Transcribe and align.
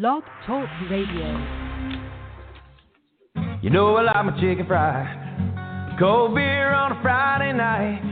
Blog 0.00 0.24
Talk 0.44 0.68
Radio. 0.90 1.28
You 3.62 3.70
know 3.70 3.94
I 3.94 4.02
like 4.02 4.24
my 4.24 4.32
chicken 4.40 4.66
fried. 4.66 5.96
Cold 6.00 6.34
beer 6.34 6.74
on 6.74 6.98
a 6.98 7.00
Friday 7.00 7.52
night. 7.52 8.02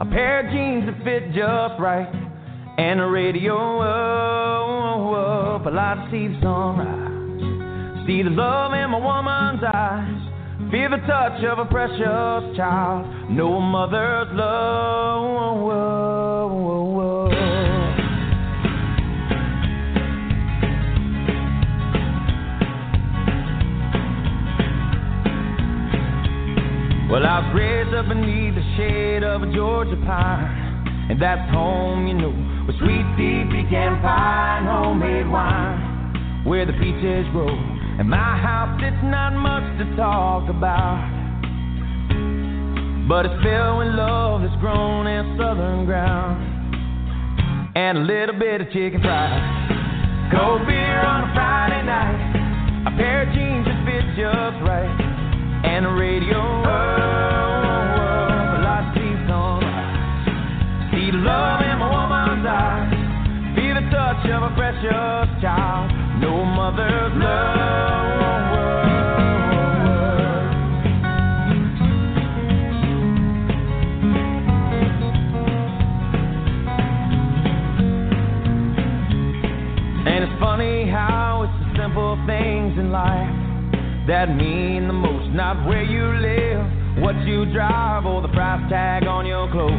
A 0.00 0.04
pair 0.04 0.46
of 0.46 0.52
jeans 0.52 0.84
that 0.84 1.02
fit 1.02 1.28
just 1.28 1.80
right. 1.80 2.12
And 2.76 3.00
the 3.00 3.04
radio 3.04 3.56
up. 3.80 5.66
I 5.66 5.70
like 5.70 6.04
to 6.04 6.10
see 6.10 6.28
the 6.28 6.38
sunrise. 6.42 8.06
See 8.06 8.22
the 8.22 8.28
love 8.28 8.74
in 8.74 8.90
my 8.90 8.98
woman's 8.98 9.64
eyes. 9.64 10.70
Feel 10.70 10.90
the 10.90 10.98
touch 11.06 11.42
of 11.42 11.58
a 11.58 11.64
precious 11.64 12.54
child. 12.54 13.06
A 13.30 13.60
mother's 13.60 14.28
love. 14.36 16.09
Well, 27.20 27.28
I 27.28 27.44
was 27.44 27.52
raised 27.52 27.92
up 27.92 28.08
beneath 28.08 28.56
the 28.56 28.64
shade 28.80 29.22
of 29.22 29.42
a 29.42 29.52
Georgia 29.52 29.92
pine. 30.08 31.12
And 31.12 31.20
that's 31.20 31.52
home, 31.52 32.08
you 32.08 32.14
know, 32.16 32.32
with 32.64 32.80
sweet 32.80 33.04
tea, 33.20 33.44
pecan 33.44 34.00
pie, 34.00 34.64
homemade 34.64 35.28
wine. 35.28 36.48
Where 36.48 36.64
the 36.64 36.72
peaches 36.72 37.28
grow. 37.36 37.52
And 37.52 38.08
my 38.08 38.40
house, 38.40 38.80
it's 38.80 39.04
not 39.04 39.36
much 39.36 39.68
to 39.84 39.96
talk 40.00 40.48
about. 40.48 40.96
But 43.04 43.28
it's 43.28 43.36
filled 43.44 43.84
with 43.84 43.92
love 43.92 44.40
that's 44.40 44.56
grown 44.56 45.06
in 45.06 45.36
southern 45.36 45.84
ground. 45.84 46.40
And 47.76 47.98
a 47.98 48.00
little 48.00 48.38
bit 48.40 48.62
of 48.62 48.72
chicken 48.72 49.04
fried. 49.04 50.32
Cold 50.32 50.64
beer 50.64 51.04
on 51.04 51.28
a 51.28 51.34
Friday 51.36 51.84
night. 51.84 52.88
A 52.88 52.96
pair 52.96 53.28
of 53.28 53.34
jeans 53.36 53.68
that 53.68 53.76
fit 53.84 54.08
just 54.16 54.64
right 54.64 55.09
that 84.10 84.28
mean 84.34 84.88
the 84.88 84.92
most. 84.92 85.09
Not 85.32 85.64
where 85.64 85.82
you 85.82 86.10
live, 86.18 87.02
what 87.02 87.14
you 87.22 87.46
drive, 87.52 88.04
or 88.04 88.20
the 88.20 88.28
price 88.34 88.68
tag 88.68 89.06
on 89.06 89.26
your 89.26 89.50
clothes. 89.52 89.78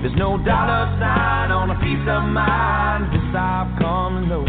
There's 0.00 0.16
no 0.16 0.40
dollar 0.40 0.88
sign 0.96 1.52
on 1.52 1.68
a 1.68 1.78
piece 1.84 2.00
of 2.08 2.24
mind. 2.32 3.12
This 3.12 3.36
I've 3.36 3.76
come 3.76 4.24
know. 4.24 4.48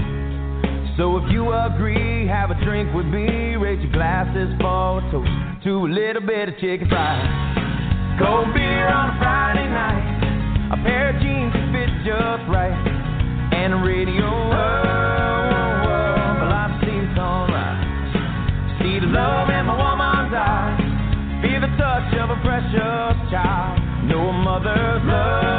So 0.96 1.18
if 1.18 1.30
you 1.32 1.52
agree, 1.52 2.28
have 2.28 2.50
a 2.50 2.56
drink 2.64 2.96
with 2.96 3.08
me. 3.08 3.60
Raise 3.60 3.84
your 3.84 3.92
glasses 3.92 4.56
for 4.62 5.04
a 5.04 5.12
toast 5.12 5.64
to 5.66 5.84
a 5.84 5.92
little 5.92 6.24
bit 6.24 6.48
of 6.48 6.56
chicken 6.64 6.88
fried. 6.88 7.28
Cold 8.18 8.54
beer 8.54 8.88
on 8.88 9.12
a 9.12 9.20
Friday 9.20 9.68
night. 9.68 10.72
A 10.72 10.78
pair 10.80 11.12
of 11.12 11.22
jeans 11.22 11.52
that 11.52 11.68
fit 11.76 11.92
just 12.08 12.48
right. 12.48 12.72
And 13.52 13.74
a 13.74 13.78
radio. 13.84 14.24
Oh, 14.24 15.41
of 22.22 22.30
a 22.30 22.42
precious 22.44 23.32
child. 23.32 23.80
A 24.12 24.34
mother's 24.34 25.02
love. 25.06 25.52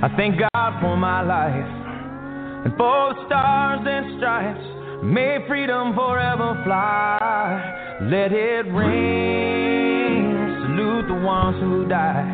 I 0.00 0.16
thank 0.16 0.40
God 0.40 0.80
for 0.80 0.96
my 0.96 1.22
life 1.22 1.77
and 2.68 2.76
for 2.76 3.14
the 3.14 3.26
stars 3.26 3.80
and 3.86 4.18
stripes. 4.18 4.66
May 5.02 5.38
freedom 5.46 5.94
forever 5.94 6.60
fly. 6.64 7.96
Let 8.02 8.32
it 8.32 8.66
ring. 8.72 10.34
Salute 10.66 11.08
the 11.08 11.24
ones 11.24 11.56
who 11.60 11.88
died 11.88 12.28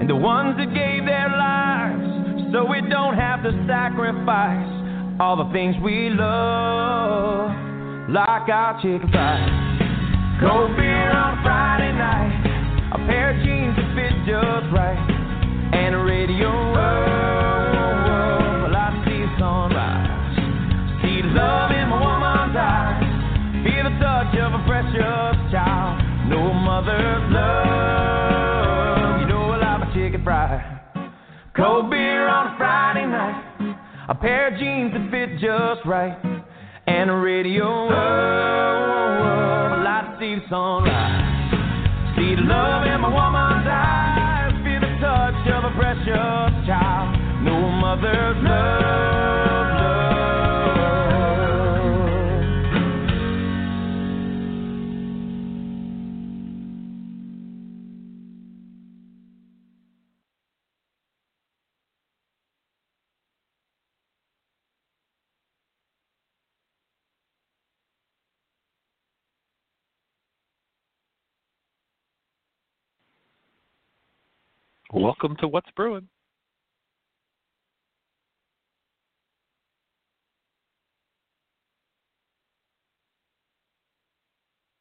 and 0.00 0.08
the 0.08 0.16
ones 0.16 0.56
that 0.58 0.72
gave 0.72 1.04
their 1.04 1.28
lives 1.28 2.52
so 2.52 2.64
we 2.64 2.80
don't 2.88 3.16
have 3.16 3.42
to 3.42 3.50
sacrifice 3.66 5.20
all 5.20 5.36
the 5.36 5.50
things 5.52 5.76
we 5.82 6.10
love, 6.10 7.50
like 8.08 8.48
our 8.48 8.80
chicken 8.80 9.08
fries. 9.10 10.40
Cold 10.40 10.76
beer 10.76 11.10
on 11.10 11.42
Friday 11.42 11.92
night, 11.92 12.92
a 12.94 12.98
pair 13.06 13.36
of 13.36 13.44
jeans 13.44 13.76
that 13.76 13.94
fit 13.94 14.14
just 14.24 14.72
right 14.72 14.96
and 15.74 15.94
a 15.94 15.98
radio. 15.98 16.48
Oh, 16.48 17.49
child. 25.50 26.00
No 26.28 26.52
mother's 26.52 27.32
love. 27.32 29.20
You 29.20 29.26
know 29.26 29.50
I 29.50 29.56
like 29.58 29.80
my 29.80 29.94
chicken 29.94 30.22
fried. 30.22 30.80
Cold 31.56 31.90
beer 31.90 32.28
on 32.28 32.54
a 32.54 32.56
Friday 32.56 33.06
night. 33.06 33.76
A 34.08 34.14
pair 34.14 34.48
of 34.52 34.58
jeans 34.58 34.92
that 34.92 35.10
fit 35.10 35.40
just 35.40 35.84
right. 35.86 36.16
And 36.86 37.10
a 37.10 37.14
radio. 37.14 37.64
Oh, 37.64 37.90
well, 37.90 39.86
I 39.86 40.16
see 40.18 40.34
the 40.36 40.42
sunrise. 40.48 42.16
See 42.16 42.34
the 42.34 42.42
love 42.42 42.86
in 42.86 43.00
my 43.00 43.08
woman's 43.08 43.66
eyes. 43.66 44.52
Feel 44.62 44.80
the 44.80 44.98
touch 45.02 45.46
of 45.50 45.64
a 45.64 45.72
precious 45.78 46.66
child. 46.66 47.18
No 47.42 47.58
mother's 47.70 48.36
love, 48.42 48.82
love. 48.82 49.69
Welcome 74.92 75.36
to 75.36 75.46
What's 75.46 75.70
Brewing. 75.76 76.08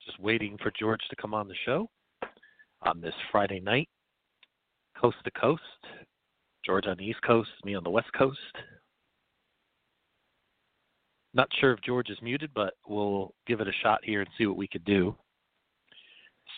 Just 0.03 0.19
waiting 0.19 0.57
for 0.63 0.71
George 0.79 1.01
to 1.11 1.15
come 1.15 1.35
on 1.35 1.47
the 1.47 1.53
show 1.63 1.91
on 2.81 3.01
this 3.01 3.13
Friday 3.31 3.59
night, 3.59 3.87
coast 4.99 5.17
to 5.25 5.31
coast. 5.39 5.61
George 6.65 6.87
on 6.87 6.97
the 6.97 7.05
East 7.05 7.21
Coast, 7.21 7.49
me 7.63 7.75
on 7.75 7.83
the 7.83 7.89
West 7.91 8.11
Coast. 8.17 8.39
Not 11.35 11.49
sure 11.59 11.73
if 11.73 11.81
George 11.83 12.09
is 12.09 12.17
muted, 12.23 12.49
but 12.55 12.73
we'll 12.87 13.35
give 13.45 13.61
it 13.61 13.67
a 13.67 13.73
shot 13.83 13.99
here 14.03 14.21
and 14.21 14.29
see 14.39 14.47
what 14.47 14.57
we 14.57 14.67
could 14.67 14.85
do. 14.85 15.15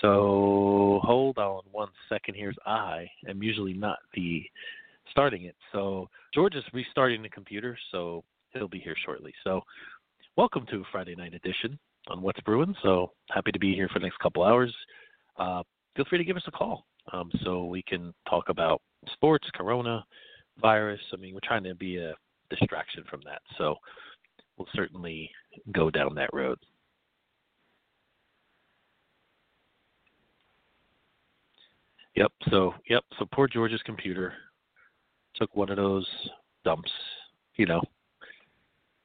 So 0.02 1.00
hold 1.04 1.38
on 1.38 1.62
one 1.72 1.90
second. 2.10 2.34
Here's 2.34 2.58
I. 2.66 3.08
am 3.30 3.44
usually 3.44 3.74
not 3.74 4.00
the 4.16 4.44
starting 5.12 5.44
it. 5.44 5.56
So 5.72 6.10
George 6.34 6.56
is 6.56 6.64
restarting 6.74 7.22
the 7.22 7.30
computer, 7.30 7.78
so 7.92 8.24
he'll 8.52 8.68
be 8.68 8.80
here 8.80 8.96
shortly. 9.06 9.32
So 9.44 9.62
welcome 10.38 10.66
to 10.72 10.84
Friday 10.92 11.16
night 11.16 11.36
edition 11.36 11.78
on 12.08 12.24
What's 12.24 12.40
Brewing. 12.42 12.74
So 12.82 13.12
happy 13.30 13.52
to 13.52 13.60
be 13.60 13.76
here 13.76 13.88
for 13.90 14.00
the 14.00 14.06
next 14.06 14.18
couple 14.18 14.44
hours. 14.44 14.74
Uh, 15.38 15.62
feel 15.96 16.06
free 16.10 16.18
to 16.18 16.24
give 16.24 16.38
us 16.38 16.44
a 16.48 16.52
call 16.52 16.88
um, 17.14 17.30
so 17.44 17.66
we 17.66 17.84
can 17.84 18.12
talk 18.28 18.50
about 18.50 18.82
sports, 19.14 19.48
corona, 19.54 20.04
virus. 20.60 21.02
I 21.14 21.18
mean, 21.18 21.36
we're 21.36 21.42
trying 21.44 21.64
to 21.66 21.76
be 21.76 21.98
a 21.98 22.16
distraction 22.50 23.04
from 23.08 23.22
that. 23.26 23.42
So 23.60 23.76
we'll 24.58 24.68
certainly 24.74 25.30
go 25.72 25.92
down 25.92 26.16
that 26.16 26.34
road. 26.34 26.58
Yep. 32.22 32.32
So 32.52 32.76
yep. 32.88 33.04
So 33.18 33.26
poor 33.34 33.48
George's 33.48 33.82
computer 33.84 34.34
took 35.36 35.56
one 35.56 35.72
of 35.72 35.78
those 35.78 36.08
dumps. 36.64 36.92
You 37.56 37.66
know, 37.66 37.82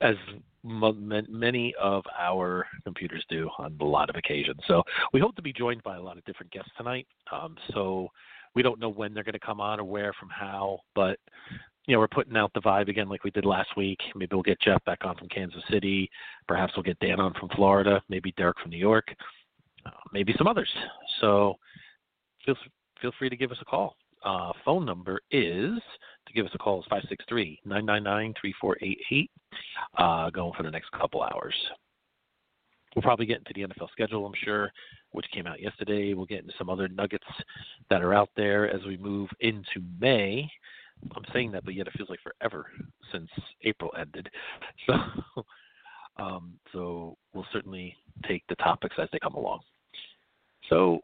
as 0.03 0.17
many 0.63 1.75
of 1.81 2.05
our 2.19 2.67
computers 2.85 3.25
do 3.31 3.49
on 3.59 3.75
a 3.81 3.85
lot 3.85 4.11
of 4.11 4.17
occasions. 4.17 4.61
So 4.69 4.83
we 5.15 5.21
hope 5.21 5.35
to 5.37 5.43
be 5.43 5.53
joined 5.55 5.83
by 5.83 5.97
a 5.97 6.03
lot 6.03 6.19
of 6.19 6.25
different 6.27 6.53
guests 6.53 6.71
tonight. 6.77 7.07
Um, 7.33 7.57
so 7.73 8.09
we 8.55 8.61
don't 8.61 8.79
know 8.79 8.91
when 8.91 9.15
they're 9.15 9.25
going 9.25 9.33
to 9.33 9.39
come 9.39 9.61
on 9.63 9.81
or 9.81 9.85
where 9.85 10.13
from 10.21 10.29
how, 10.29 10.81
but 10.95 11.19
you 11.87 11.95
know 11.95 12.01
we're 12.01 12.09
putting 12.09 12.37
out 12.37 12.53
the 12.53 12.61
vibe 12.61 12.89
again 12.89 13.09
like 13.09 13.25
we 13.25 13.31
did 13.31 13.47
last 13.47 13.71
week. 13.79 13.99
Maybe 14.15 14.35
we'll 14.37 14.43
get 14.43 14.61
Jeff 14.61 14.85
back 14.85 15.07
on 15.07 15.17
from 15.17 15.29
Kansas 15.29 15.63
City. 15.71 16.11
Perhaps 16.47 16.75
we'll 16.77 16.83
get 16.83 16.99
Dan 16.99 17.19
on 17.19 17.33
from 17.41 17.49
Florida. 17.57 18.03
Maybe 18.11 18.35
Derek 18.37 18.59
from 18.61 18.73
New 18.73 18.77
York. 18.77 19.07
Uh, 19.87 19.91
maybe 20.13 20.35
some 20.37 20.49
others. 20.49 20.69
So 21.23 21.55
feel 22.45 22.57
feel 23.01 23.13
free 23.19 23.31
to 23.31 23.37
give 23.37 23.51
us 23.51 23.59
a 23.61 23.65
call. 23.65 23.97
Uh, 24.25 24.53
phone 24.65 24.85
number 24.85 25.21
is 25.31 25.79
to 26.27 26.33
give 26.35 26.47
us 26.47 26.53
a 26.55 26.59
call 26.59 26.81
is 26.81 26.87
563 26.91 27.61
999 27.65 28.35
3488, 28.41 29.31
uh, 29.99 30.31
going 30.31 30.53
for 30.57 30.63
the 30.63 30.71
next 30.71 30.91
couple 30.93 31.23
hours. 31.23 31.55
We'll 32.95 33.03
probably 33.03 33.27
get 33.27 33.39
into 33.39 33.53
the 33.55 33.63
NFL 33.63 33.91
schedule, 33.93 34.25
I'm 34.25 34.33
sure, 34.43 34.73
which 35.13 35.27
came 35.33 35.47
out 35.47 35.61
yesterday. 35.61 36.15
We'll 36.15 36.25
get 36.25 36.41
into 36.41 36.55
some 36.59 36.71
other 36.71 36.89
nuggets 36.89 37.27
that 37.91 38.03
are 38.03 38.15
out 38.15 38.31
there 38.37 38.71
as 38.71 38.83
we 38.87 38.97
move 38.97 39.29
into 39.41 39.85
May. 40.01 40.51
I'm 41.15 41.25
saying 41.33 41.53
that, 41.53 41.65
but 41.65 41.75
yet 41.75 41.87
it 41.87 41.93
feels 41.97 42.09
like 42.09 42.21
forever 42.23 42.67
since 43.13 43.29
April 43.63 43.93
ended. 43.99 44.29
So, 44.87 45.45
um, 46.19 46.55
so 46.73 47.19
we'll 47.35 47.47
certainly 47.53 47.95
take 48.27 48.43
the 48.49 48.55
topics 48.57 48.97
as 48.99 49.09
they 49.13 49.19
come 49.19 49.35
along. 49.35 49.61
So, 50.71 51.01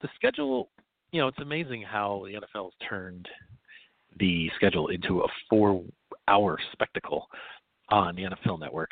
the 0.00 0.08
schedule, 0.14 0.70
you 1.14 1.20
know, 1.20 1.28
it's 1.28 1.38
amazing 1.38 1.80
how 1.80 2.24
the 2.26 2.32
NFL 2.32 2.64
has 2.64 2.88
turned 2.88 3.28
the 4.18 4.50
schedule 4.56 4.88
into 4.88 5.20
a 5.20 5.28
four 5.48 5.84
hour 6.26 6.58
spectacle 6.72 7.28
on 7.90 8.16
the 8.16 8.22
NFL 8.22 8.58
network 8.58 8.90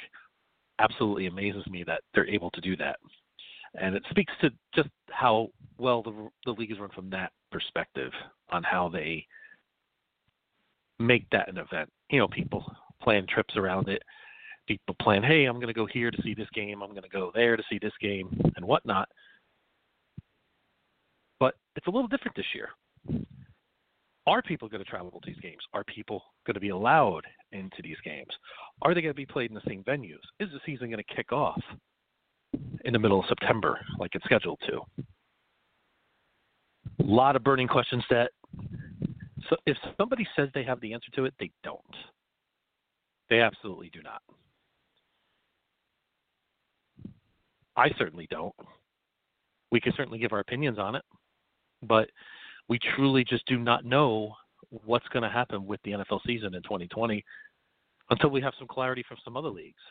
absolutely 0.79 1.27
amazes 1.27 1.67
me 1.67 1.83
that 1.83 2.03
they're 2.15 2.29
able 2.29 2.49
to 2.53 2.61
do 2.61 2.77
that. 2.77 3.01
And 3.75 3.97
it 3.97 4.05
speaks 4.11 4.33
to 4.41 4.51
just 4.73 4.89
how 5.11 5.49
well 5.79 6.01
the, 6.05 6.29
the 6.47 6.53
league 6.53 6.71
is 6.71 6.79
run 6.79 6.91
from 6.95 7.11
that 7.11 7.33
perspective 7.51 8.13
on 8.51 8.63
how 8.63 8.89
they 8.89 9.27
make 11.01 11.29
that 11.31 11.49
an 11.49 11.59
event. 11.59 11.91
You 12.09 12.21
know, 12.21 12.29
people 12.29 12.65
plan 13.03 13.27
trips 13.27 13.57
around 13.57 13.89
it. 13.89 14.03
People 14.69 14.95
plan, 15.03 15.25
hey, 15.25 15.47
I'm 15.47 15.57
going 15.57 15.67
to 15.67 15.73
go 15.73 15.87
here 15.87 16.13
to 16.13 16.23
see 16.23 16.35
this 16.35 16.49
game. 16.55 16.83
I'm 16.83 16.91
going 16.91 17.03
to 17.03 17.09
go 17.09 17.33
there 17.35 17.57
to 17.57 17.65
see 17.69 17.81
this 17.83 17.95
game 18.01 18.29
and 18.55 18.65
whatnot. 18.65 19.09
But 21.43 21.57
it's 21.75 21.89
a 21.89 21.91
little 21.91 22.07
different 22.07 22.37
this 22.37 22.47
year. 22.55 22.69
Are 24.29 24.43
people 24.43 24.69
going 24.69 24.85
to 24.85 24.89
travel 24.89 25.11
to 25.11 25.19
these 25.27 25.41
games? 25.41 25.59
Are 25.75 25.83
people 25.83 26.23
going 26.47 26.55
to 26.55 26.61
be 26.61 26.69
allowed 26.69 27.23
into 27.51 27.83
these 27.83 27.97
games? 28.05 28.29
Are 28.83 28.95
they 28.95 29.03
going 29.03 29.13
to 29.13 29.17
be 29.17 29.27
played 29.27 29.51
in 29.51 29.57
the 29.57 29.63
same 29.67 29.83
venues? 29.83 30.23
Is 30.39 30.51
the 30.53 30.61
season 30.65 30.89
going 30.89 31.03
to 31.05 31.15
kick 31.17 31.33
off 31.33 31.61
in 32.85 32.93
the 32.93 32.99
middle 33.01 33.19
of 33.19 33.27
September 33.27 33.81
like 33.99 34.13
it's 34.15 34.25
scheduled 34.25 34.61
to? 34.69 34.83
A 37.01 37.03
lot 37.03 37.35
of 37.35 37.43
burning 37.43 37.67
questions 37.67 38.05
that 38.09 38.31
so 39.51 39.57
if 39.67 39.77
somebody 39.99 40.25
says 40.37 40.49
they 40.55 40.63
have 40.63 40.81
the 40.81 40.93
answer 40.93 41.11
to 41.17 41.25
it, 41.25 41.35
they 41.41 41.51
don't. 41.65 41.81
They 43.31 43.41
absolutely 43.41 43.91
do 43.93 44.01
not. 44.01 44.23
I 47.75 47.91
certainly 47.99 48.29
don't. 48.31 48.55
We 49.73 49.81
can 49.81 49.93
certainly 49.97 50.21
give 50.21 50.33
our 50.33 50.39
opinions 50.39 50.79
on 50.79 50.95
it, 50.95 51.03
but 51.83 52.09
we 52.69 52.79
truly 52.97 53.25
just 53.25 53.47
do 53.47 53.59
not 53.59 53.85
know 53.85 54.35
what's 54.85 55.09
going 55.09 55.23
to 55.23 55.29
happen 55.29 55.67
with 55.67 55.81
the 55.85 55.93
NFL 55.93 56.21
season 56.27 56.55
in 56.55 56.63
2020 56.63 57.25
until 58.11 58.31
we 58.31 58.41
have 58.41 58.55
some 58.59 58.69
clarity 58.69 59.05
from 59.07 59.19
some 59.25 59.37
other 59.37 59.51
leagues. 59.51 59.83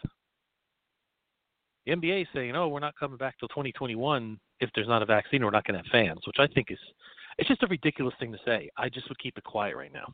The 1.85 1.93
NBA 1.93 2.23
is 2.23 2.27
saying, 2.33 2.55
"Oh, 2.55 2.67
we're 2.67 2.79
not 2.79 2.95
coming 2.99 3.17
back 3.17 3.39
till 3.39 3.47
2021 3.49 4.39
if 4.59 4.69
there's 4.75 4.87
not 4.87 5.01
a 5.01 5.05
vaccine. 5.05 5.43
We're 5.43 5.49
not 5.49 5.65
going 5.65 5.81
to 5.81 5.83
have 5.83 5.91
fans," 5.91 6.21
which 6.27 6.37
I 6.39 6.47
think 6.47 6.69
is 6.69 6.79
it's 7.37 7.47
just 7.47 7.63
a 7.63 7.67
ridiculous 7.67 8.13
thing 8.19 8.31
to 8.31 8.37
say. 8.45 8.69
I 8.77 8.89
just 8.89 9.09
would 9.09 9.19
keep 9.19 9.37
it 9.37 9.43
quiet 9.43 9.75
right 9.75 9.93
now. 9.93 10.13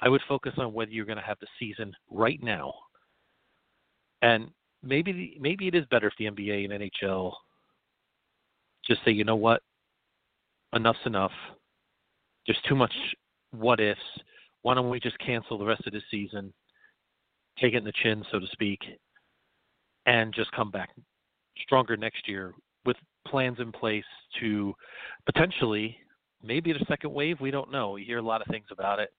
I 0.00 0.08
would 0.08 0.22
focus 0.28 0.52
on 0.58 0.72
whether 0.72 0.90
you're 0.90 1.04
going 1.04 1.18
to 1.18 1.24
have 1.24 1.38
the 1.40 1.46
season 1.58 1.94
right 2.10 2.42
now, 2.42 2.74
and 4.22 4.50
maybe 4.82 5.36
maybe 5.40 5.68
it 5.68 5.74
is 5.74 5.86
better 5.86 6.08
if 6.08 6.14
the 6.18 6.26
NBA 6.26 6.64
and 6.70 6.90
NHL 6.90 7.32
just 8.86 9.04
say, 9.04 9.10
you 9.10 9.24
know 9.24 9.36
what, 9.36 9.62
enough's 10.76 10.96
enough. 11.06 11.32
There's 12.46 12.60
too 12.68 12.76
much 12.76 12.92
what 13.50 13.80
ifs. 13.80 14.00
Why 14.62 14.74
don't 14.74 14.90
we 14.90 15.00
just 15.00 15.18
cancel 15.18 15.58
the 15.58 15.64
rest 15.64 15.86
of 15.86 15.92
the 15.92 16.02
season, 16.10 16.52
take 17.58 17.74
it 17.74 17.78
in 17.78 17.84
the 17.84 17.92
chin, 18.02 18.24
so 18.30 18.38
to 18.38 18.46
speak, 18.52 18.80
and 20.06 20.34
just 20.34 20.52
come 20.52 20.70
back 20.70 20.90
stronger 21.62 21.96
next 21.96 22.28
year 22.28 22.54
with 22.84 22.96
plans 23.26 23.58
in 23.58 23.72
place 23.72 24.04
to 24.40 24.74
potentially 25.24 25.96
maybe 26.42 26.72
the 26.72 26.84
second 26.88 27.12
wave. 27.12 27.40
We 27.40 27.50
don't 27.50 27.72
know. 27.72 27.96
You 27.96 28.04
hear 28.04 28.18
a 28.18 28.22
lot 28.22 28.40
of 28.40 28.46
things 28.48 28.66
about 28.70 28.98
it. 28.98 29.10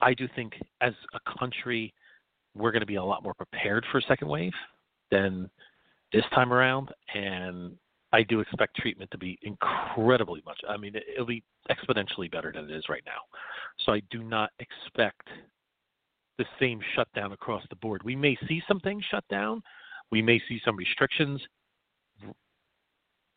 I 0.00 0.14
do 0.14 0.28
think 0.34 0.54
as 0.80 0.92
a 1.14 1.38
country, 1.38 1.92
we're 2.54 2.72
going 2.72 2.80
to 2.80 2.86
be 2.86 2.96
a 2.96 3.04
lot 3.04 3.22
more 3.22 3.34
prepared 3.34 3.84
for 3.90 3.98
a 3.98 4.02
second 4.02 4.28
wave 4.28 4.52
than 5.10 5.50
this 6.12 6.24
time 6.34 6.52
around, 6.52 6.90
and 7.14 7.72
I 8.12 8.22
do 8.22 8.40
expect 8.40 8.76
treatment 8.76 9.10
to 9.12 9.18
be 9.18 9.38
incredibly 9.42 10.42
much. 10.44 10.60
I 10.68 10.76
mean, 10.76 10.94
it'll 10.94 11.26
be 11.26 11.44
exponentially 11.70 12.30
better 12.30 12.52
than 12.52 12.68
it 12.68 12.76
is 12.76 12.88
right 12.88 13.02
now. 13.06 13.20
So 13.84 13.92
I 13.92 14.02
do 14.10 14.22
not 14.22 14.50
expect 14.58 15.28
the 16.38 16.44
same 16.58 16.80
shutdown 16.96 17.32
across 17.32 17.62
the 17.70 17.76
board. 17.76 18.02
We 18.02 18.16
may 18.16 18.36
see 18.48 18.62
some 18.66 18.80
things 18.80 19.04
shut 19.10 19.24
down. 19.30 19.62
We 20.10 20.22
may 20.22 20.40
see 20.48 20.60
some 20.64 20.76
restrictions 20.76 21.40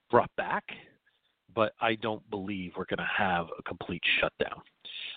brought 0.09 0.31
back, 0.37 0.63
but 1.53 1.73
I 1.81 1.95
don't 1.95 2.27
believe 2.29 2.73
we're 2.77 2.85
going 2.85 2.97
to 2.97 3.11
have 3.15 3.47
a 3.57 3.63
complete 3.63 4.01
shutdown. 4.19 4.61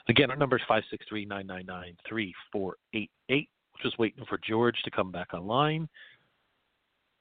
Again, 0.08 0.30
our 0.30 0.36
number 0.36 0.56
is 0.56 0.62
563 0.68 1.24
999 1.26 1.96
3488. 2.08 3.48
Just 3.82 3.98
waiting 3.98 4.24
for 4.28 4.38
George 4.46 4.76
to 4.84 4.90
come 4.90 5.12
back 5.12 5.34
online 5.34 5.88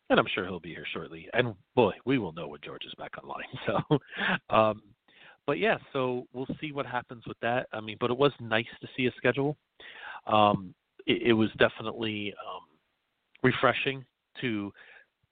and 0.10 0.20
I'm 0.20 0.28
sure 0.34 0.46
he'll 0.46 0.60
be 0.60 0.70
here 0.70 0.86
shortly. 0.94 1.28
And 1.34 1.56
boy, 1.76 1.94
we 2.06 2.18
will 2.18 2.34
know 2.34 2.48
when 2.48 2.60
George 2.64 2.86
is 2.86 2.94
back 2.98 3.12
online. 3.22 3.44
So, 3.66 4.56
um, 4.56 4.82
but 5.48 5.60
yeah, 5.60 5.78
so 5.94 6.28
we'll 6.34 6.48
see 6.60 6.72
what 6.72 6.86
happens 6.86 7.24
with 7.28 7.40
that. 7.42 7.68
I 7.72 7.80
mean, 7.80 7.98
but 8.00 8.12
it 8.12 8.18
was 8.18 8.32
nice 8.40 8.66
to 8.82 8.88
see 8.96 9.06
a 9.08 9.12
schedule. 9.18 9.58
Um, 10.28 10.74
it, 11.06 11.30
it 11.30 11.34
was 11.34 11.50
definitely 11.58 12.34
um, 12.34 12.64
refreshing 13.44 14.04
to 14.42 14.72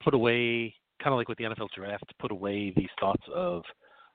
put 0.04 0.14
away, 0.14 0.74
kind 1.02 1.14
of 1.14 1.18
like 1.18 1.30
with 1.30 1.38
the 1.38 1.46
NFL 1.46 1.70
draft, 1.76 2.06
put 2.20 2.32
away 2.32 2.74
these 2.76 2.90
thoughts 3.00 3.24
of 3.34 3.64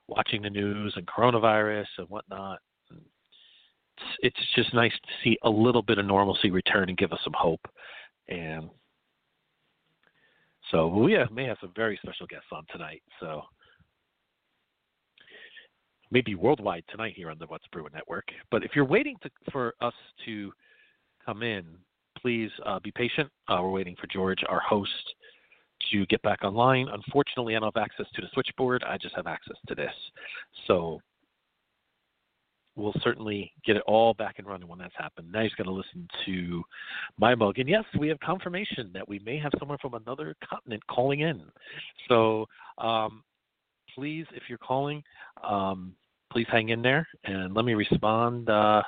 watching 0.07 0.41
the 0.41 0.49
news 0.49 0.93
and 0.95 1.05
coronavirus 1.07 1.87
and 1.97 2.07
whatnot. 2.09 2.59
It's, 2.91 4.35
it's 4.37 4.55
just 4.55 4.73
nice 4.73 4.93
to 4.93 5.09
see 5.23 5.37
a 5.43 5.49
little 5.49 5.81
bit 5.81 5.97
of 5.97 6.05
normalcy 6.05 6.51
return 6.51 6.89
and 6.89 6.97
give 6.97 7.11
us 7.11 7.19
some 7.23 7.33
hope. 7.37 7.65
And 8.29 8.69
so 10.71 10.87
we 10.87 11.13
have, 11.13 11.31
may 11.31 11.45
have 11.45 11.57
some 11.61 11.71
very 11.75 11.99
special 12.01 12.27
guests 12.27 12.47
on 12.51 12.65
tonight. 12.71 13.01
So 13.19 13.43
maybe 16.11 16.35
worldwide 16.35 16.83
tonight 16.89 17.13
here 17.15 17.29
on 17.29 17.37
the 17.39 17.45
What's 17.47 17.67
Brewing 17.71 17.91
Network. 17.93 18.25
But 18.51 18.63
if 18.63 18.71
you're 18.75 18.85
waiting 18.85 19.15
to, 19.23 19.29
for 19.51 19.73
us 19.81 19.93
to 20.25 20.51
come 21.25 21.43
in, 21.43 21.65
please 22.17 22.51
uh, 22.65 22.79
be 22.79 22.91
patient. 22.91 23.29
Uh, 23.47 23.59
we're 23.61 23.71
waiting 23.71 23.95
for 23.99 24.07
George, 24.07 24.43
our 24.47 24.59
host, 24.59 24.91
to 25.91 26.05
get 26.07 26.21
back 26.21 26.43
online. 26.43 26.87
Unfortunately, 26.91 27.55
I 27.55 27.59
don't 27.59 27.73
have 27.75 27.83
access 27.83 28.05
to 28.15 28.21
the 28.21 28.27
switchboard. 28.33 28.83
I 28.83 28.97
just 28.97 29.15
have 29.15 29.27
access 29.27 29.55
to 29.67 29.75
this. 29.75 29.93
So 30.67 30.99
we'll 32.79 32.93
certainly 33.03 33.51
get 33.65 33.75
it 33.75 33.83
all 33.87 34.13
back 34.13 34.35
and 34.37 34.47
running 34.47 34.67
when 34.67 34.79
that's 34.79 34.95
happened. 34.97 35.31
Now 35.31 35.41
he's 35.43 35.53
going 35.53 35.67
to 35.67 35.73
listen 35.73 36.07
to 36.25 36.63
my 37.17 37.35
mug. 37.35 37.59
And 37.59 37.67
yes, 37.67 37.83
we 37.97 38.07
have 38.07 38.19
confirmation 38.19 38.91
that 38.93 39.07
we 39.07 39.19
may 39.19 39.37
have 39.37 39.51
someone 39.59 39.77
from 39.79 39.93
another 39.93 40.35
continent 40.47 40.85
calling 40.87 41.21
in. 41.21 41.43
So 42.07 42.45
um, 42.77 43.23
please, 43.93 44.25
if 44.33 44.43
you're 44.47 44.57
calling, 44.57 45.03
um, 45.43 45.93
please 46.31 46.47
hang 46.51 46.69
in 46.69 46.81
there 46.81 47.07
and 47.25 47.53
let 47.53 47.65
me 47.65 47.73
respond 47.73 48.49
uh, 48.49 48.81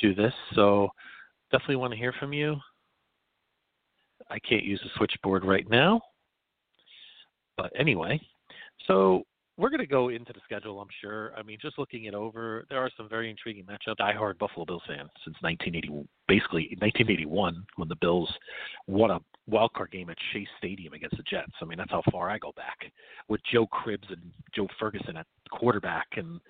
to 0.00 0.14
this. 0.14 0.32
So 0.54 0.88
definitely 1.50 1.76
want 1.76 1.92
to 1.92 1.98
hear 1.98 2.14
from 2.18 2.32
you. 2.32 2.56
I 4.30 4.38
can't 4.38 4.64
use 4.64 4.80
the 4.82 4.90
switchboard 4.96 5.44
right 5.44 5.68
now. 5.68 6.00
But 7.56 7.72
anyway, 7.78 8.20
so 8.86 9.22
we're 9.56 9.70
going 9.70 9.80
to 9.80 9.86
go 9.86 10.08
into 10.08 10.32
the 10.32 10.40
schedule, 10.44 10.80
I'm 10.80 10.88
sure. 11.00 11.32
I 11.36 11.42
mean, 11.42 11.58
just 11.60 11.78
looking 11.78 12.04
it 12.04 12.14
over, 12.14 12.64
there 12.70 12.78
are 12.78 12.90
some 12.96 13.08
very 13.08 13.30
intriguing 13.30 13.64
matchups. 13.64 13.96
Die-hard 13.96 14.38
Buffalo 14.38 14.64
Bills 14.64 14.82
fan 14.86 15.08
since 15.24 15.36
1980, 15.40 16.08
basically 16.26 16.76
1981, 16.80 17.64
when 17.76 17.88
the 17.88 17.96
Bills 17.96 18.32
won 18.88 19.12
a 19.12 19.20
wild 19.46 19.72
card 19.74 19.92
game 19.92 20.10
at 20.10 20.16
Shea 20.32 20.46
Stadium 20.58 20.92
against 20.92 21.16
the 21.16 21.22
Jets. 21.22 21.52
I 21.62 21.66
mean, 21.66 21.78
that's 21.78 21.90
how 21.90 22.02
far 22.10 22.30
I 22.30 22.38
go 22.38 22.52
back 22.56 22.78
with 23.28 23.40
Joe 23.52 23.66
Cribbs 23.66 24.10
and 24.10 24.32
Joe 24.54 24.66
Ferguson 24.78 25.16
at 25.16 25.26
quarterback, 25.50 26.08
and 26.16 26.40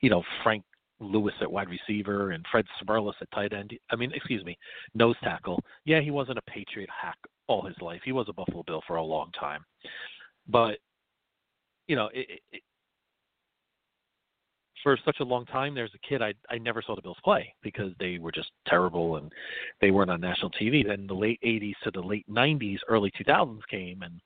you 0.00 0.10
know 0.10 0.22
Frank 0.42 0.64
Lewis 1.00 1.34
at 1.40 1.50
wide 1.50 1.68
receiver 1.68 2.32
and 2.32 2.44
Fred 2.50 2.66
Smerlas 2.82 3.14
at 3.22 3.30
tight 3.32 3.52
end. 3.52 3.72
I 3.90 3.96
mean, 3.96 4.12
excuse 4.14 4.44
me, 4.44 4.58
nose 4.94 5.16
tackle. 5.22 5.62
Yeah, 5.84 6.00
he 6.00 6.10
wasn't 6.10 6.38
a 6.38 6.50
Patriot 6.50 6.90
hack 6.90 7.16
all 7.46 7.64
his 7.64 7.76
life. 7.80 8.02
He 8.04 8.12
was 8.12 8.26
a 8.28 8.34
Buffalo 8.34 8.62
Bill 8.66 8.82
for 8.86 8.96
a 8.96 9.02
long 9.02 9.30
time, 9.38 9.64
but 10.46 10.78
you 11.90 11.96
know, 11.96 12.08
it, 12.14 12.40
it, 12.52 12.62
for 14.80 14.96
such 15.04 15.16
a 15.18 15.24
long 15.24 15.44
time, 15.46 15.74
there's 15.74 15.90
a 15.92 16.08
kid 16.08 16.22
I 16.22 16.32
I 16.48 16.56
never 16.56 16.80
saw 16.80 16.94
the 16.94 17.02
Bills 17.02 17.18
play 17.24 17.52
because 17.64 17.90
they 17.98 18.18
were 18.18 18.30
just 18.30 18.52
terrible 18.68 19.16
and 19.16 19.32
they 19.80 19.90
weren't 19.90 20.08
on 20.08 20.20
national 20.20 20.52
TV. 20.52 20.86
Then 20.86 21.08
the 21.08 21.14
late 21.14 21.40
'80s 21.44 21.74
to 21.82 21.90
the 21.90 22.00
late 22.00 22.24
'90s, 22.30 22.78
early 22.88 23.10
2000s 23.20 23.58
came, 23.68 24.02
and 24.02 24.20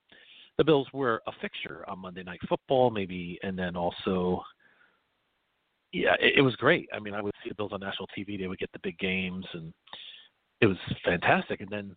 the 0.59 0.63
Bills 0.63 0.87
were 0.93 1.23
a 1.25 1.31
fixture 1.41 1.83
on 1.89 1.99
Monday 1.99 2.21
Night 2.21 2.39
Football, 2.47 2.91
maybe, 2.91 3.39
and 3.41 3.57
then 3.57 3.75
also, 3.75 4.43
yeah, 5.91 6.13
it, 6.21 6.35
it 6.37 6.41
was 6.41 6.55
great. 6.57 6.87
I 6.93 6.99
mean, 6.99 7.15
I 7.15 7.21
would 7.23 7.33
see 7.43 7.49
the 7.49 7.55
Bills 7.55 7.73
on 7.73 7.79
national 7.79 8.09
TV. 8.15 8.39
They 8.39 8.47
would 8.47 8.59
get 8.59 8.71
the 8.73 8.79
big 8.83 8.99
games, 8.99 9.45
and 9.53 9.73
it 10.61 10.67
was 10.67 10.77
fantastic. 11.03 11.61
And 11.61 11.69
then 11.71 11.95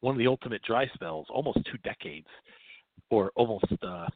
one 0.00 0.14
of 0.14 0.18
the 0.18 0.26
ultimate 0.26 0.60
dry 0.64 0.86
spells, 0.92 1.28
almost 1.30 1.60
two 1.64 1.78
decades, 1.78 2.28
or 3.08 3.32
almost. 3.36 3.72
uh 3.82 4.06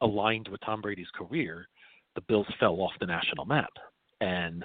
aligned 0.00 0.48
with 0.48 0.60
Tom 0.62 0.80
Brady's 0.80 1.10
career, 1.14 1.68
the 2.14 2.20
Bills 2.22 2.46
fell 2.58 2.80
off 2.80 2.92
the 3.00 3.06
national 3.06 3.44
map. 3.44 3.72
And 4.20 4.64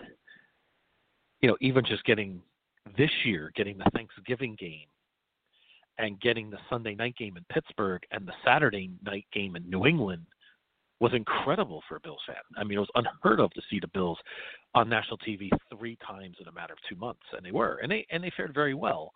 you 1.42 1.50
know, 1.50 1.58
even 1.60 1.84
just 1.86 2.04
getting 2.06 2.42
this 2.98 3.12
year, 3.26 3.52
getting 3.56 3.78
the 3.78 3.90
Thanksgiving 3.94 4.56
game 4.60 4.88
and 5.98 6.20
getting 6.20 6.50
the 6.50 6.58
Sunday 6.70 6.96
night 6.96 7.16
game 7.18 7.38
in 7.38 7.44
Pittsburgh 7.52 8.02
and 8.12 8.28
the 8.28 8.34
Saturday 8.46 8.92
night 9.04 9.26
game 9.34 9.56
in 9.56 9.70
New 9.70 9.86
England 9.86 10.26
was 11.00 11.14
incredible 11.14 11.82
for 11.90 11.96
a 11.96 12.00
Bills 12.00 12.22
fan. 12.28 12.36
I 12.58 12.64
mean, 12.64 12.78
it 12.78 12.82
was 12.82 12.90
unheard 12.96 13.40
of 13.40 13.52
to 13.52 13.62
see 13.70 13.80
the 13.80 13.88
Bills 13.88 14.20
on 14.76 14.88
national 14.88 15.18
TV 15.18 15.50
three 15.76 15.98
times 16.06 16.38
in 16.40 16.48
a 16.48 16.52
matter 16.52 16.74
of 16.74 16.80
two 16.88 16.96
months, 16.96 17.24
and 17.36 17.44
they 17.44 17.52
were, 17.52 17.80
and 17.82 17.92
they 17.92 18.06
and 18.12 18.24
they 18.24 18.32
fared 18.38 18.54
very 18.54 18.76
well. 18.76 19.12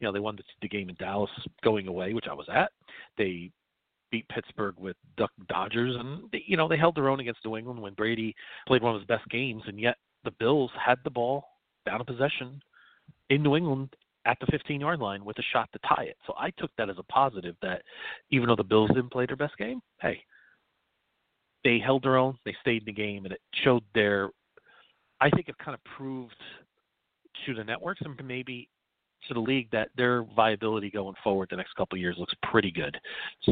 You 0.00 0.06
know, 0.06 0.12
they 0.12 0.20
won 0.20 0.36
the, 0.36 0.42
the 0.62 0.68
game 0.68 0.88
in 0.88 0.96
Dallas 0.96 1.30
going 1.62 1.88
away, 1.88 2.14
which 2.14 2.26
I 2.30 2.34
was 2.34 2.46
at. 2.52 2.70
They 3.18 3.50
beat 4.10 4.28
Pittsburgh 4.28 4.74
with 4.78 4.96
Duck 5.16 5.30
Hodges, 5.50 5.96
and 5.96 6.30
they, 6.32 6.42
you 6.46 6.56
know 6.56 6.68
they 6.68 6.76
held 6.76 6.96
their 6.96 7.08
own 7.08 7.20
against 7.20 7.44
New 7.44 7.56
England 7.56 7.80
when 7.80 7.94
Brady 7.94 8.34
played 8.66 8.82
one 8.82 8.94
of 8.94 9.00
his 9.00 9.06
best 9.06 9.28
games, 9.28 9.62
and 9.66 9.80
yet 9.80 9.96
the 10.24 10.30
Bills 10.32 10.70
had 10.78 10.98
the 11.04 11.10
ball 11.10 11.44
down 11.84 12.00
a 12.00 12.04
possession 12.04 12.60
in 13.30 13.42
New 13.42 13.56
England 13.56 13.94
at 14.26 14.38
the 14.40 14.46
15 14.46 14.80
yard 14.80 15.00
line 15.00 15.24
with 15.24 15.38
a 15.38 15.42
shot 15.52 15.68
to 15.72 15.78
tie 15.88 16.04
it. 16.04 16.16
So 16.26 16.34
I 16.38 16.50
took 16.58 16.70
that 16.76 16.90
as 16.90 16.96
a 16.98 17.04
positive 17.04 17.56
that 17.62 17.82
even 18.30 18.48
though 18.48 18.56
the 18.56 18.64
Bills 18.64 18.90
didn't 18.90 19.12
play 19.12 19.26
their 19.26 19.36
best 19.36 19.56
game, 19.56 19.80
hey, 20.00 20.20
they 21.64 21.78
held 21.78 22.02
their 22.02 22.16
own, 22.16 22.36
they 22.44 22.54
stayed 22.60 22.82
in 22.82 22.86
the 22.86 22.92
game, 22.92 23.24
and 23.24 23.32
it 23.32 23.40
showed 23.64 23.82
their. 23.94 24.30
I 25.20 25.30
think 25.30 25.48
it 25.48 25.56
kind 25.58 25.74
of 25.74 25.82
proved 25.96 26.34
to 27.46 27.54
the 27.54 27.64
networks 27.64 28.02
and 28.04 28.14
maybe 28.26 28.68
to 29.28 29.34
the 29.34 29.40
league 29.40 29.68
that 29.70 29.90
their 29.96 30.24
viability 30.34 30.90
going 30.90 31.14
forward 31.22 31.48
the 31.50 31.56
next 31.56 31.74
couple 31.74 31.96
of 31.96 32.00
years 32.00 32.16
looks 32.18 32.34
pretty 32.50 32.70
good. 32.70 32.96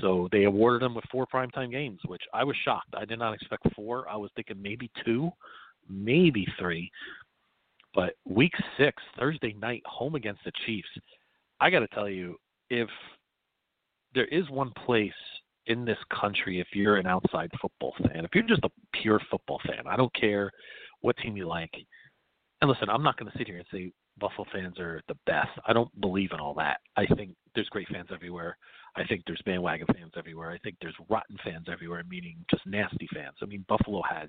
So 0.01 0.29
they 0.33 0.45
awarded 0.45 0.83
them 0.83 0.95
with 0.95 1.05
four 1.11 1.27
primetime 1.27 1.71
games, 1.71 2.01
which 2.07 2.23
I 2.33 2.45
was 2.45 2.57
shocked. 2.65 2.95
I 2.97 3.05
did 3.05 3.19
not 3.19 3.35
expect 3.35 3.67
four. 3.75 4.09
I 4.09 4.17
was 4.17 4.31
thinking 4.37 4.61
maybe 4.61 4.91
two, 5.05 5.31
maybe 5.89 6.47
three. 6.59 6.91
But 7.95 8.15
week 8.25 8.55
six, 8.77 9.03
Thursday 9.19 9.55
night, 9.55 9.83
home 9.87 10.15
against 10.15 10.45
the 10.45 10.53
Chiefs. 10.67 10.89
I 11.61 11.71
got 11.71 11.81
to 11.81 11.89
tell 11.89 12.09
you, 12.09 12.37
if 12.71 12.89
there 14.15 14.27
is 14.27 14.49
one 14.51 14.73
place 14.85 15.13
in 15.67 15.85
this 15.85 15.99
country, 16.21 16.61
if 16.61 16.69
you're 16.73 16.97
an 16.97 17.07
outside 17.07 17.51
football 17.61 17.95
fan, 18.03 18.25
if 18.25 18.31
you're 18.35 18.45
just 18.45 18.65
a 18.65 18.71
pure 19.01 19.21
football 19.31 19.61
fan, 19.67 19.87
I 19.87 19.97
don't 19.97 20.15
care 20.15 20.51
what 21.01 21.17
team 21.19 21.37
you 21.37 21.47
like. 21.47 21.73
And 22.61 22.71
listen, 22.71 22.89
I'm 22.89 23.03
not 23.03 23.17
going 23.17 23.31
to 23.31 23.39
sit 23.39 23.47
here 23.47 23.59
and 23.59 23.67
say 23.73 23.93
Buffalo 24.19 24.47
fans 24.53 24.79
are 24.79 25.01
the 25.09 25.17
best. 25.27 25.51
I 25.67 25.73
don't 25.73 26.01
believe 26.01 26.31
in 26.33 26.41
all 26.41 26.55
that. 26.55 26.79
I 26.97 27.07
think 27.17 27.35
there's 27.55 27.69
great 27.69 27.89
fans 27.89 28.09
everywhere. 28.13 28.57
I 28.97 29.05
think 29.05 29.23
there's 29.27 29.43
bandwagon 29.45 29.87
fans 29.93 30.13
everywhere. 30.17 30.53
I 30.53 30.59
think 30.59 30.77
there's 30.81 30.95
rotten 31.09 31.37
fans 31.45 31.67
everywhere, 31.71 32.03
meaning 32.09 32.37
just 32.51 32.65
nasty 32.67 33.09
fans. 33.13 33.37
I 33.43 33.47
mean, 33.47 33.65
Buffalo 33.69 34.03
has 34.09 34.29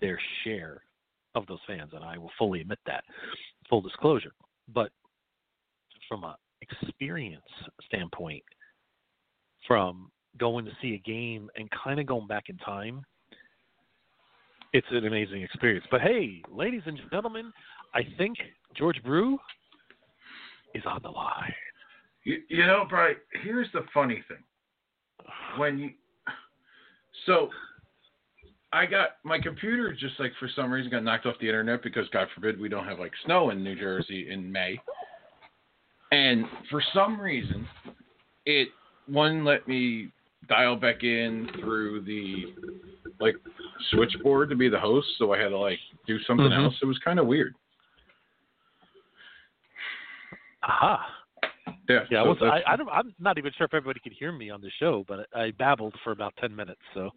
their 0.00 0.20
share 0.44 0.82
of 1.34 1.46
those 1.46 1.58
fans, 1.66 1.90
and 1.92 2.04
I 2.04 2.16
will 2.16 2.30
fully 2.38 2.60
admit 2.60 2.78
that. 2.86 3.02
Full 3.68 3.80
disclosure. 3.80 4.32
But 4.72 4.90
from 6.08 6.24
a 6.24 6.36
experience 6.60 7.42
standpoint, 7.86 8.42
from 9.66 10.10
going 10.38 10.64
to 10.64 10.72
see 10.80 10.94
a 10.94 10.98
game 10.98 11.50
and 11.56 11.68
kind 11.70 11.98
of 11.98 12.06
going 12.06 12.26
back 12.26 12.44
in 12.48 12.56
time, 12.58 13.02
it's 14.72 14.86
an 14.90 15.06
amazing 15.06 15.42
experience. 15.42 15.86
But 15.90 16.02
hey, 16.02 16.42
ladies 16.50 16.82
and 16.86 16.98
gentlemen, 17.10 17.52
I 17.94 18.02
think 18.16 18.36
George 18.76 19.02
Brew 19.02 19.38
is 20.74 20.82
on 20.86 21.00
the 21.02 21.10
line. 21.10 21.54
You, 22.24 22.38
you 22.48 22.66
know, 22.66 22.84
Brian, 22.88 23.16
here's 23.42 23.68
the 23.72 23.84
funny 23.92 24.22
thing. 24.28 24.38
When 25.56 25.78
you, 25.78 25.90
so 27.26 27.48
I 28.72 28.86
got 28.86 29.16
my 29.24 29.38
computer 29.38 29.92
just 29.92 30.18
like 30.18 30.32
for 30.38 30.48
some 30.54 30.70
reason 30.70 30.90
got 30.90 31.04
knocked 31.04 31.26
off 31.26 31.36
the 31.40 31.46
internet 31.46 31.82
because 31.82 32.08
God 32.10 32.28
forbid 32.34 32.60
we 32.60 32.68
don't 32.68 32.86
have 32.86 32.98
like 32.98 33.12
snow 33.24 33.50
in 33.50 33.64
New 33.64 33.76
Jersey 33.76 34.28
in 34.30 34.50
May. 34.50 34.78
And 36.12 36.44
for 36.70 36.82
some 36.94 37.20
reason, 37.20 37.66
it 38.46 38.68
one 39.06 39.44
let 39.44 39.66
me 39.66 40.10
dial 40.48 40.76
back 40.76 41.02
in 41.02 41.48
through 41.60 42.02
the 42.02 42.54
like 43.20 43.36
switchboard 43.90 44.50
to 44.50 44.56
be 44.56 44.68
the 44.68 44.78
host, 44.78 45.06
so 45.18 45.32
I 45.32 45.38
had 45.38 45.48
to 45.48 45.58
like 45.58 45.78
do 46.06 46.18
something 46.26 46.46
mm-hmm. 46.46 46.64
else. 46.64 46.74
It 46.82 46.86
was 46.86 46.98
kind 47.04 47.18
of 47.18 47.26
weird. 47.26 47.54
Aha. 50.68 51.06
Yeah. 51.88 52.00
Yeah. 52.10 52.34
So 52.38 52.46
I, 52.46 52.60
I, 52.72 52.76
don't, 52.76 52.88
I'm 52.90 53.14
not 53.18 53.38
even 53.38 53.50
sure 53.56 53.66
if 53.66 53.74
everybody 53.74 54.00
could 54.00 54.12
hear 54.12 54.30
me 54.32 54.50
on 54.50 54.60
the 54.60 54.70
show, 54.78 55.04
but 55.08 55.26
I 55.34 55.52
babbled 55.52 55.94
for 56.04 56.12
about 56.12 56.34
ten 56.38 56.54
minutes. 56.54 56.80
So. 56.94 57.10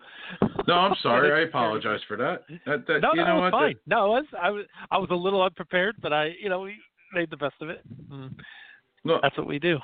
No, 0.67 0.73
I'm 0.75 0.95
sorry. 1.03 1.43
I 1.43 1.47
apologize 1.47 1.99
for 2.07 2.17
that. 2.17 2.43
That, 2.65 2.87
that 2.87 3.01
no, 3.01 3.11
you 3.13 3.21
no, 3.21 3.27
know 3.27 3.41
what? 3.41 3.51
Fine. 3.51 3.75
No, 3.85 4.13
I 4.13 4.19
was, 4.19 4.25
I 4.41 4.49
was 4.49 4.65
I 4.91 4.97
was 4.97 5.09
a 5.11 5.15
little 5.15 5.41
unprepared, 5.41 5.95
but 6.01 6.13
I 6.13 6.31
you 6.41 6.49
know 6.49 6.61
we 6.61 6.75
made 7.13 7.29
the 7.29 7.37
best 7.37 7.55
of 7.61 7.69
it. 7.69 7.81
Mm. 8.09 8.33
No, 9.03 9.19
that's 9.21 9.37
what 9.37 9.47
we 9.47 9.59
do. 9.59 9.77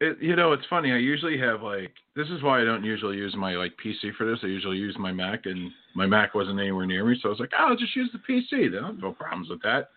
It, 0.00 0.18
you 0.20 0.36
know, 0.36 0.52
it's 0.52 0.66
funny. 0.68 0.92
I 0.92 0.96
usually 0.96 1.38
have 1.38 1.62
like 1.62 1.92
this 2.16 2.28
is 2.28 2.42
why 2.42 2.60
I 2.60 2.64
don't 2.64 2.84
usually 2.84 3.16
use 3.16 3.34
my 3.36 3.52
like 3.52 3.72
PC 3.84 4.14
for 4.16 4.26
this. 4.26 4.40
I 4.42 4.46
usually 4.46 4.76
use 4.76 4.96
my 4.98 5.12
Mac, 5.12 5.46
and 5.46 5.70
my 5.94 6.06
Mac 6.06 6.34
wasn't 6.34 6.58
anywhere 6.58 6.86
near 6.86 7.04
me, 7.04 7.16
so 7.22 7.28
I 7.28 7.30
was 7.30 7.40
like, 7.40 7.52
oh, 7.58 7.68
I'll 7.68 7.76
just 7.76 7.94
use 7.94 8.10
the 8.12 8.18
PC. 8.18 8.72
Then 8.72 8.98
no 9.00 9.12
problems 9.12 9.48
with 9.48 9.62
that. 9.62 9.90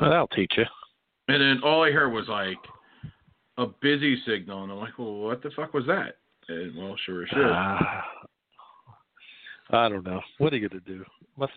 Well, 0.00 0.10
that'll 0.10 0.28
teach 0.28 0.52
you. 0.56 0.64
And 1.28 1.42
then 1.42 1.60
all 1.64 1.84
I 1.84 1.90
heard 1.90 2.12
was 2.12 2.28
like 2.28 2.58
a 3.58 3.66
busy 3.66 4.20
signal, 4.26 4.62
and 4.62 4.72
I'm 4.72 4.78
like, 4.78 4.98
well, 4.98 5.14
what 5.16 5.42
the 5.42 5.50
fuck 5.56 5.74
was 5.74 5.84
that? 5.86 6.18
And 6.48 6.76
well, 6.76 6.96
sure 7.04 7.22
as 7.24 7.28
shit. 7.28 7.44
Uh, 7.44 7.76
I 9.70 9.88
don't 9.88 10.04
know. 10.04 10.20
What 10.38 10.52
are 10.52 10.56
you 10.56 10.68
gonna 10.68 10.80
do? 10.86 11.04
Must 11.36 11.52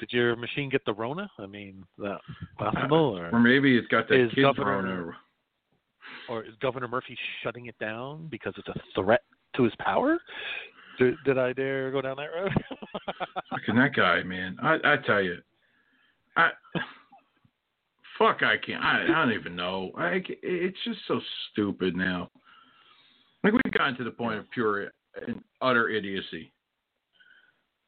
did 0.00 0.12
your 0.12 0.34
machine 0.34 0.68
get 0.68 0.84
the 0.84 0.92
Rona? 0.92 1.30
I 1.38 1.46
mean, 1.46 1.84
that 1.98 2.18
possible, 2.58 3.16
or, 3.16 3.30
or 3.30 3.38
maybe 3.38 3.76
it's 3.76 3.86
got 3.88 4.08
that 4.08 4.30
kid's 4.34 4.58
Rona. 4.58 5.12
Or 6.28 6.42
is 6.44 6.54
Governor 6.60 6.88
Murphy 6.88 7.16
shutting 7.42 7.66
it 7.66 7.78
down 7.78 8.26
because 8.30 8.52
it's 8.56 8.68
a 8.68 8.80
threat 8.94 9.22
to 9.56 9.64
his 9.64 9.72
power? 9.78 10.18
Did, 10.98 11.14
did 11.24 11.38
I 11.38 11.52
dare 11.52 11.90
go 11.90 12.00
down 12.00 12.16
that 12.16 12.28
road? 12.34 12.52
Fucking 13.50 13.76
that 13.76 13.94
guy, 13.94 14.22
man. 14.22 14.56
I 14.62 14.78
I 14.84 14.96
tell 15.06 15.22
you, 15.22 15.36
I 16.36 16.50
fuck, 18.20 18.42
I 18.42 18.56
can't. 18.58 18.84
I, 18.84 19.04
I 19.04 19.24
don't 19.24 19.32
even 19.32 19.56
know. 19.56 19.90
I, 19.96 20.22
it's 20.42 20.76
just 20.84 21.00
so 21.08 21.20
stupid 21.50 21.96
now. 21.96 22.30
Like 23.42 23.54
we've 23.54 23.72
gotten 23.72 23.96
to 23.96 24.04
the 24.04 24.10
point 24.10 24.38
of 24.38 24.50
pure 24.50 24.90
and 25.26 25.42
utter 25.62 25.88
idiocy. 25.88 26.52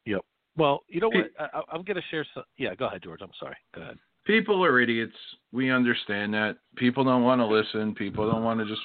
Yep. 0.07 0.23
Well, 0.57 0.81
you 0.89 1.01
know 1.01 1.11
what? 1.11 1.31
I, 1.39 1.61
I'm 1.71 1.83
going 1.83 1.97
to 1.97 2.03
share 2.11 2.27
some. 2.35 2.45
Yeah, 2.57 2.75
go 2.75 2.87
ahead, 2.87 3.03
George. 3.05 3.21
I'm 3.23 3.31
sorry. 3.39 3.57
Go 3.75 3.83
ahead. 3.83 3.99
People 4.27 4.65
are 4.65 4.81
idiots. 4.81 5.17
We 5.53 5.71
understand 5.71 6.33
that. 6.35 6.57
People 6.77 7.05
don't 7.05 7.23
want 7.23 7.41
to 7.41 7.47
listen. 7.47 7.95
People 7.95 8.31
don't 8.31 8.43
want 8.43 8.61
to 8.61 8.67
just 8.67 8.81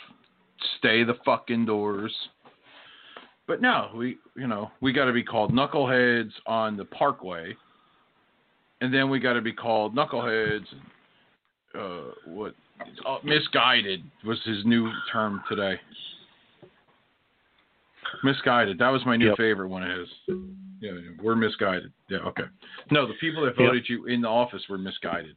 stay 0.80 1.04
the 1.04 1.16
fuck 1.24 1.50
indoors. 1.50 2.13
But 3.48 3.62
no, 3.62 3.92
we 3.96 4.18
you 4.36 4.48
know 4.48 4.72
we 4.82 4.92
got 4.92 5.06
to 5.06 5.13
be 5.13 5.24
called 5.24 5.54
knuckleheads 5.54 6.32
on 6.48 6.75
the 6.75 6.84
Parkway, 6.84 7.56
and 8.82 8.94
then 8.94 9.10
we 9.10 9.20
got 9.20 9.34
to 9.34 9.42
be 9.42 9.54
called 9.54 9.96
knuckleheads 9.96 10.66
uh, 11.77 12.12
what 12.25 12.55
uh, 13.05 13.17
misguided 13.24 14.01
was 14.25 14.39
his 14.46 14.65
new 14.65 14.91
term 15.12 15.41
today. 15.50 15.79
Misguided. 18.24 18.77
That 18.79 18.89
was 18.89 19.05
my 19.05 19.17
new 19.17 19.29
Yep. 19.29 19.38
favorite 19.38 19.67
one 19.67 19.84
of 19.84 19.98
his. 19.98 20.10
Yeah, 20.79 20.91
we're 21.22 21.36
misguided. 21.36 21.91
Yeah, 22.10 22.19
okay. 22.19 22.46
No, 22.91 23.05
the 23.07 23.15
people 23.15 23.43
that 23.46 23.57
Yep. 23.57 23.67
voted 23.67 23.89
you 23.89 24.05
in 24.05 24.22
the 24.22 24.29
office 24.29 24.67
were 24.69 24.77
misguided. 24.77 25.36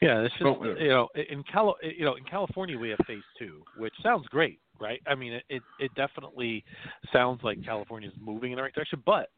Yeah, 0.00 0.20
it's 0.22 0.34
just 0.38 0.44
But 0.44 0.80
you 0.80 0.88
know 0.88 1.08
in 1.14 1.42
Cali- 1.44 1.94
you 1.96 2.04
know 2.04 2.14
in 2.14 2.24
California 2.24 2.78
we 2.78 2.88
have 2.90 2.98
phase 3.06 3.22
two, 3.38 3.62
which 3.76 3.94
sounds 4.02 4.26
great, 4.28 4.58
right? 4.78 5.02
I 5.06 5.14
mean, 5.14 5.34
it 5.34 5.44
it, 5.50 5.62
it 5.78 5.94
definitely 5.94 6.64
sounds 7.12 7.42
like 7.42 7.62
California 7.62 8.08
is 8.08 8.14
moving 8.18 8.52
in 8.52 8.56
the 8.56 8.62
right 8.62 8.72
direction, 8.72 9.02
but 9.04 9.30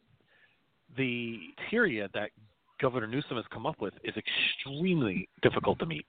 the 0.96 1.54
criteria 1.56 2.08
that 2.14 2.30
Governor 2.82 3.06
Newsom 3.06 3.36
has 3.36 3.46
come 3.52 3.64
up 3.64 3.80
with 3.80 3.94
is 4.04 4.14
extremely 4.16 5.28
difficult 5.40 5.78
to 5.78 5.86
meet. 5.86 6.04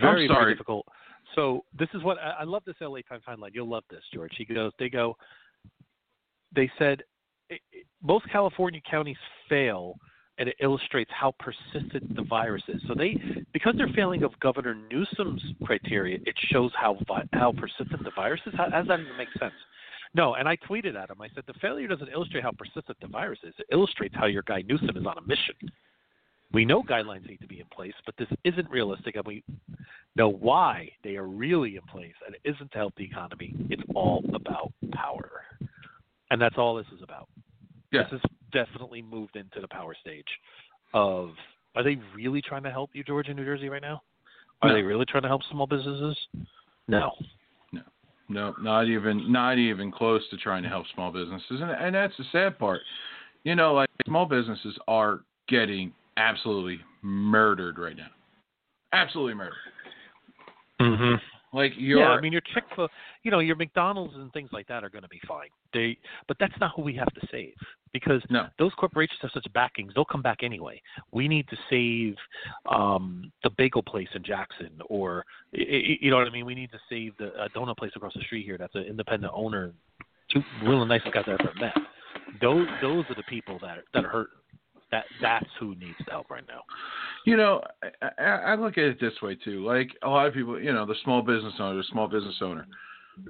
Very 0.00 0.24
I'm 0.24 0.28
sorry. 0.28 0.44
very 0.44 0.54
difficult. 0.54 0.86
So 1.34 1.64
this 1.78 1.88
is 1.94 2.02
what 2.02 2.18
I, 2.18 2.38
I 2.40 2.44
love 2.44 2.62
this 2.66 2.76
LA 2.80 3.00
Times 3.08 3.22
headline. 3.26 3.52
You'll 3.54 3.68
love 3.68 3.84
this, 3.90 4.02
George. 4.12 4.32
He 4.36 4.44
goes, 4.44 4.72
they 4.78 4.88
go, 4.88 5.16
they 6.54 6.70
said 6.78 7.02
it, 7.50 7.60
it, 7.72 7.86
most 8.02 8.28
California 8.30 8.80
counties 8.90 9.16
fail, 9.48 9.96
and 10.38 10.48
it 10.48 10.56
illustrates 10.60 11.10
how 11.12 11.34
persistent 11.38 12.16
the 12.16 12.22
virus 12.22 12.62
is. 12.68 12.82
So 12.88 12.94
they, 12.94 13.20
because 13.52 13.74
they're 13.76 13.92
failing 13.94 14.22
of 14.22 14.38
Governor 14.40 14.74
Newsom's 14.90 15.42
criteria, 15.64 16.18
it 16.24 16.34
shows 16.50 16.72
how 16.74 16.96
vi- 17.06 17.28
how 17.32 17.52
persistent 17.52 18.02
the 18.02 18.10
virus 18.16 18.40
is. 18.46 18.54
How, 18.56 18.70
how 18.70 18.78
does 18.78 18.88
that 18.88 19.00
even 19.00 19.16
make 19.16 19.28
sense? 19.38 19.52
No, 20.14 20.34
and 20.34 20.48
I 20.48 20.56
tweeted 20.56 20.94
at 20.94 21.10
him. 21.10 21.20
I 21.20 21.28
said 21.34 21.44
the 21.46 21.54
failure 21.54 21.88
doesn't 21.88 22.08
illustrate 22.08 22.44
how 22.44 22.52
persistent 22.52 22.96
the 23.00 23.08
virus 23.08 23.40
is. 23.42 23.54
It 23.58 23.66
illustrates 23.72 24.14
how 24.14 24.26
your 24.26 24.42
guy 24.42 24.62
Newsom 24.68 24.96
is 24.96 25.06
on 25.06 25.18
a 25.18 25.22
mission. 25.22 25.54
We 26.52 26.64
know 26.64 26.84
guidelines 26.84 27.28
need 27.28 27.40
to 27.40 27.48
be 27.48 27.58
in 27.58 27.66
place, 27.66 27.94
but 28.06 28.14
this 28.16 28.28
isn't 28.44 28.70
realistic, 28.70 29.16
and 29.16 29.24
we 29.26 29.42
know 30.14 30.28
why 30.28 30.90
they 31.02 31.16
are 31.16 31.26
really 31.26 31.74
in 31.74 31.82
place, 31.82 32.14
and 32.24 32.36
it 32.36 32.40
isn't 32.44 32.70
to 32.70 32.78
help 32.78 32.94
the 32.96 33.02
economy. 33.04 33.54
It's 33.70 33.82
all 33.96 34.24
about 34.32 34.72
power, 34.92 35.42
and 36.30 36.40
that's 36.40 36.56
all 36.56 36.76
this 36.76 36.86
is 36.94 37.02
about. 37.02 37.28
Yeah. 37.90 38.02
This 38.04 38.12
has 38.12 38.30
definitely 38.52 39.02
moved 39.02 39.34
into 39.34 39.60
the 39.60 39.66
power 39.66 39.96
stage 40.00 40.28
of 40.92 41.30
are 41.74 41.82
they 41.82 41.98
really 42.14 42.40
trying 42.40 42.62
to 42.62 42.70
help 42.70 42.90
you, 42.92 43.02
Georgia, 43.02 43.30
and 43.30 43.38
New 43.38 43.44
Jersey, 43.44 43.68
right 43.68 43.82
now? 43.82 44.00
Are 44.62 44.68
No. 44.68 44.76
they 44.76 44.82
really 44.82 45.06
trying 45.06 45.22
to 45.24 45.28
help 45.28 45.42
small 45.50 45.66
businesses? 45.66 46.16
No. 46.86 46.98
No, 47.00 47.12
not 48.28 48.88
even 48.88 49.30
not 49.30 49.58
even 49.58 49.90
close 49.90 50.22
to 50.30 50.36
trying 50.36 50.62
to 50.62 50.68
help 50.68 50.86
small 50.94 51.12
businesses, 51.12 51.60
and 51.60 51.70
and 51.70 51.94
that's 51.94 52.16
the 52.16 52.24
sad 52.32 52.58
part. 52.58 52.80
You 53.44 53.54
know, 53.54 53.74
like 53.74 53.88
small 54.06 54.26
businesses 54.26 54.76
are 54.88 55.20
getting 55.48 55.92
absolutely 56.16 56.80
murdered 57.02 57.78
right 57.78 57.96
now. 57.96 58.08
Absolutely 58.92 59.34
murdered. 59.34 59.54
Mm-hmm. 60.80 61.14
Like 61.54 61.72
you're 61.76 62.00
Yeah, 62.00 62.08
I 62.08 62.20
mean 62.20 62.32
your 62.32 62.42
Chick 62.52 62.64
Fil, 62.74 62.88
you 63.22 63.30
know, 63.30 63.38
your 63.38 63.54
McDonald's 63.54 64.14
and 64.16 64.32
things 64.32 64.50
like 64.52 64.66
that 64.66 64.82
are 64.82 64.90
going 64.90 65.02
to 65.02 65.08
be 65.08 65.20
fine. 65.26 65.48
They, 65.72 65.96
but 66.26 66.36
that's 66.40 66.54
not 66.60 66.72
who 66.74 66.82
we 66.82 66.94
have 66.96 67.12
to 67.14 67.26
save 67.30 67.54
because 67.92 68.20
No. 68.28 68.48
those 68.58 68.72
corporations 68.74 69.20
have 69.22 69.30
such 69.32 69.46
backings. 69.52 69.92
They'll 69.94 70.04
come 70.04 70.20
back 70.22 70.38
anyway. 70.42 70.82
We 71.12 71.28
need 71.28 71.46
to 71.48 71.56
save 71.70 72.16
um, 72.68 73.32
the 73.44 73.50
bagel 73.50 73.82
place 73.84 74.08
in 74.14 74.24
Jackson, 74.24 74.70
or 74.88 75.24
you 75.52 76.10
know 76.10 76.16
what 76.16 76.26
I 76.26 76.30
mean. 76.30 76.44
We 76.44 76.56
need 76.56 76.72
to 76.72 76.80
save 76.88 77.16
the 77.18 77.28
uh, 77.34 77.48
donut 77.56 77.76
place 77.76 77.92
across 77.94 78.14
the 78.14 78.22
street 78.22 78.44
here. 78.44 78.58
That's 78.58 78.74
an 78.74 78.82
independent 78.82 79.32
owner. 79.34 79.72
Two 80.30 80.42
really 80.64 80.86
nice 80.86 81.02
guys 81.04 81.24
I've 81.28 81.40
ever 81.40 81.52
met. 81.60 81.74
Those 82.40 82.66
those 82.82 83.04
are 83.08 83.14
the 83.14 83.22
people 83.28 83.58
that 83.60 83.78
are, 83.78 83.84
that 83.94 84.04
are 84.04 84.08
hurting. 84.08 84.38
That 84.94 85.06
that's 85.20 85.46
who 85.58 85.74
needs 85.74 85.96
the 86.04 86.12
help 86.12 86.30
right 86.30 86.44
now. 86.46 86.60
You 87.26 87.36
know, 87.36 87.60
I, 88.00 88.22
I, 88.22 88.30
I 88.52 88.54
look 88.54 88.78
at 88.78 88.84
it 88.84 89.00
this 89.00 89.14
way 89.20 89.34
too. 89.34 89.66
Like 89.66 89.90
a 90.04 90.08
lot 90.08 90.28
of 90.28 90.34
people, 90.34 90.60
you 90.60 90.72
know, 90.72 90.86
the 90.86 90.94
small 91.02 91.20
business 91.20 91.54
owner, 91.58 91.76
the 91.78 91.84
small 91.90 92.06
business 92.06 92.36
owner. 92.40 92.64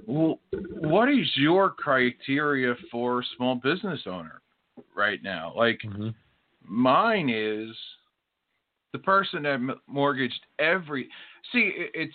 Well, 0.05 0.39
what 0.79 1.09
is 1.09 1.25
your 1.33 1.71
criteria 1.71 2.75
for 2.91 3.23
small 3.35 3.55
business 3.55 4.01
owner 4.05 4.41
right 4.95 5.23
now? 5.23 5.53
Like 5.57 5.81
Mm-hmm. 5.83 6.09
mine 6.63 7.29
is 7.29 7.75
the 8.93 8.99
person 8.99 9.41
that 9.43 9.59
mortgaged 9.87 10.45
every. 10.59 11.09
See, 11.51 11.71
it's 11.95 12.13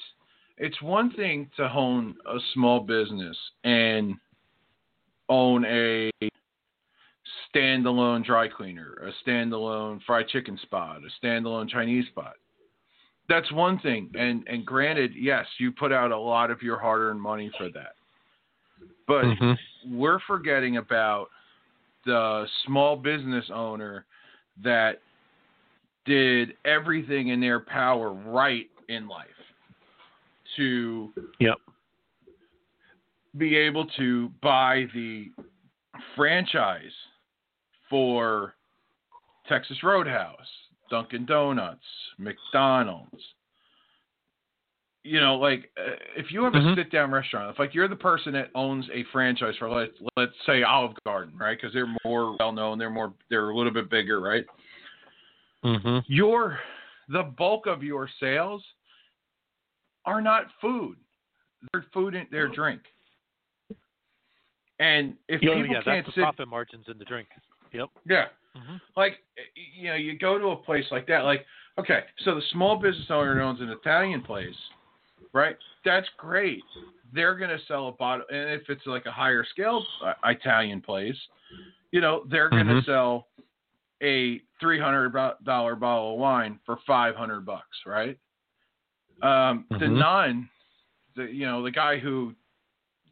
it's 0.58 0.80
one 0.80 1.12
thing 1.14 1.50
to 1.56 1.64
own 1.72 2.14
a 2.24 2.38
small 2.54 2.78
business 2.78 3.36
and 3.64 4.14
own 5.28 5.64
a 5.64 6.08
standalone 7.54 8.24
dry 8.24 8.48
cleaner, 8.48 8.94
a 9.02 9.28
standalone 9.28 10.00
fried 10.06 10.28
chicken 10.28 10.58
spot, 10.62 11.00
a 11.04 11.26
standalone 11.26 11.68
Chinese 11.68 12.06
spot. 12.06 12.34
That's 13.28 13.50
one 13.52 13.78
thing. 13.78 14.10
And 14.14 14.46
and 14.48 14.66
granted, 14.66 15.12
yes, 15.14 15.46
you 15.58 15.72
put 15.72 15.92
out 15.92 16.10
a 16.10 16.18
lot 16.18 16.50
of 16.50 16.62
your 16.62 16.78
hard-earned 16.78 17.20
money 17.20 17.50
for 17.56 17.68
that. 17.70 17.94
But 19.06 19.24
Mm-hmm. 19.24 19.98
we're 19.98 20.20
forgetting 20.26 20.76
about 20.76 21.28
the 22.06 22.46
small 22.64 22.96
business 22.96 23.44
owner 23.52 24.06
that 24.62 25.00
did 26.06 26.54
everything 26.64 27.28
in 27.28 27.40
their 27.40 27.60
power 27.60 28.12
right 28.12 28.68
in 28.88 29.06
life 29.08 29.26
to 30.56 31.12
Yep. 31.38 31.58
be 33.36 33.56
able 33.56 33.86
to 33.96 34.30
buy 34.42 34.86
the 34.94 35.30
franchise 36.16 36.92
for 37.90 38.54
Texas 39.46 39.82
Roadhouse, 39.82 40.48
Dunkin' 40.90 41.26
Donuts, 41.26 41.84
McDonald's. 42.18 43.22
You 45.02 45.18
know, 45.18 45.36
like 45.36 45.70
uh, 45.78 45.96
if 46.14 46.30
you 46.30 46.44
have 46.44 46.54
a 46.54 46.58
Mhm. 46.58 46.74
sit 46.74 46.90
down 46.90 47.10
restaurant, 47.10 47.50
if 47.50 47.58
like 47.58 47.74
you're 47.74 47.88
the 47.88 47.96
person 47.96 48.34
that 48.34 48.50
owns 48.54 48.88
a 48.90 49.02
franchise 49.04 49.56
for 49.56 49.70
let's 49.70 49.96
let's 50.16 50.34
say 50.44 50.62
Olive 50.62 50.94
Garden, 51.04 51.36
right? 51.38 51.56
Because 51.58 51.72
they're 51.72 51.92
more 52.04 52.36
well 52.38 52.52
known, 52.52 52.78
they're 52.78 52.90
more 52.90 53.14
they're 53.30 53.48
a 53.48 53.56
little 53.56 53.72
bit 53.72 53.88
bigger, 53.90 54.20
right? 54.20 54.46
Mm-hmm. 55.64 55.98
your 56.06 56.58
the 57.08 57.22
bulk 57.22 57.66
of 57.66 57.82
your 57.82 58.08
sales 58.18 58.64
are 60.06 60.20
not 60.20 60.46
food. 60.60 60.96
They're 61.72 61.84
food 61.92 62.14
and 62.14 62.26
they're 62.30 62.48
drink. 62.48 62.80
And 64.78 65.16
if 65.28 65.42
Yeah, 65.42 65.56
people 65.56 65.72
yeah, 65.74 65.82
can't 65.82 66.04
that's 66.04 66.06
the 66.06 66.12
sit 66.12 66.22
profit 66.22 66.48
margins 66.48 66.86
in 66.88 66.98
the 66.98 67.04
drink. 67.04 67.28
Yep. 67.72 67.88
yeah, 68.08 68.26
Mm-hmm. 68.56 68.76
like 68.96 69.18
you 69.76 69.88
know, 69.88 69.94
you 69.94 70.18
go 70.18 70.38
to 70.38 70.48
a 70.48 70.56
place 70.56 70.84
like 70.90 71.06
that, 71.06 71.24
like 71.24 71.46
okay, 71.78 72.00
so 72.24 72.34
the 72.34 72.42
small 72.52 72.76
business 72.76 73.06
owner 73.10 73.40
owns 73.40 73.60
an 73.60 73.68
Italian 73.70 74.22
place, 74.22 74.54
right? 75.32 75.56
That's 75.84 76.08
great. 76.16 76.62
They're 77.12 77.36
gonna 77.36 77.58
sell 77.68 77.88
a 77.88 77.92
bottle, 77.92 78.26
and 78.30 78.50
if 78.50 78.68
it's 78.68 78.86
like 78.86 79.06
a 79.06 79.12
higher 79.12 79.44
scale 79.50 79.84
uh, 80.04 80.14
Italian 80.24 80.80
place, 80.80 81.16
you 81.92 82.00
know, 82.00 82.24
they're 82.30 82.50
gonna 82.50 82.74
Mhm. 82.74 82.84
sell 82.84 83.28
a 84.02 84.40
three 84.60 84.78
hundred 84.80 85.12
dollar 85.44 85.76
bottle 85.76 86.14
of 86.14 86.18
wine 86.18 86.58
for 86.66 86.76
five 86.86 87.14
hundred 87.14 87.44
bucks, 87.46 87.76
right? 87.86 88.18
Um, 89.22 89.66
The 89.70 89.86
Mhm. 89.86 89.98
nun, 89.98 90.48
the 91.14 91.24
you 91.24 91.46
know, 91.46 91.62
the 91.62 91.70
guy 91.70 91.98
who 91.98 92.34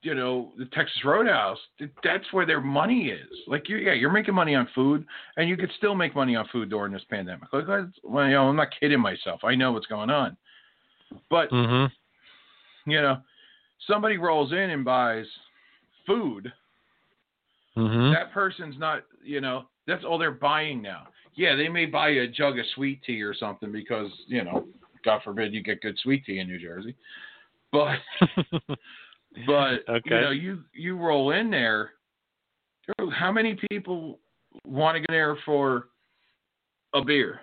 you 0.02 0.14
know, 0.14 0.52
the 0.58 0.66
Texas 0.66 1.04
Roadhouse, 1.04 1.58
that's 2.04 2.24
where 2.32 2.46
their 2.46 2.61
money 2.61 3.08
is. 3.08 3.28
Like, 3.46 3.68
you, 3.68 3.76
yeah, 3.78 3.92
you're 3.94 4.12
making 4.12 4.34
money 4.34 4.54
on 4.54 4.68
food, 4.74 5.04
and 5.37 5.48
you 5.48 5.56
could 5.56 5.70
still 5.76 5.94
make 5.94 6.14
money 6.14 6.37
on 6.37 6.46
food 6.52 6.70
during 6.70 6.92
this 6.92 7.02
pandemic. 7.11 7.52
Like, 7.52 7.66
that's- 7.66 7.92
well, 8.04 8.24
you 8.26 8.32
know, 8.32 8.48
I'm 8.48 8.56
not 8.56 8.68
kidding 8.78 9.00
myself. 9.00 9.42
I 9.44 9.54
know 9.54 9.72
what's 9.72 9.87
going 9.87 10.11
on. 10.11 10.37
But, 11.30 11.50
Mm-hmm. 11.50 12.90
you 12.90 13.00
know, 13.00 13.18
somebody 13.87 14.18
rolls 14.18 14.52
in 14.52 14.70
and 14.70 14.84
buys 14.84 15.26
food, 16.06 16.52
Mm-hmm. 17.76 18.12
that 18.12 18.32
person's 18.32 18.76
not, 18.78 19.04
you 19.22 19.40
know, 19.40 19.66
that's 19.87 20.04
all 20.04 20.18
they're 20.18 20.32
buying 20.32 20.82
now. 20.82 21.06
Yeah, 21.34 21.54
they 21.54 21.68
may 21.68 21.87
buy 21.87 22.08
a 22.08 22.26
jug 22.26 22.58
of 22.58 22.64
sweet 22.74 23.00
tea 23.04 23.22
or 23.22 23.32
something 23.34 23.70
because, 23.70 24.11
you 24.26 24.42
know, 24.42 24.66
God 25.04 25.20
forbid 25.22 25.54
you 25.54 25.62
get 25.62 25.80
good 25.80 25.96
sweet 26.02 26.24
tea 26.24 26.40
in 26.40 26.48
New 26.48 26.58
Jersey. 26.58 26.96
But 27.70 27.98
But 29.46 29.88
Okay. 29.88 30.02
you 30.06 30.20
know, 30.20 30.30
you 30.30 30.64
you 30.72 30.96
roll 30.96 31.30
in 31.32 31.50
there. 31.50 31.92
How 33.12 33.30
many 33.30 33.58
people 33.70 34.18
want 34.64 34.96
to 34.96 35.00
go 35.00 35.06
there 35.12 35.36
for 35.44 35.88
a 36.94 37.02
beer, 37.04 37.40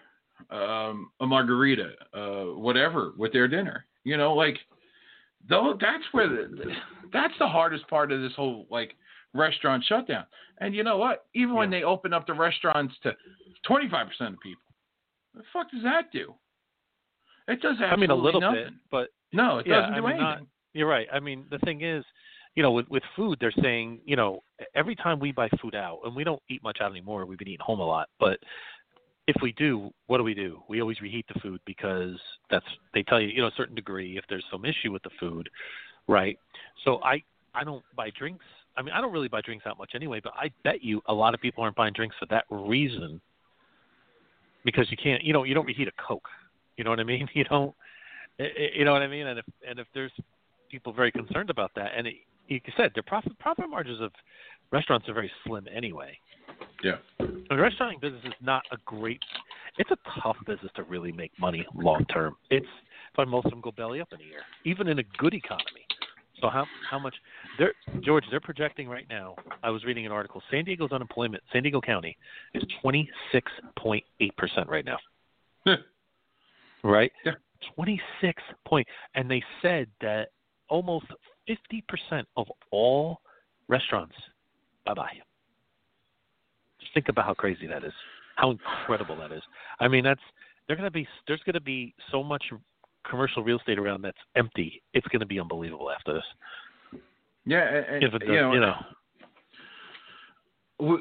um, 0.49 1.11
a 1.19 1.25
margarita, 1.27 1.91
uh, 2.13 2.45
whatever 2.59 3.13
with 3.17 3.31
their 3.31 3.47
dinner? 3.47 3.85
You 4.03 4.17
know, 4.17 4.33
like 4.33 4.57
though 5.47 5.77
that's 5.79 6.03
where 6.11 6.27
the 6.27 6.71
that's 7.13 7.33
the 7.39 7.47
hardest 7.47 7.87
part 7.87 8.11
of 8.11 8.21
this 8.21 8.33
whole 8.35 8.65
like 8.71 8.95
restaurant 9.33 9.83
shutdown. 9.85 10.25
And 10.59 10.73
you 10.73 10.83
know 10.83 10.97
what? 10.97 11.25
Even 11.35 11.53
when 11.53 11.69
they 11.69 11.83
open 11.83 12.13
up 12.13 12.25
the 12.25 12.33
restaurants 12.33 12.95
to 13.03 13.15
twenty 13.67 13.87
five 13.89 14.07
percent 14.07 14.33
of 14.33 14.39
people, 14.39 14.63
the 15.35 15.43
fuck 15.53 15.69
does 15.71 15.83
that 15.83 16.11
do? 16.11 16.33
It 17.47 17.61
does 17.61 17.73
absolutely 17.79 17.85
I 17.93 17.95
mean, 17.97 18.09
a 18.09 18.15
little 18.15 18.41
nothing. 18.41 18.63
bit, 18.63 18.73
but 18.89 19.09
No, 19.31 19.59
it 19.59 19.67
Yeah, 19.67 19.81
doesn't 19.81 19.93
I 19.93 19.97
do 19.97 20.01
mean, 20.01 20.11
anything. 20.13 20.23
not- 20.23 20.41
you're 20.75 20.87
right. 20.87 21.07
I 21.11 21.19
mean, 21.19 21.45
the 21.49 21.59
thing 21.59 21.81
is, 21.81 22.03
you 22.55 22.63
know, 22.63 22.71
with 22.71 22.87
with 22.89 23.03
food, 23.15 23.37
they're 23.39 23.53
saying, 23.61 24.01
you 24.05 24.15
know, 24.15 24.43
every 24.75 24.95
time 24.95 25.19
we 25.19 25.31
buy 25.31 25.49
food 25.61 25.75
out, 25.75 25.99
and 26.03 26.15
we 26.15 26.23
don't 26.23 26.41
eat 26.49 26.61
much 26.63 26.77
out 26.81 26.91
anymore. 26.91 27.25
We've 27.25 27.37
been 27.37 27.47
eating 27.47 27.65
home 27.65 27.79
a 27.79 27.85
lot, 27.85 28.09
but 28.19 28.39
if 29.27 29.35
we 29.41 29.53
do, 29.53 29.89
what 30.07 30.17
do 30.17 30.23
we 30.23 30.33
do? 30.33 30.61
We 30.69 30.81
always 30.81 31.01
reheat 31.01 31.25
the 31.33 31.39
food 31.39 31.59
because 31.65 32.19
that's 32.49 32.65
they 32.93 33.03
tell 33.03 33.19
you, 33.19 33.29
you 33.29 33.41
know, 33.41 33.47
a 33.47 33.55
certain 33.57 33.75
degree 33.75 34.17
if 34.17 34.25
there's 34.29 34.45
some 34.51 34.65
issue 34.65 34.91
with 34.91 35.03
the 35.03 35.09
food, 35.19 35.49
right? 36.07 36.37
So 36.83 37.01
I 37.03 37.23
I 37.53 37.63
don't 37.63 37.83
buy 37.95 38.11
drinks. 38.17 38.45
I 38.77 38.81
mean, 38.81 38.93
I 38.93 39.01
don't 39.01 39.13
really 39.13 39.29
buy 39.29 39.41
drinks 39.41 39.63
that 39.65 39.77
much 39.77 39.91
anyway, 39.95 40.19
but 40.21 40.33
I 40.35 40.51
bet 40.63 40.83
you 40.83 41.01
a 41.07 41.13
lot 41.13 41.33
of 41.33 41.39
people 41.39 41.63
aren't 41.63 41.77
buying 41.77 41.93
drinks 41.93 42.15
for 42.19 42.25
that 42.27 42.43
reason. 42.49 43.21
Because 44.65 44.89
you 44.89 44.97
can't, 44.97 45.23
you 45.23 45.31
know, 45.31 45.43
you 45.43 45.53
don't 45.53 45.65
reheat 45.65 45.87
a 45.87 45.91
Coke. 46.01 46.27
You 46.75 46.83
know 46.83 46.89
what 46.89 46.99
I 46.99 47.03
mean? 47.03 47.27
You 47.33 47.43
don't, 47.45 47.73
you 48.37 48.83
know 48.83 48.91
what 48.91 49.01
I 49.01 49.07
mean? 49.07 49.27
And 49.27 49.39
if 49.39 49.45
and 49.67 49.79
if 49.79 49.87
there's 49.93 50.11
people 50.75 50.93
very 50.93 51.11
concerned 51.11 51.49
about 51.49 51.71
that, 51.75 51.91
and 51.97 52.05
it, 52.05 52.15
like 52.49 52.63
you 52.67 52.73
said, 52.75 52.91
their 52.93 53.03
profit 53.03 53.37
profit 53.39 53.69
margins 53.69 54.01
of 54.01 54.11
restaurants 54.71 55.07
are 55.07 55.13
very 55.13 55.31
slim 55.45 55.65
anyway. 55.73 56.17
Yeah. 56.83 56.97
The 57.19 57.55
restaurant 57.55 58.01
business 58.01 58.21
is 58.25 58.33
not 58.41 58.63
a 58.71 58.77
great. 58.85 59.21
It's 59.77 59.89
a 59.91 59.97
tough 60.21 60.37
business 60.45 60.71
to 60.75 60.83
really 60.83 61.11
make 61.11 61.31
money 61.39 61.65
long 61.75 62.05
term. 62.05 62.35
It's 62.49 62.67
why 63.15 63.23
most 63.25 63.45
of 63.45 63.51
them 63.51 63.61
go 63.61 63.71
belly 63.71 64.01
up 64.01 64.09
in 64.11 64.19
a 64.19 64.23
year, 64.23 64.41
even 64.65 64.87
in 64.87 64.99
a 64.99 65.03
good 65.17 65.33
economy. 65.33 65.85
So 66.41 66.49
how 66.49 66.65
how 66.89 66.99
much 66.99 67.15
they're 67.57 67.73
George 68.01 68.25
they're 68.29 68.41
projecting 68.41 68.89
right 68.89 69.05
now. 69.09 69.35
I 69.63 69.69
was 69.69 69.85
reading 69.85 70.05
an 70.05 70.11
article. 70.11 70.43
San 70.51 70.65
Diego's 70.65 70.91
unemployment, 70.91 71.41
San 71.53 71.63
Diego 71.63 71.79
County, 71.79 72.17
is 72.53 72.63
twenty 72.81 73.09
six 73.31 73.49
point 73.79 74.03
eight 74.19 74.35
percent 74.35 74.67
right 74.67 74.85
now. 74.85 74.97
right? 76.83 77.11
Yeah. 77.25 77.33
Twenty 77.73 78.01
six 78.21 78.43
point, 78.67 78.85
and 79.15 79.31
they 79.31 79.41
said 79.61 79.87
that 80.01 80.29
almost 80.69 81.05
fifty 81.47 81.83
percent 81.87 82.27
of 82.37 82.47
all 82.71 83.19
restaurants, 83.67 84.15
bye 84.85 84.93
bye. 84.93 85.11
Just 86.79 86.93
think 86.93 87.09
about 87.09 87.25
how 87.25 87.33
crazy 87.33 87.67
that 87.67 87.83
is. 87.83 87.93
How 88.35 88.51
incredible 88.51 89.15
that 89.17 89.31
is. 89.31 89.41
I 89.79 89.87
mean, 89.87 90.03
that's 90.03 90.21
they're 90.67 90.75
gonna 90.75 90.91
be 90.91 91.07
there's 91.27 91.41
gonna 91.45 91.61
be 91.61 91.93
so 92.11 92.23
much 92.23 92.43
commercial 93.09 93.43
real 93.43 93.57
estate 93.59 93.79
around 93.79 94.01
that's 94.01 94.17
empty. 94.35 94.81
It's 94.93 95.07
gonna 95.07 95.25
be 95.25 95.39
unbelievable 95.39 95.91
after 95.91 96.13
this. 96.13 96.23
Yeah, 97.45 97.63
and, 97.63 98.03
If 98.03 98.13
it 98.13 98.19
does, 98.19 98.29
you 98.29 98.35
know, 98.35 98.53
you 98.53 98.59
know. 98.59 98.75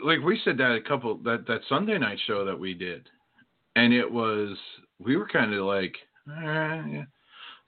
like 0.04 0.20
we 0.20 0.40
said 0.44 0.58
that 0.58 0.72
a 0.72 0.80
couple 0.80 1.16
that 1.24 1.46
that 1.46 1.60
Sunday 1.68 1.98
night 1.98 2.18
show 2.26 2.44
that 2.44 2.58
we 2.58 2.74
did, 2.74 3.08
and 3.76 3.92
it 3.92 4.10
was 4.10 4.56
we 4.98 5.16
were 5.16 5.26
kind 5.26 5.52
of 5.54 5.64
like, 5.64 5.96
eh, 6.28 6.82
yeah. 6.88 7.04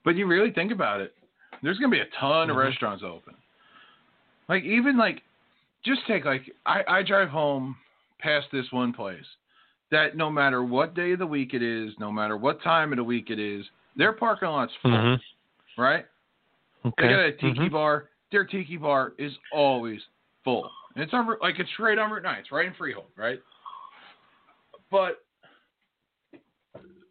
but 0.05 0.15
you 0.15 0.27
really 0.27 0.51
think 0.51 0.71
about 0.71 1.01
it, 1.01 1.13
there's 1.61 1.77
gonna 1.79 1.91
be 1.91 1.99
a 1.99 2.05
ton 2.19 2.49
of 2.49 2.55
Mhm. 2.55 2.65
restaurants 2.65 3.03
open. 3.03 3.35
Like 4.47 4.63
even 4.63 4.97
like, 4.97 5.23
just 5.83 6.05
take 6.07 6.25
like 6.25 6.53
I 6.65 6.83
I 6.87 7.03
drive 7.03 7.29
home 7.29 7.77
past 8.19 8.47
this 8.51 8.71
one 8.71 8.93
place 8.93 9.25
that 9.89 10.15
no 10.17 10.29
matter 10.29 10.63
what 10.63 10.93
day 10.93 11.13
of 11.13 11.19
the 11.19 11.27
week 11.27 11.53
it 11.53 11.61
is, 11.61 11.97
no 11.99 12.11
matter 12.11 12.35
what 12.35 12.61
time 12.61 12.91
of 12.91 12.97
the 12.97 13.03
week 13.03 13.29
it 13.29 13.39
is, 13.39 13.65
their 13.95 14.13
parking 14.13 14.49
lot's 14.49 14.73
full, 14.81 14.91
Mhm. 14.91 15.21
right? 15.77 16.05
Okay. 16.85 17.07
They 17.07 17.09
got 17.09 17.19
a 17.19 17.31
tiki 17.31 17.59
Mhm. 17.59 17.71
bar. 17.71 18.09
Their 18.31 18.45
tiki 18.45 18.77
bar 18.77 19.13
is 19.17 19.37
always 19.51 20.05
full. 20.43 20.71
And 20.95 21.03
it's 21.03 21.13
on 21.13 21.37
like 21.41 21.59
it's 21.59 21.79
right 21.79 21.97
on 21.97 22.11
Route 22.11 22.23
Nine. 22.23 22.39
It's 22.39 22.51
right 22.51 22.65
in 22.65 22.73
Freehold, 22.73 23.11
right? 23.15 23.41
But 24.89 25.23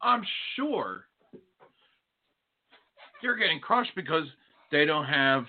I'm 0.03 0.25
sure 0.55 1.07
they're 3.23 3.37
getting 3.37 3.61
crushed 3.61 3.93
because 3.97 4.25
they 4.71 4.85
don't 4.85 5.07
have 5.07 5.47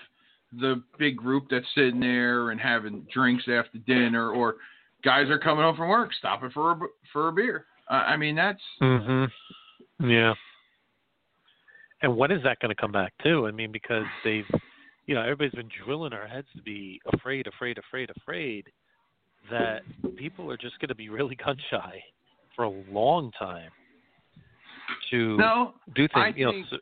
the 0.58 0.82
big 0.98 1.16
group 1.16 1.46
that's 1.50 1.66
sitting 1.74 2.00
there 2.00 2.50
and 2.50 2.60
having 2.60 3.06
drinks 3.12 3.44
after 3.48 3.78
dinner, 3.86 4.30
or 4.30 4.56
guys 5.04 5.28
are 5.28 5.38
coming 5.38 5.62
home 5.62 5.76
from 5.76 5.88
work, 5.88 6.12
stopping 6.14 6.50
for 6.50 6.72
a, 6.72 6.78
for 7.12 7.28
a 7.28 7.32
beer. 7.32 7.66
Uh, 7.90 7.94
I 7.94 8.16
mean, 8.16 8.34
that's 8.34 8.60
Mhm. 8.80 9.30
Yeah. 10.00 10.34
And 12.00 12.16
when 12.16 12.30
is 12.30 12.42
that 12.44 12.60
going 12.60 12.74
to 12.74 12.80
come 12.80 12.92
back 12.92 13.12
too? 13.22 13.46
I 13.46 13.50
mean, 13.50 13.72
because 13.72 14.06
they've, 14.22 14.46
you 15.06 15.14
know, 15.14 15.22
everybody's 15.22 15.52
been 15.54 15.70
drilling 15.84 16.12
our 16.12 16.26
heads 16.26 16.46
to 16.56 16.62
be 16.62 17.00
afraid, 17.12 17.46
afraid, 17.46 17.76
afraid, 17.78 18.10
afraid 18.16 18.66
that 19.50 19.82
people 20.16 20.50
are 20.50 20.56
just 20.56 20.78
going 20.78 20.88
to 20.88 20.94
be 20.94 21.08
really 21.08 21.34
gun 21.34 21.56
shy 21.70 22.02
for 22.54 22.64
a 22.64 22.70
long 22.90 23.32
time 23.38 23.70
to 25.10 25.36
no. 25.36 25.74
do 25.94 26.06
I 26.14 26.26
things. 26.26 26.38
You 26.38 26.44
know, 26.46 26.52
think- 26.52 26.66
so, 26.70 26.76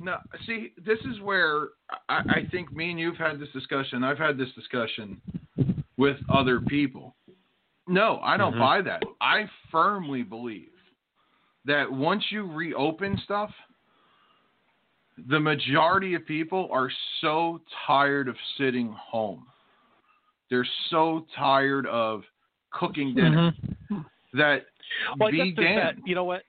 No, 0.00 0.16
see, 0.46 0.72
this 0.84 0.98
is 1.00 1.20
where 1.20 1.68
I, 2.08 2.20
I 2.28 2.48
think 2.50 2.72
me 2.72 2.90
and 2.90 2.98
you've 2.98 3.16
had 3.16 3.38
this 3.38 3.48
discussion. 3.52 4.02
I've 4.02 4.18
had 4.18 4.36
this 4.36 4.48
discussion 4.56 5.20
with 5.96 6.16
other 6.28 6.60
people. 6.60 7.14
No, 7.86 8.18
I 8.22 8.36
don't 8.36 8.54
Mhm. 8.54 8.58
buy 8.58 8.80
that. 8.82 9.02
I 9.20 9.48
firmly 9.70 10.22
believe 10.22 10.70
that 11.64 11.90
once 11.90 12.24
you 12.30 12.50
reopen 12.50 13.16
stuff, 13.18 13.50
the 15.28 15.38
majority 15.38 16.14
of 16.14 16.26
people 16.26 16.68
are 16.72 16.90
so 17.20 17.60
tired 17.86 18.26
of 18.28 18.36
sitting 18.58 18.90
home. 18.92 19.46
They're 20.50 20.66
so 20.90 21.24
tired 21.36 21.86
of 21.86 22.24
cooking 22.72 23.14
dinner 23.14 23.52
Mhm. 23.90 24.04
that 24.32 24.66
Well, 25.18 25.30
be 25.30 25.52
damned. 25.52 25.98
that. 26.00 26.06
You 26.08 26.16
know 26.16 26.24
what? 26.24 26.42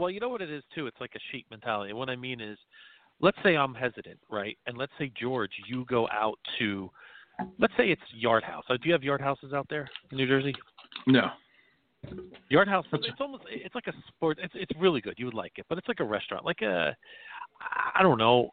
Well, 0.00 0.10
you 0.10 0.18
know 0.18 0.30
what 0.30 0.40
it 0.40 0.50
is 0.50 0.62
too. 0.74 0.86
It's 0.86 0.96
like 0.98 1.12
a 1.14 1.20
sheep 1.30 1.46
mentality. 1.50 1.92
What 1.92 2.08
I 2.08 2.16
mean 2.16 2.40
is, 2.40 2.56
let's 3.20 3.36
say 3.42 3.54
I'm 3.54 3.74
hesitant, 3.74 4.18
right? 4.30 4.56
And 4.66 4.78
let's 4.78 4.92
say 4.98 5.12
George, 5.20 5.50
you 5.68 5.84
go 5.84 6.08
out 6.10 6.38
to, 6.58 6.90
let's 7.58 7.74
say 7.76 7.90
it's 7.90 8.00
Yard 8.14 8.42
House. 8.42 8.64
Uh, 8.70 8.78
Do 8.78 8.88
you 8.88 8.92
have 8.92 9.04
Yard 9.04 9.20
Houses 9.20 9.52
out 9.52 9.66
there 9.68 9.90
in 10.10 10.16
New 10.16 10.26
Jersey? 10.26 10.54
No. 11.06 11.28
Yard 12.48 12.66
House. 12.66 12.86
It's 12.94 13.20
almost. 13.20 13.44
It's 13.50 13.74
like 13.74 13.88
a 13.88 13.92
sport. 14.08 14.38
It's 14.42 14.54
it's 14.56 14.72
really 14.80 15.02
good. 15.02 15.16
You 15.18 15.26
would 15.26 15.34
like 15.34 15.52
it, 15.56 15.66
but 15.68 15.76
it's 15.76 15.86
like 15.86 16.00
a 16.00 16.04
restaurant, 16.04 16.46
like 16.46 16.62
a, 16.62 16.96
I 17.94 18.02
don't 18.02 18.16
know, 18.16 18.48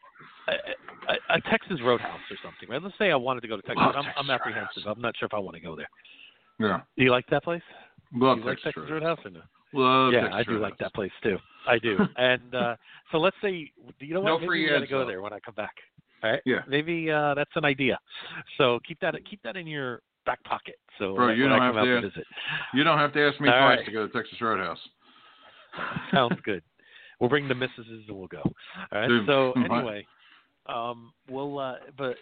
a, 0.49 1.13
a, 1.13 1.37
a 1.37 1.41
Texas 1.49 1.79
Roadhouse 1.81 2.19
or 2.29 2.35
something, 2.43 2.67
right? 2.67 2.83
Let's 2.83 2.97
say 2.97 3.09
I 3.09 3.15
wanted 3.15 3.39
to 3.41 3.47
go 3.47 3.55
to 3.55 3.61
Texas. 3.61 3.81
I'm, 3.81 3.93
Texas 4.03 4.13
I'm 4.17 4.29
apprehensive. 4.29 4.83
I'm 4.85 4.99
not 4.99 5.15
sure 5.17 5.27
if 5.27 5.33
I 5.33 5.39
want 5.39 5.55
to 5.55 5.61
go 5.61 5.77
there. 5.77 5.89
Yeah. 6.59 6.81
Do 6.97 7.05
you 7.05 7.11
like 7.11 7.25
that 7.31 7.45
place? 7.45 7.61
Love 8.13 8.39
do 8.39 8.43
you 8.43 8.49
like 8.49 8.57
Texas 8.57 8.73
Texas 8.75 8.91
Roadhouse. 8.91 9.19
Roadhouse 9.23 9.25
or 9.25 9.29
no? 9.29 9.41
Love 9.73 10.13
yeah, 10.13 10.21
Texas 10.29 10.45
I 10.47 10.51
do 10.51 10.59
like 10.59 10.77
that 10.79 10.93
place 10.93 11.11
too. 11.23 11.37
I 11.67 11.77
do. 11.79 11.97
and 12.17 12.55
uh 12.55 12.75
so 13.11 13.17
let's 13.17 13.35
say 13.41 13.71
you 13.99 14.13
know 14.13 14.21
what? 14.21 14.27
No 14.29 14.35
Maybe 14.37 14.47
free 14.47 14.63
we 14.63 14.69
gotta 14.69 14.81
ads, 14.83 14.89
go 14.89 14.99
though. 14.99 15.07
there 15.07 15.21
when 15.21 15.33
I 15.33 15.39
come 15.39 15.55
back. 15.55 15.73
All 16.23 16.31
right. 16.31 16.41
Yeah. 16.45 16.59
Maybe 16.67 17.11
uh 17.11 17.33
that's 17.33 17.51
an 17.55 17.65
idea. 17.65 17.99
So 18.57 18.79
keep 18.87 18.99
that 19.01 19.13
keep 19.29 19.41
that 19.43 19.55
in 19.57 19.67
your 19.67 20.01
back 20.25 20.43
pocket. 20.43 20.75
So 20.99 21.15
Bro, 21.15 21.29
you 21.33 21.47
don't 21.47 21.61
have 21.61 21.75
to- 21.75 22.01
to 22.01 22.01
visit. 22.01 22.25
You 22.73 22.83
don't 22.83 22.97
have 22.97 23.13
to 23.13 23.27
ask 23.27 23.39
me 23.39 23.49
All 23.49 23.55
twice 23.59 23.77
right. 23.77 23.85
to 23.85 23.91
go 23.91 24.07
to 24.07 24.13
Texas 24.13 24.39
Roadhouse. 24.41 24.79
Sounds 26.13 26.37
good. 26.43 26.63
We'll 27.19 27.29
bring 27.29 27.47
the 27.47 27.55
missuses 27.55 28.03
and 28.07 28.17
we'll 28.17 28.27
go. 28.27 28.41
All 28.91 28.99
right. 28.99 29.07
Dude, 29.07 29.25
So 29.25 29.53
anyway, 29.55 30.05
um, 30.67 31.11
we'll 31.29 31.59
uh, 31.59 31.75
but 31.97 32.15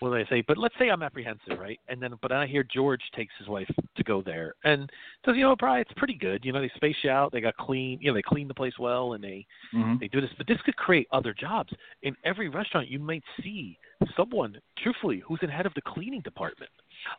what 0.00 0.10
did 0.10 0.26
I 0.26 0.30
say? 0.30 0.44
But 0.46 0.58
let's 0.58 0.74
say 0.78 0.88
I'm 0.90 1.02
apprehensive, 1.02 1.58
right? 1.58 1.80
And 1.88 2.02
then, 2.02 2.14
but 2.20 2.30
I 2.32 2.46
hear 2.46 2.62
George 2.62 3.00
takes 3.14 3.32
his 3.38 3.48
wife 3.48 3.70
to 3.96 4.04
go 4.04 4.20
there, 4.22 4.54
and 4.64 4.90
says, 5.24 5.36
you 5.36 5.42
know, 5.42 5.56
Brian, 5.56 5.80
it's 5.80 5.92
pretty 5.96 6.14
good. 6.14 6.44
You 6.44 6.52
know, 6.52 6.60
they 6.60 6.70
space 6.76 6.96
you 7.02 7.10
out. 7.10 7.32
They 7.32 7.40
got 7.40 7.56
clean. 7.56 7.98
You 8.00 8.10
know, 8.10 8.14
they 8.14 8.22
clean 8.22 8.48
the 8.48 8.54
place 8.54 8.78
well, 8.78 9.14
and 9.14 9.24
they 9.24 9.46
Mhm. 9.72 9.98
they 9.98 10.08
do 10.08 10.20
this. 10.20 10.32
But 10.36 10.46
this 10.46 10.60
could 10.62 10.76
create 10.76 11.08
other 11.12 11.32
jobs 11.32 11.72
in 12.02 12.16
every 12.24 12.48
restaurant. 12.48 12.88
You 12.88 12.98
might 12.98 13.24
see 13.42 13.78
someone, 14.14 14.60
truthfully, 14.78 15.20
who's 15.20 15.42
in 15.42 15.48
head 15.48 15.66
of 15.66 15.74
the 15.74 15.82
cleaning 15.82 16.20
department, 16.20 16.70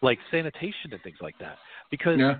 like 0.01 0.19
sanitation 0.29 0.93
and 0.93 1.01
things 1.01 1.21
like 1.21 1.37
that, 1.39 1.57
because 1.89 2.19
Yeah. 2.19 2.37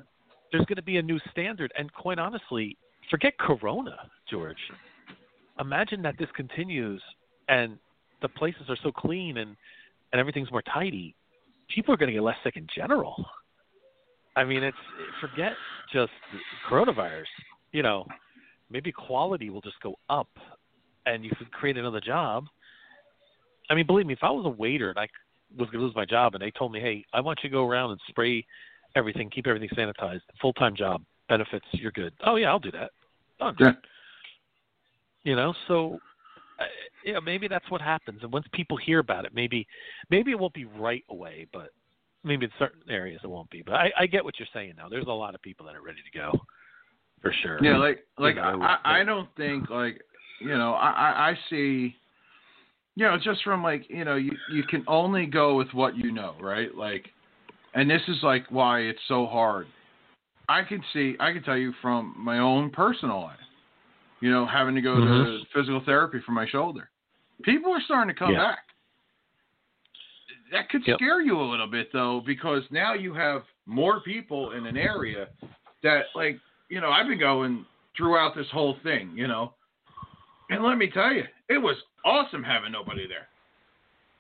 there's 0.52 0.66
going 0.66 0.78
to 0.78 0.84
be 0.84 0.98
a 0.98 1.02
new 1.02 1.20
standard. 1.32 1.72
And 1.78 1.92
quite 1.94 2.20
honestly, 2.20 2.78
forget 3.10 3.38
Corona, 3.40 4.10
George. 4.30 4.72
Imagine 5.60 6.04
that 6.04 6.18
this 6.18 6.32
continues 6.34 7.02
and 7.48 7.80
the 8.22 8.30
places 8.30 8.70
are 8.70 8.76
so 8.78 8.92
clean 8.92 9.38
and, 9.38 9.58
and 10.12 10.20
everything's 10.20 10.52
more 10.52 10.62
tidy. 10.62 11.16
People 11.74 11.94
are 11.94 11.98
going 11.98 12.08
to 12.08 12.14
get 12.14 12.24
less 12.24 12.38
sick 12.44 12.56
in 12.56 12.68
general. 12.74 13.26
I 14.36 14.44
mean, 14.44 14.64
it's 14.64 14.78
forget 15.20 15.54
just 15.92 16.12
coronavirus. 16.70 17.26
You 17.72 17.84
know, 17.84 18.06
maybe 18.70 18.92
quality 18.92 19.50
will 19.50 19.62
just 19.62 19.80
go 19.82 19.96
up, 20.10 20.30
and 21.06 21.26
you 21.26 21.32
could 21.38 21.52
create 21.52 21.78
another 21.78 22.00
job. 22.00 22.46
I 23.70 23.76
mean, 23.76 23.86
believe 23.86 24.06
me, 24.06 24.14
if 24.14 24.24
I 24.24 24.30
was 24.30 24.46
a 24.46 24.50
waiter 24.50 24.90
and 24.90 25.00
I 25.00 25.08
was 25.58 25.70
going 25.70 25.80
to 25.80 25.86
lose 25.86 25.96
my 25.96 26.06
job, 26.06 26.36
and 26.36 26.42
they 26.42 26.52
told 26.52 26.72
me, 26.72 26.80
"Hey, 26.80 27.04
I 27.14 27.20
want 27.20 27.40
you 27.44 27.50
to 27.50 27.54
go 27.54 27.68
around 27.68 27.92
and 27.92 28.00
spray 28.08 28.46
everything, 28.96 29.30
keep 29.30 29.48
everything 29.48 29.70
sanitized, 29.70 30.22
full 30.40 30.54
time 30.54 30.76
job, 30.76 31.02
benefits, 31.28 31.66
you're 31.72 31.92
good." 31.92 32.14
Oh 32.26 32.36
yeah, 32.36 32.50
I'll 32.50 32.60
do 32.60 32.72
that. 32.72 32.92
Done. 33.40 33.56
Yeah. 33.60 33.72
You 35.24 35.36
know, 35.36 35.54
so 35.68 36.00
uh, 36.60 36.64
yeah, 37.06 37.20
maybe 37.20 37.48
that's 37.48 37.70
what 37.70 37.82
happens. 37.82 38.20
And 38.24 38.32
once 38.32 38.46
people 38.54 38.78
hear 38.78 39.00
about 39.00 39.26
it, 39.26 39.32
maybe 39.34 39.68
maybe 40.10 40.32
it 40.32 40.40
won't 40.40 40.54
be 40.54 40.66
right 40.66 41.04
away, 41.10 41.48
but 41.54 41.70
maybe 42.24 42.46
in 42.46 42.52
certain 42.60 42.82
areas 42.90 43.22
it 43.24 43.28
won't 43.28 43.50
be. 43.50 43.62
But 43.62 43.76
I, 43.76 43.92
I 44.00 44.06
get 44.08 44.24
what 44.24 44.40
you're 44.40 44.48
saying 44.54 44.74
now. 44.78 44.90
There's 44.90 45.06
a 45.08 45.12
lot 45.12 45.36
of 45.36 45.42
people 45.42 45.66
that 45.68 45.76
are 45.76 45.82
ready 45.82 46.00
to 46.12 46.18
go, 46.18 46.32
for 47.22 47.34
sure. 47.44 47.64
Yeah, 47.64 47.78
like 47.78 48.06
like 48.18 48.36
You 48.36 48.42
know, 48.42 48.62
I, 48.62 48.78
I 48.84 49.00
but- 49.00 49.06
don't 49.06 49.30
think 49.38 49.70
like 49.70 50.02
you 50.42 50.58
know 50.58 50.74
I 50.74 50.90
I 50.90 51.30
I 51.30 51.40
see 51.50 51.96
you 52.96 53.06
know 53.06 53.18
just 53.24 53.44
from 53.44 53.64
like 53.64 53.86
you 53.90 54.04
know 54.06 54.16
you 54.16 54.34
you 54.52 54.64
can 54.64 54.84
only 54.88 55.26
go 55.26 55.56
with 55.56 55.70
what 55.74 55.96
you 55.96 56.12
know 56.12 56.36
right 56.42 56.74
like 56.76 57.06
and 57.74 57.90
this 57.90 58.02
is 58.08 58.18
like 58.24 58.46
why 58.50 58.80
it's 58.82 59.00
so 59.08 59.26
hard. 59.28 59.68
I 60.50 60.64
can 60.64 60.82
see 60.94 61.16
I 61.20 61.32
can 61.34 61.44
tell 61.44 61.58
you 61.58 61.74
from 61.82 62.16
my 62.18 62.40
own 62.40 62.70
personal 62.72 63.22
life, 63.22 63.38
you 64.20 64.32
know, 64.32 64.46
having 64.46 64.76
to 64.76 64.82
go 64.82 64.96
to 64.96 65.02
Mhm. 65.06 65.48
physical 65.54 65.80
therapy 65.82 66.20
for 66.22 66.32
my 66.32 66.46
shoulder. 66.48 66.90
People 67.44 67.72
are 67.72 67.82
starting 67.82 68.14
to 68.14 68.18
come 68.18 68.32
Yeah. 68.34 68.40
back. 68.44 68.64
that 70.50 70.70
could 70.70 70.88
Yep. 70.88 70.96
scare 70.98 71.20
you 71.20 71.38
a 71.38 71.44
little 71.44 71.68
bit 71.68 71.92
though, 71.92 72.22
because 72.22 72.64
now 72.72 72.94
you 72.94 73.14
have 73.14 73.44
more 73.66 74.00
people 74.00 74.52
in 74.52 74.66
an 74.66 74.78
area 74.78 75.28
that, 75.82 76.06
like, 76.16 76.40
you 76.70 76.80
know, 76.80 76.90
I've 76.90 77.08
been 77.08 77.20
going 77.20 77.66
throughout 77.98 78.34
this 78.34 78.50
whole 78.50 78.76
thing, 78.76 79.12
you 79.14 79.28
know, 79.28 79.54
and 80.50 80.64
let 80.64 80.78
me 80.78 80.90
tell 80.90 81.12
you, 81.12 81.28
it 81.50 81.58
was 81.58 81.76
awesome 82.06 82.44
having 82.44 82.72
nobody 82.72 83.08
there. 83.08 83.28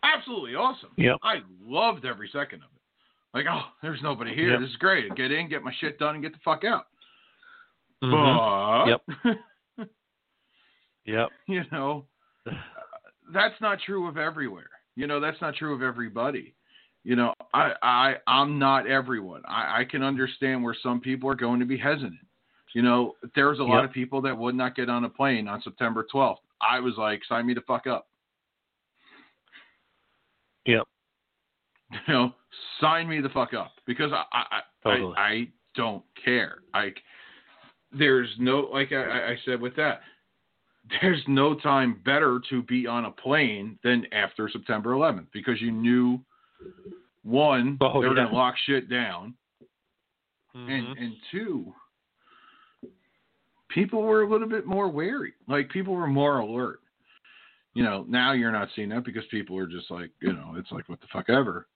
Absolutely 0.03 0.55
awesome. 0.55 0.91
Yep. 0.97 1.17
I 1.23 1.43
loved 1.61 2.03
every 2.03 2.27
second 2.27 2.61
of 2.61 2.69
it. 2.75 2.81
Like, 3.33 3.45
oh, 3.49 3.71
there's 3.81 4.01
nobody 4.01 4.35
here. 4.35 4.49
Yep. 4.51 4.59
This 4.59 4.69
is 4.71 4.75
great. 4.75 5.15
Get 5.15 5.31
in, 5.31 5.47
get 5.47 5.63
my 5.63 5.71
shit 5.75 5.97
done, 5.97 6.15
and 6.15 6.21
get 6.21 6.33
the 6.33 6.39
fuck 6.39 6.65
out. 6.65 6.87
Mhm. 8.03 8.11
But 8.11 8.87
Yep. 9.25 9.45
you 11.47 11.63
know, 11.71 12.05
that's 13.33 13.59
not 13.61 13.79
true 13.85 14.07
of 14.07 14.17
everywhere. 14.17 14.69
You 14.95 15.07
know, 15.07 15.19
that's 15.19 15.39
not 15.41 15.55
true 15.55 15.73
of 15.73 15.81
everybody. 15.81 16.53
You 17.03 17.15
know, 17.15 17.33
I, 17.53 17.71
I 17.81 18.15
I'm 18.27 18.59
not 18.59 18.87
everyone. 18.87 19.43
I, 19.47 19.81
I 19.81 19.85
can 19.89 20.03
understand 20.03 20.63
where 20.63 20.75
some 20.81 20.99
people 20.99 21.29
are 21.29 21.35
going 21.35 21.59
to 21.59 21.65
be 21.65 21.77
hesitant. 21.77 22.19
You 22.73 22.81
know, 22.81 23.15
there's 23.33 23.59
a 23.59 23.63
lot 23.63 23.85
of 23.85 23.91
people 23.91 24.21
that 24.23 24.37
would 24.37 24.53
not 24.53 24.75
get 24.75 24.89
on 24.89 25.05
a 25.05 25.09
plane 25.09 25.47
on 25.47 25.61
September 25.61 26.05
12th. 26.13 26.35
I 26.61 26.79
was 26.79 26.95
like, 26.97 27.21
sign 27.27 27.47
me 27.47 27.53
the 27.53 27.61
fuck 27.61 27.87
up. 27.87 28.07
Yep. 30.65 30.83
You 31.91 32.13
know, 32.13 32.33
sign 32.81 33.07
me 33.07 33.21
the 33.21 33.29
fuck 33.29 33.53
up 33.53 33.71
because 33.85 34.11
I 34.11 34.23
I, 34.33 34.59
Totally. 34.83 35.15
I, 35.17 35.21
I 35.21 35.47
don't 35.75 36.03
care. 36.23 36.59
I 36.73 36.91
there's 37.97 38.29
no 38.37 38.69
like 38.71 38.91
I, 38.91 39.31
I 39.31 39.37
said 39.45 39.61
with 39.61 39.75
that. 39.77 40.01
There's 41.01 41.21
no 41.27 41.53
time 41.55 42.01
better 42.05 42.39
to 42.49 42.61
be 42.63 42.87
on 42.87 43.05
a 43.05 43.11
plane 43.11 43.77
than 43.83 44.05
after 44.13 44.49
September 44.49 44.91
11th 44.91 45.27
because 45.33 45.61
you 45.61 45.71
knew 45.71 46.19
one 47.23 47.77
Oh, 47.81 48.01
they 48.01 48.07
were 48.07 48.15
yeah. 48.15 48.23
gonna 48.25 48.35
lock 48.35 48.55
shit 48.65 48.89
down 48.89 49.33
Mhm. 50.55 50.69
and 50.69 50.97
and 50.97 51.13
two 51.29 51.73
people 53.69 54.01
were 54.01 54.23
a 54.23 54.29
little 54.29 54.47
bit 54.47 54.65
more 54.65 54.87
wary 54.87 55.33
like 55.47 55.69
people 55.69 55.93
were 55.93 56.07
more 56.07 56.39
alert 56.39 56.79
you 57.73 57.83
know 57.83 58.05
now 58.07 58.31
you're 58.31 58.51
not 58.51 58.69
seeing 58.75 58.89
that 58.89 59.03
because 59.03 59.25
people 59.29 59.57
are 59.57 59.67
just 59.67 59.91
like 59.91 60.09
you 60.21 60.31
know 60.33 60.55
it's 60.57 60.71
like 60.71 60.87
what 60.89 61.01
the 61.01 61.07
fuck 61.11 61.29
ever 61.29 61.67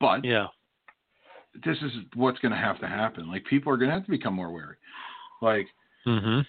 but 0.00 0.24
yeah. 0.24 0.46
this 1.64 1.76
is 1.82 1.90
what's 2.14 2.38
going 2.38 2.52
to 2.52 2.56
have 2.58 2.78
to 2.78 2.86
happen 2.86 3.28
like 3.28 3.44
people 3.46 3.72
are 3.72 3.76
going 3.76 3.88
to 3.90 3.94
have 3.94 4.04
to 4.04 4.10
become 4.10 4.34
more 4.34 4.52
wary 4.52 4.76
like 5.42 5.66
Mhm. 6.06 6.46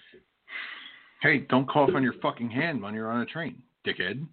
Hey 1.22 1.38
don't 1.48 1.68
cough 1.68 1.90
on 1.94 2.02
your 2.02 2.14
fucking 2.22 2.50
hand 2.50 2.82
when 2.82 2.94
you're 2.94 3.10
on 3.10 3.20
a 3.20 3.26
train 3.26 3.62
dickhead 3.86 4.26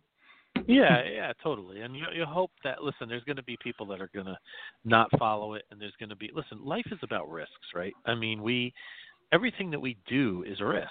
Yeah, 0.65 1.03
yeah, 1.03 1.33
totally. 1.43 1.81
And 1.81 1.95
you 1.95 2.05
you 2.13 2.25
hope 2.25 2.51
that 2.63 2.83
listen, 2.83 3.07
there's 3.07 3.23
going 3.23 3.35
to 3.37 3.43
be 3.43 3.57
people 3.61 3.85
that 3.87 4.01
are 4.01 4.09
going 4.13 4.25
to 4.25 4.37
not 4.85 5.07
follow 5.19 5.53
it, 5.53 5.63
and 5.71 5.79
there's 5.79 5.93
going 5.99 6.09
to 6.09 6.15
be 6.15 6.31
listen. 6.33 6.63
Life 6.65 6.87
is 6.91 6.99
about 7.03 7.29
risks, 7.29 7.53
right? 7.75 7.93
I 8.05 8.15
mean, 8.15 8.41
we 8.41 8.73
everything 9.31 9.71
that 9.71 9.79
we 9.79 9.97
do 10.07 10.43
is 10.47 10.59
a 10.61 10.65
risk. 10.65 10.87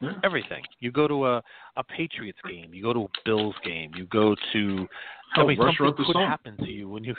Yeah. 0.00 0.12
Everything. 0.22 0.62
You 0.80 0.92
go 0.92 1.08
to 1.08 1.26
a 1.26 1.42
a 1.76 1.84
Patriots 1.84 2.38
game, 2.48 2.72
you 2.72 2.82
go 2.82 2.92
to 2.92 3.00
a 3.00 3.08
Bills 3.24 3.54
game, 3.64 3.92
you 3.96 4.06
go 4.06 4.34
to. 4.52 4.88
I 5.36 5.44
mean, 5.44 5.58
something 5.58 6.04
could 6.04 6.12
song. 6.12 6.26
happen 6.26 6.56
to 6.58 6.70
you 6.70 6.88
when 6.88 7.04
you. 7.04 7.14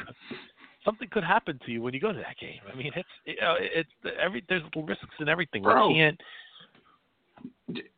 Something 0.86 1.10
could 1.12 1.26
happen 1.26 1.60
to 1.66 1.72
you 1.72 1.82
when 1.82 1.94
you 1.94 2.00
go 2.00 2.14
to 2.14 2.18
that 2.20 2.38
game. 2.40 2.62
I 2.72 2.76
mean, 2.76 2.92
it's 2.96 3.42
know, 3.42 3.56
it's 3.60 3.90
every 4.20 4.44
there's 4.48 4.64
risks 4.78 5.04
in 5.20 5.28
everything. 5.28 5.62
Bro. 5.62 5.90
We 5.90 5.96
can't. 5.96 6.20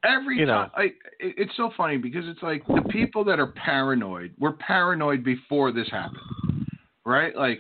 Every 0.03 0.37
You 0.39 0.45
know. 0.45 0.53
time 0.53 0.71
it, 0.77 0.93
it's 1.19 1.55
so 1.55 1.71
funny 1.77 1.97
because 1.97 2.23
it's 2.27 2.41
like 2.43 2.65
the 2.67 2.83
people 2.89 3.23
that 3.25 3.39
are 3.39 3.53
paranoid 3.53 4.33
were 4.39 4.53
paranoid 4.53 5.23
before 5.23 5.71
this 5.71 5.89
happened 5.89 6.21
right 7.05 7.35
like 7.35 7.59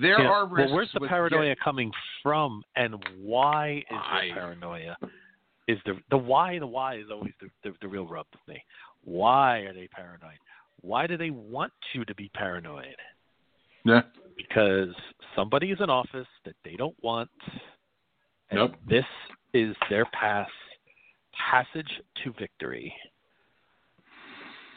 there 0.00 0.18
Yeah, 0.18 0.30
are 0.30 0.46
Well, 0.46 0.72
where's 0.72 0.90
the 0.94 1.00
with 1.00 1.10
paranoia 1.10 1.54
coming 1.62 1.90
from, 2.22 2.62
and 2.76 2.94
why 3.20 3.78
is 3.78 3.84
Why? 3.90 4.28
there 4.28 4.34
paranoia? 4.34 4.96
Is 5.68 5.78
the 5.86 5.94
the 6.10 6.16
why 6.18 6.58
the 6.58 6.66
why 6.66 6.96
is 6.96 7.06
always 7.10 7.32
the, 7.40 7.48
the 7.62 7.74
the 7.80 7.88
real 7.88 8.06
rub 8.06 8.26
with 8.32 8.40
me. 8.48 8.62
Why 9.04 9.58
are 9.60 9.72
they 9.72 9.88
paranoid? 9.88 10.38
Why 10.80 11.06
do 11.06 11.16
they 11.16 11.30
want 11.30 11.72
you 11.92 12.04
to 12.04 12.14
be 12.14 12.30
paranoid? 12.34 12.96
yeah 13.84 14.02
Because 14.36 14.94
somebody 15.36 15.70
is 15.70 15.78
in 15.80 15.90
office 15.90 16.26
that 16.44 16.56
they 16.64 16.74
don't 16.76 16.96
want, 17.02 17.30
and 18.50 18.58
Nope. 18.60 18.72
this 18.88 19.04
is 19.54 19.76
their 19.90 20.06
path 20.06 20.48
passage 21.50 21.90
to 22.24 22.32
victory. 22.38 22.94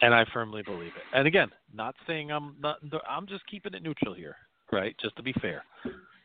And 0.01 0.13
I 0.13 0.25
firmly 0.33 0.61
believe 0.61 0.91
it. 0.95 1.03
And 1.13 1.25
again, 1.27 1.49
not 1.73 1.95
saying 2.05 2.31
I'm 2.31 2.55
not. 2.59 2.77
I'm 3.09 3.27
just 3.27 3.45
keeping 3.47 3.73
it 3.73 3.81
neutral 3.81 4.13
here, 4.13 4.35
right? 4.71 4.95
Just 5.01 5.15
to 5.15 5.23
be 5.23 5.33
fair. 5.41 5.63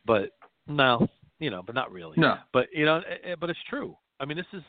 But 0.07 0.31
no, 0.67 1.07
you 1.39 1.51
know, 1.51 1.63
but 1.65 1.75
not 1.75 1.93
really. 1.93 2.15
no 2.17 2.37
But 2.53 2.67
you 2.75 2.85
know, 2.85 2.97
eh, 2.99 3.31
eh, 3.31 3.35
but 3.41 3.49
it's 3.49 3.59
true. 3.69 3.97
I 4.19 4.25
mean, 4.27 4.37
this 4.37 4.47
is. 4.53 4.63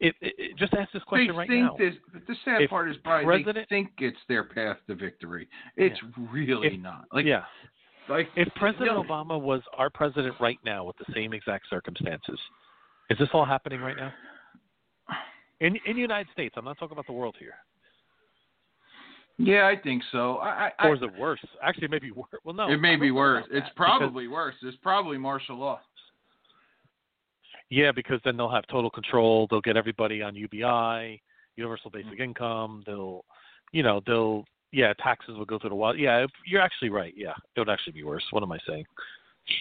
It, 0.00 0.14
it, 0.20 0.56
just 0.58 0.74
ask 0.74 0.90
this 0.92 1.02
they 1.02 1.08
question 1.08 1.36
right 1.36 1.48
think 1.48 1.64
now. 1.66 1.76
this 1.78 1.94
the 2.26 2.34
sad 2.44 2.62
If 2.62 2.70
part 2.70 2.90
is 2.90 2.96
Brian 3.04 3.26
they 3.26 3.42
President- 3.42 3.68
think 3.68 3.90
it's 3.98 4.18
their 4.28 4.44
path 4.44 4.76
to 4.88 4.94
victory 4.94 5.48
it's 5.76 5.98
really 6.30 6.68
If- 6.74 6.80
not 6.80 7.04
like 7.12 7.24
yeah. 7.26 7.44
like 8.08 8.28
If 8.36 8.52
President 8.56 8.86
know, 8.92 9.02
Obama 9.04 9.40
was 9.40 9.62
our 9.76 9.88
president 9.90 10.34
right 10.40 10.58
now 10.64 10.84
with 10.84 10.96
the 10.98 11.12
same 11.14 11.32
exact 11.32 11.68
circumstances, 11.70 12.38
is 13.10 13.18
this 13.18 13.28
all 13.32 13.44
happening 13.44 13.80
right 13.80 13.96
now? 13.96 14.12
In 15.60 15.76
in 15.86 15.94
the 15.96 16.02
United 16.02 16.28
States, 16.32 16.54
I'm 16.56 16.64
not 16.64 16.78
talking 16.78 16.92
about 16.92 17.06
the 17.06 17.12
world 17.12 17.36
here. 17.38 17.54
yeah 19.38 19.66
i 19.68 19.76
think 19.76 20.02
so 20.10 20.36
i, 20.38 20.70
I, 20.78 20.88
Or 20.88 20.94
is 20.94 21.02
it 21.02 21.18
worse? 21.18 21.40
Actually, 21.62 21.86
it 21.86 21.90
may 21.90 21.98
be 21.98 22.10
worse. 22.10 22.40
Well, 22.44 22.54
no. 22.54 22.68
it 22.70 22.80
may 22.80 22.96
be 22.96 23.10
worse 23.10 23.44
it's 23.44 23.52
that, 23.52 23.74
because- 23.74 23.74
probably 23.76 24.28
worse 24.28 24.54
it's 24.62 24.76
probably 24.82 25.18
martial 25.18 25.56
law 25.56 25.80
yeah, 27.70 27.92
because 27.92 28.20
then 28.24 28.36
they'll 28.36 28.50
have 28.50 28.66
total 28.68 28.90
control. 28.90 29.46
They'll 29.50 29.60
get 29.60 29.76
everybody 29.76 30.22
on 30.22 30.34
UBI, 30.34 31.20
Universal. 31.56 31.90
Basic 31.90 32.12
mm-hmm. 32.12 32.22
Income. 32.22 32.82
They'll, 32.86 33.24
you 33.72 33.82
know, 33.82 34.00
they'll 34.06 34.44
yeah, 34.72 34.92
taxes 35.02 35.36
will 35.36 35.44
go 35.44 35.58
through 35.58 35.70
the 35.70 35.76
wall. 35.76 35.96
Yeah, 35.96 36.26
you're 36.46 36.60
actually 36.60 36.90
right. 36.90 37.12
Yeah, 37.16 37.32
it 37.56 37.60
would 37.60 37.70
actually 37.70 37.94
be 37.94 38.04
worse. 38.04 38.24
What 38.30 38.42
am 38.42 38.52
I 38.52 38.58
saying? 38.66 38.84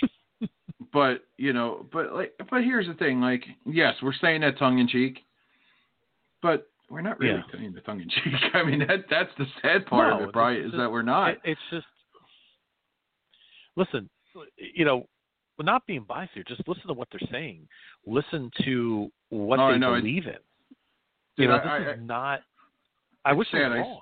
but 0.94 1.26
you 1.38 1.54
know, 1.54 1.86
but 1.92 2.14
like, 2.14 2.34
but 2.50 2.64
here's 2.64 2.88
the 2.88 2.94
thing: 2.94 3.22
like, 3.22 3.44
yes, 3.66 3.96
we're 4.02 4.14
saying 4.22 4.42
that 4.42 4.58
tongue 4.58 4.80
in 4.80 4.88
cheek, 4.88 5.20
but 6.42 6.68
we're 6.90 7.02
not 7.02 7.20
really 7.20 7.36
Yeah. 7.36 7.42
saying 7.60 7.74
the 7.74 7.82
tongue 7.82 8.00
in 8.02 8.10
cheek. 8.10 8.34
I 8.54 8.64
mean, 8.64 8.80
that 8.80 9.06
that's 9.10 9.32
the 9.38 9.46
sad 9.62 9.86
part 9.88 10.10
No, 10.10 10.24
of 10.24 10.30
it, 10.30 10.34
Brian, 10.34 10.60
is 10.62 10.66
just- 10.72 10.78
that 10.78 10.92
we're 10.92 11.02
not. 11.02 11.32
It, 11.32 11.40
it's 11.44 11.62
just 11.70 11.86
listen. 13.76 14.10
You 14.58 14.86
know, 14.86 15.08
we're 15.58 15.66
not 15.66 15.86
being 15.88 16.06
biased 16.08 16.34
here. 16.34 16.44
Just 16.48 16.68
listen 16.68 16.88
to 16.88 16.94
what 16.94 17.08
they're 17.12 17.28
saying. 17.32 17.68
Listen 18.06 18.52
to 18.64 19.10
what 19.30 19.60
Oh, 19.60 19.72
they 19.72 19.78
know. 19.78 19.96
It- 19.96 20.02
believe 20.02 20.28
in. 20.28 20.38
You 21.38 21.48
know, 21.48 21.56
I- 21.56 21.80
this 21.80 21.88
I- 21.88 21.92
is 21.94 22.00
not. 22.02 22.44
I 23.26 23.34
wish 23.34 23.50
sad. 23.52 23.70
was 23.72 23.80
wrong. 23.80 24.02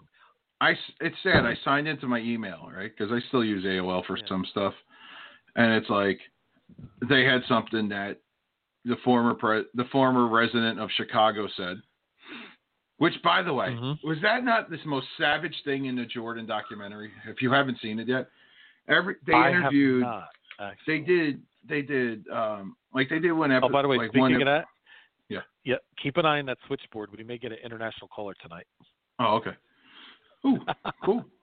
I 0.61 0.77
it's 1.01 1.15
sad. 1.23 1.45
I 1.45 1.55
signed 1.65 1.87
into 1.87 2.07
my 2.07 2.19
email 2.19 2.69
right 2.73 2.91
because 2.95 3.11
I 3.11 3.19
still 3.27 3.43
use 3.43 3.65
AOL 3.65 4.03
for 4.05 4.17
Yeah. 4.17 4.25
some 4.27 4.45
stuff, 4.45 4.73
and 5.55 5.73
it's 5.73 5.89
like 5.89 6.19
they 7.09 7.25
had 7.25 7.43
something 7.45 7.89
that 7.89 8.19
the 8.85 8.95
former 8.97 9.33
pre- 9.33 9.65
the 9.73 9.85
former 9.85 10.27
resident 10.27 10.79
of 10.79 10.89
Chicago 10.91 11.47
said. 11.57 11.81
Which, 12.97 13.21
by 13.23 13.41
the 13.41 13.53
way, 13.53 13.69
Mhm. 13.73 14.01
was 14.03 14.19
that 14.21 14.43
not 14.43 14.69
this 14.69 14.83
most 14.85 15.07
savage 15.17 15.63
thing 15.63 15.85
in 15.85 15.95
the 15.95 16.05
Jordan 16.05 16.45
documentary? 16.45 17.11
If 17.25 17.41
you 17.41 17.51
haven't 17.51 17.79
seen 17.79 17.99
it 17.99 18.07
yet, 18.07 18.29
every 18.87 19.15
they 19.25 19.33
I 19.33 19.51
interviewed. 19.51 20.01
not. 20.03 20.29
They 20.87 20.99
did. 20.99 21.41
They 21.65 21.81
did. 21.81 22.27
Um, 22.29 22.77
like 22.93 23.09
they 23.09 23.19
did 23.19 23.33
one 23.33 23.51
episode. 23.51 23.67
Oh, 23.69 23.73
by 23.73 23.81
the 23.81 23.87
way, 23.89 23.97
like 23.97 24.11
speaking 24.11 24.21
one 24.21 24.33
of 24.33 24.41
ep- 24.41 24.45
that, 24.47 24.67
Yeah. 25.27 25.41
yeah, 25.65 25.77
keep 25.97 26.15
an 26.17 26.25
eye 26.25 26.39
on 26.39 26.45
that 26.45 26.57
switchboard. 26.67 27.11
We 27.11 27.23
may 27.25 27.37
get 27.37 27.51
an 27.51 27.57
international 27.57 28.07
caller 28.07 28.33
tonight. 28.35 28.67
Oh, 29.19 29.35
okay. 29.35 29.55
Ooh, 30.45 30.63
cool. 31.03 31.25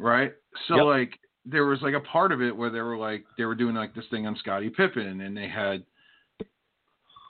Right. 0.00 0.32
So 0.68 0.76
Yep. 0.76 0.84
like 0.84 1.18
there 1.44 1.64
was 1.64 1.82
like 1.82 1.94
a 1.94 2.00
part 2.00 2.30
of 2.30 2.40
it 2.40 2.54
where 2.54 2.70
they 2.70 2.80
were 2.82 2.96
like 2.96 3.24
they 3.36 3.44
were 3.46 3.54
doing 3.56 3.74
like 3.74 3.94
this 3.94 4.06
thing 4.10 4.26
on 4.28 4.36
Scottie 4.36 4.70
Pippen, 4.70 5.22
and 5.22 5.36
they 5.36 5.48
had 5.48 5.84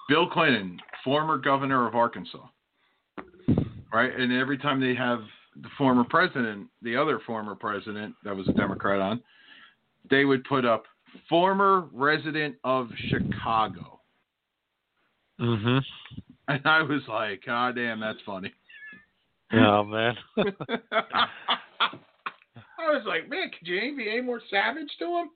Bill 0.09 0.29
Clinton, 0.29 0.81
former 1.05 1.39
governor 1.39 1.87
of 1.87 1.95
Arkansas. 1.95 2.47
Right, 3.93 4.15
and 4.15 4.33
every 4.33 4.59
time 4.59 4.81
they 4.81 4.95
have 4.95 5.21
the 5.63 5.69
former 5.79 6.05
president, 6.05 6.67
the 6.83 6.95
other 6.97 7.21
former 7.27 7.55
president 7.55 8.15
that 8.23 8.37
was 8.37 8.47
a 8.49 8.53
Democrat 8.53 9.01
on, 9.01 9.23
they 10.11 10.25
would 10.27 10.45
put 10.45 10.65
up 10.67 10.85
former 11.29 11.87
resident 11.93 12.57
of 12.65 12.89
Chicago. 13.09 13.99
Mm-hmm. 15.41 15.79
And 16.49 16.67
I 16.67 16.83
was 16.83 17.01
like, 17.09 17.45
God 17.47 17.77
damn, 17.77 18.01
that's 18.01 18.19
funny. 18.27 18.53
Oh 19.53 19.85
man. 19.85 20.15
I 20.37 20.43
was 22.93 23.05
like, 23.07 23.29
man, 23.29 23.51
could 23.59 23.67
you 23.67 23.97
be 23.97 24.09
any 24.11 24.21
more 24.21 24.41
savage 24.51 24.91
to 24.99 25.05
him? 25.07 25.31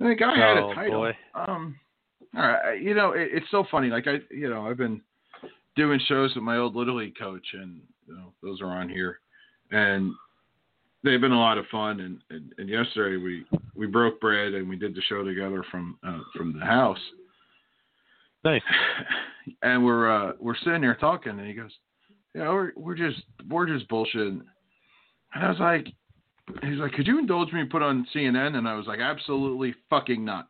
And 0.00 0.10
the 0.10 0.14
guy 0.14 0.36
had 0.36 0.58
Oh, 0.58 0.70
a 0.70 0.74
title. 0.74 1.00
boy. 1.00 1.16
Um, 1.34 1.76
all 2.36 2.42
right, 2.42 2.80
you 2.80 2.94
know, 2.94 3.12
it, 3.12 3.28
it's 3.32 3.46
so 3.50 3.64
funny. 3.70 3.88
Like 3.88 4.06
I, 4.06 4.18
you 4.30 4.50
know, 4.50 4.66
I've 4.66 4.76
been 4.76 5.00
doing 5.78 6.00
shows 6.06 6.34
with 6.34 6.44
my 6.44 6.58
old 6.58 6.76
little 6.76 6.96
league 6.96 7.16
coach, 7.18 7.46
and 7.54 7.80
you 8.06 8.14
know, 8.14 8.32
those 8.42 8.60
are 8.60 8.66
on 8.66 8.88
here. 8.90 9.20
And 9.70 10.12
they've 11.04 11.20
been 11.20 11.32
a 11.32 11.38
lot 11.38 11.56
of 11.56 11.66
fun. 11.70 12.00
And, 12.00 12.20
and, 12.30 12.52
and 12.58 12.68
yesterday 12.68 13.16
we 13.16 13.44
we 13.74 13.86
broke 13.86 14.20
bread 14.20 14.54
and 14.54 14.68
we 14.68 14.76
did 14.76 14.94
the 14.94 15.02
show 15.02 15.24
together 15.24 15.64
from 15.70 15.98
uh, 16.06 16.20
from 16.36 16.58
the 16.58 16.64
house. 16.64 16.98
Nice. 18.44 18.62
And 19.62 19.82
we're 19.82 20.12
uh, 20.12 20.32
we're 20.38 20.58
sitting 20.58 20.82
there 20.82 20.94
talking, 20.96 21.38
and 21.38 21.48
he 21.48 21.54
goes, 21.54 21.70
"Yeah, 22.34 22.50
we're 22.50 22.72
we're 22.76 22.94
just 22.94 23.22
we're 23.48 23.64
just 23.64 23.88
bullshitting." 23.88 24.42
And 25.34 25.44
I 25.44 25.48
was 25.48 25.58
like, 25.58 25.86
"He's 26.62 26.78
like, 26.78 26.92
could 26.92 27.06
you 27.06 27.18
indulge 27.18 27.50
me 27.54 27.62
and 27.62 27.70
put 27.70 27.80
on 27.80 28.06
CNN?" 28.14 28.56
And 28.56 28.68
I 28.68 28.74
was 28.74 28.86
like, 28.86 29.00
"Absolutely 29.00 29.74
fucking 29.88 30.22
not." 30.22 30.48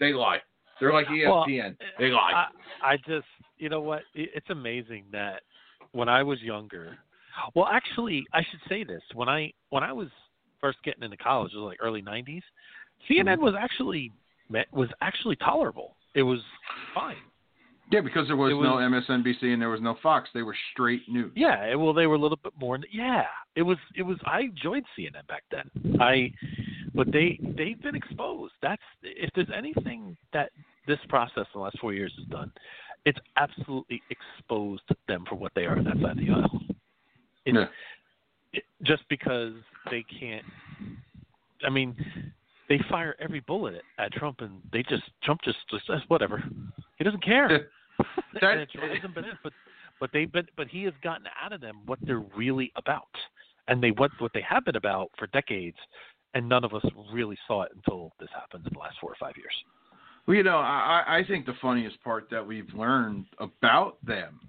they 0.00 0.12
lie. 0.12 0.38
They're 0.80 0.92
like 0.92 1.06
ESPN. 1.06 1.72
Uh, 1.72 1.74
they 1.98 2.10
lie. 2.10 2.46
I, 2.82 2.92
I 2.92 2.96
just, 2.96 3.26
you 3.58 3.68
know 3.68 3.80
what? 3.80 4.02
It's 4.14 4.50
amazing 4.50 5.04
that 5.12 5.42
when 5.92 6.08
I 6.08 6.22
was 6.22 6.40
younger, 6.42 6.98
well, 7.54 7.66
actually, 7.70 8.24
I 8.32 8.42
should 8.50 8.60
say 8.68 8.84
this: 8.84 9.02
when 9.14 9.28
I 9.28 9.52
when 9.70 9.82
I 9.82 9.92
was 9.92 10.08
first 10.60 10.78
getting 10.84 11.02
into 11.02 11.16
college, 11.16 11.52
it 11.54 11.58
was 11.58 11.66
like 11.66 11.78
early 11.80 12.02
'90s. 12.02 12.42
CNN 13.08 13.24
mm-hmm. 13.24 13.42
was 13.42 13.54
actually 13.58 14.12
was 14.72 14.88
actually 15.00 15.36
tolerable. 15.36 15.96
It 16.14 16.22
was 16.22 16.40
fine. 16.94 17.16
yeah, 17.90 18.00
because 18.00 18.28
there 18.28 18.36
was, 18.36 18.52
it 18.52 18.54
no 18.54 18.76
MSNBC 18.76 19.52
and 19.52 19.60
there 19.60 19.68
was 19.68 19.80
no 19.80 19.96
Fox. 20.02 20.28
They 20.32 20.42
were 20.42 20.56
straight 20.72 21.02
news. 21.08 21.32
Yeah, 21.34 21.74
well, 21.74 21.92
they 21.92 22.06
were 22.06 22.14
a 22.14 22.18
little 22.18 22.38
bit 22.42 22.52
more. 22.58 22.78
Yeah, 22.92 23.24
it 23.56 23.62
was. 23.62 23.78
It 23.96 24.02
was. 24.02 24.18
I 24.24 24.42
enjoyed 24.42 24.84
CNN 24.98 25.26
back 25.26 25.42
then. 25.50 26.00
I, 26.00 26.32
but 26.94 27.10
they 27.12 27.38
they've 27.56 27.80
been 27.82 27.94
exposed. 27.94 28.54
That's 28.62 28.82
if 29.02 29.30
there's 29.34 29.50
anything 29.54 30.16
that 30.32 30.50
this 30.86 30.98
process 31.08 31.46
in 31.54 31.58
the 31.58 31.60
last 31.60 31.78
four 31.80 31.92
years 31.92 32.12
has 32.18 32.26
done, 32.28 32.52
it's 33.04 33.18
absolutely 33.36 34.02
exposed 34.10 34.82
them 35.08 35.24
for 35.28 35.34
what 35.34 35.52
they 35.54 35.64
are 35.64 35.76
on 35.76 35.84
that 35.84 35.96
side 36.00 36.12
of 36.12 36.16
the 36.18 36.30
aisle. 36.30 36.60
It's, 37.46 37.54
Yeah. 37.56 37.66
it, 38.52 38.64
just 38.82 39.02
because 39.08 39.54
they 39.90 40.04
can't. 40.18 40.44
I 41.64 41.70
mean, 41.70 41.94
they 42.68 42.78
fire 42.90 43.16
every 43.20 43.40
bullet 43.40 43.74
at, 43.98 44.06
at 44.06 44.12
Trump, 44.12 44.40
and 44.40 44.60
they 44.72 44.82
just 44.82 45.04
Trump 45.22 45.40
just 45.42 45.58
just 45.70 45.86
says 45.86 46.00
whatever. 46.08 46.42
He 46.96 47.04
doesn't 47.04 47.24
care. 47.24 47.48
That- 47.48 47.68
and 48.42 48.60
it 48.60 48.68
drives 48.72 49.02
them 49.02 49.12
bananas. 49.14 49.38
But 49.42 49.52
but 50.00 50.10
they 50.12 50.24
but 50.24 50.46
but 50.56 50.66
he 50.68 50.82
has 50.84 50.94
gotten 51.02 51.26
out 51.42 51.52
of 51.52 51.60
them 51.60 51.80
what 51.86 51.98
they're 52.02 52.24
really 52.36 52.72
about, 52.76 53.06
and 53.68 53.82
they 53.82 53.92
what 53.92 54.10
what 54.18 54.32
they 54.34 54.42
have 54.42 54.64
been 54.64 54.76
about 54.76 55.10
for 55.16 55.26
decades, 55.28 55.76
and 56.34 56.48
none 56.48 56.64
of 56.64 56.74
us 56.74 56.84
really 57.12 57.38
saw 57.46 57.62
it 57.62 57.72
until 57.74 58.12
this 58.20 58.28
happened 58.34 58.66
in 58.66 58.72
the 58.72 58.78
last 58.78 58.96
four 59.00 59.10
or 59.10 59.16
five 59.20 59.36
years. 59.36 59.54
Well, 60.26 60.36
you 60.36 60.42
know, 60.42 60.56
I, 60.58 61.18
I 61.18 61.24
think 61.26 61.46
the 61.46 61.54
funniest 61.60 62.02
part 62.02 62.28
that 62.30 62.46
we've 62.46 62.72
learned 62.74 63.26
about 63.38 64.04
them 64.04 64.40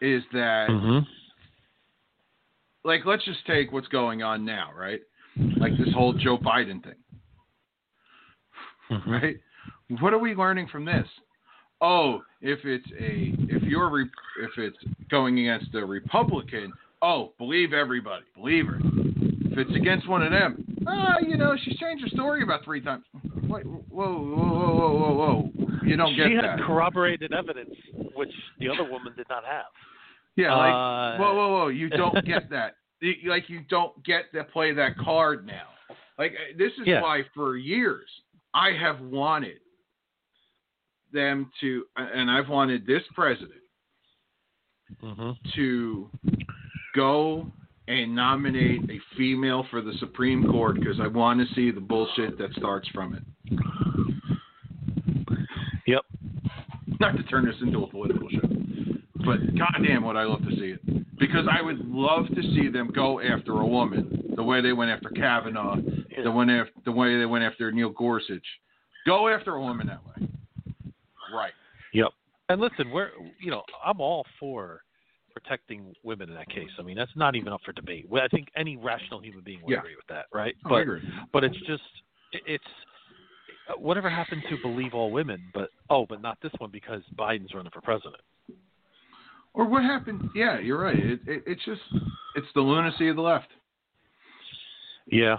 is 0.00 0.22
that, 0.32 0.68
Mm-hmm. 0.70 1.00
like, 2.84 3.04
let's 3.04 3.24
just 3.24 3.44
take 3.46 3.72
what's 3.72 3.88
going 3.88 4.22
on 4.22 4.44
now, 4.44 4.70
right? 4.76 5.00
Like 5.56 5.72
this 5.78 5.92
whole 5.94 6.12
Joe 6.12 6.38
Biden 6.38 6.82
thing, 6.82 6.94
Mm-hmm. 8.90 9.10
right? 9.10 9.36
What 10.00 10.12
are 10.12 10.18
we 10.18 10.34
learning 10.34 10.68
from 10.68 10.84
this? 10.84 11.06
Oh, 11.80 12.22
if 12.40 12.60
it's 12.64 12.86
a 12.98 13.34
if 13.54 13.62
you're 13.62 13.90
re, 13.90 14.04
if 14.42 14.50
it's 14.58 14.76
going 15.10 15.38
against 15.40 15.74
a 15.74 15.84
Republican, 15.84 16.72
oh, 17.02 17.32
believe 17.38 17.72
everybody, 17.72 18.24
believe 18.34 18.66
her. 18.66 18.78
If 18.82 19.58
it's 19.58 19.74
against 19.74 20.08
one 20.08 20.22
of 20.22 20.30
them, 20.30 20.69
ah, 20.86 21.18
you 21.20 21.36
know, 21.36 21.56
she's 21.62 21.76
changed 21.78 22.02
her 22.04 22.08
story 22.10 22.42
about 22.42 22.64
three 22.64 22.80
times. 22.80 23.04
Wait, 23.48 23.64
whoa, 23.66 23.78
whoa, 23.88 24.14
whoa, 24.14 24.74
whoa, 24.74 24.92
whoa, 24.94 25.14
whoa! 25.14 25.50
You 25.84 25.96
don't 25.96 26.16
get 26.16 26.24
that. 26.24 26.28
she 26.28 26.34
had 26.36 26.60
corroborated 26.66 27.32
evidence, 27.32 27.70
which 28.14 28.32
the 28.58 28.68
other 28.68 28.84
woman 28.84 29.12
did 29.16 29.26
not 29.28 29.44
have. 29.44 29.66
Yeah, 30.36 30.54
like 30.54 30.72
Uh, 30.72 31.22
whoa, 31.22 31.34
whoa, 31.34 31.48
whoa! 31.58 31.68
You 31.68 31.88
don't 31.90 32.24
get 32.26 32.48
that. 32.50 32.74
Like 33.26 33.48
you 33.48 33.60
don't 33.68 34.02
get 34.04 34.32
to 34.34 34.44
play 34.44 34.72
that 34.74 34.96
card 34.98 35.46
now. 35.46 35.68
Like 36.18 36.32
uh, 36.32 36.56
this 36.58 36.72
is 36.80 36.86
Yeah. 36.86 37.00
why 37.02 37.22
for 37.34 37.56
years 37.56 38.08
I 38.54 38.70
have 38.72 39.00
wanted 39.00 39.58
them 41.12 41.50
to, 41.60 41.84
and 41.96 42.30
I've 42.30 42.48
wanted 42.48 42.86
this 42.86 43.02
president 43.14 43.52
Mm-hmm. 45.02 45.30
to 45.54 46.10
go 46.96 47.46
and 47.90 48.14
nominate 48.14 48.88
a 48.88 49.00
female 49.16 49.66
for 49.68 49.80
the 49.80 49.92
Supreme 49.98 50.46
Court 50.48 50.76
because 50.76 51.00
I 51.00 51.08
want 51.08 51.40
to 51.40 51.54
see 51.54 51.72
the 51.72 51.80
bullshit 51.80 52.38
that 52.38 52.52
starts 52.54 52.88
from 52.90 53.14
it. 53.14 53.22
Yep. 55.88 56.02
Not 57.00 57.16
to 57.16 57.22
turn 57.24 57.46
this 57.46 57.56
into 57.60 57.82
a 57.82 57.86
political 57.88 58.28
show, 58.30 58.48
but 59.24 59.38
goddamn, 59.58 60.04
would 60.04 60.16
I 60.16 60.22
love 60.22 60.42
to 60.42 60.54
see 60.54 60.76
it 60.76 61.18
because 61.18 61.46
I 61.50 61.60
would 61.60 61.84
love 61.84 62.28
to 62.28 62.42
see 62.54 62.68
them 62.68 62.92
go 62.94 63.20
after 63.20 63.60
a 63.60 63.66
woman 63.66 64.34
the 64.36 64.42
way 64.42 64.60
they 64.60 64.72
went 64.72 64.90
after 64.90 65.08
Kavanaugh, 65.08 65.76
the 66.22 66.30
way 66.30 66.44
after, 66.44 66.72
the 66.84 66.92
way 66.92 67.18
they 67.18 67.26
went 67.26 67.42
after 67.42 67.72
Neil 67.72 67.90
Gorsuch. 67.90 68.46
Go 69.04 69.28
after 69.28 69.56
a 69.56 69.60
woman 69.60 69.88
that 69.88 70.00
way, 70.06 70.28
right? 71.34 71.52
Yep. 71.92 72.08
And 72.50 72.60
listen, 72.60 72.90
we're 72.90 73.10
you 73.40 73.50
know 73.50 73.62
I'm 73.84 74.00
all 74.00 74.24
for 74.38 74.82
protecting 75.42 75.94
women 76.02 76.28
in 76.28 76.34
that 76.34 76.48
case. 76.48 76.70
I 76.78 76.82
mean 76.82 76.96
that's 76.96 77.14
not 77.16 77.34
even 77.36 77.52
up 77.52 77.60
for 77.64 77.72
debate. 77.72 78.06
I 78.12 78.28
think 78.28 78.48
any 78.56 78.76
rational 78.76 79.20
human 79.20 79.42
being 79.42 79.60
would 79.62 79.72
Yeah. 79.72 79.78
agree 79.78 79.96
with 79.96 80.06
that, 80.08 80.26
right? 80.32 80.54
Oh, 80.64 80.70
but 80.70 80.86
but 81.32 81.44
it's 81.44 81.56
just 81.66 81.82
it- 82.32 82.42
it's 82.46 82.64
whatever 83.76 84.10
happened 84.10 84.42
to 84.50 84.56
believe 84.58 84.94
all 84.94 85.10
women, 85.10 85.40
but 85.54 85.70
oh, 85.90 86.06
but 86.06 86.20
not 86.20 86.38
this 86.40 86.52
one 86.58 86.70
because 86.70 87.02
Biden's 87.16 87.54
running 87.54 87.70
for 87.72 87.80
president. 87.80 88.22
Or 89.52 89.64
what 89.64 89.82
happened? 89.82 90.30
Yeah, 90.34 90.58
you're 90.60 90.80
right. 90.80 90.96
It, 90.98 91.20
it, 91.26 91.42
it's 91.46 91.64
just 91.64 91.80
it's 92.36 92.46
the 92.54 92.60
lunacy 92.60 93.08
of 93.08 93.16
the 93.16 93.22
left. 93.22 93.48
Yeah. 95.06 95.36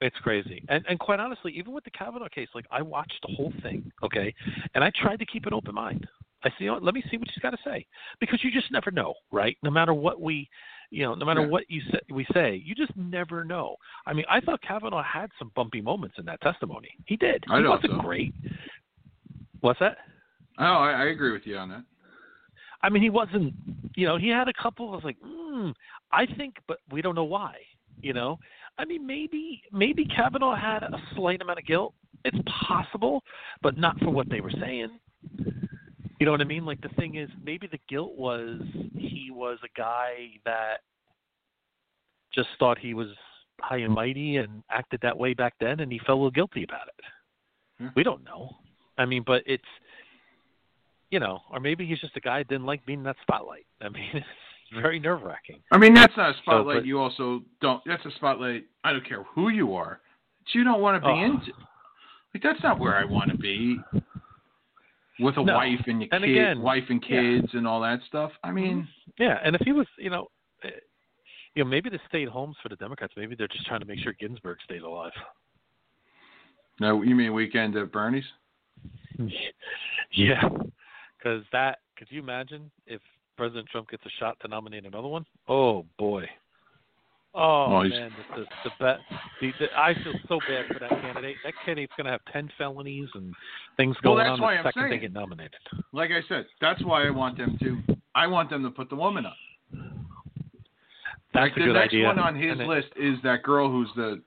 It's 0.00 0.16
crazy. 0.18 0.64
And 0.68 0.84
and 0.88 0.98
quite 0.98 1.20
honestly, 1.20 1.52
even 1.52 1.72
with 1.72 1.84
the 1.84 1.90
Kavanaugh 1.90 2.28
case, 2.28 2.48
like 2.54 2.64
I 2.70 2.82
watched 2.82 3.18
the 3.26 3.34
whole 3.34 3.52
thing, 3.62 3.92
okay? 4.02 4.34
And 4.74 4.82
I 4.82 4.90
tried 5.00 5.18
to 5.18 5.26
keep 5.26 5.44
an 5.46 5.52
open 5.52 5.74
mind. 5.74 6.08
I 6.44 6.50
see 6.58 6.66
know, 6.66 6.78
let 6.80 6.94
me 6.94 7.02
see 7.10 7.16
what 7.16 7.28
she's 7.32 7.42
got 7.42 7.50
to 7.50 7.58
say. 7.64 7.86
Because 8.18 8.42
you 8.42 8.50
just 8.50 8.72
never 8.72 8.90
know, 8.90 9.14
right? 9.30 9.56
No 9.62 9.70
matter 9.70 9.94
what 9.94 10.20
we 10.20 10.48
you 10.90 11.04
know, 11.04 11.14
no 11.14 11.24
matter 11.24 11.42
Yeah. 11.42 11.46
what 11.46 11.70
you 11.70 11.80
say, 11.82 12.00
we 12.10 12.26
say, 12.34 12.56
you 12.64 12.74
just 12.74 12.96
never 12.96 13.44
know. 13.44 13.76
I 14.06 14.12
mean, 14.12 14.24
I 14.28 14.40
thought 14.40 14.60
Kavanaugh 14.62 15.02
had 15.02 15.30
some 15.38 15.52
bumpy 15.54 15.80
moments 15.80 16.18
in 16.18 16.24
that 16.24 16.40
testimony. 16.40 16.90
He 17.06 17.16
did. 17.16 17.44
I 17.48 17.60
he 17.60 17.66
wasn't 17.66 17.92
so. 17.92 18.00
great. 18.00 18.34
What's 19.60 19.78
that? 19.78 19.98
Oh, 20.58 20.64
I, 20.64 20.90
I 20.90 21.04
agree 21.06 21.32
with 21.32 21.46
you 21.46 21.56
on 21.56 21.68
that. 21.68 21.84
I 22.82 22.88
mean, 22.88 23.02
he 23.02 23.10
wasn't. 23.10 23.54
You 23.94 24.06
know, 24.06 24.16
he 24.16 24.28
had 24.28 24.48
a 24.48 24.52
couple. 24.60 24.90
I 24.90 24.96
was 24.96 25.04
like, 25.04 25.16
hmm. 25.22 25.70
I 26.12 26.26
think, 26.26 26.56
but 26.66 26.78
we 26.90 27.02
don't 27.02 27.14
know 27.14 27.24
why. 27.24 27.54
You 28.00 28.14
know, 28.14 28.38
I 28.78 28.84
mean, 28.84 29.06
maybe 29.06 29.62
maybe 29.72 30.06
Kavanaugh 30.06 30.56
had 30.56 30.82
a 30.82 31.00
slight 31.14 31.42
amount 31.42 31.58
of 31.58 31.66
guilt. 31.66 31.94
It's 32.24 32.38
possible, 32.66 33.22
but 33.62 33.76
not 33.78 33.98
for 34.00 34.10
what 34.10 34.28
they 34.28 34.40
were 34.40 34.52
saying. 34.60 34.88
You 36.20 36.26
know 36.26 36.32
what 36.32 36.42
I 36.42 36.44
mean? 36.44 36.66
Like 36.66 36.80
the 36.82 36.90
thing 36.90 37.16
is, 37.16 37.30
maybe 37.42 37.66
the 37.66 37.78
guilt 37.88 38.12
was 38.16 38.60
he 38.94 39.30
was 39.32 39.58
a 39.64 39.68
guy 39.78 40.32
that 40.44 40.80
just 42.34 42.48
thought 42.58 42.78
he 42.78 42.92
was 42.94 43.08
high 43.60 43.78
and 43.78 43.92
mighty 43.94 44.36
and 44.36 44.62
acted 44.70 45.00
that 45.02 45.16
way 45.16 45.32
back 45.34 45.54
then, 45.60 45.80
and 45.80 45.90
he 45.90 45.98
felt 46.00 46.10
a 46.10 46.14
little 46.20 46.30
guilty 46.30 46.62
about 46.62 46.88
it. 46.88 47.04
Yeah. 47.80 47.88
We 47.96 48.02
don't 48.02 48.22
know. 48.22 48.50
I 48.98 49.06
mean, 49.06 49.24
but 49.26 49.42
it's 49.46 49.64
you 51.10 51.18
know, 51.20 51.40
or 51.50 51.58
maybe 51.58 51.86
he's 51.86 51.98
just 52.00 52.16
a 52.16 52.20
guy 52.20 52.38
that 52.40 52.48
didn't 52.48 52.66
like 52.66 52.84
being 52.86 53.00
in 53.00 53.04
that 53.04 53.16
spotlight. 53.22 53.66
I 53.80 53.88
mean, 53.88 54.10
it's 54.14 54.26
very 54.80 55.00
nerve 55.00 55.22
wracking. 55.22 55.60
I 55.72 55.78
mean, 55.78 55.94
that's 55.94 56.12
not 56.18 56.34
a 56.36 56.38
spotlight. 56.42 56.76
but- 56.80 56.86
you 56.86 57.00
also 57.00 57.40
don't. 57.62 57.82
That's 57.86 58.04
a 58.04 58.10
spotlight. 58.16 58.64
I 58.84 58.92
don't 58.92 59.08
care 59.08 59.22
who 59.34 59.48
you 59.48 59.74
are. 59.74 60.00
That 60.44 60.54
you 60.58 60.64
don't 60.64 60.82
want 60.82 61.02
to 61.02 61.08
be 61.08 61.12
Oh. 61.12 61.24
into. 61.24 61.52
Like 62.34 62.42
that's 62.42 62.62
not 62.62 62.78
where 62.78 62.94
I 62.96 63.04
want 63.06 63.30
to 63.30 63.38
be. 63.38 63.78
With 65.20 65.36
a 65.36 65.42
No. 65.44 65.54
wife 65.56 65.80
and 65.86 66.02
your 66.02 66.08
And 66.12 66.24
kid, 66.24 66.30
again, 66.30 66.62
wife 66.62 66.84
and 66.88 67.04
yeah. 67.08 67.16
Mm-hmm. 67.18 67.40
kids 67.40 67.54
and 67.54 67.66
all 67.66 67.80
that 67.82 68.00
stuff. 68.08 68.32
I 68.42 68.50
mean, 68.52 68.88
Yeah, 69.18 69.38
and 69.44 69.54
if 69.54 69.62
he 69.62 69.72
was, 69.72 69.86
you 69.98 70.10
know, 70.10 70.28
eh, 70.64 70.70
you 71.54 71.64
know, 71.64 71.68
maybe 71.70 71.90
the 71.90 71.98
stay 72.08 72.22
at 72.22 72.28
homes 72.28 72.56
for 72.62 72.68
the 72.68 72.76
Democrats. 72.76 73.12
Maybe 73.16 73.34
they're 73.34 73.48
just 73.48 73.66
trying 73.66 73.80
to 73.80 73.86
make 73.86 73.98
sure 74.00 74.12
Ginsburg 74.14 74.58
stays 74.64 74.82
alive. 74.82 75.12
no, 76.80 77.02
you 77.02 77.14
mean 77.14 77.34
weekend 77.34 77.76
at 77.76 77.92
Bernie's? 77.92 78.24
yeah, 80.12 80.48
because 81.18 81.44
that. 81.52 81.78
Could 81.96 82.08
you 82.10 82.20
imagine 82.20 82.70
if 82.86 83.02
President 83.36 83.68
Trump 83.68 83.90
gets 83.90 84.04
a 84.06 84.10
shot 84.18 84.38
to 84.40 84.48
nominate 84.48 84.86
another 84.86 85.08
one? 85.08 85.26
Oh 85.48 85.84
boy. 85.98 86.24
Oh 87.32 87.70
Well, 87.70 87.82
man, 87.88 88.10
the 88.34 88.40
the, 88.40 88.46
the, 88.64 88.70
bet, 88.80 88.98
the, 89.40 89.52
the 89.60 89.66
I 89.78 89.94
feel 89.94 90.14
so 90.28 90.40
bad 90.48 90.66
for 90.66 90.80
that 90.80 90.90
candidate. 90.90 91.36
That 91.44 91.52
candidate's 91.64 91.92
going 91.96 92.06
to 92.06 92.10
have 92.10 92.20
ten 92.32 92.50
felonies 92.58 93.08
and 93.14 93.32
things 93.76 93.94
Well, 94.02 94.14
going 94.14 94.24
that's 94.26 94.34
on 94.34 94.40
why 94.40 94.54
the 94.54 94.58
I'm 94.60 94.64
second 94.74 94.90
they 94.90 94.98
get 94.98 95.12
nominated. 95.12 95.54
Like 95.92 96.10
I 96.10 96.26
said, 96.28 96.46
that's 96.60 96.84
why 96.84 97.06
I 97.06 97.10
want 97.10 97.38
them 97.38 97.56
to. 97.62 97.78
I 98.16 98.26
want 98.26 98.50
them 98.50 98.64
to 98.64 98.70
put 98.70 98.90
the 98.90 98.96
woman 98.96 99.26
up. 99.26 99.36
That's 101.32 101.44
like 101.44 101.52
a 101.56 101.60
the 101.60 101.66
good 101.66 101.72
next 101.74 101.94
idea. 101.94 102.06
one 102.06 102.18
on 102.18 102.34
his 102.34 102.52
And 102.52 102.62
it- 102.62 102.66
list 102.68 102.88
is 102.96 103.14
that 103.22 103.44
girl 103.44 103.70
who's 103.70 103.88
the 103.94 104.20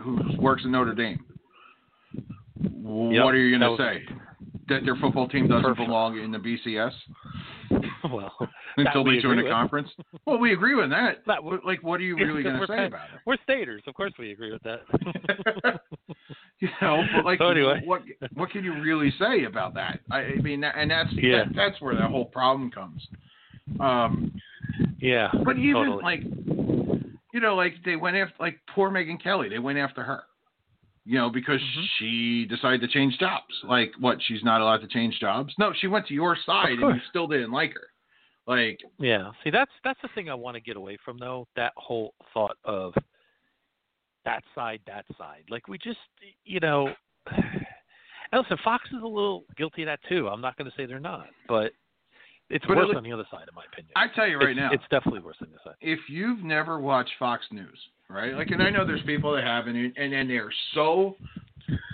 who 0.00 0.18
works 0.38 0.62
in 0.64 0.70
Notre 0.72 0.94
Dame. 0.94 1.22
Yep, 2.14 3.24
what 3.24 3.34
are 3.34 3.36
you 3.36 3.58
going 3.58 3.60
to 3.60 3.70
was- 3.70 3.78
say? 3.78 4.04
That 4.68 4.84
their 4.84 4.96
football 4.96 5.28
team 5.28 5.46
doesn't 5.46 5.62
Perfect. 5.62 5.86
belong 5.86 6.18
in 6.18 6.32
the 6.32 6.38
BCS? 6.38 6.90
well, 8.12 8.32
until 8.76 9.04
we 9.04 9.16
they 9.16 9.22
join 9.22 9.38
a 9.38 9.42
with. 9.44 9.52
conference. 9.52 9.88
Well, 10.26 10.38
we 10.38 10.52
agree 10.52 10.74
with 10.74 10.90
that. 10.90 11.22
That- 11.26 11.40
like, 11.64 11.82
what 11.82 12.00
are 12.00 12.04
you 12.04 12.16
really 12.24 12.42
going 12.42 12.60
to 12.60 12.66
say 12.66 12.86
about 12.86 13.08
it? 13.14 13.20
We're 13.26 13.36
staters, 13.42 13.82
of 13.86 13.94
course 13.94 14.12
we 14.18 14.32
agree 14.32 14.52
with 14.52 14.62
that. 14.62 14.80
you 16.60 16.68
know, 16.80 17.02
but 17.14 17.24
like, 17.24 17.38
So 17.38 17.48
anyway. 17.48 17.82
what 17.84 18.02
what 18.34 18.50
can 18.50 18.64
you 18.64 18.80
really 18.80 19.12
say 19.18 19.44
about 19.44 19.74
that? 19.74 20.00
I, 20.10 20.18
I 20.20 20.34
mean, 20.36 20.64
and 20.64 20.90
that's 20.90 21.12
Yeah. 21.12 21.44
that, 21.44 21.54
that's 21.54 21.80
where 21.80 21.94
the 21.94 22.06
whole 22.08 22.24
problem 22.26 22.70
comes. 22.70 23.06
Um, 23.80 24.32
yeah, 25.00 25.28
but 25.44 25.58
even 25.58 25.74
totally. 25.86 26.02
like, 26.02 26.20
you 27.32 27.40
know, 27.40 27.54
like 27.56 27.74
they 27.84 27.96
went 27.96 28.16
after 28.16 28.34
like 28.40 28.58
poor 28.74 28.90
Megyn 28.90 29.22
Kelly. 29.22 29.48
They 29.48 29.58
went 29.58 29.78
after 29.78 30.02
her. 30.02 30.22
You 31.08 31.18
know, 31.18 31.30
because 31.30 31.60
Mhm. 31.60 31.84
she 31.98 32.46
decided 32.46 32.80
to 32.80 32.88
change 32.88 33.16
jobs. 33.18 33.54
Like, 33.62 33.92
what? 34.00 34.18
She's 34.22 34.42
not 34.42 34.60
allowed 34.60 34.78
to 34.80 34.88
change 34.88 35.20
jobs? 35.20 35.54
No, 35.56 35.72
she 35.80 35.86
went 35.86 36.06
to 36.08 36.14
your 36.14 36.36
side, 36.44 36.70
and 36.80 36.96
you 36.96 37.00
still 37.10 37.28
didn't 37.28 37.52
like 37.52 37.74
her. 37.74 37.88
Like, 38.46 38.80
Yeah. 38.98 39.32
See, 39.42 39.50
that's 39.50 39.70
that's 39.84 40.00
the 40.02 40.08
thing 40.14 40.30
I 40.30 40.34
want 40.34 40.54
to 40.54 40.60
get 40.60 40.76
away 40.76 40.96
from, 41.04 41.18
though. 41.18 41.46
That 41.56 41.72
whole 41.76 42.14
thought 42.32 42.56
of 42.64 42.94
that 44.24 44.42
side, 44.54 44.80
that 44.86 45.04
side. 45.18 45.44
Like 45.50 45.68
we 45.68 45.78
just, 45.78 45.98
you 46.44 46.60
know, 46.60 46.88
and 47.26 47.42
listen, 48.32 48.56
Fox 48.64 48.84
is 48.88 49.02
a 49.02 49.06
little 49.06 49.44
guilty 49.56 49.82
of 49.82 49.86
that 49.86 50.00
too. 50.08 50.28
I'm 50.28 50.40
not 50.40 50.56
going 50.56 50.70
to 50.70 50.76
say 50.76 50.86
they're 50.86 50.98
not, 51.00 51.26
but 51.48 51.72
it's 52.50 52.64
But 52.66 52.76
worse 52.76 52.88
it- 52.90 52.96
on 52.96 53.02
the 53.04 53.12
other 53.12 53.26
side, 53.30 53.46
in 53.48 53.54
my 53.54 53.62
opinion. 53.72 53.92
I 53.96 54.06
tell 54.14 54.26
you 54.28 54.38
right 54.38 54.50
it's, 54.50 54.56
now, 54.58 54.70
it's 54.72 54.84
definitely 54.90 55.20
worse 55.20 55.36
on 55.42 55.48
the 55.48 55.54
other 55.54 55.62
side. 55.70 55.76
if 55.80 55.98
you've 56.08 56.42
never 56.44 56.80
watched 56.80 57.10
Fox 57.18 57.44
News, 57.50 57.78
right? 58.08 58.34
Like, 58.34 58.50
and 58.50 58.62
I 58.62 58.70
know 58.70 58.86
there's 58.86 59.02
people 59.02 59.34
that 59.34 59.44
haven't, 59.44 59.76
and 59.76 59.96
and, 59.96 60.12
and 60.14 60.30
they're 60.30 60.52
so 60.74 61.16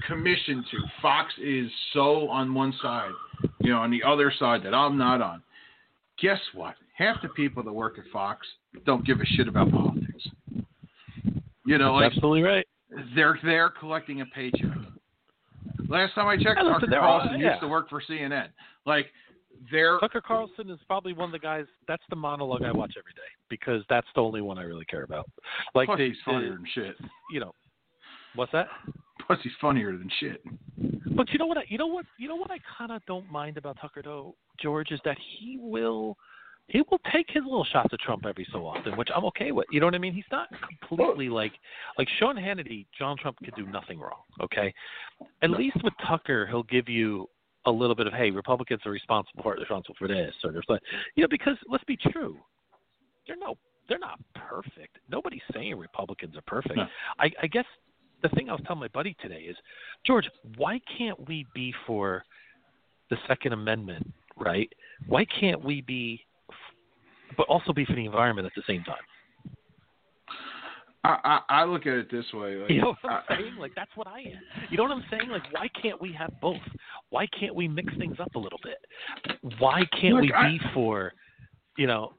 commissioned 0.06 0.64
to. 0.70 0.76
Fox 1.00 1.32
is 1.42 1.70
so 1.92 2.28
on 2.28 2.52
one 2.54 2.72
side, 2.82 3.12
you 3.60 3.72
know, 3.72 3.78
on 3.78 3.90
the 3.90 4.02
other 4.02 4.32
side 4.38 4.62
that 4.64 4.74
I'm 4.74 4.98
not 4.98 5.20
on. 5.22 5.42
Guess 6.22 6.38
what? 6.54 6.74
Half 6.96 7.16
the 7.22 7.28
people 7.30 7.62
that 7.64 7.72
work 7.72 7.98
at 7.98 8.04
Fox 8.12 8.46
don't 8.86 9.04
give 9.04 9.20
a 9.20 9.26
shit 9.26 9.48
about 9.48 9.70
politics. 9.70 10.24
You 11.66 11.78
know, 11.78 11.94
like 11.94 12.12
Absolutely 12.12 12.42
right. 12.42 12.66
they're 13.14 13.38
there 13.44 13.68
collecting 13.70 14.20
a 14.20 14.26
paycheck. 14.26 14.68
Last 15.88 16.14
time 16.14 16.26
I 16.28 16.36
checked, 16.36 16.56
Yeah, 16.56 16.62
listen, 16.62 16.72
Tucker 16.74 16.86
they're 16.90 17.00
all- 17.02 17.20
Carlson 17.20 17.40
yeah. 17.40 17.50
used 17.50 17.60
to 17.62 17.68
work 17.68 17.88
for 17.90 18.00
CNN. 18.08 18.48
Like, 18.86 19.06
they're 19.70 19.98
Tucker 20.00 20.20
Carlson 20.20 20.70
is 20.70 20.78
probably 20.86 21.12
one 21.12 21.26
of 21.26 21.32
the 21.32 21.38
guys. 21.38 21.66
That's 21.86 22.02
the 22.10 22.16
monologue 22.16 22.62
I 22.62 22.72
watch 22.72 22.94
every 22.98 23.12
day 23.12 23.20
because 23.48 23.82
that's 23.88 24.06
the 24.14 24.20
only 24.20 24.40
one 24.40 24.58
I 24.58 24.62
really 24.62 24.84
care 24.86 25.02
about. 25.04 25.28
Like 25.74 25.86
plus 25.86 25.98
the, 25.98 26.08
he's 26.08 26.16
uh, 26.26 26.32
funnier 26.32 26.50
the 26.50 26.54
than 26.56 26.66
shit. 26.74 26.96
you 27.32 27.40
know, 27.40 27.52
what's 28.34 28.50
that? 28.52 28.66
Plus 29.26 29.38
he's 29.42 29.52
funnier 29.60 29.92
than 29.92 30.10
shit. 30.20 30.42
But 31.16 31.30
you 31.30 31.38
know 31.38 31.46
what? 31.46 31.58
I, 31.58 31.64
you 31.68 31.78
know 31.78 31.86
what? 31.86 32.06
You 32.18 32.28
know 32.28 32.36
what? 32.36 32.50
I 32.50 32.58
kind 32.78 32.92
of 32.92 33.04
don't 33.06 33.30
mind 33.30 33.56
about 33.56 33.78
Tucker 33.80 34.02
though, 34.02 34.34
George, 34.60 34.90
is 34.90 35.00
that 35.04 35.16
he 35.38 35.58
will, 35.60 36.16
he 36.68 36.82
will 36.90 37.00
take 37.12 37.26
his 37.28 37.42
little 37.44 37.64
shots 37.64 37.90
at 37.92 38.00
Trump 38.00 38.24
every 38.26 38.46
so 38.52 38.66
often, 38.66 38.96
which 38.96 39.08
I'm 39.14 39.24
okay 39.26 39.52
with. 39.52 39.66
You 39.70 39.80
know 39.80 39.86
what 39.86 39.94
I 39.94 39.98
mean? 39.98 40.14
He's 40.14 40.24
not 40.32 40.48
completely 40.80 41.28
like, 41.28 41.52
like 41.98 42.08
Sean 42.18 42.36
Hannity. 42.36 42.86
John 42.98 43.16
Trump 43.16 43.38
could 43.44 43.54
do 43.54 43.66
nothing 43.66 43.98
wrong. 44.00 44.22
Okay, 44.42 44.72
at 45.42 45.50
least 45.50 45.76
with 45.84 45.94
Tucker, 46.06 46.46
he'll 46.46 46.62
give 46.64 46.88
you 46.88 47.28
a 47.66 47.70
little 47.70 47.94
bit 47.94 48.08
of, 48.08 48.12
hey, 48.12 48.30
Republicans 48.30 48.80
are 48.84 48.90
responsible 48.90 49.42
for 49.42 49.54
it, 49.54 49.60
responsible 49.60 49.94
for 49.96 50.08
this, 50.08 50.34
or 50.42 50.52
like, 50.68 50.82
you 51.14 51.22
know, 51.22 51.28
because 51.30 51.56
let's 51.68 51.84
be 51.84 51.96
true, 51.96 52.36
they're 53.26 53.36
no, 53.36 53.56
they're 53.88 54.00
not 54.00 54.18
perfect. 54.34 54.98
Nobody's 55.08 55.42
saying 55.54 55.76
Republicans 55.78 56.36
are 56.36 56.42
perfect. 56.42 56.76
No. 56.76 56.86
I, 57.20 57.30
I 57.40 57.46
guess 57.46 57.66
the 58.22 58.28
thing 58.30 58.48
I 58.48 58.52
was 58.52 58.62
telling 58.66 58.80
my 58.80 58.88
buddy 58.88 59.16
today 59.20 59.40
is, 59.42 59.56
George, 60.06 60.28
why 60.56 60.80
can't 60.98 61.28
we 61.28 61.46
be 61.54 61.74
for 61.86 62.24
the 63.10 63.16
Second 63.26 63.52
Amendment, 63.52 64.10
right? 64.36 64.72
Why 65.06 65.24
can't 65.24 65.62
we 65.64 65.80
be, 65.82 66.20
but 67.36 67.46
also 67.48 67.72
be 67.72 67.84
for 67.84 67.94
the 67.94 68.04
environment 68.06 68.46
at 68.46 68.52
the 68.56 68.62
same 68.66 68.82
time? 68.84 68.96
I, 71.04 71.18
I, 71.48 71.62
I 71.62 71.64
look 71.64 71.82
at 71.86 71.94
it 71.94 72.10
this 72.12 72.24
way. 72.32 72.54
Like, 72.56 72.70
You 72.70 72.80
know 72.82 72.94
what 73.02 73.12
I'm 73.12 73.22
I- 73.28 73.36
saying? 73.36 73.56
Like 73.58 73.72
that's 73.74 73.90
what 73.96 74.06
I 74.06 74.20
am. 74.20 74.38
You 74.70 74.76
know 74.76 74.84
what 74.84 74.92
I'm 74.92 75.04
saying? 75.10 75.28
Like 75.30 75.42
why 75.52 75.66
can't 75.82 76.00
we 76.00 76.12
have 76.12 76.32
both? 76.40 76.60
Why 77.10 77.26
can't 77.38 77.54
we 77.56 77.66
mix 77.66 77.92
things 77.98 78.16
up 78.20 78.34
a 78.36 78.38
little 78.38 78.60
bit? 78.62 78.78
Why 79.58 79.82
can't 80.00 80.14
Look, 80.14 80.22
we 80.22 80.32
I- 80.32 80.52
be 80.52 80.60
for, 80.72 81.12
you 81.76 81.88
know, 81.88 82.12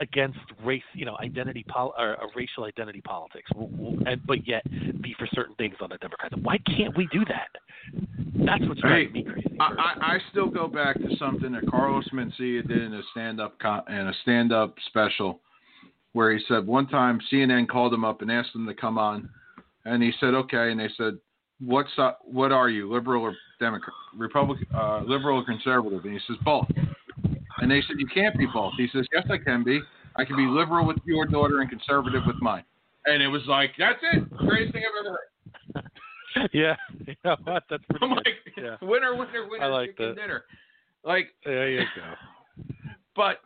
against 0.00 0.38
race, 0.64 0.82
you 0.94 1.04
know, 1.04 1.16
identity 1.20 1.64
pol- 1.68 1.94
or, 1.98 2.16
or 2.20 2.30
racial 2.34 2.64
identity 2.64 3.00
politics, 3.02 3.50
and 3.54 4.20
but 4.26 4.46
yet 4.46 4.62
be 5.02 5.14
for 5.18 5.28
certain 5.34 5.54
things 5.56 5.74
on 5.80 5.90
the 5.90 5.98
Democrat? 5.98 6.32
Why 6.42 6.58
can't 6.58 6.96
we 6.96 7.08
do 7.12 7.24
that? 7.26 7.48
That's 8.46 8.66
what's 8.66 8.80
driving 8.80 9.12
me 9.12 9.22
crazy. 9.24 9.56
I, 9.60 9.64
I, 9.64 10.14
I 10.14 10.18
still 10.30 10.48
go 10.48 10.66
back 10.66 10.96
to 10.96 11.16
something 11.18 11.52
that 11.52 11.66
Carlos 11.70 12.06
Mencia 12.12 12.66
did 12.66 12.82
in 12.82 12.94
a 12.94 13.02
stand 13.12 13.40
up 13.40 13.58
con- 13.58 13.84
in 13.88 14.08
a 14.08 14.12
stand 14.22 14.52
up 14.52 14.74
special, 14.88 15.40
where 16.12 16.32
he 16.32 16.42
said 16.48 16.66
one 16.66 16.86
time 16.86 17.20
CNN 17.32 17.68
called 17.68 17.92
him 17.92 18.04
up 18.04 18.22
and 18.22 18.30
asked 18.30 18.54
him 18.54 18.66
to 18.66 18.74
come 18.74 18.98
on, 18.98 19.28
and 19.84 20.02
he 20.02 20.12
said 20.20 20.34
okay, 20.34 20.70
and 20.70 20.80
they 20.80 20.88
said 20.96 21.18
what's 21.60 21.90
uh, 21.98 22.12
what 22.22 22.52
are 22.52 22.70
you 22.70 22.92
liberal 22.92 23.22
or 23.22 23.36
Democrat, 23.58 23.92
Republican, 24.16 24.66
uh, 24.74 25.02
liberal 25.02 25.38
or 25.38 25.44
conservative, 25.44 26.04
and 26.04 26.14
he 26.14 26.20
says 26.26 26.36
both, 26.44 26.66
and 27.60 27.70
they 27.70 27.82
said 27.86 27.96
you 27.98 28.06
can't 28.06 28.36
be 28.36 28.46
both. 28.52 28.72
He 28.76 28.88
says 28.92 29.06
yes 29.12 29.26
I 29.30 29.38
can 29.38 29.62
be. 29.64 29.80
I 30.16 30.24
can 30.24 30.36
be 30.36 30.46
liberal 30.46 30.86
with 30.86 30.98
your 31.04 31.26
daughter 31.26 31.60
and 31.60 31.70
conservative 31.70 32.22
with 32.26 32.36
mine. 32.40 32.64
And 33.06 33.22
it 33.22 33.28
was 33.28 33.42
like, 33.46 33.70
that's 33.78 33.98
it. 34.12 34.28
Greatest 34.36 34.72
thing 34.72 34.82
I've 34.84 35.06
ever 35.06 35.16
heard. 35.16 36.50
yeah, 36.52 36.76
you 37.06 37.14
know 37.24 37.36
what? 37.44 37.64
That's 37.70 37.82
pretty 37.88 38.04
I'm 38.04 38.14
good. 38.14 38.26
like, 38.26 38.54
yeah, 38.56 38.76
winner, 38.86 39.14
winner, 39.16 39.48
winner, 39.48 39.64
I 39.64 39.68
like 39.68 39.90
chicken 39.90 40.08
that. 40.08 40.16
dinner. 40.16 40.44
Like, 41.04 41.28
there 41.44 41.70
you 41.70 41.84
go. 41.96 42.62
but 43.16 43.38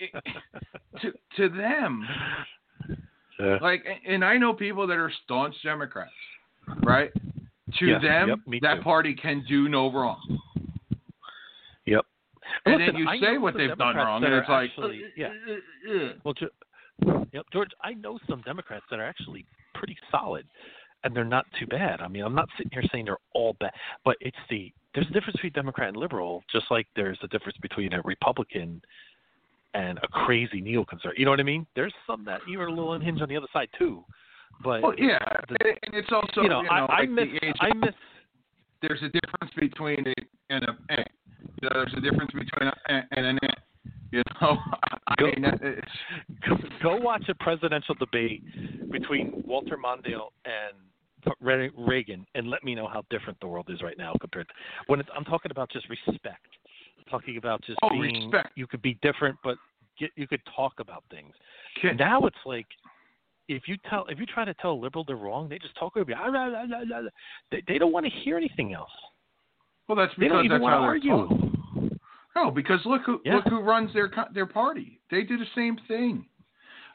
it, 0.00 0.12
to 1.02 1.12
to 1.36 1.48
them, 1.56 2.06
Yeah. 3.38 3.58
like, 3.60 3.84
and 4.06 4.24
I 4.24 4.38
know 4.38 4.54
people 4.54 4.86
that 4.86 4.96
are 4.96 5.12
staunch 5.24 5.54
Democrats, 5.62 6.10
right? 6.82 7.10
To 7.80 7.86
Yes, 7.86 8.00
them, 8.00 8.28
yep, 8.28 8.60
that 8.62 8.76
too. 8.76 8.82
party 8.82 9.14
can 9.14 9.44
do 9.48 9.68
no 9.68 9.92
wrong. 9.92 10.38
And 12.64 12.76
Listen, 12.78 12.94
then 12.94 12.96
you 13.02 13.08
I 13.08 13.20
say 13.20 13.38
what 13.38 13.54
they've 13.56 13.76
done 13.76 13.96
wrong, 13.96 14.24
and 14.24 14.34
it's 14.34 14.48
like, 14.48 14.70
actually- 14.70 15.04
yeah. 15.16 15.30
Well, 16.24 16.34
Ge- 16.34 17.26
yep, 17.32 17.46
George, 17.52 17.70
I 17.82 17.94
know 17.94 18.18
some 18.28 18.42
Democrats 18.42 18.84
that 18.90 18.98
are 18.98 19.04
actually 19.06 19.44
pretty 19.74 19.96
solid, 20.10 20.46
and 21.04 21.14
they're 21.14 21.24
not 21.24 21.46
too 21.58 21.66
bad. 21.66 22.00
I 22.00 22.08
mean, 22.08 22.24
I'm 22.24 22.34
not 22.34 22.48
sitting 22.56 22.70
here 22.72 22.82
saying 22.92 23.04
they're 23.06 23.18
all 23.34 23.54
bad, 23.60 23.72
but 24.04 24.16
it's 24.20 24.36
the 24.50 24.72
there's 24.94 25.06
a 25.08 25.12
difference 25.12 25.34
between 25.36 25.52
Democrat 25.52 25.88
and 25.88 25.96
liberal, 25.98 26.42
just 26.50 26.66
like 26.70 26.86
there's 26.96 27.18
a 27.22 27.28
difference 27.28 27.58
between 27.58 27.92
a 27.92 28.00
Republican 28.02 28.80
and 29.74 29.98
a 30.02 30.08
crazy 30.08 30.62
neoconservative. 30.62 31.18
You 31.18 31.26
know 31.26 31.32
what 31.32 31.40
I 31.40 31.42
mean? 31.44 31.66
There's 31.76 31.92
some 32.06 32.24
that 32.24 32.40
you're 32.48 32.66
a 32.66 32.70
little 32.70 32.94
unhinged 32.94 33.20
on 33.20 33.28
the 33.28 33.36
other 33.36 33.46
side 33.52 33.68
too, 33.78 34.02
but 34.64 34.82
Well, 34.82 34.94
yeah, 34.98 35.18
the- 35.48 35.76
and 35.82 35.94
it's 35.94 36.10
also 36.10 36.42
you 36.42 36.48
know, 36.48 36.62
I, 36.70 36.78
I 36.80 37.00
like 37.00 37.10
miss 37.10 37.28
the 37.40 37.46
age 37.46 37.56
I 37.60 37.74
miss 37.74 37.94
there's 38.82 39.02
a 39.02 39.08
difference 39.08 39.52
between 39.56 40.06
a 40.06 40.14
and 40.50 40.64
a. 40.64 41.04
You 41.62 41.68
know, 41.68 41.84
there's 41.84 41.94
a 41.96 42.00
difference 42.00 42.32
between 42.32 42.68
a 42.68 42.74
eh 42.92 43.02
and 43.12 43.26
an. 43.26 43.38
You 44.12 44.22
know, 44.40 44.58
I 45.08 45.14
Go- 45.18 45.26
mean, 45.26 45.44
go, 46.46 46.56
go 46.82 46.96
watch 46.96 47.24
a 47.28 47.34
presidential 47.34 47.94
debate 47.96 48.42
between 48.90 49.42
Walter 49.46 49.76
Mondale 49.76 50.28
and 50.44 51.72
Reagan, 51.76 52.24
and 52.34 52.48
let 52.48 52.62
me 52.62 52.74
know 52.74 52.86
how 52.86 53.02
different 53.10 53.38
the 53.40 53.46
world 53.48 53.66
is 53.68 53.82
right 53.82 53.98
now 53.98 54.14
compared. 54.20 54.46
To, 54.48 54.54
when 54.86 55.00
it's, 55.00 55.08
I'm 55.16 55.24
talking 55.24 55.50
about 55.50 55.70
just 55.70 55.88
respect, 55.88 56.46
talking 57.10 57.36
about 57.36 57.62
just 57.64 57.78
Oh, 57.82 57.90
being 57.90 58.30
respect. 58.30 58.50
you 58.56 58.66
could 58.66 58.82
be 58.82 58.98
different, 59.02 59.36
but 59.42 59.56
get 59.98 60.10
you 60.16 60.26
could 60.28 60.42
talk 60.54 60.74
about 60.78 61.02
things. 61.10 61.34
Now 61.96 62.24
it's 62.26 62.36
like 62.44 62.66
if 63.48 63.62
you 63.66 63.76
tell 63.88 64.06
if 64.08 64.18
you 64.18 64.26
try 64.26 64.44
to 64.44 64.54
tell 64.54 64.72
a 64.72 64.80
liberal 64.80 65.04
they're 65.04 65.16
wrong, 65.16 65.48
they 65.48 65.58
just 65.58 65.76
talk 65.76 65.96
over 65.96 66.10
you. 66.10 66.16
Ah. 66.18 67.02
They, 67.50 67.62
they 67.66 67.78
don't 67.78 67.92
want 67.92 68.06
to 68.06 68.12
hear 68.22 68.36
anything 68.36 68.72
else. 68.72 68.90
Well, 69.88 69.96
that's 69.96 70.14
because 70.14 70.46
that's 70.48 70.62
how 70.62 70.80
they're 70.80 70.88
argue. 70.88 71.10
taught. 71.10 71.52
No, 72.34 72.50
because 72.50 72.84
look 72.84 73.02
who 73.06 73.20
Yeah. 73.24 73.36
look 73.36 73.44
who 73.48 73.60
runs 73.60 73.92
their 73.92 74.10
their 74.32 74.46
party. 74.46 75.00
They 75.10 75.22
do 75.22 75.38
the 75.38 75.46
same 75.54 75.76
thing. 75.88 76.26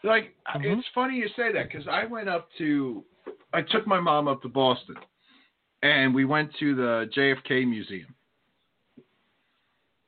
Like 0.04 0.36
I 0.46 0.58
Mhm. 0.58 0.80
it's 0.80 0.88
funny 0.90 1.18
you 1.18 1.28
say 1.30 1.52
that 1.52 1.70
because 1.70 1.88
I 1.88 2.06
went 2.06 2.30
up 2.30 2.52
to 2.58 3.04
I 3.54 3.62
took 3.62 3.86
my 3.88 4.00
mom 4.00 4.28
up 4.28 4.42
to 4.44 4.50
Boston, 4.50 4.96
and 5.82 6.14
we 6.16 6.26
went 6.26 6.54
to 6.56 6.76
the 6.76 7.10
JFK 7.14 7.66
Museum. 7.66 8.14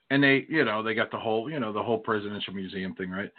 And 0.10 0.24
they, 0.24 0.46
you 0.48 0.64
know, 0.64 0.84
they 0.84 0.94
got 0.94 1.10
the 1.12 1.20
whole, 1.20 1.50
you 1.50 1.60
know, 1.60 1.74
the 1.74 1.82
whole 1.82 1.98
presidential 1.98 2.54
museum 2.54 2.94
thing, 2.94 3.10
right? 3.10 3.32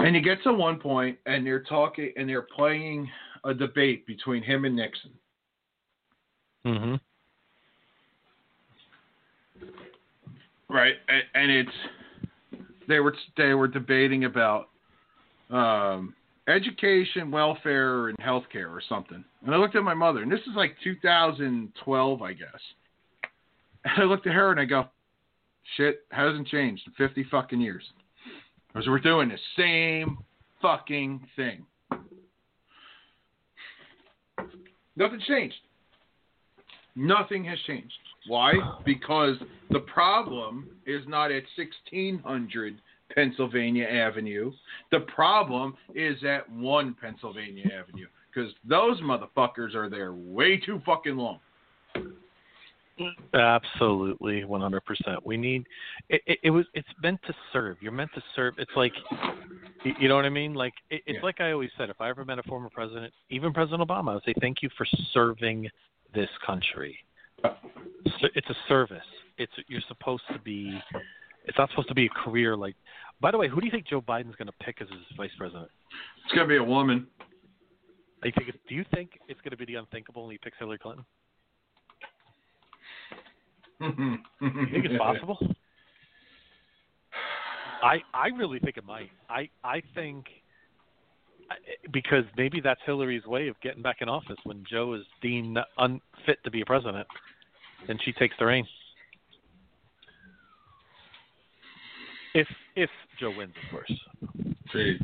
And 0.00 0.14
you 0.16 0.20
get 0.20 0.42
to 0.42 0.52
one 0.52 0.78
point, 0.80 1.18
and 1.26 1.46
they're 1.46 1.62
talking, 1.62 2.12
and 2.16 2.28
they're 2.28 2.42
playing 2.54 3.08
a 3.44 3.54
debate 3.54 4.06
between 4.06 4.42
him 4.42 4.64
and 4.64 4.74
Nixon. 4.74 5.12
Mm-hmm. 6.66 6.94
Right, 10.70 10.94
and, 11.34 11.50
it's 11.50 11.70
they 12.86 13.00
were 13.00 13.14
they 13.36 13.54
were 13.54 13.66
debating 13.66 14.24
about 14.24 14.68
um, 15.50 16.14
education, 16.46 17.32
welfare, 17.32 18.08
and 18.08 18.16
healthcare 18.18 18.70
or 18.70 18.80
something. 18.88 19.24
And 19.44 19.52
I 19.52 19.58
looked 19.58 19.74
at 19.74 19.82
my 19.82 19.94
mother, 19.94 20.22
and 20.22 20.30
this 20.30 20.40
is 20.40 20.54
like 20.54 20.76
2012, 20.84 22.22
I 22.22 22.32
guess. 22.32 22.48
And 23.84 24.02
I 24.02 24.04
looked 24.04 24.28
at 24.28 24.34
her 24.34 24.52
and 24.52 24.60
I 24.60 24.64
go, 24.64 24.84
"Shit 25.76 26.04
hasn't 26.12 26.46
changed 26.46 26.82
in 26.86 26.92
50 26.92 27.24
fucking 27.30 27.60
years." 27.60 27.82
Because 28.68 28.86
we're 28.86 29.00
doing 29.00 29.28
the 29.28 29.38
same 29.56 30.18
fucking 30.62 31.26
thing. 31.34 31.66
Nothing 34.94 35.20
changed. 35.26 35.56
Nothing 36.94 37.44
has 37.46 37.58
changed. 37.66 37.92
Why? 38.26 38.54
Because 38.84 39.36
the 39.70 39.80
problem 39.80 40.68
is 40.86 41.02
not 41.08 41.30
at 41.32 41.44
1600 41.56 42.80
Pennsylvania 43.14 43.86
Avenue. 43.86 44.52
The 44.92 45.00
problem 45.00 45.76
is 45.94 46.22
at 46.24 46.50
1 46.50 46.96
Pennsylvania 47.00 47.66
Avenue. 47.66 48.06
Because 48.32 48.52
those 48.68 49.00
motherfuckers 49.00 49.74
are 49.74 49.88
there 49.88 50.12
way 50.12 50.56
too 50.58 50.80
fucking 50.86 51.16
long. 51.16 51.40
Absolutely, 53.32 54.44
one 54.44 54.60
hundred 54.60 54.84
percent. 54.84 55.24
We 55.24 55.36
need 55.38 55.66
it, 56.10 56.20
it. 56.26 56.38
It 56.42 56.50
was. 56.50 56.66
It's 56.74 56.86
meant 57.02 57.18
to 57.26 57.34
serve. 57.50 57.78
You're 57.80 57.92
meant 57.92 58.10
to 58.14 58.22
serve. 58.36 58.54
It's 58.58 58.70
like, 58.76 58.92
you- 59.84 59.94
you 59.98 60.08
know 60.08 60.16
what 60.16 60.26
I 60.26 60.30
mean? 60.30 60.52
Like 60.52 60.74
it, 60.90 61.02
it's 61.06 61.16
Yeah. 61.16 61.22
like 61.22 61.40
I 61.40 61.52
always 61.52 61.70
said. 61.78 61.88
If 61.88 61.98
I 62.00 62.10
ever 62.10 62.26
met 62.26 62.38
a 62.38 62.42
former 62.42 62.68
president, 62.68 63.14
even 63.30 63.54
President 63.54 63.80
Obama, 63.88 64.10
I 64.10 64.14
would 64.14 64.24
say 64.24 64.34
thank 64.40 64.62
you 64.62 64.68
for 64.76 64.84
serving 65.14 65.68
this 66.14 66.28
country. 66.44 66.98
It's 68.22 68.50
a 68.50 68.56
service. 68.68 68.98
It's 69.38 69.52
you're 69.68 69.80
supposed 69.88 70.22
to 70.32 70.38
be. 70.40 70.78
It's 71.46 71.56
not 71.56 71.70
supposed 71.70 71.88
to 71.88 71.94
be 71.94 72.06
a 72.06 72.10
career. 72.10 72.56
Like, 72.56 72.76
by 73.20 73.30
the 73.30 73.38
way, 73.38 73.48
who 73.48 73.60
do 73.60 73.66
you 73.66 73.72
think 73.72 73.86
Joe 73.86 74.00
Biden's 74.00 74.36
going 74.36 74.46
to 74.46 74.64
pick 74.64 74.80
as 74.80 74.88
his 74.88 75.00
vice 75.16 75.30
president? 75.38 75.70
It's 76.24 76.34
gonna 76.34 76.48
be 76.48 76.56
a 76.56 76.64
woman. 76.64 77.06
Do 78.22 78.28
you 78.28 78.52
do 78.68 78.74
you 78.74 78.84
think 78.94 79.10
it's 79.28 79.40
going 79.40 79.52
to 79.52 79.56
be 79.56 79.64
the 79.64 79.76
unthinkable 79.76 80.24
and 80.24 80.32
he 80.32 80.38
picks 80.38 80.58
Hillary 80.58 80.78
Clinton? 80.78 81.04
You 83.80 84.18
think 84.72 84.84
it's 84.84 84.98
possible? 84.98 85.38
I 87.82 88.02
I 88.12 88.26
really 88.28 88.58
think 88.58 88.76
it 88.76 88.84
might. 88.84 89.10
I 89.28 89.48
I 89.64 89.82
think 89.94 90.26
because 91.92 92.24
maybe 92.36 92.60
that's 92.60 92.80
Hillary's 92.84 93.24
way 93.26 93.48
of 93.48 93.60
getting 93.60 93.82
back 93.82 93.96
in 94.00 94.08
office 94.08 94.36
when 94.44 94.64
Joe 94.70 94.94
is 94.94 95.02
deemed 95.22 95.58
unfit 95.78 96.38
to 96.44 96.50
be 96.50 96.60
a 96.60 96.64
president, 96.64 97.06
and 97.88 98.00
she 98.04 98.12
takes 98.12 98.34
the 98.38 98.46
reins. 98.46 98.68
If 102.34 102.46
if 102.76 102.90
Joe 103.18 103.32
wins, 103.36 103.54
of 103.64 103.70
course, 103.70 103.92
See, 104.72 104.96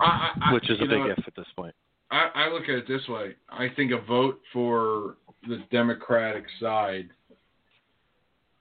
I, 0.00 0.04
I, 0.04 0.32
I- 0.42 0.52
which 0.52 0.68
is 0.70 0.78
a 0.80 0.84
big 0.84 0.90
know, 0.90 1.14
if 1.16 1.26
at 1.26 1.34
this 1.36 1.46
point. 1.56 1.74
I, 2.10 2.30
I 2.34 2.48
look 2.48 2.64
at 2.64 2.70
it 2.70 2.88
this 2.88 3.06
way. 3.08 3.34
I 3.50 3.68
think 3.76 3.92
a 3.92 4.00
vote 4.00 4.40
for 4.52 5.16
the 5.46 5.62
Democratic 5.70 6.44
side 6.60 7.08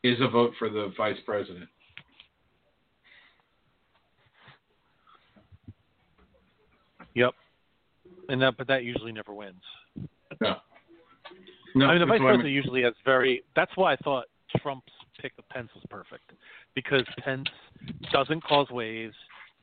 is 0.04 0.18
a 0.22 0.28
vote 0.28 0.52
for 0.60 0.70
the 0.70 0.92
vice 0.98 1.18
president. 1.26 1.70
Yep. 7.16 7.34
And 8.30 8.42
that, 8.42 8.58
but 8.58 8.68
that 8.68 8.84
usually 8.84 9.12
never 9.12 9.34
wins. 9.34 9.56
No. 10.40 10.58
No, 11.78 11.86
I 11.88 11.92
mean, 11.94 12.00
the 12.00 12.06
vice 12.06 12.20
president 12.20 12.50
usually 12.50 12.84
has 12.84 12.94
very. 13.06 13.44
That's 13.56 13.72
why 13.76 13.94
I 13.94 13.96
thought 13.98 14.26
Trump's 14.62 14.92
pick 15.22 15.34
of 15.38 15.48
Pence 15.50 15.70
was 15.76 15.84
perfect 15.90 16.32
because 16.76 17.04
Pence 17.24 17.48
doesn't 18.12 18.44
cause 18.44 18.70
waves. 18.70 19.16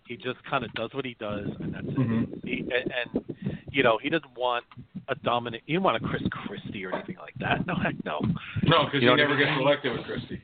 He 0.07 0.17
just 0.17 0.37
kind 0.49 0.65
of 0.65 0.73
does 0.75 0.91
what 0.93 1.05
he 1.05 1.17
does, 1.19 1.47
and 1.61 1.75
that's 1.75 1.87
it. 1.87 1.97
Mhm. 1.99 2.45
He, 2.45 2.61
and, 2.61 2.93
and 3.15 3.57
you 3.71 3.83
know, 3.83 3.99
he 4.03 4.11
doesn't 4.11 4.37
want 4.37 4.65
a 5.09 5.15
dominant. 5.17 5.63
You 5.67 5.77
don't 5.77 5.83
want 5.85 5.97
a 6.03 6.07
Chris 6.07 6.23
Christie 6.31 6.85
or 6.85 6.95
anything 6.95 7.17
like 7.19 7.35
that. 7.41 7.65
No, 7.67 7.75
heck 7.75 7.95
no. 8.05 8.21
No, 8.65 8.85
because 8.85 9.01
You 9.01 9.01
he 9.01 9.07
what 9.09 9.15
I 9.21 9.23
never 9.23 9.35
mean? 9.35 9.47
gets 9.47 9.61
elected 9.61 9.93
with 9.97 10.05
Christie. 10.07 10.43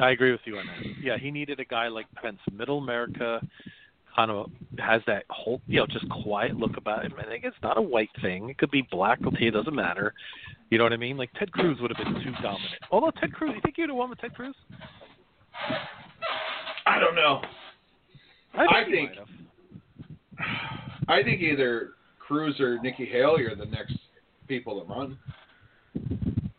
I 0.00 0.10
agree 0.10 0.32
with 0.32 0.40
you 0.44 0.58
on 0.58 0.66
that. 0.66 0.82
Yeah, 1.02 1.16
he 1.18 1.30
needed 1.30 1.60
a 1.60 1.64
guy 1.64 1.88
like 1.88 2.06
Pence, 2.20 2.38
middle 2.52 2.78
America, 2.78 3.40
kind 4.14 4.30
of 4.30 4.50
has 4.78 5.02
that 5.06 5.24
whole, 5.28 5.60
you 5.66 5.78
know, 5.78 5.86
just 5.86 6.08
quiet 6.08 6.56
look 6.56 6.76
about 6.76 7.04
him. 7.04 7.14
I 7.18 7.24
think 7.24 7.44
it's 7.44 7.56
not 7.62 7.78
a 7.78 7.82
white 7.82 8.10
thing. 8.22 8.48
It 8.48 8.58
could 8.58 8.70
be 8.70 8.86
black, 8.90 9.18
it 9.22 9.50
doesn't 9.50 9.74
matter. 9.74 10.14
You 10.70 10.78
know 10.78 10.84
what 10.84 10.92
I 10.92 10.96
mean? 10.96 11.16
Like 11.16 11.30
Ted 11.38 11.52
Cruz 11.52 11.78
would 11.80 11.92
have 11.94 12.04
been 12.04 12.14
too 12.22 12.32
dominant. 12.42 12.80
Although 12.90 13.10
Ted 13.20 13.32
Cruz, 13.32 13.52
you 13.54 13.60
think 13.62 13.76
you'd 13.78 13.90
have 13.90 13.96
won 13.96 14.10
with 14.10 14.20
Ted 14.20 14.34
Cruz? 14.34 14.54
I 16.86 16.98
don't 16.98 17.14
know. 17.14 17.42
I 18.54 18.84
think- 18.84 19.10
might 19.10 19.18
have. 19.18 19.28
I 21.08 21.22
think 21.22 21.42
either 21.42 21.90
Cruz 22.18 22.58
or 22.60 22.80
Nikki 22.80 23.04
Haley 23.04 23.44
are 23.44 23.54
the 23.54 23.66
next 23.66 23.96
people 24.48 24.80
that 24.80 24.88
run. 24.88 25.18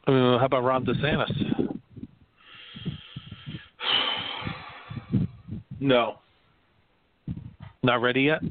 Uh, 0.08 0.38
how 0.38 0.46
about 0.46 0.64
Ron 0.64 0.86
DeSantis? 0.86 1.32
No. 5.82 6.20
Not 7.86 8.02
ready 8.02 8.24
yet. 8.24 8.42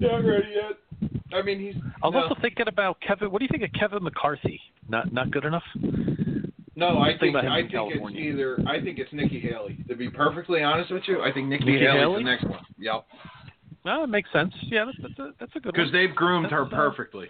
Not 0.00 0.24
ready 0.24 0.54
yet. 0.54 1.10
I 1.32 1.42
mean, 1.42 1.60
he's. 1.60 1.74
I 2.02 2.06
was 2.06 2.14
no. 2.14 2.22
also 2.22 2.36
thinking 2.40 2.68
about 2.68 2.98
Kevin. 3.06 3.30
What 3.30 3.40
do 3.40 3.44
you 3.44 3.48
think 3.50 3.62
of 3.62 3.78
Kevin 3.78 4.02
McCarthy? 4.02 4.60
Not 4.88 5.12
not 5.12 5.30
good 5.30 5.44
enough. 5.44 5.62
No, 6.74 6.98
I 6.98 7.08
Think 7.18 7.34
think 7.34 7.36
I 7.36 7.60
think 7.60 7.72
California. 7.72 8.20
it's 8.20 8.34
either 8.34 8.58
I 8.66 8.80
think 8.80 8.98
it's 8.98 9.12
Nikki 9.12 9.40
Haley. 9.40 9.76
To 9.88 9.96
be 9.96 10.08
perfectly 10.08 10.62
honest 10.62 10.90
with 10.90 11.02
you, 11.06 11.20
I 11.22 11.32
think 11.32 11.48
Nikki, 11.48 11.64
Nikki 11.64 11.84
Haley's 11.84 12.00
Haley? 12.00 12.22
the 12.24 12.30
next 12.30 12.44
one. 12.44 12.60
Yep. 12.78 13.04
No, 13.84 14.04
it 14.04 14.06
makes 14.06 14.30
sense. 14.32 14.54
Yeah, 14.62 14.84
that's, 14.86 14.98
that's 15.02 15.18
a 15.18 15.30
that's 15.40 15.56
a 15.56 15.60
good 15.60 15.74
Because 15.74 15.92
they've 15.92 16.14
groomed 16.14 16.50
her 16.50 16.62
That's, 16.64 16.72
uh, 16.72 16.76
perfectly. 16.76 17.26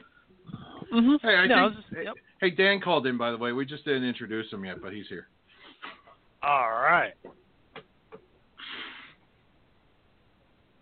Mm-hmm. 0.92 1.26
Hey, 1.26 1.34
I 1.34 1.46
no, 1.46 1.54
think. 1.54 1.76
was 1.76 1.84
just, 1.90 2.04
yep. 2.04 2.14
Hey, 2.40 2.50
Dan 2.50 2.80
called 2.80 3.06
in 3.06 3.16
by 3.18 3.30
the 3.30 3.36
way. 3.36 3.52
We 3.52 3.64
just 3.64 3.84
didn't 3.84 4.04
introduce 4.04 4.52
him 4.52 4.64
yet, 4.64 4.82
but 4.82 4.92
he's 4.92 5.08
here. 5.08 5.28
All 6.42 6.70
right. 6.70 7.14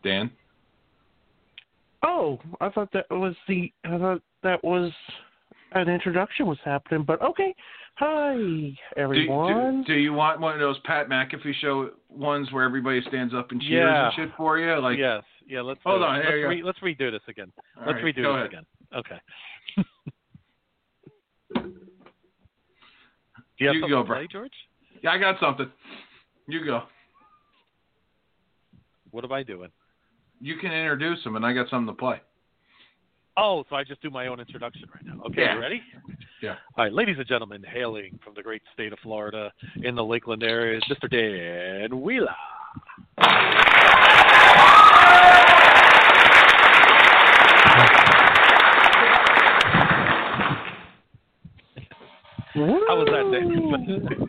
Dan. 0.02 0.30
Oh, 2.08 2.38
I 2.60 2.68
thought 2.70 2.90
that 2.92 3.06
was 3.10 3.34
the. 3.48 3.72
I 3.84 3.98
thought 3.98 4.22
that 4.44 4.62
was 4.62 4.92
an 5.72 5.88
introduction 5.88 6.46
was 6.46 6.58
happening, 6.64 7.02
but 7.04 7.20
okay. 7.20 7.52
Hi, 7.96 8.72
everyone. 8.96 9.82
do, 9.86 9.94
do 9.94 9.98
you 9.98 10.12
want 10.12 10.38
one 10.40 10.52
of 10.52 10.60
those 10.60 10.78
Pat 10.84 11.08
McAfee 11.08 11.54
show 11.62 11.90
ones 12.10 12.52
where 12.52 12.62
everybody 12.64 13.00
stands 13.08 13.32
up 13.34 13.50
and 13.52 13.60
cheers 13.60 13.72
Yeah. 13.72 14.04
and 14.06 14.14
shit 14.14 14.28
for 14.36 14.58
you? 14.58 14.78
Like, 14.80 14.98
yes. 14.98 15.22
Yeah. 15.48 15.62
Let's 15.62 15.80
Hold 15.82 16.02
on, 16.02 16.18
Let's, 16.18 16.28
re- 16.30 16.62
let's 16.62 16.78
redo 16.80 17.10
this 17.10 17.22
again. 17.26 17.50
all 17.78 17.86
let's 17.86 17.96
right, 18.02 18.14
redo 18.14 18.22
go 18.22 18.32
this 18.34 18.40
ahead. 18.40 18.46
again. 18.46 18.66
Okay. 18.94 19.18
Do 23.58 23.64
you 23.64 23.66
have 23.68 23.74
You 23.76 23.80
something 23.80 23.88
go, 23.96 24.02
to 24.02 24.06
bro. 24.06 24.16
play, 24.18 24.26
George? 24.30 24.52
Yeah, 25.02 25.10
I 25.12 25.18
got 25.18 25.40
something. 25.40 25.70
You 26.46 26.64
go. 26.64 26.82
What 29.10 29.24
am 29.24 29.32
I 29.32 29.42
doing? 29.42 29.70
You 30.40 30.56
can 30.56 30.72
introduce 30.72 31.22
them, 31.24 31.36
and 31.36 31.44
I 31.46 31.52
got 31.52 31.68
something 31.70 31.94
to 31.94 31.98
play. 31.98 32.20
Oh, 33.38 33.64
so 33.68 33.76
I 33.76 33.84
just 33.84 34.00
do 34.00 34.10
my 34.10 34.28
own 34.28 34.40
introduction 34.40 34.88
right 34.94 35.04
now. 35.04 35.22
Okay, 35.26 35.42
Yeah. 35.42 35.54
you 35.54 35.60
ready? 35.60 35.82
Yeah. 36.42 36.56
All 36.76 36.84
right, 36.84 36.92
ladies 36.92 37.16
and 37.18 37.26
gentlemen, 37.26 37.62
hailing 37.62 38.18
from 38.24 38.34
the 38.34 38.42
great 38.42 38.62
state 38.72 38.92
of 38.92 38.98
Florida 39.00 39.52
in 39.82 39.94
the 39.94 40.04
Lakeland 40.04 40.42
area 40.42 40.78
is 40.78 40.84
Mr. 40.84 41.10
Dan 41.10 42.00
Wheeler. 42.00 42.34
How 52.54 52.96
was 52.96 53.08
that, 53.10 53.30
Dan? 53.32 54.28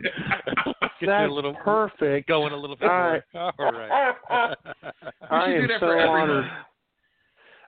Get 1.00 1.06
That's 1.06 1.30
a 1.30 1.32
little 1.32 1.54
perfect. 1.54 2.28
going 2.28 2.52
a 2.52 2.56
little 2.56 2.74
bit 2.76 2.88
All 2.90 2.98
more. 2.98 3.24
All 3.58 3.72
right. 3.72 4.56
I 5.30 5.52
am 5.52 5.68
so 5.80 5.86
honored. 5.86 6.44
month. 6.44 6.54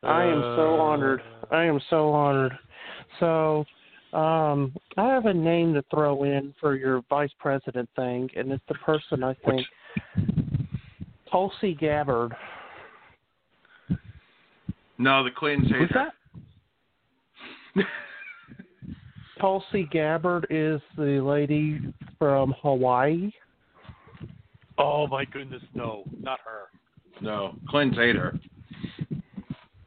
I 0.03 0.25
am 0.25 0.43
so 0.57 0.81
honored. 0.81 1.23
I 1.51 1.65
am 1.65 1.81
so 1.91 2.11
honored. 2.11 2.53
So, 3.19 3.65
um, 4.13 4.75
I 4.97 5.07
have 5.07 5.27
a 5.27 5.35
name 5.35 5.75
to 5.75 5.85
throw 5.91 6.25
in 6.25 6.55
for 6.61 6.75
your 6.75 7.03
vice 7.09 7.31
president 7.39 7.89
thing, 7.97 8.29
and 8.37 8.51
it's 8.51 8.65
the 8.69 8.75
person 8.75 9.23
I 9.23 9.35
think, 9.45 9.67
Tulsi 11.31 11.75
Gabbard. 11.75 12.35
No, 14.99 15.23
the 15.23 15.31
Clintons 15.31 15.71
hate 15.71 15.79
Who's 15.79 15.91
that? 15.95 16.13
Tulsi 19.41 19.89
Gabbard 19.91 20.47
is 20.51 20.81
the 20.97 21.21
lady 21.21 21.81
from 22.19 22.55
Hawaii. 22.61 23.31
Oh 24.77 25.07
my 25.07 25.25
goodness, 25.25 25.63
no, 25.75 26.05
not 26.21 26.41
her. 26.45 26.80
No, 27.21 27.55
Clintons 27.69 27.99
hate 27.99 28.17
her. 28.17 28.39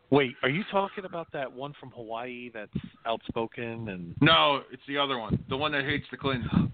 Wait, 0.10 0.36
are 0.44 0.50
you 0.50 0.64
talking 0.72 1.06
about 1.06 1.32
that 1.34 1.52
one 1.52 1.74
from 1.80 1.90
Hawaii 1.92 2.52
that's 2.54 2.72
outspoken 3.06 3.90
and? 3.90 4.16
No, 4.22 4.62
it's 4.72 4.84
the 4.88 4.98
other 4.98 5.18
one. 5.18 5.44
The 5.50 5.58
one 5.58 5.72
that 5.72 5.86
hates 5.86 6.06
the 6.12 6.18
Clintons. 6.18 6.70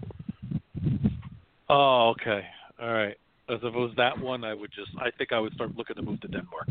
Oh, 1.70 2.10
okay, 2.10 2.44
all 2.80 2.92
right. 2.92 3.16
As 3.48 3.58
if 3.62 3.74
it 3.74 3.78
was 3.78 3.92
that 3.96 4.18
one, 4.18 4.44
I 4.44 4.54
would 4.54 4.70
just. 4.72 4.90
I 4.98 5.10
think 5.16 5.32
I 5.32 5.40
would 5.40 5.54
start 5.54 5.74
looking 5.76 5.96
to 5.96 6.02
move 6.02 6.20
to 6.20 6.28
Denmark. 6.28 6.68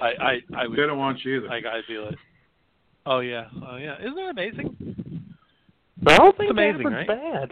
I, 0.00 0.06
I, 0.06 0.38
I 0.56 0.66
would. 0.66 0.78
They 0.78 0.86
don't 0.86 0.98
want 0.98 1.24
you 1.24 1.38
either. 1.38 1.50
I, 1.50 1.58
I 1.58 1.80
feel 1.86 2.08
it. 2.08 2.16
Oh 3.06 3.20
yeah, 3.20 3.46
oh 3.66 3.76
yeah. 3.76 3.96
Isn't 4.00 4.18
it 4.18 4.30
amazing? 4.30 4.76
I 6.06 6.16
don't 6.16 6.36
think 6.36 6.50
amazing, 6.50 6.82
Gabbard's 6.82 7.06
bad 7.06 7.50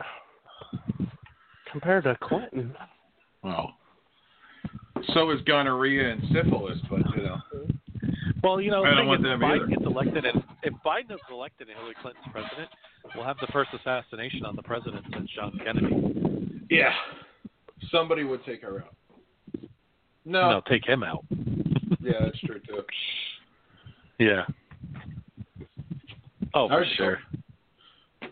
compared 1.70 2.04
to 2.04 2.16
Clinton. 2.20 2.74
Well, 3.42 3.74
So 5.14 5.30
is 5.30 5.40
gonorrhea 5.42 6.10
and 6.10 6.22
syphilis, 6.32 6.78
but 6.90 7.00
you 7.16 7.22
know. 7.22 7.38
Well, 8.42 8.60
you 8.60 8.70
know, 8.70 8.84
I 8.84 8.94
don't 8.94 9.06
want 9.06 9.20
is, 9.20 9.24
them 9.24 9.42
if 9.42 9.48
either. 9.48 9.66
Biden 9.66 9.70
gets 9.70 9.84
elected, 9.84 10.24
and 10.24 10.42
if 10.62 10.74
Biden 10.86 11.12
is 11.12 11.20
elected 11.30 11.68
and 11.68 11.76
Hillary 11.76 11.94
Clinton's 12.00 12.26
president, 12.30 12.68
we'll 13.14 13.24
have 13.24 13.36
the 13.40 13.48
first 13.52 13.70
assassination 13.74 14.44
on 14.44 14.54
the 14.54 14.62
president 14.62 15.04
since 15.12 15.28
John 15.34 15.58
Kennedy. 15.64 16.66
Yeah. 16.70 16.92
Somebody 17.90 18.24
would 18.24 18.44
take 18.44 18.62
her 18.62 18.84
out. 18.84 18.94
No. 20.24 20.50
No, 20.50 20.62
take 20.68 20.86
him 20.86 21.02
out. 21.02 21.24
Yeah, 22.00 22.20
that's 22.20 22.38
true 22.40 22.60
too. 22.60 22.82
Yeah. 24.18 24.44
Oh, 26.54 26.68
for 26.68 26.84
sure. 26.96 27.18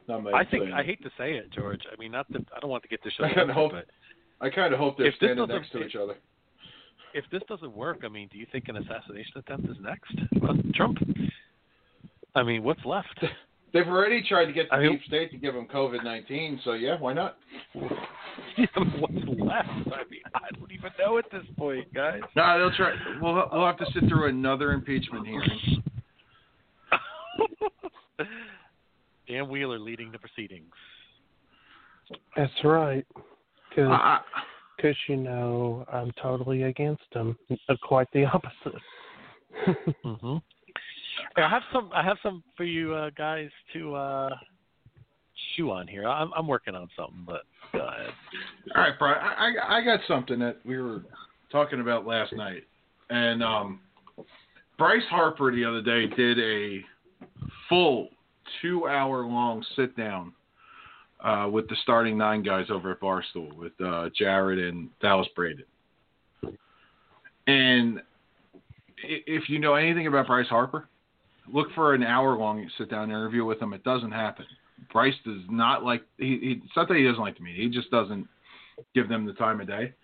I 0.09 0.45
think 0.45 0.65
plan. 0.65 0.73
I 0.73 0.85
hate 0.85 1.03
to 1.03 1.11
say 1.19 1.33
it, 1.33 1.51
George. 1.53 1.83
I 1.93 1.99
mean, 2.01 2.13
not 2.13 2.31
that 2.33 2.43
I 2.57 2.61
don't 2.61 2.71
want 2.71 2.83
to 2.85 2.89
get 2.89 3.03
this 3.03 3.13
show, 3.19 3.25
I 3.25 3.29
kinda 3.29 3.43
over, 3.45 3.53
hope- 3.53 3.73
but 3.73 3.87
I 4.41 4.51
kind 4.51 4.73
of 4.73 4.79
hope 4.79 4.99
they're 4.99 5.13
standing 5.17 5.49
next 5.49 5.73
to 5.73 5.83
each 5.85 5.97
other. 5.97 6.15
If 7.15 7.25
this 7.31 7.43
doesn't 7.49 7.75
work, 7.75 8.01
I 8.05 8.09
mean, 8.09 8.29
do 8.33 8.39
you 8.39 8.47
think 8.51 8.69
an 8.69 8.77
assassination 8.77 9.39
attempt 9.39 9.69
is 9.69 9.77
next 9.81 10.15
on 10.43 10.73
Trump? 10.75 10.99
I 12.35 12.43
mean, 12.43 12.63
what's 12.63 12.85
left? 12.85 13.19
They've 13.73 13.87
already 13.87 14.23
tried 14.27 14.47
to 14.47 14.53
get 14.53 14.69
the 14.71 14.77
I 14.77 14.81
mean- 14.81 14.93
deep 14.93 15.03
state 15.07 15.31
to 15.33 15.37
give 15.37 15.55
him 15.55 15.67
COVID 15.67 16.03
nineteen, 16.05 16.61
so 16.65 16.73
yeah, 16.73 16.99
why 16.99 17.13
not? 17.13 17.37
what's 17.75 19.15
left? 19.39 19.69
I 19.69 20.05
mean, 20.11 20.23
I 20.35 20.49
don't 20.59 20.71
even 20.73 20.91
know 20.99 21.19
at 21.19 21.31
this 21.31 21.43
point, 21.59 21.93
guys. 21.93 22.21
No, 22.35 22.59
they'll 22.59 22.77
try. 22.77 22.95
We'll 23.21 23.49
we'll 23.53 23.67
have 23.67 23.77
to 23.79 23.87
sit 23.93 24.09
through 24.09 24.29
another 24.29 24.73
impeachment 24.73 25.27
hearing. 25.27 25.83
Dan 29.29 29.49
Wheeler 29.49 29.79
leading 29.79 30.13
the 30.13 30.19
proceedings. 30.19 30.73
That's 32.37 32.53
right. 32.65 33.07
Because 34.77 34.97
you 35.09 35.17
know 35.17 35.85
I'm 35.93 36.13
totally 36.21 36.65
against 36.65 37.03
him. 37.13 37.37
Uh, 37.69 37.75
Quite 37.83 38.09
the 38.13 38.25
opposite. 38.27 38.81
hmm 40.05 40.37
I 41.37 41.49
have 41.49 41.63
some. 41.73 41.91
I 41.95 42.03
have 42.03 42.19
some 42.23 42.43
for 42.57 42.65
you 42.65 42.95
uh, 42.95 43.11
guys 43.17 43.49
to 43.73 43.95
uh, 43.95 44.31
chew 45.55 45.71
on 45.71 45.87
here. 45.87 46.07
I'm, 46.07 46.31
I'm 46.37 46.47
working 46.47 46.75
on 46.75 46.89
something, 46.97 47.25
but 47.27 47.43
go 47.73 47.87
ahead. 47.87 48.11
all 48.75 48.83
right, 48.83 48.99
Brian. 48.99 49.19
I, 49.19 49.53
I 49.57 49.79
I 49.79 49.85
got 49.85 50.01
something 50.07 50.39
that 50.41 50.59
we 50.65 50.79
were 50.79 51.03
talking 51.51 51.81
about 51.81 52.07
last 52.07 52.33
night, 52.35 52.65
and 53.11 53.43
um, 53.43 53.81
Bryce 54.79 55.03
Harper 55.09 55.55
the 55.55 55.65
other 55.65 55.83
day 55.83 56.07
did 56.15 56.39
a 56.39 56.81
full 57.69 58.09
two-hour-long 58.63 59.65
sit-down 59.75 60.33
uh, 61.21 61.49
with 61.51 61.69
the 61.69 61.77
starting 61.83 62.17
nine 62.19 62.43
guys 62.43 62.67
over 62.71 62.91
at 62.93 63.01
Barstool 63.01 63.55
with 63.57 63.73
uh, 63.85 64.11
Jared 64.17 64.59
and 64.59 64.89
Dallas 65.01 65.29
Braden. 65.35 65.65
And 67.47 68.03
if 68.99 69.49
you 69.49 69.59
know 69.59 69.75
anything 69.75 70.07
about 70.07 70.27
Bryce 70.27 70.49
Harper, 70.49 70.89
look 71.53 71.69
for 71.75 71.95
an 71.95 72.03
hour-long 72.03 72.69
sit-down 72.77 73.11
interview 73.11 73.45
with 73.45 73.61
him. 73.61 73.73
It 73.73 73.85
doesn't 73.85 74.13
happen. 74.13 74.47
Bryce 74.93 75.15
does 75.25 75.41
not 75.49 75.85
like. 75.85 76.03
He, 76.19 76.39
he, 76.41 76.61
it's 76.65 76.77
not 76.77 76.89
that 76.89 76.97
he 76.97 77.05
doesn't 77.05 77.21
like 77.21 77.37
the 77.39 77.45
media. 77.45 77.65
He 77.65 77.71
just 77.71 77.91
doesn't 77.91 78.27
give 78.95 79.09
them 79.09 79.25
the 79.25 79.33
time 79.35 79.61
of 79.61 79.67
day. 79.67 79.95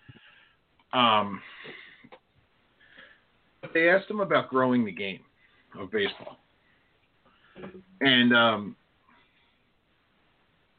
Um, 0.93 1.41
but 3.61 3.71
they 3.73 3.89
asked 3.89 4.09
him 4.09 4.19
about 4.19 4.49
growing 4.49 4.85
the 4.85 4.91
game 4.91 5.21
of 5.79 5.91
baseball, 5.91 6.37
and 8.01 8.35
um, 8.35 8.75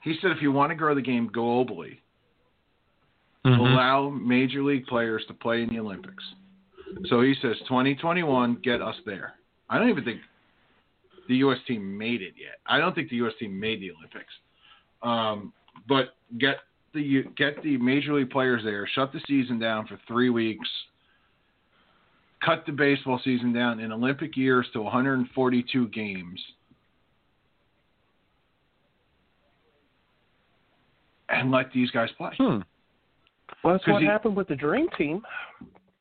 he 0.04 0.16
said 0.20 0.30
if 0.30 0.40
you 0.42 0.52
want 0.52 0.70
to 0.70 0.76
grow 0.76 0.94
the 0.94 1.02
game 1.02 1.28
globally, 1.34 1.98
Mm-hmm. 3.46 3.60
allow 3.60 4.08
major 4.08 4.62
league 4.62 4.86
players 4.86 5.22
to 5.28 5.34
play 5.34 5.62
in 5.62 5.68
the 5.68 5.78
Olympics. 5.78 6.24
So 7.10 7.20
he 7.20 7.34
says 7.42 7.56
2021, 7.68 8.60
get 8.64 8.80
us 8.80 8.94
there. 9.04 9.34
I 9.68 9.78
don't 9.78 9.90
even 9.90 10.02
think 10.02 10.20
the 11.28 11.36
U.S. 11.36 11.58
team 11.68 11.98
made 11.98 12.22
it 12.22 12.32
yet. 12.38 12.56
I 12.66 12.78
don't 12.78 12.94
think 12.94 13.10
the 13.10 13.16
U.S. 13.16 13.34
team 13.38 13.60
made 13.60 13.82
the 13.82 13.90
Olympics. 13.90 14.32
Um, 15.02 15.52
but 15.86 16.14
get 16.38 16.56
the 16.94 17.24
get 17.36 17.62
the 17.62 17.76
major 17.76 18.14
league 18.14 18.30
players 18.30 18.62
there. 18.64 18.88
Shut 18.94 19.12
the 19.12 19.20
season 19.26 19.58
down 19.58 19.86
for 19.86 19.98
three 20.08 20.30
weeks. 20.30 20.68
Cut 22.42 22.64
the 22.64 22.72
baseball 22.72 23.20
season 23.24 23.52
down 23.52 23.78
in 23.80 23.92
Olympic 23.92 24.38
years 24.38 24.66
to 24.72 24.80
142 24.80 25.88
games. 25.88 26.40
And 31.34 31.50
let 31.50 31.72
these 31.72 31.90
guys 31.90 32.08
play. 32.16 32.30
Hmm. 32.38 32.60
Well, 33.62 33.74
that's 33.74 33.86
what 33.86 34.02
he- 34.02 34.08
happened 34.08 34.36
with 34.36 34.48
the 34.48 34.56
Dream 34.56 34.88
Team. 34.96 35.22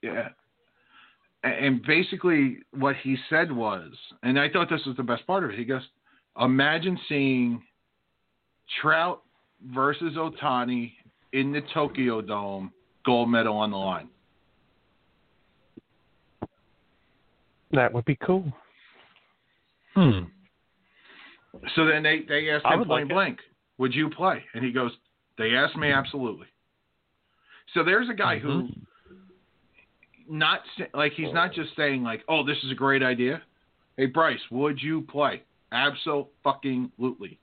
Yeah. 0.01 0.29
And 1.43 1.83
basically, 1.83 2.59
what 2.71 2.95
he 2.97 3.17
said 3.29 3.51
was, 3.51 3.91
and 4.23 4.39
I 4.39 4.49
thought 4.49 4.69
this 4.69 4.85
was 4.85 4.95
the 4.95 5.03
best 5.03 5.27
part 5.27 5.43
of 5.43 5.49
it. 5.49 5.57
He 5.57 5.65
goes, 5.65 5.81
"Imagine 6.39 6.97
seeing 7.09 7.61
Trout 8.81 9.21
versus 9.73 10.13
Ohtani 10.15 10.93
in 11.33 11.51
the 11.51 11.61
Tokyo 11.73 12.21
Dome, 12.21 12.71
gold 13.05 13.29
medal 13.29 13.57
on 13.57 13.71
the 13.71 13.77
line." 13.77 14.09
That 17.71 17.91
would 17.91 18.05
be 18.05 18.15
cool. 18.15 18.53
Hmm. 19.95 20.25
So 21.75 21.85
then 21.85 22.03
they 22.03 22.21
they 22.21 22.49
asked 22.51 22.65
him 22.65 22.85
point 22.85 22.89
like 22.89 23.07
blank, 23.09 23.39
"Would 23.79 23.93
you 23.93 24.09
play?" 24.09 24.43
And 24.53 24.63
he 24.63 24.71
goes, 24.71 24.91
"They 25.37 25.55
asked 25.55 25.75
me 25.75 25.91
absolutely." 25.91 26.47
So 27.73 27.83
there's 27.83 28.09
a 28.09 28.13
guy 28.13 28.39
who, 28.39 28.69
not 30.29 30.61
like 30.93 31.13
he's 31.13 31.33
not 31.33 31.53
just 31.53 31.75
saying 31.75 32.03
like, 32.03 32.23
"Oh, 32.27 32.43
this 32.43 32.57
is 32.63 32.71
a 32.71 32.75
great 32.75 33.03
idea." 33.03 33.41
Hey 33.97 34.07
Bryce, 34.07 34.39
would 34.49 34.81
you 34.81 35.01
play? 35.01 35.43
Absolutely. 35.71 37.39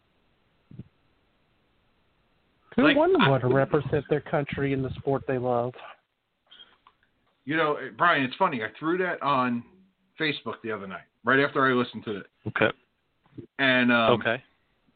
Who 2.77 2.83
Like, 2.85 2.97
wouldn't 2.97 3.29
want 3.29 3.43
to 3.43 3.49
represent 3.49 4.05
their 4.09 4.21
country 4.21 4.73
in 4.73 4.83
the 4.83 4.91
sport 4.99 5.23
they 5.27 5.39
love? 5.39 5.75
You 7.45 7.57
know, 7.57 7.75
eh, 7.75 7.89
Brian, 7.97 8.23
it's 8.23 8.37
funny. 8.37 8.63
I 8.63 8.69
threw 8.79 8.97
that 8.99 9.21
on 9.23 9.65
Facebook 10.19 10.55
the 10.63 10.71
other 10.71 10.87
night, 10.87 11.03
right 11.25 11.41
after 11.41 11.67
I 11.67 11.73
listened 11.73 12.05
to 12.05 12.19
it, 12.19 12.27
Okay. 12.49 12.71
and 13.59 13.91
um, 13.91 14.21
okay. 14.21 14.43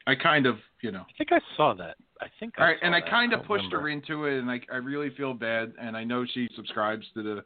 I 0.07 0.15
kind 0.15 0.45
of, 0.45 0.57
you 0.81 0.91
know, 0.91 1.01
I 1.01 1.13
think 1.17 1.31
I 1.31 1.39
saw 1.57 1.73
that. 1.75 1.97
I 2.21 2.27
think. 2.39 2.53
I 2.57 2.61
all 2.61 2.67
right, 2.67 2.77
saw 2.79 2.85
and 2.85 2.95
I 2.95 3.01
kind 3.01 3.33
of 3.33 3.43
pushed 3.43 3.71
her 3.71 3.89
into 3.89 4.25
it, 4.25 4.39
and 4.39 4.49
I, 4.49 4.59
I 4.71 4.77
really 4.77 5.09
feel 5.11 5.33
bad, 5.33 5.73
and 5.81 5.97
I 5.97 6.03
know 6.03 6.25
she 6.25 6.47
subscribes 6.55 7.05
to 7.15 7.23
the 7.23 7.43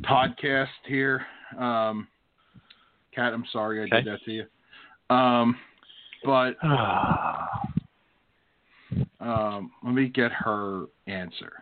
podcast 0.00 0.68
here. 0.86 1.26
Um, 1.58 2.08
Kat, 3.14 3.32
I'm 3.32 3.44
sorry 3.52 3.80
I 3.80 3.84
Okay. 3.84 4.02
did 4.02 4.12
that 4.12 4.24
to 4.24 4.30
you. 4.30 5.14
Um, 5.14 5.56
but 6.24 6.56
um, 9.20 9.70
let 9.84 9.94
me 9.94 10.08
get 10.08 10.32
her 10.32 10.86
answer. 11.06 11.52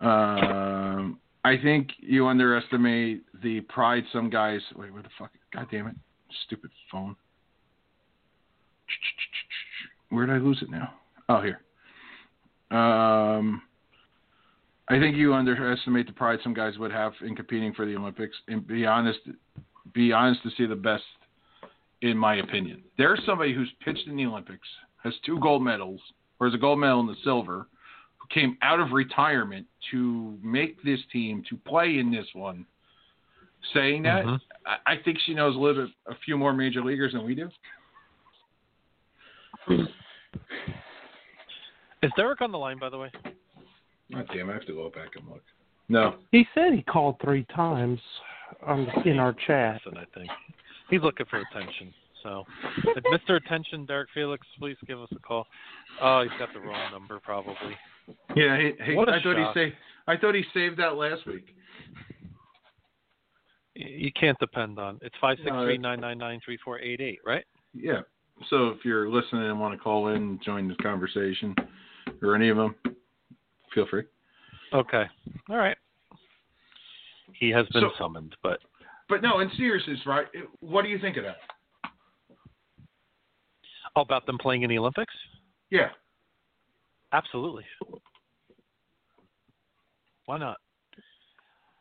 Um, 0.00 1.20
I 1.44 1.56
think 1.56 1.90
you 1.98 2.26
underestimate 2.26 3.22
the 3.42 3.60
pride 3.62 4.04
some 4.12 4.30
guys. 4.30 4.60
Wait, 4.74 4.92
where 4.92 5.02
the 5.02 5.08
fuck? 5.18 5.30
God 5.52 5.68
damn 5.70 5.86
it! 5.86 5.94
Stupid 6.46 6.70
phone. 6.90 7.14
Where 10.10 10.26
did 10.26 10.34
I 10.34 10.38
lose 10.38 10.60
it 10.62 10.70
now? 10.70 10.94
Oh, 11.28 11.40
here. 11.40 11.60
Um, 12.70 13.62
I 14.88 14.98
think 14.98 15.16
you 15.16 15.34
underestimate 15.34 16.06
the 16.06 16.12
pride 16.12 16.38
some 16.42 16.54
guys 16.54 16.78
would 16.78 16.92
have 16.92 17.12
in 17.22 17.34
competing 17.34 17.72
for 17.72 17.86
the 17.86 17.96
Olympics. 17.96 18.36
And 18.48 18.66
be 18.66 18.84
honest, 18.84 19.20
be 19.94 20.12
honest 20.12 20.42
to 20.42 20.50
see 20.56 20.66
the 20.66 20.76
best, 20.76 21.04
in 22.02 22.16
my 22.16 22.36
opinion. 22.36 22.82
There's 22.98 23.20
somebody 23.24 23.54
who's 23.54 23.70
pitched 23.84 24.06
in 24.06 24.16
the 24.16 24.26
Olympics, 24.26 24.68
has 25.02 25.14
two 25.24 25.38
gold 25.40 25.62
medals, 25.62 26.00
or 26.40 26.46
has 26.46 26.54
a 26.54 26.58
gold 26.58 26.78
medal 26.78 27.00
and 27.00 27.08
the 27.08 27.16
silver, 27.24 27.68
who 28.18 28.26
came 28.28 28.58
out 28.62 28.80
of 28.80 28.92
retirement 28.92 29.66
to 29.90 30.38
make 30.42 30.82
this 30.82 31.00
team, 31.12 31.42
to 31.48 31.56
play 31.56 31.98
in 31.98 32.10
this 32.10 32.26
one. 32.34 32.66
Saying 33.72 34.02
that, 34.02 34.24
Mhm. 34.24 34.40
I, 34.66 34.76
I 34.86 34.96
think 34.96 35.18
she 35.20 35.34
knows 35.34 35.54
a 35.54 35.58
little 35.58 35.86
bit, 35.86 35.94
a 36.06 36.16
few 36.16 36.36
more 36.36 36.52
major 36.52 36.82
leaguers 36.82 37.12
than 37.12 37.24
we 37.24 37.34
do. 37.34 37.48
Is 39.68 39.86
Derek 42.16 42.40
on 42.40 42.52
the 42.52 42.58
line, 42.58 42.78
by 42.78 42.90
the 42.90 42.98
way? 42.98 43.10
God 44.12 44.28
damn, 44.34 44.50
I 44.50 44.54
have 44.54 44.66
to 44.66 44.72
go 44.72 44.90
back 44.90 45.10
and 45.16 45.26
look. 45.28 45.42
No. 45.88 46.16
He 46.30 46.46
said 46.54 46.72
he 46.72 46.82
called 46.82 47.16
three 47.22 47.44
times 47.54 48.00
um, 48.66 48.86
in 49.04 49.18
our 49.18 49.34
chat. 49.46 49.80
Listen, 49.84 49.98
I 49.98 50.18
think 50.18 50.30
he's 50.90 51.02
looking 51.02 51.26
for 51.26 51.38
attention. 51.38 51.92
So, 52.22 52.44
if 52.84 53.02
Mr. 53.04 53.36
Attention, 53.36 53.84
Derek 53.84 54.08
Felix, 54.14 54.46
please 54.58 54.76
give 54.86 55.00
us 55.00 55.08
a 55.10 55.18
call. 55.18 55.44
Oh, 56.00 56.22
he's 56.22 56.38
got 56.38 56.52
the 56.54 56.60
wrong 56.60 56.92
number, 56.92 57.18
probably. 57.18 57.54
Yeah, 58.36 58.58
he, 58.58 58.72
he, 58.84 58.94
What 58.94 59.08
a 59.08 59.12
I 59.12 59.22
thought 59.22 59.36
shock. 59.36 59.56
he 59.56 59.60
saved. 59.60 59.74
I 60.06 60.16
thought 60.16 60.34
he 60.34 60.44
saved 60.54 60.78
that 60.78 60.94
last 60.94 61.26
week. 61.26 61.54
You 63.74 64.10
can't 64.18 64.38
depend 64.38 64.78
on. 64.78 64.98
It's 65.02 65.14
five 65.20 65.38
six 65.38 65.50
three 65.50 65.78
nine 65.78 66.00
nine 66.00 66.18
nine 66.18 66.40
three 66.44 66.58
four 66.64 66.78
eight 66.78 67.00
eight, 67.00 67.18
right? 67.26 67.44
Yeah. 67.74 68.02
So 68.50 68.68
if 68.68 68.84
you're 68.84 69.08
listening 69.08 69.42
and 69.44 69.58
want 69.60 69.74
to 69.74 69.78
call 69.78 70.08
in 70.08 70.16
and 70.16 70.42
join 70.42 70.68
the 70.68 70.74
conversation, 70.76 71.54
or 72.22 72.34
any 72.34 72.48
of 72.48 72.56
them, 72.56 72.74
feel 73.74 73.86
free. 73.88 74.04
Okay. 74.72 75.04
All 75.48 75.56
right. 75.56 75.76
He 77.34 77.50
has 77.50 77.66
been 77.68 77.82
So- 77.82 77.92
summoned, 77.98 78.36
but 78.42 78.60
But 79.08 79.22
no, 79.22 79.40
in 79.40 79.50
seriousness, 79.56 79.98
right? 80.06 80.26
What 80.60 80.82
do 80.82 80.88
you 80.88 80.98
think 80.98 81.16
of 81.16 81.24
that? 81.24 81.36
about 83.94 84.24
them 84.24 84.38
playing 84.38 84.62
in 84.62 84.70
the 84.70 84.78
Olympics? 84.78 85.12
Yeah. 85.70 85.90
Absolutely. 87.12 87.64
Why 90.24 90.38
not? 90.38 90.56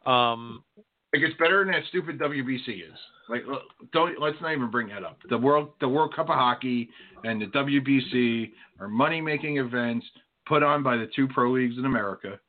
Um, 0.06 0.66
Like 1.14 1.24
it's 1.24 1.38
better 1.38 1.64
than 1.64 1.74
that 1.74 1.84
stupid 1.90 2.18
WBC 2.20 2.84
is. 2.90 2.98
Like, 3.30 3.44
don't 3.92 4.20
let's 4.22 4.38
not 4.42 4.54
even 4.54 4.72
bring 4.72 4.88
that 4.90 5.04
up. 5.04 5.20
The 5.30 5.38
world, 5.38 5.72
the 5.82 5.88
World 5.90 6.16
Cup 6.16 6.30
of 6.30 6.36
Hockey 6.36 6.90
and 7.24 7.42
the 7.42 7.48
WBC 7.48 8.52
are 8.80 8.88
money-making 8.88 9.58
events 9.58 10.06
put 10.46 10.64
on 10.64 10.84
by 10.84 10.96
the 10.98 11.08
two 11.16 11.28
pro 11.28 11.52
leagues 11.52 11.78
in 11.78 11.86
America. 11.86 12.40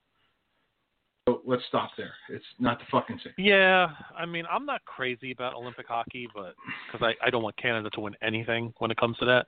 So 1.28 1.40
let's 1.46 1.62
stop 1.68 1.90
there. 1.96 2.12
It's 2.30 2.44
not 2.58 2.78
the 2.80 2.84
fucking 2.90 3.20
same. 3.22 3.32
yeah, 3.36 3.88
I 4.16 4.26
mean, 4.26 4.44
I'm 4.50 4.66
not 4.66 4.84
crazy 4.84 5.30
about 5.30 5.54
Olympic 5.54 5.86
hockey, 5.86 6.28
but 6.34 6.54
because 6.90 7.04
I, 7.06 7.26
I 7.26 7.30
don't 7.30 7.44
want 7.44 7.56
Canada 7.56 7.90
to 7.90 8.00
win 8.00 8.14
anything 8.22 8.72
when 8.78 8.90
it 8.90 8.96
comes 8.96 9.16
to 9.18 9.24
that. 9.26 9.46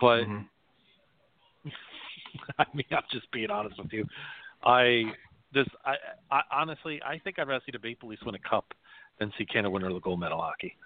But 0.00 0.22
Mhm. 0.24 0.44
I 2.58 2.64
mean, 2.74 2.86
I'm 2.92 3.02
just 3.12 3.30
being 3.32 3.50
honest 3.50 3.76
with 3.78 3.92
you. 3.92 4.06
I 4.64 5.12
this 5.52 5.66
I, 5.84 5.94
I 6.30 6.40
honestly 6.52 7.00
I 7.02 7.18
think 7.18 7.38
I'd 7.38 7.48
rather 7.48 7.62
see 7.66 7.72
the 7.72 7.78
Maple 7.82 8.08
Leafs 8.08 8.22
win 8.24 8.34
a 8.34 8.48
cup 8.48 8.72
than 9.18 9.32
see 9.36 9.44
Canada 9.44 9.70
win 9.70 9.82
the 9.82 10.00
gold 10.00 10.20
medal 10.20 10.40
hockey. 10.40 10.76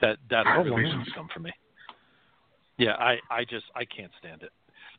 That 0.00 0.18
that's 0.30 0.48
Oh, 0.52 0.62
really 0.62 0.84
wow. 0.84 1.02
scum 1.10 1.28
for 1.32 1.40
me. 1.40 1.52
Yeah, 2.78 2.92
I 2.92 3.16
I 3.30 3.44
just 3.44 3.66
I 3.74 3.84
can't 3.84 4.12
stand 4.18 4.42
it. 4.42 4.52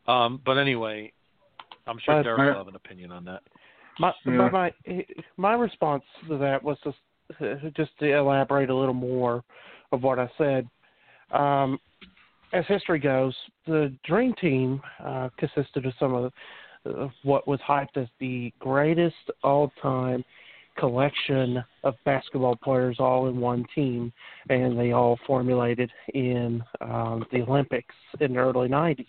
Um, 0.08 0.42
but 0.46 0.58
anyway, 0.58 1.12
I'm 1.88 2.00
sure 2.00 2.16
But- 2.16 2.24
Derek 2.24 2.40
will 2.40 2.58
have 2.58 2.68
an 2.68 2.76
opinion 2.76 3.12
on 3.12 3.26
that. 3.26 3.42
My 4.00 4.14
Yeah. 4.26 4.50
my 4.50 4.74
my 5.38 5.54
response 5.54 6.04
to 6.28 6.38
that 6.38 6.64
was 6.64 6.78
just 6.84 6.98
just 7.76 7.98
to 8.00 8.12
elaborate 8.12 8.70
a 8.70 8.76
little 8.76 8.94
more 8.94 9.44
of 9.92 10.04
what 10.04 10.20
I 10.20 10.30
said. 10.38 10.68
Um, 11.32 11.80
as 12.54 12.66
history 12.68 13.00
goes, 13.00 13.36
the 13.66 13.96
Dream 14.04 14.34
Team 14.36 14.82
uh, 15.04 15.30
consisted 15.38 15.86
of 15.86 15.94
some 16.00 16.14
of 16.14 16.32
what 17.24 17.48
was 17.48 17.60
hyped 17.68 17.98
as 17.98 18.08
the 18.20 18.52
greatest 18.60 19.16
all-time 19.44 20.24
collection 20.78 21.64
of 21.84 21.94
basketball 22.04 22.56
players 22.56 22.98
all 23.00 23.28
in 23.28 23.40
one 23.40 23.66
team, 23.76 24.12
and 24.50 24.78
they 24.78 24.92
all 24.92 25.20
formulated 25.28 25.92
in 26.14 26.64
um, 26.82 27.26
the 27.32 27.42
Olympics 27.42 27.94
in 28.20 28.34
the 28.34 28.40
early 28.40 28.68
'90s, 28.68 29.06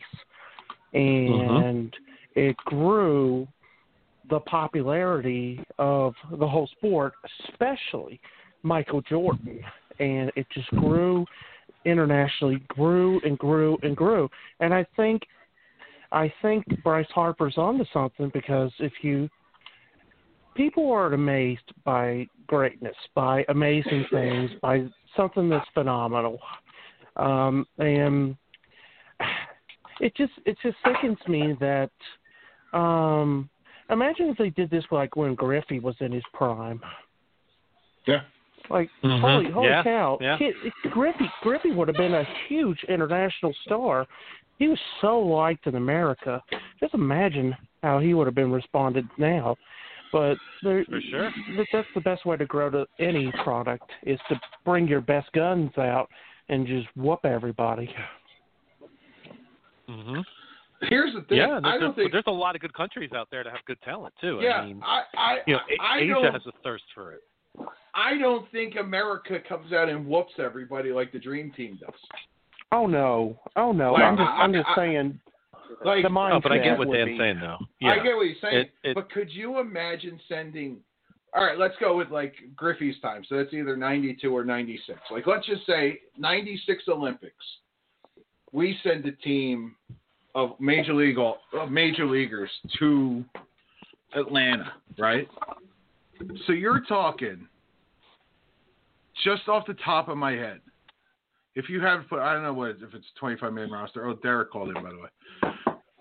and 0.92 1.94
it 2.34 2.56
grew 2.58 3.48
the 4.30 4.40
popularity 4.40 5.62
of 5.78 6.14
the 6.38 6.46
whole 6.46 6.68
sport, 6.68 7.14
especially 7.48 8.20
Michael 8.62 9.02
Jordan, 9.02 9.60
and 9.98 10.30
it 10.36 10.46
just 10.52 10.68
grew 10.70 11.24
internationally, 11.84 12.62
grew 12.68 13.20
and 13.24 13.38
grew 13.38 13.78
and 13.82 13.96
grew. 13.96 14.28
And 14.60 14.72
I 14.72 14.86
think, 14.96 15.22
I 16.14 16.32
think 16.40 16.64
Bryce 16.82 17.06
Harper's 17.14 17.58
onto 17.58 17.84
something 17.92 18.30
because 18.32 18.70
if 18.78 18.92
you, 19.02 19.28
people 20.54 20.90
are 20.92 21.12
amazed 21.12 21.72
by 21.84 22.26
greatness, 22.46 22.94
by 23.14 23.44
amazing 23.48 24.06
things, 24.12 24.50
by 24.62 24.86
something 25.16 25.48
that's 25.50 25.68
phenomenal, 25.74 26.38
um, 27.16 27.66
and 27.78 28.36
it 30.00 30.14
just 30.16 30.32
it 30.46 30.56
just 30.62 30.76
sickens 30.84 31.18
me 31.28 31.56
that. 31.60 31.90
Um, 32.72 33.50
Imagine 33.90 34.30
if 34.30 34.38
they 34.38 34.48
did 34.50 34.70
this 34.70 34.84
like 34.90 35.14
when 35.14 35.34
Griffey 35.34 35.78
was 35.78 35.94
in 36.00 36.10
his 36.10 36.22
prime. 36.32 36.80
Yeah. 38.06 38.22
Like 38.70 38.88
Mhm. 39.02 39.20
holy 39.20 39.50
holy 39.50 39.68
Yeah, 39.68 39.82
cow! 39.82 40.18
yeah. 40.22 40.38
Kid, 40.38 40.54
Griffey 40.90 41.30
Griffey 41.42 41.72
would 41.72 41.88
have 41.88 41.96
been 41.98 42.14
a 42.14 42.24
huge 42.48 42.82
international 42.84 43.52
star. 43.66 44.06
He 44.59 44.68
was 44.68 44.78
so 45.00 45.18
liked 45.18 45.66
in 45.66 45.74
America. 45.74 46.42
Just 46.80 46.94
imagine 46.94 47.57
how 47.82 47.98
he 47.98 48.14
would 48.14 48.26
have 48.26 48.34
been 48.34 48.52
responded 48.52 49.07
now. 49.18 49.57
But 50.12 50.36
there, 50.62 50.84
For 50.84 51.00
sure. 51.00 51.30
that- 51.57 51.66
that's 51.72 51.88
the 51.94 52.00
best 52.00 52.24
way 52.24 52.36
to 52.36 52.46
grow 52.46 52.70
to 52.70 52.86
any 53.00 53.32
product 53.42 53.90
is 54.05 54.20
to 54.28 54.40
bring 54.64 54.86
your 54.86 55.00
best 55.00 55.30
guns 55.32 55.76
out 55.76 56.09
and 56.48 56.66
just 56.66 56.86
whoop 56.96 57.24
everybody. 57.24 57.92
hmm 59.88 60.20
Here's 60.82 61.14
the 61.14 61.22
thing. 61.22 61.38
Yeah, 61.38 61.59
I 61.64 61.70
there's, 61.70 61.80
don't 61.80 61.90
a, 61.90 61.94
think. 61.94 62.12
there's 62.12 62.24
a 62.26 62.30
lot 62.30 62.55
of 62.55 62.61
good 62.61 62.74
countries 62.74 63.11
out 63.14 63.28
there 63.30 63.42
that 63.42 63.50
have 63.50 63.64
good 63.64 63.80
talent 63.82 64.12
too. 64.20 64.40
Yeah, 64.42 64.61
I 64.61 64.66
mean, 64.66 64.82
I, 64.84 65.02
I, 65.16 65.38
you 65.46 65.55
know, 65.55 65.61
A- 65.70 65.82
I 65.82 65.98
Asia 66.00 66.09
don't, 66.14 66.32
has 66.32 66.42
a 66.46 66.52
thirst 66.62 66.84
for 66.94 67.12
it. 67.12 67.20
I 67.94 68.18
don't 68.18 68.50
think 68.52 68.76
America 68.76 69.38
comes 69.48 69.72
out 69.72 69.88
and 69.88 70.07
whoops 70.07 70.34
everybody 70.38 70.90
like 70.92 71.11
the 71.12 71.18
Dream 71.18 71.52
Team 71.52 71.78
does. 71.80 71.94
Oh 72.74 72.86
no! 72.88 73.38
Oh 73.54 73.70
no! 73.70 73.92
Like, 73.92 74.02
I'm 74.02 74.16
just 74.16 74.28
I- 74.28 74.42
I'm 74.42 74.52
just 74.52 74.68
I- 74.68 74.74
saying 74.74 75.20
Like, 75.84 76.02
the 76.02 76.08
mindset 76.08 76.32
Oh, 76.34 76.40
but 76.40 76.52
I 76.52 76.58
get 76.58 76.76
what 76.76 76.88
would 76.88 76.96
Dan's 76.96 77.10
be- 77.10 77.18
saying 77.18 77.38
though. 77.40 77.58
Yeah. 77.80 77.90
I 77.92 77.98
get 78.02 78.16
what 78.16 78.26
he's 78.26 78.40
saying, 78.40 78.56
It- 78.56 78.72
it- 78.82 78.94
but 78.94 79.10
could 79.10 79.30
you 79.30 79.60
imagine 79.60 80.18
sending? 80.28 80.80
All 81.34 81.44
right, 81.44 81.56
let's 81.58 81.74
go 81.78 81.96
with 81.96 82.10
like 82.10 82.34
Griffey's 82.56 82.98
time. 83.00 83.22
So 83.28 83.36
that's 83.36 83.52
either 83.52 83.76
'92 83.76 84.34
or 84.36 84.44
'96. 84.44 84.98
Like, 85.10 85.26
let's 85.28 85.46
just 85.46 85.64
say 85.66 86.00
'96 86.18 86.88
Olympics. 86.88 87.44
We 88.52 88.78
send 88.82 89.06
a 89.06 89.12
team 89.12 89.76
of 90.34 90.58
major 90.58 90.94
league 90.94 91.18
of 91.18 91.70
major 91.70 92.06
leaguers 92.06 92.50
to 92.78 93.24
Atlanta, 94.14 94.72
right? 94.98 95.28
So 96.46 96.52
you're 96.52 96.80
talking 96.88 97.46
just 99.24 99.48
off 99.48 99.64
the 99.66 99.74
top 99.74 100.08
of 100.08 100.16
my 100.16 100.32
head. 100.32 100.60
If 101.57 101.68
you 101.68 101.80
have 101.80 102.09
put, 102.09 102.18
I 102.18 102.32
don't 102.32 102.42
know 102.42 102.52
what 102.52 102.70
if 102.70 102.94
it's 102.94 103.07
25 103.18 103.52
man 103.52 103.70
roster. 103.70 104.07
Oh, 104.07 104.14
Derek 104.14 104.50
called 104.50 104.68
in 104.68 104.82
by 104.82 104.90
the 104.90 104.98
way. 104.98 105.09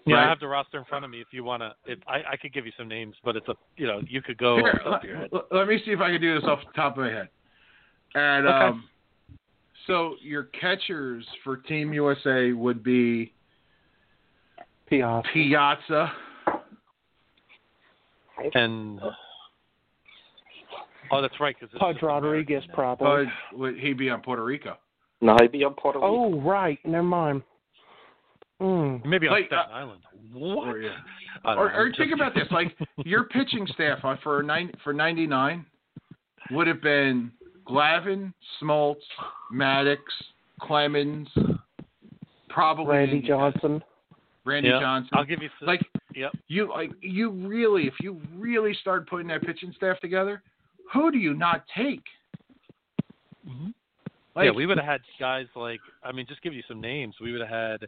Yeah, 0.06 0.16
Right. 0.16 0.26
I 0.26 0.30
have 0.30 0.40
the 0.40 0.48
roster 0.48 0.78
in 0.78 0.84
front 0.86 1.06
of 1.06 1.12
me. 1.12 1.22
If 1.22 1.28
you 1.32 1.44
wanna, 1.44 1.76
if 1.86 2.00
I, 2.08 2.22
I 2.32 2.38
could 2.38 2.54
give 2.54 2.66
you 2.66 2.74
some 2.78 2.88
names, 2.90 3.16
but 3.24 3.36
it's 3.38 3.48
a, 3.48 3.56
you 3.78 3.88
know, 3.88 4.02
you 4.08 4.22
could 4.22 4.38
go 4.38 4.58
Here, 4.58 4.68
off 4.68 4.74
the 4.74 4.80
top 4.80 4.92
let, 4.92 5.04
of 5.04 5.10
your 5.10 5.18
head. 5.18 5.30
let- 5.32 5.52
let 5.52 5.68
me 5.68 5.82
see 5.86 5.92
if 5.92 6.00
I 6.00 6.12
can 6.12 6.20
do 6.20 6.36
this 6.40 6.44
off 6.48 6.60
the 6.66 6.74
top 6.74 6.98
of 6.98 7.04
my 7.06 7.10
head. 7.10 7.30
And 8.16 8.48
Okay. 8.48 8.66
um, 8.66 8.90
so 9.88 10.16
your 10.22 10.44
catchers 10.60 11.26
for 11.44 11.58
Team 11.58 11.94
USA 11.94 12.52
would 12.52 12.84
be 12.84 13.34
Piazza. 14.88 15.24
Piazza. 15.34 16.12
And 18.56 19.00
oh, 21.12 21.22
that's 21.22 21.40
right, 21.40 21.56
because 21.60 21.74
Pudge 21.80 22.02
Rodriguez, 22.02 22.64
probably. 22.74 23.26
Bud, 23.26 23.34
would 23.54 23.78
he 23.80 23.94
be 23.94 24.10
on 24.10 24.22
Puerto 24.22 24.44
Rico? 24.44 24.78
No, 25.24 25.38
he'd 25.40 25.54
be 25.54 25.64
on 25.64 25.74
Puerto 25.74 26.00
Rico. 26.00 26.10
Oh, 26.10 26.42
right. 26.42 26.78
Never 26.84 27.02
mind. 27.02 27.44
Mm. 28.62 29.06
maybe 29.06 29.28
on 29.28 29.34
Like, 29.34 29.48
Staten 29.48 29.72
uh, 29.72 29.76
Island. 29.76 30.02
What? 30.34 30.68
Or, 30.68 30.82
yeah. 30.82 30.98
Or, 31.46 31.72
or 31.74 31.92
think 31.98 32.14
about 32.14 32.34
this: 32.34 32.44
like 32.52 32.76
your 33.06 33.26
pitching 33.26 33.68
staff 33.74 34.00
for 34.22 34.44
nine 34.44 34.72
for 34.84 34.94
ninety 34.94 35.28
nine 35.28 35.66
would 36.52 36.68
have 36.68 36.82
been 36.82 37.32
Glavine, 37.68 38.34
Smoltz, 38.62 38.96
Maddux, 39.54 39.98
Clemens, 40.62 41.28
probably 42.50 42.98
Randy 42.98 43.22
Johnson. 43.22 43.84
Randy 44.46 44.70
yeah, 44.70 44.80
Johnson. 44.80 45.10
I'll 45.14 45.26
give 45.26 45.42
you. 45.42 45.50
Some, 45.60 45.68
like 45.68 45.82
yep. 46.16 46.32
you 46.48 46.70
like 46.70 46.92
you 47.02 47.30
really 47.32 47.84
if 47.88 47.96
you 48.02 48.20
really 48.36 48.74
start 48.82 49.10
putting 49.10 49.28
that 49.28 49.42
pitching 49.42 49.74
staff 49.76 50.00
together, 50.00 50.42
who 50.94 51.12
do 51.12 51.18
you 51.18 51.34
not 51.34 51.64
take? 51.76 52.04
Like, 54.36 54.46
yeah, 54.46 54.52
we 54.52 54.66
would 54.66 54.78
have 54.78 54.86
had 54.88 55.02
guys 55.20 55.46
like 55.56 55.80
I 56.04 56.12
mean, 56.12 56.26
just 56.28 56.42
give 56.42 56.54
you 56.54 56.64
some 56.68 56.82
names. 56.82 57.16
We 57.22 57.32
would 57.32 57.42
have 57.42 57.50
had 57.50 57.88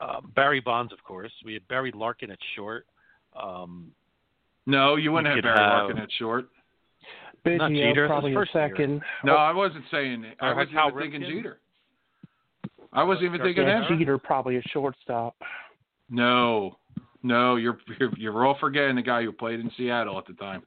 uh, 0.00 0.20
Barry 0.34 0.60
Bonds, 0.60 0.92
of 0.92 1.02
course. 1.04 1.32
We 1.44 1.54
had 1.54 1.66
Barry 1.68 1.92
Larkin 1.94 2.30
at 2.30 2.38
short. 2.54 2.86
Um, 3.40 3.92
no, 4.66 4.96
you 4.96 5.12
wouldn't 5.12 5.34
have 5.34 5.42
Barry 5.42 5.58
have- 5.58 5.84
Larkin 5.84 5.98
at 5.98 6.08
short. 6.18 6.46
Not 7.46 7.70
Jeter, 7.72 8.06
probably 8.06 8.30
his 8.30 8.36
a 8.36 8.40
first 8.40 8.54
year. 8.54 8.68
second. 8.70 9.02
No, 9.22 9.34
I 9.36 9.52
wasn't 9.52 9.84
saying. 9.90 10.24
I 10.40 10.54
wasn't 10.54 10.72
Cal 10.72 10.88
even 10.88 11.00
thinking 11.00 11.20
Ripken? 11.20 11.36
Jeter. 11.36 11.58
I 12.90 13.02
wasn't 13.02 13.26
even 13.26 13.40
thinking 13.42 13.64
Yeah, 13.64 13.80
that. 13.80 13.88
Jeter 13.98 14.16
probably 14.16 14.56
a 14.56 14.62
shortstop. 14.72 15.36
No, 16.08 16.78
no, 17.22 17.56
you're, 17.56 17.76
you're 17.98 18.10
you're 18.16 18.46
all 18.46 18.56
forgetting 18.58 18.96
the 18.96 19.02
guy 19.02 19.22
who 19.22 19.32
played 19.32 19.60
in 19.60 19.70
Seattle 19.76 20.16
at 20.18 20.26
the 20.26 20.32
time. 20.34 20.62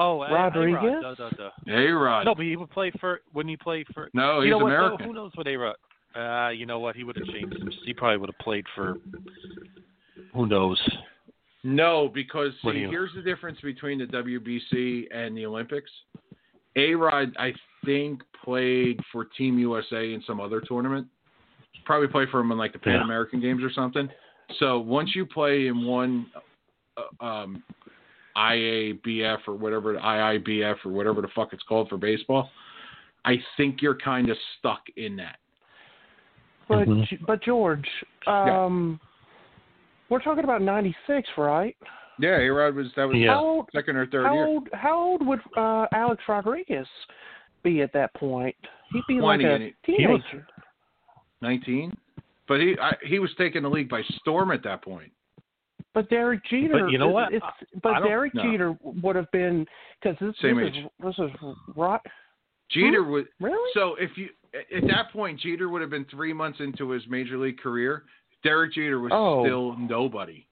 Oh, 0.00 0.22
A- 0.22 0.32
Rodriguez? 0.32 0.80
A-Rod, 0.82 1.16
duh, 1.18 1.30
duh, 1.30 1.36
duh. 1.36 1.50
Hey, 1.66 1.86
Rod. 1.88 2.24
No, 2.24 2.34
but 2.34 2.44
he 2.44 2.56
would 2.56 2.70
play 2.70 2.90
for 3.00 3.20
Wouldn't 3.34 3.50
he 3.50 3.56
play 3.56 3.84
for. 3.94 4.08
No, 4.14 4.40
he's 4.40 4.46
you 4.46 4.50
know 4.52 4.58
what? 4.58 4.70
though? 4.70 4.76
American. 4.76 5.06
Who 5.06 5.12
knows 5.14 5.32
what 5.34 5.46
A 5.46 5.56
Rod? 5.56 5.76
Uh, 6.16 6.48
you 6.50 6.66
know 6.66 6.78
what? 6.80 6.96
He 6.96 7.04
would 7.04 7.16
have 7.16 7.26
changed. 7.26 7.56
Some, 7.58 7.70
he 7.84 7.94
probably 7.94 8.16
would 8.18 8.28
have 8.30 8.38
played 8.38 8.64
for. 8.74 8.96
Who 10.34 10.46
knows? 10.46 10.80
No, 11.62 12.10
because 12.12 12.52
see, 12.62 12.70
you- 12.70 12.90
here's 12.90 13.10
the 13.14 13.22
difference 13.22 13.58
between 13.60 13.98
the 13.98 14.06
WBC 14.06 15.06
and 15.14 15.36
the 15.36 15.46
Olympics. 15.46 15.90
A 16.76 16.94
Rod, 16.94 17.32
I 17.38 17.52
think, 17.84 18.22
played 18.44 18.98
for 19.12 19.24
Team 19.36 19.58
USA 19.58 20.12
in 20.14 20.22
some 20.26 20.40
other 20.40 20.60
tournament. 20.60 21.06
Probably 21.84 22.08
played 22.08 22.28
for 22.30 22.40
him 22.40 22.52
in 22.52 22.58
like 22.58 22.72
the 22.72 22.78
Pan 22.78 22.94
Yeah. 22.94 23.04
American 23.04 23.40
Games 23.40 23.62
or 23.62 23.70
something. 23.72 24.08
So 24.58 24.78
once 24.78 25.14
you 25.14 25.26
play 25.26 25.66
in 25.68 25.84
one 25.84 26.26
uh, 26.96 27.24
um, 27.24 27.62
IABF 28.36 29.38
or 29.46 29.54
whatever 29.54 29.94
IIBF 29.94 30.76
or 30.84 30.90
whatever 30.92 31.20
the 31.22 31.28
fuck 31.34 31.52
it's 31.52 31.62
called 31.64 31.88
for 31.88 31.96
baseball, 31.96 32.50
I 33.24 33.36
think 33.56 33.82
you're 33.82 33.96
kind 33.96 34.30
of 34.30 34.36
stuck 34.58 34.82
in 34.96 35.16
that. 35.16 35.38
But 36.68 36.86
Mhm. 36.88 37.26
but 37.26 37.42
George, 37.42 37.88
um, 38.26 39.00
we're 40.08 40.20
talking 40.20 40.44
about 40.44 40.62
'96, 40.62 41.28
right? 41.36 41.76
Yeah, 42.18 42.36
A 42.38 42.48
Rod 42.48 42.74
was 42.74 42.92
that 42.94 43.08
was 43.08 43.16
Yeah. 43.16 43.34
How 43.34 43.40
old? 43.44 43.68
second 43.72 43.96
or 43.96 44.06
third 44.06 44.26
How 44.26 44.34
year. 44.34 44.46
old? 44.46 44.68
How 44.72 44.96
old 44.96 45.26
would 45.26 45.40
uh, 45.56 45.86
Alex 45.92 46.22
Rodriguez 46.28 46.86
be 47.62 47.82
at 47.82 47.92
that 47.94 48.12
point? 48.14 48.56
He'd 48.92 49.06
be 49.08 49.20
like 49.20 49.40
a 49.40 49.58
he- 49.58 49.74
he 49.84 49.96
teenager. 49.96 50.46
Nineteen. 51.40 51.96
But 52.46 52.60
he 52.60 52.78
I, 52.78 52.96
he 53.04 53.18
was 53.18 53.34
taking 53.36 53.62
the 53.62 53.70
league 53.70 53.88
by 53.88 54.02
storm 54.20 54.50
at 54.50 54.62
that 54.64 54.82
point. 54.82 55.12
But 55.92 56.08
Derek 56.08 56.44
Jeter. 56.44 56.88
you 56.88 56.98
know 56.98 57.08
what? 57.08 57.32
It's, 57.32 57.44
I 57.44 57.64
but 57.82 58.00
Derek 58.04 58.34
no. 58.34 58.42
Jeter 58.44 58.76
would 58.82 59.16
have 59.16 59.30
been 59.32 59.66
because 60.00 60.16
this, 60.20 60.34
Same 60.40 60.56
this 60.58 60.68
age. 60.68 60.84
is 60.84 60.90
this 61.04 61.18
is 61.18 61.30
right. 61.76 62.00
Jeter 62.70 63.02
would 63.02 63.26
Really? 63.40 63.70
So 63.74 63.96
if 63.98 64.10
you 64.16 64.28
at 64.54 64.82
that 64.88 65.10
point, 65.12 65.40
Jeter 65.40 65.68
would 65.68 65.80
have 65.80 65.90
been 65.90 66.04
three 66.10 66.32
months 66.32 66.60
into 66.60 66.90
his 66.90 67.02
major 67.08 67.38
league 67.38 67.58
career. 67.58 68.04
Derek 68.44 68.72
Jeter 68.74 69.00
was 69.00 69.10
Oh. 69.12 69.44
still 69.44 69.76
nobody. 69.76 70.46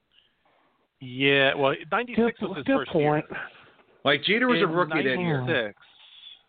Yeah, 1.01 1.53
well, 1.55 1.75
'96 1.91 2.41
was 2.41 2.57
his 2.57 2.65
good 2.65 2.75
first 2.79 2.91
point. 2.91 3.25
year. 3.29 3.39
Like 4.03 4.23
Jeter 4.23 4.47
was 4.47 4.59
a 4.59 4.63
In 4.63 4.71
rookie 4.71 5.03
that 5.03 5.19
year. 5.19 5.41
96. 5.41 5.79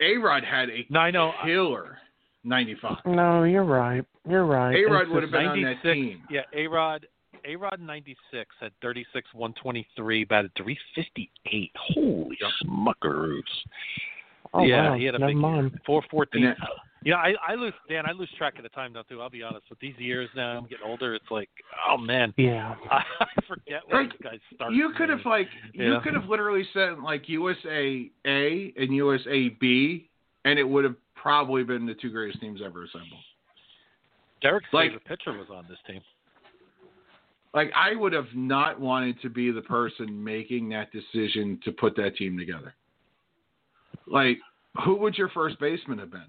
A 0.02 0.16
Rod 0.16 0.44
had 0.44 0.70
a 0.70 0.86
No, 0.90 1.00
I 1.00 1.10
know. 1.10 1.32
killer 1.44 1.98
ninety 2.42 2.74
five. 2.80 2.96
No, 3.06 3.44
you're 3.44 3.64
right. 3.64 4.04
You're 4.28 4.46
right. 4.46 4.74
A 4.74 4.84
Rod 4.90 5.08
would 5.08 5.22
have 5.22 5.30
just- 5.30 5.32
been 5.32 5.46
on 5.46 5.62
that 5.62 5.84
96, 5.84 5.94
team. 5.94 6.22
Yeah, 6.30 6.40
A 6.54 6.66
Rod. 6.66 7.06
A 7.46 7.56
Rod 7.56 7.80
96 7.80 8.48
had 8.60 8.72
36, 8.82 9.28
123, 9.34 10.24
batted 10.24 10.52
358. 10.56 11.70
Holy 11.76 12.38
Yep. 12.40 12.50
smuckaroos. 12.64 13.42
Oh, 14.52 14.64
yeah, 14.64 14.90
wow. 14.90 14.96
he 14.96 15.04
had 15.04 15.14
a 15.14 15.18
Never 15.18 15.30
big 15.30 15.36
mind. 15.36 15.70
year. 15.72 15.80
414. 15.86 16.44
And 16.44 16.56
Yeah, 17.04 17.16
I, 17.16 17.34
I 17.46 17.54
lose, 17.54 17.72
Dan, 17.88 18.04
I 18.06 18.12
lose 18.12 18.28
track 18.36 18.56
of 18.56 18.62
the 18.64 18.68
time 18.70 18.92
now, 18.92 19.02
too. 19.02 19.20
I'll 19.22 19.30
be 19.30 19.42
honest. 19.42 19.64
With 19.70 19.78
these 19.80 19.94
years 19.98 20.28
now, 20.34 20.58
I'm 20.58 20.64
getting 20.66 20.84
older. 20.86 21.14
It's 21.14 21.30
like, 21.30 21.48
oh, 21.88 21.96
man. 21.96 22.34
Yeah. 22.36 22.74
I, 22.90 23.02
forget 23.46 23.82
when 23.88 24.02
Like, 24.04 24.12
these 24.12 24.20
guys 24.22 24.38
started. 24.54 24.76
You 24.76 24.92
could 24.96 25.08
have 25.08 25.20
like 25.24 25.48
you 25.72 25.98
could 26.02 26.14
have 26.14 26.24
literally 26.28 26.64
said 26.74 26.98
like 26.98 27.28
USA 27.28 28.10
A 28.26 28.72
and 28.76 28.94
USA 28.94 29.48
B, 29.60 30.08
and 30.44 30.58
it 30.58 30.64
would 30.64 30.84
have 30.84 30.96
probably 31.14 31.62
been 31.62 31.86
the 31.86 31.94
two 31.94 32.10
greatest 32.10 32.40
teams 32.40 32.60
ever 32.64 32.84
assembled. 32.84 33.20
Derek's 34.42 34.66
like- 34.72 34.88
favorite 34.90 35.04
pitcher 35.04 35.32
was 35.38 35.48
on 35.50 35.66
this 35.68 35.78
team. 35.86 36.00
Like 37.52 37.72
I 37.74 37.96
would 37.96 38.12
have 38.12 38.28
not 38.34 38.80
wanted 38.80 39.20
to 39.22 39.28
be 39.28 39.50
the 39.50 39.62
person 39.62 40.22
making 40.22 40.68
that 40.70 40.88
decision 40.92 41.58
to 41.64 41.72
put 41.72 41.96
that 41.96 42.16
team 42.16 42.38
together. 42.38 42.74
Like, 44.06 44.38
who 44.84 44.96
would 44.96 45.18
your 45.18 45.28
first 45.30 45.58
baseman 45.58 45.98
have 45.98 46.10
been? 46.10 46.20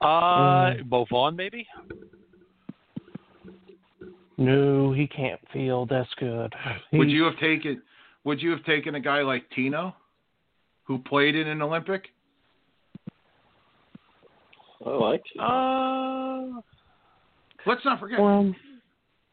Uh, 0.00 0.72
Mm. 0.72 0.88
Bo 0.88 1.30
maybe? 1.30 1.66
No, 4.38 4.92
he 4.92 5.06
can't 5.06 5.40
field. 5.52 5.90
That's 5.90 6.08
good. 6.18 6.54
Would 6.92 7.10
you 7.10 7.24
have 7.24 7.38
taken 7.38 7.82
Would 8.24 8.40
you 8.40 8.50
have 8.50 8.64
taken 8.64 8.94
a 8.94 9.00
guy 9.00 9.20
like 9.20 9.44
Tino, 9.54 9.94
who 10.84 10.98
played 10.98 11.34
in 11.34 11.46
an 11.46 11.60
Olympic? 11.60 12.08
I 14.84 14.90
like 14.90 15.22
it. 15.34 15.40
Uh, 15.40 16.60
Let's 17.66 17.84
not 17.84 18.00
forget. 18.00 18.18
Well, 18.18 18.54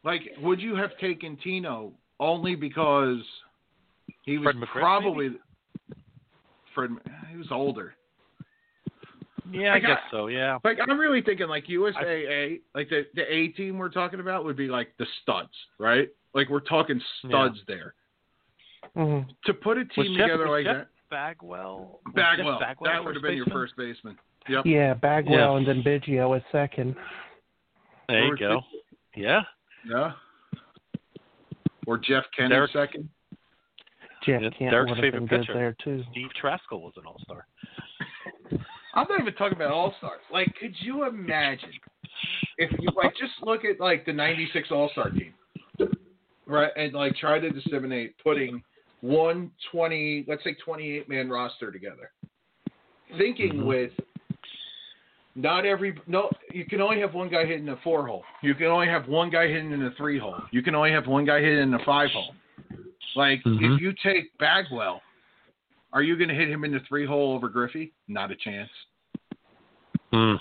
Like, 0.03 0.21
would 0.41 0.59
you 0.61 0.75
have 0.75 0.91
taken 0.99 1.37
Tino 1.43 1.91
only 2.19 2.55
because 2.55 3.19
he 4.23 4.37
was 4.37 4.45
Fred 4.45 4.55
McGriff, 4.55 4.79
probably 4.79 5.29
Fred? 6.73 6.91
He 7.31 7.37
was 7.37 7.47
older. 7.51 7.93
yeah, 9.51 9.73
I 9.73 9.79
guess 9.79 9.97
I- 10.07 10.11
so, 10.11 10.27
yeah. 10.27 10.59
Like, 10.63 10.77
I'm 10.87 10.99
really 10.99 11.21
thinking 11.21 11.47
like 11.47 11.65
USAA, 11.67 12.61
like 12.75 12.89
the 12.89 13.05
the 13.15 13.23
A 13.33 13.49
team 13.49 13.77
we're 13.77 13.89
talking 13.89 14.19
about 14.19 14.45
would 14.45 14.57
be 14.57 14.67
like 14.67 14.93
the 14.97 15.05
studs, 15.23 15.49
right? 15.79 16.09
Like 16.33 16.49
we're 16.49 16.59
talking 16.59 17.01
studs 17.25 17.57
there. 17.67 17.93
mhm. 18.95 19.25
To 19.45 19.53
put 19.53 19.77
a 19.77 19.85
team 19.85 20.15
Jeff- 20.15 20.25
together 20.27 20.47
was 20.47 20.63
like 20.63 20.65
Jeff 20.65 20.75
that, 20.77 20.87
Bagwell? 21.09 21.99
Bagwell, 22.13 22.59
Bagwell 22.59 22.91
that 22.93 23.03
would 23.03 23.15
have 23.15 23.23
been 23.23 23.37
your 23.37 23.45
first 23.47 23.75
baseman. 23.77 24.17
Yep. 24.49 24.65
yeah, 24.65 24.93
Bagwell 24.93 25.57
and 25.57 25.67
then 25.67 25.83
Biggio 25.83 26.35
at 26.37 26.43
second. 26.53 26.95
There 28.07 28.25
you 28.25 28.37
go. 28.37 28.61
Yeah. 29.15 29.41
Yeah. 29.85 30.13
Or 31.85 31.97
Jeff 31.97 32.25
Kennedy 32.35 32.55
Derek- 32.55 32.71
second. 32.71 33.09
Jeff 34.25 34.41
Yeah, 34.41 34.49
Kent 34.49 34.71
Derek's 34.71 34.89
would 34.89 34.97
have 34.97 35.03
favorite 35.03 35.19
been 35.19 35.27
good 35.27 35.39
pitcher. 35.47 35.53
there 35.53 35.75
too. 35.83 36.03
Steve 36.11 36.29
Trachsel 36.41 36.81
was 36.81 36.93
an 36.97 37.03
all 37.05 37.19
star. 37.23 37.45
I'm 38.93 39.05
not 39.09 39.21
even 39.21 39.33
talking 39.35 39.55
about 39.55 39.71
all 39.71 39.93
stars. 39.99 40.21
Like, 40.31 40.53
could 40.59 40.73
you 40.79 41.05
imagine 41.05 41.71
if 42.57 42.71
you 42.79 42.89
like 42.95 43.15
just 43.15 43.33
look 43.43 43.63
at 43.63 43.79
like 43.79 44.05
the 44.05 44.11
'96 44.13 44.69
All 44.71 44.89
Star 44.89 45.11
team, 45.11 45.33
right, 46.47 46.71
and 46.75 46.93
like 46.93 47.15
try 47.15 47.39
to 47.39 47.49
disseminate 47.51 48.15
putting 48.23 48.61
one 49.01 49.51
20, 49.71 50.25
let's 50.27 50.43
say 50.43 50.55
28 50.55 51.07
man 51.07 51.29
roster 51.29 51.71
together, 51.71 52.11
thinking 53.17 53.53
Mhm. 53.53 53.65
with 53.65 53.91
not 55.37 55.65
every 55.65 55.97
no, 56.07 56.29
you 56.51 56.65
can 56.65 56.81
only 56.81 56.99
have 56.99 57.13
one 57.13 57.29
guy 57.29 57.45
hitting 57.45 57.69
a 57.69 57.77
four 57.83 58.07
hole. 58.07 58.23
You 58.41 58.55
can 58.55 58.65
only 58.67 58.87
have 58.87 59.07
one 59.07 59.29
guy 59.29 59.47
hitting 59.47 59.71
in 59.71 59.83
a 59.83 59.91
three 59.91 60.17
hole. 60.19 60.35
You 60.51 60.63
can 60.63 60.73
only 60.75 60.91
have 60.91 61.05
one 61.05 61.25
guy 61.25 61.39
hitting 61.39 61.59
in 61.61 61.73
a 61.75 61.85
five 61.85 62.09
hole. 62.09 62.33
Like 63.15 63.43
Mhm. 63.43 63.75
if 63.75 63.81
you 63.81 63.93
take 64.03 64.35
Bagwell, 64.39 65.01
are 65.93 66.01
you 66.01 66.17
going 66.17 66.29
to 66.29 66.35
hit 66.35 66.49
him 66.49 66.63
in 66.65 66.71
the 66.71 66.79
three 66.81 67.05
hole 67.05 67.33
over 67.33 67.49
Griffey? 67.49 67.93
Not 68.07 68.31
a 68.31 68.35
chance. 68.35 68.69
Mm. 70.11 70.39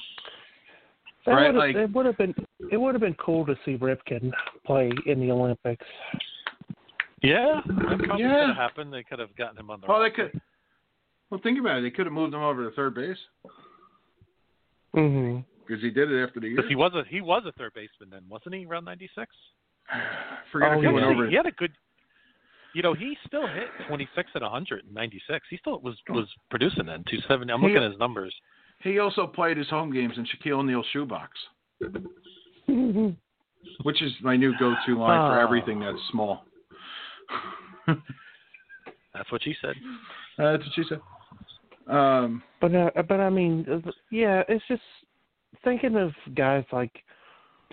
That 1.26 1.32
Right, 1.32 1.40
would 1.40 1.46
have, 1.46 1.54
like- 1.56 1.76
it 1.76 1.90
would 1.92 2.06
have 2.06 2.16
been 2.16 2.34
it 2.70 2.76
would 2.78 2.94
have 2.94 3.02
been 3.02 3.14
cool 3.14 3.44
to 3.46 3.54
see 3.64 3.76
Ripken 3.76 4.32
play 4.64 4.90
in 5.04 5.20
the 5.20 5.30
Olympics. 5.30 5.86
Yeah, 7.22 7.60
that 7.66 7.98
probably 7.98 8.22
Yeah. 8.24 8.40
could 8.40 8.46
have 8.48 8.56
happened. 8.56 8.92
They 8.92 9.02
could 9.02 9.18
have 9.18 9.34
gotten 9.36 9.58
him 9.58 9.70
on 9.70 9.80
the 9.80 9.90
Oh, 9.90 10.02
they 10.02 10.10
could. 10.10 10.40
Well, 11.28 11.40
think 11.40 11.58
about 11.58 11.78
it. 11.78 11.82
They 11.82 11.90
could 11.90 12.06
have 12.06 12.12
moved 12.12 12.32
him 12.34 12.40
over 12.40 12.64
to 12.64 12.70
third 12.74 12.94
base 12.94 13.18
hmm 14.96 15.38
because 15.66 15.82
he 15.82 15.90
did 15.90 16.10
it 16.12 16.22
after 16.22 16.38
the 16.40 16.46
year. 16.46 16.56
Because 16.56 16.68
he 16.68 16.76
was 16.76 16.92
a 16.94 17.02
he 17.08 17.20
was 17.20 17.42
a 17.46 17.52
third 17.52 17.72
baseman 17.74 18.08
then, 18.10 18.22
wasn't 18.28 18.54
he? 18.54 18.64
Around 18.66 18.84
'96. 18.84 19.26
Forget 20.52 20.68
Oh, 20.72 20.78
if 20.78 20.80
he 20.80 20.86
went 20.92 21.06
over. 21.06 21.28
He 21.28 21.34
had 21.36 21.46
a 21.46 21.50
good. 21.52 21.72
You 22.74 22.82
know, 22.82 22.92
he 22.94 23.16
still 23.26 23.46
hit 23.46 23.68
26 23.88 24.30
and 24.34 24.42
100 24.42 24.84
in 24.86 24.94
'96. 24.94 25.46
He 25.50 25.56
still 25.56 25.80
was 25.80 25.96
was 26.08 26.28
producing 26.50 26.86
then 26.86 27.02
270. 27.10 27.52
I'm 27.52 27.60
He- 27.60 27.66
looking 27.68 27.82
at 27.82 27.90
his 27.90 27.98
numbers. 27.98 28.34
He 28.82 28.98
also 29.00 29.26
played 29.26 29.56
his 29.56 29.68
home 29.68 29.90
games 29.92 30.14
in 30.18 30.24
Shaquille 30.26 30.58
O'Neal's 30.58 30.86
shoebox, 30.92 31.32
which 33.82 34.02
is 34.02 34.12
my 34.20 34.36
new 34.36 34.52
go-to 34.58 34.98
line 34.98 35.18
for 35.30 35.38
Ah. 35.40 35.42
everything 35.42 35.80
that's 35.80 35.98
small. 36.10 36.44
That's 39.14 39.32
what 39.32 39.42
she 39.42 39.54
said. 39.62 39.74
Uh, 40.38 40.52
that's 40.52 40.64
what 40.64 40.74
she 40.74 40.82
said. 40.88 41.00
Um, 41.86 42.42
But 42.60 42.74
uh, 42.74 42.90
but 43.08 43.20
I 43.20 43.30
mean, 43.30 43.66
uh, 43.70 43.90
yeah, 44.10 44.42
it's 44.48 44.64
just 44.68 44.82
thinking 45.64 45.96
of 45.96 46.12
guys 46.34 46.64
like 46.72 46.92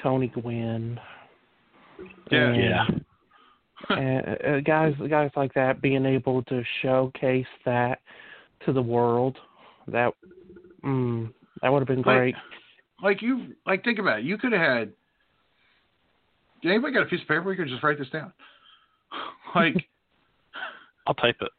Tony 0.02 0.28
Gwynn. 0.28 1.00
Yeah. 2.32 2.50
and, 2.50 2.62
Yeah. 2.62 2.86
and 3.90 4.38
uh, 4.46 4.60
guys 4.62 4.94
guys 5.10 5.32
like 5.36 5.54
that 5.56 5.82
being 5.82 6.06
able 6.06 6.44
to 6.44 6.64
showcase 6.82 7.46
that 7.66 8.00
to 8.66 8.74
the 8.74 8.82
world. 8.82 9.38
That 9.88 10.14
mm, 10.84 11.32
that 11.62 11.70
would 11.72 11.80
have 11.80 11.88
been 11.88 12.02
great. 12.02 12.36
like 13.02 13.22
you, 13.22 13.56
like 13.66 13.84
think 13.84 14.00
about 14.00 14.20
it. 14.20 14.26
You 14.26 14.38
could 14.38 14.52
have 14.54 14.62
had. 14.62 14.94
Anybody 16.64 16.94
got 16.94 17.04
a 17.04 17.08
piece 17.08 17.22
of 17.22 17.28
paper? 17.28 17.44
We 17.44 17.58
could 17.58 17.68
just 17.68 17.84
write 17.84 18.00
this 18.00 18.10
down. 18.10 18.34
Like 19.56 19.76
I'll 21.06 21.14
type 21.14 21.36
it. 21.42 21.52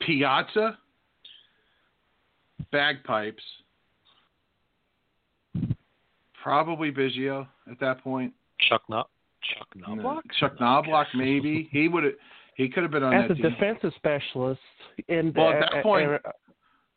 Piazza, 0.00 0.76
bagpipes, 2.72 3.42
probably 6.42 6.90
Biggio 6.90 7.46
at 7.70 7.78
that 7.80 8.02
point. 8.02 8.32
Chuck 8.68 8.82
Knop. 8.90 9.04
Chuck 9.56 9.68
Knobloch. 9.76 10.22
Chuck 10.38 10.60
Knobloch, 10.60 11.06
maybe 11.14 11.68
he 11.72 11.88
would 11.88 12.04
have. 12.04 12.12
He 12.56 12.68
could 12.68 12.82
have 12.82 12.92
been 12.92 13.02
on 13.02 13.14
As 13.14 13.30
a 13.30 13.34
team. 13.34 13.42
defensive 13.50 13.92
specialist, 13.96 14.60
and 15.08 15.34
Well, 15.34 15.50
at 15.52 15.60
that 15.72 15.82
point- 15.82 16.10
uh, 16.12 16.18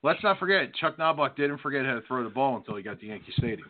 Let's 0.05 0.21
not 0.21 0.38
forget, 0.38 0.74
Chuck 0.76 0.97
Knobloch 0.97 1.38
didn't 1.38 1.59
forget 1.59 1.86
how 1.86 1.93
to 1.93 2.01
throw 2.01 2.26
the 2.26 2.30
ball 2.30 2.57
until 2.57 2.76
he 2.76 2.84
got 2.84 2.99
to 2.99 3.05
Yankee 3.05 3.32
Stadium. 3.38 3.69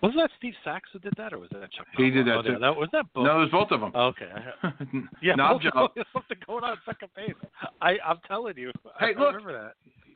Wasn't 0.00 0.20
that 0.22 0.30
Steve 0.38 0.54
Sax 0.62 0.88
who 0.92 1.00
did 1.00 1.12
that, 1.16 1.32
or 1.32 1.38
was 1.40 1.48
that 1.50 1.72
Chuck? 1.72 1.86
He 1.96 2.10
did 2.10 2.26
that 2.28 2.36
Oh, 2.36 2.42
too. 2.42 2.52
yeah, 2.52 2.58
that 2.60 2.76
was 2.76 2.88
that 2.92 3.06
both. 3.12 3.26
No, 3.26 3.38
it 3.38 3.40
was 3.40 3.50
both 3.50 3.72
of 3.72 3.80
them. 3.80 3.90
Okay. 3.92 4.30
Yeah, 5.20 5.34
Knob 5.34 5.60
both- 5.60 5.72
job. 5.72 5.90
there's 5.96 6.06
something 6.12 6.36
going 6.46 6.62
on 6.62 6.76
second 6.86 7.08
base. 7.16 7.34
I, 7.82 7.98
I'm 8.06 8.18
telling 8.28 8.56
you. 8.56 8.70
I 9.00 9.06
Hey, 9.06 9.14
look. 9.18 9.34
remember 9.34 9.52
that. 9.52 9.72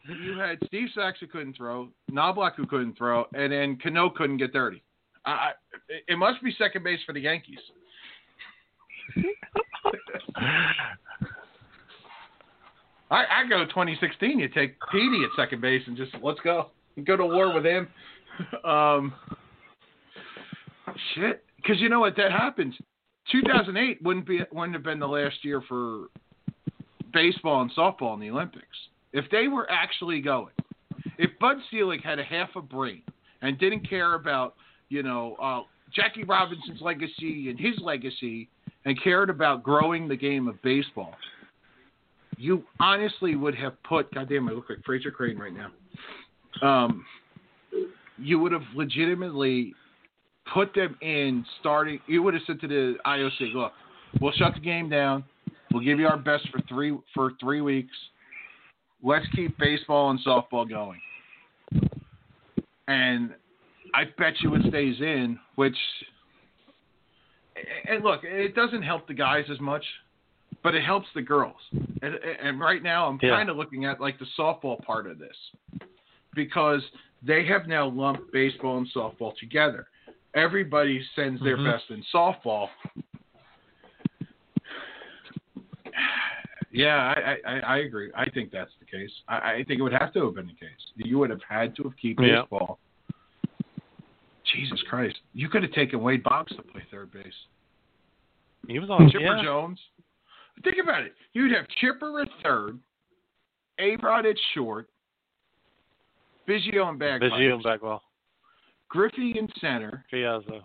You 0.06 0.38
had 0.38 0.58
Steve 0.66 0.88
Sax 0.94 1.18
who 1.20 1.26
couldn't 1.26 1.56
throw, 1.56 1.88
Knobloch 2.10 2.56
who 2.56 2.66
couldn't 2.66 2.98
throw, 2.98 3.24
and 3.34 3.52
then 3.52 3.78
Cano 3.82 4.10
couldn't 4.10 4.36
get 4.36 4.52
dirty. 4.52 4.82
I, 5.24 5.52
it 6.06 6.18
must 6.18 6.42
be 6.42 6.54
second 6.58 6.84
base 6.84 7.00
for 7.06 7.14
the 7.14 7.20
Yankees. 7.20 7.58
I, 13.10 13.24
I 13.30 13.48
go 13.48 13.64
2016. 13.64 14.38
You 14.38 14.48
take 14.48 14.76
Petey 14.92 15.22
at 15.24 15.30
second 15.36 15.62
base 15.62 15.82
and 15.86 15.96
just 15.96 16.12
let's 16.22 16.40
go. 16.40 16.70
Go 17.04 17.16
to 17.16 17.24
war 17.24 17.54
with 17.54 17.64
him. 17.64 17.88
Um, 18.64 19.14
shit, 21.14 21.44
because 21.56 21.80
you 21.80 21.88
know 21.88 22.00
what? 22.00 22.16
That 22.16 22.32
happens. 22.32 22.74
2008 23.32 24.02
wouldn't 24.02 24.26
be 24.26 24.40
wouldn't 24.52 24.74
have 24.74 24.82
been 24.82 24.98
the 24.98 25.06
last 25.06 25.36
year 25.44 25.62
for 25.68 26.08
baseball 27.12 27.62
and 27.62 27.70
softball 27.72 28.12
in 28.14 28.20
the 28.20 28.30
Olympics 28.30 28.76
if 29.14 29.24
they 29.30 29.48
were 29.48 29.70
actually 29.70 30.20
going. 30.20 30.52
If 31.16 31.30
Bud 31.40 31.56
Selig 31.70 32.02
had 32.02 32.18
a 32.18 32.24
half 32.24 32.50
a 32.56 32.60
brain 32.60 33.02
and 33.40 33.58
didn't 33.58 33.88
care 33.88 34.14
about 34.14 34.56
you 34.90 35.02
know 35.02 35.36
uh, 35.40 35.62
Jackie 35.94 36.24
Robinson's 36.24 36.82
legacy 36.82 37.48
and 37.48 37.58
his 37.58 37.78
legacy 37.80 38.48
and 38.84 39.00
cared 39.02 39.30
about 39.30 39.62
growing 39.62 40.08
the 40.08 40.16
game 40.16 40.48
of 40.48 40.60
baseball, 40.62 41.14
you 42.36 42.64
honestly 42.80 43.36
would 43.36 43.54
have 43.54 43.80
put. 43.84 44.12
Goddamn, 44.12 44.48
I 44.48 44.52
look 44.52 44.66
like 44.68 44.80
Frasier 44.82 45.12
Crane 45.12 45.38
right 45.38 45.52
now. 45.54 45.70
Um, 46.62 47.04
you 48.18 48.38
would 48.38 48.52
have 48.52 48.62
legitimately 48.74 49.74
put 50.52 50.74
them 50.74 50.96
in 51.00 51.44
starting. 51.60 52.00
You 52.06 52.22
would 52.22 52.34
have 52.34 52.42
said 52.46 52.60
to 52.60 52.68
the 52.68 52.96
IOC, 53.06 53.54
"Look, 53.54 53.72
we'll 54.20 54.32
shut 54.32 54.54
the 54.54 54.60
game 54.60 54.88
down. 54.88 55.24
We'll 55.72 55.84
give 55.84 55.98
you 56.00 56.08
our 56.08 56.16
best 56.16 56.48
for 56.50 56.60
three 56.68 56.96
for 57.14 57.32
three 57.40 57.60
weeks. 57.60 57.94
Let's 59.04 59.26
keep 59.36 59.56
baseball 59.58 60.10
and 60.10 60.18
softball 60.20 60.68
going." 60.68 61.00
And 62.88 63.34
I 63.94 64.04
bet 64.18 64.34
you 64.40 64.54
it 64.54 64.62
stays 64.68 65.00
in, 65.00 65.38
which. 65.54 65.76
And 67.88 68.02
look, 68.02 68.24
it 68.24 68.54
doesn't 68.56 68.82
help 68.82 69.06
the 69.06 69.14
guys 69.14 69.44
as 69.48 69.60
much, 69.60 69.84
but 70.64 70.74
it 70.74 70.82
helps 70.82 71.06
the 71.14 71.22
girls. 71.22 71.60
And, 72.02 72.14
and 72.16 72.58
right 72.58 72.82
now, 72.82 73.06
I'm 73.08 73.20
Yeah. 73.22 73.30
kind 73.30 73.48
of 73.48 73.56
looking 73.56 73.84
at 73.84 74.00
like 74.00 74.18
the 74.18 74.26
softball 74.36 74.82
part 74.82 75.06
of 75.06 75.18
this 75.18 75.36
because 76.34 76.82
they 77.22 77.44
have 77.46 77.68
now 77.68 77.86
lumped 77.86 78.32
baseball 78.32 78.78
and 78.78 78.88
softball 78.88 79.36
together. 79.38 79.86
Everybody 80.34 81.00
sends 81.14 81.40
their 81.42 81.56
Mhm. 81.56 81.64
best 81.64 81.90
in 81.90 82.02
softball. 82.12 82.70
Yeah, 86.76 87.14
I, 87.16 87.36
I, 87.48 87.58
I 87.60 87.76
agree. 87.78 88.10
I 88.16 88.28
think 88.30 88.50
that's 88.50 88.72
the 88.80 88.84
case. 88.84 89.10
I, 89.28 89.34
I 89.36 89.64
think 89.68 89.78
it 89.78 89.82
would 89.82 89.92
have 89.92 90.12
to 90.14 90.24
have 90.26 90.34
been 90.34 90.48
the 90.48 90.54
case. 90.54 90.70
You 90.96 91.18
would 91.20 91.30
have 91.30 91.40
had 91.48 91.76
to 91.76 91.84
have 91.84 91.92
kept 91.92 92.20
Yeah. 92.20 92.40
baseball. 92.42 92.80
Jesus 94.52 94.82
Christ! 94.90 95.16
You 95.32 95.48
could 95.48 95.62
have 95.62 95.72
taken 95.72 96.00
Wade 96.02 96.22
Boggs 96.22 96.54
to 96.56 96.62
play 96.62 96.82
third 96.90 97.12
base. 97.12 97.32
He 98.66 98.78
was 98.78 98.90
on. 98.90 99.08
Chipper 99.10 99.24
yeah. 99.36 99.42
Jones. 99.42 99.78
Think 100.62 100.76
about 100.82 101.02
it. 101.02 101.14
You'd 101.32 101.52
have 101.52 101.66
Chipper 101.80 102.20
at 102.22 102.28
third, 102.42 102.78
A 103.78 103.96
Rod 103.96 104.26
at 104.26 104.36
short, 104.52 104.88
Biggio 106.48 106.88
and 106.88 106.98
Bagpipes, 106.98 107.32
Biggio 107.34 107.54
and 107.54 107.62
Bagwell. 107.62 108.02
Griffey 108.88 109.36
in 109.38 109.48
center, 109.60 110.04
Piazza. 110.10 110.60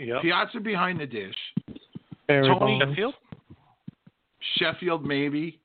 Yep. 0.00 0.22
Piazza 0.22 0.60
behind 0.60 0.98
the 0.98 1.06
dish, 1.06 1.36
Barry 2.26 2.48
Tony- 2.48 2.78
Bonds. 2.80 2.96
Sheffield. 4.56 5.04
Maybe, 5.04 5.60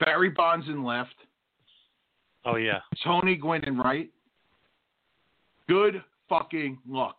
Barry 0.00 0.30
Bonds 0.30 0.66
in 0.68 0.84
left, 0.84 1.14
Oh 2.44 2.56
yeah. 2.56 2.80
Tony 3.04 3.36
Gwynn 3.36 3.64
in 3.64 3.78
right. 3.78 4.10
Good 5.68 6.02
fucking 6.28 6.78
luck. 6.88 7.16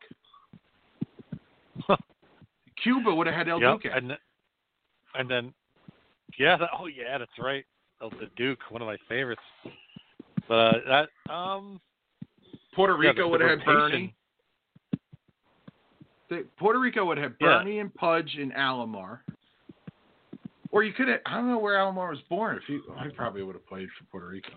Cuba 2.83 3.13
would 3.13 3.27
have 3.27 3.35
had 3.35 3.47
El 3.47 3.61
Yep. 3.61 3.81
Duque. 3.81 3.91
And, 3.95 4.17
and 5.15 5.29
then, 5.29 5.53
yeah. 6.37 6.57
That, 6.57 6.69
oh 6.77 6.87
yeah, 6.87 7.17
that's 7.17 7.31
right. 7.39 7.63
Oh, 8.01 8.09
the 8.09 8.27
Duke, 8.35 8.59
one 8.69 8.81
of 8.81 8.87
my 8.87 8.97
favorites. 9.07 9.41
But 10.47 10.53
uh, 10.55 10.73
that 11.27 11.33
um. 11.33 11.79
Puerto 12.75 12.97
Rico 12.97 13.21
the 13.21 13.27
would 13.27 13.39
have 13.41 13.59
had 13.59 13.65
Bernie. 13.65 14.15
Puerto 16.57 16.79
Rico 16.79 17.05
would 17.05 17.19
have 17.19 17.33
Yeah. 17.39 17.59
Bernie 17.59 17.79
and 17.79 17.93
Pudge 17.93 18.35
and 18.39 18.51
Alomar. 18.53 19.19
Or 20.73 20.83
you 20.83 20.91
could 20.91 21.07
have, 21.07 21.19
I 21.27 21.35
don't 21.35 21.49
know 21.49 21.59
where 21.59 21.75
Alomar 21.77 22.09
was 22.09 22.17
born. 22.31 22.57
If 22.57 22.63
he, 22.65 22.79
I 22.97 23.05
probably 23.15 23.43
would 23.43 23.53
have 23.53 23.65
played 23.67 23.87
for 23.95 24.05
Puerto 24.05 24.27
Rico. 24.27 24.49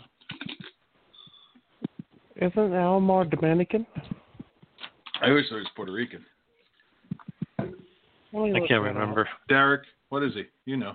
Isn't 2.36 2.52
Alomar 2.54 3.30
Dominican? 3.30 3.86
I 5.20 5.28
always 5.28 5.44
thought 5.48 5.56
he 5.56 5.60
was 5.60 5.68
Puerto 5.76 5.92
Rican. 5.92 6.24
I 7.58 7.66
can't 8.66 8.82
remember. 8.82 9.28
Derek, 9.50 9.82
what 10.08 10.22
is 10.22 10.32
he? 10.32 10.44
You 10.64 10.78
know. 10.78 10.94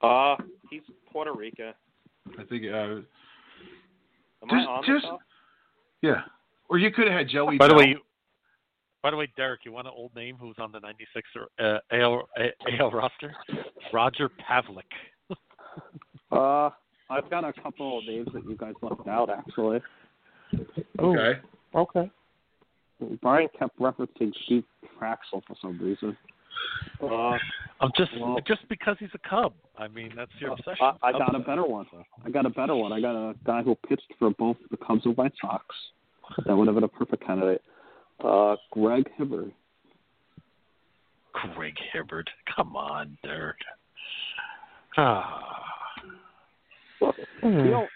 Uh, 0.00 0.36
he's 0.70 0.82
Puerto 1.12 1.32
Rican. 1.32 1.74
I 2.38 2.44
think, 2.44 2.66
uh, 2.66 2.76
Am 2.76 4.48
Just- 4.48 4.52
I 4.52 4.64
on 4.64 4.84
just- 4.86 5.06
this 5.06 5.12
yeah. 6.02 6.22
Or 6.68 6.78
you 6.78 6.92
could 6.92 7.08
have 7.08 7.18
had 7.18 7.28
Joey 7.28 7.58
By 7.58 7.66
the 7.66 7.74
way, 7.74 7.88
you, 7.88 8.00
by 9.02 9.10
the 9.10 9.16
way, 9.16 9.28
Derek, 9.36 9.60
you 9.64 9.72
want 9.72 9.86
an 9.86 9.92
old 9.96 10.14
name 10.14 10.36
who's 10.38 10.56
on 10.58 10.72
the 10.72 10.80
'96 10.80 11.28
uh, 11.58 11.78
AL, 11.92 12.28
AL 12.80 12.90
roster? 12.90 13.34
Roger 13.92 14.28
Pavlik. 14.28 14.82
Uh, 16.30 16.68
I've 17.08 17.30
got 17.30 17.44
a 17.44 17.54
couple 17.62 18.00
of 18.00 18.04
names 18.04 18.28
that 18.34 18.44
you 18.44 18.54
guys 18.54 18.74
left 18.82 19.08
out 19.08 19.30
actually. 19.30 19.80
Oh, 20.98 21.16
okay. 21.16 21.40
okay. 21.74 22.10
Brian 23.22 23.48
kept 23.58 23.78
referencing 23.78 24.32
Steve 24.44 24.64
Trachsel 25.00 25.42
for 25.46 25.56
some 25.62 25.78
reason. 25.80 26.16
Uh, 27.02 27.38
I'm 27.80 27.90
just 27.96 28.10
Well- 28.18 28.38
just 28.46 28.68
because 28.68 28.96
he's 28.98 29.08
a 29.14 29.28
Cub. 29.28 29.54
I 29.78 29.88
mean, 29.88 30.12
that's 30.16 30.32
your 30.38 30.52
obsession. 30.52 30.84
I, 31.02 31.08
I 31.08 31.12
got 31.12 31.34
a 31.34 31.38
better 31.38 31.64
one. 31.64 31.86
I 32.24 32.30
got 32.30 32.44
a 32.44 32.50
better 32.50 32.74
one. 32.74 32.92
I 32.92 33.00
got 33.00 33.14
a 33.14 33.34
guy 33.44 33.62
who 33.62 33.74
pitched 33.88 34.12
for 34.18 34.30
both 34.30 34.56
the 34.70 34.76
Cubs 34.76 35.06
and 35.06 35.16
White 35.16 35.32
Sox. 35.40 35.64
That 36.44 36.56
would 36.56 36.66
have 36.66 36.74
been 36.74 36.84
a 36.84 36.88
perfect 36.88 37.24
candidate. 37.24 37.62
Uh, 38.22 38.56
Greg 38.72 39.08
Hibbard. 39.16 39.52
Greg 41.54 41.74
Hibbard. 41.92 42.28
Come 42.56 42.74
on, 42.76 43.16
Derek. 43.22 43.56
Ah. 44.96 45.54
Look, 47.00 47.14
Hmm. 47.40 47.46
you 47.46 47.64
know, 47.70 47.88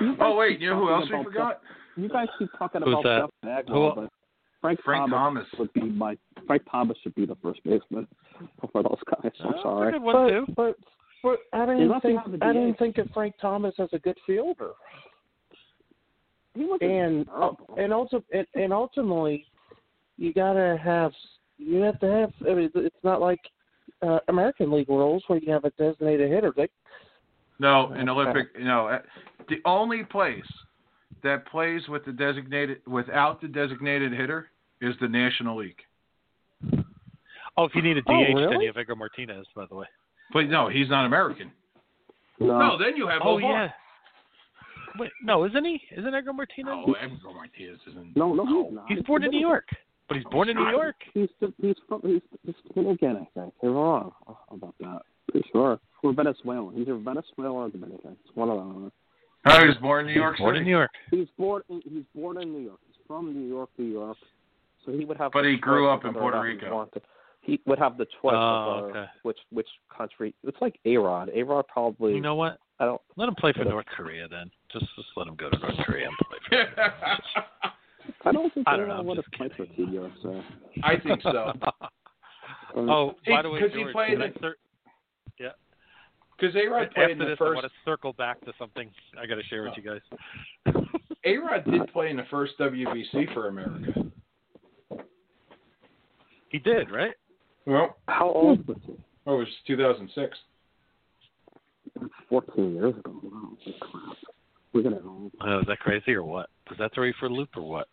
you 0.00 0.16
Oh, 0.20 0.36
wait. 0.36 0.60
You 0.60 0.70
know 0.70 0.76
who 0.80 0.90
else 0.90 1.08
we 1.10 1.22
forgot? 1.22 1.62
Jeff- 1.62 1.70
you 1.96 2.08
guys 2.08 2.28
keep 2.38 2.48
talking 2.58 2.82
Who's 2.82 2.92
about 2.94 3.04
that? 3.04 3.20
Jeff 3.20 3.30
Bagwell, 3.42 3.94
but 3.94 4.10
Frank, 4.60 4.80
Frank 4.82 5.10
Thomas, 5.10 5.46
Thomas. 5.50 5.58
would 5.58 5.72
be 5.72 5.82
my 5.82 6.16
Frank 6.46 6.62
Thomas 6.70 6.98
should 6.98 7.14
be 7.14 7.26
the 7.26 7.36
first 7.36 7.62
baseman 7.62 8.08
for 8.72 8.82
those 8.82 8.98
guys. 9.06 9.32
I'm 9.40 9.54
Uh, 9.54 9.62
sorry. 9.62 9.92
good 9.92 10.02
one 10.02 10.14
But, 10.14 10.28
too. 10.30 10.46
but 10.56 10.76
but 11.22 11.38
I 11.52 11.66
didn't 11.66 12.00
think 12.00 12.20
I 12.42 12.52
didn't 12.52 12.72
DH. 12.72 12.78
think 12.78 12.98
of 12.98 13.10
Frank 13.12 13.36
Thomas 13.38 13.78
as 13.78 13.92
a 13.92 13.98
good 14.00 14.18
fielder. 14.26 14.72
He 16.54 16.64
wasn't 16.64 16.90
and 16.90 17.26
terrible. 17.26 17.74
and 17.78 17.92
also 17.92 18.24
and, 18.32 18.46
and 18.54 18.72
ultimately 18.72 19.46
you 20.20 20.32
gotta 20.34 20.78
have 20.82 21.12
you 21.58 21.80
have 21.80 21.98
to 22.00 22.06
have 22.06 22.32
I 22.48 22.54
mean, 22.54 22.70
it's 22.74 23.02
not 23.02 23.20
like 23.20 23.40
uh, 24.02 24.18
American 24.28 24.70
League 24.70 24.88
rules 24.88 25.22
where 25.26 25.38
you 25.40 25.50
have 25.52 25.64
a 25.64 25.70
designated 25.70 26.30
hitter. 26.30 26.52
They, 26.56 26.68
No, 27.58 27.92
in 27.94 28.08
Okay. 28.08 28.10
Olympic, 28.10 28.46
no. 28.60 28.86
uh, 28.88 29.00
The 29.48 29.56
only 29.64 30.04
place 30.04 30.44
that 31.22 31.46
plays 31.46 31.82
with 31.88 32.04
the 32.04 32.12
designated 32.12 32.78
without 32.86 33.40
the 33.40 33.48
designated 33.48 34.12
hitter 34.12 34.50
is 34.80 34.94
the 35.00 35.08
National 35.08 35.56
League. 35.58 35.80
Oh, 37.56 37.64
if 37.64 37.74
you 37.74 37.82
need 37.82 37.96
a 37.98 38.02
DH, 38.02 38.08
Oh, 38.08 38.50
then 38.50 38.60
you 38.60 38.68
have 38.68 38.76
Edgar 38.76 38.96
Martinez. 38.96 39.46
By 39.54 39.66
the 39.66 39.74
way. 39.74 39.86
But 40.32 40.48
no, 40.48 40.68
he's 40.68 40.88
not 40.88 41.04
American. 41.04 41.50
no, 42.38 42.58
No, 42.58 42.78
then 42.78 42.96
you 42.96 43.06
have 43.08 43.20
Oh 43.22 43.38
Bovar. 43.38 43.64
yeah. 43.64 43.68
Wait, 44.98 45.10
no, 45.22 45.44
isn't 45.44 45.64
he? 45.64 45.80
Isn't 45.96 46.14
Edgar 46.14 46.32
Martinez? 46.32 46.66
No, 46.86 46.94
Edgar 47.00 47.32
Martinez 47.34 47.78
isn't. 47.90 48.16
no, 48.16 48.32
no, 48.34 48.44
he's 48.46 48.74
not. 48.74 48.84
He's 48.88 49.02
born 49.02 49.22
in 49.24 49.30
New 49.30 49.40
York, 49.40 49.68
but 50.10 50.16
he's 50.16 50.26
born 50.26 50.48
in 50.48 50.56
New 50.56 50.68
York. 50.70 50.96
He's 51.14 51.28
he's 51.62 51.76
from 51.88 52.00
he's, 52.02 52.20
he's 52.44 52.54
Dominican, 52.74 53.16
I 53.16 53.28
think. 53.40 53.54
You're 53.62 53.72
wrong 53.72 54.10
about 54.50 54.74
that. 54.80 55.02
Pretty 55.30 55.46
sure. 55.52 55.78
Or 56.02 56.12
Venezuelan. 56.12 56.74
He's 56.74 56.88
either 56.88 56.96
Venezuelan 56.98 57.52
or 57.52 57.68
Dominican. 57.70 58.16
It's 58.26 58.34
one 58.36 58.50
of 58.50 58.56
them. 58.56 58.90
Oh, 59.46 59.60
he 59.60 59.68
was 59.68 59.76
born 59.76 60.08
in 60.08 60.12
New 60.12 60.20
York 60.20 60.38
born 60.38 60.54
City. 60.54 60.58
in 60.58 60.64
New 60.64 60.70
York. 60.72 60.90
He's 61.12 61.28
born 61.38 61.62
in 61.68 61.80
he's 61.84 62.02
born 62.12 62.42
in 62.42 62.52
New 62.52 62.58
York. 62.64 62.80
He's 62.88 62.96
from 63.06 63.32
New 63.32 63.48
York, 63.48 63.70
New 63.78 63.86
York. 63.86 64.16
So 64.84 64.90
he 64.92 65.04
would 65.04 65.16
have. 65.18 65.30
But 65.30 65.44
he 65.44 65.56
grew 65.56 65.88
up 65.88 66.02
in 66.02 66.08
of 66.08 66.14
Puerto 66.16 66.38
whether 66.38 66.48
or 66.50 66.54
not 66.54 66.60
he 66.60 66.66
Rico. 66.66 67.00
He 67.42 67.60
would 67.66 67.78
have 67.78 67.96
the 67.96 68.06
choice 68.20 68.34
Oh, 68.34 68.36
of 68.36 68.84
uh, 68.84 68.86
okay. 68.88 69.04
which 69.22 69.38
which 69.52 69.68
country. 69.96 70.34
It's 70.42 70.58
like 70.60 70.78
A 70.86 70.96
Rod. 70.96 71.30
A 71.34 71.42
Rod 71.44 71.66
probably. 71.68 72.14
You 72.14 72.20
know 72.20 72.34
what? 72.34 72.58
I 72.80 72.84
don't. 72.86 73.00
Let 73.16 73.28
him 73.28 73.34
play 73.36 73.52
for 73.52 73.64
North 73.64 73.86
Korea 73.96 74.26
then. 74.28 74.50
Just 74.72 74.86
just 74.96 75.08
let 75.16 75.28
him 75.28 75.36
go 75.36 75.48
to 75.50 75.58
North 75.58 75.76
Korea 75.86 76.08
and 76.08 76.16
play 76.18 76.58
for. 76.66 77.70
them. 78.24 78.28
I 78.28 78.32
don't 78.32 78.54
think 78.54 78.68
I 78.68 78.74
A 78.74 78.76
don't 78.76 78.88
know, 78.88 78.94
Rod 78.94 79.00
I'm 79.00 79.06
would 79.06 79.16
have 79.18 79.24
for 79.26 79.48
kidding. 79.48 79.74
Team 79.76 80.12
I 80.82 80.96
think 80.98 81.22
so. 81.22 81.52
Um, 82.76 82.88
oh, 82.88 83.14
He- 83.24 83.32
by 83.32 83.42
the 83.42 83.50
way, 83.50 83.60
'cause 83.60 83.70
he 83.72 83.80
George, 83.82 83.92
played 83.92 84.12
can 84.12 84.22
I 84.22 84.26
in- 84.26 84.34
cir- 84.40 84.56
Because 86.38 86.54
A 86.56 86.66
Rod 86.68 86.82
after 86.84 86.94
played 86.94 87.10
in 87.10 87.18
the 87.18 87.24
this, 87.26 87.38
I 87.40 87.44
want 87.44 87.66
to 87.66 87.70
circle 87.84 88.12
back 88.12 88.40
to 88.44 88.52
something 88.58 88.88
I 89.20 89.26
got 89.26 89.34
to 89.34 89.42
share 89.44 89.62
with 89.64 89.72
you 89.76 89.82
guys. 89.82 90.00
A 91.24 91.36
Rod 91.36 91.64
did 91.64 91.92
play 91.92 92.10
in 92.10 92.16
the 92.16 92.24
first 92.30 92.52
WBC 92.60 93.34
for 93.34 93.48
America. 93.48 94.04
He 96.48 96.58
did, 96.58 96.90
right? 96.90 97.14
Well, 97.66 97.96
How 98.08 98.30
old 98.30 98.66
was 98.66 98.76
he? 98.86 98.94
Oh, 99.26 99.34
it 99.34 99.38
was 99.40 99.48
2006. 99.66 100.38
14 102.28 102.74
years 102.74 102.94
ago. 102.96 103.20
Wow, 103.22 103.56
crap. 103.80 104.16
We're 104.72 104.82
gonna. 104.82 105.00
Oh, 105.04 105.58
is 105.60 105.66
that 105.66 105.80
crazy 105.80 106.12
or 106.14 106.22
what? 106.22 106.48
Was 106.68 106.78
that 106.78 106.94
three 106.94 107.12
for 107.18 107.26
a 107.26 107.28
loop 107.28 107.50
or 107.56 107.62
what? 107.62 107.88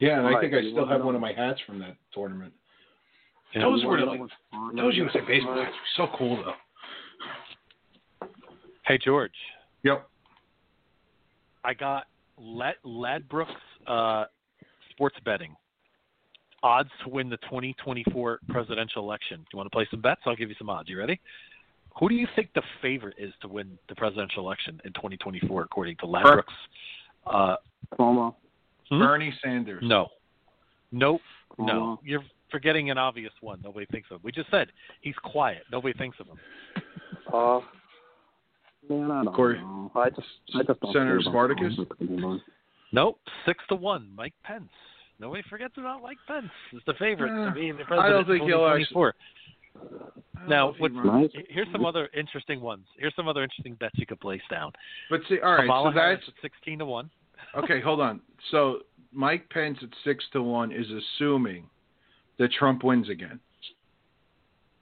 Yeah, 0.00 0.18
and 0.18 0.26
I 0.26 0.40
think 0.40 0.52
I 0.52 0.62
still 0.70 0.86
have 0.86 1.04
one 1.04 1.14
of 1.14 1.20
my 1.20 1.32
hats 1.32 1.60
from 1.66 1.78
that 1.78 1.96
tournament. 2.12 2.52
Yeah. 3.54 3.62
Those 3.62 3.84
were 3.84 3.90
wanna 3.90 4.04
like 4.04 4.20
know 4.74 4.82
those 4.82 4.96
USA 4.96 5.20
baseball 5.26 5.54
hats 5.54 5.72
were 5.72 6.06
so 6.06 6.12
cool 6.18 6.42
though. 6.44 8.28
Hey 8.84 8.98
George, 8.98 9.32
Yep. 9.84 10.08
I 11.64 11.74
got 11.74 12.06
Lad 12.38 12.74
Ladbrokes 12.84 13.46
uh, 13.86 14.24
sports 14.90 15.16
betting 15.24 15.54
odds 16.62 16.90
to 17.04 17.08
win 17.08 17.28
the 17.28 17.36
2024 17.38 18.40
presidential 18.48 19.02
election. 19.02 19.38
Do 19.38 19.46
you 19.52 19.56
want 19.56 19.66
to 19.66 19.70
play 19.74 19.86
some 19.90 20.00
bets? 20.00 20.20
I'll 20.26 20.36
give 20.36 20.48
you 20.48 20.56
some 20.58 20.68
odds. 20.68 20.88
You 20.88 20.98
ready? 20.98 21.20
Who 22.00 22.08
do 22.08 22.14
you 22.14 22.26
think 22.34 22.50
the 22.54 22.62
favorite 22.82 23.14
is 23.18 23.32
to 23.42 23.48
win 23.48 23.78
the 23.88 23.94
presidential 23.94 24.44
election 24.44 24.80
in 24.84 24.92
2024, 24.92 25.62
according 25.62 25.96
to 25.98 26.06
Ladbrokes? 26.06 26.42
Uh, 27.26 27.56
Cuomo. 27.98 28.34
Hmm? 28.90 28.98
Bernie 28.98 29.34
Sanders. 29.42 29.82
no, 29.84 30.08
nope, 30.92 31.20
no. 31.58 31.64
Cuomo. 31.64 31.98
You're 32.04 32.22
forgetting 32.50 32.90
an 32.90 32.98
obvious 32.98 33.32
one. 33.40 33.60
Nobody 33.64 33.86
thinks 33.86 34.08
of. 34.10 34.16
him. 34.16 34.20
We 34.24 34.32
just 34.32 34.50
said 34.50 34.68
he's 35.00 35.14
quiet. 35.22 35.62
Nobody 35.72 35.96
thinks 35.98 36.18
of 36.20 36.26
him. 36.28 36.38
Uh, 37.32 37.60
Man, 38.88 39.10
I 39.10 39.24
don't 39.24 39.34
Corey. 39.34 39.58
know. 39.58 39.90
I 39.96 40.10
just, 40.10 40.20
I 40.54 40.62
just 40.62 40.78
don't 40.80 40.92
Senator 40.92 41.20
Spartacus? 41.22 41.72
Nope, 42.92 43.18
six 43.44 43.64
to 43.68 43.74
one. 43.74 44.08
Mike 44.14 44.34
Pence. 44.44 44.68
Nobody 45.18 45.42
forgets 45.50 45.74
about 45.76 46.02
Mike 46.02 46.18
Pence. 46.28 46.50
Is 46.72 46.82
the 46.86 46.94
favorite 46.94 47.32
Uh, 47.32 47.46
to 47.48 47.52
be 47.52 47.72
the 47.72 47.80
I 47.80 47.84
president 47.84 48.12
don't 48.14 48.24
think 48.26 48.42
in 48.42 48.48
he'll 48.48 48.58
2024. 48.58 49.14
Now, 50.48 50.68
know 50.68 50.72
he 50.74 50.80
what- 50.82 51.30
Here's 51.48 51.66
some 51.72 51.84
other 51.84 52.08
interesting 52.14 52.60
ones. 52.60 52.86
Here's 52.96 53.14
some 53.16 53.26
other 53.26 53.42
interesting 53.42 53.74
bets 53.74 53.94
you 53.98 54.06
could 54.06 54.20
place 54.20 54.42
down. 54.50 54.72
But 55.10 55.22
see, 55.28 55.40
all 55.40 55.52
right, 55.54 55.62
Kamala 55.62 55.90
so 55.90 55.98
Harris 55.98 56.20
at 56.28 56.34
16 56.42 56.78
to 56.78 56.84
one. 56.84 57.10
Okay. 57.56 57.80
Hold 57.80 58.00
on. 58.00 58.20
So 58.50 58.80
Mike 59.12 59.48
Pence 59.50 59.78
at 59.82 59.88
six 60.04 60.24
to 60.32 60.42
one 60.42 60.72
is 60.72 60.86
assuming 60.90 61.68
that 62.38 62.52
Trump 62.52 62.84
wins 62.84 63.08
again. 63.08 63.40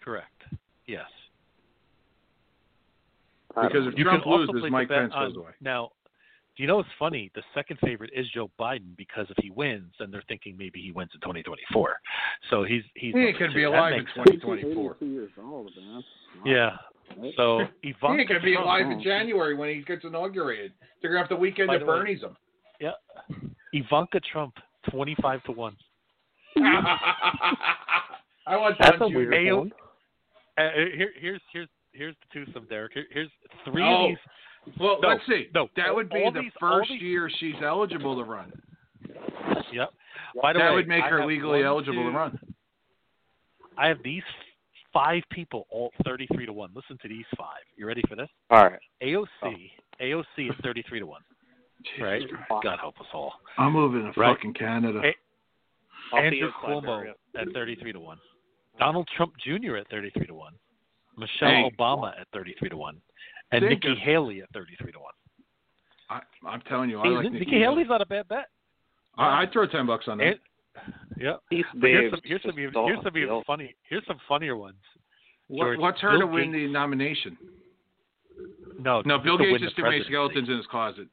Correct. 0.03 0.43
Yes. 0.87 1.07
Because 3.49 3.87
if 3.87 3.97
You 3.97 4.05
Trump 4.05 4.27
loses, 4.27 4.71
Mike 4.71 4.89
Pence 4.89 5.13
on, 5.15 5.29
goes 5.29 5.37
away. 5.37 5.53
Now, 5.61 5.91
do 6.57 6.63
you 6.63 6.67
know 6.67 6.77
what's 6.77 6.89
funny? 6.99 7.31
The 7.35 7.43
second 7.55 7.79
favorite 7.81 8.11
is 8.15 8.27
Joe 8.35 8.51
Biden 8.59 8.97
because 8.97 9.27
if 9.31 9.37
he 9.43 9.51
wins, 9.51 9.93
then 9.99 10.11
they're 10.11 10.25
thinking 10.29 10.57
maybe 10.57 10.81
he 10.81 10.91
wins 10.93 11.11
in 11.15 11.21
2024. 11.21 11.95
So 12.51 12.65
he's 12.65 12.83
he's 12.95 13.15
He 13.15 13.21
number 13.25 13.39
could 13.39 13.55
be 13.55 13.63
That 13.63 13.69
alive 13.69 13.93
in 13.95 14.05
2024. 14.25 14.97
years 15.01 15.31
old, 15.43 15.71
man. 15.77 16.05
Yeah. 16.45 16.77
Right? 17.17 17.33
So 17.37 17.61
He 17.83 17.91
Ivanka 17.91 18.25
could 18.35 18.43
be 18.43 18.55
Trump, 18.55 18.67
alive 18.67 18.91
in 18.91 19.03
January 19.03 19.55
when 19.55 19.69
he 19.69 19.83
gets 19.83 20.05
inaugurated. 20.05 20.73
They're 21.01 21.11
gonna 21.11 21.21
have 21.23 21.29
the 21.29 21.37
weekend 21.37 21.69
By 21.69 21.77
of 21.77 21.83
way- 21.83 21.87
Bernie's 21.87 22.23
him. 22.23 22.37
Yeah. 22.81 22.93
Ivanka 23.73 24.21
Trump 24.33 24.55
25 24.91 25.43
to 25.45 25.53
one. 25.53 25.77
I 28.47 28.57
want 28.57 28.77
That's 28.79 28.99
Don 28.99 29.13
a 29.13 29.17
weird 29.17 29.33
Jr. 29.49 29.57
One. 29.57 29.73
Uh, 30.57 30.63
uh, 30.63 30.71
here, 30.97 31.11
here's 31.21 31.41
here's 31.53 31.69
here's 31.93 32.15
the 32.33 32.45
twosome, 32.45 32.67
Derek. 32.69 32.93
Here, 32.93 33.07
here's 33.11 33.31
three 33.65 33.83
Oh, 33.83 34.05
of 34.05 34.09
these. 34.11 34.75
Well, 34.81 34.99
No, 35.03 35.09
let's 35.09 35.23
see. 35.29 35.49
no, 35.55 35.69
that 35.77 35.95
would 35.95 36.09
be 36.11 36.23
all 36.25 36.31
the 36.33 36.41
these- 36.43 36.53
first 36.61 36.89
these- 36.91 37.03
year 37.03 37.31
she's 37.39 37.55
eligible 37.63 38.17
to 38.17 38.25
run. 38.25 38.53
Yep. 39.73 39.93
By 40.41 40.53
the 40.53 40.59
that 40.61 40.71
way, 40.71 40.77
would 40.77 40.89
make 40.89 41.03
I 41.05 41.09
her 41.09 41.27
legally 41.27 41.59
one, 41.59 41.67
eligible 41.67 42.03
two- 42.05 42.11
to 42.13 42.17
run. 42.17 42.39
I 43.77 43.89
have 43.89 44.03
these 44.05 44.23
five 44.93 45.23
people, 45.31 45.67
all 45.71 45.93
33 46.05 46.47
to 46.47 46.53
one. 46.53 46.71
Listen 46.75 46.97
to 47.03 47.09
these 47.09 47.25
five. 47.37 47.63
You 47.77 47.87
ready 47.87 48.03
for 48.09 48.15
this? 48.17 48.29
all 48.51 48.65
right. 48.65 48.79
AOC, 49.03 49.73
AOC 50.01 50.49
is 50.51 50.55
33 50.63 51.01
to 51.01 51.07
one. 51.07 51.23
Right? 52.01 52.23
God 52.63 52.79
help 52.81 53.01
us 53.01 53.07
all. 53.13 53.33
I'm 53.59 53.73
moving 53.73 54.11
to 54.13 54.19
Right. 54.21 54.37
fucking 54.37 54.55
Canada. 54.55 55.01
Hey, 55.03 55.15
Andrew 56.17 56.51
Cuomo 56.63 57.13
at 57.37 57.49
33 57.53 57.93
to 57.93 58.01
one. 58.01 58.19
Donald 58.79 59.09
Trump 59.17 59.35
Jr. 59.39 59.77
at 59.77 59.89
33 59.89 60.27
to 60.27 60.35
one. 60.35 60.55
Michelle 61.17 61.49
Hey. 61.49 61.71
Obama 61.79 62.19
at 62.21 62.27
33 62.33 62.69
to 62.71 62.77
one, 62.77 63.01
and 63.53 63.61
Think 63.63 63.85
Nikki 63.85 63.93
of- 63.93 63.99
Haley 63.99 64.43
at 64.43 64.49
33 64.53 64.91
to 64.93 64.99
one. 64.99 65.13
I, 66.11 66.21
I'm 66.47 66.61
telling 66.63 66.91
you, 66.91 66.99
I 67.01 67.07
like 67.09 67.25
Nikki, 67.33 67.39
Nikki 67.47 67.59
Haley's 67.61 67.89
not 67.89 68.01
a 68.03 68.07
bad 68.07 68.27
bet. 68.29 68.47
I, 69.17 69.43
I'd 69.43 69.53
throw 69.53 69.67
ten 69.67 69.87
bucks 69.87 70.07
on 70.09 70.19
that. 70.19 70.27
And, 70.27 70.39
yeah. 71.17 71.37
Here's 71.51 71.65
some 71.71 71.81
here's 72.25 72.43
some 72.43 72.59
even, 72.59 72.73
here's 72.75 73.03
some 73.05 73.17
even 73.17 73.43
funny 73.47 73.75
here's 73.89 74.05
some 74.07 74.19
funnier 74.29 74.57
ones. 74.57 74.77
What, 75.49 75.65
George, 75.67 75.79
what's 75.79 76.01
her 76.01 76.11
Bill 76.13 76.21
to 76.21 76.27
win 76.27 76.51
Gates- 76.53 76.67
the 76.67 76.73
nomination? 76.73 77.39
No, 78.81 79.03
No, 79.07 79.19
Bill 79.19 79.39
Gates 79.39 79.53
the 79.61 79.67
just 79.67 79.77
too 79.77 79.83
many 79.85 80.03
skeletons 80.05 80.49
in 80.49 80.57
his 80.57 80.67
closet. 80.67 81.07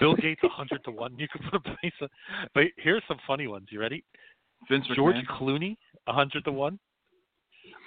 Bill 0.00 0.14
Gates 0.14 0.42
100 0.42 0.84
to 0.84 0.90
1. 0.90 1.18
You 1.18 1.28
could 1.28 1.42
replace 1.54 1.92
it. 2.00 2.10
But 2.54 2.64
here's 2.76 3.02
some 3.08 3.18
funny 3.26 3.46
ones. 3.46 3.68
You 3.70 3.80
ready? 3.80 4.04
Vince 4.70 4.86
McMahon. 4.86 4.96
George 4.96 5.16
Clooney 5.30 5.76
100 6.06 6.44
to 6.44 6.52
1. 6.52 6.78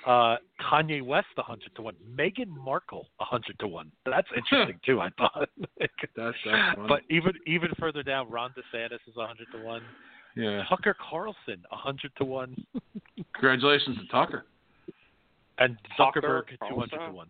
Uh, 0.05 0.37
Kanye 0.59 1.03
West 1.03 1.27
100 1.35 1.75
to 1.75 1.81
1. 1.81 1.95
Meghan 2.15 2.47
Markle 2.47 3.07
100 3.17 3.59
to 3.59 3.67
1. 3.67 3.91
That's 4.05 4.27
interesting 4.35 4.79
too, 4.85 4.99
I 4.99 5.09
thought. 5.17 5.49
that's, 5.79 5.93
that's 6.15 6.37
funny. 6.45 6.87
But 6.87 7.01
even 7.09 7.33
even 7.45 7.69
further 7.79 8.01
down, 8.01 8.29
Ron 8.29 8.51
DeSantis 8.51 8.99
is 9.07 9.15
100 9.15 9.47
to 9.53 9.63
1. 9.63 9.81
Yeah. 10.35 10.63
Tucker 10.67 10.95
Carlson 11.09 11.63
100 11.69 12.11
to 12.17 12.25
1. 12.25 12.65
Congratulations 13.33 13.97
to 13.97 14.07
Tucker. 14.07 14.45
And 15.59 15.77
Zuckerberg 15.99 16.43
200 16.67 16.89
to 16.89 17.11
1. 17.11 17.27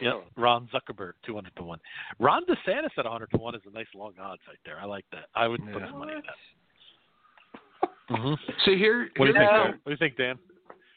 Yeah, 0.00 0.20
Ron 0.36 0.68
Zuckerberg, 0.72 1.12
two 1.24 1.34
hundred 1.34 1.54
to 1.56 1.62
one. 1.62 1.78
Ron 2.18 2.42
DeSantis 2.46 2.90
at 2.98 3.06
hundred 3.06 3.30
to 3.30 3.38
one 3.38 3.54
is 3.54 3.62
a 3.66 3.74
nice 3.74 3.86
long 3.94 4.12
odds 4.20 4.42
right 4.48 4.58
there. 4.64 4.78
I 4.80 4.84
like 4.84 5.04
that. 5.12 5.26
I 5.34 5.46
would 5.46 5.60
yeah. 5.64 5.72
put 5.72 5.82
some 5.88 5.98
money 5.98 6.14
on 6.14 6.22
that. 6.22 7.88
Mm-hmm. 8.10 8.34
See 8.66 8.76
here, 8.76 9.08
what 9.16 9.24
do 9.24 9.32
you 9.32 9.38
think? 9.38 9.50
What 9.50 9.84
do 9.86 9.90
you 9.92 9.96
think, 9.96 10.18
Dan? 10.18 10.38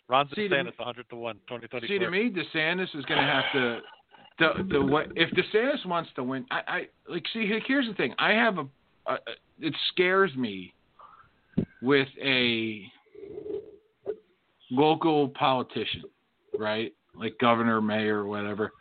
Ron 0.10 0.28
DeSantis, 0.28 0.74
hundred 0.78 1.10
to 1.10 1.16
one, 1.16 1.40
See, 1.88 2.00
to 2.00 2.12
me, 2.12 2.30
DeSantis 2.30 2.94
is 2.94 3.06
going 3.06 3.22
to 3.22 3.26
have 3.26 3.46
to. 3.54 3.80
The 4.40 4.68
the 4.74 4.82
what 4.82 5.08
if 5.16 5.30
DeSantis 5.32 5.86
wants 5.86 6.10
to 6.18 6.24
win, 6.24 6.46
I, 6.52 6.62
I 6.68 6.88
like. 7.08 7.24
See, 7.32 7.50
here's 7.66 7.88
the 7.88 7.94
thing. 7.94 8.14
I 8.20 8.32
have 8.32 8.58
a, 8.58 8.68
a 9.06 9.18
it 9.62 9.74
scares 9.94 10.36
me 10.36 10.74
with 11.82 12.10
a 12.22 12.82
local 14.70 15.30
politician, 15.30 16.04
right? 16.60 16.94
Like 17.16 17.38
governor, 17.40 17.82
mayor, 17.82 18.26
whatever 18.26 18.74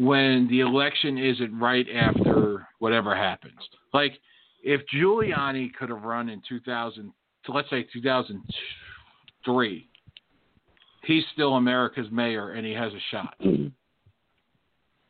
when 0.00 0.48
the 0.48 0.60
election 0.60 1.18
isn't 1.18 1.58
right 1.58 1.86
after 1.94 2.66
whatever 2.78 3.14
happens, 3.14 3.58
like 3.92 4.18
if 4.62 4.80
Giuliani 4.94 5.72
could 5.74 5.90
have 5.90 6.02
run 6.02 6.30
in 6.30 6.40
2000, 6.48 7.12
so 7.44 7.52
let's 7.52 7.68
say 7.68 7.82
2003 7.92 9.86
he's 11.04 11.24
still 11.32 11.54
America's 11.56 12.10
mayor 12.10 12.50
and 12.52 12.66
he 12.66 12.72
has 12.72 12.92
a 12.92 13.00
shot. 13.10 13.34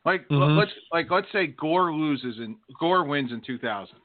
Like 0.05 0.27
Mhm. 0.28 0.56
let's 0.56 0.73
like 0.93 1.10
let's 1.10 1.31
say 1.31 1.48
Gore 1.48 1.93
loses 1.93 2.39
and 2.39 2.56
Gore 2.78 3.05
wins 3.05 3.32
in 3.32 3.40
2000. 3.43 3.97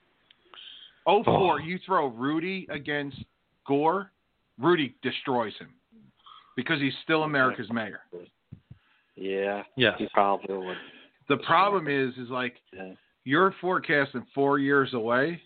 Oh 1.07 1.23
four, 1.23 1.55
Oh. 1.55 1.57
you 1.57 1.77
throw 1.79 2.07
Rudy 2.07 2.65
against 2.69 3.23
Gore, 3.65 4.11
Rudy 4.59 4.95
destroys 5.01 5.55
him 5.57 5.73
because 6.55 6.79
he's 6.81 6.95
still 7.03 7.23
America's 7.23 7.71
mayor. 7.71 8.01
Yeah, 9.15 9.63
Yes. 9.75 9.95
he 9.97 10.07
probably 10.13 10.57
would. 10.57 10.77
The 11.27 11.37
problem 11.37 11.87
is 11.87 12.15
is 12.17 12.29
like 12.29 12.55
Yeah. 12.73 12.93
you're 13.23 13.51
forecasting 13.61 14.25
four 14.33 14.59
years 14.59 14.93
away. 14.93 15.41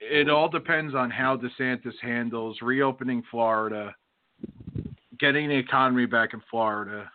It 0.00 0.26
mm-hmm. 0.26 0.34
all 0.34 0.48
depends 0.48 0.94
on 0.94 1.10
how 1.10 1.36
DeSantis 1.36 1.98
handles 2.00 2.60
reopening 2.62 3.22
Florida, 3.30 3.94
getting 5.18 5.48
the 5.48 5.56
economy 5.56 6.06
back 6.06 6.34
in 6.34 6.40
Florida, 6.50 7.10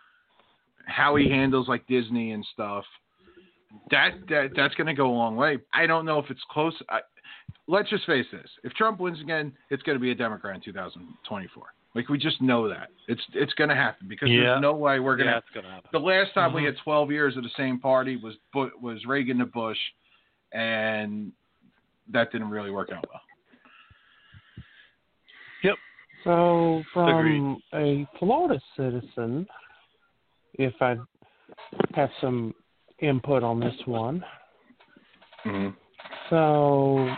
how 0.86 1.16
he 1.16 1.28
handles 1.28 1.68
like 1.68 1.86
Disney 1.86 2.32
and 2.32 2.44
stuff. 2.52 2.84
That 3.90 4.12
that 4.28 4.50
that's 4.54 4.74
going 4.74 4.86
to 4.86 4.94
go 4.94 5.10
a 5.10 5.12
long 5.12 5.36
way. 5.36 5.58
I 5.72 5.86
don't 5.86 6.04
know 6.04 6.18
if 6.18 6.30
it's 6.30 6.44
close. 6.50 6.74
I, 6.88 7.00
let's 7.66 7.90
just 7.90 8.06
face 8.06 8.26
this: 8.30 8.48
if 8.62 8.72
Trump 8.74 9.00
wins 9.00 9.20
again, 9.20 9.52
it's 9.70 9.82
going 9.82 9.96
to 9.96 10.02
be 10.02 10.12
a 10.12 10.14
Democrat 10.14 10.54
in 10.54 10.60
2024. 10.62 11.64
Like 11.94 12.08
we 12.08 12.18
just 12.18 12.40
know 12.42 12.68
that 12.68 12.88
it's 13.06 13.22
it's 13.34 13.52
going 13.54 13.70
to 13.70 13.76
happen 13.76 14.08
because 14.08 14.28
Yeah. 14.28 14.40
there's 14.40 14.60
no 14.62 14.74
way 14.74 14.98
we're 14.98 15.16
going 15.16 15.28
to 15.28 15.34
yeah, 15.34 15.62
gonna 15.62 15.74
happen. 15.74 15.90
the 15.92 16.00
last 16.00 16.34
time 16.34 16.52
we 16.52 16.62
Mhm. 16.62 16.66
had 16.66 16.76
12 16.78 17.12
years 17.12 17.36
of 17.36 17.44
the 17.44 17.50
same 17.50 17.78
party 17.78 18.16
was 18.16 18.36
was 18.80 19.04
Reagan 19.06 19.38
to 19.38 19.46
Bush, 19.46 19.78
and 20.52 21.32
that 22.08 22.32
didn't 22.32 22.50
really 22.50 22.70
work 22.72 22.90
out 22.90 23.06
well. 23.08 23.22
Yep. 25.62 25.78
So, 26.24 26.82
from 26.92 27.62
a 27.74 28.06
Florida 28.18 28.60
citizen, 28.76 29.46
if 30.54 30.74
I 30.82 30.96
have 31.94 32.10
some 32.20 32.54
input 32.98 33.42
on 33.42 33.60
this 33.60 33.86
one, 33.86 34.24
so 36.30 37.14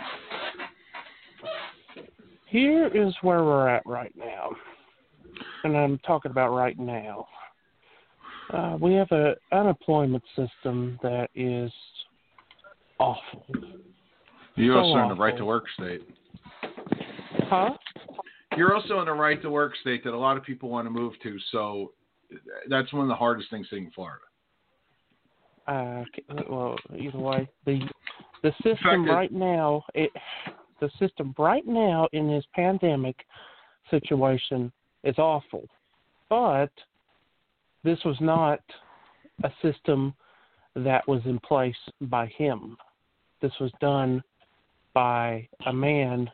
here 2.47 2.87
is 2.87 3.13
where 3.21 3.43
we're 3.43 3.67
at 3.69 3.85
right 3.85 4.15
now. 4.15 4.55
And 5.63 5.77
I'm 5.77 5.97
talking 5.99 6.31
about 6.31 6.55
right 6.55 6.77
now. 6.77 7.27
Uh, 8.53 8.77
we 8.79 8.93
have 8.93 9.11
a 9.11 9.35
unemployment 9.51 10.23
system 10.35 10.97
that 11.03 11.29
is 11.35 11.71
awful. 12.99 13.45
You're 14.55 14.75
So 14.75 14.79
also 14.79 15.03
in 15.03 15.09
the 15.09 15.15
right 15.15 15.37
to 15.37 15.45
work 15.45 15.65
state. 15.75 16.01
Huh? 17.49 17.71
You're 18.55 18.73
also 18.73 19.01
in 19.01 19.07
a 19.07 19.13
right 19.13 19.41
to 19.41 19.49
work 19.49 19.73
state 19.81 20.03
that 20.03 20.13
a 20.13 20.17
lot 20.17 20.37
of 20.37 20.43
people 20.43 20.69
want 20.69 20.85
to 20.87 20.89
move 20.89 21.13
to. 21.23 21.37
So 21.51 21.91
that's 22.69 22.91
one 22.93 23.03
of 23.03 23.09
the 23.09 23.15
hardest 23.15 23.49
things 23.49 23.67
in 23.71 23.91
Florida. 23.91 24.23
Uh, 25.67 26.03
well, 26.49 26.75
either 26.97 27.19
way, 27.19 27.49
the 27.65 27.81
the 28.43 28.53
system 28.63 29.05
right 29.05 29.31
now, 29.31 29.83
it 29.93 30.09
the 30.79 30.89
system 30.99 31.35
right 31.37 31.65
now 31.65 32.07
in 32.13 32.27
this 32.29 32.45
pandemic 32.55 33.15
situation 33.89 34.71
is 35.03 35.17
awful, 35.17 35.67
but 36.29 36.71
this 37.83 37.99
was 38.03 38.17
not 38.19 38.59
a 39.43 39.51
system 39.61 40.13
that 40.75 41.07
was 41.07 41.21
in 41.25 41.39
place 41.39 41.75
by 42.01 42.27
him. 42.37 42.77
This 43.41 43.51
was 43.59 43.71
done 43.79 44.23
by 44.93 45.47
a 45.65 45.73
man 45.73 46.29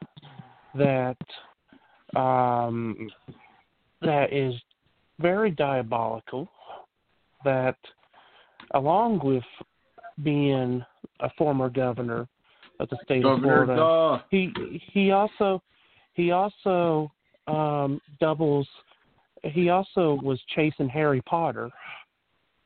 that 0.76 1.18
um, 2.16 3.10
that 4.02 4.32
is 4.32 4.54
very 5.20 5.52
diabolical. 5.52 6.50
That, 7.44 7.76
along 8.74 9.20
with 9.24 9.44
being 10.24 10.84
a 11.20 11.30
former 11.38 11.70
governor 11.70 12.28
of 12.80 12.90
the 12.90 12.98
state 13.04 13.24
Governor, 13.24 13.64
of 13.64 13.68
Florida, 13.68 14.20
duh. 14.20 14.24
he 14.32 14.82
he 14.94 15.12
also 15.12 15.62
he 16.14 16.32
also 16.32 17.12
um 17.48 18.00
doubles 18.20 18.68
he 19.44 19.70
also 19.70 20.18
was 20.24 20.40
chasing 20.56 20.88
Harry 20.88 21.22
Potter 21.22 21.70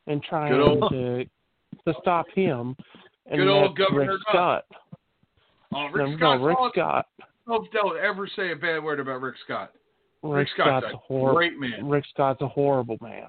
and 0.06 0.22
trying 0.22 0.52
old- 0.54 0.90
to 0.92 1.24
to 1.84 1.94
stop 2.00 2.26
him 2.34 2.76
and 3.26 3.38
Good 3.38 3.48
old 3.48 3.76
Governor 3.76 4.12
Rick 4.12 4.20
Scott. 4.28 4.64
Oh, 5.74 5.88
No, 5.88 5.90
Rick 5.92 6.18
no, 6.20 6.36
Rick. 6.42 6.56
Scott. 6.72 7.06
Don't, 7.46 7.70
don't 7.72 7.98
ever 7.98 8.26
say 8.36 8.52
a 8.52 8.56
bad 8.56 8.82
word 8.82 9.00
about 9.00 9.20
Rick 9.20 9.34
Scott. 9.44 9.72
Rick, 10.22 10.36
Rick 10.36 10.48
Scott's 10.54 10.84
Scott's 10.84 10.86
a 10.92 10.96
a 10.96 10.98
horrible 10.98 11.36
great 11.36 11.58
man. 11.58 11.88
Rick 11.88 12.04
Scott's 12.12 12.40
a 12.40 12.48
horrible 12.48 12.96
man. 13.02 13.26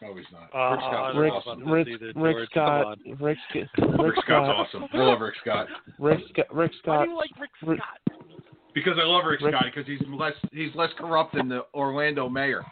No, 0.00 0.14
he's 0.16 0.24
not. 0.32 0.48
Uh, 0.54 1.18
Rick 1.18 1.32
Scott's 1.42 1.58
Rick 1.58 1.66
know 1.66 1.72
Rick 1.72 1.88
either, 1.88 2.12
Rick 2.16 2.48
Scott 2.50 2.98
Rick, 3.04 3.18
Rick 3.20 3.38
Rick 3.78 3.78
Scott's 3.78 4.18
Scott 4.24 4.48
awesome. 4.48 4.84
I 4.92 4.96
love 4.96 5.20
Rick 5.20 5.34
Scott 5.40 5.66
Rick 5.98 6.20
Scott 6.32 6.46
Rick 6.54 6.72
Why 6.84 7.04
do 7.04 7.10
you 7.10 7.16
like 7.16 7.30
Rick 7.40 7.50
Rick- 7.64 7.80
Scott? 7.80 8.18
Because 8.74 8.94
I 9.00 9.04
love 9.04 9.24
Rick, 9.26 9.40
Rick- 9.40 9.54
Scott 9.54 9.64
because 9.74 9.86
he's 9.86 10.00
less 10.08 10.34
he's 10.52 10.74
less 10.74 10.90
corrupt 10.98 11.34
than 11.34 11.48
the 11.48 11.64
Orlando 11.74 12.28
mayor. 12.28 12.64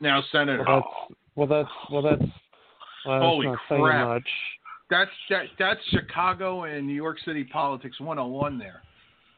Now 0.00 0.22
senator. 0.32 0.64
Well, 0.66 0.82
that's 0.82 0.86
well, 1.36 1.46
that's 1.46 1.68
well, 1.90 2.02
that's 2.02 2.22
well, 3.06 3.20
that's 3.20 3.24
Holy 3.24 3.46
not 3.46 3.58
crap. 3.68 4.08
much. 4.08 4.28
That's 4.90 5.10
that 5.30 5.44
that's 5.58 5.80
Chicago 5.90 6.64
and 6.64 6.86
New 6.86 6.94
York 6.94 7.18
City 7.24 7.44
politics 7.44 7.98
101 8.00 8.58
there. 8.58 8.82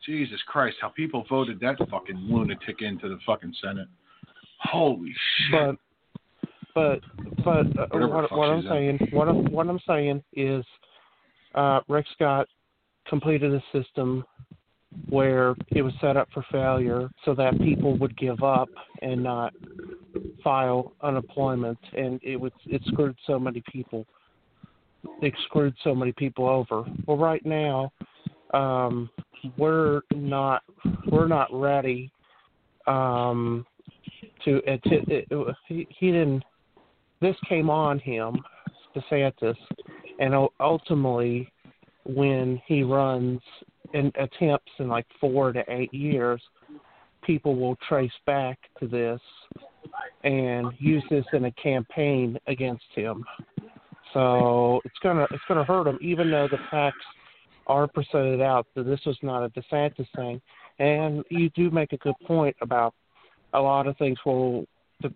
Jesus 0.05 0.41
Christ, 0.47 0.77
how 0.81 0.89
people 0.89 1.25
voted 1.29 1.59
that 1.61 1.77
fucking 1.91 2.17
lunatic 2.17 2.81
into 2.81 3.09
the 3.09 3.19
fucking 3.27 3.55
Senate. 3.63 3.89
Holy 4.61 5.13
shit. 5.51 5.77
But 6.75 7.01
but 7.45 7.45
but 7.45 7.67
uh, 7.81 8.07
what, 8.07 8.31
what 8.33 8.49
I'm 8.51 8.63
saying 8.69 8.99
what 9.13 9.29
I'm 9.29 9.51
what 9.51 9.69
I'm 9.69 9.81
saying 9.87 10.23
is 10.35 10.65
uh, 11.55 11.81
Rick 11.89 12.07
Scott 12.13 12.49
completed 13.09 13.55
a 13.55 13.63
system 13.73 14.25
where 15.09 15.55
it 15.69 15.83
was 15.83 15.93
set 16.01 16.17
up 16.17 16.29
for 16.33 16.45
failure 16.51 17.09
so 17.25 17.35
that 17.35 17.59
people 17.59 17.97
would 17.99 18.17
give 18.17 18.43
up 18.43 18.69
and 19.03 19.23
not 19.23 19.53
file 20.43 20.93
unemployment. 21.03 21.79
And 21.97 22.21
it 22.23 22.37
would 22.37 22.53
it 22.67 22.83
screwed 22.87 23.17
so 23.27 23.39
many 23.39 23.63
people. 23.71 24.07
It 25.23 25.35
screwed 25.45 25.75
so 25.85 25.95
many 25.95 26.13
people 26.13 26.49
over. 26.49 26.85
Well 27.07 27.17
right 27.17 27.45
now 27.45 27.93
um 28.55 29.11
we're 29.57 30.01
not 30.15 30.63
we're 31.11 31.29
not 31.29 31.49
ready 31.53 32.11
um 32.87 33.67
to 34.45 34.57
it, 34.59 34.81
it, 34.85 35.27
it, 35.31 35.57
he, 35.69 35.87
he 35.91 36.13
didn't 36.13 36.45
this 37.21 37.37
came 37.49 37.69
on 37.69 37.99
him 37.99 38.37
DeSantis 38.95 39.57
and 40.21 40.49
ultimately 40.61 41.51
when 42.05 42.61
he 42.67 42.83
runs 42.83 43.41
and 43.95 44.13
attempts 44.17 44.73
in 44.79 44.89
like 44.89 45.07
four 45.21 45.53
to 45.53 45.63
eight 45.69 45.93
years, 45.93 46.41
people 47.23 47.57
will 47.57 47.77
trace 47.89 48.13
back 48.25 48.59
to 48.81 48.87
this 48.87 49.21
and 50.25 50.73
use 50.79 51.03
this 51.11 51.25
in 51.33 51.45
a 51.47 51.53
campaign 51.53 52.39
against 52.47 52.85
him. 52.95 53.25
So 54.13 54.81
it's 54.85 54.99
gonna 55.03 55.27
it's 55.31 55.43
gonna 55.49 55.65
hurt 55.65 55.87
him, 55.87 55.99
even 56.01 56.31
though 56.31 56.49
the 56.51 56.59
facts 56.71 57.05
are 57.67 57.89
presented 57.89 58.41
out 58.41 58.67
that 58.75 58.85
this 58.85 59.01
was 59.05 59.17
not 59.23 59.45
a 59.45 59.49
DeSantis 59.51 60.07
thing. 60.15 60.41
And 60.79 61.25
you 61.31 61.51
do 61.51 61.71
make 61.71 61.93
a 61.93 61.97
good 61.99 62.15
point 62.27 62.57
about 62.61 62.95
a 63.55 63.61
lot 63.61 63.87
of 63.87 63.97
things 63.97 64.19
will 64.25 64.67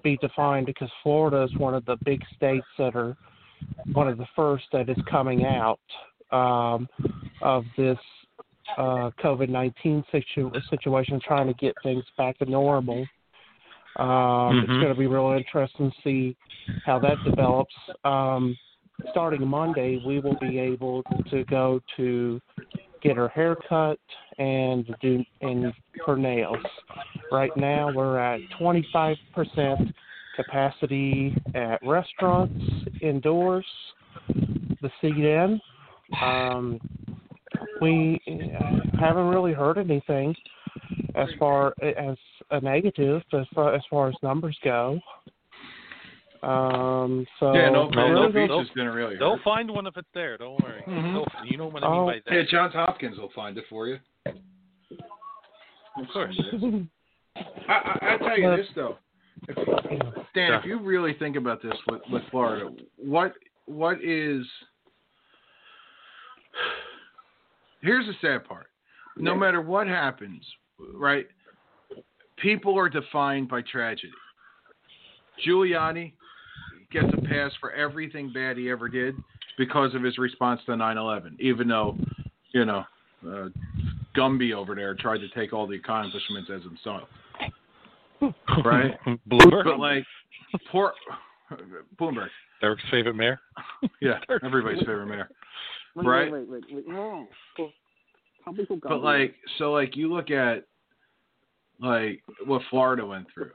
be 0.02 0.16
defined 0.18 0.66
because 0.66 0.90
Florida 1.02 1.42
is 1.42 1.56
one 1.56 1.74
of 1.74 1.84
the 1.84 1.96
big 2.04 2.20
states 2.36 2.66
that 2.78 2.96
are 2.96 3.16
one 3.92 4.08
of 4.08 4.18
the 4.18 4.26
first 4.34 4.64
that 4.72 4.88
is 4.88 4.96
coming 5.10 5.44
out 5.44 5.80
um, 6.32 6.88
of 7.42 7.64
this 7.76 7.98
uh, 8.78 9.10
COVID 9.22 9.48
nineteen 9.48 10.04
situ- 10.12 10.52
situation, 10.68 11.20
trying 11.20 11.46
to 11.46 11.54
get 11.54 11.76
things 11.82 12.04
back 12.16 12.38
to 12.38 12.44
normal. 12.44 13.06
Um, 13.96 14.60
It's 14.60 14.72
Mhm. 14.72 14.80
going 14.80 14.94
to 14.94 14.98
be 14.98 15.06
real 15.06 15.30
interesting 15.30 15.90
to 15.90 15.96
see 16.02 16.36
how 16.84 16.98
that 17.00 17.22
develops. 17.24 17.74
Um, 18.04 18.56
starting 19.10 19.46
Monday, 19.46 19.98
we 20.04 20.20
will 20.20 20.36
be 20.36 20.58
able 20.58 21.02
to 21.30 21.44
go 21.44 21.80
to 21.96 22.40
get 23.02 23.16
her 23.16 23.28
hair 23.28 23.56
cut 23.56 23.98
and 24.38 24.94
do 25.00 25.24
and 25.40 25.72
her 26.06 26.16
nails. 26.16 26.64
Right 27.32 27.54
now, 27.56 27.90
we're 27.90 28.18
at 28.18 28.40
25% 28.58 29.92
capacity 30.34 31.34
at 31.54 31.82
restaurants 31.82 32.64
indoors. 33.00 33.66
The 34.82 34.90
in. 35.02 35.60
Um, 36.22 36.80
we 37.80 38.20
uh, 38.28 38.98
haven't 38.98 39.26
really 39.28 39.52
heard 39.52 39.78
anything 39.78 40.34
as 41.14 41.28
far 41.38 41.74
as 41.82 42.16
a 42.50 42.60
negative 42.60 43.22
as 43.32 43.46
far 43.54 43.74
as, 43.74 43.82
far 43.90 44.08
as 44.08 44.14
numbers 44.22 44.56
go. 44.64 44.98
Um, 46.42 47.26
so 47.38 47.52
yeah, 47.54 47.68
no, 47.68 47.90
No, 47.90 48.08
no, 48.08 48.22
no, 48.22 48.28
beaches 48.28 48.48
no. 48.48 48.64
didn't 48.74 48.94
really. 48.94 49.16
They'll 49.18 49.36
hurt. 49.36 49.44
find 49.44 49.70
one 49.70 49.86
if 49.86 49.96
it's 49.98 50.08
there. 50.14 50.38
Don't 50.38 50.62
worry. 50.62 50.82
Mhm. 50.88 51.22
You 51.44 51.58
know 51.58 51.66
what 51.66 51.82
I 51.84 51.86
Oh. 51.86 52.06
mean 52.06 52.06
by 52.06 52.14
that. 52.30 52.34
Yeah, 52.34 52.40
that. 52.42 52.48
Johns 52.48 52.72
Hopkins 52.72 53.18
will 53.18 53.30
find 53.34 53.58
it 53.58 53.64
for 53.68 53.86
you. 53.88 53.98
Of 54.26 56.06
course. 56.12 56.40
I, 57.36 57.72
I, 57.72 58.14
I 58.14 58.18
tell 58.18 58.38
you 58.38 58.48
But- 58.48 58.56
this 58.56 58.66
though, 58.74 58.96
if, 59.48 59.56
Dan, 60.34 60.54
if 60.54 60.64
you 60.64 60.78
really 60.80 61.14
think 61.18 61.36
about 61.36 61.62
this 61.62 61.74
with, 61.88 62.00
with 62.10 62.22
Florida, 62.30 62.70
what 62.96 63.34
what 63.66 64.02
is? 64.02 64.46
Here's 67.82 68.06
the 68.06 68.14
sad 68.20 68.44
part. 68.44 68.66
No 69.16 69.34
matter 69.34 69.60
what 69.60 69.86
happens, 69.86 70.44
right? 70.94 71.26
People 72.36 72.78
are 72.78 72.88
defined 72.88 73.48
by 73.48 73.62
tragedy. 73.62 74.12
Giuliani 75.46 76.12
gets 76.90 77.08
a 77.12 77.20
pass 77.22 77.52
for 77.60 77.72
everything 77.72 78.32
bad 78.32 78.56
he 78.56 78.70
ever 78.70 78.88
did 78.88 79.14
because 79.58 79.94
of 79.94 80.02
his 80.02 80.18
response 80.18 80.60
to 80.66 80.72
9/11, 80.72 81.38
even 81.40 81.68
though, 81.68 81.96
you 82.52 82.64
know, 82.64 82.84
uh, 83.26 83.48
Gumby 84.16 84.54
over 84.54 84.74
there 84.74 84.94
tried 84.94 85.18
to 85.18 85.28
take 85.30 85.52
all 85.52 85.66
the 85.66 85.76
accomplishments 85.76 86.50
as 86.50 86.62
himself. 86.62 87.08
Right. 88.64 88.98
Bloomberg. 89.30 89.64
But 89.64 89.78
like, 89.78 90.04
poor 90.70 90.92
Bloomberg. 91.98 92.28
Eric's 92.62 92.82
favorite 92.90 93.14
mayor. 93.14 93.40
Yeah, 94.00 94.18
everybody's 94.44 94.80
favorite 94.80 95.06
mayor. 95.06 95.28
Wait, 95.96 96.06
Right. 96.06 96.32
Wait, 96.32 96.48
wait, 96.48 96.62
wait, 96.62 96.74
wait. 96.74 96.88
No. 96.88 97.26
Well, 97.58 97.72
How 98.44 98.52
people 98.52 98.76
got 98.76 98.88
But 98.90 99.02
like, 99.02 99.34
so 99.58 99.72
like 99.72 99.96
you 99.96 100.12
look 100.12 100.30
at 100.30 100.64
like 101.80 102.22
what 102.46 102.62
Florida 102.70 103.04
went 103.04 103.26
through. 103.32 103.50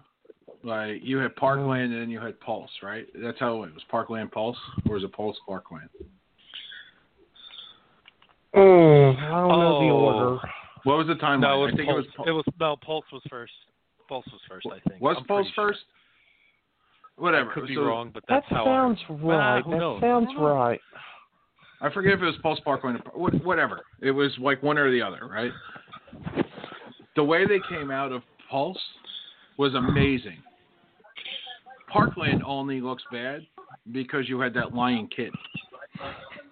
Like 0.63 1.01
you 1.03 1.17
had 1.17 1.35
Parkland 1.35 1.93
and 1.93 2.01
then 2.01 2.09
you 2.09 2.19
had 2.19 2.39
Pulse, 2.39 2.71
right? 2.81 3.05
That's 3.15 3.39
how 3.39 3.55
it 3.55 3.59
went. 3.59 3.73
Was 3.75 3.83
Parkland 3.89 4.31
Pulse, 4.31 4.57
or 4.89 4.95
was 4.95 5.03
it 5.03 5.13
Pulse 5.13 5.37
Parkland? 5.47 5.89
Mm, 8.55 9.17
I 9.17 9.29
don't 9.29 9.49
know 9.49 9.79
the 9.79 9.85
Oh. 9.85 9.99
order. 10.31 10.49
What 10.83 10.97
was 10.97 11.07
the 11.07 11.15
timeline? 11.15 11.41
No, 11.41 11.63
it 11.63 11.65
was 11.65 11.73
I 11.73 11.77
think 11.77 11.89
Pulse. 11.89 11.97
it 12.05 12.07
was. 12.07 12.15
Pul- 12.15 12.25
It 12.27 12.31
was 12.31 12.45
no 12.59 12.75
Pulse 12.77 13.05
was 13.11 13.21
first. 13.29 13.53
Pulse 14.07 14.25
was 14.31 14.41
first, 14.47 14.67
I 14.67 14.79
think. 14.89 15.01
Was 15.01 15.17
I'm 15.17 15.25
Pulse 15.25 15.37
pretty 15.45 15.51
sure. 15.55 15.67
first? 15.69 15.83
Whatever. 17.17 17.49
I 17.51 17.53
could 17.53 17.67
be 17.67 17.75
So, 17.75 17.85
wrong, 17.85 18.11
but 18.13 18.23
That 18.27 18.43
how. 18.45 18.65
sounds 18.65 18.99
I, 19.09 19.13
right. 19.13 19.63
who 19.63 19.71
that 19.71 19.77
knows? 19.77 20.01
sounds 20.01 20.29
right. 20.37 20.81
I 21.85 21.93
forget 21.93 22.13
if 22.13 22.21
it 22.21 22.25
was 22.25 22.35
Pulse 22.41 22.59
Parkland 22.63 23.01
or 23.13 23.29
whatever. 23.29 23.81
It 24.01 24.11
was 24.11 24.31
like 24.39 24.63
one 24.63 24.77
or 24.77 24.89
the 24.91 25.01
other, 25.01 25.27
right? 25.27 25.51
The 27.15 27.23
way 27.23 27.45
they 27.45 27.59
came 27.69 27.91
out 27.91 28.11
of 28.11 28.23
Pulse 28.49 28.81
was 29.57 29.75
amazing. 29.75 30.37
Parkland 31.87 32.41
only 32.43 32.81
looks 32.81 33.03
bad 33.11 33.45
because 33.91 34.27
you 34.27 34.39
had 34.39 34.53
that 34.55 34.73
lion 34.73 35.07
kid. 35.15 35.31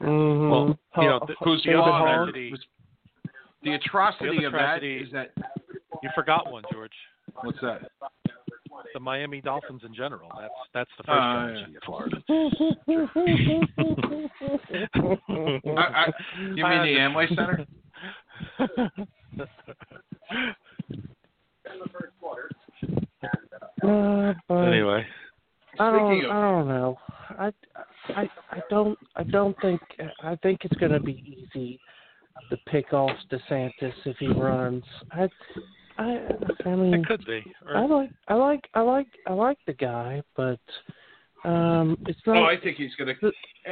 Mm-hmm. 0.01 0.49
Well, 0.49 0.79
you 0.97 1.09
know, 1.09 1.19
the- 1.27 1.35
Who's 1.43 1.63
the 1.63 1.71
the 1.71 1.79
other 1.81 1.91
other 1.91 2.25
tragedy- 2.31 2.51
was- 2.51 2.65
The 3.63 3.73
atrocity 3.73 4.37
The 4.39 4.45
of 4.45 4.53
other 4.53 4.57
that 4.63 4.79
tragedy- 4.79 4.97
is 4.97 5.11
that 5.13 5.31
You 6.03 6.09
forgot 6.13 6.51
one, 6.51 6.63
George. 6.71 6.91
what's 7.41 7.59
that? 7.61 7.89
The 8.93 8.99
Miami 8.99 9.41
Dolphins 9.41 9.81
in 9.85 9.93
general. 9.93 10.29
That's 10.39 10.53
that's 10.73 10.89
the 10.97 11.03
first 11.03 11.19
Uh, 11.19 11.47
tragedy 11.47 11.75
of 11.75 11.83
Florida. 11.83 12.17
I, 15.77 15.81
I, 15.81 16.07
you 16.55 16.63
mean 16.63 16.83
the 16.83 16.97
Amway 16.99 17.27
Center? 17.29 17.65
Uh, 23.83 24.33
but 24.47 24.61
anyway, 24.63 25.05
I 25.79 25.91
don't, 25.91 26.25
I 26.25 26.41
don't 26.41 26.67
know. 26.67 26.97
I, 27.37 27.51
I, 28.09 28.29
I 28.51 28.59
don't, 28.69 28.97
I 29.15 29.23
don't 29.23 29.55
think. 29.61 29.81
I 30.21 30.35
think 30.37 30.59
it's 30.63 30.79
going 30.79 30.91
to 30.91 30.99
be 30.99 31.47
easy 31.53 31.79
to 32.49 32.57
pick 32.67 32.93
off 32.93 33.11
DeSantis 33.31 33.93
if 34.05 34.17
he 34.17 34.27
runs. 34.27 34.83
I, 35.11 35.29
I, 35.97 36.19
I 36.65 36.75
mean, 36.75 36.93
it 36.95 37.05
could 37.05 37.25
be. 37.25 37.43
I 37.75 37.81
like, 37.85 38.09
I 38.27 38.33
like, 38.33 38.67
I 38.73 38.81
like, 38.81 39.07
I 39.27 39.33
like 39.33 39.57
the 39.67 39.73
guy, 39.73 40.21
but 40.35 40.59
um, 41.45 41.97
it's 42.07 42.19
not. 42.25 42.37
Oh, 42.37 42.45
I 42.45 42.59
think 42.61 42.77
he's 42.77 42.95
gonna. 42.97 43.13
eh, 43.21 43.71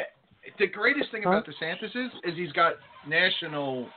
The 0.59 0.67
greatest 0.67 1.09
thing 1.11 1.23
Huh? 1.23 1.29
about 1.29 1.47
DeSantis 1.47 1.95
is, 1.95 2.11
is 2.23 2.35
he's 2.37 2.51
got 2.51 2.73
national. 3.07 3.87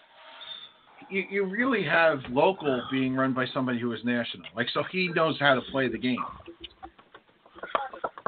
You, 1.10 1.24
you 1.30 1.44
really 1.44 1.84
have 1.84 2.20
local 2.30 2.82
being 2.90 3.14
run 3.14 3.34
by 3.34 3.44
somebody 3.52 3.78
who 3.78 3.92
is 3.92 4.00
national. 4.04 4.46
Like, 4.56 4.68
so 4.72 4.82
he 4.90 5.08
knows 5.08 5.36
how 5.38 5.54
to 5.54 5.60
play 5.70 5.88
the 5.88 5.98
game. 5.98 6.24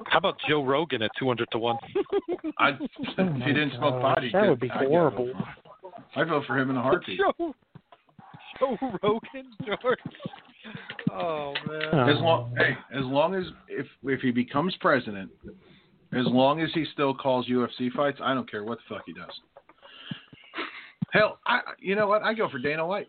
how 0.09 0.19
about 0.19 0.37
Joe 0.49 0.63
Rogan 0.65 1.01
at 1.03 1.11
two 1.19 1.27
hundred 1.27 1.49
to 1.53 1.59
one? 1.59 1.77
I, 2.59 2.71
Oh 2.71 2.87
if 3.19 3.43
he 3.45 3.53
didn't 3.53 3.73
smoke 3.79 4.01
pot, 4.03 4.23
he'd 4.23 4.35
that 4.35 4.43
get- 4.43 4.51
would 4.51 4.61
be 4.61 4.71
I'd 4.71 4.81
get 4.81 4.87
a 4.87 4.89
vote 4.89 4.91
horrible. 4.91 5.33
I'd 6.17 6.29
vote 6.29 6.45
for 6.47 6.59
him 6.59 6.71
in 6.71 6.77
a 6.77 6.83
heartbeat. 6.83 7.19
Joe, 7.39 7.55
Joe 8.59 8.77
Rogan, 9.03 9.53
George. 9.65 9.99
Oh 11.13 11.55
man. 11.67 12.09
As 12.09 12.17
uh-huh. 12.17 12.25
long, 12.25 12.55
hey, 12.57 12.77
as 12.95 13.05
long 13.05 13.35
as 13.35 13.45
if 13.69 13.87
if 14.05 14.21
he 14.21 14.31
becomes 14.31 14.75
president, 14.81 15.31
as 16.13 16.27
long 16.27 16.61
as 16.61 16.71
he 16.75 16.85
still 16.93 17.15
calls 17.15 17.47
UFC 17.49 17.91
fights, 17.93 18.19
I 18.23 18.35
don't 18.35 18.51
care 18.51 18.65
what 18.65 18.79
the 18.79 18.95
fuck 18.95 19.05
he 19.07 19.13
does. 19.13 19.31
Hell, 21.13 21.39
I 21.47 21.61
you 21.79 21.95
know 21.95 22.07
what? 22.07 22.23
I 22.23 22.35
go 22.35 22.49
for 22.49 22.59
Dana 22.59 22.87
White. 22.87 23.09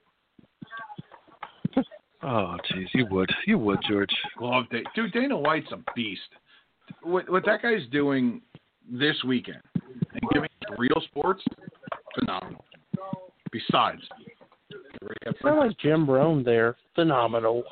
Oh 2.24 2.58
jeez, 2.72 2.88
you 2.94 3.06
would, 3.12 3.30
you 3.46 3.58
would, 3.58 3.80
George. 3.88 4.10
Love 4.40 4.66
Dana. 4.72 4.84
Dude, 4.96 5.12
Dana 5.14 5.38
White's 5.38 5.72
a 5.72 5.80
beast. 5.96 6.22
What 7.02 7.30
what 7.30 7.46
that 7.46 7.62
guy's 7.62 7.88
doing 7.92 8.42
this 8.90 9.16
weekend 9.26 9.62
and 9.76 10.22
giving 10.32 10.50
real 10.78 11.02
sports, 11.06 11.44
phenomenal. 12.18 12.64
Besides, 13.52 14.02
Sound 15.42 15.60
like 15.60 15.78
Jim 15.80 16.10
Rome 16.10 16.44
there. 16.44 16.76
Phenomenal. 16.96 17.64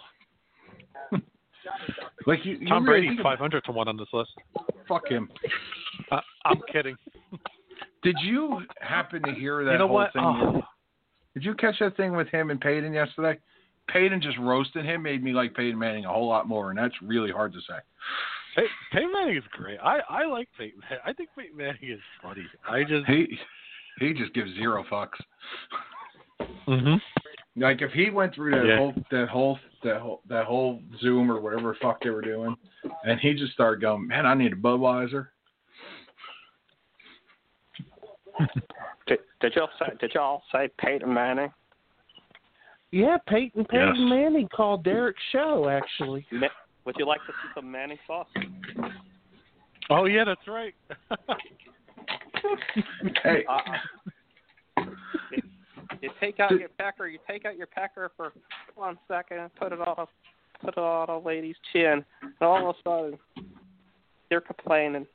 like 2.28 2.46
you, 2.46 2.58
you 2.58 2.68
Tom 2.68 2.88
really 2.88 3.08
Brady's 3.08 3.24
five 3.24 3.40
hundred 3.40 3.64
to 3.66 3.72
one 3.72 3.88
on 3.88 3.98
this 3.98 4.08
list. 4.14 4.32
Fuck 4.88 5.08
him. 5.10 5.30
Uh, 6.12 6.20
I'm 6.46 6.62
kidding. 6.72 6.96
Did 8.04 8.16
you 8.24 8.62
happen 8.82 9.24
to 9.24 9.32
hear 9.34 9.64
that 9.66 9.72
you 9.72 9.78
know 9.80 9.88
whole 9.88 9.96
what? 9.96 10.14
thing? 10.14 10.24
Oh, 10.24 10.62
Did 11.34 11.44
you 11.44 11.56
catch 11.56 11.80
that 11.80 11.98
thing 11.98 12.16
with 12.16 12.28
him 12.28 12.52
and 12.52 12.62
Peyton 12.62 12.94
yesterday? 12.94 13.40
Peyton 13.88 14.22
just 14.22 14.38
roasting 14.40 14.84
him 14.86 15.02
made 15.04 15.24
me 15.24 15.32
like 15.32 15.54
Peyton 15.56 15.78
Manning 15.78 16.06
a 16.06 16.10
whole 16.12 16.28
lot 16.28 16.48
more, 16.48 16.70
and 16.70 16.78
that's 16.78 16.94
really 17.02 17.32
hard 17.32 17.54
to 17.54 17.60
say. 17.62 17.76
Pey- 18.56 18.68
Peyton 18.94 19.12
Manning 19.12 19.38
is 19.38 19.44
great. 19.52 19.80
I 19.84 20.00
I 20.10 20.26
like 20.26 20.50
Peyton. 20.58 20.80
Manning. 20.82 21.04
I 21.06 21.14
think 21.14 21.30
Peyton 21.38 21.58
Manning 21.58 21.92
is 21.92 22.00
funny. 22.22 22.46
I 22.70 22.84
just. 22.84 23.06
He 23.08 23.38
he 24.00 24.14
just 24.14 24.34
gives 24.34 24.54
zero 24.56 24.84
fucks. 24.92 25.20
Mhm. 26.68 27.00
Like 27.58 27.82
if 27.82 27.92
he 27.92 28.10
went 28.10 28.36
through 28.36 28.52
that 28.52 28.68
Yeah. 28.68 28.78
whole 28.78 28.94
that 29.12 29.30
whole 29.30 29.60
that 29.84 30.02
whole 30.02 30.22
that 30.28 30.46
whole 30.46 30.82
Zoom 31.00 31.32
or 31.32 31.40
whatever 31.40 31.72
the 31.74 31.80
fuck 31.80 32.02
they 32.02 32.10
were 32.10 32.22
doing, 32.22 32.56
and 33.06 33.20
he 33.20 33.34
just 33.34 33.54
started 33.54 33.82
going, 33.82 34.08
man, 34.08 34.26
I 34.26 34.34
need 34.34 34.52
a 34.54 34.56
Budweiser. 34.58 35.28
Did, 39.08 39.20
did 39.40 39.56
y'all 39.56 39.70
say? 39.80 39.94
Did 40.02 40.14
y'all 40.14 40.44
say 40.52 40.70
Peyton 40.80 41.14
Manning? 41.14 41.52
Yeah, 42.92 43.18
Peyton 43.28 43.66
Peyton 43.66 43.96
Yes. 43.96 44.10
Manning 44.10 44.50
called 44.50 44.84
Derek's 44.84 45.22
show 45.32 45.70
actually. 45.70 46.26
Ma- 46.32 46.48
Would 46.86 46.96
you 46.98 47.06
like 47.06 47.26
to 47.26 47.34
see 47.42 47.50
some 47.56 47.72
Manning 47.72 48.00
sauce? 48.06 48.28
Oh 49.90 50.06
yeah, 50.06 50.24
that's 50.26 50.48
right. 50.48 50.74
Hey, 53.24 53.44
Uh, 53.50 53.60
you, 56.02 56.10
you 56.10 56.10
take 56.20 56.40
out 56.40 56.52
your 56.52 56.70
pecker. 56.70 57.08
You 57.08 57.20
take 57.30 57.46
out 57.46 57.58
your 57.58 57.68
pecker 57.68 58.12
for 58.16 58.34
one 58.76 58.98
second 59.08 59.40
and 59.40 59.56
put 59.56 59.72
it 59.72 59.80
on 59.80 59.96
a 59.98 60.06
put 60.64 60.78
it 60.78 60.80
on 60.80 61.10
a 61.10 61.20
lady's 61.20 61.56
chin, 61.74 62.04
and 62.22 62.34
all 62.42 62.70
of 62.70 62.76
a 62.76 62.80
sudden 62.84 63.20
they're 64.30 64.42
complaining, 64.42 65.06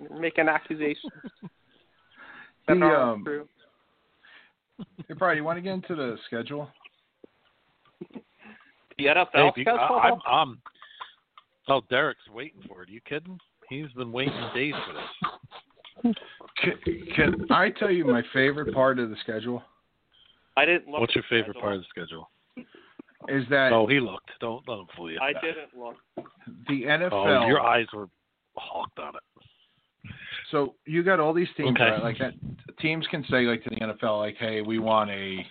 You're 0.00 0.18
making 0.20 0.48
accusations. 0.48 1.12
that 2.68 2.74
the, 2.74 2.82
aren't 2.82 3.18
um, 3.18 3.24
true. 3.24 3.48
hey, 5.08 5.14
Brian, 5.18 5.36
you 5.36 5.44
want 5.44 5.56
to 5.58 5.62
get 5.62 5.72
into 5.74 5.94
the 5.94 6.16
schedule? 6.26 6.68
The 8.98 9.04
NFL 9.04 9.26
Hey, 9.32 9.50
be- 9.54 9.62
schedule. 9.62 9.78
I, 9.80 10.10
I'm, 10.10 10.20
I'm. 10.26 10.58
Oh, 11.68 11.82
Derek's 11.90 12.20
waiting 12.32 12.60
for 12.68 12.82
it. 12.82 12.88
Are 12.88 12.92
you 12.92 13.00
kidding? 13.00 13.38
He's 13.68 13.90
been 13.96 14.12
waiting 14.12 14.34
days 14.54 14.74
for 14.86 14.92
this. 14.94 15.30
Can, 16.02 16.74
can 17.14 17.34
I 17.50 17.70
tell 17.70 17.90
you 17.90 18.04
my 18.04 18.22
favorite 18.32 18.72
part 18.74 18.98
of 18.98 19.10
the 19.10 19.16
schedule 19.22 19.62
I 20.56 20.64
didn't 20.64 20.88
look. 20.88 21.00
What's 21.00 21.14
your 21.14 21.24
favorite 21.24 21.44
schedule. 21.56 21.60
part 21.60 21.74
of 21.74 21.80
the 21.82 21.86
schedule? 21.90 22.30
is 23.28 23.44
that 23.50 23.72
Oh, 23.72 23.86
he 23.86 23.98
looked. 24.00 24.30
Don't 24.40 24.66
let 24.68 24.78
him 24.78 24.86
fool 24.96 25.10
you. 25.10 25.18
I 25.20 25.32
didn't 25.32 25.76
look. 25.76 25.96
the 26.68 26.82
NFL. 26.84 27.12
Oh, 27.12 27.46
your 27.46 27.60
eyes 27.60 27.86
were 27.92 28.08
hawked 28.56 28.98
on 28.98 29.14
it. 29.16 30.12
So 30.52 30.74
you 30.84 31.02
got 31.02 31.18
all 31.18 31.32
these 31.34 31.48
teams, 31.56 31.70
Okay. 31.76 31.90
right? 31.90 32.02
Like 32.02 32.18
that, 32.18 32.32
teams 32.80 33.06
can 33.10 33.24
say 33.28 33.42
like 33.42 33.64
to 33.64 33.70
the 33.70 33.76
NFL, 33.76 34.18
like, 34.20 34.36
"Hey, 34.36 34.60
we 34.62 34.78
want 34.78 35.10
a 35.10 35.44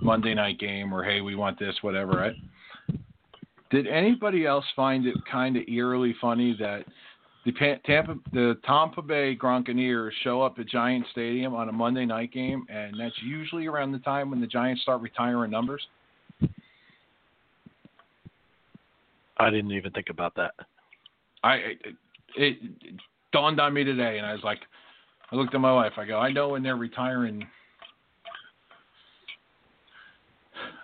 Monday 0.00 0.32
night 0.34 0.58
game," 0.58 0.92
or 0.92 1.04
"Hey, 1.04 1.20
we 1.20 1.34
want 1.34 1.58
this," 1.58 1.74
whatever, 1.82 2.12
right? 2.12 2.34
Did 3.70 3.86
anybody 3.86 4.46
else 4.46 4.64
find 4.74 5.06
it 5.06 5.14
kind 5.30 5.56
of 5.56 5.62
eerily 5.68 6.14
funny 6.20 6.54
that 6.58 6.84
the 7.44 7.52
Tampa, 7.84 8.14
the 8.32 8.56
Tampa 8.64 9.02
Bay 9.02 9.36
Gronkaneers 9.36 10.10
show 10.22 10.42
up 10.42 10.58
at 10.58 10.68
Giant 10.68 11.04
Stadium 11.10 11.54
on 11.54 11.68
a 11.68 11.72
Monday 11.72 12.06
night 12.06 12.32
game, 12.32 12.64
and 12.68 12.98
that's 12.98 13.14
usually 13.22 13.66
around 13.66 13.92
the 13.92 13.98
time 13.98 14.30
when 14.30 14.40
the 14.40 14.46
Giants 14.46 14.82
start 14.82 15.00
retiring 15.00 15.50
numbers? 15.50 15.82
I 19.38 19.50
didn't 19.50 19.72
even 19.72 19.90
think 19.90 20.08
about 20.08 20.36
that. 20.36 20.52
I 21.42 21.54
it, 21.54 21.76
it 22.36 22.58
dawned 23.32 23.60
on 23.60 23.74
me 23.74 23.82
today, 23.82 24.18
and 24.18 24.26
I 24.26 24.34
was 24.34 24.44
like, 24.44 24.60
I 25.32 25.36
looked 25.36 25.54
at 25.54 25.60
my 25.60 25.72
wife. 25.72 25.92
I 25.96 26.04
go, 26.04 26.18
I 26.18 26.30
know 26.30 26.50
when 26.50 26.62
they're 26.62 26.76
retiring. 26.76 27.44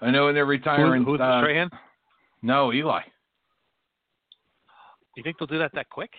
I 0.00 0.10
know 0.10 0.24
when 0.26 0.34
they're 0.34 0.44
Who, 0.44 0.50
retiring. 0.50 1.04
who's 1.04 1.20
uh, 1.20 1.40
Strahan? 1.40 1.70
no, 2.42 2.72
Eli. 2.72 3.02
You 5.16 5.22
think 5.22 5.38
they'll 5.38 5.46
do 5.46 5.58
that 5.58 5.72
that 5.74 5.88
quick? 5.90 6.10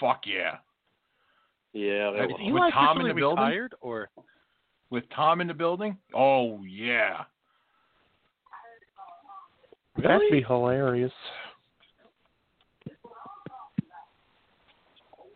Fuck 0.00 0.22
yeah. 0.26 0.56
Yeah, 1.72 2.10
they 2.12 2.18
Have 2.20 2.30
will. 2.30 2.40
you- 2.40 2.50
Eli 2.54 2.66
With 2.66 2.74
Tom 2.74 3.00
in 3.00 3.08
the 3.08 3.14
building? 3.14 3.44
retired, 3.44 3.74
or 3.80 4.08
With 4.90 5.04
Tom 5.14 5.40
in 5.40 5.46
the 5.48 5.54
building. 5.54 5.96
Oh 6.14 6.62
yeah. 6.64 7.24
That'd 10.02 10.30
be 10.30 10.42
hilarious. 10.42 11.12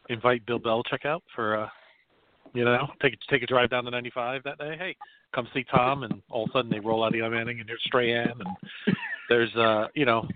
invite 0.08 0.44
Bill 0.44 0.58
Belichick 0.58 1.04
out 1.06 1.22
for 1.34 1.56
uh 1.56 1.68
you 2.52 2.64
know, 2.64 2.88
take 3.00 3.16
take 3.30 3.44
a 3.44 3.46
drive 3.46 3.70
down 3.70 3.84
to 3.84 3.90
95 3.92 4.42
that 4.42 4.58
day. 4.58 4.76
Hey, 4.76 4.96
come 5.32 5.46
see 5.54 5.64
Tom, 5.72 6.02
and 6.02 6.20
all 6.30 6.44
of 6.44 6.50
a 6.50 6.52
sudden 6.52 6.70
they 6.70 6.80
roll 6.80 7.04
out 7.04 7.14
Eli 7.14 7.28
Manning 7.28 7.60
and 7.60 7.68
there's 7.68 7.80
Strahan, 7.86 8.32
and 8.86 8.96
there's 9.28 9.54
uh, 9.54 9.86
you 9.94 10.04
know, 10.04 10.26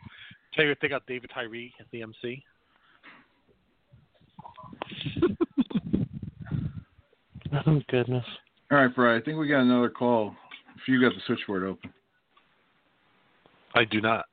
tell 0.55 0.65
you 0.65 0.73
they 0.81 0.87
got 0.87 1.05
David 1.07 1.31
Tyree 1.35 1.75
at 1.81 1.87
the 1.91 2.03
MC. 2.03 2.45
Oh 7.67 7.81
goodness. 7.89 8.25
All 8.71 8.79
right, 8.79 8.95
Brian. 8.95 9.21
I 9.21 9.25
think 9.25 9.39
we 9.39 9.47
got 9.47 9.61
another 9.61 9.89
call. 9.89 10.35
If 10.77 10.89
you 10.89 11.01
got 11.01 11.15
the 11.15 11.21
switchboard 11.27 11.63
open. 11.63 11.93
I 13.75 13.85
do 13.85 14.01
not. 14.01 14.27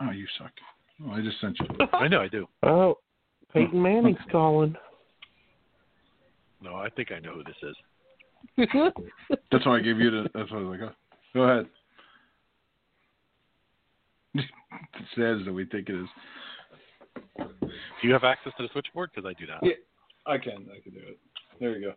Oh, 0.00 0.10
you 0.10 0.26
suck. 0.38 0.50
Oh, 1.04 1.12
I 1.12 1.20
just 1.20 1.40
sent 1.40 1.58
you. 1.60 1.86
I 1.92 2.08
know 2.08 2.20
I 2.20 2.28
do. 2.28 2.46
Oh, 2.62 2.96
Peyton 3.52 3.70
hmm. 3.70 3.82
Manning's 3.82 4.18
calling. 4.30 4.74
No, 6.62 6.74
I 6.74 6.90
think 6.90 7.12
I 7.12 7.20
know 7.20 7.34
who 7.34 7.44
this 7.44 7.56
is. 7.62 7.76
That's 9.50 9.66
why 9.66 9.78
I 9.78 9.80
gave 9.80 9.98
you 9.98 10.10
the. 10.10 10.28
That's 10.34 10.50
why 10.50 10.58
I 10.58 10.62
was 10.62 10.78
like, 10.78 10.90
oh, 10.90 10.94
go 11.34 11.42
ahead. 11.42 11.66
It 14.72 15.06
says 15.16 15.44
that 15.44 15.52
we 15.52 15.64
think 15.64 15.88
it 15.88 15.96
is. 15.96 16.08
Do 17.60 17.68
you 18.02 18.12
have 18.12 18.22
access 18.22 18.52
to 18.56 18.62
the 18.62 18.68
switchboard? 18.70 19.10
Because 19.12 19.28
I 19.28 19.38
do 19.38 19.46
not. 19.46 19.58
Yeah. 19.62 19.72
I 20.26 20.38
can. 20.38 20.66
I 20.70 20.80
can 20.82 20.92
do 20.92 21.00
it. 21.00 21.18
There 21.58 21.76
you 21.76 21.86
go. 21.86 21.94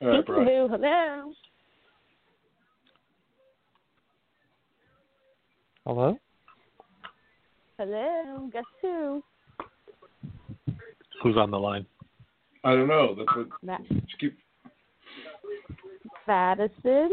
All 0.00 0.08
right, 0.08 0.26
Brian. 0.26 0.46
Hello, 0.46 0.68
hello. 0.68 1.32
Hello? 5.86 6.18
Hello. 7.78 8.50
Guess 8.52 8.64
who? 8.80 9.22
Who's 11.22 11.36
on 11.36 11.50
the 11.50 11.58
line? 11.58 11.86
I 12.64 12.74
don't 12.74 12.88
know. 12.88 13.14
That's 13.16 13.36
what. 13.36 13.48
Ma- 13.62 13.78
Just 13.88 14.18
keep. 14.18 14.36
Madison. 16.26 17.10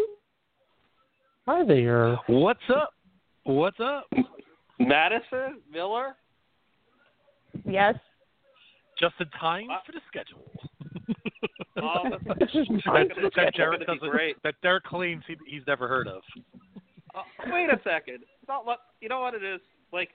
Hi 1.48 1.64
there. 1.66 2.16
What's 2.28 2.60
up? 2.70 2.94
What's 3.44 3.80
up? 3.80 4.06
Madison 4.80 5.60
Miller. 5.72 6.16
Yes. 7.66 7.96
Just 9.00 9.16
in 9.20 9.28
time 9.40 9.68
for 9.86 9.92
the 9.92 10.02
schedule. 10.08 10.52
Oh, 11.82 12.04
This 12.40 12.50
that, 12.52 12.68
nice. 12.86 13.08
That 13.36 13.54
Derek 13.56 13.80
be 13.80 13.86
doesn't. 13.86 14.10
great. 14.10 14.36
That 14.44 14.56
Derek 14.62 14.84
claims 14.84 15.24
he, 15.28 15.38
he's 15.48 15.62
never 15.66 15.88
heard 15.88 16.08
of. 16.10 16.22
Uh, 17.16 17.22
wait 17.54 17.70
a 17.70 17.80
second. 17.86 18.20
Not 18.48 18.66
what 18.66 18.80
you 19.00 19.08
know 19.08 19.22
what 19.22 19.34
it 19.34 19.44
is. 19.44 19.62
Like 19.94 20.10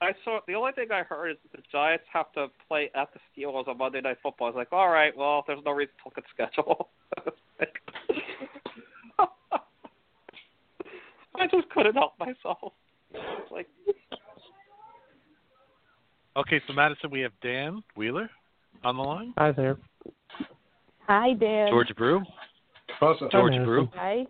I 0.00 0.10
saw 0.24 0.38
the 0.46 0.54
only 0.54 0.72
thing 0.72 0.92
I 0.92 1.02
heard 1.02 1.32
is 1.32 1.36
the 1.50 1.58
Giants 1.72 2.04
have 2.12 2.30
to 2.32 2.46
play 2.68 2.90
at 2.94 3.08
the 3.12 3.20
Steelers 3.42 3.66
on 3.66 3.78
Monday 3.78 4.00
Night 4.00 4.18
Football. 4.22 4.46
I 4.46 4.50
was 4.50 4.56
like, 4.56 4.72
all 4.72 4.90
right, 4.90 5.16
well, 5.16 5.42
there's 5.46 5.58
no 5.64 5.72
reason 5.72 5.94
to 6.04 6.08
look 6.08 6.18
at 6.18 6.24
schedule. 6.32 6.88
I 11.34 11.46
just 11.46 11.68
couldn't 11.70 11.94
help 11.94 12.12
myself. 12.18 12.72
It's 13.12 13.50
like 13.50 13.66
Okay, 16.36 16.60
so 16.66 16.72
Madison, 16.72 17.10
we 17.10 17.20
have 17.20 17.32
Dan 17.42 17.82
Wheeler 17.96 18.30
on 18.84 18.96
the 18.96 19.02
line. 19.02 19.34
Hi 19.38 19.50
there. 19.50 19.76
Hi, 21.08 21.32
Dan. 21.32 21.68
George 21.70 21.94
Brew. 21.96 22.22
Pause 23.00 23.16
it. 23.22 23.32
George 23.32 23.52
Madison. 23.52 23.66
Brew. 23.66 23.88
Hi. 23.94 24.26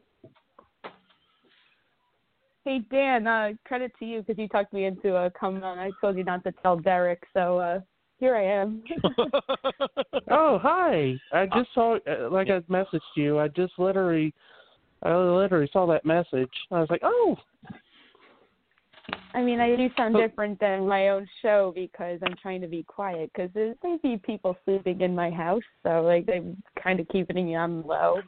Hey, 2.64 2.80
Dan. 2.90 3.26
Uh, 3.26 3.50
credit 3.66 3.92
to 3.98 4.06
you 4.06 4.22
because 4.22 4.38
you 4.38 4.48
talked 4.48 4.72
me 4.72 4.86
into 4.86 5.14
uh, 5.14 5.28
coming 5.38 5.62
on. 5.64 5.78
I 5.78 5.90
told 6.00 6.16
you 6.16 6.24
not 6.24 6.44
to 6.44 6.52
tell 6.62 6.76
Derek, 6.76 7.22
so 7.34 7.58
uh, 7.58 7.80
here 8.18 8.34
I 8.36 8.44
am. 8.44 8.82
Oh, 10.30 10.58
hi. 10.62 11.14
I 11.32 11.46
just 11.46 11.70
saw, 11.74 11.96
uh, 11.96 12.30
like 12.30 12.48
I 12.50 12.60
messaged 12.70 13.00
you, 13.16 13.38
I 13.38 13.48
just 13.48 13.72
literally, 13.78 14.34
I 15.02 15.14
literally 15.14 15.70
saw 15.72 15.86
that 15.86 16.04
message. 16.04 16.50
I 16.70 16.80
was 16.80 16.88
like, 16.90 17.00
oh, 17.02 17.36
I 19.34 19.42
mean, 19.42 19.60
I 19.60 19.76
do 19.76 19.88
sound 19.96 20.16
Oh. 20.16 20.20
different 20.20 20.58
than 20.58 20.86
my 20.88 21.08
own 21.08 21.26
show 21.42 21.72
because 21.74 22.18
I'm 22.24 22.34
trying 22.40 22.60
to 22.62 22.66
be 22.68 22.82
quiet 22.82 23.30
because 23.32 23.50
there's 23.54 23.76
maybe 23.82 24.16
people 24.18 24.56
sleeping 24.64 25.00
in 25.00 25.14
my 25.14 25.30
house, 25.30 25.62
so 25.82 26.02
like 26.02 26.28
I'm 26.34 26.60
kind 26.82 26.98
of 27.00 27.08
keeping 27.08 27.36
me 27.46 27.54
on 27.54 27.82
low. 27.82 28.20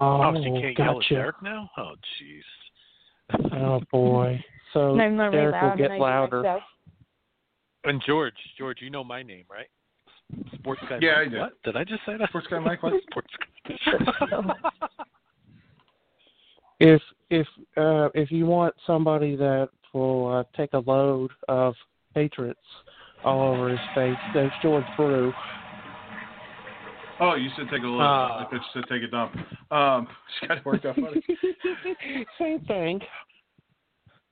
oh, 0.00 0.22
Oh, 0.22 0.34
she 0.36 0.44
can't 0.50 0.78
yell 0.78 0.90
at 0.90 0.94
gotcha. 0.96 1.14
Derek 1.14 1.42
now? 1.42 1.70
Oh, 1.76 1.94
jeez. 2.20 3.52
Oh, 3.54 3.80
boy. 3.90 4.42
So 4.72 4.98
I'm 5.00 5.16
not 5.16 5.32
really 5.32 5.50
Derek 5.52 5.54
loud 5.54 5.70
will 5.70 5.76
get 5.76 5.84
and 5.84 5.92
I 5.92 5.96
do 5.96 6.00
my 6.00 6.20
louder. 6.20 6.60
And 7.84 8.02
George, 8.06 8.34
George, 8.56 8.78
you 8.80 8.90
know 8.90 9.04
my 9.04 9.22
name, 9.22 9.44
right? 9.50 9.68
Sports 10.54 10.80
guy. 10.88 10.98
Yeah, 11.00 11.16
Mike. 11.16 11.26
I 11.26 11.28
do. 11.30 11.38
What? 11.38 11.62
Did 11.64 11.76
I 11.76 11.84
just 11.84 12.00
say 12.06 12.16
that? 12.16 12.28
Sports 12.30 12.46
guy 12.50 12.58
Mike, 12.58 12.82
what? 12.82 12.94
Sports 13.10 13.32
guy. 13.66 13.76
If 16.80 17.00
if 17.34 17.46
uh, 17.76 18.08
if 18.14 18.30
you 18.30 18.46
want 18.46 18.74
somebody 18.86 19.36
that 19.36 19.68
will 19.92 20.32
uh, 20.32 20.44
take 20.56 20.72
a 20.72 20.78
load 20.78 21.30
of 21.48 21.74
Patriots 22.14 22.60
all 23.24 23.54
over 23.54 23.70
his 23.70 23.78
face, 23.94 24.16
there's 24.32 24.52
George 24.62 24.84
Brew. 24.96 25.32
Oh, 27.20 27.34
you 27.34 27.48
said 27.56 27.66
take 27.70 27.82
a 27.82 27.86
look. 27.86 28.00
Ah. 28.02 28.40
I 28.40 28.44
thought 28.44 28.52
you 28.52 28.60
said 28.72 28.84
take 28.88 29.02
a 29.02 29.08
dump. 29.08 29.34
Um, 29.70 30.08
just 30.40 30.48
got 30.48 30.54
to 30.56 30.62
worked 30.64 30.84
out 30.84 30.96
funny. 30.96 31.22
Same 32.38 32.60
thing. 32.66 33.00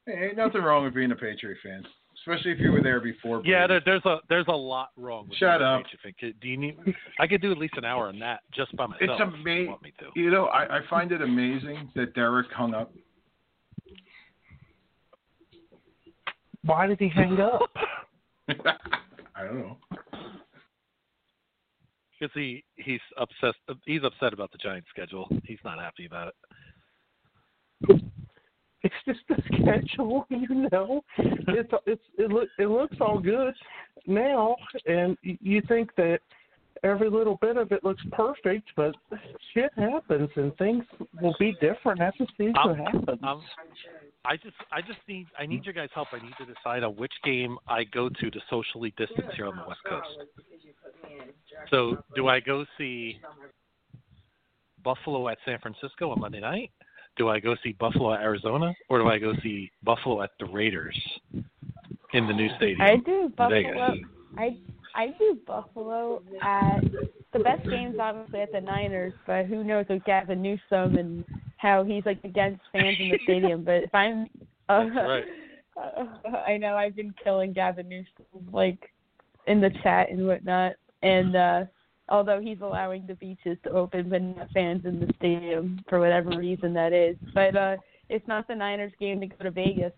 Hey, 0.07 0.29
ain't 0.29 0.37
nothing 0.37 0.63
wrong 0.63 0.85
with 0.85 0.95
being 0.95 1.13
a 1.13 1.17
Patriot 1.17 1.59
fan, 1.63 1.85
especially 2.23 2.53
if 2.53 2.61
you 2.61 2.73
were 2.73 2.83
there 2.83 3.01
before. 3.01 3.43
yeah, 3.45 3.67
there, 3.67 3.81
there's 3.85 4.05
a 4.05 4.19
there's 4.29 4.47
a 4.49 4.53
lot 4.53 4.91
wrong. 4.97 5.29
With 5.29 5.39
Shut 5.39 5.63
up. 5.63 5.83
Do 6.21 6.49
you 6.49 6.57
need? 6.57 6.79
I 7.19 7.27
could 7.27 7.43
do 7.43 7.51
at 7.51 7.59
least 7.59 7.75
an 7.77 7.85
hour 7.85 8.09
on 8.09 8.19
that 8.21 8.41
just 8.55 8.75
by 8.77 8.87
myself. 8.87 9.03
It's 9.03 9.13
if 9.13 9.19
you 9.19 9.41
amazing. 9.41 9.67
want 9.69 9.83
me 9.83 9.93
to. 9.99 10.07
You 10.15 10.31
know, 10.31 10.47
I, 10.47 10.79
I 10.79 10.81
find 10.89 11.13
it 11.13 11.21
amazing 11.23 11.91
that 11.95 12.15
Derek 12.15 12.51
hung 12.53 12.75
up. 12.75 12.93
Why 16.65 16.87
did 16.87 16.99
he 17.01 17.09
hang 17.09 17.41
up? 17.41 17.71
I 18.49 19.45
don't 19.45 19.59
know. 19.59 19.77
Because 22.19 22.33
he 22.35 22.65
he's 22.77 23.01
obsessed. 23.19 23.59
He's 23.85 24.05
upset 24.05 24.33
about 24.33 24.53
the 24.53 24.59
Giants 24.59 24.89
schedule. 24.91 25.27
He's 25.45 25.59
not 25.65 25.79
happy 25.79 26.07
about 26.07 26.29
it. 27.89 28.03
It's 28.85 28.95
just 29.07 29.21
the 29.29 29.37
schedule, 29.47 30.27
you 30.31 30.69
know. 30.73 31.05
It's 31.19 31.71
it's 31.87 32.03
it 32.19 32.31
look 32.31 32.49
it 32.59 32.67
looks 32.67 32.97
all 33.01 33.21
good 33.21 33.55
now, 34.07 34.57
and 34.87 35.17
you 35.23 35.63
think 35.69 35.95
that 35.97 36.19
every 36.83 37.09
little 37.09 37.37
bit 37.41 37.57
of 37.57 37.71
it 37.71 37.85
looks 37.85 38.03
perfect, 38.11 38.69
but 38.75 38.95
shit 39.55 39.71
happens 39.77 40.29
and 40.35 40.57
things 40.57 40.85
will 41.21 41.35
be 41.39 41.55
different 41.61 42.01
as 42.01 42.13
the 42.19 42.27
season 42.37 42.55
Um, 42.61 42.75
happens. 42.75 43.19
Um, 43.23 43.43
I 44.25 44.37
just 44.37 44.57
I 44.71 44.81
just 44.81 44.99
need 45.09 45.27
I 45.39 45.47
need 45.47 45.65
your 45.65 45.75
guys' 45.75 45.89
help. 45.95 46.09
I 46.13 46.19
need 46.23 46.35
to 46.39 46.47
decide 46.47 46.83
on 46.83 46.97
which 46.97 47.13
game 47.25 47.59
I 47.69 47.85
go 47.85 48.09
to 48.09 48.31
to 48.31 48.41
socially 48.51 48.93
distance 48.97 49.29
here 49.37 49.47
on 49.47 49.57
the 49.57 49.65
West 49.67 49.81
Coast. 49.89 50.09
So 51.71 51.99
do 52.15 52.29
I 52.29 52.41
go 52.41 52.65
see 52.79 53.21
Buffalo 54.83 55.29
at 55.29 55.39
San 55.45 55.59
Francisco 55.59 56.11
on 56.11 56.21
Monday 56.21 56.41
night? 56.41 56.71
Do 57.17 57.29
I 57.29 57.41
go 57.41 57.55
see 57.63 57.73
Buffalo 57.79 58.15
at 58.15 58.21
Arizona, 58.21 58.75
or 58.89 58.99
do 58.99 59.09
I 59.09 59.19
go 59.19 59.35
see 59.43 59.71
Buffalo 59.83 60.23
at 60.23 60.31
the 60.41 60.47
Raiders 60.47 60.99
in 62.13 62.27
the 62.27 62.33
new 62.33 62.49
stadium? 62.57 62.81
I 62.81 62.97
do 62.97 63.31
Buffalo. 63.37 63.97
I 64.39 64.57
I 64.95 65.09
do 65.19 65.39
Buffalo 65.47 66.23
at 66.43 66.81
the 67.33 67.39
best 67.39 67.69
games 67.69 67.97
obviously 68.01 68.41
at 68.41 68.53
the 68.53 68.61
Niners, 68.61 69.13
but 69.27 69.47
who 69.47 69.65
knows 69.65 69.87
with 69.89 70.05
Gavin 70.05 70.43
Newsom 70.43 70.97
and 70.97 71.25
how 71.57 71.85
he's 71.85 72.05
like 72.05 72.23
against 72.25 72.61
fans 72.73 72.97
in 72.99 73.11
the 73.11 73.19
stadium. 73.25 73.65
But 73.65 73.85
if 73.85 73.95
I'm, 73.95 74.27
uh, 74.69 74.87
right. 74.95 75.25
uh, 75.77 76.29
I 76.47 76.57
know 76.57 76.77
I've 76.77 76.97
been 76.97 77.15
killing 77.23 77.53
Gavin 77.53 77.89
Newsom 77.89 78.53
like 78.53 78.91
in 79.47 79.61
the 79.61 79.71
chat 79.83 80.11
and 80.11 80.27
whatnot, 80.27 80.73
and 81.03 81.37
uh 81.37 81.65
although 82.13 82.41
he's 82.41 82.61
allowing 82.61 83.07
the 83.07 83.15
beaches 83.15 83.57
to 83.65 83.71
open 83.71 84.09
but 84.11 84.21
not 84.23 84.51
fans 84.53 84.85
in 84.85 85.01
the 85.01 85.11
stadium 85.19 85.81
for 85.89 85.99
whatever 85.99 86.31
reason 86.39 86.73
that 86.75 86.93
is. 86.93 87.17
But 87.35 87.57
uh 87.57 87.77
it's 88.09 88.29
not 88.29 88.47
the 88.47 88.55
Niners 88.55 88.93
game 89.01 89.21
to 89.21 89.27
go 89.27 89.37
to 89.45 89.51
Vegas. 89.51 89.93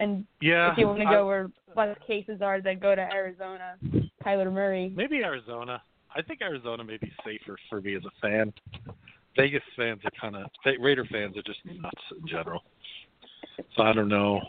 And 0.00 0.26
Yeah, 0.40 0.72
if 0.72 0.78
you 0.78 0.88
want 0.88 1.00
to 1.00 1.06
I- 1.06 1.12
go 1.12 1.26
where 1.26 1.50
less 1.76 1.96
cases 2.06 2.42
are, 2.42 2.60
then 2.60 2.80
go 2.80 2.94
to 2.94 3.00
Arizona. 3.00 3.76
Kyler 4.24 4.52
Murray. 4.52 4.92
Maybe 4.94 5.22
Arizona. 5.22 5.80
I 6.14 6.20
think 6.22 6.42
Arizona 6.42 6.82
may 6.84 6.96
be 6.98 7.10
safer 7.24 7.56
for 7.70 7.80
me 7.80 7.94
as 7.94 8.02
a 8.04 8.10
fan. 8.20 8.52
Vegas 9.36 9.62
fans 9.76 10.00
are 10.04 10.10
kind 10.20 10.36
of 10.36 10.50
Raider 10.80 11.06
fans 11.10 11.36
are 11.36 11.42
just 11.42 11.60
nuts 11.64 12.02
in 12.20 12.26
general. 12.26 12.64
So 13.76 13.84
I 13.84 13.92
don't 13.92 14.08
know 14.08 14.40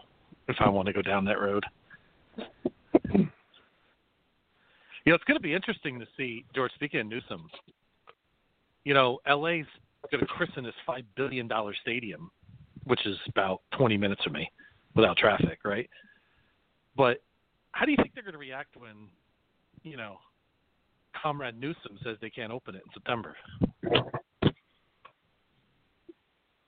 if 0.49 0.57
I 0.59 0.67
want 0.69 0.87
to 0.87 0.93
go 0.93 1.01
down 1.01 1.23
that 1.25 1.39
road. 1.39 1.63
You 5.05 5.11
know, 5.11 5.15
it's 5.15 5.23
going 5.25 5.37
to 5.37 5.41
be 5.43 5.53
interesting 5.53 5.99
to 5.99 6.05
see 6.15 6.45
George. 6.55 6.71
Speaking 6.75 7.01
of 7.01 7.07
Newsom, 7.07 7.49
you 8.85 8.93
know, 8.93 9.19
LA's 9.27 9.65
going 10.11 10.21
to 10.21 10.25
christen 10.25 10.63
this 10.63 10.73
five 10.85 11.03
billion 11.15 11.47
dollar 11.47 11.73
stadium, 11.81 12.31
which 12.85 13.05
is 13.05 13.17
about 13.27 13.61
twenty 13.75 13.97
minutes 13.97 14.23
from 14.23 14.33
me, 14.33 14.49
without 14.95 15.17
traffic, 15.17 15.59
right? 15.65 15.89
But 16.95 17.21
how 17.71 17.85
do 17.85 17.91
you 17.91 17.97
think 17.97 18.13
they're 18.13 18.23
going 18.23 18.33
to 18.33 18.39
react 18.39 18.77
when, 18.77 19.09
you 19.83 19.97
know, 19.97 20.17
Comrade 21.21 21.59
Newsom 21.59 21.97
says 22.03 22.17
they 22.21 22.29
can't 22.29 22.51
open 22.51 22.75
it 22.75 22.83
in 22.85 22.93
September? 22.93 23.35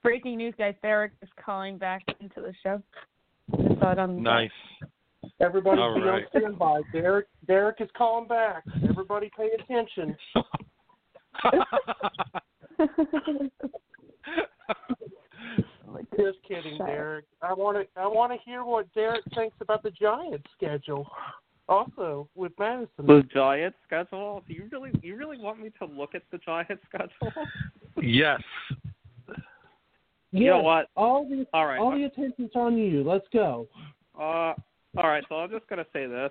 Breaking 0.02 0.36
news, 0.36 0.54
guys. 0.58 0.74
Derek 0.82 1.12
is 1.22 1.28
calling 1.42 1.78
back 1.78 2.02
into 2.20 2.40
the 2.40 2.52
show. 2.62 2.82
Just 3.56 3.80
saw 3.80 3.92
it 3.92 3.98
on 3.98 4.16
the 4.16 4.20
Nice. 4.22 4.50
Everybody 5.40 5.80
All 5.80 5.94
be 5.94 6.00
right. 6.00 6.24
on 6.34 6.40
standby. 6.40 6.80
Derek 6.92 7.26
Derek 7.46 7.80
is 7.80 7.88
calling 7.96 8.26
back. 8.26 8.64
Everybody 8.88 9.30
pay 9.36 9.50
attention. 9.58 10.16
Just 16.16 16.38
kidding, 16.46 16.78
Derek. 16.78 17.26
I 17.42 17.52
want 17.52 17.76
to 17.76 18.00
I 18.00 18.06
want 18.06 18.32
to 18.32 18.38
hear 18.44 18.64
what 18.64 18.92
Derek 18.94 19.22
thinks 19.34 19.56
about 19.60 19.82
the 19.82 19.90
Giants 19.90 20.46
schedule. 20.56 21.06
Also 21.68 22.28
with 22.34 22.52
Madison. 22.58 22.88
The 23.06 23.22
Giants 23.32 23.76
schedule? 23.86 24.42
Do 24.48 24.54
you 24.54 24.68
really 24.72 24.90
you 25.02 25.16
really 25.16 25.38
want 25.38 25.60
me 25.60 25.70
to 25.80 25.84
look 25.86 26.14
at 26.14 26.22
the 26.32 26.38
Giants 26.38 26.82
schedule? 26.88 27.32
Yes. 28.02 28.40
You 30.32 30.46
know 30.50 30.56
Yes, 30.56 30.64
what? 30.64 30.88
All 30.96 31.28
the 31.28 31.46
All 31.52 31.66
right. 31.66 31.78
all 31.78 31.92
the 31.92 32.04
attention's 32.04 32.50
on 32.54 32.76
you. 32.76 33.02
Let's 33.02 33.26
go. 33.32 33.66
Uh, 34.18 34.54
all 34.96 35.08
right, 35.08 35.24
so 35.28 35.36
I'm 35.36 35.50
just 35.50 35.68
gonna 35.68 35.86
say 35.92 36.06
this. 36.06 36.30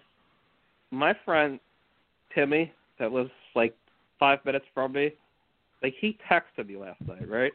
My 0.91 1.13
friend 1.25 1.59
Timmy, 2.33 2.71
that 2.99 3.11
was 3.11 3.27
like 3.55 3.75
five 4.19 4.39
minutes 4.45 4.65
from 4.73 4.93
me, 4.93 5.13
like 5.83 5.93
he 5.99 6.17
texted 6.29 6.67
me 6.67 6.77
last 6.77 7.01
night, 7.07 7.29
right? 7.29 7.51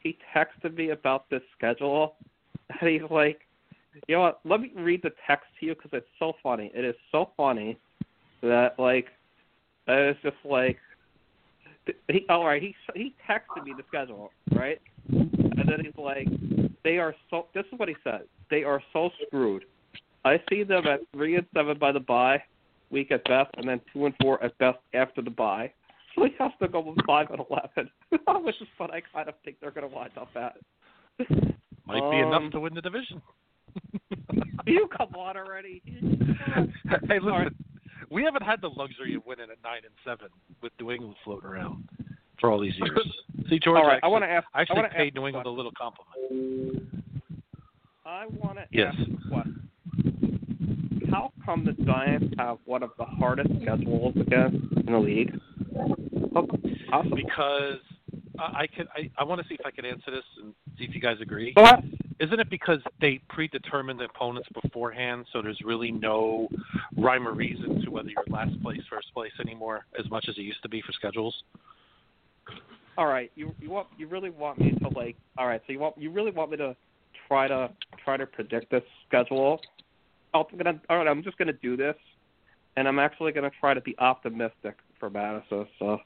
He 0.00 0.16
texted 0.34 0.76
me 0.76 0.90
about 0.90 1.28
this 1.30 1.42
schedule, 1.56 2.14
and 2.80 2.88
he's 2.88 3.10
like, 3.10 3.40
"You 4.06 4.16
know 4.16 4.20
what? 4.22 4.40
Let 4.44 4.60
me 4.60 4.72
read 4.74 5.02
the 5.02 5.12
text 5.26 5.46
to 5.60 5.66
you 5.66 5.74
because 5.74 5.90
it's 5.92 6.06
so 6.18 6.34
funny. 6.42 6.70
It 6.74 6.84
is 6.84 6.94
so 7.12 7.30
funny 7.36 7.78
that 8.42 8.78
like, 8.78 9.06
it's 9.86 10.20
just 10.22 10.36
like, 10.44 10.78
he 12.08 12.24
all 12.28 12.46
right. 12.46 12.62
He 12.62 12.74
he 12.94 13.14
texted 13.28 13.64
me 13.64 13.74
the 13.76 13.84
schedule, 13.88 14.30
right? 14.52 14.80
And 15.10 15.68
then 15.68 15.80
he's 15.84 15.96
like, 15.96 16.28
they 16.84 16.98
are 16.98 17.14
so. 17.30 17.46
This 17.54 17.64
is 17.72 17.78
what 17.78 17.88
he 17.88 17.96
said. 18.04 18.22
They 18.50 18.62
are 18.62 18.82
so 18.92 19.10
screwed. 19.26 19.64
I 20.24 20.40
see 20.50 20.62
them 20.62 20.86
at 20.86 21.00
three 21.12 21.36
and 21.36 21.46
seven 21.54 21.78
by 21.78 21.92
the 21.92 22.00
bye 22.00 22.42
week 22.90 23.10
at 23.12 23.24
best, 23.24 23.50
and 23.56 23.68
then 23.68 23.80
two 23.92 24.06
and 24.06 24.14
four 24.20 24.42
at 24.42 24.56
best 24.58 24.78
after 24.94 25.22
the 25.22 25.30
bye. 25.30 25.72
So 26.14 26.24
he 26.24 26.30
has 26.38 26.50
to 26.60 26.68
go 26.68 26.80
with 26.80 26.98
five 27.06 27.30
and 27.30 27.40
eleven, 27.50 27.90
which 28.44 28.60
is 28.60 28.68
what 28.78 28.92
I 28.92 29.02
kind 29.12 29.28
of 29.28 29.34
think 29.44 29.56
they're 29.60 29.70
going 29.70 29.88
to 29.88 29.94
wind 29.94 30.12
up 30.16 30.30
at. 30.36 30.56
Might 31.86 32.10
be 32.10 32.22
Um, 32.22 32.28
enough 32.28 32.52
to 32.52 32.60
win 32.60 32.74
the 32.74 32.82
division. 32.82 33.20
You 34.66 34.86
come 34.96 35.14
on 35.14 35.36
already. 35.38 35.82
hey, 37.06 37.18
listen, 37.20 37.54
we 38.10 38.22
haven't 38.22 38.42
had 38.42 38.60
the 38.60 38.68
luxury 38.68 39.14
of 39.14 39.24
winning 39.24 39.48
at 39.50 39.56
nine 39.64 39.80
and 39.84 39.94
seven 40.04 40.28
with 40.62 40.72
New 40.80 40.90
England 40.90 41.14
floating 41.24 41.48
around 41.48 41.88
for 42.40 42.50
all 42.50 42.60
these 42.60 42.74
years. 42.76 42.98
See, 43.48 43.58
George, 43.58 43.78
All 43.78 43.86
right, 43.86 43.92
I 43.92 43.96
actually, 43.96 44.10
want 44.12 44.24
to 44.24 44.28
ask. 44.30 44.46
I 44.54 44.60
actually 44.62 44.76
want 44.80 44.92
to 44.92 44.96
paid 44.98 45.06
ask 45.08 45.14
New 45.16 45.26
England 45.26 45.46
a 45.46 45.50
little 45.50 45.72
compliment. 45.78 46.82
I 48.04 48.26
want 48.26 48.58
to 48.58 48.64
Yes. 48.72 48.94
ask 48.98 49.08
a 49.08 49.28
question. 49.28 49.67
How 51.10 51.32
come 51.44 51.64
the 51.64 51.72
Giants 51.84 52.34
have 52.38 52.58
one 52.64 52.82
of 52.82 52.90
the 52.98 53.04
hardest 53.04 53.50
schedules 53.62 54.14
again 54.16 54.68
in 54.86 54.92
the 54.92 54.98
league? 54.98 55.38
Because 57.14 57.80
I 58.38 58.42
I 58.42 58.66
can, 58.66 58.86
I, 58.94 59.10
I 59.18 59.24
want 59.24 59.40
to 59.40 59.48
see 59.48 59.54
if 59.54 59.66
I 59.66 59.70
can 59.70 59.84
answer 59.84 60.10
this 60.10 60.24
and 60.42 60.54
see 60.78 60.84
if 60.84 60.94
you 60.94 61.00
guys 61.00 61.16
agree. 61.20 61.52
Ahead. 61.56 61.92
Isn't 62.20 62.40
it 62.40 62.50
because 62.50 62.80
they 63.00 63.20
predetermine 63.28 63.96
the 63.96 64.04
opponents 64.04 64.48
beforehand, 64.62 65.26
so 65.32 65.40
there's 65.40 65.60
really 65.64 65.92
no 65.92 66.48
rhyme 66.96 67.28
or 67.28 67.32
reason 67.32 67.80
to 67.84 67.90
whether 67.90 68.08
you're 68.08 68.24
last 68.28 68.60
place, 68.60 68.80
first 68.90 69.12
place 69.14 69.32
anymore, 69.40 69.86
as 69.98 70.10
much 70.10 70.26
as 70.28 70.36
it 70.36 70.42
used 70.42 70.62
to 70.62 70.68
be 70.68 70.82
for 70.82 70.92
schedules? 70.92 71.42
all 72.98 73.06
right, 73.06 73.30
you 73.36 73.54
you 73.60 73.70
want 73.70 73.86
you 73.96 74.08
really 74.08 74.28
want 74.28 74.58
me 74.58 74.72
to 74.72 74.88
like 74.88 75.16
all 75.38 75.46
right, 75.46 75.62
so 75.66 75.72
you 75.72 75.78
want 75.78 75.96
you 75.96 76.10
really 76.10 76.32
want 76.32 76.50
me 76.50 76.56
to 76.56 76.76
try 77.28 77.46
to 77.46 77.70
try 78.04 78.16
to 78.16 78.26
predict 78.26 78.70
this 78.70 78.82
schedule? 79.06 79.60
I'm 80.34 80.44
gonna 80.56 80.80
all 80.88 80.98
right, 80.98 81.08
I'm 81.08 81.22
just 81.22 81.38
gonna 81.38 81.52
do 81.52 81.76
this, 81.76 81.96
and 82.76 82.86
I'm 82.86 82.98
actually 82.98 83.32
gonna 83.32 83.50
try 83.60 83.74
to 83.74 83.80
be 83.80 83.94
optimistic 83.98 84.76
for 84.98 85.10
Madison. 85.10 85.66
So, 85.78 85.98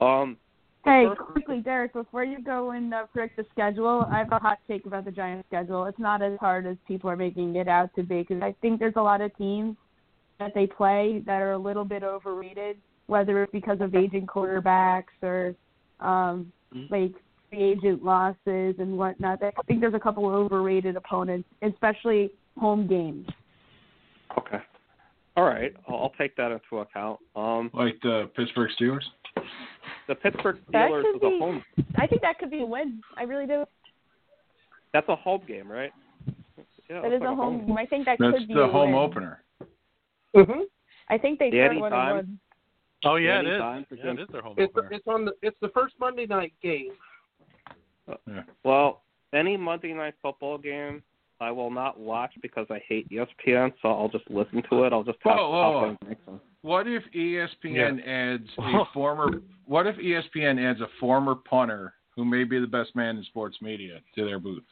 um, 0.00 0.36
Hey, 0.84 1.06
first- 1.06 1.20
quickly, 1.20 1.60
Derek, 1.60 1.92
before 1.94 2.22
you 2.22 2.40
go 2.40 2.70
and 2.70 2.94
uh, 2.94 3.06
predict 3.06 3.36
the 3.36 3.44
schedule, 3.50 4.06
I 4.08 4.18
have 4.18 4.30
a 4.30 4.38
hot 4.38 4.58
take 4.68 4.86
about 4.86 5.04
the 5.04 5.10
Giants' 5.10 5.48
schedule. 5.48 5.84
It's 5.86 5.98
not 5.98 6.22
as 6.22 6.38
hard 6.38 6.64
as 6.64 6.76
people 6.86 7.10
are 7.10 7.16
making 7.16 7.56
it 7.56 7.66
out 7.66 7.92
to 7.96 8.04
be 8.04 8.20
because 8.20 8.40
I 8.40 8.52
think 8.62 8.78
there's 8.78 8.94
a 8.94 9.02
lot 9.02 9.20
of 9.20 9.36
teams 9.36 9.76
that 10.38 10.54
they 10.54 10.68
play 10.68 11.24
that 11.26 11.42
are 11.42 11.52
a 11.52 11.58
little 11.58 11.84
bit 11.84 12.04
overrated, 12.04 12.76
whether 13.08 13.42
it's 13.42 13.50
because 13.50 13.80
of 13.80 13.96
aging 13.96 14.28
quarterbacks 14.28 15.04
or 15.22 15.56
um, 15.98 16.52
Mhm. 16.72 16.90
like 16.90 17.14
free 17.50 17.62
agent 17.62 18.04
losses 18.04 18.78
and 18.78 18.96
whatnot. 18.96 19.42
I 19.42 19.50
think 19.66 19.80
there's 19.80 19.94
a 19.94 20.00
couple 20.00 20.28
of 20.28 20.34
overrated 20.34 20.94
opponents, 20.94 21.48
especially 21.62 22.30
home 22.58 22.86
games. 22.86 23.26
Okay, 24.38 24.58
all 25.36 25.44
right, 25.44 25.74
I'll, 25.88 25.96
I'll 25.96 26.12
take 26.18 26.36
that 26.36 26.50
into 26.52 26.78
account. 26.80 27.18
Um, 27.34 27.70
Like 27.74 27.96
the 28.02 28.30
Pittsburgh 28.36 28.70
Steelers. 28.80 29.04
the 30.08 30.14
Pittsburgh 30.14 30.58
Steelers 30.70 31.02
could 31.02 31.16
is 31.16 31.22
a 31.22 31.38
home. 31.38 31.62
I 31.96 32.06
think 32.06 32.22
that 32.22 32.38
could 32.38 32.50
be 32.50 32.62
a 32.62 32.66
win. 32.66 33.00
I 33.16 33.22
really 33.24 33.46
do. 33.46 33.64
That's 34.92 35.08
a 35.08 35.16
home 35.16 35.42
game, 35.46 35.70
right? 35.70 35.92
Yeah, 36.88 37.02
that's 37.02 37.14
like 37.20 37.22
a 37.22 37.34
home 37.34 37.66
game. 37.66 37.76
I 37.76 37.84
think 37.86 38.04
that 38.06 38.16
That's 38.20 38.38
could 38.38 38.48
be 38.48 38.54
That's 38.54 38.58
the 38.64 38.68
a 38.68 38.72
home 38.72 38.92
win. 38.92 39.00
opener. 39.02 39.42
Mm-hmm. 40.34 40.60
I 41.10 41.18
think 41.18 41.38
they 41.38 41.50
Danny 41.50 41.80
one 41.80 41.92
on 41.92 42.06
Dimes. 42.16 42.28
one. 42.28 42.38
Oh 43.04 43.16
yeah, 43.16 43.40
it 43.40 43.42
Danny 43.42 43.54
is. 43.56 43.58
Dimes 43.60 43.86
Yeah, 43.90 43.96
it 43.96 44.00
against- 44.12 44.22
is 44.22 44.28
their 44.32 44.42
home 44.42 44.54
It's 44.58 44.72
opener. 44.76 44.88
it's 44.92 45.06
on 45.06 45.24
the 45.24 45.32
it's 45.42 45.56
the 45.60 45.68
first 45.70 45.94
Monday 46.00 46.26
night 46.26 46.52
game. 46.62 46.92
Well, 48.64 49.02
any 49.34 49.56
Monday 49.56 49.92
night 49.92 50.14
football 50.22 50.58
game 50.58 51.02
I 51.40 51.50
will 51.50 51.70
not 51.70 51.98
watch 52.00 52.32
because 52.40 52.66
I 52.70 52.80
hate 52.88 53.08
ESPN, 53.10 53.72
so 53.82 53.88
I'll 53.88 54.08
just 54.08 54.28
listen 54.30 54.62
to 54.70 54.84
it. 54.84 54.92
I'll 54.92 55.02
just 55.04 55.18
Whoa, 55.22 55.32
have 55.32 55.38
whoa, 55.38 55.50
whoa. 55.50 55.72
popcorn 55.72 55.98
drinks 56.04 56.22
on. 56.28 56.40
What 56.62 56.86
if 56.88 57.02
ESPN 57.14 58.06
adds 58.06 58.48
a 58.58 58.84
former? 58.94 59.42
What 59.66 59.86
if 59.86 59.96
ESPN 59.96 60.58
adds 60.64 60.80
a 60.80 60.88
former 60.98 61.34
punter 61.34 61.94
who 62.14 62.24
may 62.24 62.44
be 62.44 62.58
the 62.58 62.66
best 62.66 62.96
man 62.96 63.18
in 63.18 63.24
sports 63.24 63.58
media 63.60 64.00
to 64.14 64.24
their 64.24 64.38
booth, 64.38 64.64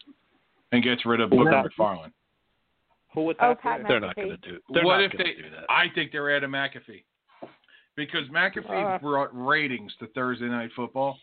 and 0.72 0.82
gets 0.82 1.04
rid 1.04 1.20
of 1.20 1.30
Booger 1.30 1.50
that- 1.50 1.70
McFarland? 1.78 2.12
Who 3.14 3.22
would 3.26 3.36
Oh, 3.40 3.50
that 3.50 3.60
Pat 3.60 3.82
be? 3.82 3.88
They're 3.88 4.00
not 4.00 4.16
going 4.16 4.30
to 4.30 4.36
do. 4.38 4.58
They're 4.70 4.84
what 4.84 4.96
not 4.96 5.04
if 5.04 5.12
going 5.12 5.24
they? 5.24 5.34
to 5.34 5.42
do 5.42 5.50
that. 5.50 5.66
I 5.68 5.86
think 5.94 6.10
they're 6.10 6.34
Adam 6.34 6.50
McAfee 6.50 7.04
because 7.94 8.26
McAfee 8.28 8.96
Uh. 8.96 8.98
brought 8.98 9.28
ratings 9.32 9.94
to 10.00 10.06
Thursday 10.08 10.46
Night 10.46 10.70
Football. 10.74 11.18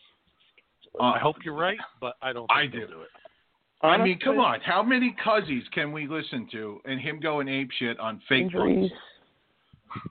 Uh, 0.98 1.04
I 1.04 1.18
hope 1.18 1.36
you're 1.44 1.52
right, 1.54 1.78
but 2.00 2.16
I 2.22 2.32
don't. 2.32 2.46
Think 2.46 2.50
I 2.58 2.66
they'll 2.68 2.86
do. 2.86 2.94
do 2.94 3.00
it. 3.02 3.08
I 3.82 4.02
mean, 4.02 4.18
come 4.20 4.38
on. 4.38 4.60
How 4.60 4.82
many 4.82 5.14
Cuzzies 5.24 5.64
can 5.74 5.92
we 5.92 6.06
listen 6.06 6.46
to 6.52 6.80
and 6.84 7.00
him 7.00 7.18
going 7.20 7.48
ape 7.48 7.70
shit 7.78 7.98
on 7.98 8.20
fake 8.28 8.42
Injuries. 8.44 8.90
points? 8.90 8.94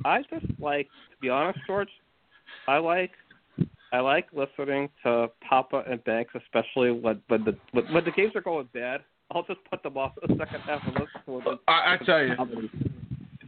I 0.05 0.21
just 0.29 0.45
like 0.59 0.87
to 0.87 1.17
be 1.21 1.29
honest, 1.29 1.59
George. 1.65 1.89
I 2.67 2.77
like 2.77 3.11
I 3.93 3.99
like 3.99 4.27
listening 4.33 4.89
to 5.03 5.27
Papa 5.47 5.83
and 5.89 6.03
Banks, 6.03 6.33
especially 6.35 6.91
when 6.91 7.21
when 7.27 7.43
the 7.43 7.57
when, 7.71 7.91
when 7.93 8.05
the 8.05 8.11
games 8.11 8.33
are 8.35 8.41
going 8.41 8.67
bad. 8.73 9.01
I'll 9.33 9.43
just 9.43 9.59
put 9.69 9.81
them 9.81 9.97
off 9.97 10.11
the 10.21 10.35
second 10.37 10.59
half 10.61 10.81
and 10.85 10.93
listen 10.93 11.21
to 11.25 11.41
them. 11.49 11.59
I, 11.67 11.95
I 11.95 11.97
tell 12.05 12.21
you, 12.21 12.69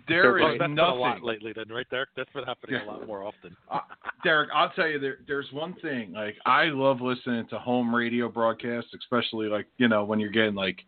there 0.08 0.34
Well, 0.34 0.54
is 0.54 0.60
that's 0.60 0.70
been 0.70 0.80
a 0.80 0.94
lot 0.94 1.10
nothing. 1.16 1.24
lately, 1.24 1.54
then, 1.54 1.66
right, 1.70 1.88
Derek? 1.90 2.10
That's 2.16 2.32
been 2.34 2.44
happening 2.44 2.76
Yeah. 2.76 2.86
a 2.86 2.90
lot 2.92 3.08
more 3.08 3.24
often. 3.24 3.56
Uh, 3.72 3.80
Derek, 4.24 4.50
I'll 4.54 4.70
tell 4.72 4.88
you, 4.88 5.00
there, 5.00 5.18
there's 5.28 5.52
one 5.52 5.74
thing. 5.82 6.14
Like, 6.14 6.36
I 6.46 6.66
love 6.66 7.02
listening 7.02 7.46
to 7.48 7.60
home 7.60 7.94
radio 7.94 8.30
broadcasts, 8.30 8.94
especially 8.94 9.48
like 9.48 9.68
you 9.78 9.88
know 9.88 10.04
when 10.04 10.20
you're 10.20 10.30
getting 10.32 10.56
like 10.56 10.84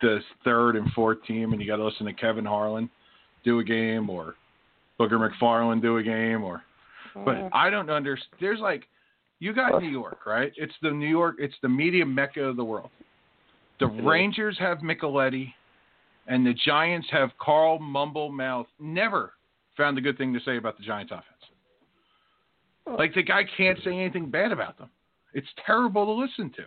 the 0.00 0.20
third 0.44 0.76
and 0.76 0.90
fourth 0.92 1.22
team, 1.26 1.52
and 1.52 1.60
you 1.60 1.66
got 1.66 1.76
to 1.76 1.84
listen 1.84 2.06
to 2.06 2.12
Kevin 2.12 2.44
Harlan 2.44 2.88
do 3.44 3.58
a 3.58 3.64
game 3.64 4.08
or 4.10 4.34
Booger 4.98 5.18
McFarland 5.30 5.82
do 5.82 5.96
a 5.98 6.02
game, 6.02 6.42
or. 6.44 6.62
But 7.24 7.48
I 7.52 7.70
don't 7.70 7.90
understand. 7.90 8.36
There's 8.40 8.60
like, 8.60 8.86
you 9.40 9.52
got 9.52 9.82
New 9.82 9.88
York, 9.88 10.26
right? 10.26 10.52
It's 10.56 10.72
the 10.80 10.90
New 10.90 11.08
York. 11.08 11.36
It's 11.38 11.54
the 11.60 11.68
media 11.68 12.06
mecca 12.06 12.42
of 12.44 12.56
the 12.56 12.64
world. 12.64 12.90
The 13.80 13.86
Rangers 13.86 14.56
have 14.58 14.78
Micheletti, 14.78 15.52
and 16.26 16.46
the 16.46 16.54
Giants 16.54 17.08
have 17.10 17.30
Carl 17.40 17.78
Mumble 17.78 18.30
Mouth. 18.30 18.66
Never 18.78 19.34
found 19.76 19.98
a 19.98 20.00
good 20.00 20.18
thing 20.18 20.32
to 20.34 20.40
say 20.40 20.56
about 20.56 20.76
the 20.76 20.84
Giants 20.84 21.12
offense. 21.12 21.24
Like 22.98 23.14
the 23.14 23.22
guy 23.22 23.42
can't 23.56 23.78
say 23.84 23.90
anything 23.90 24.30
bad 24.30 24.52
about 24.52 24.78
them. 24.78 24.90
It's 25.32 25.46
terrible 25.64 26.06
to 26.06 26.12
listen 26.12 26.50
to. 26.56 26.64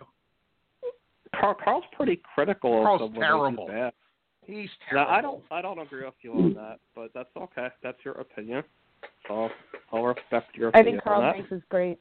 Carl, 1.38 1.56
Carl's 1.62 1.84
pretty 1.96 2.20
critical 2.34 2.82
Carl's 2.82 3.02
of 3.02 3.12
them 3.12 3.20
when 3.20 3.22
they 3.22 3.26
do 3.26 3.66
terrible. 3.66 3.66
bad. 3.66 3.92
He's 4.46 4.68
Now. 4.92 5.06
I 5.08 5.20
don't 5.20 5.42
I 5.50 5.62
don't 5.62 5.78
agree 5.78 6.04
with 6.04 6.14
you 6.22 6.32
on 6.32 6.54
that, 6.54 6.78
but 6.94 7.10
that's 7.14 7.30
okay. 7.36 7.68
That's 7.82 7.98
your 8.04 8.14
opinion. 8.14 8.62
So 9.26 9.48
I'll 9.92 10.02
respect 10.02 10.54
your 10.54 10.68
I 10.74 10.80
opinion 10.80 10.96
think 10.96 11.04
Carl 11.04 11.22
on 11.22 11.28
that. 11.28 11.34
Banks 11.34 11.52
is 11.52 11.62
great. 11.70 11.98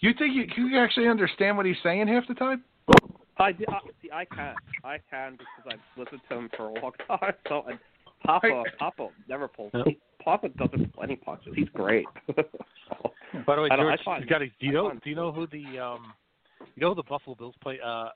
You 0.00 0.12
think 0.18 0.34
you, 0.34 0.46
you 0.56 0.78
actually 0.78 1.08
understand 1.08 1.56
what 1.56 1.66
he's 1.66 1.76
saying 1.82 2.08
half 2.08 2.26
the 2.26 2.34
time? 2.34 2.64
I, 3.38 3.52
d- 3.52 3.64
I- 3.68 3.80
see, 4.02 4.10
I 4.12 4.24
can, 4.24 4.54
I 4.84 4.98
can 5.10 5.32
because 5.32 5.72
I've 5.72 5.98
listened 6.00 6.20
to 6.28 6.34
him 6.36 6.50
for 6.56 6.68
a 6.68 6.72
long 6.80 6.92
time. 7.08 7.32
So, 7.48 7.64
and 7.68 7.78
Papa, 8.24 8.46
Hey. 8.64 8.70
Papa 8.78 9.08
never 9.28 9.48
pulls. 9.48 9.70
Yeah. 9.74 9.82
He, 9.86 9.98
Papa 10.22 10.48
doesn't 10.50 10.94
pull 10.94 11.02
any 11.02 11.16
punches. 11.16 11.52
He's 11.54 11.68
great. 11.74 12.06
By 13.46 13.56
the 13.56 13.62
way, 13.62 13.68
don't- 13.68 13.78
George, 13.80 14.00
I 14.00 14.04
find- 14.04 14.22
you 14.24 14.28
got 14.30 14.38
to. 14.38 14.46
Do 14.46 14.52
you 14.66 14.72
know? 14.72 14.90
Do 15.02 15.10
you 15.10 15.16
know 15.16 15.32
who 15.32 15.46
the 15.48 15.78
um, 15.78 16.12
you 16.76 16.80
know 16.80 16.90
who 16.90 16.94
the 16.94 17.02
Buffalo 17.02 17.34
Bills 17.36 17.54
play 17.62 17.78
uh, 17.84 18.08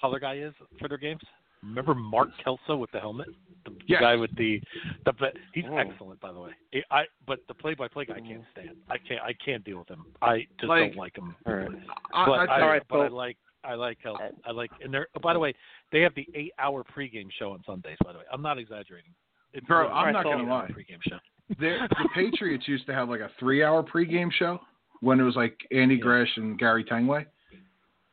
color 0.00 0.18
guy 0.20 0.36
is 0.36 0.54
for 0.78 0.88
their 0.88 0.98
games? 0.98 1.20
Remember 1.62 1.94
Mark 1.94 2.28
Kelso 2.42 2.76
with 2.76 2.90
the 2.92 3.00
helmet, 3.00 3.26
the, 3.64 3.70
the 3.70 3.76
Yes. 3.86 4.00
guy 4.02 4.14
with 4.16 4.34
the 4.36 4.60
the. 5.06 5.12
but 5.14 5.32
He's 5.54 5.64
Oh. 5.68 5.76
excellent, 5.78 6.20
by 6.20 6.30
the 6.32 6.38
way. 6.40 6.50
I, 6.90 7.00
I 7.00 7.04
but 7.26 7.38
the 7.48 7.54
play-by-play 7.54 8.04
guy 8.04 8.14
I 8.16 8.20
can't 8.20 8.42
stand. 8.52 8.76
I 8.90 8.98
can't. 8.98 9.22
I 9.22 9.32
can't 9.44 9.64
deal 9.64 9.78
with 9.78 9.88
him. 9.88 10.04
I 10.22 10.46
just 10.60 10.68
Like- 10.68 10.90
don't 10.92 10.96
like 10.96 11.16
him. 11.16 11.34
All 11.46 11.54
right. 11.54 11.68
But 12.12 12.30
I 12.32 12.42
I, 12.42 12.46
tell 12.46 12.54
All 12.62 12.68
right, 12.68 12.82
but 12.88 12.98
I 13.00 13.08
like 13.08 13.36
I 13.64 13.74
like 13.74 13.98
Kelso. 14.02 14.22
Uh, 14.22 14.28
I 14.46 14.50
like 14.52 14.70
and 14.82 14.92
they're. 14.92 15.08
Oh, 15.16 15.20
by 15.20 15.32
the 15.32 15.38
way, 15.38 15.54
they 15.92 16.00
have 16.00 16.14
the 16.14 16.26
eight-hour 16.34 16.84
pregame 16.96 17.28
show 17.38 17.52
on 17.52 17.62
Sundays. 17.66 17.96
By 18.04 18.12
the 18.12 18.18
way, 18.18 18.24
I'm 18.32 18.42
not 18.42 18.58
exaggerating. 18.58 19.10
It's 19.52 19.66
Bro, 19.66 19.88
I'm 19.88 20.12
not 20.12 20.24
gonna 20.24 20.42
eight-hour 20.42 20.62
lie. 20.62 20.68
Pregame 20.68 21.00
show. 21.08 21.18
the, 21.58 21.88
the 21.88 22.08
Patriots 22.14 22.66
used 22.66 22.86
to 22.86 22.94
have 22.94 23.08
like 23.08 23.20
a 23.20 23.30
three-hour 23.38 23.84
pregame 23.84 24.32
show 24.32 24.58
when 25.00 25.20
it 25.20 25.22
was 25.22 25.36
like 25.36 25.58
Andy 25.70 25.98
Gresh 25.98 26.30
and 26.36 26.58
Gary 26.58 26.84
Tanguay, 26.84 27.26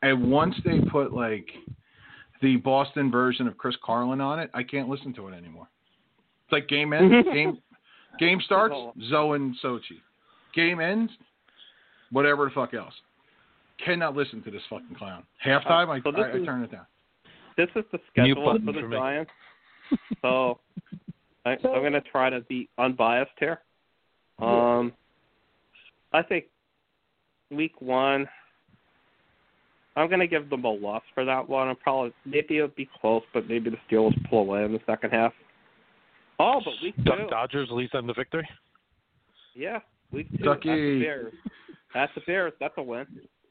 and 0.02 0.32
once 0.32 0.56
they 0.66 0.80
put 0.92 1.14
like 1.14 1.48
the 2.42 2.58
Boston 2.58 3.12
version 3.12 3.48
of 3.48 3.58
Chris 3.58 3.76
Carlin 3.84 4.22
on 4.22 4.40
it, 4.40 4.50
I 4.54 4.64
can't 4.64 4.90
listen 4.90 5.14
to 5.16 5.28
it 5.28 5.36
anymore. 5.36 5.68
It's 6.46 6.52
like 6.52 6.68
game 6.68 6.94
ends, 6.94 7.28
game 7.34 7.60
game 8.20 8.42
starts, 8.46 8.76
oh. 8.76 8.94
Zoe 9.10 9.36
and 9.36 9.56
Sochi. 9.64 10.00
Game 10.54 10.80
ends, 10.80 11.12
whatever 12.12 12.46
the 12.46 12.52
fuck 12.52 12.74
else. 12.74 12.94
Cannot 13.86 14.16
listen 14.16 14.44
to 14.44 14.52
this 14.52 14.62
fucking 14.70 14.96
clown. 14.98 15.24
Halftime, 15.46 15.90
I, 15.90 16.02
so 16.04 16.12
this 16.12 16.22
I, 16.26 16.30
I 16.30 16.40
is- 16.40 16.46
turn 16.46 16.64
it 16.64 16.72
down. 16.72 16.86
This 17.58 17.68
is 17.76 17.84
the 17.92 18.00
schedule 18.12 18.58
for 18.66 18.72
the 18.74 18.80
for. 18.80 18.90
Giants. 18.90 19.32
So 20.22 20.60
I, 21.46 21.58
So- 21.62 21.74
I'm 21.74 21.82
going 21.82 21.94
to 21.94 22.02
try 22.02 22.30
to 22.30 22.42
be 22.42 22.70
unbiased 22.78 23.32
here. 23.40 23.60
Um, 24.40 24.94
I 26.14 26.24
think 26.24 26.46
week 27.52 27.80
one, 27.82 28.28
I'm 29.96 30.08
going 30.08 30.22
to 30.22 30.28
give 30.28 30.50
them 30.50 30.64
a 30.64 30.70
loss 30.72 31.04
for 31.14 31.26
that 31.26 31.48
one. 31.48 31.68
I'm 31.68 31.76
probably 31.76 32.14
maybe 32.26 32.58
it'll 32.58 32.70
be 32.70 32.90
close, 33.02 33.22
but 33.34 33.48
maybe 33.50 33.70
the 33.70 33.78
Steelers 33.90 34.16
pull 34.30 34.40
away 34.40 34.64
in 34.64 34.72
the 34.72 34.80
second 34.86 35.12
half. 35.12 35.34
Oh, 36.40 36.62
but 36.64 36.74
week 36.82 36.96
Duck 37.04 37.18
two, 37.20 37.28
Hodges 37.30 37.68
leads 37.70 37.92
them 37.92 38.08
to 38.08 38.14
victory. 38.14 38.48
yeah, 39.54 39.80
week 40.12 40.28
two. 40.32 40.44
Ducky. 40.44 40.70
That's 40.70 40.80
the 40.80 41.00
Bears. 41.04 41.34
That's 41.94 42.12
the 42.16 42.22
Bears. 42.22 42.54
That's 42.60 42.74
a 42.78 42.84
win. 42.84 43.06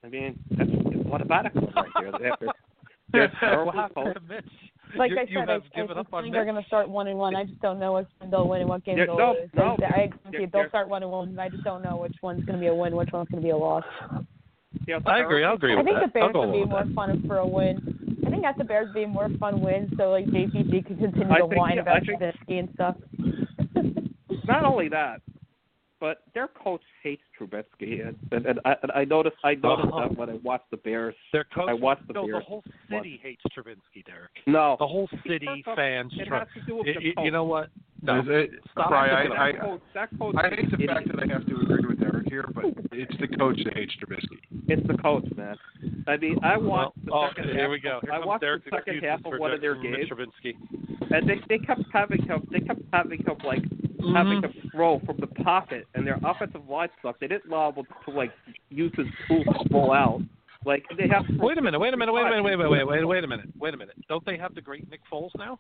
I 0.04 0.08
mean, 0.08 0.38
that's 0.56 0.70
it's 0.72 1.10
automatic 1.10 1.54
win 1.54 1.68
right 1.74 1.86
there. 2.00 2.12
They 2.18 2.24
have 2.26 2.40
to- 2.40 2.52
They're 3.12 3.32
terrible 3.40 3.66
what 3.66 3.74
happened 3.74 4.14
coach. 4.14 4.22
Mitch? 4.28 4.44
Like 4.96 5.10
you, 5.10 5.18
I 5.18 5.26
said, 5.26 5.48
I, 5.48 5.52
have 5.54 5.62
I 5.74 5.80
given 5.80 5.98
on 5.98 6.22
think 6.22 6.32
they're 6.32 6.44
going 6.44 6.60
to 6.60 6.66
start 6.66 6.88
one 6.88 7.06
and 7.08 7.18
one. 7.18 7.34
I 7.36 7.44
just 7.44 7.60
don't 7.60 7.78
know 7.80 7.94
which 7.94 8.06
one 8.18 8.30
they'll 8.30 8.48
win 8.48 8.60
and 8.60 8.68
what 8.68 8.84
game 8.84 8.98
Yeah, 8.98 9.06
they'll 9.06 9.18
no, 9.18 9.32
lose. 9.40 9.50
no. 9.54 9.76
I 9.94 10.02
agree 10.02 10.18
They're- 10.30 10.40
you. 10.42 10.46
They'll 10.52 10.62
they're- 10.62 10.68
start 10.68 10.88
one 10.88 11.02
and 11.02 11.10
one. 11.12 11.38
I 11.38 11.48
just 11.48 11.64
don't 11.64 11.82
know 11.82 11.96
which 11.96 12.14
one's 12.22 12.44
going 12.44 12.58
to 12.58 12.60
be 12.60 12.68
a 12.68 12.74
win, 12.74 12.94
which 12.96 13.10
one's 13.12 13.28
going 13.28 13.42
to 13.42 13.46
be 13.46 13.50
a 13.50 13.56
loss. 13.56 13.84
Yeah, 14.86 14.98
I 15.06 15.20
agree. 15.20 15.44
I'll 15.44 15.54
agree 15.54 15.74
with 15.76 15.86
you. 15.86 15.92
I 15.96 16.00
think 16.00 16.12
that. 16.12 16.12
the 16.14 16.20
Bears 16.20 16.32
would 16.34 16.52
be 16.52 16.64
more 16.64 16.84
with 16.84 16.94
fun 16.94 17.24
for 17.26 17.36
a 17.38 17.46
win. 17.46 18.16
I 18.26 18.30
think 18.30 18.42
that's 18.42 18.58
the 18.58 18.64
Bears 18.64 18.88
being 18.94 19.10
more 19.10 19.28
fun 19.40 19.60
win, 19.60 19.90
so 19.96 20.10
like 20.10 20.26
JPG 20.26 20.86
could 20.86 20.98
continue 20.98 21.30
I 21.30 21.38
to 21.40 21.48
think- 21.48 21.56
whine 21.60 21.76
yeah, 21.76 21.82
about 21.82 22.06
think- 22.06 22.20
Trubisky 22.20 22.58
and 22.60 22.68
stuff. 22.74 22.96
not 24.46 24.64
only 24.64 24.88
that, 24.88 25.20
but 26.00 26.22
their 26.34 26.48
coach 26.48 26.80
hates 27.02 27.22
Trubisky, 27.38 28.06
and, 28.06 28.16
and, 28.32 28.46
and 28.46 28.60
I, 28.64 28.74
and 28.82 28.90
I 28.92 29.04
noticed 29.04 29.36
I 29.44 29.54
noticed 29.54 29.88
Uh-huh. 29.92 30.08
that 30.08 30.16
when 30.18 30.30
I 30.30 30.34
watched 30.42 30.70
the 30.70 30.76
Bears. 30.78 31.14
Their 31.32 31.44
coach. 31.44 31.68
I 31.68 31.74
watched 31.74 32.06
the 32.08 32.14
no, 32.14 32.26
Bears. 32.26 32.38
the 32.42 32.48
whole 32.48 32.64
city 32.90 33.20
hates 33.22 33.42
Trubisky, 33.56 34.04
Derek. 34.06 34.30
No, 34.46 34.76
The 34.78 34.86
whole 34.86 35.08
city 35.26 35.46
First 35.64 35.76
fans. 35.76 36.12
it 36.18 36.26
try- 36.26 36.38
has 36.40 36.48
to 36.54 36.60
do 36.66 36.76
with 36.76 36.86
Y- 36.86 36.94
the 36.98 37.14
coach. 37.14 37.24
you 37.24 37.30
know 37.30 37.44
what? 37.44 37.68
No. 38.02 38.20
Is 38.20 38.26
it, 38.28 38.50
Stop 38.72 38.88
Brian, 38.88 39.14
picking 39.26 39.32
I, 39.38 39.52
that 39.52 39.60
I, 39.60 39.64
coach, 39.64 39.80
that 39.92 40.08
coach 40.18 40.34
I 40.38 40.48
hate 40.48 40.70
the 40.70 40.76
an 40.80 40.86
fact 40.88 41.08
that 41.08 41.22
I 41.22 41.32
have 41.32 41.46
to 41.46 41.54
agree 41.60 41.86
with 41.86 42.00
Derek 42.00 42.28
here, 42.30 42.46
but 42.54 42.64
it's 42.92 43.14
the 43.20 43.28
coach 43.36 43.60
that 43.64 43.74
hates 43.76 43.92
Trubisky. 44.00 44.38
It's 44.68 44.86
the 44.86 44.96
coach, 44.96 45.26
man. 45.36 45.54
I 46.08 46.16
mean, 46.16 46.38
I 46.42 46.56
watched 46.56 47.04
the 47.04 47.12
oh, 47.12 47.28
second 47.28 47.50
here 47.52 47.60
half. 47.62 47.70
we 47.70 47.78
go. 47.80 48.00
Here 48.02 48.12
I 48.14 48.24
watched 48.24 48.40
Derek's 48.40 48.64
the 48.64 48.76
second 48.78 49.02
half 49.04 49.20
of 49.26 49.38
one 49.38 49.52
of 49.52 49.60
their 49.60 49.74
games, 49.74 50.08
Trubisky. 50.08 50.54
and 51.10 51.28
they 51.28 51.36
they 51.50 51.58
kept 51.58 51.82
having 51.92 52.22
him. 52.22 52.46
They 52.50 52.60
kept 52.60 52.80
having 52.90 53.18
him 53.18 53.36
like 53.44 53.62
Mm-hmm. 54.00 54.16
having 54.16 54.42
to 54.42 54.70
throw 54.70 55.00
from 55.06 55.16
the 55.18 55.26
pocket, 55.26 55.86
and 55.94 56.06
their 56.06 56.18
offensive 56.24 56.68
line 56.68 56.88
sucked. 57.02 57.20
They 57.20 57.28
didn't 57.28 57.50
allow 57.50 57.72
him 57.72 57.84
to 58.06 58.10
like 58.10 58.32
use 58.70 58.92
his 58.96 59.06
tools 59.28 59.44
to 59.44 59.74
roll 59.74 59.92
out. 59.92 60.20
Like 60.64 60.84
they 60.98 61.08
have. 61.08 61.26
To 61.26 61.32
Wait 61.38 61.58
a 61.58 61.62
minute. 61.62 61.78
Wait 61.80 61.94
a 61.94 61.96
minute. 61.96 62.12
Wait 62.12 62.22
a 62.26 62.30
minute. 62.30 62.42
Wait 62.42 62.54
a 62.54 62.58
minute. 62.58 62.70
Wait, 62.70 62.86
wait, 62.86 63.04
wait 63.04 63.24
a 63.24 63.26
minute. 63.26 63.46
Wait 63.58 63.74
a 63.74 63.76
minute. 63.76 63.96
Don't 64.08 64.24
they 64.26 64.36
have 64.36 64.54
the 64.54 64.60
great 64.60 64.88
Nick 64.90 65.00
Foles 65.10 65.30
now? 65.38 65.58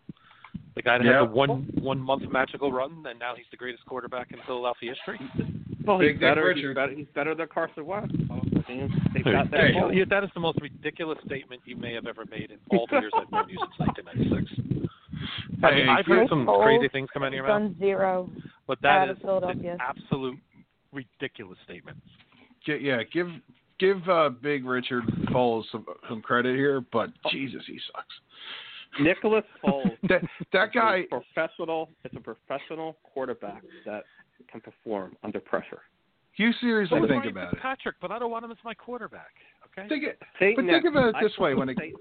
The 0.76 0.82
guy 0.82 0.98
that 0.98 1.04
Yeah. 1.04 1.20
had 1.20 1.30
the 1.30 1.34
one 1.34 1.68
one 1.80 1.98
month 2.00 2.22
magical 2.30 2.70
run, 2.72 3.04
and 3.08 3.18
now 3.18 3.34
he's 3.34 3.46
the 3.50 3.56
greatest 3.56 3.84
quarterback 3.86 4.30
in 4.32 4.38
Philadelphia 4.46 4.94
history. 4.94 5.18
Well, 5.84 5.98
he's 6.00 6.10
Dick 6.12 6.20
better. 6.20 6.52
He's 6.52 6.74
better. 6.74 6.92
He's 6.92 7.06
better 7.14 7.34
than 7.34 7.48
Carson 7.48 7.86
Wentz. 7.86 8.14
So, 8.28 8.34
I 8.34 8.72
mean, 8.72 9.02
they've 9.14 9.24
got 9.24 9.50
that. 9.50 9.60
Hey. 9.72 10.04
that 10.04 10.24
is 10.24 10.30
the 10.34 10.40
most 10.40 10.60
ridiculous 10.60 11.18
statement 11.24 11.62
you 11.64 11.76
may 11.76 11.94
have 11.94 12.06
ever 12.06 12.24
made 12.30 12.50
in 12.50 12.58
all 12.76 12.86
the 12.90 13.00
years 13.00 13.12
I've 13.16 13.30
known 13.32 13.48
you 13.48 13.58
since 13.58 13.78
1996. 13.78 14.88
I 15.62 15.70
mean, 15.74 15.84
Hey, 15.86 15.88
I've 15.88 16.06
heard 16.06 16.28
some 16.28 16.46
Foles 16.46 16.62
crazy 16.64 16.88
things 16.88 17.08
come 17.12 17.22
out 17.22 17.28
of 17.28 17.34
your 17.34 17.42
mouth, 17.44 17.60
Done 17.62 17.76
zero. 17.78 18.30
but 18.66 18.80
that 18.82 19.08
is 19.10 19.16
that 19.16 19.22
Philadelphia. 19.22 19.72
an 19.74 19.78
absolute 19.80 20.38
ridiculous 20.92 21.58
statement. 21.64 21.96
Yeah, 22.66 23.02
give 23.12 23.28
give 23.78 24.06
uh, 24.08 24.28
Big 24.30 24.64
Richard 24.64 25.04
Foles 25.32 25.64
some, 25.72 25.84
some 26.08 26.20
credit 26.22 26.56
here, 26.56 26.82
but 26.92 27.10
Jesus, 27.30 27.62
he 27.66 27.78
sucks. 27.92 28.14
Nicholas 29.00 29.44
Foles. 29.64 29.96
That 30.08 30.22
that 30.52 30.72
guy, 30.72 31.00
is 31.00 31.04
a 31.12 31.20
professional. 31.20 31.90
It's 32.04 32.14
a 32.16 32.20
professional 32.20 32.96
quarterback 33.02 33.62
that 33.86 34.04
can 34.50 34.60
perform 34.60 35.16
under 35.22 35.38
pressure. 35.40 35.82
you 36.36 36.52
seriously 36.60 36.98
So 37.00 37.06
think 37.06 37.22
Ryan 37.24 37.28
about 37.30 37.52
it. 37.54 37.60
Patrick? 37.60 37.96
but 38.00 38.10
I 38.10 38.18
don't 38.18 38.30
want 38.30 38.44
him 38.44 38.50
as 38.50 38.56
my 38.64 38.74
quarterback. 38.74 39.30
Okay. 39.78 39.88
Think 39.88 40.04
it, 40.04 40.18
Saint 40.40 40.56
but 40.56 40.64
think 40.66 40.84
about 40.84 41.10
it 41.10 41.14
I 41.16 41.22
this 41.22 41.38
way: 41.38 41.52
call 41.52 41.60
when 41.60 41.68
him 41.70 41.76
it, 41.78 41.94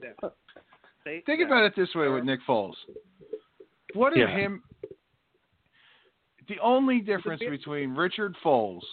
Saint 1.10 1.18
Nick. 1.18 1.26
Saint 1.26 1.26
think 1.26 1.48
about 1.48 1.64
it 1.66 1.74
this 1.76 1.94
way 1.96 2.08
with 2.08 2.24
Nick 2.24 2.40
Foles. 2.48 2.74
What 3.94 4.14
if 4.14 4.20
Yeah. 4.20 4.28
him? 4.30 4.64
The 6.48 6.60
only 6.60 7.00
difference 7.02 7.40
big- 7.40 7.50
between 7.52 7.96
Richard 7.96 8.36
Foles 8.44 8.84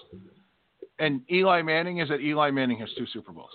and 0.99 1.23
Eli 1.31 1.63
Manning 1.63 1.99
is 1.99 2.09
that 2.09 2.21
Eli 2.21 2.51
Manning 2.51 2.79
has 2.79 2.93
two 2.95 3.07
Super 3.07 3.33
Bowls. 3.33 3.51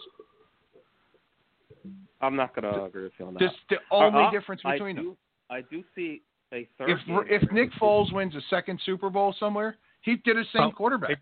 I'm 2.21 2.35
not 2.35 2.53
going 2.55 2.71
to 2.71 2.83
agree 2.85 3.03
with 3.03 3.13
you 3.19 3.25
on 3.25 3.33
that. 3.33 3.39
This 3.39 3.51
the 3.69 3.79
only 3.89 4.23
Uh, 4.23 4.31
difference 4.31 4.61
I 4.63 4.73
between 4.73 4.95
do, 4.95 5.03
them. 5.03 5.17
I 5.49 5.61
do 5.61 5.83
see 5.95 6.21
a 6.53 6.65
third. 6.77 6.89
If 6.91 6.99
if. 7.43 7.51
Nick 7.51 7.71
Foles 7.71 8.11
wins 8.13 8.35
a 8.35 8.41
second 8.41 8.79
Super 8.81 9.09
Bowl 9.09 9.33
somewhere, 9.33 9.77
he 10.01 10.17
did 10.17 10.37
the 10.37 10.45
same 10.45 10.63
Oh, 10.63 10.71
quarterback. 10.71 11.11
it- 11.11 11.19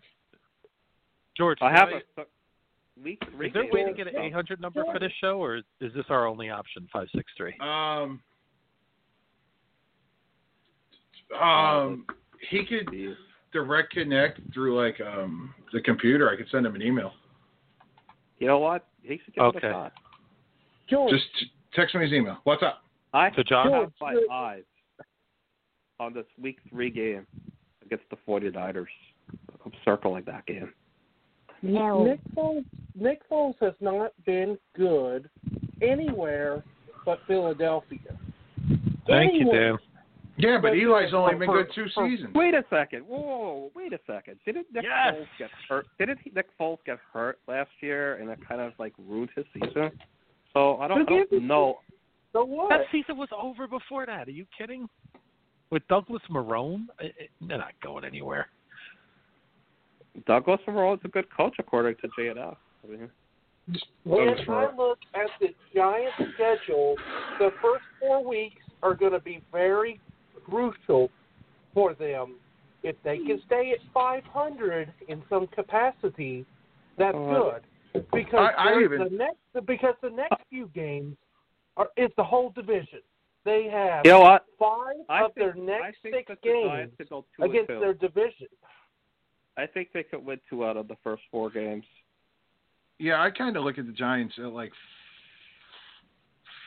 George, 1.36 1.58
I 1.62 1.70
have 1.70 1.88
can 1.88 1.98
a 1.98 2.02
th- 2.16 2.28
week 3.02 3.20
three. 3.34 3.48
Is 3.48 3.52
there 3.54 3.62
a 3.68 3.72
way 3.72 3.84
to 3.84 3.92
get 3.92 4.06
an 4.06 4.16
800 4.20 4.60
number 4.60 4.84
for 4.92 4.98
this 4.98 5.12
show, 5.20 5.42
or 5.42 5.56
is 5.56 5.64
this 5.94 6.04
our 6.08 6.26
only 6.26 6.50
option? 6.50 6.88
Five 6.92 7.08
six 7.14 7.30
three. 7.36 7.54
Um, 7.60 8.20
um, 11.40 12.04
he 12.50 12.64
could 12.64 12.88
direct 13.52 13.92
connect 13.92 14.40
through 14.52 14.76
like 14.80 15.00
um 15.00 15.54
the 15.72 15.80
computer. 15.80 16.30
I 16.30 16.36
could 16.36 16.48
send 16.50 16.66
him 16.66 16.74
an 16.74 16.82
email. 16.82 17.12
You 18.38 18.46
know 18.46 18.58
what? 18.58 18.86
He 19.02 19.20
should 19.24 19.34
give 19.34 19.44
it 19.44 19.56
Okay. 19.56 19.68
a 19.68 19.72
shot. 19.72 19.92
George, 20.88 21.10
Just 21.12 21.24
t- 21.38 21.46
text 21.74 21.94
me 21.94 22.02
his 22.02 22.12
email. 22.12 22.38
What's 22.44 22.62
up? 22.62 22.82
I 23.12 23.30
To 23.30 23.44
John? 23.44 23.70
have 23.72 23.92
my 24.00 24.14
George, 24.14 24.24
eyes 24.30 24.62
on 26.00 26.14
this 26.14 26.24
week 26.40 26.58
three 26.70 26.90
game 26.90 27.26
against 27.84 28.04
the 28.10 28.16
49ers. 28.26 28.86
I'm 29.64 29.72
circling 29.84 30.24
that 30.26 30.46
game. 30.46 30.72
No. 31.62 32.04
Nick 32.04 32.20
Foles, 32.34 32.64
Nick 32.94 33.28
Foles 33.28 33.54
has 33.60 33.74
not 33.80 34.12
been 34.24 34.58
good 34.74 35.28
anywhere 35.82 36.62
but 37.04 37.20
Philadelphia. 37.26 37.98
Thank 39.06 39.34
you, 39.34 39.50
Dan. 39.50 39.78
Yeah, 40.36 40.56
but 40.56 40.68
But- 40.70 40.78
Eli's 40.78 41.12
only 41.12 41.34
been 41.34 41.50
good 41.50 41.70
two 41.74 41.88
seasons. 41.88 42.34
Wait 42.34 42.54
a 42.54 42.64
second. 42.70 43.02
Whoa, 43.06 43.18
whoa, 43.20 43.38
whoa, 43.38 43.70
wait 43.74 43.92
a 43.92 44.00
second. 44.06 44.38
Didn't 44.46 44.72
Nick 44.72 44.84
Yes. 44.84 45.14
Foles 45.14 45.28
get 45.38 45.50
hurt? 45.68 45.86
Didn't 45.98 46.18
he, 46.20 46.30
Nick 46.30 46.46
Foles 46.58 46.78
get 46.86 46.98
hurt 47.12 47.38
last 47.46 47.70
year 47.80 48.14
and 48.16 48.30
it 48.30 48.38
kind 48.46 48.60
of 48.60 48.72
like 48.78 48.94
ruined 48.98 49.30
his 49.36 49.44
season? 49.52 49.92
So 50.54 50.78
I 50.78 50.88
don't, 50.88 51.02
I 51.02 51.04
But 51.04 51.30
don't 51.30 51.46
know. 51.46 51.80
So 52.32 52.44
what? 52.44 52.70
That 52.70 52.86
season 52.90 53.16
was 53.18 53.28
over 53.32 53.66
before 53.66 54.06
that. 54.06 54.28
Are 54.28 54.30
you 54.30 54.46
kidding? 54.56 54.88
With 55.70 55.86
Douglas 55.88 56.22
Marrone, 56.30 56.86
I- 56.98 57.04
I- 57.04 57.28
they're 57.40 57.58
not 57.58 57.78
going 57.80 58.04
anywhere. 58.04 58.48
Douglas 60.26 60.60
Marrone 60.66 60.94
is 60.94 61.00
a 61.04 61.08
good 61.08 61.26
coach 61.34 61.54
according 61.58 61.96
to 61.96 62.08
JNF. 62.18 62.56
I 62.84 62.90
mean, 62.90 63.10
When 64.04 64.28
I 64.28 64.44
Rowe. 64.44 64.74
look 64.76 64.98
at 65.14 65.30
the 65.40 65.54
Giants' 65.74 66.34
schedule, 66.34 66.96
the 67.38 67.50
first 67.62 67.84
four 68.00 68.24
weeks 68.24 68.62
are 68.82 68.94
going 68.94 69.12
to 69.12 69.20
be 69.20 69.42
very 69.52 70.00
crucial 70.44 71.10
for 71.74 71.94
them. 71.94 72.36
If 72.82 72.96
they 73.04 73.18
can 73.18 73.40
stay 73.46 73.72
at 73.72 73.78
500 73.92 74.92
in 75.08 75.22
some 75.28 75.46
capacity, 75.48 76.44
that's 76.96 77.16
Uh, 77.16 77.60
good. 77.92 78.06
Because 78.12 78.54
I- 78.56 78.70
I 78.70 78.80
even- 78.80 79.02
the 79.02 79.10
next 79.10 79.66
because 79.66 79.96
the 80.00 80.10
next 80.10 80.42
few 80.48 80.68
games 80.68 81.16
are 81.76 81.90
is 81.96 82.12
the 82.14 82.24
whole 82.24 82.50
division. 82.50 83.02
They 83.44 83.68
have 83.68 84.04
you 84.06 84.12
know 84.12 84.20
what? 84.20 84.46
five 84.58 85.04
I 85.08 85.24
of 85.24 85.34
their 85.34 85.54
next 85.54 86.00
six 86.02 86.28
the 86.28 86.36
games 86.36 86.94
could 86.96 87.08
go 87.08 87.24
two 87.36 87.42
and 87.42 87.50
against 87.52 87.68
their 87.68 87.94
division. 87.94 88.48
I 89.60 89.66
think 89.66 89.88
they 89.92 90.02
could 90.02 90.24
win 90.24 90.40
two 90.48 90.64
out 90.64 90.76
of 90.76 90.88
the 90.88 90.96
first 91.04 91.22
four 91.30 91.50
games. 91.50 91.84
Yeah, 92.98 93.20
I 93.22 93.30
kind 93.30 93.56
of 93.56 93.64
look 93.64 93.78
at 93.78 93.86
the 93.86 93.92
Giants 93.92 94.34
at 94.38 94.52
like 94.52 94.72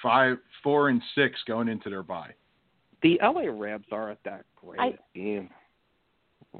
five, 0.01 0.37
four, 0.63 0.89
and 0.89 1.01
six 1.15 1.39
going 1.47 1.67
into 1.67 1.89
their 1.89 2.03
bye. 2.03 2.31
The 3.01 3.19
LA 3.21 3.47
Rams 3.49 3.85
aren't 3.91 4.23
that 4.23 4.45
great 4.55 4.79
I- 4.79 4.87
a 4.87 5.13
team. 5.13 5.49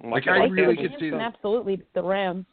Like, 0.04 0.26
why 0.26 0.38
I 0.38 0.40
can't 0.40 0.52
really 0.54 0.76
they 0.76 0.82
could 0.90 1.00
see 1.00 1.10
go- 1.12 1.18
that. 1.20 1.34
Absolutely, 1.36 1.82
the 1.94 2.02
Rams. 2.02 2.46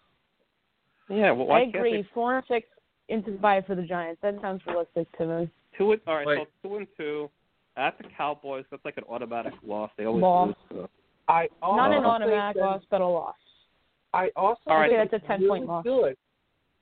Yeah, 1.08 1.30
well, 1.32 1.46
why 1.46 1.60
I 1.60 1.64
can't 1.64 1.76
agree. 1.76 2.02
they 2.02 2.08
Four 2.12 2.36
and 2.36 2.44
six 2.46 2.68
into 3.08 3.30
the 3.32 3.38
bye 3.38 3.62
for 3.62 3.74
the 3.74 3.82
Giants. 3.82 4.20
That 4.22 4.38
sounds 4.42 4.60
realistic 4.66 5.10
to 5.16 5.26
me. 5.26 5.50
two 5.78 5.92
and 5.92 6.00
all 6.06 6.16
right, 6.16 6.26
Like- 6.26 6.38
so 6.62 6.68
two 6.68 6.76
and 6.76 6.86
two 6.98 7.30
at 7.78 7.96
the 7.96 8.04
Cowboys. 8.16 8.66
That's 8.70 8.84
like 8.84 8.98
an 8.98 9.04
automatic 9.08 9.54
loss. 9.62 9.90
They 9.96 10.04
always 10.04 10.20
Loss. 10.22 10.48
lose. 10.70 10.82
To, 10.82 10.88
I 11.28 11.48
also 11.62 11.76
Not 11.78 11.92
an 11.92 12.04
automatic 12.04 12.60
loss, 12.60 12.82
but 12.90 13.00
a 13.00 13.06
loss. 13.06 13.36
I 14.12 14.30
also 14.36 14.60
All 14.66 14.78
right. 14.78 14.90
think 14.90 15.00
Okay, 15.00 15.08
that's 15.10 15.24
a 15.24 15.32
it's 15.32 15.42
10-point 15.42 15.66
loss. 15.66 15.84
good. 15.84 16.16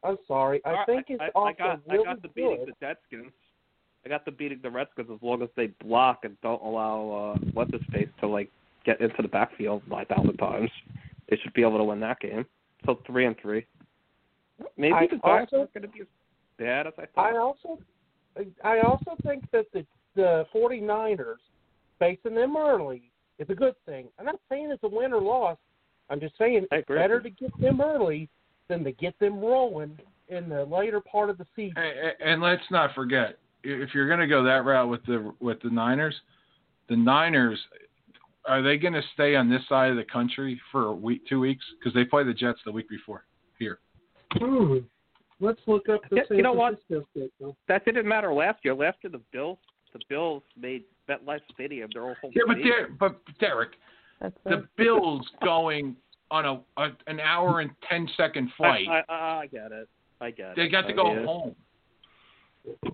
I'm 0.05 0.17
sorry. 0.27 0.61
I 0.65 0.69
All 0.71 0.75
right, 0.77 0.87
think 0.87 1.07
it's 1.09 1.21
I, 1.21 1.29
also 1.35 1.49
I 1.49 1.53
got 1.53 1.81
really 1.89 2.07
I 2.07 2.13
got 2.13 2.23
the 2.23 2.29
beating 2.29 2.59
good. 2.65 2.75
the 2.81 2.87
Redskins. 2.87 3.33
I 4.05 4.09
got 4.09 4.25
the 4.25 4.31
beating 4.31 4.61
the 4.63 4.71
Redskins 4.71 5.09
as 5.13 5.19
long 5.23 5.43
as 5.43 5.49
they 5.57 5.67
block 5.85 6.21
and 6.23 6.41
don't 6.41 6.63
allow 6.63 7.37
uh 7.37 7.47
what's 7.53 7.73
his 7.73 7.83
face 7.93 8.09
to 8.21 8.29
like 8.29 8.49
get 8.85 9.01
into 9.01 9.21
the 9.23 9.29
backfield 9.29 9.83
nine 9.89 10.07
thousand 10.07 10.37
times. 10.37 10.71
They 11.29 11.37
should 11.43 11.53
be 11.53 11.63
able 11.63 11.79
to 11.79 11.85
win 11.85 12.01
that 12.01 12.21
game. 12.21 12.47
So 12.87 13.01
three 13.07 13.27
and 13.27 13.37
three. 13.43 13.67
Maybe 14.77 14.95
I 14.95 15.07
the 15.09 15.19
Giants 15.25 15.53
aren't 15.53 15.75
going 15.75 15.83
to 15.83 15.89
be 15.89 16.01
as 16.01 16.07
bad 16.59 16.87
as 16.87 16.93
I 16.99 17.07
thought. 17.07 17.35
I 17.35 17.39
also, 17.39 17.79
I 18.65 18.81
also 18.81 19.17
think 19.25 19.45
that 19.53 19.67
the 19.73 19.85
the 20.15 20.47
49ers 20.55 21.37
facing 21.99 22.35
them 22.35 22.57
early 22.57 23.13
is 23.39 23.49
a 23.51 23.55
good 23.55 23.75
thing. 23.87 24.09
I'm 24.19 24.27
not 24.27 24.41
saying 24.49 24.71
it's 24.71 24.83
a 24.83 24.89
win 24.89 25.13
or 25.13 25.21
loss. 25.21 25.59
I'm 26.11 26.21
just 26.21 26.37
saying 26.39 26.67
it's 26.71 26.89
better 26.89 27.21
to 27.21 27.31
get 27.31 27.59
them 27.61 27.81
early 27.81 28.29
than 28.69 28.85
to 28.85 28.93
get 28.93 29.19
them 29.19 29.41
rolling 29.41 29.99
in 30.29 30.49
the 30.49 30.65
later 30.65 31.01
part 31.01 31.31
of 31.31 31.39
the 31.39 31.47
season. 31.57 31.75
And, 31.77 32.33
and 32.33 32.43
let's 32.43 32.63
not 32.71 32.95
forget, 32.95 33.39
if 33.65 33.95
you're 33.95 34.09
going 34.09 34.21
to 34.21 34.27
go 34.27 34.43
that 34.45 34.65
route 34.65 34.89
with 34.89 35.05
the 35.07 35.33
with 35.41 35.61
the 35.63 35.71
Niners, 35.71 36.15
the 36.89 36.97
Niners 36.97 37.59
are 38.47 38.63
they 38.63 38.79
going 38.79 38.95
to 38.95 39.03
stay 39.15 39.37
on 39.37 39.51
this 39.51 39.61
side 39.69 39.91
of 39.91 39.97
the 39.97 40.05
country 40.05 40.59
for 40.73 40.87
a 40.87 40.93
week, 40.93 41.23
two 41.29 41.41
weeks? 41.41 41.65
Because 41.79 41.95
they 41.95 42.05
play 42.05 42.25
the 42.25 42.33
Jets 42.33 42.59
the 42.65 42.73
week 42.73 42.89
before 42.89 43.25
here. 43.59 43.79
Hmm. 44.33 44.79
Let's 45.41 45.61
look 45.67 45.89
up 45.89 46.01
the 46.11 46.25
you 46.31 46.43
know 46.43 46.53
what? 46.53 46.81
That 47.69 47.85
didn't 47.85 48.09
matter 48.09 48.33
last 48.33 48.59
year. 48.65 48.75
Last 48.75 48.99
year 49.03 49.11
the 49.11 49.21
Bills 49.33 49.59
the 49.93 50.01
Bills 50.09 50.43
made 50.61 50.85
MetLife 51.09 51.41
Stadium 51.55 51.89
their 51.93 52.03
whole 52.03 52.31
thing. 52.31 52.33
Yeah, 52.35 52.43
but 52.47 52.55
stadium. 52.55 52.77
Der- 52.77 52.97
but 52.99 53.21
Derek, 53.39 53.71
That's 54.21 54.37
the 54.45 54.59
it. 54.59 54.65
Bills 54.77 55.27
going 55.45 55.97
on 56.31 56.45
a, 56.45 56.81
a 56.81 56.89
an 57.07 57.21
hour 57.21 57.61
and 57.61 57.71
ten 57.89 58.09
second 58.17 58.51
flight. 58.57 58.87
I, 58.89 59.03
I, 59.09 59.41
I 59.43 59.47
get 59.47 59.73
it. 59.73 59.89
I 60.21 60.31
get 60.31 60.51
it. 60.51 60.57
they 60.57 60.69
got 60.69 60.83
to 60.83 60.93
go 60.93 61.15
get 61.15 61.23
it. 61.23 61.27
home. 61.27 61.55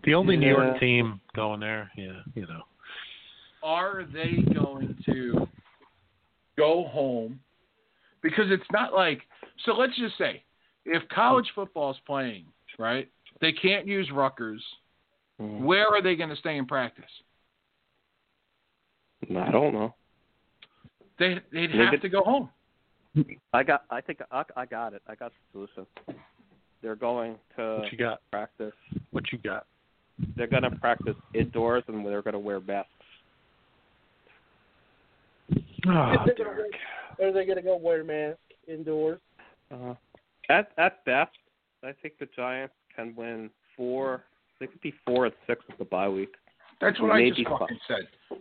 The 0.04 0.14
only 0.14 0.36
New 0.36 0.48
York 0.48 0.78
team 0.78 1.20
going 1.34 1.60
there, 1.60 1.90
yeah, 1.96 2.20
you 2.34 2.46
know. 2.46 2.62
are 3.62 4.04
they 4.12 4.42
going 4.54 4.96
to 5.06 5.48
go 6.56 6.84
home? 6.84 7.40
Because 8.22 8.44
it's 8.50 8.62
not 8.72 8.92
like 8.92 9.22
so. 9.64 9.72
Let's 9.72 9.96
just 9.96 10.16
say 10.18 10.42
if 10.84 11.02
college 11.08 11.46
football 11.54 11.90
is 11.90 11.96
playing, 12.06 12.44
right? 12.78 13.08
They 13.40 13.52
can't 13.52 13.86
use 13.86 14.10
Rutgers. 14.12 14.62
Mm. 15.40 15.62
Where 15.62 15.88
are 15.88 16.02
they 16.02 16.14
going 16.14 16.30
to 16.30 16.36
stay 16.36 16.56
in 16.56 16.66
practice? 16.66 17.04
I 19.30 19.50
don't 19.50 19.72
know. 19.72 19.94
They 21.18 21.34
they'd 21.52 21.70
Maybe- 21.70 21.78
have 21.78 22.00
to 22.00 22.08
go 22.08 22.22
home. 22.22 22.50
I 23.52 23.62
got. 23.62 23.84
I 23.90 24.00
think 24.00 24.18
I, 24.32 24.42
I 24.56 24.66
got 24.66 24.92
it. 24.92 25.02
I 25.06 25.14
got 25.14 25.30
the 25.52 25.66
solution. 25.76 25.86
They're 26.82 26.96
going 26.96 27.36
to 27.56 27.76
What 27.80 27.92
you 27.92 27.98
got? 27.98 28.20
practice. 28.32 28.72
What 29.12 29.24
you 29.32 29.38
got? 29.38 29.66
They're 30.36 30.48
going 30.48 30.64
to 30.64 30.70
practice 30.72 31.14
indoors, 31.32 31.84
and 31.86 32.04
they're 32.04 32.22
going 32.22 32.32
to 32.34 32.38
wear 32.40 32.60
masks. 32.60 32.90
Oh, 35.86 36.16
They're 36.26 36.34
gonna 36.36 36.50
wear- 36.50 37.28
Are 37.28 37.32
they 37.32 37.44
going 37.44 37.56
to 37.56 37.62
go 37.62 37.76
wear 37.76 38.02
masks 38.04 38.40
indoors? 38.66 39.20
Uh, 39.72 39.94
at 40.48 40.72
at 40.78 41.04
best, 41.04 41.36
I 41.82 41.92
think 42.02 42.14
the 42.18 42.26
Giants 42.34 42.74
can 42.94 43.14
win 43.16 43.50
four. 43.76 44.24
They 44.60 44.66
could 44.66 44.80
be 44.80 44.94
four 45.06 45.26
and 45.26 45.34
six 45.46 45.62
with 45.68 45.78
the 45.78 45.84
bye 45.84 46.08
week. 46.08 46.34
That's 46.80 47.00
what 47.00 47.12
I 47.12 47.18
Maybe 47.18 47.36
just 47.44 47.48
five. 47.48 47.58
fucking 47.60 47.78
said. 47.86 48.38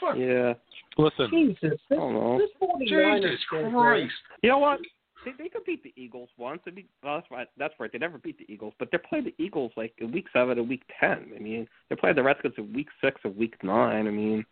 What 0.00 0.14
the 0.16 0.20
fuck? 0.20 0.28
Yeah. 0.28 0.54
Listen, 0.98 1.30
Jesus, 1.30 1.78
this, 1.88 1.98
oh, 1.98 2.12
don't 2.12 2.38
this 2.38 2.50
49ers 2.90 3.22
Jesus 3.22 3.40
Christ! 3.48 4.12
You 4.42 4.50
know 4.50 4.58
what? 4.58 4.80
They 5.24 5.32
they 5.38 5.48
could 5.48 5.64
beat 5.64 5.82
the 5.82 5.92
Eagles 5.96 6.28
once. 6.38 6.60
I 6.66 6.70
mean, 6.70 6.86
well, 7.02 7.16
that's 7.16 7.30
right. 7.30 7.48
That's 7.58 7.74
right. 7.78 7.90
They 7.92 7.98
never 7.98 8.18
beat 8.18 8.38
the 8.38 8.50
Eagles, 8.52 8.72
but 8.78 8.90
they're 8.90 9.00
playing 9.00 9.24
the 9.24 9.34
Eagles 9.42 9.72
like 9.76 9.92
in 9.98 10.12
week 10.12 10.26
seven 10.32 10.58
and 10.58 10.68
week 10.68 10.82
ten. 10.98 11.32
I 11.34 11.38
mean, 11.38 11.68
they're 11.88 11.96
playing 11.98 12.16
the 12.16 12.22
Redskins 12.22 12.54
in 12.56 12.72
week 12.72 12.88
six 13.02 13.20
and 13.24 13.36
week 13.36 13.56
nine. 13.62 14.06
I 14.06 14.10
mean, 14.10 14.44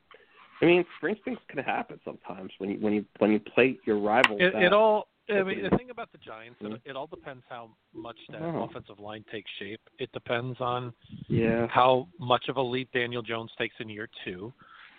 I 0.60 0.66
mean, 0.66 0.84
strange 0.98 1.18
things 1.24 1.38
can 1.48 1.62
happen 1.62 2.00
sometimes 2.04 2.50
when 2.58 2.70
you 2.70 2.76
when 2.80 2.92
you 2.92 3.04
when 3.18 3.30
you 3.30 3.40
play 3.40 3.78
your 3.86 3.98
rivals. 3.98 4.38
it, 4.40 4.52
that- 4.52 4.62
it 4.62 4.72
all. 4.72 5.08
I 5.30 5.42
mean, 5.42 5.62
the 5.62 5.74
thing 5.78 5.88
about 5.88 6.12
the 6.12 6.18
Giants, 6.18 6.58
it, 6.60 6.64
mm-hmm. 6.64 6.74
it 6.84 6.96
all 6.96 7.06
depends 7.06 7.44
how 7.48 7.70
much 7.94 8.18
that 8.28 8.42
Oh. 8.42 8.64
offensive 8.64 9.00
line 9.00 9.24
takes 9.32 9.50
shape. 9.58 9.80
It 9.98 10.12
depends 10.12 10.60
on 10.60 10.92
yeah. 11.28 11.66
how 11.68 12.08
much 12.20 12.50
of 12.50 12.58
a 12.58 12.62
lead 12.62 12.88
Daniel 12.92 13.22
Jones 13.22 13.50
takes 13.56 13.74
in 13.80 13.88
year 13.88 14.06
two. 14.22 14.52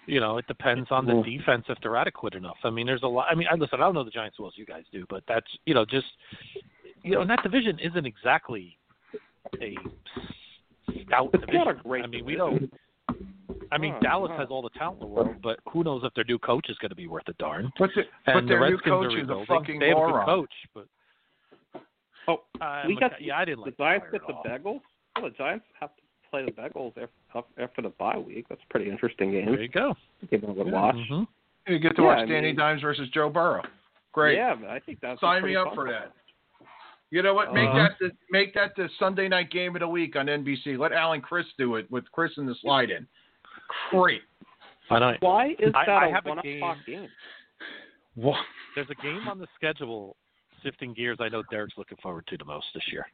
You 0.08 0.20
know, 0.20 0.38
it 0.38 0.46
depends 0.48 0.92
on 0.92 1.06
the 1.06 1.14
Mhm. 1.14 1.26
defense 1.26 1.66
if 1.68 1.80
they're 1.82 1.96
adequate 1.98 2.36
enough. 2.36 2.58
I 2.64 2.70
mean, 2.70 2.86
there's 2.86 3.04
a 3.04 3.08
lot. 3.08 3.28
I 3.30 3.36
mean, 3.36 3.48
I 3.50 3.56
listen. 3.56 3.80
I 3.82 3.86
don't 3.86 3.96
know 3.96 4.04
the 4.04 4.12
Giants 4.12 4.36
as 4.36 4.40
well 4.40 4.50
as 4.50 4.58
you 4.58 4.66
guys 4.66 4.84
do, 4.92 5.06
but 5.10 5.24
that's 5.28 5.48
you 5.66 5.74
know 5.74 5.84
just 5.86 6.08
you 7.04 7.12
know, 7.12 7.22
and 7.22 7.30
that 7.30 7.42
division 7.44 7.80
isn't 7.80 8.06
exactly 8.06 8.78
a 9.62 9.76
stout 11.04 11.30
It's 11.34 11.42
division. 11.42 11.66
not 11.66 11.68
a 11.68 11.74
great 11.74 12.04
I 12.04 12.08
mean, 12.08 12.26
we 12.26 12.36
don't. 12.36 12.72
I 13.72 13.78
mean, 13.78 13.94
Oh, 13.96 14.00
Dallas 14.02 14.30
no. 14.30 14.38
has 14.38 14.50
all 14.50 14.62
the 14.62 14.70
talent 14.72 15.02
in 15.02 15.08
the 15.08 15.14
world, 15.14 15.36
but 15.42 15.60
who 15.70 15.84
knows 15.84 16.04
if 16.04 16.14
their 16.14 16.24
new 16.24 16.38
coach 16.40 16.70
is 16.70 16.78
going 16.78 16.90
to 16.90 16.96
be 16.96 17.08
worth 17.08 17.28
a 17.28 17.34
darn. 17.34 17.72
But 17.80 17.90
the, 17.96 18.02
And 18.02 18.10
but 18.26 18.42
the 18.42 18.48
their 18.48 18.60
new 18.60 18.76
Redskins 18.76 18.84
coach 18.92 19.06
are 19.06 19.08
is 19.08 19.14
a 19.16 19.18
rebuilding. 19.22 19.46
fucking 19.48 19.80
they 19.80 19.90
have 19.90 19.98
a 19.98 20.12
good 20.12 20.26
coach, 20.26 20.54
but 20.74 20.88
Oh, 22.28 22.44
uh, 22.60 22.84
we 22.88 22.96
got 22.96 23.22
yeah, 23.22 23.38
I 23.38 23.46
didn't 23.46 23.60
like 23.62 23.78
the 23.78 23.84
Giants 23.84 24.08
get 24.12 24.26
the 24.26 24.34
all. 24.34 24.44
Bengals. 24.44 24.82
Well, 25.16 25.30
the 25.30 25.38
Giants 25.38 25.66
have 25.80 25.96
to 25.96 26.02
play 26.30 26.44
the 26.46 26.52
Bengals 26.52 26.90
after, 26.98 27.10
after 27.58 27.82
the 27.82 27.90
bye 27.90 28.18
week. 28.18 28.46
That's 28.50 28.62
a 28.68 28.72
pretty 28.72 28.90
interesting 28.90 29.32
game. 29.32 29.46
There 29.48 29.62
you 29.62 29.68
go. 29.70 29.96
Give 30.30 30.42
them 30.42 30.52
a 30.52 30.54
good 30.54 30.68
Yeah. 30.68 30.74
watch. 30.74 30.96
hmm 31.10 31.24
You 31.68 31.80
get 31.80 31.96
to 31.96 32.02
Yeah, 32.02 32.08
watch 32.08 32.18
I 32.20 32.26
Danny 32.26 32.48
mean- 32.48 32.56
Dimes 32.58 32.82
versus 32.82 33.10
Joe 33.10 33.30
Burrow. 33.30 33.64
Great. 34.12 34.36
Yeah, 34.38 34.56
but 34.56 34.70
I 34.70 34.80
think 34.80 35.00
that's 35.02 35.20
Sign 35.20 35.42
pretty 35.42 35.56
me 35.56 35.60
up 35.60 35.68
fun. 35.68 35.76
for 35.76 35.92
that. 35.92 36.14
You 37.12 37.22
know 37.22 37.34
what? 37.34 37.54
Make 37.54 37.70
Uh-huh. 37.70 37.78
that 37.90 38.00
the 38.00 38.12
make 38.32 38.54
that 38.56 38.76
the 38.76 38.90
Sunday 39.00 39.28
night 39.28 39.50
game 39.52 39.76
of 39.76 39.80
the 39.82 39.88
week 39.88 40.16
on 40.16 40.28
NBC. 40.28 40.78
Let 40.78 40.92
Alan 40.92 41.22
Chris 41.22 41.46
do 41.58 41.76
it 41.76 41.90
with 41.92 42.10
Chris 42.12 42.38
in 42.38 42.46
the 42.46 42.56
slide 42.56 42.90
in. 42.92 43.08
Great. 43.90 44.24
I 44.90 45.00
know. 45.00 45.16
Why 45.20 45.56
is 45.60 45.72
that 45.74 45.90
I 45.90 46.08
a 46.08 46.12
have 46.14 46.26
a 46.26 46.30
one 46.30 46.40
game- 46.42 46.58
o'clock 46.58 46.78
game? 46.86 47.10
What? 48.16 48.40
There's 48.76 48.90
a 48.90 48.96
game 48.96 49.28
on 49.28 49.40
the 49.40 49.48
schedule, 49.56 50.16
shifting 50.64 50.94
gears. 50.94 51.18
I 51.20 51.30
know 51.30 51.44
Derek's 51.44 51.78
looking 51.78 51.98
forward 51.98 52.26
to 52.28 52.38
the 52.38 52.46
most 52.46 52.68
this 52.74 52.84
year. 52.92 53.06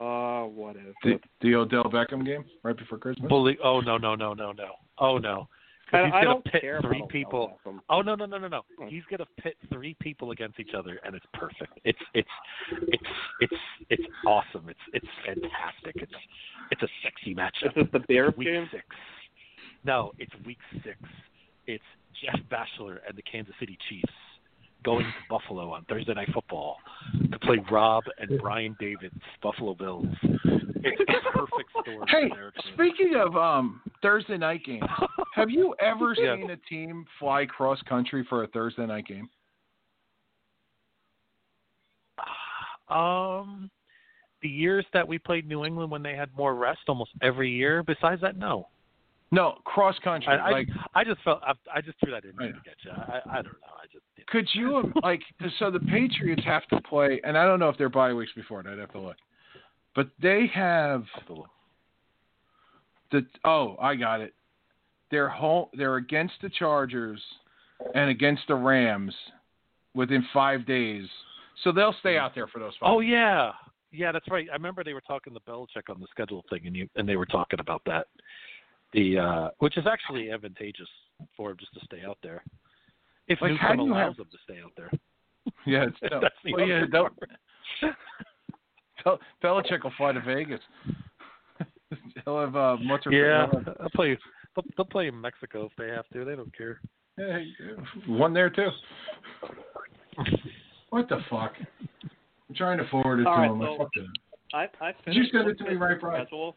Uh, 0.00 0.44
what 0.44 0.76
is 0.76 0.94
The, 1.04 1.20
the 1.42 1.54
Odell 1.54 1.84
Beckham 1.84 2.24
game 2.24 2.44
right 2.62 2.76
before 2.76 2.98
Christmas. 2.98 3.28
Bully. 3.28 3.58
Oh 3.62 3.80
no 3.80 3.98
no 3.98 4.14
no 4.14 4.32
no 4.32 4.52
no. 4.52 4.70
Oh 4.98 5.18
no. 5.18 5.48
'Cause 5.90 6.02
I, 6.02 6.04
he's 6.06 6.14
I 6.14 6.22
gonna 6.22 6.34
don't 6.34 6.44
pit 6.44 6.62
three 6.82 7.04
people. 7.10 7.58
Beckham. 7.66 7.78
Oh 7.90 8.00
no 8.00 8.14
no 8.14 8.24
no 8.24 8.38
no 8.38 8.48
no. 8.48 8.62
Hmm. 8.78 8.86
He's 8.88 9.02
gonna 9.10 9.26
pit 9.42 9.56
three 9.72 9.94
people 10.00 10.30
against 10.30 10.58
each 10.60 10.72
other, 10.76 11.00
and 11.04 11.14
it's 11.14 11.26
perfect. 11.34 11.78
It's 11.84 11.98
it's 12.14 12.28
it's 12.88 13.02
it's 13.40 13.54
it's 13.90 14.02
awesome. 14.26 14.68
It's 14.68 14.78
it's 14.94 15.06
fantastic. 15.26 15.96
It's 15.96 16.12
it's 16.70 16.82
a 16.82 16.88
sexy 17.02 17.34
matchup. 17.34 17.68
Is 17.68 17.74
this 17.74 17.86
the 17.92 17.98
Bears 18.00 18.34
week 18.36 18.48
game? 18.48 18.68
six. 18.70 18.84
No, 19.84 20.12
it's 20.18 20.32
week 20.46 20.58
six. 20.84 20.96
It's 21.66 21.84
Jeff 22.24 22.40
Bachelor 22.50 23.00
and 23.06 23.16
the 23.18 23.22
Kansas 23.22 23.54
City 23.60 23.76
Chiefs 23.88 24.12
going 24.84 25.04
to 25.04 25.12
Buffalo 25.28 25.72
on 25.72 25.84
Thursday 25.84 26.14
Night 26.14 26.28
Football 26.32 26.76
to 27.32 27.38
play 27.40 27.58
Rob 27.70 28.04
and 28.18 28.38
Brian 28.40 28.76
David's 28.80 29.14
Buffalo 29.42 29.74
Bills. 29.74 30.06
It's 30.82 31.00
a 31.00 31.32
perfect 31.32 31.70
story. 31.82 32.06
Hey, 32.08 32.28
for 32.30 32.36
Eric 32.38 32.54
Smith. 32.62 32.74
speaking 32.74 33.14
of 33.16 33.36
um 33.36 33.82
Thursday 34.02 34.38
night 34.38 34.62
games, 34.64 34.82
have 35.34 35.50
you 35.50 35.74
ever 35.80 36.14
Yeah. 36.16 36.36
seen 36.36 36.50
a 36.50 36.56
team 36.56 37.04
fly 37.18 37.44
cross 37.46 37.80
country 37.88 38.24
for 38.28 38.44
a 38.44 38.46
Thursday 38.48 38.86
night 38.86 39.06
game? 39.06 39.28
Um, 42.88 43.70
the 44.42 44.48
years 44.48 44.84
that 44.92 45.06
we 45.06 45.16
played 45.16 45.46
New 45.46 45.64
England 45.64 45.92
when 45.92 46.02
they 46.02 46.16
had 46.16 46.28
more 46.36 46.56
rest, 46.56 46.80
almost 46.88 47.12
every 47.22 47.48
year. 47.48 47.84
Besides 47.84 48.20
that, 48.22 48.36
no. 48.36 48.66
No, 49.30 49.58
cross 49.64 49.94
country. 50.02 50.26
I, 50.32 50.48
I, 50.48 50.50
like, 50.50 50.68
I 50.96 51.04
just 51.04 51.22
felt 51.22 51.40
I, 51.46 51.52
I 51.72 51.80
just 51.82 52.00
threw 52.00 52.10
that 52.10 52.24
in 52.24 52.32
there 52.36 52.48
to 52.48 52.58
get 52.64 52.74
you. 52.84 52.90
I, 52.90 53.20
I 53.30 53.34
don't 53.42 53.44
know. 53.44 53.76
I 53.80 53.86
just. 53.92 54.02
Could 54.28 54.48
you 54.52 54.76
um, 54.76 54.92
like? 55.02 55.20
So 55.58 55.70
the 55.70 55.80
Patriots 55.80 56.42
have 56.44 56.66
to 56.68 56.80
play, 56.82 57.20
and 57.24 57.36
I 57.36 57.44
don't 57.44 57.58
know 57.58 57.68
if 57.68 57.78
they're 57.78 57.88
bye 57.88 58.12
weeks 58.12 58.32
before. 58.34 58.60
it. 58.60 58.66
I'd 58.66 58.78
have 58.78 58.92
to 58.92 59.00
look, 59.00 59.16
but 59.94 60.08
they 60.20 60.50
have 60.54 61.04
the. 63.12 63.26
Oh, 63.44 63.76
I 63.80 63.96
got 63.96 64.20
it. 64.20 64.34
They're 65.10 65.28
home. 65.28 65.66
They're 65.74 65.96
against 65.96 66.34
the 66.42 66.50
Chargers 66.50 67.20
and 67.94 68.10
against 68.10 68.42
the 68.48 68.54
Rams 68.54 69.14
within 69.94 70.24
five 70.32 70.66
days, 70.66 71.06
so 71.64 71.72
they'll 71.72 71.96
stay 72.00 72.16
out 72.16 72.34
there 72.34 72.46
for 72.46 72.58
those 72.58 72.72
five. 72.80 72.90
Oh 72.90 73.00
yeah, 73.00 73.52
yeah, 73.92 74.12
that's 74.12 74.28
right. 74.30 74.46
I 74.50 74.54
remember 74.54 74.84
they 74.84 74.94
were 74.94 75.00
talking 75.00 75.34
to 75.34 75.40
Belichick 75.40 75.90
on 75.90 76.00
the 76.00 76.06
schedule 76.10 76.44
thing, 76.50 76.66
and 76.66 76.76
you 76.76 76.88
and 76.96 77.08
they 77.08 77.16
were 77.16 77.26
talking 77.26 77.60
about 77.60 77.82
that. 77.86 78.06
The 78.92 79.18
uh, 79.18 79.48
which 79.58 79.76
is 79.76 79.86
actually 79.86 80.30
advantageous 80.30 80.88
for 81.36 81.50
him 81.50 81.56
just 81.58 81.74
to 81.74 81.80
stay 81.84 82.02
out 82.06 82.18
there. 82.22 82.42
If 83.30 83.40
Like, 83.40 83.52
how 83.58 83.68
Newcomb 83.72 83.76
do 83.78 83.82
you 83.84 83.92
allows 83.94 84.16
have- 84.16 84.26
him 84.26 84.30
to 84.32 84.38
stay 84.44 84.60
out 84.62 84.72
there. 84.76 84.90
yeah, 85.66 85.84
it's, 85.88 85.96
no. 86.10 86.20
That's 86.20 86.34
the 86.44 86.52
well, 86.52 86.66
yeah, 86.66 86.76
other 86.78 86.88
they'll- 86.90 87.08
part. 87.08 87.96
Bel- 89.04 89.20
Belichick 89.42 89.82
will 89.84 89.92
fly 89.96 90.12
to 90.12 90.20
Vegas. 90.20 90.60
He'll 92.24 92.40
have 92.40 92.54
uh, 92.54 92.76
what's 92.84 93.04
her 93.06 93.10
Yeah, 93.12 93.46
he'll 93.80 93.88
play. 93.94 94.18
They'll, 94.54 94.64
they'll 94.76 94.84
play 94.86 95.06
in 95.08 95.18
Mexico 95.18 95.64
if 95.66 95.72
they 95.78 95.88
have 95.88 96.06
to. 96.12 96.24
They 96.24 96.36
don't 96.36 96.54
care. 96.56 96.80
Hey, 97.16 97.46
one 98.06 98.34
there 98.34 98.50
too. 98.50 98.68
What 100.90 101.08
the 101.08 101.18
fuck? 101.30 101.52
I'm 102.48 102.54
trying 102.56 102.78
to 102.78 102.88
forward 102.88 103.20
it 103.20 103.26
All 103.26 103.36
to 103.36 103.40
right, 103.42 103.50
him. 103.50 103.62
I 103.62 103.66
so- 103.66 103.78
fucked 103.78 103.96
it. 103.96 104.06
I, 104.52 104.66
I 104.84 104.92
Did 105.06 105.14
you 105.14 105.22
finished 105.30 105.32
send 105.32 105.48
it 105.48 105.58
to 105.58 105.64
me 105.70 105.76
right, 105.76 105.92
at 105.92 106.00
Brian? 106.00 106.26
schedule. 106.26 106.56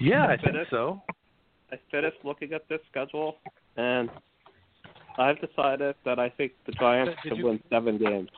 Yeah, 0.00 0.24
I 0.26 0.30
think 0.36 0.46
Finished. 0.52 0.70
so. 0.72 1.00
I 1.70 1.76
finished 1.92 2.16
looking 2.24 2.52
at 2.54 2.68
this 2.68 2.80
schedule, 2.90 3.36
and 3.76 4.10
I've 5.18 5.40
decided 5.40 5.96
that 6.04 6.18
I 6.18 6.28
think 6.30 6.52
the 6.66 6.72
Giants 6.72 7.14
Did 7.22 7.30
should 7.30 7.38
you- 7.38 7.46
win 7.46 7.62
seven 7.70 7.98
games. 7.98 8.30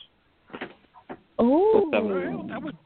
Oh, 1.39 1.89
Seven. 1.93 2.49
That 2.49 2.63
would 2.63 2.77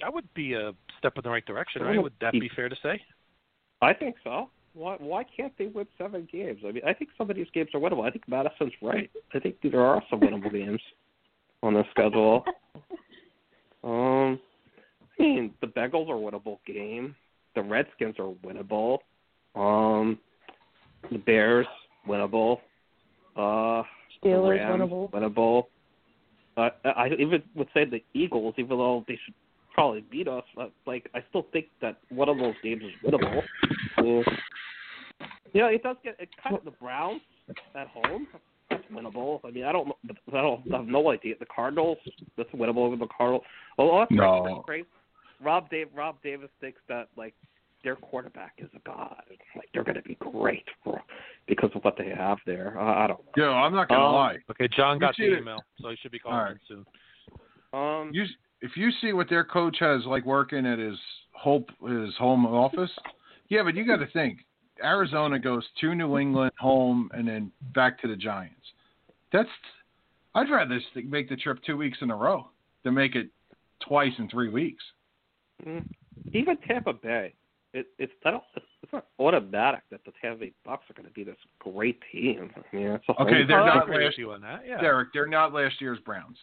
that 0.00 0.12
would 0.12 0.32
be 0.34 0.54
a 0.54 0.72
step 0.98 1.16
in 1.16 1.22
the 1.22 1.30
right 1.30 1.44
direction, 1.44 1.82
right? 1.82 2.02
Would 2.02 2.12
that 2.20 2.32
be 2.32 2.48
fair 2.54 2.68
to 2.68 2.76
say? 2.82 3.02
I 3.82 3.92
think 3.92 4.16
so. 4.24 4.50
Why 4.74 4.96
why 4.98 5.24
can't 5.24 5.52
they 5.58 5.66
win 5.66 5.86
seven 5.98 6.26
games? 6.30 6.60
I 6.66 6.72
mean, 6.72 6.82
I 6.86 6.92
think 6.94 7.10
some 7.18 7.28
of 7.30 7.36
these 7.36 7.50
games 7.52 7.70
are 7.74 7.80
winnable. 7.80 8.06
I 8.06 8.10
think 8.10 8.26
Madison's 8.28 8.72
right. 8.82 9.10
I 9.34 9.38
think 9.38 9.56
there 9.62 9.80
are 9.80 10.02
some 10.08 10.20
winnable 10.20 10.52
games 10.52 10.80
on 11.62 11.74
the 11.74 11.84
schedule. 11.90 12.44
Um, 13.84 14.40
I 15.18 15.22
mean, 15.22 15.54
the 15.60 15.68
Bengals 15.68 16.08
are 16.08 16.16
a 16.16 16.18
winnable 16.18 16.58
game. 16.66 17.14
The 17.54 17.62
Redskins 17.62 18.16
are 18.18 18.32
winnable. 18.44 18.98
Um, 19.54 20.18
the 21.12 21.18
Bears 21.18 21.68
winnable. 22.08 22.58
Uh, 23.36 23.82
the 24.22 24.28
Steelers 24.28 24.58
Rams, 24.58 24.90
winnable. 24.90 25.10
winnable. 25.10 25.64
Uh, 26.56 26.70
I 26.96 27.08
even 27.18 27.42
would 27.54 27.68
say 27.74 27.84
the 27.84 28.02
Eagles, 28.14 28.54
even 28.56 28.78
though 28.78 29.04
they 29.06 29.18
should 29.24 29.34
probably 29.74 30.02
beat 30.10 30.26
us, 30.26 30.44
uh, 30.58 30.68
like 30.86 31.08
I 31.14 31.22
still 31.28 31.46
think 31.52 31.66
that 31.82 31.98
one 32.08 32.28
of 32.30 32.38
those 32.38 32.54
games 32.62 32.82
is 32.82 32.92
winnable. 33.04 33.42
Yeah, 33.98 34.22
yeah 35.52 35.66
it 35.66 35.82
does 35.82 35.96
get 36.02 36.16
it 36.18 36.30
kind 36.42 36.56
of 36.56 36.64
the 36.64 36.70
Browns 36.70 37.20
at 37.74 37.88
home. 37.88 38.26
That's 38.70 38.82
winnable. 38.92 39.40
I 39.44 39.50
mean, 39.50 39.64
I 39.64 39.72
don't. 39.72 39.92
I 40.32 40.40
don't 40.40 40.62
I 40.72 40.78
have 40.78 40.86
no 40.86 41.10
idea. 41.10 41.34
The 41.38 41.46
Cardinals, 41.54 41.98
that's 42.36 42.50
winnable 42.50 42.78
over 42.78 42.96
the 42.96 43.06
Cardinals. 43.16 43.44
Oh, 43.78 43.98
that's 44.00 44.10
No. 44.10 44.62
crazy. 44.66 44.88
Rob 45.42 45.68
Dave 45.68 45.88
Rob 45.94 46.16
Davis 46.22 46.48
thinks 46.60 46.80
that 46.88 47.08
like 47.16 47.34
their 47.84 47.96
quarterback 47.96 48.54
is 48.58 48.68
a 48.74 48.80
god. 48.86 49.22
Like 49.54 49.68
they're 49.72 49.84
going 49.84 49.96
to 49.96 50.02
be 50.02 50.16
great 50.16 50.64
for, 50.82 51.00
because 51.46 51.70
of 51.74 51.82
what 51.84 51.96
they 51.96 52.08
have 52.16 52.38
there. 52.46 52.78
I, 52.78 53.04
I 53.04 53.06
don't 53.06 53.20
know. 53.36 53.44
Yo, 53.44 53.52
I'm 53.52 53.72
not 53.74 53.88
gonna 53.88 54.04
Um, 54.06 54.14
lie. 54.14 54.36
Okay, 54.50 54.68
John 54.76 54.98
got 54.98 55.14
see 55.16 55.28
the 55.28 55.36
it. 55.36 55.40
email, 55.40 55.62
so 55.80 55.90
he 55.90 55.96
should 55.96 56.10
be 56.12 56.18
calling 56.18 56.38
All 56.38 56.44
right. 56.44 56.52
in 56.52 56.58
soon. 56.68 56.86
Um, 57.72 58.10
You, 58.12 58.24
if 58.62 58.76
you 58.76 58.90
see 59.00 59.12
what 59.12 59.28
their 59.28 59.44
coach 59.44 59.76
has 59.80 60.04
like 60.06 60.24
working 60.24 60.66
at 60.66 60.78
his 60.78 60.98
whole 61.32 61.64
his 61.86 62.14
home 62.16 62.46
office, 62.46 62.90
yeah, 63.48 63.62
but 63.62 63.74
you 63.74 63.86
got 63.86 63.96
to 63.98 64.06
think 64.12 64.38
Arizona 64.82 65.38
goes 65.38 65.64
to 65.80 65.94
New 65.94 66.18
England, 66.18 66.52
home, 66.58 67.10
and 67.14 67.28
then 67.28 67.52
back 67.74 68.00
to 68.02 68.08
the 68.08 68.16
Giants. 68.16 68.54
That's 69.32 69.48
I'd 70.34 70.50
rather 70.50 70.74
s- 70.76 71.04
make 71.06 71.28
the 71.28 71.36
trip 71.36 71.58
two 71.64 71.76
weeks 71.76 71.98
in 72.02 72.10
a 72.10 72.16
row 72.16 72.48
than 72.84 72.94
make 72.94 73.14
it 73.14 73.28
twice 73.86 74.12
in 74.18 74.28
three 74.28 74.48
weeks. 74.48 74.82
Mm. 75.66 75.86
Even 76.32 76.56
Tampa 76.58 76.92
Bay, 76.92 77.34
it, 77.76 77.86
it's 77.98 78.12
I 78.24 78.30
don't, 78.32 78.42
it's 78.82 78.92
not 78.92 79.06
automatic 79.18 79.80
that 79.90 80.00
the 80.04 80.12
Tampa 80.20 80.40
Bay 80.40 80.52
Bucks 80.64 80.84
are 80.90 80.94
going 80.94 81.06
to 81.06 81.12
be 81.12 81.24
this 81.24 81.36
great 81.58 82.00
team. 82.12 82.50
I 82.56 82.76
mean, 82.76 82.86
it's 82.88 83.04
a 83.08 83.22
Okay, 83.22 83.44
they're 83.46 83.64
not 83.64 83.88
last- 83.88 83.88
with 83.88 84.14
you 84.16 84.32
on 84.32 84.40
that. 84.42 84.62
Yeah. 84.66 84.80
Derek, 84.80 85.08
they're 85.12 85.26
not 85.26 85.52
last 85.52 85.80
year's 85.80 85.98
Browns. 86.00 86.38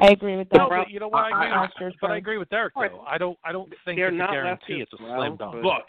I 0.00 0.10
agree 0.12 0.36
with 0.36 0.48
that. 0.50 0.58
No, 0.58 0.68
but 0.68 0.90
you 0.90 1.00
know 1.00 1.08
what? 1.08 1.24
I 1.24 1.26
I- 1.26 1.28
agree. 1.28 1.38
I- 1.38 1.60
with- 1.62 1.70
Last 1.70 1.80
year's 1.80 1.94
but 2.00 2.10
I 2.10 2.16
agree 2.18 2.38
with 2.38 2.48
Derek 2.50 2.74
though. 2.74 3.04
I 3.06 3.18
don't. 3.18 3.38
I 3.44 3.52
don't 3.52 3.68
think 3.84 3.98
They're 3.98 4.08
it's 4.08 4.14
a 4.14 4.18
not 4.18 4.30
last 4.30 4.32
guarantee. 4.32 4.74
year's 4.74 4.88
It's 4.92 5.00
a 5.00 5.04
slam 5.04 5.36
Browns, 5.36 5.38
dunk. 5.38 5.52
but- 5.54 5.64
Look, 5.64 5.86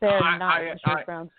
They're 0.00 0.22
I- 0.24 0.38
not 0.38 0.60
I- 0.60 0.64
the 0.74 0.90
I- 0.90 1.04
Browns. 1.04 1.30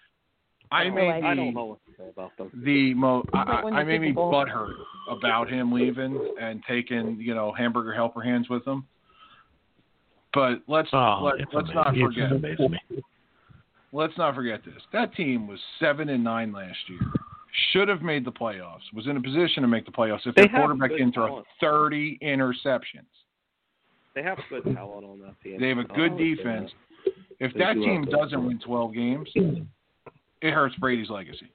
I 0.73 0.85
Oh, 0.85 0.91
may 0.91 1.09
I- 1.11 1.19
be 1.21 1.27
I 1.27 1.35
don't 1.35 1.53
know 1.53 1.65
what 1.65 1.79
to 1.85 1.91
say 1.97 2.09
about 2.09 2.37
them. 2.37 2.49
the 2.63 2.93
mo 2.93 3.25
I, 3.33 3.43
But 3.43 3.63
when 3.65 3.73
I, 3.73 3.81
I 3.81 3.83
the 3.83 3.87
may 3.89 3.97
be 3.97 4.11
Super 4.11 4.21
butthurt 4.21 4.73
about 5.09 5.49
him 5.49 5.73
leaving 5.73 6.33
and 6.39 6.63
taking 6.63 7.19
you 7.19 7.35
know 7.35 7.51
hamburger 7.51 7.93
helper 7.93 8.21
hands 8.21 8.47
with 8.49 8.65
him. 8.65 8.87
But 10.33 10.61
let's 10.67 10.89
Oh, 10.93 11.21
let, 11.23 11.35
let's 11.53 11.69
amazing. 11.69 11.75
not 11.75 11.95
forget 11.95 13.03
let's 13.91 14.17
not 14.17 14.35
forget 14.35 14.63
this. 14.63 14.81
That 14.93 15.13
team 15.15 15.47
was 15.47 15.59
seven 15.79 16.09
and 16.09 16.23
nine 16.23 16.51
last 16.51 16.77
year. 16.87 16.99
Should 17.71 17.89
have 17.89 18.01
made 18.01 18.23
the 18.25 18.31
playoffs. 18.31 18.79
Was 18.93 19.07
in 19.07 19.17
a 19.17 19.21
position 19.21 19.61
to 19.61 19.67
make 19.67 19.85
the 19.85 19.91
playoffs 19.91 20.25
if 20.25 20.35
They 20.35 20.43
their 20.43 20.51
quarterback 20.55 20.91
good 20.91 20.97
didn't 20.99 21.13
throw 21.13 21.43
thirty 21.59 22.17
interceptions. 22.21 23.09
They 24.15 24.23
have 24.23 24.37
good 24.49 24.63
talent 24.73 25.05
on 25.05 25.19
that 25.21 25.35
team. 25.43 25.59
They 25.59 25.69
have 25.69 25.77
a 25.79 25.85
I'll 25.89 25.95
good 25.95 26.17
say 26.17 26.35
defense. 26.35 26.71
If 27.39 27.53
They 27.53 27.59
that 27.59 27.73
do 27.73 27.81
team 27.83 28.05
doesn't 28.05 28.45
win 28.45 28.59
twelve 28.59 28.93
games, 28.93 29.29
it 29.35 30.53
hurts 30.53 30.75
Brady's 30.75 31.09
legacy. 31.09 31.51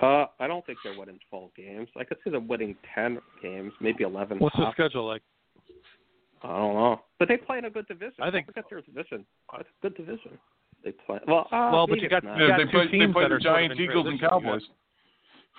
Uh, 0.00 0.26
I 0.38 0.46
don't 0.46 0.64
think 0.64 0.78
they're 0.84 0.96
winning 0.96 1.18
12 1.28 1.50
games. 1.56 1.88
I 1.98 2.04
could 2.04 2.18
see 2.22 2.30
them 2.30 2.46
winning 2.46 2.76
10 2.94 3.18
games, 3.42 3.72
maybe 3.80 4.04
11. 4.04 4.38
What's 4.38 4.54
the 4.54 4.70
schedule 4.70 5.04
like? 5.04 5.22
I 6.42 6.48
don't 6.56 6.74
know, 6.74 7.00
but 7.18 7.28
they 7.28 7.36
play 7.36 7.58
in 7.58 7.64
a 7.64 7.70
good 7.70 7.86
division. 7.88 8.14
I 8.20 8.30
think- 8.30 8.46
Don't 8.46 8.54
forget 8.54 8.70
their 8.70 8.80
division. 8.82 9.26
It's 9.58 9.68
a 9.68 9.82
good 9.82 9.96
division. 9.96 10.38
They 10.84 10.92
play 10.92 11.18
well. 11.26 11.48
Uh, 11.50 11.70
Well, 11.72 11.86
but 11.86 12.00
you 12.00 12.08
got- 12.08 12.22
you 12.22 12.46
got 12.48 12.56
they 12.58 12.64
two 12.64 12.70
play 12.70 12.84
they 12.86 12.90
teams 12.98 13.12
play 13.12 13.24
that 13.24 13.28
the 13.30 13.34
are 13.36 13.40
sort 13.40 13.54
of 13.64 13.68
Giants, 13.76 13.80
Eagles, 13.80 14.06
and 14.06 14.20
Cowboys. 14.20 14.62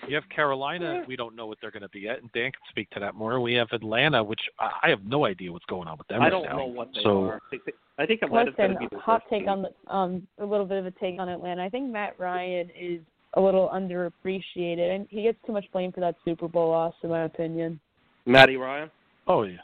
You 0.08 0.16
have 0.16 0.30
Carolina. 0.30 1.00
Yeah. 1.00 1.06
We 1.08 1.18
don't 1.18 1.36
know 1.36 1.46
what 1.46 1.58
they're 1.60 1.72
going 1.72 1.82
to 1.84 1.90
be 1.90 2.08
at, 2.08 2.22
and 2.22 2.32
Dan 2.32 2.54
can 2.54 2.62
speak 2.70 2.90
to 2.92 3.02
that 3.02 3.16
more. 3.16 3.42
We 3.42 3.54
have 3.56 3.68
Atlanta, 3.74 4.24
which 4.24 4.40
I 4.58 4.72
I 4.84 4.90
have 4.90 5.04
no 5.06 5.26
idea 5.26 5.52
what's 5.52 5.66
going 5.66 5.90
on 5.90 5.98
with 5.98 6.08
them 6.08 6.22
I 6.22 6.26
right 6.26 6.30
don't 6.30 6.46
now. 6.46 6.58
know 6.60 6.66
what 6.68 6.88
they 6.96 7.02
so, 7.04 7.24
are. 7.26 7.36
I 7.36 7.40
think, 7.50 7.64
I 7.98 8.06
think 8.06 8.22
Atlanta's 8.22 8.56
going 8.56 8.72
to 8.76 8.80
be 8.80 8.88
the 8.90 8.98
hot 8.98 9.24
worst 9.24 9.30
take 9.30 9.42
team. 9.42 9.50
on 9.50 9.62
the 9.64 9.94
um 9.94 10.26
a 10.38 10.46
little 10.46 10.66
bit 10.66 10.78
of 10.78 10.86
a 10.86 10.92
take 10.92 11.20
on 11.20 11.28
Atlanta. 11.28 11.62
I 11.66 11.70
think 11.70 11.90
Matt 11.92 12.18
Ryan 12.18 12.70
is 12.80 13.02
a 13.34 13.42
little 13.42 13.68
underappreciated, 13.74 14.96
and 14.96 15.06
he 15.10 15.24
gets 15.24 15.38
too 15.46 15.52
much 15.52 15.66
blame 15.74 15.92
for 15.92 16.00
that 16.00 16.16
Super 16.24 16.48
Bowl 16.48 16.70
loss, 16.70 16.94
in 17.04 17.10
my 17.10 17.24
opinion. 17.24 17.78
Matty 18.26 18.56
Ryan. 18.56 18.90
Oh 19.28 19.44
yeah, 19.44 19.58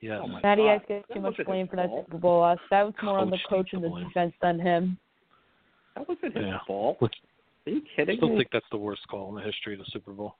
yeah. 0.00 0.20
Oh, 0.22 0.26
my 0.26 0.40
Matty 0.42 0.62
God. 0.62 0.70
Ice 0.72 0.80
gets 0.88 1.08
That 1.08 1.14
too 1.14 1.20
much 1.20 1.36
blame 1.46 1.68
for 1.68 1.76
that. 1.76 1.88
Super 2.06 2.18
Bowl 2.18 2.40
loss. 2.40 2.58
That 2.70 2.84
was 2.84 2.94
more 3.02 3.18
on 3.18 3.30
the 3.30 3.36
Coach 3.38 3.48
coach 3.48 3.68
and 3.72 3.82
the 3.84 3.88
the 3.88 3.92
blame. 3.94 4.08
defense 4.08 4.34
than 4.42 4.58
him. 4.58 4.98
That 5.96 6.08
wasn't 6.08 6.36
his 6.36 6.46
Yeah. 6.46 6.58
fault. 6.66 6.98
Are 7.02 7.08
you 7.66 7.80
kidding? 7.82 7.82
Me? 7.82 7.82
I 7.82 7.96
kidding 7.96 8.16
still 8.16 8.28
me? 8.30 8.36
think 8.36 8.48
that's 8.52 8.68
the 8.70 8.78
worst 8.78 9.06
call 9.08 9.28
in 9.30 9.34
the 9.36 9.42
history 9.42 9.74
of 9.74 9.80
the 9.80 9.84
Super 9.86 10.12
Bowl. 10.12 10.36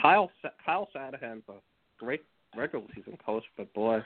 Kyle 0.00 0.30
Sa- 0.40 0.48
Kyle 0.64 0.88
Shanahan's 0.92 1.42
a 1.48 1.54
great 1.98 2.22
regular 2.56 2.86
season 2.94 3.18
coach, 3.24 3.44
but 3.56 3.72
boy, 3.74 4.02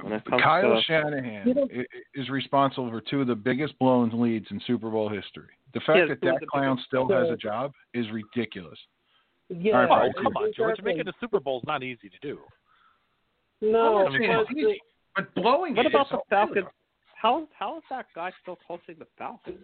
when 0.00 0.12
it 0.12 0.24
comes 0.24 0.40
Kyle 0.42 0.76
to 0.76 0.82
Shanahan 0.82 1.48
i- 1.72 1.80
i- 1.80 1.86
is 2.14 2.28
responsible 2.30 2.88
for 2.88 3.00
two 3.00 3.20
of 3.20 3.26
the 3.26 3.34
biggest 3.34 3.76
blown 3.80 4.10
leads 4.10 4.48
in 4.52 4.60
Super 4.60 4.88
Bowl 4.90 5.08
history. 5.08 5.48
The 5.74 5.80
fact 5.80 5.98
Yeah, 5.98 6.04
that 6.06 6.20
that 6.20 6.46
clown 6.48 6.76
biggest- 6.76 6.86
still 6.86 7.08
has 7.08 7.28
a 7.30 7.36
job 7.36 7.74
is 7.92 8.08
ridiculous. 8.12 8.78
Yeah, 9.48 9.80
All 9.80 9.86
right, 9.88 10.12
Oh, 10.16 10.22
come 10.22 10.36
on, 10.36 10.52
George. 10.52 10.80
Making 10.82 11.08
a 11.08 11.12
Super 11.20 11.40
Bowl 11.40 11.58
is 11.58 11.66
not 11.66 11.82
easy 11.82 12.08
to 12.08 12.18
do. 12.20 12.40
No, 13.60 14.06
I'm 14.06 14.12
not 14.20 14.46
but 14.46 14.56
easy, 14.56 14.80
but 15.16 15.34
blowing 15.34 15.74
what 15.74 15.86
it 15.86 15.92
about 15.94 16.06
is 16.06 16.10
the 16.12 16.16
so 16.18 16.22
Falcons? 16.30 16.66
How 17.20 17.48
how 17.58 17.78
is 17.78 17.82
that 17.90 18.06
guy 18.14 18.30
still 18.42 18.58
coaching 18.66 18.96
the 18.98 19.06
Falcons? 19.16 19.58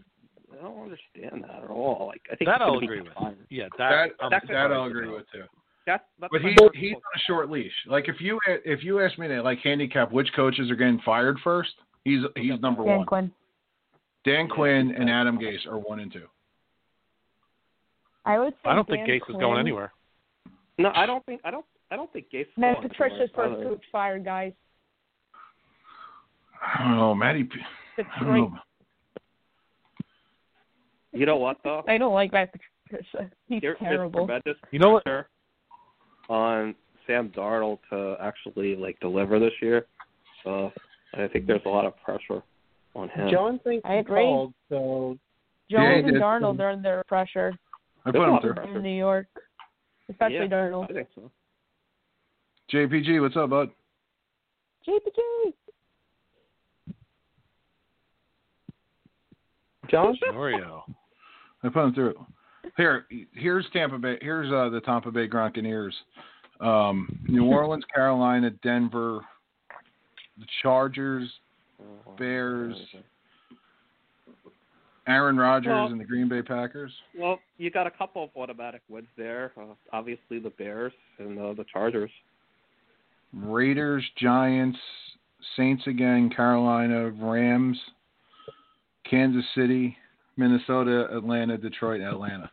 I 0.52 0.62
don't 0.62 0.82
understand 0.82 1.44
that 1.44 1.64
at 1.64 1.70
all. 1.70 2.06
Like 2.08 2.22
I 2.30 2.36
think 2.36 2.48
That 2.48 2.60
I'll 2.60 2.78
agree 2.78 3.00
with. 3.00 3.12
fired. 3.14 3.36
Yeah, 3.50 3.64
That 3.78 3.90
that, 4.18 4.24
I'm 4.24 4.30
that, 4.30 4.42
surprised 4.42 4.72
I'll 4.72 4.84
agree 4.84 5.08
with 5.08 5.24
too. 5.32 5.44
That's, 5.86 6.02
that's 6.20 6.30
But 6.32 6.42
my 6.42 6.48
he 6.48 6.78
he's 6.78 6.94
on 6.94 7.00
a 7.14 7.18
short 7.26 7.50
leash. 7.50 7.72
Like 7.86 8.08
if 8.08 8.20
you 8.20 8.38
if 8.46 8.82
you 8.82 9.00
ask 9.00 9.18
me 9.18 9.28
to 9.28 9.42
like 9.42 9.58
handicap 9.60 10.12
which 10.12 10.28
coaches 10.34 10.70
are 10.70 10.76
getting 10.76 11.00
fired 11.04 11.38
first, 11.44 11.70
he's 12.04 12.20
he's 12.36 12.60
number 12.60 12.84
Dan 12.84 12.98
one. 12.98 13.06
Quinn. 13.06 13.32
Dan 14.24 14.48
Quinn 14.48 14.94
and 14.96 15.10
Adam 15.10 15.38
Gase 15.38 15.66
are 15.66 15.78
one 15.78 16.00
and 16.00 16.12
two. 16.12 16.26
I 18.24 18.38
would 18.38 18.54
say 18.54 18.70
I 18.70 18.74
don't 18.74 18.88
think 18.88 19.06
Dan 19.06 19.20
Gase 19.20 19.30
is 19.30 19.36
going 19.36 19.60
anywhere. 19.60 19.92
No, 20.78 20.90
I 20.94 21.06
don't 21.06 21.24
think 21.26 21.40
I 21.44 21.50
don't 21.50 21.66
I 21.94 21.96
don't 21.96 22.12
think 22.12 22.26
Gase. 22.34 22.40
is 22.42 22.46
Matt 22.56 22.78
going 22.78 22.88
Patricia's 22.88 23.30
anywhere. 23.38 23.56
first 23.56 23.68
coach 23.68 23.84
fired, 23.92 24.24
guys. 24.24 24.52
I 26.76 26.82
don't 26.82 26.96
know, 26.96 27.14
Matty. 27.14 27.44
P- 27.44 27.60
I 27.98 28.24
don't 28.24 28.34
know. 28.34 28.58
You 31.12 31.24
know 31.24 31.36
what 31.36 31.58
though? 31.62 31.84
I 31.86 31.96
don't 31.96 32.12
like 32.12 32.32
Matt 32.32 32.52
Patricia. 32.88 33.30
He's 33.46 33.60
There 33.60 33.74
is 33.74 33.78
terrible. 33.78 34.28
You 34.72 34.78
know 34.80 34.90
what? 34.90 35.06
on 36.28 36.74
Sam 37.06 37.28
Darnold 37.36 37.78
to 37.90 38.16
actually 38.20 38.74
like 38.74 38.98
deliver 38.98 39.38
this 39.38 39.52
year. 39.62 39.86
So 40.42 40.72
I 41.16 41.28
think 41.28 41.46
there's 41.46 41.62
a 41.64 41.68
lot 41.68 41.84
of 41.84 41.94
pressure 42.02 42.42
on 42.96 43.08
him. 43.10 43.28
John 43.30 43.60
thinks 43.60 43.84
I 43.88 43.92
he 43.94 43.98
agree. 44.00 44.22
called, 44.22 44.52
so 44.68 45.16
Yeah, 45.68 45.82
and 45.82 46.06
did. 46.06 46.14
Darnold 46.20 46.58
are 46.58 46.70
under 46.70 47.04
pressure 47.06 47.52
I 48.04 48.10
put 48.10 48.20
a 48.22 48.32
him 48.34 48.40
through. 48.40 48.54
pressure. 48.54 48.76
in 48.78 48.82
New 48.82 48.96
York, 48.98 49.26
especially 50.10 50.36
Yeah. 50.36 50.46
Darnold. 50.46 50.90
I 50.90 50.94
think 50.94 51.08
so. 51.14 51.30
JPG, 52.72 53.20
what's 53.20 53.36
up, 53.36 53.50
bud? 53.50 53.70
JPJ. 54.88 55.52
John. 59.90 60.16
Oreo. 60.32 60.82
I 61.62 61.68
put 61.68 61.84
him 61.84 61.94
through. 61.94 62.26
Here, 62.76 63.06
here's 63.32 63.66
Tampa 63.72 63.98
Bay. 63.98 64.18
Here's 64.20 64.50
uh, 64.50 64.68
the 64.70 64.80
Tampa 64.80 65.10
Bay 65.10 65.28
Gronkaneers. 65.28 65.92
Um, 66.60 67.18
New 67.28 67.44
Orleans, 67.44 67.84
Carolina, 67.94 68.50
Denver, 68.62 69.20
the 70.38 70.46
Chargers, 70.62 71.30
Bears, 72.18 72.76
Aaron 75.06 75.36
Rodgers 75.36 75.68
Well- 75.68 75.86
and 75.86 76.00
the 76.00 76.04
Green 76.04 76.28
Bay 76.28 76.42
Packers. 76.42 76.92
Well, 77.16 77.38
you 77.58 77.70
got 77.70 77.86
a 77.86 77.90
couple 77.90 78.24
of 78.24 78.30
automatic 78.36 78.82
wins 78.88 79.08
there. 79.16 79.52
Uh, 79.60 79.74
obviously, 79.92 80.38
the 80.38 80.50
Bears 80.50 80.92
and 81.18 81.38
uh, 81.38 81.52
the 81.52 81.64
Chargers. 81.70 82.10
Raiders, 83.34 84.04
Giants, 84.16 84.78
Saints 85.56 85.86
again, 85.86 86.30
Carolina, 86.30 87.10
Rams, 87.10 87.78
Kansas 89.08 89.44
City, 89.54 89.96
Minnesota, 90.36 91.08
Atlanta, 91.16 91.56
Detroit, 91.56 92.00
Atlanta. 92.00 92.50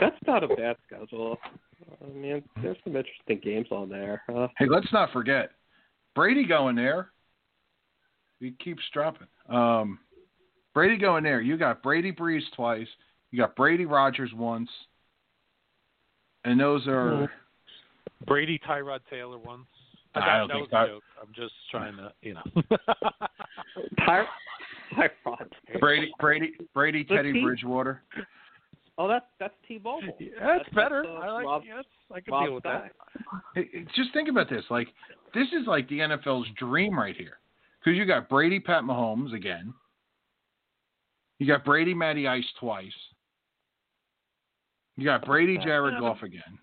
That's 0.00 0.16
not 0.26 0.44
a 0.44 0.48
bad 0.48 0.76
schedule. 0.86 1.38
I 2.02 2.12
mean, 2.12 2.42
there's 2.62 2.76
some 2.84 2.96
interesting 2.96 3.40
games 3.42 3.66
on 3.70 3.88
there. 3.88 4.22
Uh, 4.32 4.46
Hey, 4.56 4.66
let's 4.68 4.92
not 4.92 5.12
forget 5.12 5.50
Brady 6.14 6.46
going 6.46 6.76
there. 6.76 7.10
He 8.40 8.52
keeps 8.62 8.82
dropping. 8.92 9.26
Um, 9.48 9.98
Brady 10.74 10.96
going 10.96 11.24
there. 11.24 11.40
You 11.40 11.56
got 11.56 11.82
Brady 11.82 12.12
Brees 12.12 12.42
twice. 12.54 12.86
You 13.32 13.38
got 13.38 13.56
Brady 13.56 13.84
Rodgers 13.84 14.30
once. 14.34 14.70
And 16.48 16.58
those 16.58 16.86
are 16.86 17.30
Brady 18.26 18.58
Tyrod 18.66 19.00
Taylor 19.10 19.38
once. 19.38 19.66
I 20.14 20.20
that, 20.20 20.38
don't 20.38 20.48
that 20.48 20.54
think 20.54 20.72
was 20.72 20.88
a 20.88 20.92
joke. 20.92 21.02
I'm 21.20 21.32
just 21.34 21.52
trying 21.70 21.96
to, 21.96 22.10
you 22.22 22.34
know. 22.34 22.42
Ty- 24.06 24.24
Tyrod. 24.96 25.50
Brady 25.78 26.10
Brady 26.18 26.52
Brady 26.74 27.04
The 27.08 27.16
Teddy 27.16 27.32
team- 27.34 27.44
Bridgewater. 27.44 28.02
Oh, 28.96 29.06
that's 29.06 29.26
that's 29.38 29.52
T-Mobile. 29.68 30.00
Yeah, 30.18 30.28
that's, 30.40 30.40
That's- 30.40 30.74
better. 30.74 31.02
that's, 31.04 31.22
uh, 31.22 31.26
I 31.26 31.30
like. 31.30 31.44
Rob- 31.44 31.62
yes, 31.66 31.84
I 32.12 32.20
can 32.20 32.32
Rob 32.32 32.44
deal 32.46 32.54
with 32.54 32.64
that. 32.64 32.92
Hey, 33.54 33.68
hey, 33.72 33.84
just 33.94 34.12
think 34.14 34.28
about 34.30 34.48
this. 34.48 34.64
Like 34.70 34.88
this 35.34 35.46
is 35.48 35.66
like 35.66 35.86
the 35.90 35.98
NFL's 35.98 36.48
dream 36.58 36.98
right 36.98 37.14
here. 37.16 37.38
Because 37.84 37.96
you 37.98 38.06
got 38.06 38.28
Brady 38.30 38.58
Pat 38.58 38.82
Mahomes 38.84 39.34
again. 39.34 39.72
You 41.38 41.46
got 41.46 41.64
Brady 41.64 41.94
Matty 41.94 42.26
Ice 42.26 42.44
twice. 42.58 42.90
You 44.98 45.04
got 45.04 45.24
Brady 45.24 45.56
Jared 45.58 46.00
Goff 46.00 46.22
again. 46.24 46.58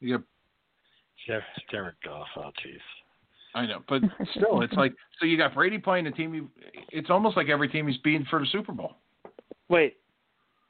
You 0.00 0.18
got 0.18 0.26
Jared, 1.26 1.44
Jared 1.70 1.94
Goff. 2.04 2.26
Oh, 2.36 2.50
jeez. 2.64 2.78
I 3.54 3.64
know, 3.64 3.78
but 3.88 4.02
still, 4.36 4.60
it's 4.60 4.74
like 4.74 4.92
so 5.18 5.24
you 5.24 5.38
got 5.38 5.54
Brady 5.54 5.78
playing 5.78 6.04
the 6.04 6.10
team. 6.10 6.34
You, 6.34 6.50
it's 6.90 7.08
almost 7.08 7.38
like 7.38 7.48
every 7.48 7.68
team 7.70 7.88
he's 7.88 7.96
beaten 7.98 8.26
for 8.28 8.38
the 8.38 8.46
Super 8.52 8.72
Bowl. 8.72 8.96
Wait, 9.70 9.96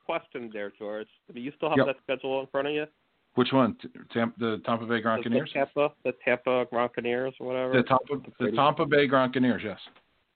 question 0.07 0.51
there, 0.53 0.73
George. 0.79 1.09
Do 1.35 1.41
you 1.41 1.51
still 1.57 1.69
have 1.69 1.79
Yep. 1.79 1.87
that 1.89 1.97
schedule 2.05 2.41
in 2.41 2.47
front 2.47 2.69
of 2.69 2.75
you? 2.75 2.87
Which 3.35 3.53
one? 3.53 3.77
T- 3.83 3.89
Tampa, 4.13 4.39
the 4.39 4.63
Tampa 4.65 4.87
Bay 4.87 5.03
The, 5.03 5.29
the 5.29 5.49
Tampa, 5.53 5.93
the 6.05 6.13
Tampa 6.25 6.67
Gronkaneers 6.73 7.33
or 7.41 7.49
whatever. 7.49 7.73
The 7.73 7.83
Tampa, 7.83 8.31
the 8.39 8.53
Tampa 8.53 8.87
Bay 8.87 9.09
Gronkaneers. 9.09 9.65
Yes. 9.65 9.81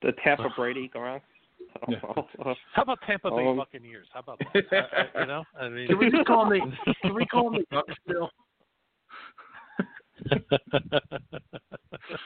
The 0.02 0.10
Tampa 0.24 0.48
Brady 0.56 0.90
Gronk. 0.93 1.20
I 1.87 1.91
Yeah. 1.91 1.99
How 2.75 2.83
about 2.83 2.99
Tampa 3.07 3.31
Bay 3.31 3.47
Um, 3.47 3.57
Buccaneers? 3.57 4.07
How 4.13 4.21
about 4.21 4.39
that? 4.55 4.65
I, 4.73 5.19
I, 5.19 5.21
you 5.21 5.27
know, 5.27 5.45
I 5.59 5.69
mean, 5.69 5.87
Can 5.89 5.99
we 5.99 6.11
just 6.11 6.27
call 6.27 6.49
them 6.49 6.75
the? 6.87 6.95
Can 7.03 7.15
we 7.15 7.27
call 7.27 7.51
them 7.51 7.61
the 7.61 7.77
Bucks 7.77 7.95
still? 8.05 8.31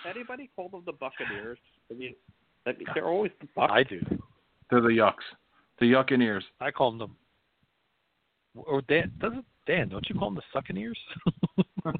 Anybody 0.08 0.50
call 0.56 0.68
them 0.68 0.82
the 0.86 0.92
Buccaneers? 0.92 1.58
I 1.90 1.94
mean, 1.94 2.14
I 2.66 2.70
mean 2.70 2.86
they're 2.94 3.08
always 3.08 3.32
the 3.40 3.48
Bucks. 3.54 3.72
I 3.74 3.82
do. 3.82 4.00
They're 4.70 4.80
the 4.80 4.88
Yucks. 4.88 5.14
The 5.78 5.86
Yuccaneers. 5.86 6.42
I 6.60 6.70
call 6.70 6.96
them. 6.96 7.16
Or 8.54 8.82
Dan 8.82 9.12
doesn't 9.18 9.44
Dan? 9.66 9.88
Don't 9.88 10.08
you 10.08 10.14
call 10.14 10.30
them 10.30 10.40
the 10.40 10.58
Succaneers? 10.58 10.96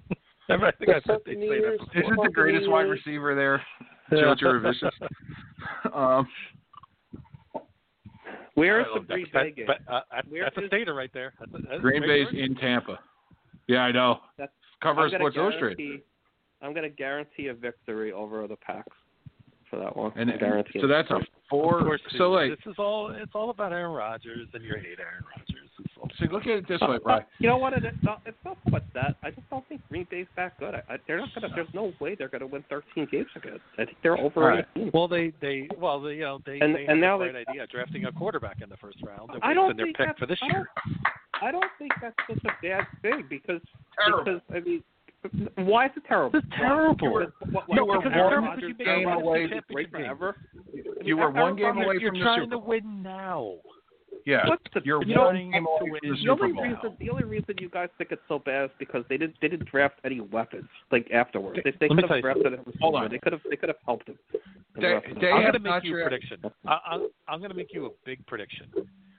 I 0.49 0.71
think 0.79 0.91
I 0.91 1.01
said 1.07 1.19
they 1.25 1.35
say 1.35 1.61
that 1.61 1.79
Succaneers. 1.81 1.95
This 1.95 2.05
is 2.05 2.19
the 2.23 2.31
greatest 2.33 2.69
wide 2.71 2.83
receiver 2.83 3.35
there, 3.35 3.63
Joe 4.11 4.35
Jurevicius. 4.35 4.91
Um, 5.95 6.29
Where 8.55 8.81
is 8.81 8.87
I 8.87 8.89
the 8.89 8.95
love 9.01 9.07
that. 9.09 9.15
Green 9.15 9.27
That- 9.33 9.43
Bay 9.45 9.51
game? 9.53 9.67
but, 9.67 9.79
uh, 9.93 10.01
that- 10.13 10.29
Where 10.29 10.45
that's 10.45 10.57
a 10.59 10.67
stater 10.67 10.95
right 10.95 11.11
there. 11.13 11.33
That's 11.41 11.53
a, 11.55 11.59
that's 11.69 11.81
Green 11.81 12.03
great 12.03 12.25
Bay's 12.27 12.33
word. 12.33 12.35
in 12.35 12.55
Tampa. 12.57 12.99
Yeah, 13.69 13.85
I 13.85 13.93
know. 13.93 14.21
That's- 14.37 14.55
Cover 14.83 15.03
I'm 15.03 15.11
gonna 15.11 15.19
Sports 15.21 15.37
Illustrated. 15.37 15.79
guarantee- 15.79 16.03
I'm 16.61 16.73
going 16.73 16.83
to 16.85 16.89
guarantee 16.97 17.47
a 17.49 17.55
victory 17.55 18.13
over 18.13 18.47
the 18.47 18.57
Packs 18.57 18.97
for 19.69 19.79
that 19.81 19.97
one. 19.97 20.13
And 20.17 20.31
I 20.31 20.37
guarantee 20.37 20.81
so 20.81 20.87
that's 20.87 21.11
a 21.11 21.21
four. 21.49 21.81
course, 21.81 22.01
So 22.17 22.31
like, 22.31 22.51
this 22.51 22.67
is 22.67 22.79
all 22.79 23.11
it's 23.11 23.33
all 23.35 23.51
about 23.51 23.73
Aaron 23.73 23.93
Rodgers, 23.93 24.49
and 24.55 24.63
you 24.63 24.75
hate 24.75 24.99
Aaron 25.01 25.25
Rodgers. 25.37 25.52
It's 25.79 25.95
all- 26.01 26.09
see, 26.21 26.27
look 26.31 26.43
at 26.43 26.51
it 26.51 26.69
this 26.69 26.81
way, 26.83 26.99
Brian. 27.03 27.25
you 27.39 27.49
know 27.49 27.57
what? 27.57 27.73
It, 27.73 27.85
it's 27.85 27.97
not. 28.03 28.21
It's 28.27 28.37
not 28.45 28.59
so 28.65 28.71
much 28.71 28.83
that. 28.95 29.17
I 29.23 29.31
just 29.31 29.49
don't 29.51 29.67
think 29.69 29.81
Green 29.89 30.07
Bay's 30.11 30.27
that 30.37 30.59
good. 30.61 30.75
I, 30.75 30.83
I, 30.89 30.97
they're 31.07 31.19
not 31.19 31.29
gonna. 31.35 31.49
There's 31.55 31.73
no 31.75 31.93
way 32.01 32.15
they're 32.15 32.29
gonna 32.29 32.47
win 32.47 32.65
13 32.69 33.09
games 33.11 33.27
again. 33.37 33.59
I 33.79 33.85
think 33.87 33.97
they're 34.03 34.19
over 34.19 34.43
All 34.43 34.49
right. 34.49 34.65
18. 34.77 34.91
Well, 34.93 35.09
they 35.09 35.33
they 35.41 35.69
well 35.79 36.01
they, 36.01 36.15
you 36.15 36.21
know 36.23 36.41
they 36.45 36.61
And- 36.61 36.75
they 36.75 36.81
and 36.81 36.89
had 36.91 36.99
now 36.99 37.19
the 37.19 37.33
they- 37.33 37.51
idea 37.51 37.67
drafting 37.69 38.05
a 38.05 38.13
quarterback 38.13 38.61
in 38.63 38.69
the 38.69 38.77
first 38.77 38.99
round. 39.03 39.31
They're 39.33 39.45
I 39.45 39.55
don't 39.55 39.69
wasting 39.77 39.95
their 39.97 40.07
pick 40.09 40.19
for 40.19 40.27
this 40.27 40.39
I 40.43 40.47
year. 40.47 40.69
don't, 40.85 41.43
I 41.43 41.51
don't 41.51 41.71
think 41.79 41.93
that's 42.01 42.15
such 42.29 42.45
a 42.45 42.53
bad 42.63 42.85
thing 43.01 43.25
because 43.31 43.61
Terrible. 43.99 44.25
because 44.25 44.41
I 44.55 44.61
mean, 44.61 44.83
why 45.67 45.87
is 45.87 45.93
it 45.97 46.03
terrible? 46.07 46.39
It's 46.39 46.49
terrible. 46.57 46.95
Because, 46.97 47.33
what, 47.53 47.65
You 47.71 47.85
were 47.87 47.99
because 47.99 48.13
Aaron 48.15 48.45
one 48.45 48.51
Rodgers- 48.61 48.73
game 48.77 49.09
away 49.09 49.45
is 49.45 49.51
from 49.51 49.57
the 49.69 49.75
great 49.75 49.91
championship 49.93 49.93
game. 49.93 50.01
forever. 50.03 50.37
I 51.01 51.05
You 51.05 51.17
mean, 51.17 51.25
were 51.25 51.31
one 51.31 51.57
game 51.57 51.65
Rodgers- 51.67 51.85
away 51.85 51.97
You're 52.01 52.13
trying 52.23 52.51
to 52.51 52.59
win 52.59 53.03
now. 53.03 53.55
Yeah, 54.25 54.49
What's 54.49 54.63
the, 54.73 54.81
you're 54.85 55.03
you 55.05 55.15
know, 55.17 55.25
one 55.25 55.35
game 55.51 55.67
away 55.67 55.79
to 55.79 55.85
win. 55.91 56.01
the 56.03 56.11
The 56.11 56.17
Super 56.23 56.45
only 56.45 56.53
Bowl. 56.53 56.63
reason 56.65 56.97
the 57.01 57.11
only 57.11 57.25
reason 57.25 57.55
you 57.59 57.69
guys 57.69 57.89
think 57.99 58.13
it's 58.13 58.23
so 58.29 58.39
bad 58.39 58.67
is 58.67 58.71
because 58.79 59.05
they 59.09 59.17
didn't 59.17 59.37
they 59.43 59.49
didn't 59.49 59.69
draft 59.69 59.99
any 60.05 60.21
weapons 60.21 60.69
like 60.93 61.11
afterwards. 61.13 61.59
They, 61.65 61.73
they 61.81 61.89
could 61.89 62.05
have 62.09 62.21
drafted 62.23 62.47
a 62.55 62.57
Hold 62.57 62.67
receiver. 62.67 62.97
on. 63.05 63.11
They 63.11 63.19
could 63.19 63.33
have 63.33 63.43
they 63.51 63.57
could 63.57 63.69
have 63.69 63.79
helped 63.85 64.09
him. 64.09 64.19
They- 64.77 64.81
they 65.21 65.29
I'm 65.31 65.43
have 65.43 65.53
going 65.53 65.65
to 65.65 65.71
make 65.71 65.85
you 65.85 65.95
a 65.95 65.99
dra- 65.99 66.09
prediction. 66.09 66.39
I, 66.67 66.71
I, 66.87 67.07
I'm 67.29 67.39
going 67.41 67.51
to 67.51 67.57
make 67.57 67.75
you 67.75 67.87
a 67.87 67.91
big 68.07 68.25
prediction. 68.27 68.67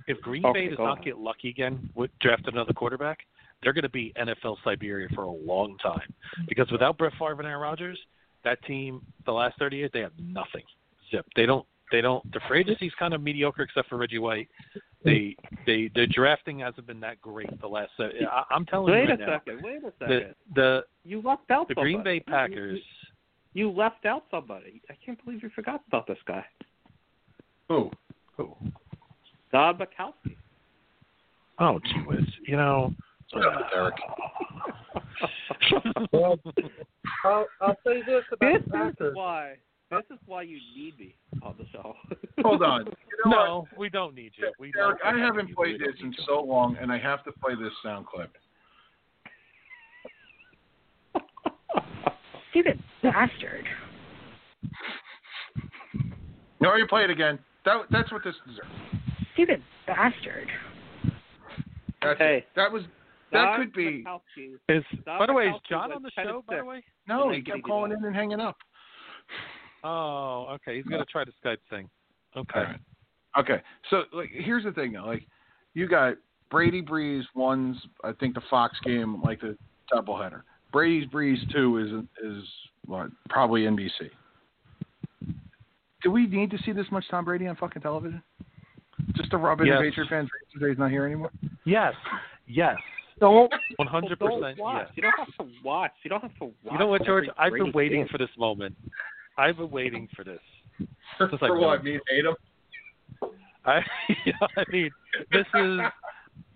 If 0.07 0.19
Green 0.21 0.45
Okay, 0.45 0.63
Bay 0.65 0.69
does 0.69 0.79
not 0.79 0.93
ahead. 0.93 1.05
get 1.05 1.17
lucky 1.19 1.49
again 1.49 1.89
with 1.95 2.09
draft 2.21 2.47
another 2.47 2.73
quarterback, 2.73 3.19
they're 3.61 3.71
going 3.73 3.83
to 3.83 3.89
be 3.89 4.13
NFL 4.19 4.57
Siberia 4.63 5.07
for 5.13 5.23
a 5.23 5.31
long 5.31 5.77
time. 5.81 6.11
Because 6.49 6.69
without 6.71 6.97
Brett 6.97 7.13
Favre 7.19 7.33
and 7.39 7.45
Aaron 7.47 7.61
Rodgers, 7.61 7.99
that 8.43 8.61
team 8.65 9.01
the 9.25 9.31
last 9.31 9.57
30 9.59 9.77
years 9.77 9.91
they 9.93 9.99
have 10.01 10.11
nothing. 10.19 10.63
Zip. 11.11 11.25
They 11.35 11.45
don't. 11.45 11.65
They 11.93 12.01
don't. 12.01 12.23
Their 12.31 12.41
free 12.47 12.61
agency's 12.61 12.91
kind 12.97 13.13
of 13.13 13.21
mediocre 13.21 13.61
except 13.61 13.87
for 13.87 13.97
Reggie 13.97 14.17
White. 14.17 14.49
They 15.05 15.35
they 15.67 15.91
their 15.93 16.07
drafting 16.07 16.57
hasn't 16.59 16.87
been 16.87 16.99
that 17.01 17.21
great 17.21 17.47
the 17.61 17.67
last. 17.67 17.91
Uh, 17.99 18.05
I, 18.31 18.43
I'm 18.49 18.65
telling 18.65 18.91
Wait 18.91 19.01
you 19.03 19.05
a 19.05 19.09
right 19.11 19.19
now. 19.19 19.25
second. 19.45 19.61
Wait 19.63 19.83
a 19.83 19.93
second. 19.99 20.35
the 20.55 20.85
you 21.05 21.21
left 21.21 21.51
out 21.51 21.67
the 21.67 21.75
somebody. 21.75 21.93
Green 21.93 22.03
Bay 22.03 22.19
Packers. 22.19 22.79
You, 23.53 23.67
you 23.67 23.71
left 23.71 24.07
out 24.07 24.23
somebody. 24.31 24.81
I 24.89 24.95
can't 25.05 25.23
believe 25.23 25.43
you 25.43 25.51
forgot 25.53 25.81
about 25.87 26.07
this 26.07 26.17
guy. 26.25 26.43
Who? 27.69 27.91
Oh, 28.39 28.57
Don 29.51 29.77
Majkowski. 29.77 30.35
oh 31.59 31.79
gee 31.85 31.99
whiz. 32.07 32.25
You 32.47 32.57
know. 32.57 32.91
Shut 33.31 33.45
up, 33.45 33.69
Derek. 33.71 33.93
Well, 36.11 36.37
I'll, 37.25 37.45
I'll 37.61 37.77
say 37.85 38.01
this 38.05 38.23
about 38.31 38.39
this 38.53 38.61
the 38.67 38.87
is 38.87 38.93
Packers. 38.95 39.15
why. 39.15 39.53
This 39.95 40.17
is 40.17 40.19
why 40.25 40.41
you 40.43 40.59
need 40.75 40.97
me 40.99 41.15
on 41.41 41.55
the 41.57 41.65
show. 41.71 41.95
Hold 42.41 42.63
on. 42.63 42.85
You 42.85 43.31
know 43.31 43.31
what? 43.37 43.45
No, 43.45 43.67
we 43.77 43.89
don't 43.89 44.15
need 44.15 44.31
you. 44.35 44.51
We 44.59 44.71
Derek, 44.71 44.99
don't 45.03 45.15
I 45.15 45.19
haven't 45.19 45.49
you. 45.49 45.55
played 45.55 45.79
We 45.79 45.87
this 45.87 45.95
in 46.01 46.07
you. 46.11 46.23
so 46.25 46.41
long, 46.41 46.77
and 46.81 46.91
I 46.91 46.97
have 46.99 47.23
to 47.25 47.31
play 47.31 47.53
this 47.55 47.71
sound 47.83 48.05
clip. 48.07 48.31
Stupid 52.51 52.79
bastard. 53.01 53.65
No, 56.59 56.75
you 56.75 56.87
play 56.87 57.03
it 57.03 57.09
again. 57.09 57.39
That, 57.65 57.81
that's 57.91 58.11
what 58.11 58.23
this 58.23 58.35
deserves. 58.45 58.69
Stupid 59.33 59.61
bastard. 59.87 60.47
That's 62.01 62.19
Hey. 62.19 62.37
it. 62.37 62.47
That 62.55 62.71
was. 62.71 62.83
That 63.31 63.45
Don 63.45 63.59
could 63.61 63.73
be. 63.73 64.05
Is 64.69 64.83
by 65.05 65.25
the 65.25 65.33
way, 65.33 65.47
is 65.47 65.55
John 65.67 65.91
on 65.91 66.03
the 66.03 66.11
show? 66.11 66.43
By 66.47 66.57
the 66.57 66.65
way. 66.65 66.83
No, 67.07 67.29
Did 67.31 67.37
he 67.37 67.41
kept 67.51 67.63
calling 67.63 67.91
in 67.91 68.03
and 68.05 68.15
hanging 68.15 68.39
up. 68.39 68.57
Oh, 69.83 70.47
okay. 70.51 70.77
He's 70.77 70.85
gonna 70.85 71.05
try 71.05 71.23
the 71.25 71.31
Skype 71.43 71.57
thing. 71.69 71.89
Okay. 72.35 72.59
All 72.59 72.63
right. 72.65 72.79
Okay. 73.37 73.61
So 73.89 74.03
like, 74.13 74.29
here's 74.31 74.63
the 74.63 74.71
thing 74.71 74.93
though. 74.93 75.05
Like, 75.05 75.23
you 75.73 75.87
got 75.87 76.15
Brady 76.51 76.81
Brees 76.81 77.23
one's 77.35 77.77
I 78.03 78.11
think 78.13 78.35
the 78.35 78.41
Fox 78.49 78.77
game 78.83 79.21
like 79.21 79.41
the 79.41 79.57
doubleheader. 79.93 80.41
Brady's 80.71 81.07
Brees 81.09 81.37
two 81.51 81.77
is 81.77 81.91
is 82.25 82.43
what 82.85 83.09
probably 83.29 83.61
NBC. 83.63 84.09
Do 86.01 86.11
we 86.11 86.27
need 86.27 86.51
to 86.51 86.57
see 86.65 86.71
this 86.73 86.85
much 86.91 87.05
Tom 87.09 87.25
Brady 87.25 87.47
on 87.47 87.55
fucking 87.55 87.81
television? 87.81 88.21
Just 89.15 89.31
to 89.31 89.37
rub 89.37 89.61
in 89.61 89.67
Yes. 89.67 89.77
the 89.79 89.89
Patriot 89.89 90.09
fans 90.09 90.29
that 90.59 90.69
he's 90.69 90.77
not 90.77 90.91
here 90.91 91.05
anymore. 91.05 91.31
Yes. 91.65 91.93
Yes. 92.47 92.75
Don't 93.19 93.51
One 93.77 93.87
hundred 93.87 94.19
Well, 94.19 94.31
don't 94.31 94.41
percent. 94.41 94.57
Yes. 94.59 94.87
You 94.95 95.01
don't 95.03 95.13
have 95.17 95.27
to 95.47 95.53
watch. 95.63 95.91
You 96.03 96.09
don't 96.09 96.21
have 96.21 96.35
to 96.39 96.45
watch. 96.45 96.53
You 96.71 96.77
know 96.77 96.87
what, 96.87 97.05
George? 97.05 97.25
I've 97.37 97.53
been 97.53 97.71
waiting 97.71 98.01
game. 98.01 98.07
for 98.11 98.17
this 98.17 98.29
moment. 98.37 98.75
I've 99.37 99.57
been 99.57 99.71
waiting 99.71 100.07
for 100.15 100.23
this. 100.23 100.39
Like 101.19 101.39
For 101.39 101.59
no- 101.59 101.67
what? 101.67 101.83
Me 101.83 101.99
hate 102.09 102.25
him. 102.25 102.35
I, 103.65 103.79
you 104.25 104.33
know, 104.41 104.47
I 104.57 104.63
mean, 104.71 104.91
this 105.31 105.45
is, 105.53 105.79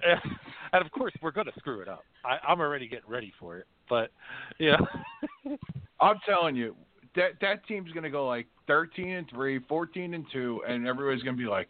and 0.74 0.86
of 0.86 0.92
course 0.92 1.14
we're 1.22 1.32
gonna 1.32 1.52
screw 1.58 1.82
it 1.82 1.88
up. 1.88 2.04
I, 2.26 2.38
I'm 2.48 2.60
already 2.60 2.88
getting 2.88 3.10
ready 3.10 3.34
for 3.40 3.58
it, 3.58 3.66
but 3.90 4.12
yeah, 4.60 4.78
I'm 6.02 6.18
telling 6.26 6.56
you, 6.56 6.76
that 7.16 7.32
that 7.42 7.66
team's 7.68 7.92
going 7.92 8.04
to 8.04 8.10
go 8.10 8.28
like 8.28 8.48
13 8.68 9.10
and 9.10 9.30
3, 9.30 9.60
14 9.68 10.14
and 10.14 10.26
2 10.32 10.62
and 10.68 10.88
everybody's 10.88 11.24
going 11.24 11.36
to 11.36 11.42
be 11.42 11.50
like, 11.50 11.70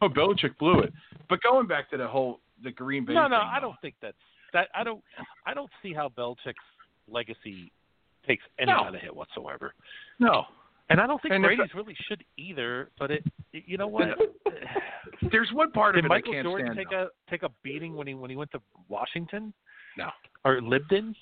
"Oh, 0.00 0.08
Belichick 0.08 0.56
blew 0.58 0.80
it." 0.80 0.92
But 1.28 1.42
going 1.42 1.66
back 1.66 1.90
to 1.90 1.96
the 1.96 2.06
whole 2.06 2.40
the 2.62 2.70
Green 2.70 3.04
Bay 3.04 3.14
No, 3.14 3.22
no, 3.22 3.38
thing, 3.38 3.48
I 3.52 3.60
don't 3.60 3.76
think 3.82 3.94
that's 4.00 4.16
that. 4.52 4.68
I 4.74 4.84
don't. 4.84 5.02
I 5.46 5.54
don't 5.54 5.70
see 5.82 5.92
how 5.92 6.08
Belichick's 6.16 6.56
legacy 7.10 7.72
takes 8.26 8.44
any 8.58 8.72
No. 8.72 8.82
kind 8.82 8.94
of 8.94 9.00
hit 9.00 9.14
whatsoever. 9.14 9.74
No. 10.18 10.44
And 10.88 11.00
I 11.00 11.06
don't 11.06 11.20
think 11.20 11.34
And 11.34 11.44
if- 11.44 11.48
Brady's 11.56 11.74
really 11.74 11.96
should 12.08 12.22
either. 12.36 12.90
But 12.98 13.10
it, 13.10 13.24
you 13.52 13.76
know 13.76 13.88
what? 13.88 14.08
There's 15.32 15.50
one 15.52 15.72
part 15.72 15.94
Did 15.96 16.04
of 16.04 16.10
it 16.10 16.12
I 16.12 16.16
Michael 16.16 16.32
can't 16.34 16.44
Jordan 16.46 16.66
stand. 16.66 16.78
take 16.78 16.90
though. 16.90 17.08
a 17.26 17.30
take 17.30 17.42
a 17.42 17.50
beating 17.62 17.96
when 17.96 18.06
he 18.06 18.14
when 18.14 18.30
he 18.30 18.36
went 18.36 18.50
to 18.52 18.60
Washington 18.88 19.52
No. 19.96 20.10
or 20.44 20.60
Libden? 20.60 21.14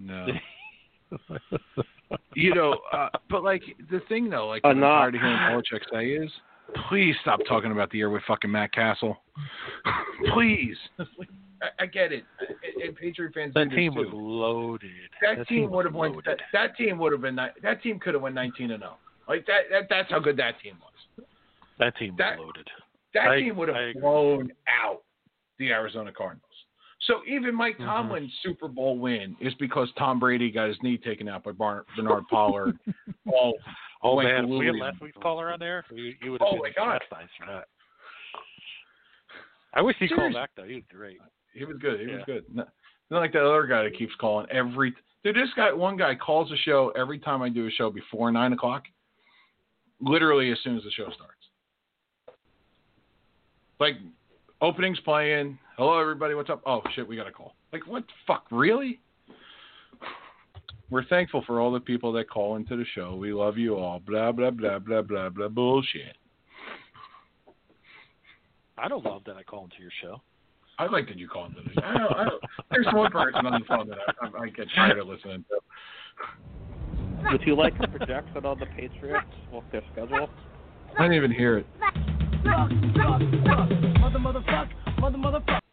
No. 0.00 0.26
you 2.34 2.54
know, 2.54 2.78
uh, 2.92 3.08
but 3.30 3.42
like 3.44 3.62
the 3.90 4.00
thing 4.08 4.28
though, 4.28 4.48
like 4.48 4.62
I'm 4.64 4.78
Enough. 4.78 4.88
tired 4.88 5.14
of 5.14 5.20
hearing 5.20 5.36
Belichick 5.36 5.82
say 5.92 6.06
is, 6.10 6.30
please 6.88 7.14
stop 7.22 7.40
talking 7.48 7.72
about 7.72 7.90
the 7.90 7.98
year 7.98 8.10
with 8.10 8.22
fucking 8.26 8.50
Matt 8.50 8.72
Cassel. 8.72 9.16
please. 10.34 10.76
I, 10.98 11.04
I 11.84 11.86
get 11.86 12.12
it, 12.12 12.24
and, 12.40 12.82
and 12.82 12.96
Patriot 12.96 13.32
fans 13.34 13.54
That 13.54 13.70
team 13.70 13.94
was 13.94 14.08
loaded. 14.12 14.90
That, 15.20 15.46
team 15.48 15.64
was 15.64 15.70
would 15.70 15.84
have 15.86 15.94
won. 15.94 16.16
That, 16.26 16.38
that 16.52 16.76
team 16.76 16.98
would 16.98 17.12
have 17.12 17.20
been. 17.22 17.36
That 17.36 17.82
team 17.82 17.98
could 17.98 18.14
have 18.14 18.22
won 18.22 18.34
19 18.34 18.70
and 18.72 18.80
0. 18.82 18.94
Like 19.28 19.46
that, 19.46 19.62
that. 19.70 19.82
That's 19.88 20.10
how 20.10 20.18
good 20.18 20.36
that 20.38 20.60
team 20.60 20.74
was. 20.80 21.26
That 21.78 21.96
team 21.96 22.14
that- 22.18 22.38
was 22.38 22.46
loaded. 22.46 22.68
That 23.14 23.28
I- 23.28 23.40
team 23.40 23.56
would 23.56 23.68
have 23.68 23.76
blown 24.00 24.52
out 24.84 25.02
the 25.58 25.70
Arizona 25.70 26.10
Cardinals. 26.12 26.48
So 27.06 27.20
even 27.28 27.54
Mike 27.54 27.78
Mhm. 27.78 27.84
Tomlin's 27.84 28.32
Super 28.44 28.68
Bowl 28.68 28.96
win 28.96 29.36
is 29.40 29.52
because 29.54 29.88
Tom 29.98 30.20
Brady 30.20 30.50
got 30.52 30.68
his 30.68 30.76
knee 30.82 30.96
taken 30.96 31.28
out 31.28 31.42
by 31.42 31.50
Bar- 31.52 31.84
Bernard 31.96 32.24
Pollard. 32.30 32.78
all 33.26 33.54
Oh 34.02 34.16
went 34.16 34.28
man, 34.28 34.44
if 34.44 34.50
we 34.50 34.56
had 34.56 34.62
delirium. 34.72 34.78
last 34.78 35.00
week's 35.00 35.16
caller 35.22 35.52
on 35.52 35.58
there, 35.60 35.84
you, 35.92 36.14
you 36.22 36.32
would 36.32 36.40
have 36.40 36.48
Oh, 36.50 36.52
been 36.54 36.62
my 36.62 36.70
God. 36.76 36.98
chastised 37.08 37.30
for 37.38 37.46
that. 37.52 37.64
I 39.74 39.80
wish 39.80 39.96
he 39.98 40.08
called 40.08 40.18
Seriously. 40.32 40.40
back 40.40 40.50
though. 40.56 40.64
He 40.64 40.74
was 40.74 40.84
great. 40.90 41.18
He 41.54 41.64
was 41.64 41.76
good. 41.80 42.00
He 42.00 42.06
was 42.06 42.22
good. 42.26 42.44
Not, 42.52 42.68
not 43.10 43.20
like 43.20 43.32
that 43.32 43.44
other 43.44 43.66
guy 43.66 43.84
that 43.84 43.96
keeps 43.96 44.12
calling 44.20 44.46
every. 44.50 44.94
Dude, 45.24 45.36
this 45.36 45.48
guy, 45.56 45.72
one 45.72 45.96
guy 45.96 46.14
calls 46.16 46.50
the 46.50 46.56
show 46.56 46.92
every 46.96 47.18
time 47.18 47.42
I 47.42 47.48
do 47.48 47.66
a 47.66 47.70
show 47.70 47.90
before 47.90 48.32
nine 48.32 48.52
o'clock. 48.52 48.84
Literally 50.00 50.50
as 50.50 50.58
soon 50.64 50.76
as 50.76 50.82
the 50.82 50.90
show 50.90 51.04
starts. 51.14 51.36
Like 53.78 53.94
openings 54.60 54.98
playing. 55.00 55.58
Hello 55.76 55.98
everybody, 55.98 56.34
what's 56.34 56.50
up? 56.50 56.62
Oh 56.66 56.82
shit, 56.94 57.06
we 57.06 57.16
got 57.16 57.26
a 57.26 57.32
call. 57.32 57.54
Like 57.72 57.86
what 57.86 58.04
the 58.06 58.12
fuck? 58.26 58.46
Really? 58.50 59.00
We're 60.92 61.04
thankful 61.06 61.42
for 61.46 61.58
all 61.58 61.72
the 61.72 61.80
people 61.80 62.12
that 62.12 62.28
call 62.28 62.56
into 62.56 62.76
the 62.76 62.84
show. 62.94 63.16
We 63.16 63.32
love 63.32 63.56
you 63.56 63.76
all. 63.76 63.98
Blah 63.98 64.30
blah 64.32 64.50
blah 64.50 64.78
blah 64.78 65.00
blah 65.00 65.30
blah 65.30 65.48
bullshit. 65.48 66.18
I 68.76 68.88
don't 68.88 69.02
love 69.02 69.22
that 69.24 69.36
I 69.36 69.42
call 69.42 69.64
into 69.64 69.80
your 69.80 69.90
show. 70.02 70.20
I 70.78 70.84
like 70.88 71.08
that 71.08 71.16
you 71.16 71.28
call 71.28 71.46
into 71.46 71.62
the 71.62 71.72
show. 71.72 71.80
I 71.82 71.96
don't, 71.96 72.12
I 72.12 72.24
don't, 72.24 72.42
there's 72.70 72.86
one 72.92 73.10
person 73.10 73.46
on 73.46 73.58
the 73.58 73.66
phone 73.66 73.88
that 73.88 73.96
I, 74.20 74.26
I, 74.26 74.42
I 74.42 74.48
get 74.50 74.66
tired 74.74 74.98
of 74.98 75.08
listening 75.08 75.46
to. 75.48 77.30
Would 77.30 77.40
you 77.46 77.56
like 77.56 77.72
a 77.80 77.88
projection 77.88 78.44
on 78.44 78.58
the 78.58 78.66
Patriots 78.66 79.26
with 79.50 79.64
their 79.72 79.82
schedule? 79.92 80.28
I 80.98 81.02
didn't 81.04 81.14
even 81.14 81.32
hear 81.32 81.56
it. 81.56 81.66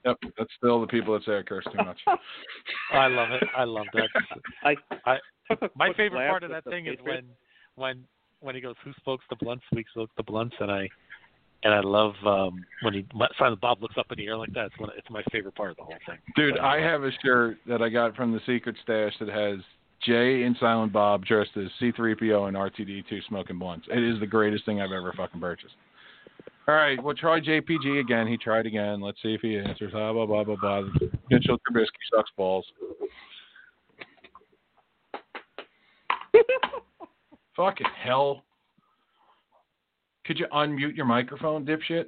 Yep, 0.10 0.34
that's 0.38 0.50
still 0.58 0.82
the 0.82 0.88
people 0.88 1.14
that 1.14 1.24
say 1.26 1.38
I 1.38 1.44
curse 1.44 1.66
too 1.66 1.84
much. 1.84 2.00
I 2.92 3.08
love 3.08 3.32
it. 3.32 3.44
I 3.56 3.64
love 3.64 3.86
that. 3.94 4.10
I, 4.64 4.76
I 5.06 5.18
my 5.76 5.94
favorite 5.94 6.28
part 6.28 6.44
of 6.44 6.52
that 6.52 6.64
thing 6.66 6.88
is 6.88 6.98
when 7.04 7.26
when 7.76 8.04
when 8.42 8.56
he 8.56 8.62
goes, 8.62 8.76
"Who 8.84 8.92
smokes 9.04 9.26
the 9.30 9.36
blunts? 9.36 9.64
We 9.74 9.86
smoke 9.94 10.10
the 10.18 10.24
blunts," 10.24 10.56
and 10.60 10.72
I 10.72 10.88
and 11.64 11.74
I 11.74 11.82
love 11.82 12.14
um 12.26 12.66
when 12.82 12.94
he 12.94 13.06
Silent 13.38 13.62
Bob 13.62 13.82
looks 13.82 13.96
up 13.98 14.08
in 14.12 14.18
the 14.18 14.28
air 14.28 14.38
like 14.38 14.54
that. 14.54 14.68
It's 14.68 14.80
one. 14.80 14.90
It's 14.98 15.10
my 15.10 15.24
favorite 15.32 15.56
part 15.56 15.72
of 15.72 15.78
the 15.78 15.84
whole 15.84 15.98
thing. 16.08 16.18
Dude, 16.36 16.58
I 16.58 16.80
have 16.82 17.04
a 17.04 17.12
shirt 17.24 17.58
that 17.68 17.82
I 17.82 17.90
got 17.90 18.16
from 18.16 18.32
the 18.32 18.40
Secret 18.46 18.76
Stash 18.84 19.14
that 19.20 19.30
has 19.30 19.60
Jay 20.02 20.44
and 20.44 20.56
Silent 20.60 20.94
Bob 20.94 21.26
dressed 21.26 21.52
as 21.58 21.68
C3PO 21.82 22.48
and 22.48 22.56
R2D2 22.56 23.28
smoking 23.28 23.60
blunts. 23.60 23.88
It 23.92 24.02
is 24.02 24.20
the 24.20 24.28
greatest 24.28 24.66
thing 24.66 24.82
I've 24.82 24.92
ever 24.92 25.14
fucking 25.16 25.42
purchased. 25.42 25.76
All 26.70 26.76
right, 26.76 27.04
we'll 27.04 27.16
try 27.16 27.40
JPG 27.40 28.00
again. 28.00 28.28
He 28.28 28.38
tried 28.38 28.68
again. 28.68 29.02
Let's 29.02 29.20
see 29.24 29.34
if 29.34 29.42
he 29.42 29.58
answers. 29.58 29.92
Blah, 29.92 30.14
blah, 30.14 30.28
blah, 30.28 30.44
blah, 30.44 30.56
blah. 30.56 30.82
Mitchell 31.32 31.58
Trubisky 31.68 31.88
sucks 32.14 32.30
balls. 32.38 32.64
Fucking 37.56 37.88
hell. 38.00 38.44
Could 40.26 40.38
you 40.38 40.46
unmute 40.54 40.96
your 40.96 41.08
microphone, 41.08 41.66
dipshit? 41.66 42.06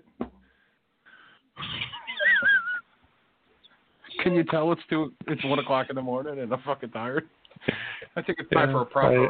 Can 4.22 4.36
you 4.36 4.44
tell 4.44 4.72
it's 4.74 4.84
two? 4.92 5.12
It's 5.26 5.44
one 5.44 5.58
o'clock 5.58 5.88
in 5.90 5.96
the 5.96 6.04
morning 6.04 6.38
and 6.38 6.54
I'm 6.54 6.62
fucking 6.62 6.92
tired. 6.92 7.28
I 8.16 8.22
think 8.22 8.38
it's 8.40 8.52
time 8.52 8.70
Yeah, 8.70 8.76
for 8.76 8.82
a 8.82 8.86
proper 8.86 9.22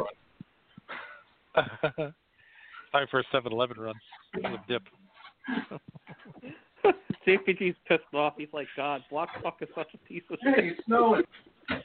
right. 1.55 1.65
run. 1.95 2.13
Time 2.91 3.07
for 3.09 3.21
a 3.21 3.23
7-Eleven 3.33 3.79
run 3.79 3.95
with 4.35 4.59
dip. 4.67 4.83
JPG's 7.27 7.77
pissed 7.87 8.01
off. 8.13 8.33
He's 8.37 8.47
like, 8.53 8.67
God, 8.75 9.03
Block 9.09 9.29
Fuck 9.43 9.57
is 9.61 9.69
such 9.75 9.87
a 9.93 9.97
piece 9.99 10.23
of 10.31 10.37
shit. 10.43 10.55
Hey, 10.55 10.67
it's 10.69 10.85
snowing. 10.85 11.21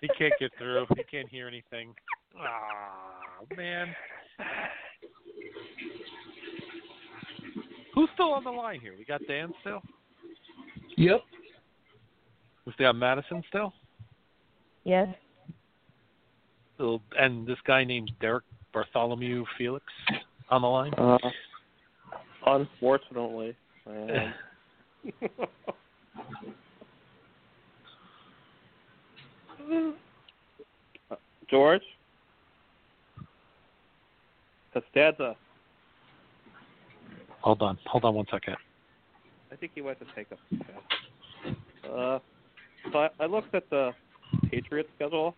he 0.00 0.08
can't 0.18 0.34
get 0.38 0.50
through. 0.58 0.86
He 0.96 1.02
can't 1.04 1.28
hear 1.28 1.48
anything. 1.48 1.94
Ah, 2.38 3.40
man. 3.56 3.94
Who's 7.94 8.08
still 8.14 8.32
on 8.32 8.44
the 8.44 8.50
line 8.50 8.80
here? 8.80 8.94
We 8.98 9.04
got 9.04 9.20
Dan 9.26 9.52
still. 9.60 9.80
Yep. 10.96 11.20
We 12.66 12.72
still 12.72 12.86
got 12.88 12.96
Madison 12.96 13.42
still. 13.48 13.72
Yes. 14.84 15.08
Still- 16.74 17.02
And 17.18 17.46
this 17.46 17.58
guy 17.66 17.84
named 17.84 18.10
Derek 18.20 18.44
Bartholomew 18.74 19.44
Felix 19.56 19.84
on 20.50 20.60
the 20.62 20.68
line. 20.68 20.92
Uh, 20.94 21.18
unfortunately. 22.46 23.56
Uh, 31.10 31.16
George? 31.50 31.82
Costanza. 34.74 35.36
Hold 37.40 37.62
on. 37.62 37.78
Hold 37.86 38.04
on 38.04 38.14
one 38.14 38.26
second. 38.30 38.56
I 39.50 39.56
think 39.56 39.72
he 39.74 39.80
went 39.80 39.98
to 40.00 40.06
take 40.14 40.26
a 40.30 41.88
Uh, 41.88 42.18
so 42.92 42.98
I, 42.98 43.08
I 43.20 43.26
looked 43.26 43.54
at 43.54 43.68
the 43.70 43.92
Patriots 44.50 44.88
schedule. 44.96 45.34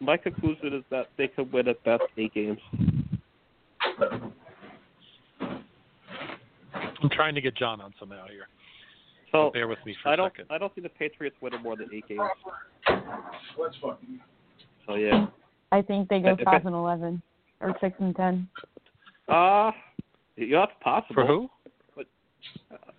My 0.00 0.16
conclusion 0.16 0.74
is 0.74 0.84
that 0.90 1.08
they 1.16 1.28
could 1.28 1.52
win 1.52 1.68
at 1.68 1.82
best 1.84 2.02
eight 2.16 2.32
games. 2.34 2.58
I'm 5.40 7.10
trying 7.12 7.34
to 7.34 7.40
get 7.40 7.56
John 7.56 7.80
on 7.80 7.94
somehow 7.98 8.26
here. 8.28 8.48
So 9.32 9.50
Bear 9.52 9.68
with 9.68 9.78
me 9.84 9.94
for 10.02 10.08
I 10.10 10.14
a 10.14 10.16
don't 10.16 10.32
second. 10.32 10.46
I 10.50 10.58
don't 10.58 10.74
see 10.74 10.80
the 10.80 10.88
Patriots 10.88 11.36
winning 11.40 11.62
more 11.62 11.76
than 11.76 11.88
eight 11.92 12.08
games. 12.08 12.20
Let's 13.58 13.76
fucking. 13.82 14.20
So 14.86 14.94
yeah. 14.94 15.26
I 15.70 15.82
think 15.82 16.08
they 16.08 16.20
go 16.20 16.30
If 16.32 16.40
it- 16.40 16.44
five 16.44 16.64
and 16.64 16.74
eleven 16.74 17.20
or 17.60 17.76
six 17.80 17.94
and 18.00 18.16
ten. 18.16 18.48
Uh 19.28 19.70
yeah, 20.36 20.60
that's 20.66 20.72
possible. 20.80 21.14
For 21.14 21.26
who? 21.26 21.50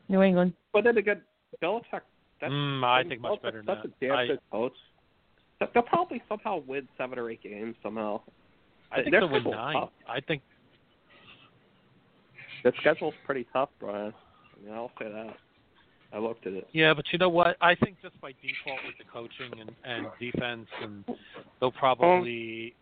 New 0.07 0.21
England. 0.21 0.53
But 0.73 0.83
then 0.83 0.97
again, 0.97 1.21
Belichick. 1.63 2.01
That's, 2.41 2.51
Mm, 2.53 2.83
I 2.83 3.03
think 3.07 3.21
much 3.21 3.33
Belichick's 3.33 3.43
better 3.43 3.57
than 3.63 3.75
such 3.75 3.83
that. 3.83 4.05
a 4.05 4.07
damn 4.07 4.17
I, 4.17 4.27
good 4.27 4.39
coach. 4.51 4.73
They'll 5.59 5.83
probably 5.83 6.21
somehow 6.29 6.61
win 6.67 6.87
seven 6.97 7.19
or 7.19 7.29
eight 7.29 7.43
games 7.43 7.75
somehow. 7.83 8.21
I 8.91 8.97
think 8.97 9.11
Their 9.11 9.21
they'll 9.21 9.29
win 9.31 9.43
nine. 9.43 9.75
tough. 9.75 9.89
I 10.07 10.19
think 10.21 10.41
The 12.63 12.71
schedule's 12.79 13.13
pretty 13.25 13.45
tough, 13.53 13.69
Brian. 13.79 14.13
I 14.13 14.65
mean, 14.65 14.73
I'll 14.73 14.91
say 14.99 15.11
that. 15.11 15.35
I 16.11 16.17
looked 16.17 16.47
at 16.47 16.53
it. 16.53 16.67
Yeah, 16.71 16.93
but 16.93 17.05
you 17.11 17.19
know 17.19 17.29
what? 17.29 17.55
I 17.61 17.75
think 17.75 17.97
just 18.01 18.19
by 18.19 18.31
default 18.41 18.79
with 18.85 18.97
the 18.97 19.05
coaching 19.11 19.59
and, 19.59 19.71
and 19.83 20.07
defense, 20.19 20.67
and 20.81 21.03
they'll 21.59 21.71
probably 21.71 22.73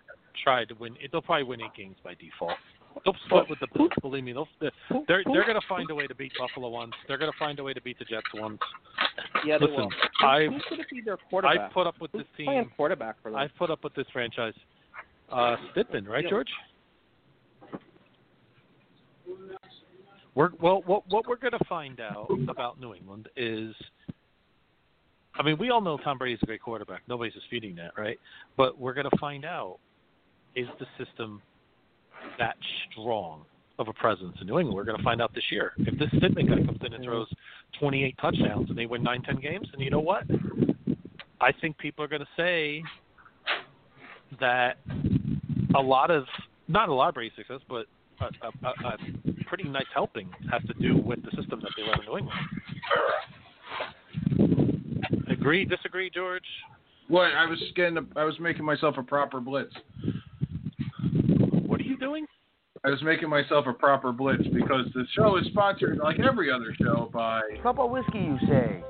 try 0.43 0.63
to 0.65 0.73
win. 0.75 0.95
They'll 1.11 1.21
probably 1.21 1.43
win 1.43 1.61
eight 1.61 1.75
games 1.75 1.97
by 2.03 2.13
default. 2.13 2.57
They'll 3.03 3.15
split 3.25 3.49
with 3.49 3.59
the 3.59 3.67
Bills. 3.75 3.91
Believe 4.01 4.23
me, 4.23 4.33
they'll 4.33 4.47
they're, 4.59 4.71
they're 5.07 5.45
going 5.45 5.59
to 5.59 5.67
find 5.67 5.89
a 5.91 5.95
way 5.95 6.07
to 6.07 6.15
beat 6.15 6.31
Buffalo 6.39 6.69
once. 6.69 6.93
They're 7.07 7.17
going 7.17 7.31
to 7.31 7.37
find 7.37 7.59
a 7.59 7.63
way 7.63 7.73
to 7.73 7.81
beat 7.81 7.99
the 7.99 8.05
Jets 8.05 8.25
once. 8.33 8.59
Yeah, 9.45 9.57
they 9.57 9.65
Listen, 9.65 9.77
will. 9.77 9.89
I've 10.27 10.51
Who's 10.51 10.63
going 10.69 10.81
to 10.81 10.95
be 10.95 11.01
their 11.01 11.17
quarterback? 11.29 11.59
I've 11.59 11.71
put 11.71 11.87
up 11.87 11.95
with 11.99 12.11
Who's 12.11 12.21
this 12.21 12.45
playing 12.45 12.63
team. 12.65 12.71
quarterback 12.75 13.21
for 13.21 13.31
them? 13.31 13.39
I've 13.39 13.55
put 13.57 13.69
up 13.69 13.83
with 13.83 13.93
this 13.95 14.05
franchise. 14.11 14.53
Uh, 15.31 15.55
Stidham, 15.75 16.07
right, 16.07 16.25
George? 16.29 16.47
We're 20.35 20.51
well. 20.61 20.83
What 20.85 21.03
what 21.09 21.27
we're 21.27 21.37
going 21.37 21.57
to 21.57 21.65
find 21.65 21.99
out 21.99 22.29
about 22.47 22.79
New 22.79 22.93
England 22.93 23.27
is 23.35 23.73
I 25.39 25.43
mean, 25.43 25.57
we 25.59 25.69
all 25.69 25.81
know 25.81 25.97
Tom 25.97 26.17
Brady's 26.17 26.39
a 26.41 26.45
great 26.45 26.61
quarterback. 26.61 27.01
Nobody's 27.07 27.33
disputing 27.33 27.75
that, 27.75 27.91
right? 27.97 28.19
But 28.55 28.79
we're 28.79 28.93
going 28.93 29.09
to 29.09 29.17
find 29.17 29.45
out 29.45 29.79
is 30.55 30.67
the 30.79 30.87
system 31.03 31.41
that 32.39 32.55
strong 32.91 33.45
of 33.79 33.87
a 33.87 33.93
presence 33.93 34.35
in 34.41 34.47
New 34.47 34.59
England? 34.59 34.75
We're 34.75 34.83
going 34.83 34.97
to 34.97 35.03
find 35.03 35.21
out 35.21 35.33
this 35.33 35.43
year. 35.51 35.73
If 35.77 35.97
this 35.99 36.09
Stidham 36.09 36.47
guy 36.47 36.65
comes 36.65 36.79
in 36.85 36.93
and 36.93 37.03
throws 37.03 37.27
28 37.79 38.15
touchdowns 38.19 38.69
and 38.69 38.77
they 38.77 38.85
win 38.85 39.03
nine, 39.03 39.21
ten 39.21 39.39
games, 39.39 39.67
and 39.73 39.81
you 39.81 39.89
know 39.89 39.99
what? 39.99 40.23
I 41.39 41.51
think 41.51 41.77
people 41.77 42.03
are 42.03 42.07
going 42.07 42.21
to 42.21 42.27
say 42.35 42.83
that 44.39 44.77
a 45.75 45.81
lot 45.81 46.11
of 46.11 46.25
not 46.67 46.89
a 46.89 46.93
lot 46.93 47.09
of 47.09 47.15
Brady 47.15 47.33
success, 47.35 47.61
but 47.69 47.85
a, 48.19 48.25
a, 48.25 48.49
a, 48.67 48.93
a 48.93 48.97
pretty 49.45 49.63
nice 49.65 49.85
helping 49.93 50.29
has 50.51 50.61
to 50.63 50.73
do 50.73 50.97
with 50.97 51.23
the 51.23 51.31
system 51.39 51.61
that 51.61 51.71
they 51.77 51.83
run 51.83 51.99
in 52.01 52.05
New 52.05 52.17
England. 52.17 52.39
Agree? 55.29 55.65
Disagree, 55.65 56.09
George? 56.09 56.43
What? 57.07 57.31
I 57.31 57.45
was 57.45 57.61
getting. 57.75 57.97
A, 57.97 58.01
I 58.19 58.23
was 58.23 58.39
making 58.39 58.65
myself 58.65 58.95
a 58.97 59.03
proper 59.03 59.39
blitz. 59.39 59.73
What 61.65 61.79
are 61.79 61.83
you 61.83 61.97
doing? 61.97 62.25
I 62.83 62.89
was 62.89 63.01
making 63.03 63.29
myself 63.29 63.65
a 63.67 63.73
proper 63.73 64.11
blitz 64.11 64.43
because 64.53 64.85
the 64.93 65.05
show 65.15 65.37
is 65.37 65.45
sponsored, 65.47 65.97
like 65.97 66.19
every 66.19 66.51
other 66.51 66.73
show, 66.81 67.09
by. 67.11 67.41
Proper 67.61 67.85
whiskey, 67.85 68.19
you 68.19 68.37
say? 68.47 68.83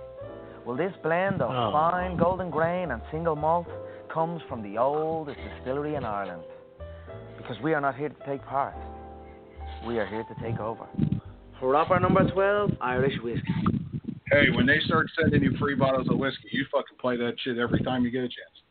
Well, 0.66 0.76
this 0.76 0.94
blend 1.02 1.42
of 1.42 1.50
Oh. 1.52 1.72
fine 1.72 2.18
golden 2.18 2.50
grain 2.50 2.92
and 2.92 3.02
single 3.12 3.36
malt 3.36 3.68
comes 4.10 4.42
from 4.50 4.62
the 4.62 4.78
oldest 4.78 5.40
distillery 5.40 5.96
in 5.96 6.04
Ireland. 6.04 6.44
Because 7.38 7.58
we 7.62 7.74
are 7.74 7.82
not 7.82 7.96
here 7.96 8.10
to 8.10 8.26
take 8.26 8.44
part, 8.46 8.74
we 9.88 10.00
are 10.00 10.06
here 10.06 10.24
to 10.24 10.36
take 10.42 10.60
over. 10.60 10.86
Proper 11.60 12.00
number 12.00 12.30
12, 12.30 12.72
Irish 12.82 13.18
whiskey. 13.24 13.54
Hey, 14.32 14.50
when 14.50 14.66
they 14.66 14.80
start 14.82 15.08
sending 15.20 15.42
you 15.42 15.56
free 15.58 15.76
bottles 15.76 16.10
of 16.10 16.18
whiskey, 16.18 16.50
you 16.52 16.66
fucking 16.72 16.98
play 17.00 17.16
that 17.18 17.40
shit 17.40 17.58
every 17.58 17.82
time 17.82 18.04
you 18.04 18.12
get 18.12 18.24
a 18.26 18.28
chance. 18.28 18.62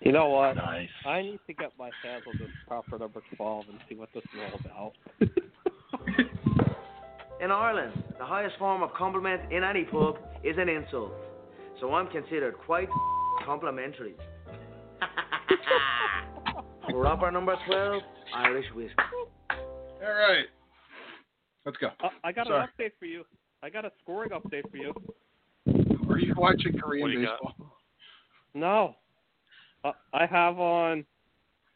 You 0.00 0.12
know 0.12 0.28
what? 0.28 0.56
Nice. 0.56 0.88
I 1.06 1.22
need 1.22 1.40
to 1.46 1.54
get 1.54 1.72
my 1.78 1.90
hands 2.04 2.24
on 2.28 2.36
this 2.38 2.50
proper 2.68 2.98
number 2.98 3.22
12 3.36 3.64
and 3.70 3.78
see 3.88 3.94
what 3.94 4.10
this 4.14 4.22
is 4.24 4.40
all 4.40 4.60
about. 5.20 5.20
In 7.40 7.50
Ireland, 7.50 7.92
the 8.18 8.24
highest 8.24 8.56
form 8.58 8.82
of 8.82 8.92
compliment 8.94 9.52
in 9.52 9.62
any 9.62 9.84
pub 9.84 10.16
is 10.42 10.56
an 10.58 10.70
insult. 10.70 11.12
So 11.80 11.92
I'm 11.92 12.06
considered 12.08 12.54
quite 12.64 12.88
complimentary. 13.44 14.14
Proper 16.88 17.30
number 17.30 17.54
12, 17.66 18.02
Irish 18.34 18.64
whiskey. 18.74 18.94
All 20.02 20.14
right, 20.14 20.46
let's 21.66 21.76
go. 21.76 21.88
Uh, 22.02 22.08
I 22.24 22.32
got 22.32 22.46
Sorry. 22.46 22.62
an 22.62 22.68
update 22.78 22.92
for 22.98 23.04
you. 23.04 23.24
I 23.62 23.68
got 23.68 23.84
a 23.84 23.92
scoring 24.02 24.30
update 24.30 24.70
for 24.70 24.78
you. 24.78 24.94
Are 26.08 26.18
you 26.18 26.32
watching 26.38 26.78
Korean 26.78 27.02
What 27.02 27.08
do 27.12 27.20
you 27.20 27.26
got? 27.26 27.38
baseball? 27.42 27.76
No. 28.54 28.96
Uh, 29.86 29.92
I 30.12 30.26
have 30.26 30.58
on 30.58 31.04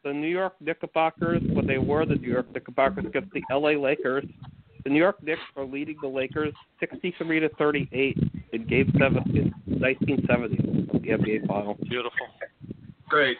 the 0.03 0.13
New 0.13 0.27
York 0.29 0.55
Knickerbockers, 0.61 1.43
when 1.53 1.67
they 1.67 1.79
were 1.79 2.07
the 2.07 2.17
New 2.17 2.29
York 2.29 2.53
Knickerbockers 2.53 3.05
against 3.05 3.31
the 3.33 3.43
LA 3.51 3.71
Lakers. 3.71 4.25
The 4.85 4.91
New 4.91 4.99
York 4.99 5.23
Knicks 5.23 5.41
are 5.57 5.65
leading 5.65 5.97
the 6.01 6.09
Lakers 6.09 6.55
63 6.81 7.41
to 7.41 7.49
38 7.51 8.19
in 8.53 8.67
Game 8.67 8.91
7 8.99 9.17
in 9.37 9.53
1970 9.67 10.57
of 10.97 11.03
the 11.03 11.09
NBA 11.09 11.47
Finals. 11.47 11.77
Beautiful. 11.89 12.27
Great. 13.09 13.37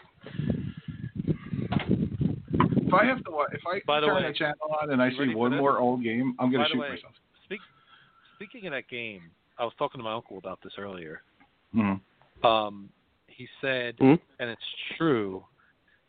If 1.73 2.93
I 2.93 3.05
have 3.05 3.23
to, 3.23 3.31
wa- 3.31 3.47
if 3.51 3.61
I 3.65 3.81
By 3.87 4.01
the 4.01 4.07
turn 4.07 4.23
way, 4.23 4.27
the 4.27 4.37
channel 4.37 4.55
on 4.81 4.91
and 4.91 5.01
I 5.01 5.09
see 5.11 5.33
one 5.33 5.57
more 5.57 5.79
old 5.79 6.03
game, 6.03 6.35
I'm 6.39 6.51
gonna 6.51 6.67
shoot 6.69 6.77
way, 6.77 6.89
myself. 6.89 7.13
Speak, 7.45 7.61
speaking 8.35 8.67
of 8.67 8.73
that 8.73 8.87
game, 8.89 9.21
I 9.57 9.63
was 9.63 9.73
talking 9.79 9.97
to 9.99 10.03
my 10.03 10.13
uncle 10.13 10.37
about 10.37 10.59
this 10.63 10.73
earlier. 10.77 11.21
Mhm. 11.73 12.01
Um, 12.43 12.89
he 13.35 13.47
said, 13.61 13.95
Hmm? 13.99 14.15
and 14.39 14.49
it's 14.49 14.61
true, 14.97 15.43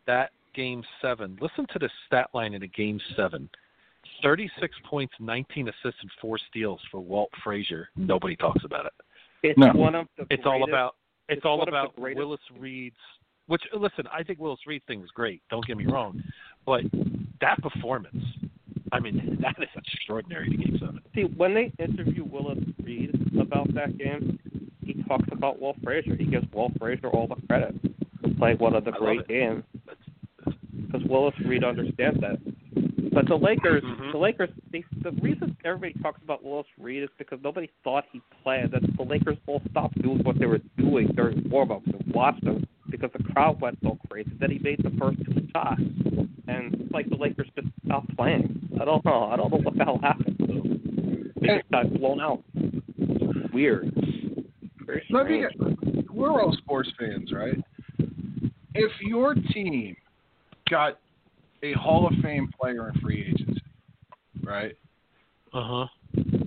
that 0.06 0.30
game 0.54 0.82
seven. 1.00 1.38
Listen 1.40 1.66
to 1.72 1.78
the 1.78 1.88
stat 2.06 2.28
line 2.34 2.54
in 2.54 2.62
a 2.62 2.66
game 2.66 3.00
seven: 3.16 3.48
thirty-six 4.22 4.74
points, 4.88 5.14
nineteen 5.20 5.68
assists, 5.68 6.00
and 6.02 6.10
four 6.20 6.38
steals 6.50 6.80
for 6.90 7.00
Walt 7.00 7.30
Frazier. 7.42 7.88
Nobody 7.96 8.36
talks 8.36 8.64
about 8.64 8.86
it. 8.86 8.92
It's 9.42 9.58
No. 9.58 9.72
one 9.72 9.94
of 9.94 10.06
the 10.16 10.26
It's 10.30 10.44
all 10.46 10.64
about. 10.64 10.96
It's, 11.28 11.38
it's 11.38 11.46
all 11.46 11.58
one 11.58 11.68
of 11.68 11.72
the 11.72 11.78
about 11.80 12.16
Willis 12.16 12.40
Reed's. 12.58 12.96
Which 13.46 13.62
listen, 13.72 14.06
I 14.12 14.22
think 14.22 14.38
Willis 14.38 14.60
Reed 14.66 14.82
thing 14.86 15.00
was 15.00 15.10
great. 15.10 15.42
Don't 15.50 15.66
get 15.66 15.76
me 15.76 15.86
wrong, 15.86 16.22
but 16.64 16.82
that 17.40 17.60
performance, 17.60 18.24
I 18.92 19.00
mean, 19.00 19.38
that 19.42 19.56
is 19.60 19.68
extraordinary 19.76 20.48
to 20.50 20.56
game 20.56 20.76
seven. 20.78 21.00
See, 21.14 21.22
when 21.22 21.52
they 21.54 21.72
interview 21.78 22.24
Willis 22.24 22.58
Reed 22.84 23.10
about 23.40 23.72
that 23.74 23.98
game, 23.98 24.38
he 24.84 25.02
talks 25.04 25.28
about 25.32 25.60
Walt 25.60 25.76
Frazier. 25.82 26.16
He 26.16 26.24
gives 26.24 26.46
Walt 26.52 26.72
Frazier 26.78 27.08
all 27.08 27.26
the 27.26 27.36
credit 27.46 27.74
for 28.20 28.28
playing 28.38 28.58
one 28.58 28.74
of 28.74 28.84
the 28.84 28.92
I 28.92 28.98
great 28.98 29.28
games 29.28 29.64
because 30.92 31.02
Willis 31.08 31.34
Reed 31.44 31.64
understands 31.64 32.20
that. 32.20 32.38
But 33.12 33.28
the 33.28 33.36
Lakers, 33.36 33.82
Mhm. 33.82 34.12
the 34.12 34.18
Lakers, 34.18 34.48
they, 34.70 34.84
the 35.02 35.10
reason 35.20 35.54
everybody 35.64 35.92
talks 36.02 36.22
about 36.22 36.42
Willis 36.42 36.66
Reed 36.78 37.02
is 37.02 37.10
because 37.18 37.38
nobody 37.42 37.68
thought 37.84 38.04
he 38.10 38.22
planned. 38.42 38.70
That 38.70 38.82
the 38.96 39.02
Lakers 39.02 39.36
all 39.46 39.60
stopped 39.70 40.00
doing 40.00 40.20
what 40.24 40.38
they 40.38 40.46
were 40.46 40.60
doing 40.78 41.08
during 41.08 41.48
warm-ups 41.50 41.86
and 41.86 42.14
watched 42.14 42.42
him 42.42 42.66
because 42.88 43.10
the 43.12 43.22
crowd 43.32 43.60
went 43.60 43.78
so 43.82 43.98
crazy. 44.08 44.30
Then 44.38 44.50
he 44.50 44.58
made 44.60 44.82
the 44.82 44.90
first 44.98 45.18
two 45.26 45.46
shots, 45.52 45.82
and 46.48 46.74
it's 46.74 46.92
like 46.92 47.08
the 47.10 47.16
Lakers 47.16 47.48
just 47.54 47.68
stopped 47.84 48.16
playing. 48.16 48.58
I 48.80 48.84
don't 48.86 49.04
know. 49.04 49.24
I 49.24 49.36
don't 49.36 49.50
know 49.52 49.58
what 49.58 49.76
the 49.76 49.84
hell 49.84 49.98
happened. 49.98 50.36
They 51.40 51.48
just 51.48 51.70
got 51.70 51.92
blown 51.92 52.20
out. 52.20 52.42
Weird. 53.52 53.92
Very 54.86 55.04
Let 55.10 55.26
me 55.26 55.44
strange. 55.56 55.94
get, 55.94 56.10
we're 56.10 56.40
all 56.40 56.54
sports 56.58 56.90
fans, 56.98 57.32
right? 57.32 57.58
If 58.74 58.92
your 59.00 59.34
team 59.34 59.96
got 60.70 60.98
a 61.62 61.72
Hall 61.74 62.06
of 62.06 62.14
Fame 62.22 62.50
player 62.58 62.88
in 62.88 63.00
free 63.00 63.26
agency, 63.28 63.62
right? 64.42 64.76
Uh 65.52 65.62
huh. 65.62 65.86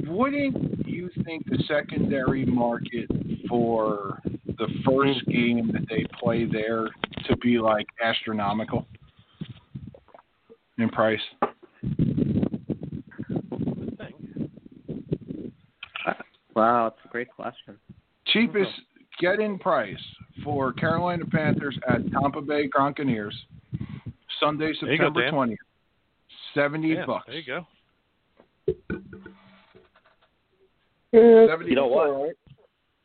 Wouldn't 0.07 0.87
you 0.87 1.09
think 1.23 1.45
the 1.45 1.63
secondary 1.67 2.45
market 2.45 3.09
for 3.47 4.19
the 4.57 4.67
first 4.85 5.25
game 5.27 5.71
that 5.73 5.87
they 5.89 6.05
play 6.19 6.45
there 6.45 6.87
to 7.27 7.37
be 7.37 7.59
like 7.59 7.85
astronomical 8.03 8.87
in 10.77 10.89
price? 10.89 11.19
Wow, 16.55 16.87
it's 16.87 16.97
a 17.03 17.09
great 17.09 17.29
question. 17.29 17.77
Cheapest 18.27 18.72
get 19.19 19.39
in 19.39 19.57
price 19.60 19.97
for 20.43 20.73
Carolina 20.73 21.26
Panthers 21.26 21.77
at 21.88 22.02
Tampa 22.11 22.41
Bay 22.41 22.68
Gronkaneers, 22.68 23.31
Sunday, 24.39 24.73
There 24.81 24.97
go, 24.97 25.03
September 25.06 25.30
twentieth. 25.31 25.60
Seventy 26.53 26.89
Yeah, 26.89 27.06
bucks. 27.06 27.26
there 27.27 27.35
you 27.39 27.45
go. 27.45 27.65
Seventy 31.47 31.69
You 31.69 31.76
know 31.76 31.88
what? 31.88 32.07
all 32.10 32.26
right. 32.26 32.35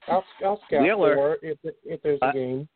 I'll, 0.09 0.25
I'll 0.45 0.61
scout 0.67 0.83
Wheeler. 0.83 1.15
for 1.15 1.35
it 1.35 1.59
if, 1.63 1.75
if 1.85 2.03
there's 2.03 2.19
a 2.23 2.27
I- 2.27 2.33
game. 2.33 2.69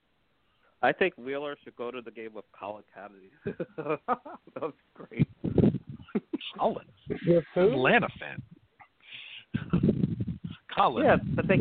I 0.82 0.92
think 0.92 1.14
Wheeler 1.16 1.56
should 1.64 1.74
go 1.76 1.90
to 1.90 2.02
the 2.02 2.10
game 2.10 2.30
with 2.34 2.44
Colin 2.58 2.84
Kennedy. 2.94 3.30
that 3.46 3.98
was 4.60 4.74
great. 4.94 5.26
Colin, 6.58 6.84
Atlanta 7.56 8.08
fan. 8.20 8.42
Colin. 10.76 11.04
Yeah, 11.06 11.16
but 11.34 11.48
they. 11.48 11.56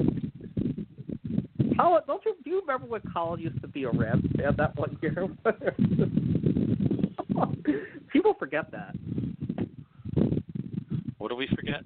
Colin, 1.77 2.01
don't 2.07 2.23
you 2.25 2.35
do 2.43 2.49
you 2.49 2.61
remember 2.61 2.87
when 2.87 3.01
Colin 3.13 3.39
used 3.39 3.61
to 3.61 3.67
be 3.67 3.83
a 3.83 3.91
Rams 3.91 4.25
fan 4.37 4.55
that 4.57 4.75
one 4.77 4.97
year? 5.01 5.27
People 8.11 8.33
forget 8.37 8.69
that. 8.71 8.95
What 11.17 11.29
do 11.29 11.35
we 11.35 11.47
forget? 11.55 11.81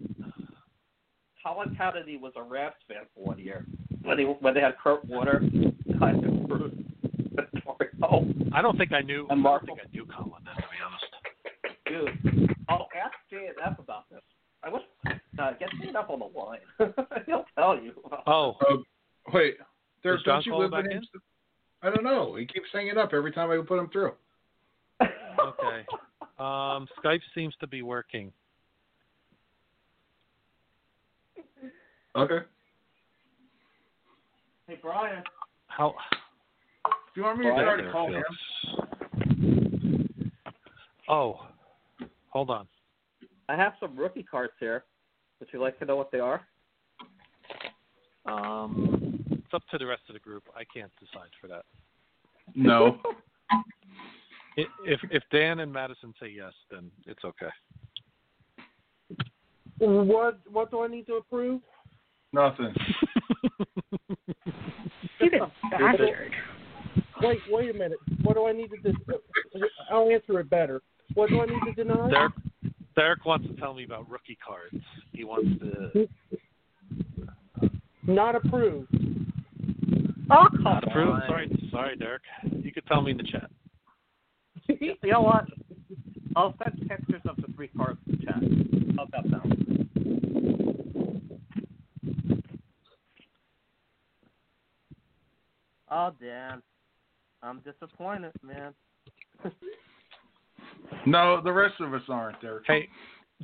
Colin 1.46 1.76
Kennedy 1.76 2.18
was 2.18 2.34
a 2.36 2.44
Rams 2.44 2.76
fan 2.88 3.04
for 3.16 3.24
one 3.24 3.40
year 3.40 3.66
when 4.04 4.18
they 4.18 4.24
when 4.24 4.54
they 4.54 4.60
had 4.62 4.78
Kurt 4.78 5.04
Warner, 5.06 5.40
Tyson 6.00 6.46
Bruce, 6.48 6.74
oh, 8.04 8.26
I 8.54 8.62
don't 8.62 8.78
think 8.78 8.92
I 8.94 9.02
knew. 9.02 9.26
And 9.30 9.46
I 9.46 9.50
don't 9.52 9.66
think 9.66 9.80
I 9.84 9.88
knew 9.94 10.06
Colin. 10.06 10.44
To 10.44 10.56
be 10.56 10.62
honest. 10.86 11.06
dude. 12.26 12.50
Oh, 12.70 12.86
ask 13.02 13.14
J 13.30 13.48
and 13.48 13.56
F 13.66 13.80
about 13.80 14.10
this. 14.10 14.22
I 14.64 14.70
wish 14.70 14.82
uh, 15.06 15.52
get 15.60 15.70
J 15.82 15.88
and 15.90 15.98
F 15.98 16.10
on 16.10 16.20
the 16.20 16.26
line. 16.38 16.60
He'll 17.26 17.46
tell 17.56 17.76
you. 17.82 17.94
Oh, 18.26 18.56
Uh, 18.62 18.78
wait, 19.34 19.56
there, 20.08 20.16
Is 20.16 20.24
don't 20.24 20.46
you 20.46 20.56
live 20.56 20.72
back 20.72 20.86
in? 20.86 20.94
in? 20.94 21.04
I 21.84 21.90
don't 21.90 22.04
know. 22.04 22.36
He 22.36 22.46
keeps 22.46 22.68
hanging 22.74 22.98
up 22.98 23.14
every 23.14 23.32
time 23.32 23.52
I 23.52 23.58
put 23.66 23.78
him 23.78 23.90
through. 23.92 24.14
okay. 25.02 25.86
Um, 26.40 26.88
Skype 27.04 27.20
seems 27.36 27.54
to 27.60 27.68
be 27.68 27.82
working. 27.82 28.32
Okay. 32.16 32.40
Hey 34.68 34.80
Brian. 34.82 35.24
How? 35.68 35.94
Do 36.86 36.92
you 37.16 37.24
want 37.24 37.40
me 37.40 37.46
to 37.46 37.52
Brian 37.52 37.66
try 37.66 37.84
to 37.84 37.92
call 37.92 38.12
him? 38.12 38.24
Oh, 41.10 41.40
hold 42.30 42.50
on. 42.50 42.68
I 43.50 43.56
have 43.56 43.74
some 43.80 43.96
rookie 43.96 44.24
cards 44.24 44.54
here. 44.60 44.84
Would 45.40 45.50
you 45.54 45.62
like 45.62 45.78
to 45.80 45.86
know 45.86 45.96
what 45.96 46.12
they 46.12 46.20
are? 46.20 46.42
Um, 48.26 48.97
it's 49.48 49.54
up 49.54 49.64
to 49.70 49.78
the 49.78 49.86
rest 49.86 50.02
of 50.10 50.14
the 50.14 50.20
group. 50.20 50.44
I 50.54 50.64
can't 50.66 50.92
decide 51.00 51.30
for 51.40 51.48
that. 51.48 51.64
No. 52.56 52.98
If 54.84 55.00
if 55.12 55.22
Dan 55.32 55.60
and 55.60 55.72
Madison 55.72 56.16
say 56.20 56.30
yes, 56.36 56.52
then 56.72 56.90
it's 57.06 57.24
okay. 57.24 57.50
What 59.78 60.40
what 60.52 60.72
do 60.72 60.84
I 60.84 60.88
need 60.88 61.06
to 61.06 61.18
approve? 61.18 61.62
Nothing. 62.34 62.74
You 65.20 65.30
the 65.30 65.52
bastard. 65.70 66.32
Wait, 67.22 67.40
wait 67.50 67.70
a 67.70 67.74
minute. 67.74 68.00
What 68.24 68.34
do 68.34 68.48
I 68.48 68.52
need 68.52 68.70
to 68.70 68.92
do? 68.92 68.94
I'll 69.92 70.10
answer 70.10 70.40
it 70.40 70.50
better. 70.50 70.82
What 71.14 71.30
do 71.30 71.40
I 71.42 71.46
need 71.46 71.62
to 71.66 71.84
deny? 71.84 72.10
Derek 72.10 72.34
Derek 72.96 73.26
wants 73.26 73.48
to 73.48 73.54
tell 73.58 73.76
me 73.76 73.84
about 73.84 74.10
rookie 74.10 74.40
cards. 74.44 74.84
He 75.12 75.24
wants 75.24 75.50
to 75.60 76.08
Not 78.08 78.36
approved. 78.36 79.07
Oh, 80.30 80.48
not 80.60 80.84
come 80.84 80.92
approve. 80.92 81.10
on. 81.14 81.24
Sorry, 81.28 81.70
sorry, 81.72 81.96
Derek. 81.96 82.22
You 82.52 82.72
could 82.72 82.86
tell 82.88 83.02
me 83.02 83.12
in 83.12 83.18
the 83.18 83.24
chat. 83.24 83.50
You 84.68 84.96
know 85.04 85.22
what? 85.22 85.46
I'll 86.36 86.54
send 86.64 86.88
pictures 86.90 87.22
of 87.28 87.38
the 87.38 87.52
three 87.56 87.70
cards 87.70 88.00
in 88.08 88.18
the 88.20 88.26
chat. 88.26 88.44
How's 88.98 89.10
that 89.12 89.32
sound? 89.32 89.54
Oh 95.90 96.12
Dan, 96.20 96.62
I'm 97.42 97.60
disappointed, 97.62 98.34
man. 98.44 98.74
No, 101.06 101.42
the 101.42 101.52
rest 101.52 101.76
of 101.80 101.94
us 101.94 102.02
aren't 102.10 102.42
there. 102.42 102.62
Hey, 102.66 102.90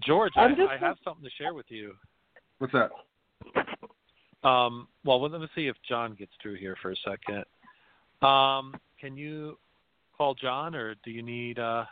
George, 0.05 0.33
I, 0.35 0.49
just- 0.49 0.61
I 0.69 0.77
have 0.77 0.97
something 1.03 1.23
to 1.23 1.29
share 1.41 1.53
with 1.53 1.65
you. 1.69 1.93
What's 2.57 2.73
that? 2.73 2.89
Um, 4.43 4.87
well, 5.05 5.21
let 5.21 5.39
me 5.39 5.47
see 5.55 5.67
if 5.67 5.75
John 5.87 6.15
gets 6.15 6.31
through 6.41 6.55
here 6.55 6.75
for 6.81 6.91
a 6.91 6.95
second. 6.97 7.45
Um, 8.27 8.75
can 8.99 9.15
you 9.17 9.57
call 10.17 10.33
John, 10.35 10.75
or 10.75 10.95
do 11.03 11.11
you 11.11 11.21
need? 11.23 11.59
Uh, 11.59 11.85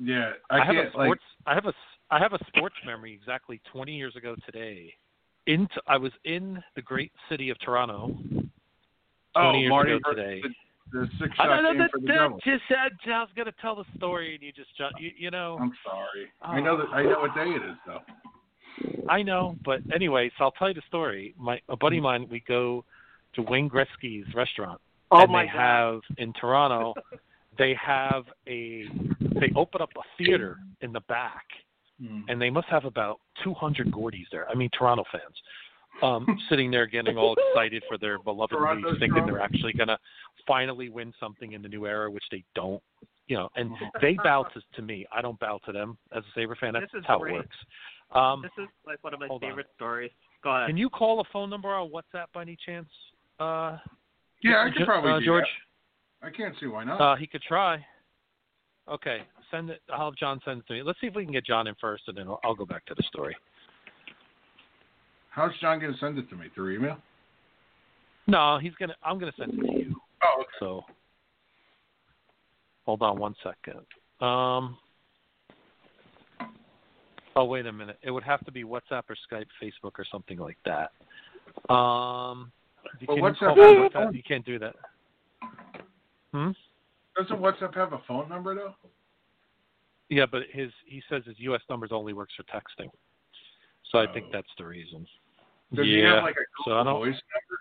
Yeah, 0.00 0.32
I, 0.50 0.64
have 0.64 0.74
can't 0.74 0.78
a 0.94 0.98
like. 0.98 1.06
sports. 1.06 1.22
I 1.46 1.54
have 1.54 1.66
a 1.66 1.72
I 2.10 2.18
have 2.18 2.32
a 2.32 2.38
sports 2.48 2.76
memory 2.86 3.12
exactly 3.12 3.60
20 3.72 3.92
years 3.96 4.14
ago 4.16 4.36
today. 4.46 4.92
In 5.46 5.68
I 5.86 5.96
was 5.96 6.12
in 6.24 6.62
the 6.76 6.82
great 6.82 7.12
city 7.28 7.50
of 7.50 7.58
Toronto 7.60 8.08
20 8.08 8.48
Oh, 9.36 9.52
years 9.54 9.68
Marty 9.70 9.92
ago 9.92 10.10
today. 10.10 10.42
The, 10.92 11.00
the 11.00 11.06
six 11.20 11.34
I 11.38 11.44
shot 11.44 11.48
don't 11.56 11.62
know 11.64 11.70
game 11.72 11.78
that, 11.80 11.90
for 11.90 12.00
the 12.00 12.06
that 12.06 12.14
Devils. 12.14 12.40
just 12.44 12.62
said 12.68 13.12
I 13.12 13.20
was 13.20 13.28
going 13.34 13.46
to 13.46 13.52
tell 13.60 13.74
the 13.74 13.84
story, 13.96 14.34
and 14.34 14.42
you 14.42 14.52
just 14.52 14.76
ju- 14.76 14.84
you, 14.98 15.10
you 15.18 15.30
know. 15.30 15.58
I'm 15.60 15.72
sorry. 15.84 16.30
I 16.42 16.60
know 16.60 16.76
that. 16.76 16.86
I 16.94 17.02
know 17.02 17.20
what 17.20 17.34
day 17.34 17.50
it 17.50 17.62
is 17.62 17.76
though. 17.86 18.00
I 19.08 19.22
know, 19.22 19.56
but 19.64 19.80
anyway, 19.94 20.30
so 20.38 20.44
I'll 20.44 20.50
tell 20.52 20.68
you 20.68 20.74
the 20.74 20.82
story. 20.88 21.34
My 21.38 21.60
a 21.68 21.76
buddy 21.76 21.98
of 21.98 22.02
mine, 22.04 22.26
we 22.30 22.40
go 22.40 22.84
to 23.34 23.42
Wayne 23.42 23.68
Gretzky's 23.68 24.26
restaurant, 24.34 24.80
Oh 25.10 25.22
and 25.22 25.32
my 25.32 25.42
they 25.42 25.48
god. 25.48 25.56
have 25.60 26.00
in 26.18 26.32
Toronto, 26.34 26.94
they 27.58 27.74
have 27.74 28.24
a 28.48 28.86
they 29.40 29.50
open 29.56 29.82
up 29.82 29.90
a 29.96 30.02
theater 30.16 30.58
in 30.80 30.92
the 30.92 31.00
back, 31.00 31.44
Hmm. 32.00 32.22
and 32.28 32.40
they 32.42 32.50
must 32.50 32.66
have 32.68 32.84
about 32.86 33.20
200 33.44 33.90
Gordies 33.92 34.26
there. 34.32 34.48
I 34.48 34.54
mean, 34.54 34.68
Toronto 34.76 35.04
fans. 35.12 35.36
Um, 36.02 36.26
sitting 36.48 36.70
there 36.72 36.86
getting 36.86 37.16
all 37.16 37.36
excited 37.50 37.84
for 37.88 37.96
their 37.98 38.18
beloved 38.18 38.50
Toronto 38.50 38.96
thinking 38.98 39.26
they're 39.26 39.40
actually 39.40 39.74
gonna 39.74 39.98
finally 40.46 40.88
win 40.88 41.12
something 41.20 41.52
in 41.52 41.62
the 41.62 41.68
new 41.68 41.86
era, 41.86 42.10
which 42.10 42.24
they 42.30 42.42
don't. 42.54 42.82
You 43.26 43.36
know, 43.36 43.48
and 43.56 43.70
Mhm. 43.70 44.00
they 44.02 44.14
bow 44.14 44.42
to, 44.54 44.60
to 44.74 44.82
me. 44.82 45.06
I 45.12 45.22
don't 45.22 45.38
bow 45.38 45.58
to 45.64 45.72
them 45.72 45.96
as 46.12 46.24
a 46.24 46.32
Saber 46.34 46.56
fan. 46.56 46.72
That's 46.74 46.92
how 47.06 47.18
great. 47.18 47.30
it 47.30 47.38
works. 47.38 47.56
Um, 48.12 48.42
This 48.42 48.50
is 48.64 48.68
like 48.86 49.02
one 49.02 49.14
of 49.14 49.20
my 49.20 49.26
hold 49.26 49.42
on. 49.42 49.50
favorite 49.50 49.66
stories. 49.76 50.10
Go 50.42 50.50
ahead. 50.54 50.68
can 50.68 50.76
you 50.76 50.90
call 50.90 51.20
a 51.20 51.24
phone 51.32 51.48
number 51.50 51.72
on 51.74 51.90
WhatsApp 51.90 52.26
by 52.34 52.42
any 52.42 52.56
chance? 52.64 52.88
Uh, 53.40 53.78
Yeah, 54.42 54.58
I 54.58 54.68
Jo- 54.68 54.74
could 54.78 54.86
probably 54.86 55.12
uh, 55.12 55.18
do 55.20 55.24
George. 55.24 55.44
that. 56.20 56.26
I 56.28 56.30
can't 56.30 56.54
see 56.60 56.66
why 56.66 56.84
not. 56.84 57.00
Uh, 57.00 57.16
he 57.16 57.26
could 57.26 57.42
try. 57.42 57.84
Okay, 58.88 59.22
send 59.50 59.70
it. 59.70 59.80
I'll 59.92 60.10
have 60.10 60.16
John 60.16 60.40
send 60.44 60.60
it 60.60 60.66
to 60.66 60.74
me. 60.74 60.82
Let's 60.82 61.00
see 61.00 61.06
if 61.06 61.14
we 61.14 61.24
can 61.24 61.32
get 61.32 61.44
John 61.46 61.66
in 61.66 61.74
first, 61.80 62.04
and 62.08 62.16
then 62.16 62.28
I'll, 62.28 62.40
I'll 62.44 62.54
go 62.54 62.66
back 62.66 62.84
to 62.86 62.94
the 62.94 63.02
story. 63.04 63.34
How's 65.30 65.52
John 65.60 65.80
going 65.80 65.92
to 65.94 65.98
send 65.98 66.18
it 66.18 66.28
to 66.30 66.36
me 66.36 66.46
through 66.54 66.76
email? 66.76 66.98
No, 68.26 68.58
he's 68.58 68.74
gonna. 68.78 68.94
I'm 69.02 69.18
gonna 69.18 69.32
send 69.38 69.52
it 69.54 69.56
to 69.60 69.72
you. 69.78 69.94
Oh, 70.22 70.40
okay. 70.40 70.48
So, 70.60 70.84
hold 72.86 73.02
on 73.02 73.18
one 73.18 73.34
second. 73.42 73.80
Um. 74.26 74.78
Oh 77.36 77.44
wait 77.44 77.66
a 77.66 77.72
minute. 77.72 77.98
It 78.02 78.10
would 78.10 78.22
have 78.24 78.44
to 78.46 78.52
be 78.52 78.62
WhatsApp 78.64 79.02
or 79.08 79.16
Skype, 79.30 79.46
Facebook, 79.62 79.92
or 79.98 80.04
something 80.10 80.38
like 80.38 80.58
that. 80.64 80.90
Um. 81.72 82.50
But 83.00 83.06
can 83.08 83.16
you 83.16 83.22
WhatsApp 83.22 83.38
call 83.38 83.56
has 83.56 83.56
me 83.72 83.76
a 83.76 83.82
with 83.82 83.92
that? 83.94 84.04
phone. 84.04 84.14
You 84.14 84.22
can't 84.26 84.44
do 84.44 84.58
that. 84.58 84.74
Hmm. 86.32 86.50
Doesn't 87.16 87.40
WhatsApp 87.40 87.74
have 87.74 87.92
a 87.92 88.00
phone 88.06 88.28
number 88.28 88.54
though? 88.54 88.74
Yeah, 90.10 90.26
but 90.30 90.42
his 90.52 90.70
he 90.86 91.02
says 91.08 91.22
his 91.26 91.36
U.S. 91.38 91.62
numbers 91.70 91.90
only 91.92 92.12
works 92.12 92.34
for 92.36 92.42
texting. 92.44 92.90
So 93.90 93.98
I 93.98 94.06
think 94.12 94.26
Oh. 94.28 94.30
that's 94.32 94.48
the 94.58 94.66
reason. 94.66 95.06
Does 95.72 95.86
yeah. 95.86 95.96
he 95.96 96.02
have 96.02 96.22
like 96.24 96.34
a 96.34 96.44
so 96.64 96.70
Google 96.70 96.80
I 96.80 96.84
don't 96.84 96.94
voice 97.00 97.22
number? 97.34 97.60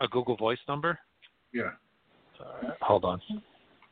a 0.00 0.08
Google 0.08 0.36
Voice 0.36 0.58
number. 0.68 0.98
Yeah. 1.52 1.70
Hold 2.80 3.04
on. 3.04 3.20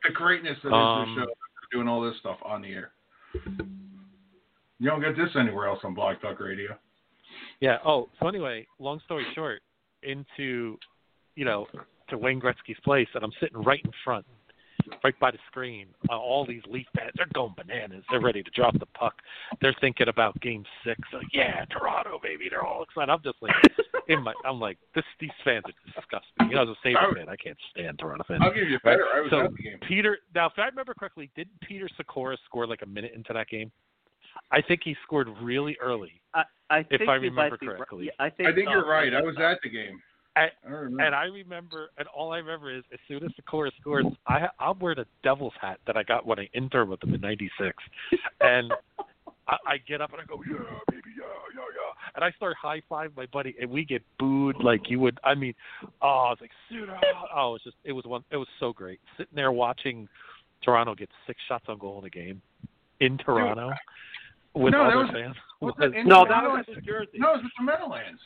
The 0.04 0.10
greatness 0.12 0.58
that 0.62 0.68
is 0.68 0.74
Um, 0.74 1.14
the 1.16 1.22
show, 1.22 1.32
doing 1.72 1.88
all 1.88 2.00
this 2.00 2.18
stuff 2.18 2.38
on 2.44 2.62
the 2.62 2.68
air. 2.72 2.92
You 4.80 4.88
don't 4.90 5.00
get 5.00 5.16
this 5.16 5.28
anywhere 5.38 5.68
else 5.68 5.80
on 5.84 5.94
Blog 5.94 6.20
Talk 6.20 6.40
Radio. 6.40 6.76
Yeah. 7.60 7.76
Oh, 7.84 8.08
so 8.18 8.26
anyway, 8.28 8.66
long 8.78 9.00
story 9.04 9.24
short, 9.34 9.60
into 10.02 10.78
you 11.36 11.44
know 11.44 11.66
to 12.08 12.18
Wayne 12.18 12.40
Gretzky's 12.40 12.80
place, 12.82 13.06
and 13.14 13.22
I'm 13.22 13.30
sitting 13.40 13.62
right 13.62 13.80
in 13.84 13.90
front, 14.02 14.24
right 15.04 15.14
by 15.20 15.30
the 15.30 15.38
screen. 15.48 15.86
Uh, 16.10 16.18
all 16.18 16.44
these 16.46 16.62
Leaf 16.68 16.86
fans, 16.96 17.12
they're 17.14 17.26
going 17.34 17.54
bananas. 17.56 18.02
They're 18.10 18.20
ready 18.22 18.42
to 18.42 18.50
drop 18.52 18.76
the 18.78 18.86
puck. 18.86 19.14
They're 19.60 19.76
thinking 19.80 20.08
about 20.08 20.40
Game 20.40 20.64
Six. 20.84 20.98
Like, 21.12 21.26
yeah, 21.32 21.64
Toronto, 21.66 22.18
baby. 22.22 22.46
They're 22.50 22.64
all 22.64 22.82
excited. 22.82 23.10
I'm 23.12 23.22
just 23.22 23.36
like, 23.42 23.52
in 24.08 24.22
my, 24.24 24.32
I'm 24.46 24.58
like, 24.58 24.78
this. 24.94 25.04
These 25.20 25.30
fans 25.44 25.64
are 25.66 25.72
disgusting. 25.94 26.48
You 26.48 26.56
know, 26.56 26.62
as 26.62 26.68
a 26.70 26.74
Saber 26.82 26.98
Oh. 27.10 27.14
fan, 27.14 27.28
I 27.28 27.36
can't 27.36 27.58
stand 27.70 27.98
Toronto 27.98 28.24
fans. 28.26 28.40
I'll 28.42 28.54
give 28.54 28.68
you 28.68 28.76
a 28.76 28.80
better. 28.80 29.04
I 29.14 29.20
was 29.20 29.30
So 29.30 29.40
at 29.44 29.50
the 29.54 29.62
game. 29.62 29.78
Peter, 29.86 30.18
now 30.34 30.46
if 30.46 30.52
I 30.56 30.64
remember 30.64 30.94
correctly, 30.94 31.30
didn't 31.36 31.60
Peter 31.60 31.86
Sykora 32.00 32.36
score 32.46 32.66
like 32.66 32.80
a 32.82 32.86
minute 32.88 33.12
into 33.14 33.34
that 33.34 33.48
game? 33.48 33.70
I 34.50 34.60
think 34.62 34.80
he 34.84 34.96
scored 35.04 35.28
really 35.42 35.76
early. 35.80 36.12
I, 36.34 36.42
I 36.70 36.78
If 36.80 36.86
think 36.98 37.08
I 37.08 37.14
remember 37.14 37.50
might 37.50 37.60
be 37.60 37.68
right. 37.68 37.76
correctly. 37.76 38.04
Yeah, 38.06 38.12
I 38.24 38.30
think, 38.30 38.48
I 38.48 38.54
think 38.54 38.68
so. 38.68 38.72
you're 38.72 38.88
right. 38.88 39.12
I 39.14 39.20
was 39.22 39.36
at 39.38 39.58
the 39.62 39.68
game. 39.70 40.00
I- 40.36 40.42
I. 40.42 40.50
And 40.64 41.14
I 41.14 41.24
remember, 41.24 41.90
and 41.98 42.06
all 42.08 42.32
I 42.32 42.38
remember 42.38 42.72
is 42.74 42.84
as 42.92 43.00
soon 43.08 43.24
as 43.24 43.30
Sykora 43.32 43.70
scores, 43.80 44.06
I 44.28 44.46
I'll 44.60 44.74
wear 44.74 44.94
the 44.94 45.04
Devil's 45.24 45.52
hat 45.60 45.80
that 45.86 45.96
I 45.96 46.04
got 46.04 46.24
when 46.24 46.38
I 46.38 46.48
interned 46.54 46.88
with 46.88 47.02
him 47.02 47.14
in 47.14 47.20
'96, 47.20 47.76
and 48.40 48.72
I, 49.48 49.56
I 49.66 49.76
get 49.88 50.00
up 50.00 50.12
and 50.12 50.20
I 50.22 50.24
go, 50.24 50.40
yeah, 50.48 50.56
baby, 50.88 51.02
yeah, 51.18 51.24
yeah, 51.54 51.60
yeah, 51.60 52.10
and 52.14 52.24
I 52.24 52.30
start 52.32 52.56
high 52.62 52.80
five 52.88 53.10
my 53.16 53.26
buddy, 53.26 53.56
and 53.60 53.68
we 53.68 53.84
get 53.84 54.02
booed 54.20 54.56
like 54.62 54.88
you 54.88 55.00
would. 55.00 55.18
I 55.24 55.34
mean, 55.34 55.54
oh, 56.00 56.26
I 56.28 56.30
was 56.30 56.38
like, 56.40 56.52
Suda. 56.68 56.98
Oh, 57.34 57.50
it 57.50 57.52
was 57.52 57.60
just, 57.64 57.76
it 57.84 57.92
was 57.92 58.04
one, 58.04 58.22
it 58.30 58.36
was 58.36 58.48
so 58.60 58.72
great 58.72 59.00
sitting 59.16 59.34
there 59.34 59.50
watching 59.50 60.08
Toronto 60.62 60.94
get 60.94 61.08
six 61.26 61.40
shots 61.48 61.64
on 61.68 61.78
goal 61.78 61.98
in 61.98 62.04
a 62.04 62.10
game 62.10 62.40
in 63.00 63.18
Toronto 63.18 63.72
with 64.54 64.72
No, 64.72 64.84
that 64.84 64.86
other 64.88 64.98
was- 64.98 65.10
fans. 65.12 65.36
was 65.60 65.74
was- 65.78 65.92
No, 66.04 66.24
that 66.26 66.42
was 66.44 66.64
in 66.68 66.84
Jersey. 66.84 67.18
No, 67.18 67.30
it 67.34 67.36
was 67.36 67.44
at 67.46 67.50
the 67.58 67.64
Meadowlands. 67.64 68.20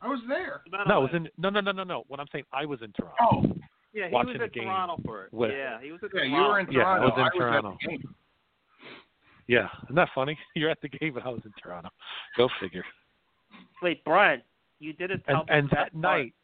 I 0.00 0.08
was 0.08 0.20
there. 0.28 0.60
no, 0.86 0.98
it 0.98 1.12
was 1.12 1.14
in 1.14 1.28
no, 1.38 1.48
no, 1.50 1.60
no, 1.60 1.72
no, 1.72 1.82
no. 1.84 2.04
What 2.08 2.20
I'm 2.20 2.26
saying, 2.30 2.44
I 2.52 2.66
was 2.66 2.82
in 2.82 2.92
Toronto. 2.92 3.16
Oh, 3.20 3.56
Yeah, 3.94 4.08
he 4.08 4.12
watching 4.12 4.32
was 4.32 4.38
the 4.38 4.44
in 4.44 4.50
game 4.50 4.64
Toronto 4.64 4.96
for 5.04 5.24
it. 5.24 5.32
with- 5.32 5.50
yeah, 5.52 5.80
he 5.80 5.92
was 5.92 6.02
in 6.02 6.10
yeah, 6.12 6.20
Toronto. 6.20 6.36
you 6.36 6.42
were 6.48 6.60
in 6.60 6.66
Toronto. 6.66 6.78
Yeah, 6.78 6.84
I 6.86 7.04
was 7.04 7.12
in 7.16 7.24
at 7.24 7.32
Toronto. 7.34 7.78
the 7.80 7.88
game. 7.88 8.14
Yeah, 9.46 9.68
isn't 9.84 9.94
that 9.96 10.08
funny? 10.14 10.38
You're 10.54 10.70
at 10.70 10.80
the 10.80 10.88
game 10.88 11.16
and 11.16 11.24
I 11.26 11.28
was 11.30 11.42
in 11.44 11.52
Toronto. 11.62 11.90
Go 12.36 12.48
figure. 12.60 12.84
Wait, 13.82 14.02
Brian, 14.04 14.42
you 14.78 14.92
didn't 14.92 15.22
And 15.28 15.36
tell 15.36 15.44
and 15.48 15.64
me 15.66 15.70
that 15.72 15.92
part. 15.92 15.94
night, 15.94 16.34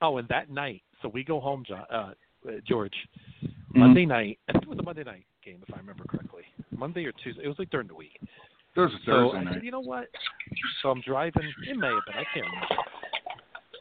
oh, 0.00 0.16
and 0.18 0.28
that 0.28 0.50
night, 0.50 0.82
so 1.00 1.08
we 1.08 1.22
go 1.24 1.40
home, 1.40 1.64
John, 1.66 1.84
uh, 1.90 1.94
uh, 2.48 2.52
George. 2.66 2.94
Mm-hmm. 3.44 3.78
Monday 3.80 4.06
night, 4.06 4.38
I 4.48 4.52
think 4.52 4.64
it 4.64 4.68
was 4.68 4.78
a 4.78 4.82
Monday 4.82 5.04
night 5.04 5.24
game 5.44 5.62
if 5.66 5.72
I 5.74 5.78
remember 5.78 6.04
correctly. 6.04 6.42
Monday 6.76 7.04
or 7.06 7.12
Tuesday. 7.12 7.42
It 7.44 7.48
was 7.48 7.58
like 7.58 7.70
during 7.70 7.88
the 7.88 7.94
week. 7.94 8.18
It 8.74 8.80
was 8.80 8.90
a 8.92 8.98
So 9.04 9.12
Thursday 9.12 9.38
I 9.38 9.44
night. 9.44 9.54
said, 9.54 9.64
you 9.64 9.70
know 9.70 9.80
what? 9.80 10.06
So 10.82 10.90
I'm 10.90 11.00
driving. 11.02 11.52
It 11.68 11.76
may 11.76 11.88
have 11.88 12.04
been. 12.06 12.14
I 12.16 12.24
can't 12.34 12.46
remember. 12.46 12.76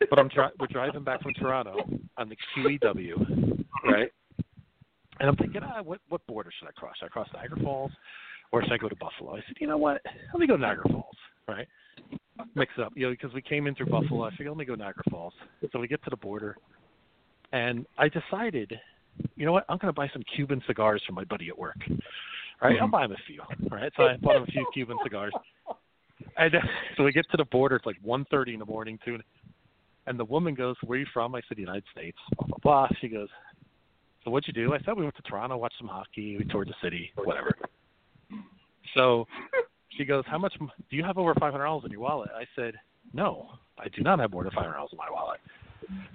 But 0.09 0.19
I'm 0.19 0.27
dri- 0.27 0.49
we're 0.59 0.67
driving 0.67 1.03
back 1.03 1.21
from 1.21 1.33
Toronto 1.33 1.87
on 2.17 2.29
the 2.29 2.35
QEW, 2.55 3.63
right? 3.85 4.11
And 5.19 5.29
I'm 5.29 5.35
thinking, 5.35 5.61
ah, 5.63 5.81
what 5.81 5.99
what 6.09 6.25
border 6.27 6.51
should 6.57 6.67
I 6.67 6.71
cross? 6.71 6.95
Should 6.99 7.05
I 7.05 7.09
cross 7.09 7.27
Niagara 7.33 7.59
Falls, 7.61 7.91
or 8.51 8.63
should 8.63 8.73
I 8.73 8.77
go 8.77 8.89
to 8.89 8.95
Buffalo? 8.95 9.33
I 9.35 9.41
said, 9.47 9.55
you 9.59 9.67
know 9.67 9.77
what? 9.77 10.01
Let 10.33 10.39
me 10.39 10.47
go 10.47 10.55
to 10.57 10.61
Niagara 10.61 10.89
Falls, 10.89 11.15
right? 11.47 11.67
Mix 12.55 12.73
it 12.77 12.81
up, 12.83 12.91
you 12.95 13.05
know, 13.05 13.11
because 13.11 13.31
we 13.33 13.41
came 13.41 13.67
in 13.67 13.75
through 13.75 13.85
Buffalo. 13.85 14.23
I 14.23 14.31
figured, 14.31 14.49
let 14.49 14.57
me 14.57 14.65
go 14.65 14.75
to 14.75 14.81
Niagara 14.81 15.03
Falls. 15.11 15.33
So 15.71 15.79
we 15.79 15.87
get 15.87 16.03
to 16.05 16.09
the 16.09 16.17
border, 16.17 16.57
and 17.53 17.85
I 17.99 18.09
decided, 18.09 18.73
you 19.35 19.45
know 19.45 19.51
what? 19.51 19.65
I'm 19.69 19.77
going 19.77 19.93
to 19.93 19.95
buy 19.95 20.09
some 20.11 20.23
Cuban 20.35 20.61
cigars 20.65 21.03
from 21.05 21.15
my 21.15 21.23
buddy 21.25 21.49
at 21.49 21.57
work. 21.57 21.77
Right, 22.61 22.75
mm-hmm. 22.75 22.83
I'll 22.83 22.89
buy 22.89 23.05
him 23.05 23.11
a 23.11 23.15
few. 23.25 23.41
Right, 23.71 23.91
so 23.97 24.03
I 24.03 24.17
bought 24.17 24.35
him 24.35 24.43
a 24.43 24.51
few 24.51 24.65
Cuban 24.73 24.97
cigars. 25.03 25.33
And 26.37 26.53
then, 26.53 26.61
so 26.95 27.03
we 27.03 27.11
get 27.11 27.29
to 27.31 27.37
the 27.37 27.45
border. 27.45 27.75
It's 27.77 27.85
like 27.85 28.01
1.30 28.05 28.53
in 28.53 28.59
the 28.59 28.65
morning, 28.65 28.99
too. 29.03 29.17
And 30.07 30.19
the 30.19 30.25
woman 30.25 30.55
goes, 30.55 30.75
"Where 30.83 30.97
are 30.97 30.99
you 30.99 31.07
from?" 31.13 31.35
I 31.35 31.41
said, 31.47 31.57
"United 31.57 31.83
States." 31.91 32.17
Blah 32.35 32.47
blah 32.47 32.57
blah. 32.63 32.87
She 32.99 33.07
goes, 33.07 33.29
"So 34.23 34.31
what'd 34.31 34.47
you 34.47 34.53
do?" 34.53 34.73
I 34.73 34.79
said, 34.79 34.97
"We 34.97 35.03
went 35.03 35.15
to 35.15 35.21
Toronto, 35.21 35.57
watched 35.57 35.77
some 35.77 35.87
hockey, 35.87 36.37
we 36.37 36.45
toured 36.45 36.69
the 36.69 36.75
city, 36.81 37.11
whatever." 37.15 37.51
So 38.95 39.27
she 39.89 40.03
goes, 40.03 40.23
"How 40.25 40.39
much 40.39 40.55
do 40.57 40.95
you 40.95 41.03
have 41.03 41.19
over 41.19 41.35
five 41.35 41.51
hundred 41.51 41.65
dollars 41.65 41.85
in 41.85 41.91
your 41.91 42.01
wallet?" 42.01 42.31
I 42.35 42.45
said, 42.55 42.75
"No, 43.13 43.51
I 43.77 43.89
do 43.89 44.01
not 44.01 44.19
have 44.19 44.31
more 44.31 44.43
than 44.43 44.51
five 44.53 44.63
hundred 44.63 44.77
dollars 44.77 44.89
in 44.91 44.97
my 44.97 45.09
wallet." 45.11 45.39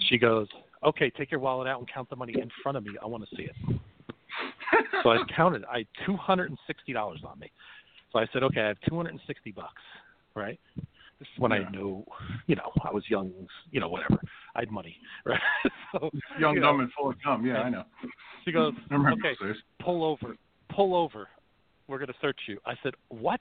She 0.09 0.19
goes, 0.19 0.49
"Okay, 0.85 1.11
take 1.11 1.31
your 1.31 1.41
wallet 1.41 1.69
out 1.69 1.79
and 1.79 1.89
count 1.89 2.11
the 2.11 2.17
money 2.17 2.35
in 2.35 2.51
front 2.63 2.77
of 2.77 2.85
me. 2.85 2.97
I 3.01 3.07
want 3.07 3.29
to 3.29 3.37
see 3.37 3.45
it." 3.45 3.79
So 5.03 5.11
I 5.11 5.19
counted. 5.35 5.65
I 5.71 5.79
had 5.79 5.87
two 6.05 6.17
hundred 6.17 6.51
and 6.51 6.59
sixty 6.67 6.93
dollars 6.93 7.21
on 7.27 7.39
me. 7.39 7.51
So 8.13 8.19
I 8.19 8.27
said, 8.33 8.43
"Okay, 8.45 8.61
I 8.61 8.69
have 8.69 8.79
two 8.89 8.97
hundred 8.97 9.11
and 9.11 9.21
sixty 9.27 9.53
bucks." 9.53 9.83
Right. 10.35 10.59
This 11.19 11.29
is 11.35 11.41
when 11.41 11.51
Yeah. 11.51 11.65
I 11.67 11.71
knew, 11.71 12.05
you 12.47 12.57
know, 12.57 12.71
I 12.85 12.91
was 12.93 13.03
young, 13.09 13.33
you 13.71 13.81
know, 13.81 13.89
whatever. 13.89 14.21
I 14.55 14.61
had 14.61 14.71
money, 14.71 14.97
right? 15.25 15.41
so 15.93 16.11
Young, 16.39 16.55
you 16.55 16.61
know, 16.61 16.73
dumb, 16.73 16.81
and 16.81 16.93
full 16.93 17.09
of 17.09 17.17
cum. 17.25 17.47
Yeah, 17.47 17.63
I 17.63 17.71
know. 17.71 17.85
She 18.45 18.53
goes, 18.53 18.75
okay, 18.93 19.35
those 19.41 19.57
pull 19.81 20.05
over, 20.05 20.37
pull 20.69 20.95
over. 20.95 21.29
We're 21.89 21.99
gonna 21.99 22.13
search 22.21 22.39
you. 22.49 22.59
I 22.67 22.75
said, 22.83 22.95
what? 23.09 23.41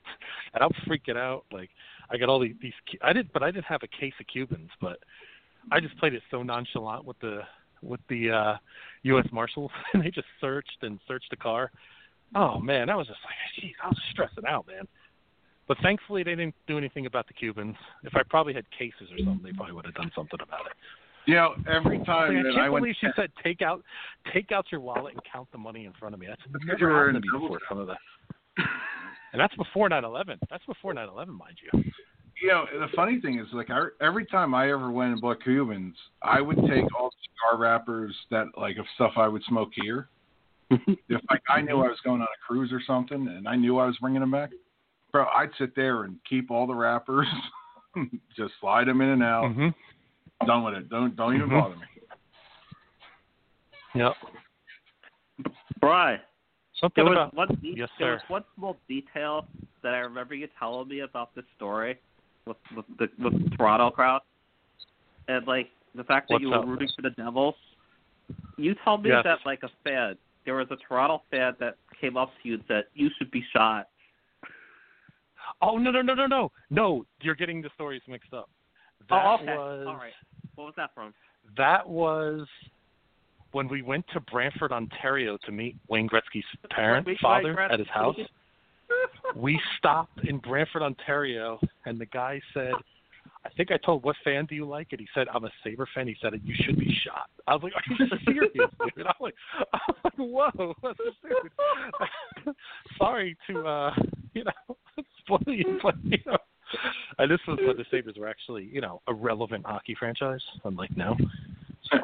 And 0.54 0.62
I'm 0.64 0.70
freaking 0.88 1.16
out. 1.18 1.44
Like, 1.52 1.68
I 2.10 2.16
got 2.16 2.28
all 2.28 2.38
these. 2.40 2.54
these 2.62 2.72
I 3.02 3.12
did, 3.12 3.30
but 3.32 3.42
I 3.42 3.50
didn't 3.50 3.66
have 3.66 3.82
a 3.82 3.88
case 3.88 4.14
of 4.20 4.26
Cubans. 4.28 4.70
But 4.80 4.98
I 5.70 5.80
just 5.80 5.98
played 5.98 6.14
it 6.14 6.22
so 6.30 6.42
nonchalant 6.42 7.04
with 7.04 7.18
the 7.20 7.40
with 7.82 8.00
the 8.08 8.30
uh 8.30 8.56
U.S. 9.02 9.26
Marshals, 9.32 9.70
and 9.94 10.02
they 10.02 10.10
just 10.10 10.26
searched 10.40 10.78
and 10.82 10.98
searched 11.06 11.30
the 11.30 11.36
car. 11.36 11.70
Oh 12.34 12.58
man, 12.58 12.90
I 12.90 12.96
was 12.96 13.06
just 13.06 13.20
like, 13.24 13.34
geez, 13.60 13.74
I 13.82 13.88
was 13.88 13.98
stressing 14.10 14.44
out, 14.48 14.66
man. 14.66 14.86
But 15.68 15.78
thankfully, 15.82 16.22
they 16.22 16.36
didn't 16.36 16.54
do 16.68 16.78
anything 16.78 17.06
about 17.06 17.26
the 17.26 17.34
Cubans. 17.34 17.76
If 18.04 18.14
I 18.14 18.22
probably 18.28 18.54
had 18.54 18.64
cases 18.70 19.10
or 19.10 19.18
something, 19.18 19.40
they 19.42 19.52
probably 19.52 19.74
would 19.74 19.84
have 19.84 19.94
done 19.94 20.12
something 20.14 20.38
about 20.40 20.66
it. 20.66 20.72
You 21.26 21.34
know, 21.34 21.54
every 21.68 21.98
time 22.04 22.30
I 22.30 22.42
that 22.42 22.52
can't 22.54 22.58
I 22.58 22.68
went, 22.68 22.84
believe 22.84 22.94
she 23.00 23.08
said 23.16 23.30
take 23.42 23.60
out 23.60 23.82
take 24.32 24.52
out 24.52 24.66
your 24.70 24.80
wallet 24.80 25.14
and 25.14 25.22
count 25.30 25.48
the 25.50 25.58
money 25.58 25.84
in 25.84 25.92
front 25.98 26.14
of 26.14 26.20
me. 26.20 26.28
That's 26.28 26.40
never 26.64 27.06
happened 27.06 27.24
to 27.24 27.32
me 27.32 27.40
before. 27.40 27.58
Some 27.68 27.78
of 27.78 27.88
that, 27.88 27.98
and 29.32 29.40
that's 29.40 29.54
before 29.56 29.88
9/11. 29.88 30.38
That's 30.48 30.64
before 30.66 30.94
9/11, 30.94 31.28
mind 31.28 31.56
you. 31.60 31.82
You 32.42 32.48
know, 32.48 32.64
the 32.72 32.88
funny 32.94 33.20
thing 33.20 33.38
is, 33.38 33.46
like, 33.52 33.70
I, 33.70 33.86
every 34.00 34.26
time 34.26 34.54
I 34.54 34.70
ever 34.70 34.90
went 34.90 35.12
and 35.12 35.20
bought 35.20 35.42
Cubans, 35.42 35.94
I 36.22 36.40
would 36.40 36.56
take 36.68 36.84
all 36.98 37.10
the 37.10 37.16
cigar 37.50 37.58
wrappers 37.58 38.14
that, 38.30 38.46
like, 38.56 38.76
of 38.78 38.84
stuff 38.94 39.12
I 39.16 39.28
would 39.28 39.42
smoke 39.44 39.70
here. 39.72 40.08
if 40.70 41.20
like 41.30 41.42
I 41.48 41.60
knew 41.60 41.76
I 41.76 41.86
was 41.88 41.98
going 42.04 42.20
on 42.20 42.26
a 42.26 42.46
cruise 42.46 42.72
or 42.72 42.82
something, 42.84 43.28
and 43.28 43.46
I 43.46 43.54
knew 43.54 43.78
I 43.78 43.86
was 43.86 43.96
bringing 44.00 44.20
them 44.20 44.32
back, 44.32 44.50
bro, 45.12 45.26
I'd 45.26 45.50
sit 45.58 45.76
there 45.76 46.02
and 46.02 46.16
keep 46.28 46.50
all 46.50 46.66
the 46.66 46.74
wrappers, 46.74 47.28
just 48.36 48.52
slide 48.60 48.88
them 48.88 49.00
in 49.00 49.10
and 49.10 49.22
out. 49.22 49.44
Mm-hmm. 49.44 50.46
Done 50.46 50.64
with 50.64 50.74
it. 50.74 50.90
Don't 50.90 51.14
don't 51.14 51.36
even 51.36 51.48
Mhm. 51.48 51.60
bother 51.60 51.76
me. 51.76 51.82
Yep. 53.94 54.12
Bry, 55.80 56.20
Something 56.80 57.04
there 57.04 57.10
was 57.10 57.16
about 57.16 57.34
one 57.34 57.48
de- 57.62 57.74
Yes, 57.76 57.88
there 57.98 58.12
was 58.12 58.22
one 58.28 58.44
small 58.56 58.76
detail 58.88 59.46
that 59.82 59.94
I 59.94 59.98
remember 59.98 60.34
you 60.34 60.48
telling 60.58 60.88
me 60.88 61.00
about 61.00 61.34
this 61.34 61.44
story 61.54 61.96
with 62.46 62.56
with 62.74 62.84
the 62.98 63.08
with 63.22 63.50
the 63.50 63.56
Toronto 63.56 63.90
crowd, 63.90 64.20
and 65.28 65.46
like 65.46 65.68
the 65.94 66.04
fact 66.04 66.28
that 66.28 66.34
What's 66.34 66.42
you 66.42 66.50
were 66.50 66.58
up? 66.58 66.66
rooting 66.66 66.88
for 66.94 67.02
the 67.02 67.10
Devils. 67.10 67.54
You 68.56 68.74
told 68.84 69.02
me 69.04 69.10
Yes. 69.10 69.22
that 69.24 69.38
like 69.44 69.62
a 69.62 69.70
fan, 69.84 70.16
there 70.44 70.54
was 70.54 70.66
a 70.70 70.76
Toronto 70.76 71.22
fan 71.30 71.54
that 71.60 71.76
came 72.00 72.16
up 72.16 72.30
to 72.42 72.48
you 72.48 72.54
and 72.54 72.64
said 72.68 72.84
you 72.94 73.10
should 73.18 73.30
be 73.30 73.44
shot. 73.52 73.88
Oh 75.62 75.78
no 75.78 75.90
no 75.90 76.02
no 76.02 76.14
no 76.14 76.26
no 76.26 76.52
no! 76.70 77.06
You're 77.20 77.34
getting 77.34 77.62
the 77.62 77.70
stories 77.74 78.02
mixed 78.08 78.32
up. 78.32 78.48
Oh, 79.02 79.04
that 79.10 79.24
oh, 79.26 79.34
okay. 79.34 79.56
was 79.56 79.86
All 79.88 79.96
right. 79.96 80.12
What 80.56 80.64
was 80.64 80.74
that 80.76 80.90
from? 80.94 81.14
that 81.56 81.88
was 81.88 82.46
when 83.52 83.68
we 83.68 83.80
went 83.80 84.04
to 84.12 84.20
Brantford, 84.20 84.72
Ontario, 84.72 85.38
to 85.46 85.52
meet 85.52 85.76
Wayne 85.88 86.08
Gretzky's 86.08 86.44
parent, 86.70 87.08
father, 87.22 87.58
at 87.60 87.78
his 87.78 87.88
house. 87.88 88.16
We 89.34 89.60
stopped 89.78 90.24
in 90.24 90.38
Brantford, 90.38 90.82
Ontario, 90.82 91.58
and 91.84 91.98
the 92.00 92.06
guy 92.06 92.40
said, 92.54 92.72
I 93.44 93.48
think 93.50 93.70
I 93.70 93.76
told, 93.76 94.02
what 94.02 94.16
fan 94.24 94.46
do 94.46 94.54
you 94.56 94.66
like? 94.66 94.88
And 94.90 95.00
he 95.00 95.06
said, 95.14 95.28
I'm 95.32 95.44
a 95.44 95.50
Saber 95.62 95.88
fan. 95.94 96.08
He 96.08 96.16
said, 96.20 96.32
you 96.44 96.54
should 96.64 96.78
be 96.78 96.92
shot. 97.04 97.30
I 97.46 97.54
was 97.54 97.62
like, 97.62 97.74
are 97.74 97.82
you 97.88 98.18
serious, 98.24 98.50
dude? 98.54 99.06
I'm 99.06 99.14
like, 99.20 99.34
I'm 99.72 99.94
like 100.02 100.14
whoa, 100.16 100.74
dude. 100.82 102.54
Sorry 102.98 103.36
to, 103.48 103.66
uh, 103.66 103.94
you 104.34 104.44
know, 104.44 104.76
spoil 105.18 105.38
you, 105.46 105.78
but, 105.82 105.94
you 106.02 106.18
know. 106.26 106.38
And 107.18 107.30
this 107.30 107.38
was 107.46 107.58
when 107.64 107.76
the 107.76 107.84
Sabres 107.90 108.16
were 108.18 108.28
actually, 108.28 108.64
you 108.64 108.80
know, 108.80 109.00
a 109.06 109.14
relevant 109.14 109.64
hockey 109.64 109.94
franchise, 109.96 110.42
unlike 110.64 110.96
now. 110.96 111.16
So, 111.92 111.98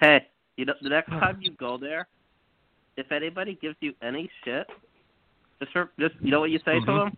Hey, 0.00 0.26
you 0.62 0.66
know, 0.66 0.74
the 0.80 0.88
next 0.88 1.10
time 1.10 1.38
you 1.40 1.50
go 1.58 1.76
there, 1.76 2.06
if 2.96 3.10
anybody 3.10 3.58
gives 3.60 3.74
you 3.80 3.94
any 4.00 4.30
shit, 4.44 4.68
just 5.60 5.72
for, 5.72 5.90
just 5.98 6.14
you 6.20 6.30
know 6.30 6.38
what 6.38 6.52
you 6.52 6.60
say 6.64 6.78
to 6.78 6.86
Mhm. 6.86 7.10
them? 7.10 7.16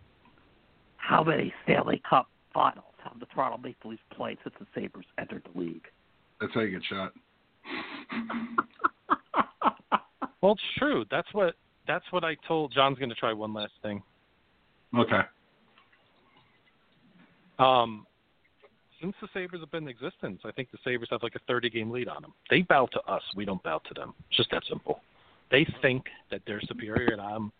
How 0.97 1.23
many 1.23 1.53
Stanley 1.61 1.99
Cup 1.99 2.27
Finals 2.51 2.95
have 3.03 3.19
the 3.19 3.27
Toronto 3.27 3.59
Maple 3.59 3.91
Leafs 3.91 4.01
played 4.09 4.39
since 4.41 4.55
the 4.57 4.65
Sabres 4.73 5.05
entered 5.19 5.43
the 5.43 5.59
league? 5.59 5.87
That's 6.41 6.55
how 6.55 6.61
you 6.61 6.71
get 6.71 6.83
shot. 6.85 7.13
well, 10.41 10.53
it's 10.53 10.63
true. 10.79 11.05
That's 11.11 11.31
what 11.31 11.53
that's 11.85 12.11
what 12.11 12.23
I 12.23 12.33
told 12.47 12.73
John's 12.73 12.97
going 12.97 13.09
to 13.09 13.15
try 13.15 13.31
one 13.31 13.53
last 13.53 13.73
thing. 13.83 14.01
Okay. 14.97 15.21
Um, 17.59 18.07
since 19.05 19.15
the 19.21 19.27
Sabres 19.39 19.61
have 19.61 19.69
been 19.71 19.83
in 19.83 19.89
existence, 19.89 20.41
I 20.45 20.51
think 20.51 20.71
the 20.71 20.79
Sabres 20.83 21.09
have 21.11 21.21
like 21.21 21.35
a 21.35 21.39
30 21.47 21.69
game 21.69 21.91
lead 21.91 22.07
on 22.07 22.23
them. 22.23 22.33
They 22.49 22.63
bow 22.63 22.87
to 22.91 22.99
us. 23.01 23.21
We 23.35 23.45
don't 23.45 23.61
bow 23.61 23.79
to 23.87 23.93
them. 23.93 24.15
It's 24.29 24.37
just 24.37 24.49
that 24.51 24.63
simple. 24.67 25.01
They 25.51 25.67
think 25.81 26.05
that 26.31 26.41
they're 26.47 26.61
superior, 26.61 27.11
and 27.11 27.21
I'm 27.21 27.51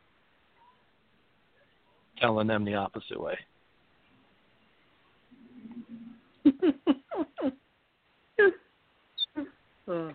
telling 2.20 2.48
them 2.48 2.66
the 2.66 2.76
opposite 2.76 3.22
way. 3.22 3.38
Uh, 9.88 10.10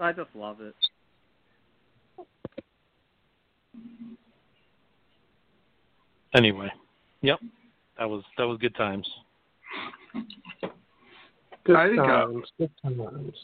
I 0.00 0.10
just 0.10 0.30
love 0.34 0.60
it. 0.60 0.74
Anyway, 6.34 6.68
yep, 7.22 7.38
that 7.96 8.10
was 8.10 8.24
that 8.36 8.44
was 8.44 8.58
good 8.58 8.74
times. 8.74 9.08
Good 11.64 11.76
I 11.76 11.88
think, 11.88 11.98
uh, 12.00 12.04
times. 12.06 12.44
good 12.58 12.70
times. 12.82 13.34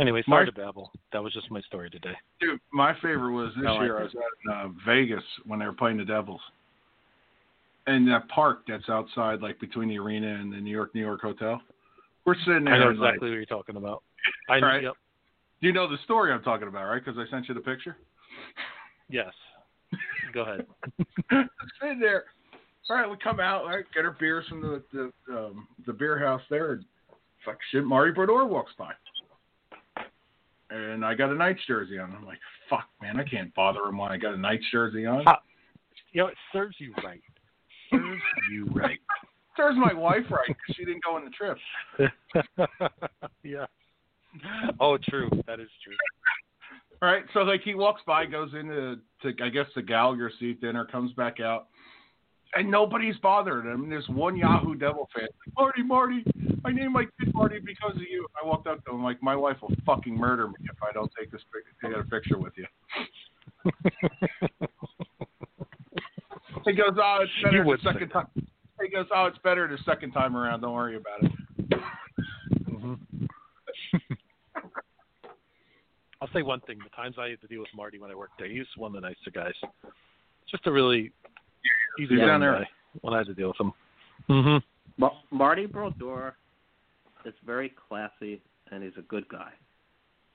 Anyway, 0.00 0.22
sorry 0.28 0.46
to 0.46 0.52
babble. 0.52 0.92
That 1.12 1.22
was 1.22 1.32
just 1.32 1.50
my 1.50 1.60
story 1.62 1.90
today. 1.90 2.12
Dude, 2.40 2.60
my 2.72 2.94
favorite 3.02 3.32
was 3.32 3.52
this 3.56 3.66
I 3.66 3.72
like 3.72 3.80
year. 3.82 3.98
I 3.98 4.02
was 4.04 4.12
at 4.14 4.54
uh, 4.54 4.68
Vegas 4.86 5.24
when 5.44 5.58
they 5.58 5.66
were 5.66 5.72
playing 5.72 5.96
the 5.96 6.04
Devils, 6.04 6.40
and 7.86 8.06
that 8.08 8.28
park 8.28 8.60
that's 8.68 8.88
outside, 8.88 9.42
like 9.42 9.58
between 9.60 9.88
the 9.88 9.98
arena 9.98 10.28
and 10.36 10.52
the 10.52 10.58
New 10.58 10.70
York 10.70 10.94
New 10.94 11.00
York 11.00 11.20
Hotel. 11.20 11.60
We're 12.24 12.36
sitting 12.46 12.64
there. 12.64 12.74
I 12.74 12.78
know 12.78 12.90
and, 12.90 12.98
like- 12.98 13.08
exactly 13.14 13.30
what 13.30 13.36
you're 13.36 13.44
talking 13.46 13.76
about. 13.76 14.02
I 14.48 14.60
Right. 14.60 14.82
yep, 14.84 14.94
you 15.60 15.72
know 15.72 15.88
the 15.88 15.98
story 16.04 16.32
I'm 16.32 16.42
talking 16.42 16.68
about, 16.68 16.84
right? 16.84 17.04
Because 17.04 17.18
I 17.18 17.28
sent 17.30 17.48
you 17.48 17.54
the 17.54 17.60
picture. 17.60 17.96
yes. 19.10 19.32
Go 20.32 20.42
ahead. 20.42 20.66
sitting 21.80 21.98
there. 21.98 22.24
All 22.90 22.96
right, 22.96 23.08
we 23.10 23.16
come 23.22 23.38
out, 23.40 23.66
right, 23.66 23.84
get 23.94 24.04
our 24.04 24.16
beers 24.18 24.46
from 24.48 24.62
the 24.62 24.82
the 24.92 25.36
um, 25.36 25.68
the 25.86 25.92
beer 25.92 26.18
house 26.18 26.40
there. 26.48 26.72
And 26.72 26.84
fuck 27.44 27.58
shit, 27.70 27.84
Marty 27.84 28.12
Brodeur 28.12 28.46
walks 28.46 28.72
by, 28.78 28.92
and 30.70 31.04
I 31.04 31.14
got 31.14 31.30
a 31.30 31.34
Knights 31.34 31.60
jersey 31.66 31.98
on. 31.98 32.14
I'm 32.16 32.24
like, 32.24 32.38
fuck, 32.70 32.88
man, 33.02 33.20
I 33.20 33.24
can't 33.24 33.54
bother 33.54 33.80
him 33.84 33.98
when 33.98 34.10
I 34.10 34.16
got 34.16 34.34
a 34.34 34.38
Knights 34.38 34.64
jersey 34.72 35.04
on. 35.06 35.24
Ha- 35.24 35.42
You 36.12 36.22
know, 36.22 36.28
it 36.28 36.36
serves 36.52 36.76
you 36.78 36.94
right. 37.04 37.20
Serves 37.90 38.22
you 38.50 38.66
right. 38.72 38.98
Serves 39.56 39.76
my 39.76 39.92
wife 39.92 40.24
right 40.30 40.46
because 40.46 40.76
she 40.76 40.84
didn't 40.84 41.02
go 41.04 41.16
on 41.16 41.24
the 41.24 41.30
trip. 41.30 41.58
yeah. 43.42 43.66
Oh, 44.78 44.96
true. 44.98 45.28
That 45.46 45.58
is 45.58 45.68
true. 45.82 45.96
All 47.02 47.08
right, 47.10 47.24
so 47.32 47.40
like 47.40 47.62
he 47.62 47.74
walks 47.74 48.02
by, 48.06 48.24
goes 48.26 48.54
into 48.54 48.96
to 49.22 49.32
I 49.44 49.48
guess 49.50 49.66
the 49.74 49.82
Gallagher 49.82 50.30
seat 50.40 50.60
dinner, 50.60 50.84
comes 50.84 51.12
back 51.12 51.38
out, 51.40 51.68
and 52.54 52.70
nobody's 52.70 53.16
bothered 53.18 53.66
him. 53.66 53.88
There's 53.88 54.08
one 54.08 54.36
Yahoo 54.36 54.74
Devil 54.74 55.08
fan, 55.14 55.28
Marty, 55.56 55.82
Marty, 55.82 56.24
I 56.64 56.72
named 56.72 56.92
my 56.92 57.04
kid 57.04 57.34
Marty 57.34 57.58
because 57.60 57.96
of 57.96 58.02
you. 58.02 58.26
I 58.40 58.46
walked 58.46 58.66
up 58.66 58.84
to 58.84 58.92
him 58.92 59.02
like, 59.02 59.22
my 59.22 59.36
wife 59.36 59.56
will 59.62 59.72
fucking 59.86 60.16
murder 60.16 60.48
me 60.48 60.54
if 60.64 60.82
I 60.82 60.92
don't 60.92 61.10
take 61.18 61.30
this 61.30 61.42
pic- 61.52 61.90
take 61.90 61.98
a 61.98 62.04
picture 62.08 62.38
with 62.38 62.52
you. 62.56 62.66
He 66.64 66.72
goes, 66.72 66.92
oh, 66.96 67.18
it's 67.22 67.32
better 67.42 67.64
the 67.64 67.78
second 67.82 68.10
time. 68.10 68.26
He 68.82 68.88
goes, 68.90 69.06
oh, 69.14 69.26
it's 69.26 69.38
better 69.38 69.66
the 69.68 69.78
second 69.84 70.12
time 70.12 70.36
around. 70.36 70.60
Don't 70.60 70.74
worry 70.74 70.96
about 70.96 71.24
it. 71.24 71.32
hmm 72.68 72.94
I'll 76.20 76.28
say 76.32 76.42
one 76.42 76.60
thing. 76.60 76.78
The 76.82 76.90
times 76.90 77.16
I 77.18 77.28
had 77.30 77.40
to 77.40 77.46
deal 77.46 77.60
with 77.60 77.68
Marty 77.74 77.98
when 77.98 78.10
I 78.10 78.14
worked 78.14 78.38
there, 78.38 78.48
he 78.48 78.58
was 78.58 78.68
one 78.76 78.94
of 78.94 79.00
the 79.00 79.08
nicer 79.08 79.30
guys. 79.32 79.54
Just 80.50 80.66
a 80.66 80.72
really 80.72 81.12
He's 81.98 82.08
a 82.08 82.12
He's 82.12 82.18
young 82.20 82.28
down 82.28 82.40
there. 82.40 82.52
guy. 82.60 82.68
When 83.02 83.12
I 83.12 83.18
had 83.18 83.26
to 83.26 83.34
deal 83.34 83.48
with 83.48 83.60
him. 83.60 83.72
Mm-hmm. 84.30 84.64
Ma- 85.02 85.10
Marty 85.30 85.66
Brodeur 85.66 86.34
is 87.26 87.34
very 87.44 87.74
classy 87.88 88.40
and 88.70 88.82
he's 88.82 88.96
a 88.98 89.02
good 89.02 89.28
guy. 89.28 89.50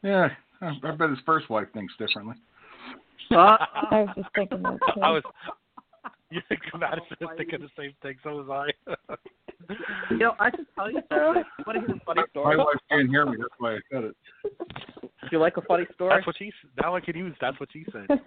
Yeah, 0.04 0.30
I 0.62 0.72
I 0.84 0.92
bet 0.92 1.10
his 1.10 1.20
first 1.26 1.50
wife 1.50 1.68
thinks 1.74 1.94
differently. 1.98 2.36
Uh, 3.32 3.36
I 3.92 4.02
was 4.06 4.10
just 4.18 4.30
thinking 4.36 4.62
that 4.64 4.78
too. 4.94 5.02
I 5.02 5.10
was. 5.10 5.24
You 6.30 6.42
think 6.50 6.62
Madison 6.78 7.18
is 7.22 7.28
thinking 7.38 7.62
the 7.62 7.70
same 7.78 7.94
thing? 8.02 8.16
So 8.24 8.44
was 8.44 8.50
I. 8.50 8.94
you 10.12 10.18
know, 10.18 10.34
I 10.40 10.50
should 10.52 10.66
tell 10.76 10.92
you 10.92 11.02
something. 11.10 11.44
You 11.60 11.64
want 11.66 11.80
to 11.80 11.86
hear 11.88 11.96
a 11.96 12.00
funny 12.06 12.22
story? 12.32 12.58
My 12.58 12.64
wife 12.64 12.76
can't 12.90 13.10
hear 13.10 13.26
me. 13.26 13.38
That's 13.40 13.54
why 13.60 13.76
I 13.76 13.80
said 13.92 14.04
it. 14.06 14.16
Do 15.24 15.30
you 15.32 15.40
like 15.40 15.58
a 15.58 15.62
funny 15.62 15.86
story? 15.96 16.16
That's 16.16 16.28
what 16.28 16.38
she. 16.38 16.48
s- 16.48 16.54
Now 16.82 16.96
I 16.96 17.00
can 17.02 17.16
use. 17.18 17.36
That's 17.42 17.60
what 17.60 17.70
she 17.72 17.86
said. 17.92 18.08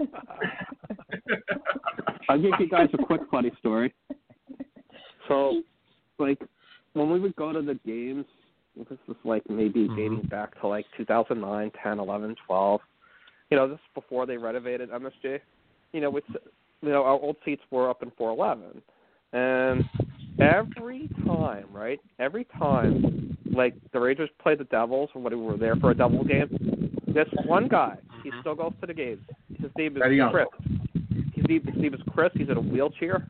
I'll 2.28 2.40
give 2.40 2.52
you 2.58 2.68
guys 2.68 2.88
a 2.92 2.98
quick 3.04 3.20
funny 3.30 3.52
story. 3.58 3.94
So, 5.28 5.62
like, 6.18 6.38
when 6.94 7.10
we 7.10 7.20
would 7.20 7.36
go 7.36 7.52
to 7.52 7.62
the 7.62 7.78
games, 7.86 8.24
this 8.76 8.98
was 9.06 9.16
like 9.24 9.48
maybe 9.48 9.88
Mhm. 9.88 9.96
dating 9.96 10.22
back 10.30 10.58
to 10.60 10.66
like 10.66 10.86
2009, 10.96 11.70
10, 11.82 11.98
11, 11.98 12.34
12. 12.46 12.80
You 13.50 13.56
know, 13.56 13.68
this 13.68 13.76
is 13.78 13.84
before 13.94 14.26
they 14.26 14.36
renovated 14.36 14.90
MSG. 14.90 15.40
You 15.92 16.00
know, 16.00 16.10
with 16.10 16.24
you 16.82 16.88
know 16.90 17.04
our 17.04 17.18
old 17.18 17.36
seats 17.44 17.62
were 17.70 17.88
up 17.88 18.02
in 18.02 18.10
411, 18.12 18.82
and 19.32 19.84
every 20.40 21.08
time, 21.26 21.66
right? 21.72 22.00
Every 22.18 22.44
time, 22.58 23.36
like 23.52 23.74
the 23.92 24.00
Rangers 24.00 24.28
played 24.42 24.58
the 24.58 24.64
Devils, 24.64 25.10
or 25.14 25.22
when 25.22 25.32
we 25.38 25.42
were 25.46 25.56
there 25.56 25.76
for 25.76 25.92
a 25.92 25.94
Devil 25.94 26.24
game, 26.24 26.48
this 27.16 27.28
one 27.46 27.66
guy, 27.68 27.96
he 28.22 28.30
Mhm. 28.30 28.40
still 28.40 28.54
goes 28.54 28.72
to 28.80 28.86
the 28.86 28.94
games. 28.94 29.22
His 29.58 29.70
name 29.76 29.96
is 29.96 30.02
Eddie 30.04 30.20
Chris. 30.30 30.46
His 31.34 31.44
name, 31.48 31.62
his 31.64 31.76
name 31.76 31.94
is 31.94 32.00
Chris. 32.12 32.30
He's 32.34 32.48
in 32.48 32.56
a 32.56 32.60
wheelchair. 32.60 33.28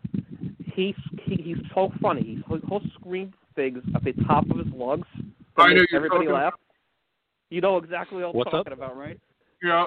He's 0.74 0.94
he, 1.24 1.36
he's 1.36 1.56
so 1.74 1.90
funny. 2.02 2.22
He's, 2.22 2.60
he'll 2.68 2.80
scream 3.00 3.32
things 3.54 3.82
at 3.94 4.04
the 4.04 4.12
top 4.24 4.48
of 4.50 4.58
his 4.58 4.72
lungs. 4.74 5.06
I 5.56 5.68
know 5.68 5.74
you're 5.76 5.86
everybody 5.94 6.26
talking- 6.26 6.32
laugh. 6.34 6.54
You 7.50 7.60
know 7.60 7.76
exactly 7.78 8.18
what 8.22 8.30
I'm 8.30 8.36
What's 8.36 8.48
up? 8.48 8.52
talking 8.64 8.72
about, 8.72 8.96
right? 8.96 9.18
Yeah, 9.62 9.86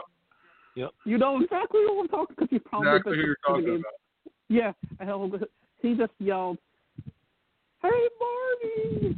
Yep. 0.75 0.91
You 1.05 1.17
know 1.17 1.41
exactly 1.41 1.81
what 1.85 1.99
I'm 2.01 2.07
talking 2.07 2.35
because 2.37 2.51
you 2.51 2.59
probably 2.61 2.87
exactly 2.89 3.11
been 3.11 3.19
who 3.19 3.25
you're 3.27 3.37
talking 3.45 3.65
game. 3.65 3.75
about. 3.75 4.33
Yeah, 4.47 4.71
and 4.99 5.09
he'll, 5.09 5.39
he 5.81 5.95
just 5.95 6.13
yelled, 6.19 6.57
"Hey, 7.81 8.09
Marty, 8.19 9.15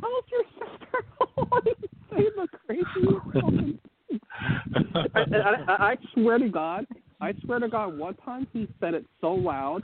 how's 0.00 0.24
your 0.30 0.44
sister?" 0.54 1.88
Saying 2.10 2.30
the 2.36 2.48
craziest 2.66 3.24
fucking 3.34 3.78
I, 5.14 5.20
I, 5.20 5.72
I, 5.72 5.90
I 5.90 5.96
swear 6.14 6.38
to 6.38 6.48
God, 6.48 6.86
I 7.20 7.34
swear 7.44 7.58
to 7.58 7.68
God, 7.68 7.98
one 7.98 8.14
time 8.16 8.46
he 8.52 8.68
said 8.80 8.94
it 8.94 9.04
so 9.20 9.32
loud, 9.34 9.82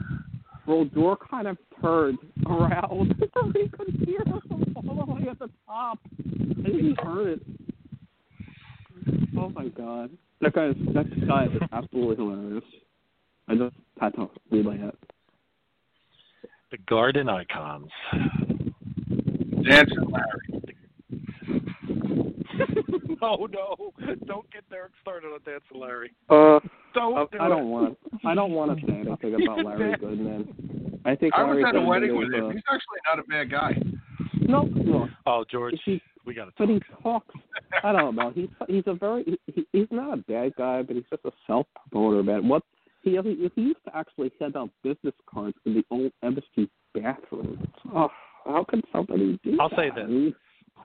Brodeur 0.65 1.17
kind 1.29 1.47
of 1.47 1.57
turned 1.81 2.17
around 2.47 3.15
so 3.33 3.51
he 3.55 3.67
could 3.69 3.89
hear 4.05 4.21
him 4.25 4.41
all 4.75 5.05
the 5.05 5.13
way 5.13 5.29
at 5.29 5.39
the 5.39 5.49
top. 5.67 5.99
And 6.23 6.65
he 6.65 6.95
heard 7.03 7.27
it. 7.27 7.41
Oh 9.37 9.49
my 9.49 9.67
God. 9.67 10.09
That 10.41 10.53
guy 10.53 10.67
is, 10.69 10.75
that 10.93 11.27
guy 11.27 11.45
is 11.45 11.61
absolutely 11.71 12.15
hilarious. 12.15 12.63
I 13.47 13.55
just 13.55 13.75
had 13.99 14.15
to 14.15 14.29
relay 14.49 14.79
it. 14.79 14.97
the 16.71 16.77
garden 16.89 17.29
icons. 17.29 17.89
Dancing 19.69 20.09
Larry. 20.09 20.64
Oh 23.21 23.47
no! 23.49 23.91
Don't 24.27 24.51
get 24.51 24.69
Derek 24.69 24.91
started 25.01 25.27
on 25.27 25.39
Dancing 25.45 25.79
Larry. 25.79 26.11
Uh, 26.29 26.59
Don't 26.93 27.17
I, 27.17 27.25
do 27.31 27.37
I 27.39 27.47
don't 27.47 27.69
want. 27.69 27.97
I 28.25 28.35
don't 28.35 28.51
want 28.51 28.77
to 28.77 28.85
say 28.85 28.93
anything 29.07 29.35
about 29.41 29.65
Larry 29.65 29.95
Goodman. 29.97 30.99
I 31.05 31.15
think 31.15 31.33
I 31.33 31.43
was 31.43 31.55
Larry 31.55 31.63
at 31.65 31.75
a 31.75 31.81
wedding 31.81 32.17
with 32.17 32.33
him. 32.33 32.45
uh, 32.47 32.49
He's 32.49 32.61
actually 32.69 32.99
not 33.05 33.19
a 33.19 33.23
bad 33.23 33.49
guy. 33.49 33.77
No, 34.41 34.63
no. 34.63 35.07
Oh, 35.25 35.45
George, 35.49 35.73
If 35.75 35.79
he, 35.85 36.01
we 36.25 36.33
got 36.33 36.45
to 36.45 36.51
but 36.57 36.65
talk. 36.65 36.73
he 36.83 37.03
talks. 37.03 37.35
I 37.83 37.91
don't 37.93 38.15
know. 38.15 38.31
He's 38.35 38.49
he's 38.67 38.83
a 38.85 38.93
very 38.93 39.23
he, 39.47 39.65
he's 39.71 39.87
not 39.91 40.13
a 40.13 40.17
bad 40.17 40.51
guy, 40.57 40.81
but 40.81 40.95
he's 40.97 41.05
just 41.09 41.23
a 41.25 41.31
self 41.47 41.67
promoter, 41.91 42.21
man. 42.21 42.47
What 42.47 42.63
he 43.01 43.11
he 43.23 43.49
he 43.55 43.61
used 43.61 43.83
to 43.85 43.95
actually 43.95 44.31
hand 44.41 44.57
out 44.57 44.69
business 44.83 45.15
cards 45.31 45.55
in 45.65 45.73
the 45.73 45.83
old 45.89 46.11
embassy 46.21 46.69
bathroom. 46.93 47.65
Oh, 47.95 48.09
how 48.43 48.65
can 48.69 48.81
somebody 48.91 49.39
do 49.43 49.51
that? 49.51 49.61
I'll 49.61 49.69
that? 49.69 49.77
say 49.77 49.89
this. 49.95 50.33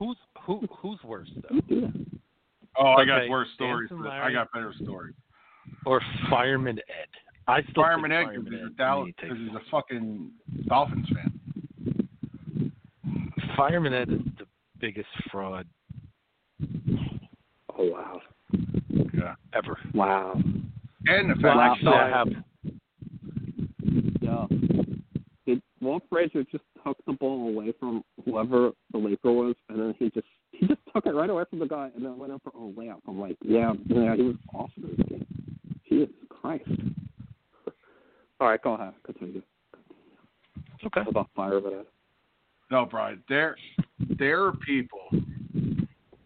I 0.01 0.05
mean, 0.05 0.15
Who's 0.15 0.17
who? 0.45 0.67
Who's 0.81 0.99
worse 1.03 1.29
though? 1.35 1.59
do 1.67 1.75
you? 1.75 1.89
Oh, 2.77 2.93
I 2.93 3.05
got 3.05 3.21
Okay, 3.21 3.29
worse 3.29 3.47
stories. 3.55 3.89
Dancing 3.89 4.07
I 4.07 4.31
got 4.31 4.51
better 4.51 4.73
stories. 4.81 5.15
Or 5.85 6.01
Fireman 6.29 6.79
Ed? 6.79 7.07
I 7.47 7.61
still 7.63 7.83
Fireman 7.83 8.11
Ed 8.11 8.23
Fireman 8.23 8.43
because 8.45 8.53
he's, 8.59 8.63
Ed 8.63 8.71
a 8.71 8.75
Dallas, 8.77 9.09
because 9.19 9.37
he's 9.37 9.55
a 9.55 9.61
fucking 9.69 10.31
Dolphins 10.67 11.07
fan. 11.13 11.31
Fireman 13.57 13.93
Ed 13.93 14.09
is 14.09 14.21
the 14.39 14.45
biggest 14.79 15.09
fraud 15.31 15.67
Oh 17.77 17.85
wow, 17.89 18.21
Yeah. 19.13 19.35
ever. 19.53 19.77
wow, 19.93 20.33
And 21.07 21.29
the 21.29 21.35
fact 21.35 21.43
Well, 21.43 21.57
that 21.57 21.71
actually, 21.71 21.93
I 21.93 22.09
have. 22.09 22.27
yeah. 24.21 24.47
It, 25.47 25.63
Walt 25.81 26.03
Frazier 26.09 26.43
just 26.51 26.63
took 26.85 26.97
the 27.05 27.13
ball 27.13 27.49
away 27.49 27.73
from 27.79 28.03
whoever 28.25 28.71
the 28.91 28.97
Laker 28.97 29.31
was, 29.31 29.55
and 29.69 29.79
then 29.79 29.95
he 29.97 30.09
just 30.09 30.27
he 30.51 30.67
just 30.67 30.79
took 30.93 31.05
it 31.05 31.13
right 31.13 31.29
away 31.29 31.43
from 31.49 31.59
the 31.59 31.67
guy, 31.67 31.89
and 31.95 32.05
then 32.05 32.17
went 32.17 32.31
up 32.31 32.41
for 32.43 32.49
a 32.49 32.71
layup. 32.71 32.99
I'm 33.07 33.19
like, 33.19 33.37
yeah, 33.43 33.73
yeah, 33.87 34.15
he 34.15 34.23
was 34.23 34.35
awesome 34.53 34.83
in 34.83 34.95
this 34.97 35.07
game. 35.07 35.25
Jesus 35.87 36.15
Christ. 36.29 36.69
All 38.39 38.47
right, 38.47 38.61
go 38.61 38.73
ahead. 38.73 38.93
Continue. 39.05 39.41
Okay. 40.85 41.01
About 41.07 41.29
fireman. 41.35 41.73
Ed. 41.73 41.79
Uh, 41.79 41.83
no, 42.71 42.85
Brian. 42.85 43.21
There, 43.29 43.55
there 44.17 44.43
are 44.43 44.53
people 44.53 45.09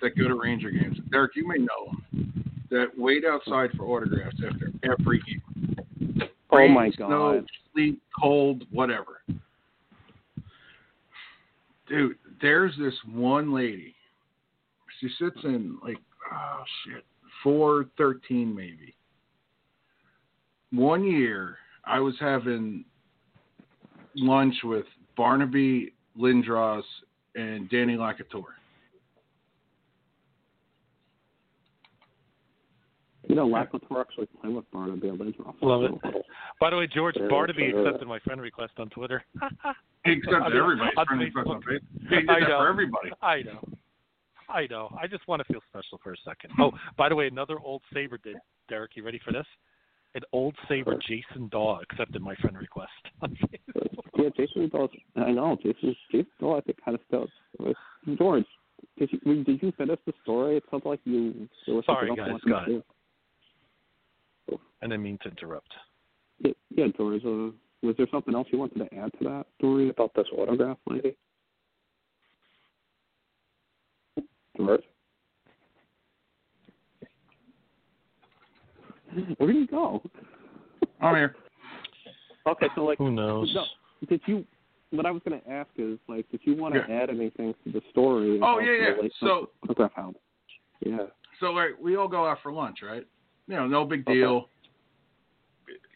that 0.01 0.17
go 0.17 0.27
to 0.27 0.35
Ranger 0.35 0.69
games. 0.69 0.97
Derek, 1.11 1.35
you 1.35 1.47
may 1.47 1.57
know 1.57 1.97
them 2.13 2.45
that 2.69 2.87
wait 2.97 3.23
outside 3.25 3.71
for 3.75 3.85
autographs 3.85 4.37
after 4.45 4.71
every 4.83 5.21
game. 5.21 6.29
Oh 6.51 6.67
my 6.67 6.87
god! 6.89 6.95
Snow, 6.95 7.33
God. 7.39 7.49
sleet, 7.73 7.99
cold, 8.17 8.63
whatever. 8.71 9.21
Dude, 11.87 12.17
there's 12.41 12.73
this 12.77 12.93
one 13.13 13.53
lady. 13.53 13.95
She 14.99 15.09
sits 15.19 15.37
in 15.43 15.77
like 15.83 15.97
oh 16.33 16.63
shit, 16.83 17.03
four 17.43 17.85
thirteen 17.97 18.55
maybe. 18.55 18.95
One 20.71 21.03
year, 21.03 21.57
I 21.85 21.99
was 21.99 22.15
having 22.19 22.85
lunch 24.15 24.55
with 24.63 24.85
Barnaby 25.15 25.93
Lindros 26.17 26.83
and 27.35 27.69
Danny 27.69 27.95
LaCouture. 27.95 28.55
You 33.35 33.41
know, 33.41 33.49
LaCouture 33.49 33.99
actually 33.99 34.27
played 34.39 34.55
with 34.55 34.71
Barnaby 34.71 35.07
Lindros. 35.07 35.55
Love 35.61 35.83
it. 35.83 35.91
By 36.61 36.69
the 36.69 36.77
way, 36.77 36.87
George 36.87 37.15
Yeah, 37.19 37.27
Barnaby 37.29 37.73
uh, 37.75 37.79
accepted 37.79 38.07
my 38.07 38.17
friend 38.19 38.39
request 38.39 38.71
on 38.77 38.89
Twitter. 38.89 39.25
He 40.05 40.13
accepted 40.13 40.41
I 40.41 40.49
mean, 40.49 40.57
everybody's 40.57 40.93
on 40.97 41.05
friend 41.05 41.21
request 41.21 41.47
on 41.49 41.61
Facebook. 41.63 41.65
Facebook. 41.65 42.09
He 42.09 42.15
did 42.15 42.29
I 42.29 42.39
that 42.39 42.47
know. 42.47 42.59
for 42.59 42.67
everybody. 42.69 43.09
I 43.21 43.41
know. 43.41 43.67
I 44.47 44.67
know. 44.67 44.97
I 45.01 45.07
just 45.07 45.27
want 45.27 45.41
to 45.45 45.51
feel 45.51 45.59
special 45.67 45.99
for 46.01 46.13
a 46.13 46.17
second. 46.23 46.51
Oh, 46.61 46.71
by 46.95 47.09
the 47.09 47.15
way, 47.15 47.27
another 47.27 47.59
old 47.59 47.81
Saber 47.93 48.17
did. 48.23 48.37
Derek, 48.69 48.91
you 48.95 49.03
ready 49.03 49.19
for 49.25 49.33
this? 49.33 49.47
An 50.13 50.21
old 50.31 50.55
Saber, 50.69 50.97
Jason 51.05 51.49
Dawe, 51.51 51.79
accepted 51.81 52.21
my 52.21 52.35
friend 52.35 52.57
request. 52.57 52.91
Yeah, 54.17 54.29
Jason 54.37 54.69
does. 54.69 54.87
I 55.17 55.31
know 55.31 55.57
Jason. 55.61 55.93
Jason 56.09 56.27
Dawe, 56.39 56.57
I 56.57 56.61
think, 56.61 56.77
kind 56.85 56.95
of 56.95 57.01
still. 57.05 57.27
George, 58.17 58.45
did 58.97 59.09
you 59.11 59.43
did 59.43 59.61
you 59.61 59.73
finish 59.77 59.99
the 60.05 60.13
story? 60.23 60.55
It 60.55 60.63
sounded 60.71 60.87
like 60.87 61.01
you. 61.03 61.49
There 61.65 61.75
was 61.75 61.85
Sorry, 61.85 62.07
something 62.07 62.23
else 62.23 62.29
guys, 62.31 62.39
you 62.45 62.49
go 62.49 62.55
wanted 62.55 62.65
to 62.67 62.71
do. 62.77 62.83
I 64.51 64.57
didn't 64.87 65.03
mean 65.03 65.17
to 65.23 65.29
interrupt. 65.29 65.71
Yeah, 66.39 66.51
yeah, 66.69 66.85
George. 66.97 67.23
Uh, 67.25 67.51
was 67.81 67.95
there 67.97 68.07
something 68.11 68.33
else 68.35 68.47
you 68.51 68.59
wanted 68.59 68.79
to 68.79 68.95
add 68.97 69.11
to 69.19 69.23
that 69.25 69.45
story 69.57 69.89
about 69.89 70.11
this 70.15 70.27
autograph 70.37 70.77
lady? 70.89 71.15
George. 74.57 74.81
Where 79.37 79.47
did 79.53 79.55
you 79.55 79.67
go? 79.67 80.01
I'm 81.01 81.15
here. 81.15 81.35
Okay, 82.47 82.67
so 82.75 82.83
like, 82.85 82.97
Who 82.97 83.11
knows? 83.11 83.51
no, 83.55 83.63
did 84.07 84.21
you? 84.25 84.45
What 84.91 85.05
I 85.05 85.11
was 85.11 85.21
going 85.27 85.39
to 85.41 85.49
ask 85.49 85.69
is 85.77 85.97
like, 86.07 86.29
did 86.29 86.41
you 86.43 86.55
want 86.55 86.73
to 86.75 86.85
Yeah. 86.87 87.01
add 87.03 87.09
anything 87.09 87.53
to 87.65 87.71
the 87.71 87.81
story? 87.91 88.39
Oh, 88.41 88.59
yeah, 88.59 88.71
yeah. 88.71 88.93
the 88.95 89.01
late 89.03 89.13
So- 89.19 89.49
autograph 89.63 89.91
hound? 89.93 90.15
Yeah. 90.85 91.07
So 91.39 91.47
like 91.51 91.71
we 91.81 91.95
all 91.95 92.07
go 92.07 92.25
out 92.27 92.37
for 92.43 92.51
lunch, 92.51 92.79
right? 92.83 93.05
You 93.47 93.55
know, 93.55 93.67
no 93.67 93.85
big 93.85 94.05
deal. 94.05 94.49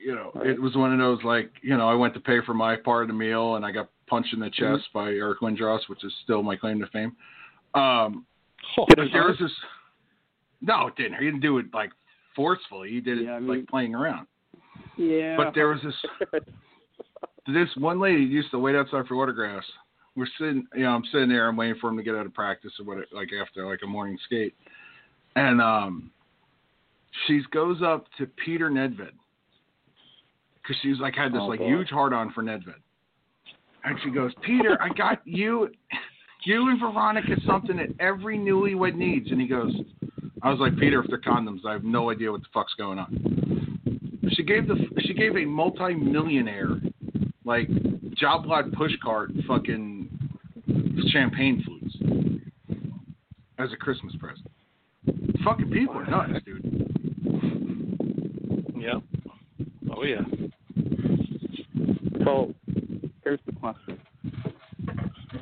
You 0.02 0.16
know, 0.16 0.32
Right. 0.36 0.48
it 0.48 0.62
was 0.62 0.76
one 0.76 0.94
of 0.94 1.00
those 1.00 1.24
like, 1.24 1.52
you 1.62 1.76
know, 1.76 1.90
I 1.90 1.94
went 1.96 2.14
to 2.14 2.20
pay 2.20 2.40
for 2.46 2.54
my 2.54 2.76
part 2.76 3.04
of 3.04 3.08
the 3.10 3.14
meal 3.14 3.56
and 3.56 3.66
I 3.66 3.72
got 3.72 3.90
punched 4.08 4.34
in 4.34 4.40
the 4.40 4.46
Mm-hmm. 4.48 4.76
chest 4.78 4.88
by 4.94 5.10
Eric 5.12 5.40
Lindros, 5.42 5.82
which 5.88 6.04
is 6.04 6.14
still 6.24 6.42
my 6.44 6.56
claim 6.56 6.80
to 6.80 6.88
fame. 6.88 7.16
Um 7.76 8.26
Oh, 8.78 8.86
but 8.88 8.98
there 9.12 9.28
was 9.28 9.38
this 9.40 9.52
No, 10.62 10.88
it 10.88 10.96
didn't. 10.96 11.18
He 11.20 11.26
didn't 11.26 11.40
do 11.42 11.58
it 11.58 11.66
like 11.74 11.92
forcefully. 12.36 12.90
He 12.92 13.02
did 13.02 13.20
it 13.20 13.30
I 13.30 13.40
mean- 13.40 13.48
like 13.50 13.68
playing 13.68 13.96
around. 13.96 14.28
Yeah. 14.96 15.36
But 15.38 15.54
there 15.56 15.68
was 15.68 15.80
this 15.84 16.42
this 17.48 17.70
one 17.78 18.00
lady 18.00 18.22
used 18.24 18.52
to 18.52 18.60
wait 18.60 18.76
outside 18.76 19.08
for 19.08 19.16
autographs. 19.16 19.66
We're 20.16 20.28
sitting, 20.38 20.66
you 20.76 20.84
know, 20.84 20.90
I'm 20.92 21.04
sitting 21.12 21.30
there. 21.30 21.48
I'm 21.48 21.56
waiting 21.56 21.78
for 21.80 21.90
him 21.90 21.98
to 21.98 22.04
get 22.04 22.16
out 22.16 22.26
of 22.26 22.34
practice 22.34 22.72
or 22.80 22.86
what, 22.86 22.98
like 23.14 23.30
after 23.34 23.66
like 23.68 23.80
a 23.84 23.88
morning 23.88 24.18
skate, 24.26 24.54
and 25.36 25.62
um, 25.62 26.12
she 27.28 27.42
goes 27.52 27.82
up 27.82 28.06
to 28.18 28.26
Peter 28.44 28.70
Nedved 28.70 29.12
because 30.62 30.76
she's 30.82 31.00
like 31.00 31.16
had 31.16 31.32
this 31.34 31.40
Oh, 31.42 31.48
like 31.48 31.60
boy. 31.60 31.68
huge 31.68 31.90
heart 31.90 32.14
on 32.14 32.32
for 32.34 32.44
Nedved, 32.44 32.74
and 33.84 33.98
she 34.04 34.12
goes, 34.12 34.32
Peter, 34.44 34.78
I 34.82 34.90
got 34.90 35.22
you, 35.26 35.70
you 36.46 36.70
and 36.70 36.80
Veronica 36.80 37.36
something 37.46 37.78
that 37.78 37.90
every 38.00 38.38
newlywed 38.38 38.96
needs, 38.96 39.32
and 39.32 39.40
he 39.42 39.48
goes, 39.48 39.74
I 40.42 40.50
was 40.50 40.60
like, 40.60 40.78
Peter, 40.78 41.02
if 41.02 41.08
they're 41.10 41.20
condoms, 41.20 41.66
I 41.66 41.74
have 41.74 41.84
no 41.84 42.10
idea 42.12 42.32
what 42.32 42.42
the 42.42 42.48
fuck's 42.54 42.74
going 42.76 43.00
on. 43.00 43.80
She 44.32 44.44
gave 44.44 44.68
the 44.68 44.76
she 45.02 45.14
gave 45.14 45.36
a 45.36 45.46
multi-millionaire 45.46 46.78
like 47.46 47.68
job 48.16 48.46
lot 48.46 48.72
push 48.74 48.92
cart 49.04 49.32
fucking 49.48 50.08
champagne 51.08 51.64
flutes 51.66 51.98
as 53.58 53.74
a 53.74 53.76
Christmas 53.76 54.14
present. 54.18 54.48
Fucking 55.44 55.72
people 55.72 55.98
are 55.98 56.06
nuts, 56.06 56.44
dude. 56.46 56.64
Yeah. 58.78 59.00
Oh 60.00 60.04
yeah. 60.04 60.22
So, 62.24 62.54
here's 63.22 63.40
the 63.46 63.52
question. 63.52 64.00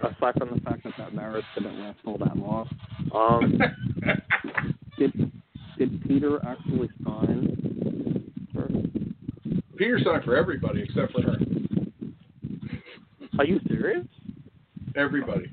Aside 0.02 0.34
from 0.40 0.50
the 0.56 0.62
fact 0.62 0.84
that 0.84 0.94
that 0.98 1.14
marriage 1.14 1.46
didn't 1.54 1.80
last 1.80 2.00
all 2.06 2.18
that 2.18 2.36
long, 2.36 2.68
um, 3.14 3.60
did 4.98 5.32
did 5.78 6.04
Peter 6.08 6.44
actually 6.44 6.90
sign? 7.06 8.32
For, 8.52 8.68
Peter 9.78 10.00
signed 10.04 10.24
for 10.24 10.36
everybody 10.36 10.82
except 10.82 11.12
for 11.12 11.22
her. 11.22 11.38
are 13.38 13.46
you 13.46 13.60
serious? 13.68 14.08
Everybody. 14.96 15.52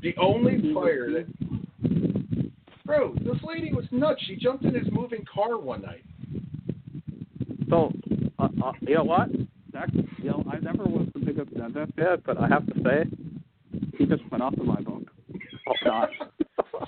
The 0.00 0.14
only 0.18 0.72
player 0.72 1.10
that. 1.10 1.26
Bro, 2.86 3.16
this 3.16 3.36
lady 3.46 3.74
was 3.74 3.84
nuts. 3.90 4.22
She 4.26 4.36
jumped 4.36 4.64
in 4.64 4.74
his 4.74 4.90
moving 4.90 5.22
car 5.30 5.58
one 5.58 5.82
night. 5.82 6.04
So, 7.70 7.92
uh, 8.38 8.48
uh, 8.64 8.72
you 8.82 8.94
know 8.94 9.04
what? 9.04 9.28
That, 9.72 9.92
you 9.94 10.30
know, 10.30 10.44
I 10.50 10.58
never 10.58 10.84
was 10.84 11.08
the 11.14 11.20
biggest 11.20 11.54
Nedved 11.54 11.94
fan, 11.94 12.22
but 12.24 12.38
I 12.38 12.48
have 12.48 12.66
to 12.66 12.74
say, 12.82 13.04
he 13.98 14.06
just 14.06 14.22
went 14.30 14.42
off 14.42 14.54
in 14.54 14.66
my 14.66 14.80
book. 14.80 15.02
Oh 15.68 15.74
gosh. 15.84 16.12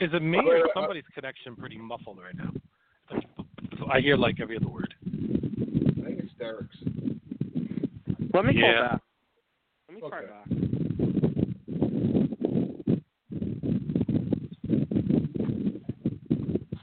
Is 0.01 0.11
it 0.15 0.23
me 0.23 0.39
or 0.39 0.69
somebody's 0.75 1.05
connection 1.15 1.55
pretty 1.57 1.77
muffled 1.77 2.19
right 2.19 2.37
now? 2.37 2.51
I 3.93 4.01
hear 4.01 4.17
like 4.17 4.41
every 4.41 4.57
other 4.57 4.69
word. 4.69 4.95
I 5.05 6.05
think 6.05 6.21
it's 6.21 6.33
Derek's. 6.39 6.77
Let 8.33 8.45
me 8.45 8.55
Yeah. 8.55 8.63
call 8.63 8.89
back. 8.89 9.01
Let 9.89 9.95
me 9.95 10.01
try 10.09 10.19
Okay. 10.19 10.27
back. 10.29 10.47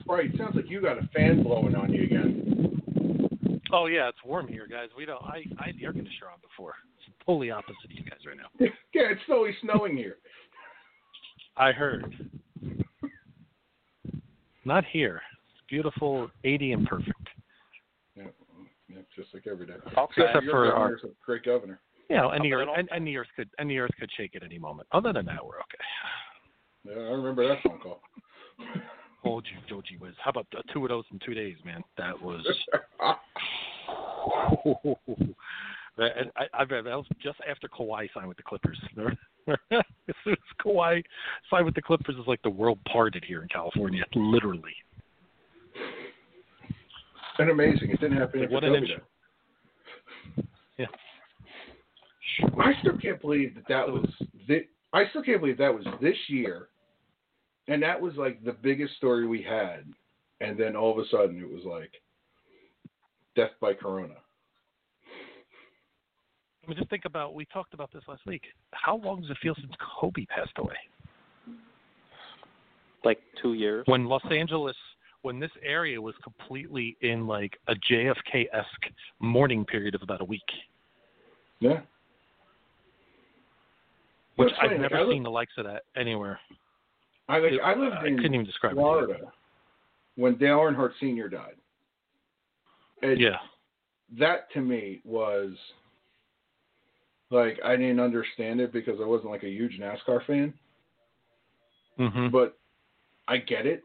Right, 0.08 0.32
sounds 0.38 0.56
like 0.56 0.70
you 0.70 0.82
got 0.82 0.98
a 0.98 1.08
fan 1.14 1.44
blowing 1.44 1.76
on 1.76 1.94
you 1.94 2.04
again. 2.04 2.47
Oh 3.72 3.88
yeah, 3.88 4.10
it's 4.10 4.24
warm 4.26 4.48
here, 4.48 4.68
guys. 4.70 4.90
We 4.98 5.06
don't. 5.06 5.22
I 5.24 5.44
I 5.60 5.68
had 5.68 5.76
the 5.78 5.86
air 5.86 5.94
conditioner 5.94 6.30
on 6.32 6.40
before. 6.42 6.76
It's 6.98 7.16
totally 7.26 7.52
opposite 7.52 7.86
of 7.86 7.92
you 7.92 8.04
guys 8.04 8.20
right 8.26 8.38
now. 8.38 8.50
yeah, 8.94 9.12
it's 9.12 9.22
slowly 9.26 9.52
snowing 9.62 9.98
here. 9.98 10.18
I 11.56 11.72
heard. 11.72 12.16
Not 14.66 14.84
here. 14.92 15.22
It's 15.54 15.64
beautiful, 15.70 16.30
80 16.44 16.74
and 16.74 16.88
perfect. 16.88 17.12
Yeah, 18.18 18.24
yeah 18.90 18.98
just 19.16 19.34
like 19.34 19.48
every 19.48 19.66
day. 19.66 19.74
Okay. 19.98 20.24
Except 20.24 20.44
Your 20.44 20.52
for 20.52 20.74
our- 20.74 21.00
great 21.26 21.44
governor. 21.44 21.80
You 22.10 22.18
know, 22.18 22.30
and 22.30 22.44
the 22.44 22.54
earth, 22.54 22.70
and, 22.78 22.88
and 22.92 23.06
the 23.06 23.18
earth 23.18 23.28
could 23.36 23.50
and 23.60 23.70
the 23.70 23.80
earth 23.80 23.92
could 24.00 24.10
shake 24.16 24.36
at 24.36 24.44
any 24.44 24.58
moment. 24.58 24.88
Other 24.94 25.12
than 25.12 25.26
that, 25.26 25.46
we're 25.46 25.60
okay. 25.60 25.84
Yeah, 26.86 26.94
I 26.94 27.12
remember 27.12 27.48
that 27.48 27.58
phone 27.64 27.80
call. 27.80 28.02
Hold 29.24 29.46
you, 29.52 29.58
Joji 29.68 29.98
Whiz. 30.00 30.14
How 30.24 30.30
about 30.30 30.48
two 30.72 30.84
of 30.84 30.90
those 30.90 31.04
in 31.12 31.20
two 31.26 31.34
days, 31.34 31.58
man? 31.66 31.84
That 31.98 32.22
was. 32.22 32.46
And 36.00 36.30
I, 36.36 36.46
I, 36.54 36.66
that 36.66 36.84
was 36.86 37.08
just 37.24 37.40
after 37.50 37.68
Kawhi 37.68 38.08
signed 38.14 38.28
with 38.28 38.38
the 38.38 38.44
Clippers. 38.44 38.80
as 39.48 39.56
soon 40.24 40.34
as 40.34 40.38
Kawhi 40.64 41.04
signed 41.50 41.66
with 41.66 41.74
the 41.74 41.82
Clippers, 41.82 42.16
it's 42.20 42.28
like 42.28 42.42
the 42.44 42.50
world 42.52 42.78
parted 42.92 43.26
here 43.28 43.42
in 43.42 43.48
California, 43.48 44.04
literally. 44.14 44.76
and 47.40 47.50
amazing. 47.50 47.90
It 47.90 48.00
didn't 48.00 48.18
happen. 48.18 48.42
Like, 48.42 48.52
what 48.52 48.64
an 48.64 48.76
intro. 48.76 48.98
though. 48.98 50.44
I 52.60 52.74
still 52.82 52.98
can't 52.98 53.20
believe 53.20 53.56
that 53.56 53.68
that 53.68 53.88
was. 53.88 54.06
Thi- 54.48 54.68
I 54.94 55.04
still 55.10 55.24
can't 55.24 55.40
believe 55.40 55.58
that 55.58 55.74
was 55.74 55.86
this 56.02 56.18
year, 56.28 56.70
and 57.68 57.82
that 57.82 58.00
was 58.00 58.14
like 58.16 58.44
the 58.44 58.54
biggest 58.54 58.96
story 58.98 59.28
we 59.28 59.42
had, 59.42 59.86
and 60.42 60.60
then 60.60 60.76
all 60.76 60.92
of 60.92 61.04
a 61.04 61.10
sudden 61.10 61.40
it 61.40 61.50
was 61.50 61.64
like 61.66 61.92
death 63.38 63.52
by 63.62 63.74
corona. 63.74 64.16
I 66.66 66.68
mean, 66.70 66.78
just 66.78 66.90
think 66.90 67.06
about. 67.06 67.34
We 67.34 67.46
talked 67.46 67.74
about 67.74 67.94
this 67.94 68.04
last 68.10 68.26
week. 68.26 68.42
How 68.74 68.98
long 68.98 69.22
does 69.22 69.30
it 69.30 69.38
feel 69.42 69.56
since 69.56 69.72
Kobe 70.02 70.26
passed 70.26 70.52
away? 70.58 70.76
Like 73.06 73.20
two 73.42 73.54
years. 73.54 73.86
When 73.88 74.06
Los 74.06 74.24
Angeles, 74.30 74.76
when 75.22 75.40
this 75.40 75.52
area 75.64 76.02
was 76.02 76.16
completely 76.24 76.98
in 77.02 77.26
like 77.28 77.58
a 77.70 77.74
JFK 77.90 78.48
esque 78.52 78.92
mourning 79.20 79.64
period 79.64 79.96
of 79.96 80.02
about 80.02 80.20
a 80.20 80.26
week, 80.26 80.42
Yeah. 81.60 81.82
which 84.36 84.50
I've 84.54 84.58
funny, 84.72 84.80
like, 84.82 84.92
never 84.92 85.06
I 85.08 85.10
seen 85.12 85.24
the 85.24 85.32
likes 85.32 85.54
of 85.58 85.66
that 85.66 85.84
anywhere. 85.96 86.40
I 87.30 87.38
like, 87.40 87.54
It- 87.54 87.62
I 87.62 87.76
lived 87.76 87.96
I 87.98 88.08
in 88.08 88.18
couldn't 88.18 88.34
even 88.34 88.46
describe 88.46 88.74
it. 88.74 88.76
Florida 88.76 89.32
when 90.16 90.36
Dale 90.38 90.58
Earnhardt 90.60 90.94
Sr. 91.00 91.30
died. 91.30 91.56
And 93.02 93.20
Yeah. 93.20 93.38
that 94.18 94.52
to 94.54 94.62
me 94.62 95.02
was 95.04 95.52
like 97.30 97.60
I 97.64 97.76
didn't 97.76 98.00
understand 98.00 98.60
it 98.62 98.72
because 98.72 99.00
I 99.02 99.06
wasn't 99.06 99.32
like 99.32 99.44
a 99.44 99.50
huge 99.50 99.80
NASCAR 99.80 100.26
fan, 100.26 100.54
hmm 101.98 102.28
but 102.30 102.58
I 103.28 103.38
get 103.38 103.66
it 103.66 103.84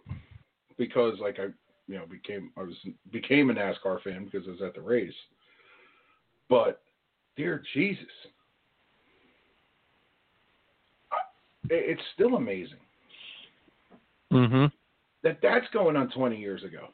because 0.78 1.18
like 1.18 1.38
I 1.40 1.48
you 1.88 1.98
know 1.98 2.06
became 2.06 2.52
I 2.56 2.62
was 2.62 2.76
became 3.10 3.50
a 3.50 3.54
NASCAR 3.54 4.00
fan 4.02 4.24
because 4.24 4.46
I 4.46 4.52
was 4.52 4.62
at 4.62 4.74
the 4.74 4.80
race. 4.80 5.12
But 6.48 6.80
dear 7.36 7.62
Jesus, 7.74 8.06
I- 11.10 11.16
it's 11.68 12.02
still 12.14 12.36
amazing 12.36 12.78
hmm 14.30 14.66
that 15.22 15.38
that's 15.42 15.66
going 15.72 15.96
on 15.96 16.10
20 16.10 16.36
years 16.36 16.64
ago. 16.64 16.88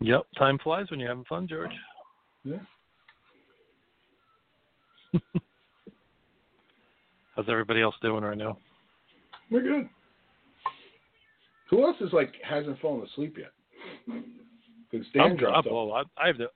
Yep. 0.00 0.26
Time 0.38 0.58
flies 0.62 0.90
when 0.90 1.00
you're 1.00 1.08
having 1.08 1.24
fun, 1.24 1.48
George. 1.48 1.72
Yeah. 2.44 2.58
How's 7.36 7.48
everybody 7.48 7.80
else 7.80 7.94
doing 8.02 8.22
right 8.22 8.38
now? 8.38 8.58
We're 9.50 9.62
good. 9.62 9.88
Who 11.70 11.84
else 11.84 11.96
is 12.00 12.12
like 12.12 12.34
hasn't 12.48 12.80
fallen 12.80 13.06
asleep 13.06 13.36
yet? 13.38 13.52
Because 14.90 15.06
Dan 15.12 15.22
I'm, 15.22 15.36
dropped 15.36 15.68
I'm, 15.68 15.74
well, 15.74 15.92
I, 15.92 16.02
I 16.22 16.26
have 16.28 16.38
the. 16.38 16.48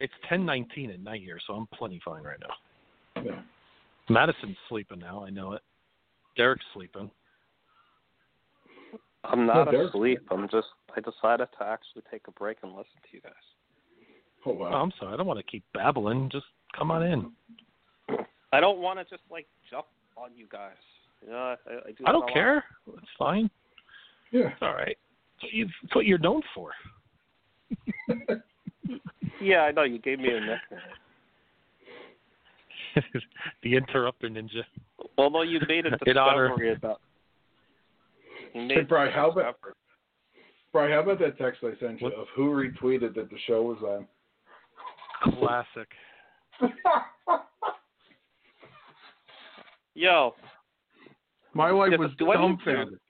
It's 0.00 0.12
10:19 0.30 0.94
at 0.94 1.00
night 1.00 1.22
here, 1.22 1.38
so 1.46 1.54
I'm 1.54 1.66
plenty 1.74 2.00
fine 2.04 2.22
right 2.22 2.38
now. 2.40 3.22
Yeah. 3.22 3.40
Madison's 4.08 4.56
sleeping 4.68 4.98
now. 4.98 5.24
I 5.24 5.30
know 5.30 5.52
it. 5.52 5.62
Derek's 6.36 6.64
sleeping. 6.74 7.10
I'm 9.24 9.46
not 9.46 9.72
No, 9.72 9.86
asleep. 9.86 10.20
I'm 10.30 10.48
just. 10.48 10.68
I 10.96 11.00
decided 11.00 11.48
to 11.58 11.64
actually 11.64 12.02
take 12.10 12.22
a 12.28 12.30
break 12.32 12.58
and 12.62 12.72
listen 12.72 12.96
to 13.02 13.08
you 13.16 13.20
guys. 13.20 13.32
Oh 14.46 14.52
wow. 14.52 14.70
Oh, 14.72 14.76
I'm 14.76 14.92
sorry. 14.98 15.12
I 15.14 15.16
don't 15.16 15.26
want 15.26 15.38
to 15.38 15.44
keep 15.50 15.62
babbling. 15.74 16.30
Just 16.32 16.46
come 16.76 16.90
on 16.90 17.02
in. 17.02 17.30
I 18.52 18.60
don't 18.60 18.78
want 18.78 18.98
to 18.98 19.04
just 19.04 19.22
like 19.30 19.46
jump 19.70 19.86
on 20.16 20.30
you 20.34 20.46
guys. 20.50 20.72
You 21.22 21.30
know, 21.32 21.36
I, 21.36 21.54
I 21.88 21.90
do 21.92 22.04
I 22.06 22.12
don't 22.12 22.22
lot. 22.22 22.32
care. 22.32 22.64
It's 22.96 23.06
fine. 23.18 23.50
yeah. 24.32 24.48
It's 24.48 24.62
all 24.62 24.72
right. 24.72 24.96
It's 25.36 25.42
what, 25.44 25.52
you, 25.52 25.68
it's 25.84 25.94
what 25.94 26.06
you're 26.06 26.18
known 26.18 26.42
for. 26.54 26.70
Yeah, 29.42 29.60
I 29.60 29.70
know. 29.70 29.84
You 29.84 29.98
gave 29.98 30.18
me 30.18 30.28
a 30.28 30.40
nickname. 30.40 30.80
the 33.62 33.74
interrupter 33.74 34.28
ninja. 34.28 34.62
Although 35.16 35.42
you 35.42 35.60
made 35.66 35.86
a 35.86 35.96
In 36.06 36.18
honor- 36.18 36.48
discovery 36.48 36.72
about. 36.74 37.00
You 38.54 38.62
made 38.62 38.76
Hey, 38.78 38.82
Brian, 38.84 39.12
how 39.12 39.30
about- 39.30 39.52
discovery. 39.54 39.74
Brian, 40.72 40.92
how 40.92 41.00
about 41.00 41.18
that 41.18 41.36
text 41.38 41.62
I 41.64 41.74
sent 41.80 42.00
you 42.00 42.06
What? 42.08 42.14
of 42.14 42.28
who 42.30 42.50
retweeted 42.52 43.14
that 43.14 43.28
the 43.30 43.38
show 43.46 43.62
was 43.62 43.82
on? 43.82 44.06
Classic. 45.38 45.88
Yo, 49.94 50.34
My 51.52 51.72
wife 51.72 51.92
was 51.98 52.10
do 52.18 52.30
any 52.30 52.42
of 52.44 52.50
you- 52.50 52.56
dumbfounded. 52.56 53.00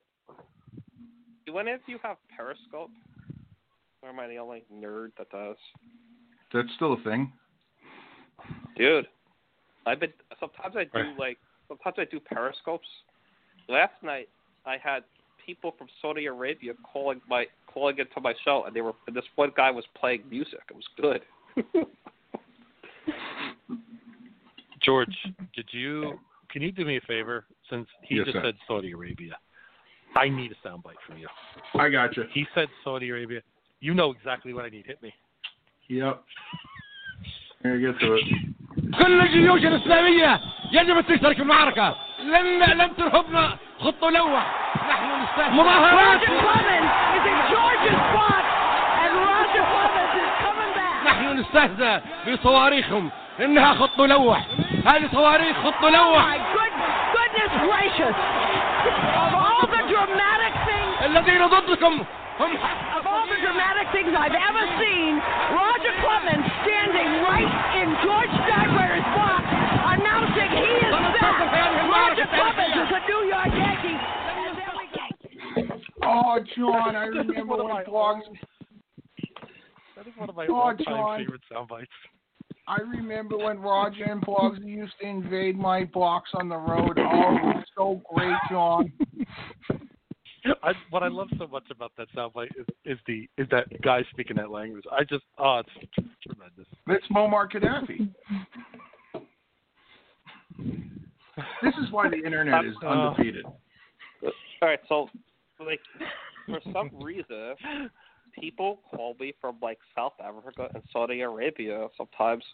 do 1.47 1.59
any 1.59 1.73
of 1.73 1.81
you 1.87 1.99
have 2.03 2.17
Periscope? 2.35 2.91
Or 4.03 4.09
am 4.09 4.19
I 4.19 4.27
the 4.29 4.39
only 4.39 4.65
nerd 4.73 5.15
that 5.19 5.29
does? 5.31 5.57
That's 6.53 6.73
still 6.77 6.95
a 6.95 7.01
thing. 7.03 7.33
Dude, 8.77 9.07
I've 9.85 10.01
been. 10.01 10.13
Sometimes 10.41 10.75
I 10.77 10.85
do 10.85 10.91
Right. 10.99 11.19
like. 11.19 11.39
Sometimes 11.69 11.99
I 11.99 12.05
do 12.07 12.19
periscopes. 12.19 12.89
Last 13.69 14.03
night 14.03 14.31
I 14.65 14.79
had 14.79 15.05
people 15.50 15.74
from 15.78 15.88
Saudi 16.02 16.26
Arabia 16.26 16.74
calling 16.92 17.22
my 17.30 17.46
calling 17.72 17.98
into 18.00 18.20
my 18.22 18.34
show, 18.44 18.64
and 18.66 18.76
they 18.76 18.82
were. 18.82 18.94
And 19.08 19.16
this 19.16 19.24
one 19.36 19.52
guy 19.56 19.72
was 19.72 19.86
playing 20.00 20.24
music. 20.30 20.60
It 20.70 20.76
was 20.76 20.88
good. 21.00 21.22
George, 24.82 25.16
did 25.56 25.66
you? 25.72 26.20
Can 26.52 26.62
you 26.62 26.72
do 26.72 26.86
me 26.86 26.98
a 26.98 27.02
favor? 27.02 27.46
Since 27.70 27.88
he 28.04 28.16
Yes, 28.16 28.26
just 28.26 28.36
sir. 28.38 28.44
said 28.46 28.56
Saudi 28.68 28.92
Arabia, 28.92 29.36
I 30.16 30.30
need 30.30 30.52
a 30.52 30.68
soundbite 30.68 31.00
from 31.08 31.18
you. 31.18 31.28
I 31.74 31.90
got 31.90 32.16
you. 32.16 32.24
He 32.32 32.46
said 32.54 32.68
Saudi 32.84 33.10
Arabia. 33.10 33.42
You 33.80 33.94
know 33.94 34.12
exactly 34.12 34.54
what 34.54 34.66
I 34.66 34.70
need. 34.70 34.86
Hit 34.86 35.02
me. 35.02 35.14
Yep. 35.88 36.24
Here, 37.64 37.80
get 37.80 38.00
to 38.00 38.14
it. 38.14 38.24
كل 39.02 39.22
الجيوش 39.22 39.62
الإسلامية 39.66 40.42
يجب 40.72 40.98
أن 40.98 41.06
تشترك 41.06 41.40
المعركة 41.40 41.96
لن 42.20 42.60
لن 42.78 42.96
ترهبنا 42.96 43.58
خط 43.80 44.04
ملوح 44.04 44.76
نحن 44.90 44.99
نستهدف 44.99 44.99
مظاهرات. 45.49 46.21
نحن 51.07 51.39
نستهزأ 51.39 52.01
بصواريخهم 52.29 53.11
إنها 53.41 53.75
خط 53.75 53.99
ملوح 53.99 54.41
هذه 54.87 55.09
صواريخ 55.13 55.57
خط 55.65 55.85
ملوح 55.85 56.25
الذين 61.05 61.47
ضدكم 61.47 62.05
هم 62.41 62.53
of 62.97 63.07
all 63.07 63.27
the 63.29 63.41
dramatic 63.45 63.87
things 63.93 64.13
I've 64.17 64.33
ever 64.49 64.65
seen, 64.81 65.13
Roger 65.53 65.93
Clemens 66.01 66.47
standing 66.65 67.11
right 67.29 67.53
in 67.81 67.89
George 68.05 68.33
Steinbrenner's 68.45 69.09
box, 69.17 69.45
announcing 69.93 70.51
he 70.65 70.73
is 70.89 70.95
back. 71.21 71.37
Roger 71.97 72.27
Clemens 72.37 72.77
is 72.83 72.91
a 72.99 73.01
New 73.11 73.23
York 73.35 73.53
Oh, 76.03 76.39
John, 76.57 76.97
I 76.97 77.05
remember 77.05 77.45
one 77.45 77.61
of 77.61 77.67
when 77.67 77.75
my 77.75 77.85
blogs. 77.85 78.21
That 79.97 80.07
is 80.07 80.13
one 80.17 80.29
of 80.29 80.37
my 80.37 80.47
Oh, 80.49 80.55
all-time 80.55 80.85
John. 80.85 81.19
favorite 81.19 81.43
sound 81.53 81.69
bites. 81.69 81.91
I 82.67 82.81
remember 82.83 83.37
when 83.37 83.59
Roger 83.59 84.05
and 84.05 84.23
Blogsy 84.23 84.65
used 84.65 84.93
to 85.01 85.07
invade 85.07 85.59
my 85.59 85.85
box 85.85 86.31
on 86.35 86.49
the 86.49 86.57
road. 86.57 86.99
Oh, 86.99 87.37
it 87.37 87.43
was 87.57 87.65
so 87.77 88.01
great, 88.15 88.37
John. 88.49 88.93
I, 90.63 90.73
what 90.89 91.03
I 91.03 91.09
love 91.09 91.29
so 91.37 91.47
much 91.49 91.65
about 91.71 91.93
that 91.99 92.09
soundbite 92.17 92.49
is, 92.59 92.65
is 92.87 92.99
the 93.07 93.29
is 93.37 93.47
that 93.51 93.67
guy 93.83 94.03
speaking 94.11 94.37
that 94.37 94.51
language. 94.51 94.85
I 94.91 95.05
just 95.05 95.25
oh, 95.39 95.61
it's 95.81 95.93
tremendous. 96.27 96.67
It's 96.89 97.07
Muammar 97.09 97.51
Gaddafi. 97.51 98.09
This 101.63 101.73
is 101.83 101.91
why 101.91 102.09
the 102.09 102.17
internet 102.17 102.65
is 102.67 102.75
Uh, 102.83 102.89
undefeated. 102.89 103.45
All 103.47 103.53
right, 104.63 104.81
so 104.89 105.09
like 105.65 105.81
for 106.47 106.61
some 106.73 106.91
reason, 107.01 107.55
people 108.39 108.81
call 108.91 109.17
me 109.19 109.35
from 109.41 109.57
like 109.63 109.79
South 109.95 110.15
Africa 110.23 110.69
and 110.75 110.83
Saudi 110.93 111.21
Arabia 111.21 111.89
sometimes, 111.97 112.45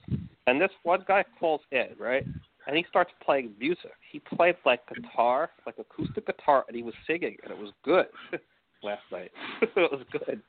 and 0.47 0.61
this 0.61 0.71
one 0.83 1.05
guy 1.07 1.25
calls 1.39 1.61
in, 1.73 1.89
right? 1.99 2.25
And 2.67 2.77
he 2.77 2.85
starts 2.89 3.13
playing 3.25 3.53
music. 3.61 3.93
He 4.11 4.19
played 4.19 4.57
like 4.65 4.81
guitar, 4.93 5.51
like 5.67 5.77
acoustic 5.79 6.27
guitar, 6.27 6.65
and 6.67 6.77
he 6.77 6.83
was 6.83 6.95
singing, 7.07 7.37
and 7.43 7.53
it 7.53 7.59
was 7.59 7.71
good 7.85 8.07
last 8.83 9.03
night. 9.13 9.31
it 9.63 9.71
was 9.77 10.03
good. 10.11 10.43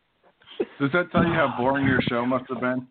Does 0.79 0.91
that 0.93 1.11
tell 1.11 1.23
you 1.23 1.33
how 1.33 1.53
boring 1.57 1.85
your 1.85 2.01
show 2.01 2.25
must 2.25 2.45
have 2.49 2.59
been? 2.59 2.87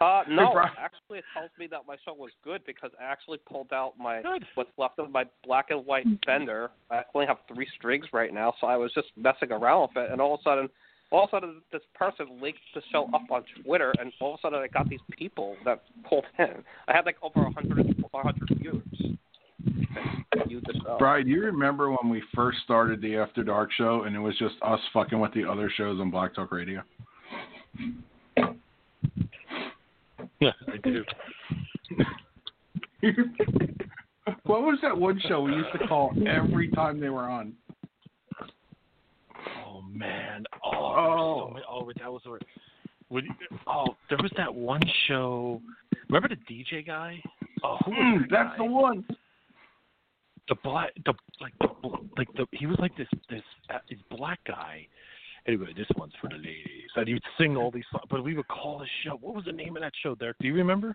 Uh, 0.00 0.22
no, 0.28 0.54
actually, 0.78 1.18
it 1.18 1.24
tells 1.34 1.50
me 1.58 1.66
that 1.66 1.80
my 1.86 1.96
show 2.04 2.14
was 2.14 2.30
good 2.44 2.62
because 2.66 2.90
I 3.00 3.04
actually 3.04 3.38
pulled 3.38 3.72
out 3.72 3.94
my 3.98 4.22
Good. 4.22 4.44
what's 4.54 4.70
left 4.78 4.98
of 4.98 5.10
my 5.10 5.24
black 5.44 5.66
and 5.70 5.84
white 5.84 6.06
Fender. 6.24 6.70
I 6.90 7.02
only 7.14 7.26
have 7.26 7.38
three 7.52 7.66
strings 7.76 8.06
right 8.12 8.32
now, 8.32 8.54
so 8.60 8.68
I 8.68 8.76
was 8.76 8.92
just 8.94 9.08
messing 9.16 9.50
around 9.50 9.88
with 9.88 10.04
it, 10.04 10.12
and 10.12 10.20
all 10.20 10.34
of 10.34 10.40
a 10.40 10.42
sudden, 10.44 10.68
all 11.10 11.24
of 11.24 11.28
a 11.28 11.36
sudden, 11.36 11.62
this 11.72 11.82
person 11.94 12.26
linked 12.40 12.60
the 12.74 12.82
show 12.92 13.08
up 13.14 13.22
on 13.30 13.42
Twitter, 13.64 13.92
and 13.98 14.12
all 14.20 14.34
of 14.34 14.40
a 14.40 14.42
sudden, 14.42 14.60
I 14.60 14.68
got 14.68 14.88
these 14.88 15.00
people 15.10 15.56
that 15.64 15.82
pulled 16.08 16.26
in. 16.38 16.62
I 16.86 16.94
had 16.94 17.04
like 17.06 17.16
over 17.22 17.46
a 17.46 17.52
hundred, 17.52 18.04
hundred 18.14 18.58
viewers. 18.60 18.82
that 20.36 20.48
viewed 20.48 20.64
the 20.66 20.80
show. 20.84 20.96
Brian, 20.98 21.24
do 21.24 21.30
you 21.30 21.42
remember 21.42 21.90
when 21.90 22.10
we 22.10 22.22
first 22.34 22.58
started 22.62 23.00
the 23.00 23.16
After 23.16 23.42
Dark 23.42 23.70
show 23.72 24.02
and 24.02 24.14
it 24.14 24.20
was 24.20 24.36
just 24.38 24.54
us 24.62 24.80
fucking 24.92 25.18
with 25.18 25.32
the 25.32 25.44
other 25.44 25.72
shows 25.76 25.98
on 26.00 26.10
Blog 26.10 26.34
Talk 26.34 26.52
Radio? 26.52 26.82
Yeah, 30.40 30.50
I 30.72 30.76
do. 30.78 31.04
what 34.44 34.62
was 34.62 34.78
that 34.82 34.96
one 34.96 35.20
show 35.28 35.42
we 35.42 35.52
used 35.52 35.72
to 35.78 35.86
call 35.86 36.12
every 36.26 36.68
time 36.70 37.00
they 37.00 37.08
were 37.08 37.22
on? 37.28 37.52
Oh 39.66 39.82
man. 39.92 40.44
Oh. 40.64 40.70
Oh. 40.72 41.46
so 41.48 41.54
many- 41.54 41.64
oh, 41.70 41.92
that 41.98 42.12
was 42.12 42.22
where. 42.24 42.40
Would 43.10 43.24
oh, 43.66 43.96
there 44.10 44.18
was 44.20 44.30
that 44.36 44.54
one 44.54 44.82
show. 45.06 45.62
Remember 46.10 46.28
the 46.28 46.36
DJ 46.52 46.86
guy? 46.86 47.22
Oh, 47.64 47.78
Mm, 47.86 48.20
that 48.20 48.26
that's 48.30 48.50
guy? 48.50 48.56
the 48.58 48.64
one. 48.64 49.04
the 50.48 50.54
black 50.62 50.90
the 51.06 51.14
like 51.40 51.52
the 51.60 51.68
like 52.18 52.28
the 52.34 52.46
he 52.52 52.66
was 52.66 52.76
like 52.78 52.94
this 52.98 53.08
this 53.30 53.42
uh, 53.70 53.78
this 53.88 53.98
black 54.10 54.38
guy. 54.46 54.86
Anyway, 55.46 55.72
this 55.76 55.86
one's 55.96 56.12
for 56.20 56.28
the 56.28 56.36
ladies. 56.36 56.90
And 56.96 57.06
he 57.06 57.14
would 57.14 57.22
sing 57.38 57.56
all 57.56 57.70
these 57.70 57.84
songs, 57.92 58.04
but 58.10 58.22
we 58.24 58.34
would 58.34 58.48
call 58.48 58.80
his 58.80 58.88
show. 59.04 59.16
What 59.20 59.34
was 59.34 59.44
the 59.44 59.52
name 59.52 59.76
of 59.76 59.82
that 59.82 59.92
show, 60.02 60.14
Derek? 60.14 60.36
Do 60.40 60.48
you 60.48 60.54
remember? 60.54 60.92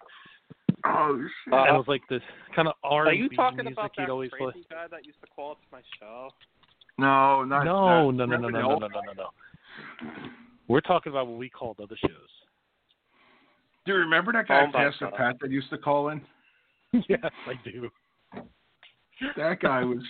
Oh 0.85 1.17
shit. 1.45 1.53
Uh, 1.53 1.57
and 1.63 1.75
it 1.75 1.77
was 1.77 1.87
like 1.87 2.01
this 2.09 2.21
kind 2.55 2.67
of 2.67 2.73
R 2.83 3.07
and 3.07 3.29
B 3.29 3.35
talking 3.35 3.57
music 3.57 3.73
about 3.73 3.91
he'd 3.95 4.03
that 4.03 4.09
always 4.09 4.29
crazy 4.31 4.51
play. 4.51 4.61
guy 4.69 4.85
that 4.91 5.05
used 5.05 5.21
to 5.21 5.27
call 5.35 5.51
into 5.51 5.61
my 5.71 5.81
show? 5.99 6.29
no, 6.97 7.43
not 7.45 7.63
No, 7.63 8.11
not- 8.11 8.27
no, 8.29 8.35
no, 8.37 8.49
no, 8.49 8.49
no, 8.49 8.59
no, 8.59 8.77
no, 8.79 8.87
no, 8.87 9.01
no, 9.01 9.13
no. 9.15 9.29
We're 10.67 10.81
talking 10.81 11.11
about 11.11 11.27
what 11.27 11.37
we 11.37 11.49
called 11.49 11.79
other 11.81 11.95
shows. 12.01 12.11
Do 13.85 13.93
you 13.93 13.97
remember 13.99 14.31
that 14.33 14.47
guy 14.47 14.65
Oh, 14.67 14.71
Pastor 14.71 15.05
God. 15.09 15.13
Pat 15.17 15.35
that 15.41 15.51
used 15.51 15.69
to 15.69 15.77
call 15.77 16.09
in? 16.09 16.21
yes, 17.09 17.19
I 17.47 17.53
do. 17.63 17.89
That 19.37 19.59
guy 19.61 19.83
was. 19.83 20.03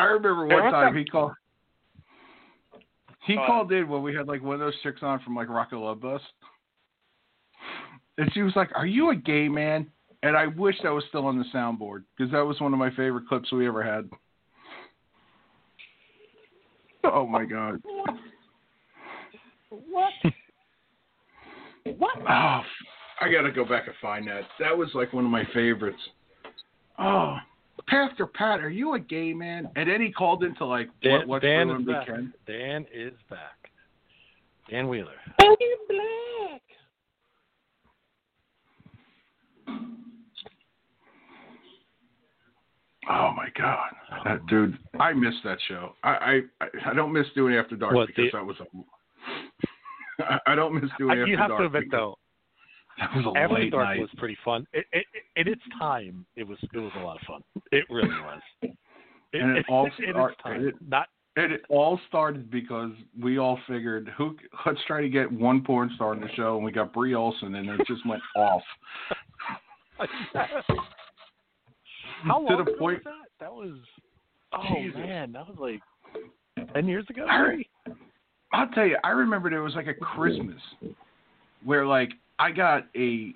I 0.00 0.04
remember 0.04 0.46
one 0.46 0.72
time 0.72 0.96
he 0.96 1.04
called. 1.04 1.32
He 3.26 3.36
Go 3.36 3.46
called 3.46 3.72
in 3.72 3.86
when 3.86 4.02
we 4.02 4.14
had 4.14 4.28
like 4.28 4.42
one 4.42 4.54
of 4.54 4.60
those 4.60 4.74
chicks 4.82 5.02
on 5.02 5.20
from 5.20 5.36
like 5.36 5.50
Rocket 5.50 5.76
Love 5.76 6.00
Bus, 6.00 6.22
and 8.16 8.32
she 8.32 8.40
was 8.40 8.54
like, 8.56 8.70
"Are 8.74 8.86
you 8.86 9.10
a 9.10 9.14
gay 9.14 9.46
man?" 9.48 9.90
And 10.22 10.36
I 10.36 10.46
wish 10.46 10.76
that 10.82 10.90
was 10.90 11.04
still 11.08 11.26
on 11.26 11.38
the 11.38 11.44
soundboard 11.54 12.04
because 12.16 12.32
that 12.32 12.40
was 12.40 12.58
one 12.60 12.72
of 12.72 12.78
my 12.78 12.90
favorite 12.90 13.28
clips 13.28 13.52
we 13.52 13.66
ever 13.66 13.82
had. 13.82 14.08
Oh 17.04 17.26
my 17.26 17.44
god! 17.44 17.82
What? 19.68 20.14
what? 21.96 22.16
Oh, 22.28 22.60
I 23.20 23.30
gotta 23.30 23.50
go 23.50 23.64
back 23.64 23.86
and 23.86 23.96
find 24.00 24.26
that. 24.28 24.42
That 24.60 24.76
was 24.76 24.88
like 24.94 25.12
one 25.12 25.24
of 25.24 25.30
my 25.30 25.44
favorites. 25.52 25.98
Oh, 26.98 27.36
Pastor 27.86 28.26
Pat, 28.26 28.60
are 28.60 28.70
you 28.70 28.94
a 28.94 28.98
gay 28.98 29.32
man? 29.32 29.68
And 29.76 29.88
then 29.88 30.00
he 30.00 30.10
called 30.12 30.44
into 30.44 30.64
like 30.64 30.88
Dan, 31.02 31.20
what, 31.20 31.28
what's 31.28 31.44
Dan 31.44 31.70
is 31.70 31.86
back. 31.86 32.06
Ken? 32.06 32.32
Dan 32.46 32.86
is 32.92 33.12
back. 33.28 33.70
Dan 34.70 34.88
Wheeler. 34.88 35.12
black. 35.38 36.62
Oh 43.08 43.32
my 43.34 43.48
god, 43.58 43.90
that 44.24 44.40
um, 44.40 44.46
dude! 44.48 44.78
I 45.00 45.12
miss 45.12 45.34
that 45.42 45.58
show. 45.68 45.94
I 46.04 46.42
I, 46.60 46.66
I 46.90 46.94
don't 46.94 47.12
miss 47.12 47.26
doing 47.34 47.56
After 47.56 47.74
Dark 47.74 47.94
What, 47.94 48.06
because 48.08 48.26
the- 48.30 48.38
that 48.38 48.44
was 48.44 48.56
a. 48.60 50.22
I, 50.22 50.38
I 50.52 50.54
don't 50.54 50.74
miss 50.74 50.90
doing 50.98 51.18
I, 51.18 51.22
After 51.22 51.26
you 51.26 51.36
have 51.36 51.48
Dark. 51.48 51.60
to 51.60 51.66
admit 51.66 51.84
because 51.90 51.98
though, 51.98 52.18
that 52.98 53.10
was 53.14 53.24
a 53.26 53.38
After 53.38 53.54
late 53.54 53.70
Dark 53.72 53.84
night. 53.84 54.00
was 54.00 54.10
pretty 54.16 54.36
fun. 54.44 54.66
It, 54.72 54.84
it, 54.92 55.06
it, 55.14 55.40
in 55.46 55.52
its 55.52 55.62
time, 55.78 56.24
it 56.36 56.46
was 56.46 56.58
it 56.74 56.78
was 56.78 56.92
a 56.96 57.00
lot 57.00 57.16
of 57.20 57.26
fun. 57.26 57.42
It 57.72 57.84
really 57.90 58.08
was. 58.08 58.40
It, 58.62 58.70
And 59.32 59.56
it 59.58 59.64
all 59.68 59.84
in 59.98 60.10
start- 60.10 60.34
time, 60.42 60.72
not 60.88 61.06
it 61.36 61.62
all 61.68 62.00
started 62.08 62.50
because 62.50 62.90
we 63.22 63.38
all 63.38 63.60
figured, 63.68 64.12
who 64.18 64.36
let's 64.66 64.80
try 64.88 65.00
to 65.00 65.08
get 65.08 65.30
one 65.30 65.62
porn 65.62 65.88
star 65.94 66.10
on 66.10 66.20
the 66.20 66.28
show, 66.34 66.56
and 66.56 66.64
we 66.64 66.72
got 66.72 66.92
Bree 66.92 67.14
Olson, 67.14 67.54
and 67.54 67.68
it 67.70 67.80
just 67.86 68.04
went 68.04 68.20
off. 68.36 68.62
how 72.24 72.38
to 72.38 72.38
long 72.38 72.46
the 72.46 72.58
ago 72.62 72.72
point- 72.78 73.04
was 73.04 73.14
that? 73.38 73.44
That 73.44 73.52
was 73.52 73.78
oh 74.52 74.74
Jesus. 74.74 74.96
man, 74.98 75.32
that 75.32 75.46
was 75.46 75.56
like 75.58 75.80
ten 76.74 76.86
years 76.88 77.06
ago. 77.08 77.24
I, 77.28 77.62
I'll 78.52 78.68
tell 78.68 78.86
you, 78.86 78.96
I 79.04 79.10
remember 79.10 79.48
there 79.48 79.62
was 79.62 79.74
like 79.74 79.86
a 79.86 79.94
Christmas 79.94 80.60
where 81.64 81.86
like 81.86 82.10
I 82.40 82.50
got 82.50 82.86
a 82.96 83.32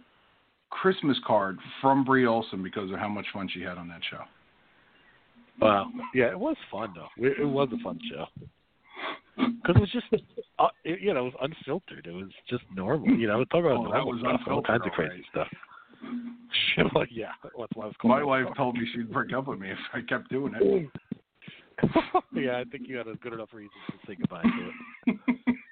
Christmas 0.70 1.18
card 1.26 1.58
from 1.81 2.05
Bree 2.05 2.26
Olson 2.26 2.62
because 2.62 2.91
of 2.91 2.99
how 2.99 3.08
much 3.08 3.26
fun 3.33 3.49
she 3.52 3.60
had 3.60 3.76
on 3.76 3.86
that 3.89 4.00
show. 4.10 4.23
Wow. 5.60 5.91
Yeah, 6.15 6.31
it 6.31 6.39
was 6.39 6.57
fun 6.70 6.94
though. 6.97 7.08
It, 7.16 7.47
was 7.47 7.68
a 7.73 7.83
fun 7.84 8.00
show. 8.10 8.24
because 9.36 9.76
it 9.76 9.81
was 9.81 9.92
just, 9.92 10.07
uh, 10.58 10.68
it, 10.84 11.00
you 11.00 11.12
know, 11.12 11.26
it 11.26 11.34
was 11.34 11.34
unfiltered. 11.42 12.07
It 12.07 12.12
was 12.12 12.31
just 12.49 12.65
normal. 12.74 13.08
You 13.10 13.28
know, 13.28 13.44
talk 13.44 13.60
about 13.60 13.76
Oh, 13.76 13.83
normal 13.84 14.07
was 14.12 14.20
stuff, 14.20 14.41
all 14.50 14.62
kinds 14.62 14.83
of 14.86 14.92
crazy 14.92 15.24
stuff. 15.31 15.49
Shit, 16.74 16.86
well, 16.94 17.05
yeah, 17.10 17.33
that's 17.42 17.55
why 17.74 17.84
I 17.84 17.86
was 17.86 17.94
My 18.02 18.20
calling 18.20 18.26
wife 18.26 18.47
it. 18.50 18.57
told 18.57 18.76
me 18.76 18.86
she'd 18.94 19.12
break 19.12 19.33
up 19.33 19.47
with 19.47 19.60
me 19.60 19.70
if 19.70 19.78
I 19.92 20.00
kept 20.00 20.31
doing 20.31 20.55
it. 20.58 20.91
yeah, 22.34 22.58
I 22.58 22.65
think 22.65 22.89
you 22.89 22.97
had 22.97 23.07
a 23.08 23.15
good 23.16 23.33
enough 23.34 23.50
reason 23.52 23.70
to 23.91 24.07
say 24.07 24.15
goodbye 24.16 24.42
to 24.42 25.12
it. 25.12 25.18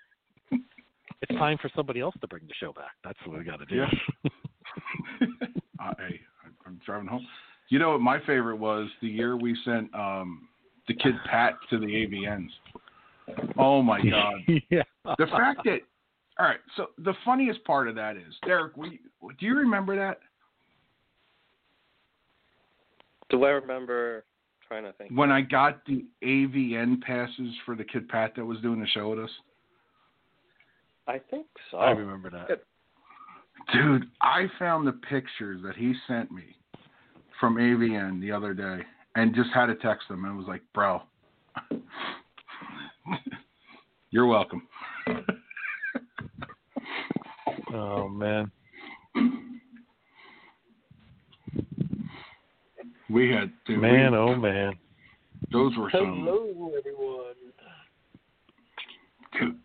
it's 1.22 1.38
time 1.38 1.56
for 1.60 1.70
somebody 1.74 2.00
else 2.00 2.14
to 2.20 2.26
bring 2.26 2.42
the 2.46 2.54
show 2.58 2.72
back. 2.72 2.92
That's 3.04 3.18
what 3.24 3.38
we 3.38 3.44
got 3.44 3.58
to 3.58 3.66
do. 3.66 3.76
Yeah. 3.76 4.30
uh, 5.80 5.94
hey, 5.98 6.20
I'm 6.66 6.80
driving 6.84 7.08
home. 7.08 7.26
You 7.68 7.78
know 7.78 7.90
what 7.92 8.00
my 8.00 8.18
favorite 8.26 8.56
was? 8.56 8.88
The 9.00 9.08
year 9.08 9.36
we 9.36 9.56
sent 9.64 9.94
um, 9.94 10.48
the 10.88 10.94
kid 10.94 11.14
Pat 11.30 11.54
to 11.70 11.78
the 11.78 11.86
AVNs. 11.86 12.48
Oh 13.56 13.82
my 13.82 14.00
god! 14.10 14.34
yeah. 14.70 14.82
The 15.04 15.26
fact 15.26 15.60
that 15.64 15.80
all 16.38 16.46
right. 16.46 16.58
So 16.76 16.88
the 16.98 17.14
funniest 17.24 17.64
part 17.64 17.88
of 17.88 17.94
that 17.94 18.16
is 18.16 18.34
Derek. 18.44 18.76
We, 18.76 19.00
do 19.38 19.46
you 19.46 19.56
remember 19.56 19.96
that 19.96 20.18
Do 23.30 23.44
I 23.44 23.50
remember 23.50 24.24
trying 24.66 24.84
to 24.84 24.92
think? 24.94 25.12
when 25.12 25.30
I 25.30 25.40
got 25.40 25.84
the 25.86 26.04
AVN 26.22 27.00
passes 27.00 27.54
for 27.64 27.76
the 27.76 27.84
kid 27.84 28.08
Pat 28.08 28.32
that 28.36 28.44
was 28.44 28.58
doing 28.60 28.80
the 28.80 28.86
show 28.88 29.10
with 29.10 29.20
us? 29.20 29.30
I 31.06 31.18
think 31.30 31.46
so. 31.70 31.78
I 31.78 31.90
remember 31.90 32.30
that. 32.30 32.62
Dude, 33.72 34.04
I 34.22 34.46
found 34.58 34.86
the 34.86 34.92
pictures 34.92 35.60
that 35.64 35.76
he 35.76 35.94
sent 36.06 36.30
me 36.30 36.42
from 37.40 37.56
AVN 37.56 38.20
the 38.20 38.30
other 38.32 38.54
day 38.54 38.80
and 39.16 39.34
just 39.34 39.50
had 39.54 39.66
to 39.66 39.74
text 39.76 40.08
him 40.10 40.24
and 40.24 40.36
was 40.38 40.46
like, 40.46 40.62
bro, 40.74 41.02
you're 44.10 44.26
welcome. 44.26 44.62
Oh 47.74 48.06
man. 48.06 48.50
We 53.08 53.30
had, 53.32 53.50
dude, 53.66 53.80
Man, 53.80 54.12
we- 54.12 54.18
oh 54.18 54.36
man. 54.36 54.74
those 55.50 55.74
were 55.78 55.88
some, 55.90 56.26
Hello, 56.26 56.70
everyone. 56.78 57.34
dude. 59.40 59.56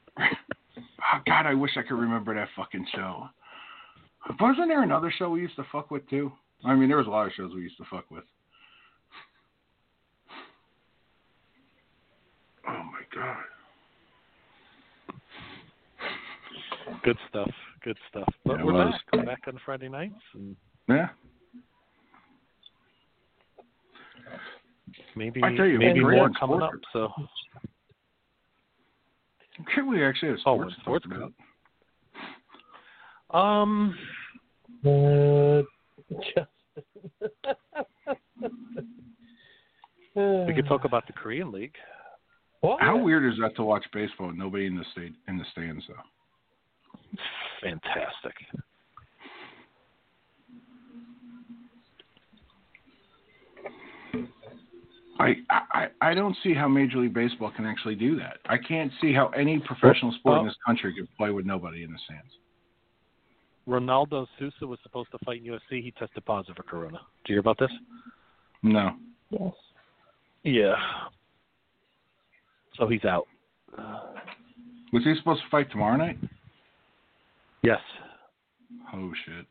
Oh, 0.99 1.19
God, 1.25 1.45
I 1.45 1.53
wish 1.53 1.71
I 1.77 1.83
could 1.83 1.95
remember 1.97 2.33
that 2.35 2.47
fucking 2.55 2.85
show. 2.93 3.27
Wasn't 4.39 4.67
there 4.67 4.83
another 4.83 5.13
show 5.17 5.29
we 5.29 5.41
used 5.41 5.55
to 5.55 5.65
fuck 5.71 5.91
with 5.91 6.07
too? 6.09 6.31
I 6.65 6.75
mean, 6.75 6.87
there 6.89 6.97
was 6.97 7.07
a 7.07 7.09
lot 7.11 7.27
of 7.27 7.33
shows 7.33 7.53
we 7.53 7.61
used 7.61 7.77
to 7.77 7.85
fuck 7.89 8.09
with. 8.09 8.23
Oh 12.67 12.83
my 12.83 13.01
god. 13.15 13.37
Good 17.03 17.17
stuff. 17.29 17.51
Good 17.83 17.97
stuff. 18.09 18.27
But 18.43 18.57
Yeah, 18.57 18.65
we're 18.65 18.73
was. 18.73 18.91
back. 18.91 19.01
We're 19.13 19.25
back 19.25 19.41
on 19.47 19.59
Friday 19.65 19.87
nights 19.87 20.15
and 20.33 20.55
Yeah. 20.89 21.09
maybe 25.15 25.43
I 25.43 25.55
tell 25.55 25.65
you, 25.65 25.79
maybe 25.79 26.01
more 26.01 26.29
coming 26.31 26.61
up. 26.61 26.71
So 26.91 27.13
Okay, 29.61 29.81
we 29.81 30.03
actually 30.03 30.29
have 30.29 30.37
Oh, 30.45 30.55
sports, 30.55 30.75
when 30.75 30.81
sports 30.81 31.05
to 31.05 31.09
talk 31.09 31.31
about. 33.31 33.35
um 33.35 33.97
Uh, 34.85 35.63
we 40.47 40.53
could 40.53 40.67
talk 40.67 40.85
about 40.85 41.05
the 41.07 41.13
Korean 41.13 41.51
League. 41.51 41.75
What? 42.61 42.81
How 42.81 42.97
weird 42.97 43.31
is 43.31 43.37
that 43.39 43.55
to 43.57 43.63
watch 43.63 43.85
baseball 43.93 44.29
and 44.29 44.37
nobody 44.37 44.65
in 44.65 44.77
the 44.77 44.85
state 44.91 45.13
in 45.27 45.37
the 45.37 45.45
stands 45.51 45.83
though? 45.87 45.95
Fantastic. 47.61 48.33
I, 55.19 55.35
I 55.49 55.87
I 56.01 56.13
don't 56.13 56.35
see 56.43 56.53
how 56.53 56.67
Major 56.67 56.97
League 56.99 57.13
Baseball 57.13 57.51
can 57.55 57.65
actually 57.65 57.95
do 57.95 58.17
that. 58.17 58.37
I 58.45 58.57
can't 58.57 58.91
see 59.01 59.13
how 59.13 59.29
any 59.29 59.59
professional 59.59 60.11
sport 60.13 60.41
in 60.41 60.45
this 60.45 60.55
country 60.65 60.93
could 60.93 61.07
play 61.17 61.31
with 61.31 61.45
nobody 61.45 61.83
in 61.83 61.91
the 61.91 61.99
stands. 62.05 62.31
Ronaldo 63.67 64.27
Souza 64.39 64.65
was 64.65 64.79
supposed 64.83 65.11
to 65.11 65.17
fight 65.25 65.43
in 65.43 65.51
UFC. 65.51 65.83
He 65.83 65.91
tested 65.91 66.23
positive 66.25 66.55
for 66.55 66.63
corona. 66.63 66.99
Do 67.25 67.33
you 67.33 67.35
hear 67.35 67.39
about 67.39 67.59
this? 67.59 67.71
No. 68.63 68.91
Yes. 69.29 69.53
Yeah. 70.43 70.75
So 72.77 72.87
he's 72.87 73.03
out. 73.03 73.27
Was 74.93 75.03
he 75.03 75.13
supposed 75.17 75.41
to 75.41 75.49
fight 75.49 75.69
tomorrow 75.69 75.97
night? 75.97 76.17
Yes. 77.63 77.79
Oh 78.93 79.11
shit. 79.25 79.45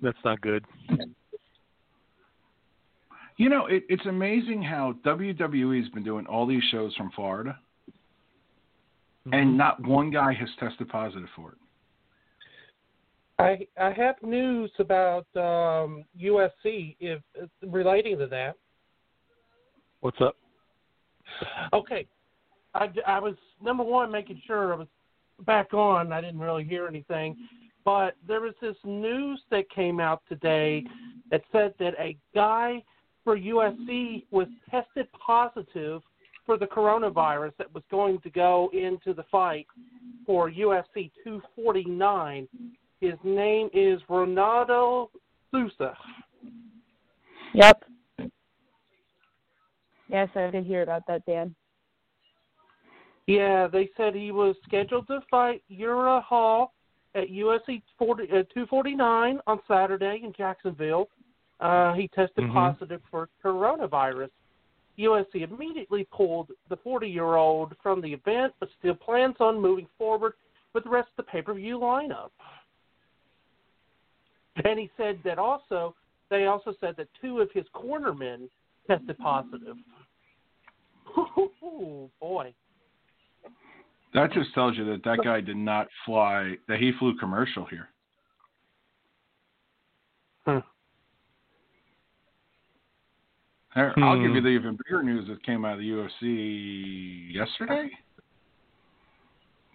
That's 0.00 0.18
not 0.24 0.40
good. 0.40 0.64
You 3.42 3.48
know, 3.48 3.66
it, 3.66 3.82
it's 3.88 4.06
amazing 4.06 4.62
how 4.62 4.94
WWE's 5.04 5.88
been 5.88 6.04
doing 6.04 6.26
all 6.26 6.46
these 6.46 6.62
shows 6.70 6.94
from 6.94 7.10
Florida, 7.10 7.58
and 9.32 9.58
not 9.58 9.84
one 9.84 10.12
guy 10.12 10.32
has 10.32 10.48
tested 10.60 10.88
positive 10.88 11.28
for 11.34 11.50
it. 11.50 11.58
I 13.40 13.66
I 13.82 13.90
have 13.94 14.14
news 14.22 14.70
about 14.78 15.26
um, 15.34 16.04
UFC 16.16 16.94
if 17.00 17.20
relating 17.66 18.16
to 18.18 18.28
that. 18.28 18.54
What's 20.02 20.20
up? 20.20 20.36
Okay, 21.72 22.06
I, 22.74 22.90
I 23.08 23.18
was 23.18 23.34
number 23.60 23.82
one 23.82 24.12
making 24.12 24.40
sure 24.46 24.72
I 24.72 24.76
was 24.76 24.88
back 25.46 25.74
on. 25.74 26.12
I 26.12 26.20
didn't 26.20 26.38
really 26.38 26.62
hear 26.62 26.86
anything, 26.86 27.36
but 27.84 28.14
there 28.24 28.40
was 28.40 28.54
this 28.62 28.76
news 28.84 29.40
that 29.50 29.68
came 29.68 29.98
out 29.98 30.22
today 30.28 30.84
that 31.32 31.42
said 31.50 31.74
that 31.80 31.94
a 31.98 32.16
guy 32.36 32.84
for 33.24 33.36
UFC 33.36 34.24
was 34.30 34.48
tested 34.70 35.06
positive 35.12 36.02
for 36.44 36.58
the 36.58 36.66
coronavirus 36.66 37.52
that 37.58 37.72
was 37.72 37.84
going 37.90 38.20
to 38.20 38.30
go 38.30 38.70
into 38.72 39.14
the 39.14 39.24
fight 39.30 39.66
for 40.26 40.50
UFC 40.50 41.10
249. 41.24 42.48
His 43.00 43.14
name 43.22 43.68
is 43.72 44.00
Ronaldo 44.08 45.08
Souza. 45.50 45.96
Yep. 47.54 47.84
Yes, 50.08 50.28
I 50.34 50.50
did 50.50 50.64
hear 50.64 50.82
about 50.82 51.06
that, 51.06 51.24
Dan. 51.26 51.54
Yeah, 53.26 53.68
they 53.68 53.88
said 53.96 54.14
he 54.14 54.32
was 54.32 54.56
scheduled 54.66 55.06
to 55.06 55.20
fight 55.30 55.62
Uriah 55.68 56.20
Hall 56.20 56.74
at 57.14 57.28
UFC 57.28 57.82
40, 57.98 58.24
uh, 58.24 58.26
249 58.52 59.38
on 59.46 59.60
Saturday 59.68 60.20
in 60.24 60.32
Jacksonville. 60.36 61.08
Uh, 61.62 61.92
he 61.92 62.08
tested 62.08 62.44
Mhm. 62.44 62.52
positive 62.52 63.00
for 63.08 63.28
coronavirus. 63.40 64.30
UFC 64.98 65.42
immediately 65.42 66.04
pulled 66.06 66.50
the 66.68 66.76
40 66.78 67.08
year 67.08 67.36
old 67.36 67.76
from 67.78 68.00
the 68.00 68.12
event, 68.12 68.52
but 68.58 68.68
still 68.78 68.96
plans 68.96 69.36
on 69.40 69.60
moving 69.60 69.86
forward 69.96 70.34
with 70.72 70.82
the 70.82 70.90
rest 70.90 71.08
of 71.10 71.24
the 71.24 71.30
pay 71.30 71.40
per 71.40 71.54
view 71.54 71.78
lineup. 71.78 72.32
And 74.64 74.78
he 74.78 74.90
said 74.96 75.22
that 75.22 75.38
also, 75.38 75.94
they 76.30 76.46
also 76.46 76.74
said 76.80 76.96
that 76.96 77.08
two 77.20 77.40
of 77.40 77.50
his 77.52 77.64
cornermen 77.68 78.50
tested 78.88 79.16
positive. 79.18 79.76
Ooh, 81.16 82.10
boy. 82.20 82.52
That 84.14 84.32
just 84.32 84.52
tells 84.52 84.76
you 84.76 84.84
that 84.86 85.04
that 85.04 85.22
guy 85.22 85.40
did 85.40 85.56
not 85.56 85.88
fly. 86.04 86.58
That 86.66 86.80
he 86.80 86.92
flew 86.92 87.16
commercial 87.16 87.64
here. 87.66 87.88
Hmm. 93.74 94.02
I'll 94.04 94.16
give 94.20 94.30
Hmm. 94.30 94.36
you 94.36 94.40
the 94.42 94.48
even 94.48 94.76
bigger 94.84 95.02
news 95.02 95.26
that 95.28 95.42
came 95.44 95.64
out 95.64 95.74
of 95.74 95.78
the 95.78 95.88
UFC 95.90 97.32
yesterday 97.32 97.90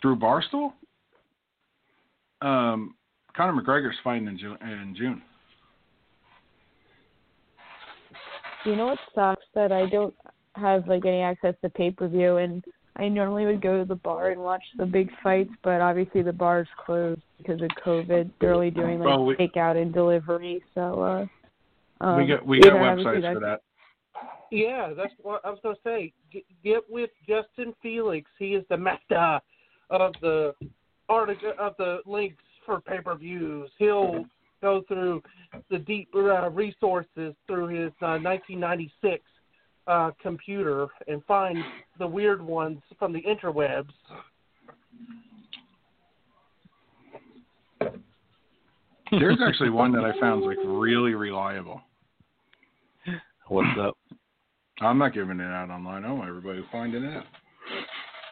through 0.01 0.17
Barstool. 0.17 0.74
Um, 2.42 2.95
Conor 3.35 3.59
McGregor's 3.61 3.98
fighting 4.03 4.27
in 4.27 4.38
June. 4.38 4.58
In 4.61 4.95
June. 4.95 5.22
You 8.66 8.76
know 8.76 8.88
what 8.88 9.00
sucks 9.16 9.45
that 9.56 9.72
I 9.72 9.88
don't 9.88 10.14
have 10.56 10.88
like 10.88 11.06
any 11.06 11.22
access 11.22 11.56
to 11.64 11.69
pay 11.69 11.92
per 11.92 12.08
view, 12.08 12.38
and 12.38 12.64
I 12.98 13.08
normally 13.08 13.45
would 13.45 13.61
go 13.61 13.80
to 13.80 13.85
the 13.85 13.95
bar 13.95 14.32
and 14.32 14.42
watch 14.42 14.64
the 14.77 14.85
big 14.85 15.09
fights, 15.24 15.51
but 15.64 15.82
obviously 15.82 16.22
the 16.22 16.34
bar's 16.34 16.67
closed 16.84 17.22
because 17.38 17.61
of 17.61 17.69
COVID. 17.85 18.30
They're 18.42 18.53
only 18.53 18.72
doing 18.72 19.00
like 19.00 19.08
Well, 19.08 19.26
we- 19.26 19.35
takeout 19.35 19.82
and 19.82 19.93
delivery, 19.93 20.64
so 20.76 21.27
uh, 22.01 22.03
um, 22.06 22.17
we 22.17 22.26
got 22.27 22.45
we 22.45 22.58
yeah, 22.58 22.69
got 22.72 22.98
websites 22.98 23.34
for 23.34 23.40
that. 23.40 23.61
Yeah, 24.51 24.93
that's 24.95 25.13
what 25.21 25.45
I 25.45 25.49
was 25.49 25.59
going 25.61 25.75
to 25.75 25.81
say. 25.83 26.13
Get, 26.31 26.43
get 26.63 26.89
with 26.89 27.09
Justin 27.27 27.73
Felix. 27.81 28.29
He 28.39 28.53
is 28.53 28.63
the 28.69 28.77
master 28.77 29.39
of 29.89 30.13
the 30.21 30.53
article 31.09 31.53
of 31.59 31.73
the 31.77 31.99
links 32.05 32.43
for 32.65 32.81
pay 32.81 32.99
per 33.01 33.15
views. 33.15 33.69
He'll 33.77 34.25
go 34.61 34.83
through 34.87 35.21
the 35.69 35.79
deep 35.79 36.09
uh, 36.15 36.49
resources 36.49 37.33
through 37.45 37.67
his 37.67 37.91
uh, 38.01 38.17
1996 38.19 39.23
uh, 39.87 40.11
computer 40.21 40.87
and 41.07 41.23
find 41.25 41.57
the 41.99 42.07
weird 42.07 42.41
ones 42.41 42.79
from 42.99 43.13
the 43.13 43.21
interwebs. 43.21 43.89
There's 49.11 49.39
actually 49.45 49.69
one 49.69 49.93
that 49.93 50.03
I 50.03 50.19
found 50.19 50.43
like 50.43 50.57
really 50.65 51.13
reliable. 51.13 51.81
What's 53.47 53.79
up? 53.79 53.97
I'm 54.81 54.97
not 54.97 55.14
giving 55.14 55.39
it 55.39 55.43
out 55.43 55.69
online. 55.69 56.06
I 56.06 56.11
want 56.11 56.30
everybody 56.30 56.64
finding 56.72 57.03
it 57.03 57.17
out. 57.17 57.25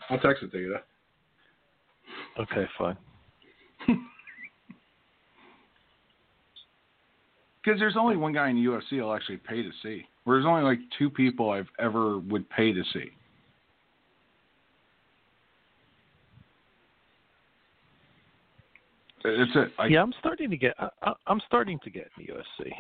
I'll 0.10 0.20
text 0.20 0.44
it 0.44 0.52
to 0.52 0.60
you. 0.60 0.78
Though. 2.38 2.44
Okay, 2.44 2.66
fine. 2.78 2.98
Because 7.66 7.80
there's 7.80 7.98
only 7.98 8.16
one 8.16 8.32
guy 8.32 8.50
in 8.50 8.58
the 8.58 8.70
UFC 8.70 9.02
I'll 9.02 9.16
actually 9.16 9.38
pay 9.38 9.64
to 9.64 9.72
see. 9.82 10.06
Where 10.24 10.38
there's 10.38 10.46
only 10.46 10.62
like 10.62 10.78
two 11.00 11.10
people 11.10 11.50
I've 11.50 11.70
ever 11.80 12.20
would 12.20 12.48
pay 12.50 12.72
to 12.72 12.84
see. 12.94 13.10
It's 19.24 19.52
it. 19.56 19.72
I, 19.80 19.88
yeah, 19.88 20.04
I'm 20.04 20.14
starting 20.20 20.52
to 20.52 20.58
get. 20.58 20.76
I, 20.78 20.90
I, 21.02 21.14
I'm 21.26 21.42
starting 21.48 21.80
to 21.84 21.90
get 21.90 22.10
in 22.18 22.28
the 22.28 22.34
UFC. 22.34 22.72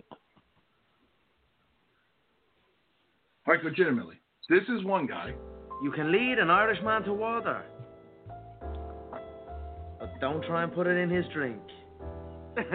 Like 3.47 3.63
legitimately, 3.63 4.15
this 4.49 4.63
is 4.69 4.83
one 4.83 5.05
guy. 5.05 5.33
You 5.83 5.91
can 5.91 6.11
lead 6.11 6.39
an 6.39 6.49
Irishman 6.49 7.03
to 7.03 7.13
water. 7.13 7.63
But 9.99 10.19
don't 10.19 10.43
try 10.45 10.63
and 10.63 10.73
put 10.73 10.87
it 10.87 10.97
in 10.97 11.09
his 11.09 11.25
drink. 11.33 11.61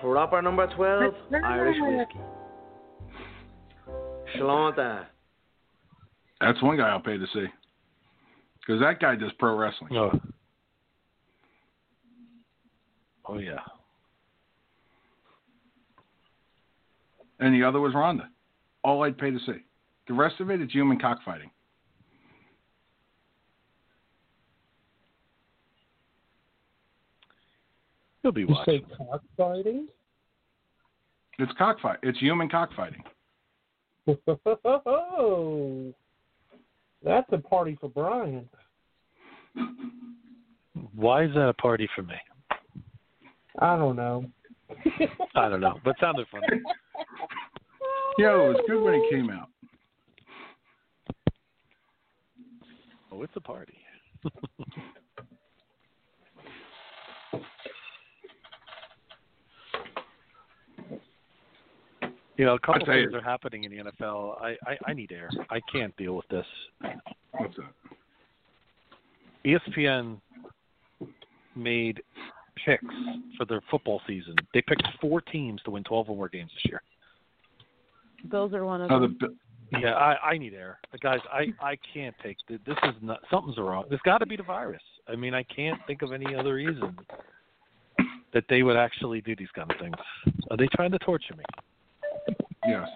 Proper 0.00 0.42
number 0.42 0.66
12, 0.74 1.14
Irish 1.44 1.76
whiskey. 1.80 2.20
Shalanta. 4.36 5.06
That's 6.40 6.62
one 6.62 6.76
guy 6.76 6.88
I'll 6.88 7.00
pay 7.00 7.18
to 7.18 7.26
see. 7.32 7.46
Because 8.60 8.80
that 8.80 9.00
guy 9.00 9.16
does 9.16 9.32
pro 9.38 9.56
wrestling. 9.56 9.96
Oh. 9.96 10.12
Oh 13.28 13.38
yeah. 13.38 13.58
And 17.38 17.54
the 17.54 17.66
other 17.66 17.80
was 17.80 17.94
Ronda. 17.94 18.28
All 18.86 19.02
I'd 19.02 19.18
pay 19.18 19.32
to 19.32 19.38
see. 19.40 19.64
The 20.06 20.14
rest 20.14 20.36
of 20.38 20.48
it's 20.48 20.72
human 20.72 20.96
cockfighting. 21.00 21.50
You'll 28.22 28.32
be 28.32 28.44
watching. 28.44 28.74
You 28.74 28.80
say 28.88 28.96
cockfighting? 28.96 29.88
It's 31.40 31.50
cockfight. 31.58 31.98
It's 32.04 32.16
human 32.20 32.48
cockfighting. 32.48 33.02
Oh, 34.06 35.92
that's 37.04 37.26
a 37.32 37.38
party 37.38 37.76
for 37.80 37.88
Brian. 37.88 38.48
Why 40.94 41.24
is 41.24 41.34
that 41.34 41.48
a 41.48 41.54
party 41.54 41.88
for 41.96 42.02
me? 42.02 42.14
I 43.58 43.76
don't 43.76 43.96
know. 43.96 44.26
I 45.34 45.48
don't 45.48 45.60
know, 45.60 45.80
but 45.82 45.90
it 45.90 45.96
sounded 45.98 46.28
funny. 46.30 46.46
Yo, 48.18 48.50
it 48.50 48.54
was 48.54 48.64
good 48.66 48.82
when 48.82 48.94
it 48.94 49.10
came 49.10 49.28
out. 49.30 49.48
Oh, 53.12 53.22
it's 53.22 53.32
a 53.36 53.40
party. 53.40 53.76
you 62.36 62.44
know, 62.46 62.54
a 62.54 62.58
couple 62.58 62.86
tell 62.86 62.94
you. 62.94 63.02
things 63.10 63.14
are 63.14 63.20
happening 63.20 63.64
in 63.64 63.70
the 63.70 63.78
NFL. 63.90 64.40
I, 64.40 64.56
I 64.66 64.78
I 64.86 64.92
need 64.94 65.12
air. 65.12 65.30
I 65.50 65.60
can't 65.70 65.94
deal 65.96 66.16
with 66.16 66.26
this. 66.28 66.46
What's 67.32 67.56
that? 67.56 67.72
ESPN 69.44 70.18
made 71.54 72.02
picks 72.64 72.82
for 73.36 73.44
their 73.44 73.60
football 73.70 74.00
season. 74.06 74.34
They 74.54 74.62
picked 74.62 74.82
four 75.00 75.20
teams 75.20 75.60
to 75.64 75.70
win 75.70 75.84
12 75.84 76.10
or 76.10 76.16
more 76.16 76.28
games 76.28 76.50
this 76.54 76.70
year. 76.70 76.82
Bills 78.30 78.52
are 78.54 78.64
one 78.64 78.82
of 78.82 78.90
Oh, 78.90 79.00
the, 79.00 79.06
them. 79.08 79.18
Bi- 79.72 79.78
Yeah, 79.80 79.94
I, 79.94 80.30
I 80.32 80.38
need 80.38 80.54
air, 80.54 80.78
guys. 81.02 81.18
I, 81.32 81.46
I 81.60 81.76
can't 81.92 82.14
take 82.22 82.36
th- 82.48 82.60
this. 82.66 82.76
Is 82.84 82.94
not 83.02 83.20
something's 83.30 83.58
wrong. 83.58 83.84
There's 83.88 84.00
got 84.04 84.18
to 84.18 84.26
be 84.26 84.36
the 84.36 84.42
virus. 84.42 84.82
I 85.08 85.16
mean, 85.16 85.34
I 85.34 85.42
can't 85.44 85.78
think 85.86 86.02
of 86.02 86.12
any 86.12 86.34
other 86.34 86.54
reason 86.54 86.96
that 88.32 88.44
they 88.48 88.62
would 88.62 88.76
actually 88.76 89.20
do 89.20 89.34
these 89.36 89.50
kind 89.54 89.70
of 89.70 89.76
things. 89.78 89.96
Are 90.50 90.56
they 90.56 90.68
trying 90.74 90.90
to 90.92 90.98
torture 90.98 91.34
me? 91.36 91.44
yes. 92.66 92.88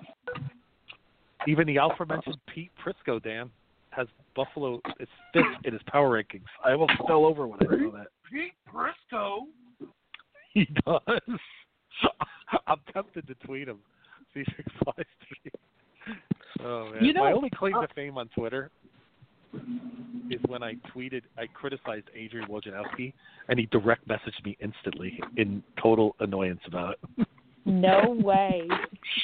Even 1.47 1.67
the 1.67 1.77
aforementioned 1.77 2.37
Pete 2.53 2.71
Prisco, 2.85 3.23
Dan, 3.23 3.51
has 3.91 4.07
Buffalo. 4.37 4.81
It's 4.99 5.11
fifth 5.33 5.45
in 5.65 5.73
his 5.73 5.83
power 5.87 6.11
rankings. 6.23 6.45
I 6.65 6.73
almost 6.73 6.93
fell 7.07 7.25
over 7.25 7.47
when 7.47 7.59
I 7.63 7.65
saw 7.67 7.91
that. 7.97 8.07
Pete 8.31 8.53
Prisco. 8.73 9.41
He 10.53 10.67
does. 10.87 11.39
I'm 12.67 12.79
tempted 12.93 13.27
to 13.29 13.35
tweet 13.47 13.69
him. 13.69 13.79
See 14.35 14.41
if 14.41 14.47
he 14.57 14.63
replies 14.79 15.07
to 15.21 15.37
me. 15.45 16.17
Oh 16.65 16.91
man. 16.93 17.05
You 17.05 17.13
know, 17.13 17.25
My 17.25 17.33
only 17.33 17.51
claim 17.51 17.75
uh, 17.75 17.87
to 17.87 17.95
fame 17.95 18.19
on 18.19 18.29
Twitter 18.29 18.71
is 20.31 20.41
when 20.47 20.63
I 20.63 20.75
tweeted 20.95 21.23
I 21.37 21.47
criticized 21.47 22.07
Adrian 22.15 22.49
Wojnarowski 22.49 23.13
and 23.49 23.59
he 23.59 23.67
direct 23.67 24.07
messaged 24.07 24.45
me 24.45 24.57
instantly 24.61 25.19
in 25.37 25.63
total 25.83 26.15
annoyance 26.21 26.61
about 26.67 26.97
it. 27.19 27.27
No 27.65 28.17
way. 28.23 28.67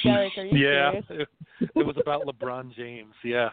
Derek, 0.03 0.33
are 0.37 0.45
you 0.45 0.57
yeah. 0.57 0.91
serious? 1.07 1.27
It, 1.61 1.69
it 1.75 1.85
was 1.85 1.95
about 1.99 2.23
LeBron 2.25 2.75
James. 2.75 3.13
Yeah. 3.23 3.49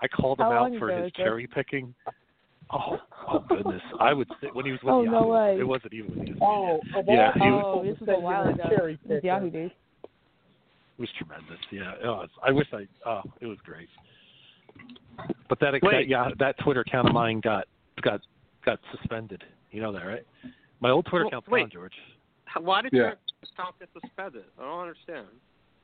I 0.00 0.08
called 0.08 0.38
him 0.38 0.46
How 0.46 0.66
out 0.66 0.72
for 0.78 0.90
his 0.90 1.04
was 1.04 1.12
cherry 1.16 1.46
picking. 1.46 1.94
Oh, 2.70 2.98
oh 3.28 3.44
goodness! 3.48 3.80
I 3.98 4.12
would 4.12 4.28
say 4.40 4.48
when 4.52 4.66
he 4.66 4.72
was 4.72 4.80
with 4.82 4.92
Oh, 4.92 5.02
Yahoo. 5.02 5.20
no 5.20 5.26
way. 5.28 5.56
It 5.58 5.66
wasn't 5.66 5.94
even 5.94 6.10
with 6.18 6.28
Yahoo. 6.28 6.38
Oh, 6.42 6.78
Yeah, 7.08 7.32
he 7.32 7.40
was- 7.50 7.62
Oh, 7.64 7.80
people 7.80 7.82
this 7.82 7.98
to 7.98 8.04
was 8.04 8.08
a 8.08 8.12
say 8.12 8.22
while 8.22 8.44
you're 8.44 8.52
ago. 8.54 8.62
cherry 8.68 8.98
It 9.08 9.08
was. 9.14 9.24
Yahoo 9.24 9.50
days. 9.50 9.70
It 10.98 11.02
was 11.02 11.10
tremendous. 11.16 11.58
Yeah, 11.70 11.92
it 12.02 12.06
was. 12.06 12.28
I 12.44 12.50
wish 12.50 12.66
I. 12.72 12.86
Oh, 13.08 13.22
it 13.40 13.46
was 13.46 13.58
great. 13.64 13.88
But 15.48 15.60
that, 15.60 15.72
that 15.82 16.08
yeah, 16.08 16.30
that 16.38 16.56
Twitter 16.58 16.80
account 16.80 17.08
of 17.08 17.14
mine 17.14 17.40
got 17.40 17.66
got 18.02 18.20
got 18.66 18.80
suspended. 18.96 19.42
You 19.70 19.80
know 19.80 19.92
that, 19.92 20.04
right? 20.04 20.26
My 20.80 20.90
old 20.90 21.06
Twitter 21.06 21.24
Well, 21.24 21.28
account's 21.28 21.48
wait. 21.48 21.60
gone, 21.62 21.70
George, 21.72 21.92
Why 22.60 22.82
did 22.82 22.92
Yeah. 22.92 22.98
your 23.00 23.16
account 23.52 23.78
get 23.78 23.88
suspended? 24.00 24.44
I 24.58 24.62
don't 24.62 24.80
understand. 24.80 25.26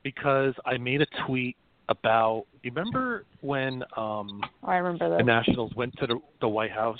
because 0.03 0.53
I 0.65 0.77
made 0.77 1.01
a 1.01 1.07
tweet 1.25 1.55
about. 1.89 2.45
You 2.63 2.71
remember 2.75 3.23
when 3.41 3.83
um 3.95 4.41
Oh, 4.63 4.67
I 4.67 4.77
remember 4.77 5.09
that. 5.09 5.17
the. 5.19 5.23
Nationals 5.23 5.73
went 5.75 5.95
to 5.99 6.07
the, 6.07 6.19
the 6.41 6.47
White 6.47 6.71
House 6.71 6.99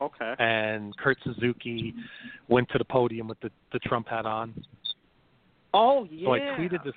Okay. 0.00 0.34
and 0.38 0.96
Kurt 0.96 1.18
Suzuki 1.22 1.94
went 2.48 2.68
to 2.70 2.78
the 2.78 2.84
podium 2.84 3.28
with 3.28 3.38
the 3.40 3.50
the 3.72 3.78
Trump 3.80 4.08
hat 4.08 4.26
on? 4.26 4.52
Oh 5.74 6.06
yeah. 6.10 6.26
So 6.26 6.32
I 6.32 6.38
tweeted 6.58 6.84
this. 6.84 6.94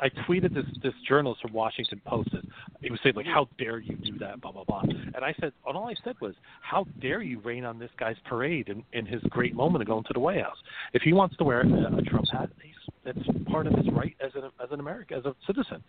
I 0.00 0.08
tweeted 0.08 0.54
this 0.54 0.64
this 0.82 0.94
journalist 1.06 1.42
from 1.42 1.52
Washington 1.52 2.00
Post. 2.06 2.30
and 2.32 2.48
He 2.80 2.90
was 2.90 3.00
saying 3.02 3.16
like, 3.16 3.26
"How 3.26 3.48
dare 3.58 3.78
you 3.78 3.96
do 3.96 4.16
that?" 4.18 4.40
Blah 4.40 4.52
blah 4.52 4.64
blah. 4.64 4.82
And 4.82 5.24
I 5.24 5.34
said, 5.40 5.52
and 5.66 5.76
all 5.76 5.88
I 5.88 5.94
said 6.04 6.14
was, 6.20 6.34
"How 6.62 6.86
dare 7.00 7.22
you 7.22 7.40
rain 7.40 7.64
on 7.64 7.78
this 7.78 7.90
guy's 7.98 8.16
parade 8.24 8.68
in, 8.68 8.84
in 8.92 9.04
his 9.04 9.20
great 9.30 9.54
moment 9.54 9.82
of 9.82 9.88
going 9.88 10.04
to 10.04 10.12
the 10.12 10.20
White 10.20 10.40
House? 10.42 10.56
If 10.94 11.02
he 11.02 11.12
wants 11.12 11.36
to 11.38 11.44
wear 11.44 11.62
a, 11.62 11.96
a 11.96 12.02
Trump 12.02 12.26
hat, 12.30 12.50
he's, 12.62 12.74
that's 13.04 13.18
part 13.50 13.66
of 13.66 13.74
his 13.74 13.88
right 13.92 14.14
as 14.20 14.30
an 14.36 14.44
as 14.62 14.70
an 14.70 14.80
American 14.80 15.18
as 15.18 15.24
a 15.24 15.34
citizen." 15.46 15.82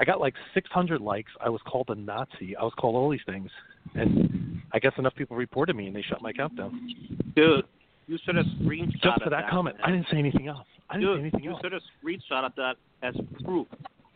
I 0.00 0.04
got 0.04 0.20
like 0.20 0.34
600 0.54 1.00
likes. 1.00 1.32
I 1.40 1.48
was 1.48 1.60
called 1.66 1.88
a 1.88 1.94
Nazi. 1.94 2.56
I 2.56 2.62
was 2.62 2.72
called 2.78 2.94
all 2.94 3.10
these 3.10 3.20
things, 3.26 3.50
and 3.94 4.62
I 4.72 4.78
guess 4.78 4.92
enough 4.96 5.14
people 5.16 5.36
reported 5.36 5.74
me, 5.74 5.88
and 5.88 5.96
they 5.96 6.02
shut 6.02 6.22
my 6.22 6.30
account 6.30 6.56
down. 6.56 6.94
Dude, 7.34 7.64
you 8.08 8.18
should 8.24 8.34
have 8.36 8.46
screenshot 8.60 9.00
Just 9.02 9.22
for 9.22 9.30
that 9.30 9.48
comment, 9.50 9.76
I 9.84 9.90
didn't 9.92 10.06
say 10.10 10.18
anything 10.18 10.48
else. 10.48 10.66
I 10.90 10.94
didn't 10.94 11.08
say 11.08 11.12
Dude, 11.14 11.20
anything 11.20 11.44
you 11.44 11.50
else. 11.52 11.60
should 11.62 11.72
have 11.72 11.82
screenshotted 12.02 12.54
that 12.56 12.74
as 13.02 13.14
proof, 13.44 13.66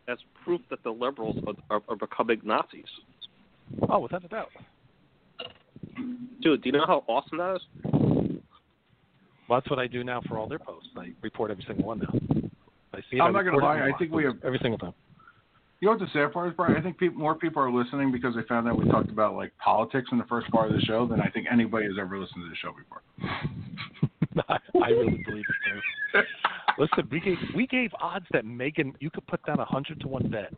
as 0.09 0.19
proof 0.45 0.61
that 0.71 0.83
the 0.83 0.91
liberals 0.91 1.37
are, 1.47 1.77
are, 1.77 1.83
are 1.89 1.97
becoming 1.97 2.41
Nazis. 2.43 2.85
Oh, 3.89 4.01
without 4.01 4.25
a 4.25 4.29
doubt. 4.29 4.49
Dude, 6.41 6.63
do 6.63 6.69
you 6.69 6.73
know 6.73 6.85
how 6.87 7.05
awesome 7.07 7.39
that 7.39 7.57
is? 7.57 7.63
Well, 9.49 9.61
that's 9.61 9.69
what 9.71 9.79
I 9.79 9.87
do 9.87 10.03
now 10.03 10.21
for 10.29 10.39
all 10.39 10.49
their 10.49 10.59
posts. 10.59 10.89
I 10.97 11.13
report 11.21 11.51
every 11.51 11.65
single 11.67 11.85
one 11.85 11.99
now. 12.01 12.49
I 12.95 12.99
see 13.11 13.17
it. 13.19 13.21
I'm 13.21 13.35
I 13.37 13.43
not 13.43 13.51
gonna 13.51 13.63
lie, 13.65 13.81
I 13.83 13.93
think 13.99 14.13
we 14.13 14.25
have- 14.25 14.39
every 14.45 14.59
single 14.61 14.79
time. 14.79 14.95
You 15.83 15.87
know 15.87 15.95
what 15.95 16.01
the 16.01 16.13
sad 16.13 16.33
part 16.33 16.49
is, 16.49 16.55
Brian? 16.57 16.77
I 16.77 16.81
think 16.81 16.97
people, 16.97 17.19
more 17.19 17.35
people 17.35 17.61
are 17.61 17.73
listening 17.73 18.13
because 18.13 18.37
they 18.37 18.43
found 18.43 18.69
out 18.69 18.79
we 18.79 18.89
talked 18.89 19.11
about 19.11 19.35
like 19.35 19.53
politics 19.59 20.11
in 20.13 20.19
the 20.19 20.25
first 20.27 20.49
part 20.53 20.71
of 20.71 20.77
the 20.77 20.81
show 20.83 21.09
than 21.09 21.21
I 21.21 21.29
think 21.29 21.49
anybody 21.51 21.87
has 21.87 21.97
ever 22.01 22.21
listened 22.21 22.45
to 22.45 22.49
the 22.49 22.55
show 22.55 22.71
before. 22.71 23.03
I, 24.49 24.59
I 24.85 24.91
really 24.91 25.21
believe 25.27 25.45
it 25.49 25.57
too. 26.15 26.21
Listen, 26.79 27.09
we 27.11 27.19
gave 27.19 27.37
we 27.57 27.67
gave 27.67 27.91
odds 28.01 28.27
that 28.31 28.45
Meghan. 28.45 28.95
You 29.01 29.11
could 29.11 29.27
put 29.27 29.45
down 29.45 29.59
a 29.59 29.65
hundred 29.65 30.01
to 30.03 30.07
one 30.07 30.31
bet 30.31 30.55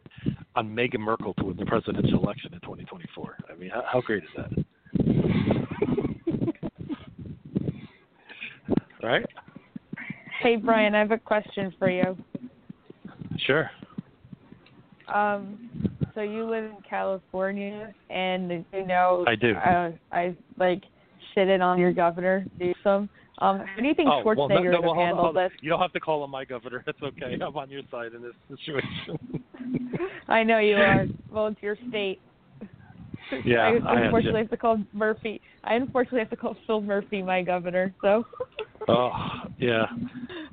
on 0.57 0.69
Meghan 0.69 1.01
Markle 1.01 1.33
to 1.39 1.45
win 1.45 1.57
the 1.57 1.65
presidential 1.65 2.23
election 2.23 2.53
in 2.53 2.61
2024. 2.61 3.39
I 3.51 3.55
mean, 3.55 3.71
how, 3.71 3.83
how 3.91 4.03
great 4.03 4.25
is 4.25 4.29
that? 4.37 4.51
right? 9.03 9.25
Hey, 10.43 10.57
Brian, 10.57 10.95
I 10.95 10.99
have 10.99 11.13
a 11.13 11.19
question 11.19 11.73
for 11.79 11.89
you. 11.89 12.15
Sure. 13.39 13.71
Um, 15.13 15.71
so 16.15 16.21
you 16.23 16.49
live 16.49 16.65
in 16.65 16.77
California, 16.89 17.93
and 18.11 18.65
you 18.73 18.87
know 18.87 19.25
I 19.27 19.35
do. 19.35 19.55
Uh, 19.55 19.91
I 20.13 20.37
like 20.59 20.83
shitted 21.37 21.61
on 21.61 21.79
your 21.79 21.93
governor, 21.93 22.47
Newsom. 22.59 23.09
Um, 23.39 23.59
how 23.59 23.81
do 23.81 23.87
you 23.87 23.95
think 23.95 24.09
oh, 24.11 24.23
well, 24.25 24.49
no, 24.49 24.55
Schwarzenegger 24.55 24.73
no, 24.73 24.81
well, 24.81 24.95
have 24.95 25.07
handled 25.07 25.37
on. 25.37 25.43
this? 25.43 25.53
You 25.61 25.71
don't 25.71 25.81
have 25.81 25.93
to 25.93 26.01
call 26.01 26.23
him 26.23 26.31
my 26.31 26.45
governor. 26.45 26.85
That's 26.87 27.03
okay. 27.03 27.35
I'm 27.35 27.57
on 27.57 27.69
your 27.69 27.83
side 27.91 28.13
in 28.15 28.23
this 28.23 28.33
situation. 28.49 29.45
I 30.29 30.45
know 30.45 30.59
you 30.59 30.77
are. 30.77 31.07
Well, 31.33 31.49
it's 31.49 31.61
your 31.61 31.77
state. 31.89 32.21
Yeah, 33.45 33.59
I 33.61 33.69
I 33.95 34.01
unfortunately 34.05 34.33
to. 34.33 34.39
have 34.45 34.51
to 34.51 34.57
call 34.57 34.79
Murphy. 34.93 35.41
I 35.65 35.75
unfortunately 35.75 36.21
have 36.21 36.31
to 36.31 36.37
call 36.37 36.57
Phil 36.67 36.81
Murphy 36.81 37.23
my 37.23 37.43
governor. 37.43 37.95
So. 38.03 38.25
Oh, 38.87 39.11
yeah. 39.59 39.87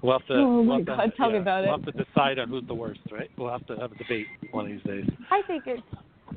We'll 0.02 0.18
have 0.18 0.26
to. 0.28 0.36
Oh, 0.36 0.64
my 0.64 0.78
we'll 0.78 0.78
have 0.78 0.86
to- 0.86 0.96
God, 0.96 1.12
tell 1.18 1.28
me 1.28 1.34
yeah, 1.36 1.42
about 1.42 1.66
we'll 1.66 1.76
it. 1.76 1.84
have 1.86 1.94
to 1.98 2.04
decide 2.06 2.40
on 2.40 2.48
who's 2.48 2.64
the 2.66 2.74
worst, 2.74 3.02
right? 3.12 3.30
We'll 3.38 3.50
have 3.52 3.68
to 3.68 3.76
have 3.76 3.92
a 3.92 3.96
debate 3.96 4.26
one 4.52 4.68
of 4.68 4.72
these 4.72 4.84
days. 4.84 5.04
I 5.30 5.42
think 5.48 5.64
it's 5.68 5.82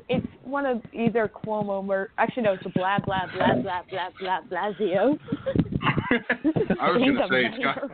it's 0.09 0.27
one 0.43 0.65
of 0.65 0.81
either 0.91 1.29
Cuomo 1.33 1.87
or 1.87 2.09
actually 2.17 2.43
no, 2.43 2.51
it's 2.53 2.65
a 2.65 2.69
blah 2.69 2.97
blah 2.99 3.27
blah 3.33 3.61
blah 3.61 3.81
blah 3.89 4.09
blah 4.19 4.39
Blasio. 4.51 5.17
I 6.81 6.91
was 6.91 7.01
gonna 7.01 7.27
say 7.29 7.45
it's 7.45 7.57
mayor. 7.59 7.89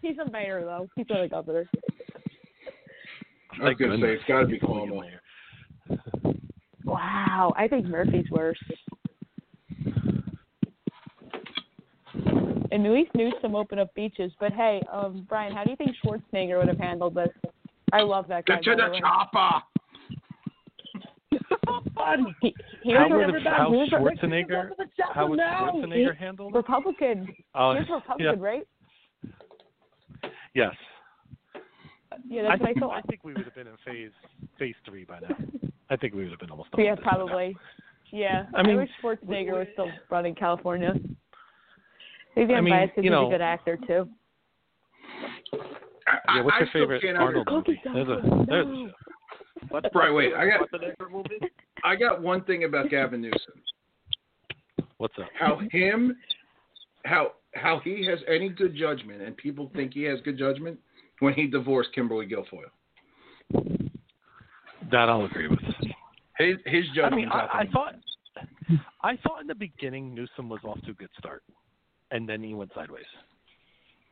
He's 0.00 0.16
a 0.16 0.30
mayor 0.30 0.62
though. 0.64 0.88
He's 0.96 1.04
not 1.10 1.20
a 1.24 1.28
governor. 1.28 1.68
I 3.60 3.64
was 3.64 3.76
gonna 3.78 3.98
say 4.00 4.14
it's 4.14 4.24
got 4.26 4.40
to 4.40 4.46
be 4.46 4.58
Cuomo. 4.58 5.02
Wow, 6.86 7.52
I 7.56 7.68
think 7.68 7.84
Murphy's 7.86 8.30
worse. 8.30 8.58
And 12.70 12.84
at 12.86 12.92
least 12.92 13.10
Newsom 13.14 13.54
opened 13.54 13.80
up 13.80 13.94
beaches. 13.94 14.32
But 14.40 14.52
hey, 14.52 14.80
um, 14.92 15.26
Brian, 15.28 15.52
how 15.54 15.64
do 15.64 15.70
you 15.70 15.76
think 15.76 15.90
Schwarzenegger 16.04 16.58
would 16.58 16.68
have 16.68 16.78
handled 16.78 17.14
this? 17.14 17.28
I 17.92 18.00
love 18.02 18.26
that 18.28 18.46
guy. 18.46 18.56
Get 18.56 18.64
to 18.64 18.70
by 18.70 18.76
the 18.76 18.82
the 18.86 18.92
way. 18.92 19.00
chopper. 19.00 19.62
He- 22.40 22.54
Here's 22.82 22.98
How 22.98 23.06
a- 23.06 23.16
would 23.26 23.34
have- 23.34 23.42
how 23.52 23.70
here's 23.72 23.88
a- 23.92 23.96
Schwarzenegger? 23.96 24.70
How 25.12 25.26
would 25.28 25.38
Schwarzenegger 25.40 26.16
handle 26.16 26.48
it? 26.48 26.54
Republican. 26.54 27.28
Oh, 27.54 27.72
Here's 27.74 27.88
Republican, 27.88 28.38
yeah. 28.40 28.46
right? 28.46 28.66
Yes. 30.54 30.74
Yeah, 32.28 32.42
I 32.42 32.56
that's 32.56 32.60
what 32.60 32.62
I 32.62 32.72
think, 32.72 32.78
thought. 32.80 32.90
I 32.96 33.00
think 33.02 33.24
we 33.24 33.32
would 33.34 33.44
have 33.44 33.54
been 33.54 33.66
in 33.66 33.76
phase 33.84 34.10
phase 34.58 34.74
three 34.88 35.04
by 35.04 35.20
now. 35.20 35.36
I 35.90 35.96
think 35.96 36.14
we 36.14 36.22
would 36.22 36.30
have 36.30 36.40
been 36.40 36.50
almost 36.50 36.70
done. 36.72 36.84
Yeah, 36.84 36.92
with 36.92 37.00
now. 37.04 37.10
probably. 37.10 37.56
Yeah, 38.10 38.46
I 38.54 38.62
mean- 38.62 38.76
wish 38.76 38.90
Schwarzenegger 39.02 39.52
was 39.58 39.66
still 39.72 39.90
running 40.10 40.34
California. 40.34 40.94
Maybe 42.36 42.52
I'm 42.54 42.58
I 42.58 42.60
mean, 42.62 42.72
biased 42.74 42.90
because 42.94 43.04
you 43.04 43.10
he's 43.10 43.16
know- 43.18 43.28
a 43.28 43.30
good 43.30 43.40
actor 43.40 43.78
too. 43.86 44.08
Yeah, 45.52 46.42
what's 46.42 46.54
I 46.54 46.58
your 46.60 46.68
still 46.68 46.82
favorite 46.82 47.16
Arnold 47.16 47.48
movie? 47.50 47.80
There's 47.84 48.08
a 48.08 48.44
there's 48.46 48.66
No. 48.66 48.90
What's 49.70 49.88
Right, 49.94 50.12
wait, 50.12 50.34
I 50.34 50.46
got- 50.48 50.68
I 51.82 51.96
got 51.96 52.20
one 52.22 52.42
thing 52.44 52.64
about 52.64 52.88
Gavin 52.90 53.20
Newsom. 53.22 53.62
what's 54.98 55.18
up? 55.18 55.28
How 55.34 55.58
him, 55.72 56.16
how 57.04 57.32
how 57.54 57.78
he 57.80 58.04
has 58.06 58.18
any 58.28 58.48
good 58.50 58.74
judgment, 58.74 59.22
and 59.22 59.36
people 59.36 59.70
think 59.74 59.94
he 59.94 60.02
has 60.04 60.20
good 60.20 60.36
judgment 60.38 60.78
when 61.20 61.32
he 61.32 61.46
divorced 61.46 61.92
Kimberly 61.94 62.26
Guilfoyle. 62.26 62.70
That 64.90 65.08
I'll 65.08 65.24
agree 65.24 65.48
with. 65.48 65.60
His 66.38 66.56
his 66.66 66.84
I 67.02 67.10
mean, 67.10 67.28
I, 67.28 67.60
I 67.60 67.64
thought 67.72 67.94
I 69.02 69.16
thought 69.16 69.40
in 69.40 69.46
the 69.46 69.54
beginning 69.54 70.14
Newsom 70.14 70.48
was 70.48 70.60
off 70.64 70.80
to 70.82 70.90
a 70.90 70.94
good 70.94 71.08
start, 71.18 71.42
and 72.10 72.28
then 72.28 72.42
he 72.42 72.54
went 72.54 72.70
sideways. 72.74 73.04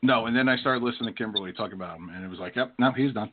no, 0.03 0.27
and 0.27 0.37
then 0.37 0.49
I 0.49 0.57
started 0.57 0.83
listening 0.83 1.13
to 1.13 1.19
Kimberly 1.19 1.53
talk 1.53 1.73
about 1.73 1.97
him, 1.99 2.11
and 2.15 2.25
it 2.25 2.29
was 2.29 2.39
like, 2.39 2.57
yep, 2.57 2.73
no, 2.79 2.93
he's 2.93 3.13
done. 3.13 3.31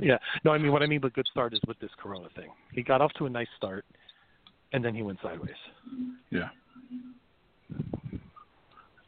Yeah. 0.00 0.18
No, 0.44 0.52
I 0.52 0.58
mean 0.58 0.72
what 0.72 0.82
I 0.82 0.86
mean 0.86 1.00
by 1.00 1.08
good 1.10 1.26
start 1.30 1.54
is 1.54 1.60
with 1.66 1.78
this 1.80 1.90
Corona 2.00 2.28
thing. 2.36 2.48
He 2.72 2.82
got 2.82 3.00
off 3.00 3.12
to 3.18 3.26
a 3.26 3.30
nice 3.30 3.48
start, 3.56 3.84
and 4.72 4.84
then 4.84 4.94
he 4.94 5.02
went 5.02 5.18
sideways. 5.22 5.50
Yeah. 6.30 6.48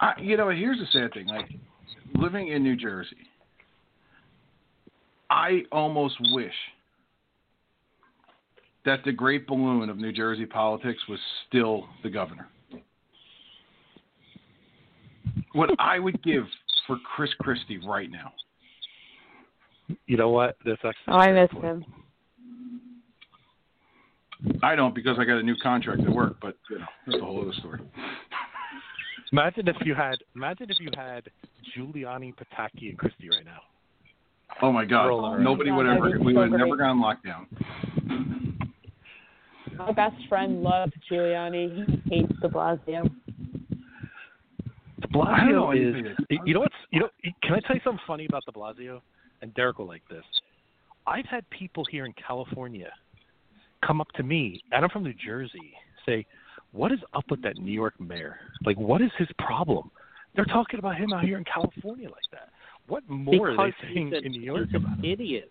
I, 0.01 0.13
you 0.21 0.37
know, 0.37 0.51
here's 0.51 0.79
the 0.79 0.87
sad 0.93 1.13
thing. 1.13 1.27
Like 1.29 1.49
living 2.15 2.49
in 2.49 2.63
New 2.63 2.77
Jersey, 2.77 3.17
I 5.31 5.63
almost 5.71 6.17
wish 6.33 6.53
that 8.85 9.01
the 9.05 9.13
great 9.13 9.47
balloon 9.47 9.89
of 9.89 9.99
New 9.99 10.13
Jersey 10.13 10.47
politics 10.47 11.01
was 11.09 11.19
still 11.49 11.87
the 12.03 12.11
governor. 12.11 12.49
What 15.53 15.71
I 15.79 15.99
would 15.99 16.23
give 16.23 16.45
for 16.87 16.97
Chris 17.15 17.31
Christie 17.41 17.79
right 17.79 18.11
now. 18.11 18.33
You 20.07 20.17
know 20.17 20.31
what? 20.31 20.57
That's 20.65 20.81
actually. 20.85 21.09
Oh, 21.09 21.17
I 21.17 21.33
miss 21.33 21.51
him. 21.51 21.85
I 24.63 24.75
don't 24.75 24.95
because 24.95 25.17
I 25.19 25.25
got 25.25 25.39
a 25.39 25.43
new 25.43 25.57
contract 25.63 26.03
at 26.03 26.11
work, 26.11 26.37
but 26.41 26.57
you 26.71 26.79
know, 26.79 26.87
that's 27.07 27.19
a 27.21 27.25
whole 27.25 27.41
other 27.41 27.53
story. 27.59 27.81
Imagine 29.33 29.69
if 29.69 29.77
you 29.85 29.95
had. 29.95 30.17
Imagine 30.37 30.71
if 30.71 30.79
you 30.81 30.91
had 30.97 31.25
Giuliani, 31.77 32.35
Pataki, 32.35 32.91
and 32.91 32.99
Christie 32.99 33.31
right 33.31 33.45
now. 33.45 33.61
Oh 34.63 34.71
my 34.71 34.85
God! 34.85 35.07
Rolling. 35.07 35.43
Nobody 35.43 35.71
would 35.71 35.87
That'd 35.87 35.99
ever. 35.99 36.19
We 36.19 36.35
would 36.35 36.43
have 36.43 36.51
great. 36.51 36.61
never 36.61 36.77
gone 36.77 37.01
lockdown. 37.01 37.47
My 39.79 39.93
best 39.93 40.17
friend 40.29 40.63
loves 40.63 40.93
Giuliani. 41.11 42.03
He 42.05 42.21
hates 42.21 42.33
De 42.41 42.49
Blasio. 42.49 43.11
De 45.01 45.19
I 45.21 45.41
don't 45.41 45.53
know 45.53 45.67
Blasio 45.67 46.11
is. 46.11 46.17
You 46.45 46.55
know 46.55 46.61
what's? 46.61 46.75
You 46.91 47.01
know? 47.01 47.09
Can 47.43 47.55
I 47.55 47.61
tell 47.61 47.77
you 47.77 47.83
something 47.85 48.01
funny 48.07 48.27
about 48.27 48.45
De 48.47 48.53
Blasio? 48.53 49.01
And 49.43 49.53
Derek 49.55 49.79
will 49.79 49.87
like 49.87 50.03
this. 50.09 50.25
I've 51.07 51.27
had 51.27 51.49
people 51.51 51.85
here 51.91 52.07
in 52.07 52.15
California 52.15 52.91
come 53.87 54.01
up 54.01 54.09
to 54.17 54.23
me, 54.23 54.63
and 54.73 54.85
I'm 54.85 54.91
from 54.91 55.03
New 55.03 55.13
Jersey, 55.13 55.75
say, 56.07 56.25
"What 56.73 56.93
is 56.93 57.01
up 57.13 57.25
with 57.31 57.43
that 57.43 57.59
New 57.59 57.73
York 57.73 58.01
mayor? 58.01 58.39
Like, 58.65 58.79
what 58.79 59.03
is 59.03 59.11
his 59.19 59.29
problem?" 59.39 59.91
They're 60.35 60.45
talking 60.47 60.79
about 60.79 60.97
him 60.97 61.13
out 61.13 61.25
here 61.25 61.39
in 61.39 61.45
California 61.45 62.09
like 62.09 62.25
that. 62.33 62.49
What 62.87 63.09
more 63.09 63.51
because 63.51 63.59
are 63.59 63.67
they 63.67 63.95
saying 63.95 64.07
he's, 64.09 64.19
an, 64.19 64.25
in 64.27 64.33
New 64.33 64.41
York 64.41 64.67
he's 64.67 64.75
about 64.75 64.99
an 64.99 65.05
him? 65.05 65.11
idiot. 65.11 65.51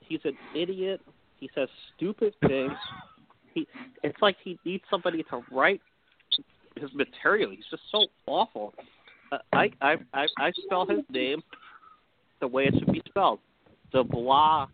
He's 0.00 0.20
an 0.24 0.36
idiot. 0.54 1.00
He 1.38 1.48
says 1.54 1.68
stupid 1.96 2.34
things. 2.46 2.72
He 3.58 3.68
it's 4.02 4.20
like 4.20 4.36
he 4.42 4.58
needs 4.64 4.84
somebody 4.90 5.22
to 5.24 5.42
write 5.50 5.80
his 6.76 6.90
material. 6.94 7.50
He's 7.50 7.64
just 7.70 7.82
so 7.90 8.06
awful. 8.26 8.74
Uh, 9.32 9.38
I, 9.52 9.70
I 9.80 9.96
I 10.14 10.26
I 10.38 10.52
spell 10.64 10.86
his 10.86 11.00
name 11.10 11.42
the 12.40 12.48
way 12.48 12.64
it 12.64 12.74
should 12.78 12.92
be 12.92 13.02
spelled. 13.08 13.40
De 13.92 14.02
Blasio. 14.02 14.68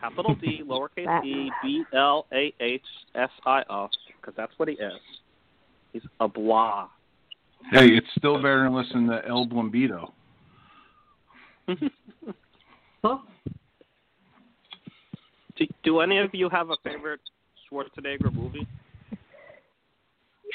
Capital 0.00 0.34
D, 0.34 0.62
lowercase 0.66 1.24
e, 1.24 1.50
B 1.62 1.84
L 1.94 2.26
A 2.32 2.52
H 2.60 2.82
S 3.14 3.30
I 3.46 3.62
O, 3.70 3.88
because 4.20 4.34
that's 4.36 4.52
what 4.58 4.68
he 4.68 4.74
is. 4.74 4.92
He's 5.92 6.02
a 6.20 6.28
blah. 6.28 6.88
Hey, 7.72 7.86
it's 7.88 8.06
still 8.18 8.36
better 8.36 8.64
than 8.64 8.74
listening 8.74 9.08
to 9.08 9.26
El 9.26 9.46
Blambito. 9.46 10.12
Do, 15.56 15.66
do 15.82 16.00
any 16.00 16.18
of 16.18 16.30
you 16.34 16.48
have 16.48 16.70
a 16.70 16.76
favorite 16.84 17.20
Schwarzenegger 17.70 18.32
movie? 18.32 18.66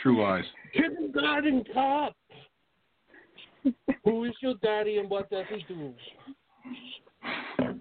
True 0.02 0.22
Lies. 0.22 0.46
Kindergarten 0.74 1.64
cop. 1.74 2.16
Who 4.04 4.24
is 4.26 4.34
your 4.42 4.56
daddy 4.64 4.98
and 4.98 5.10
what 5.10 5.30
does 5.30 5.46
he 5.50 5.64
do? 5.72 5.94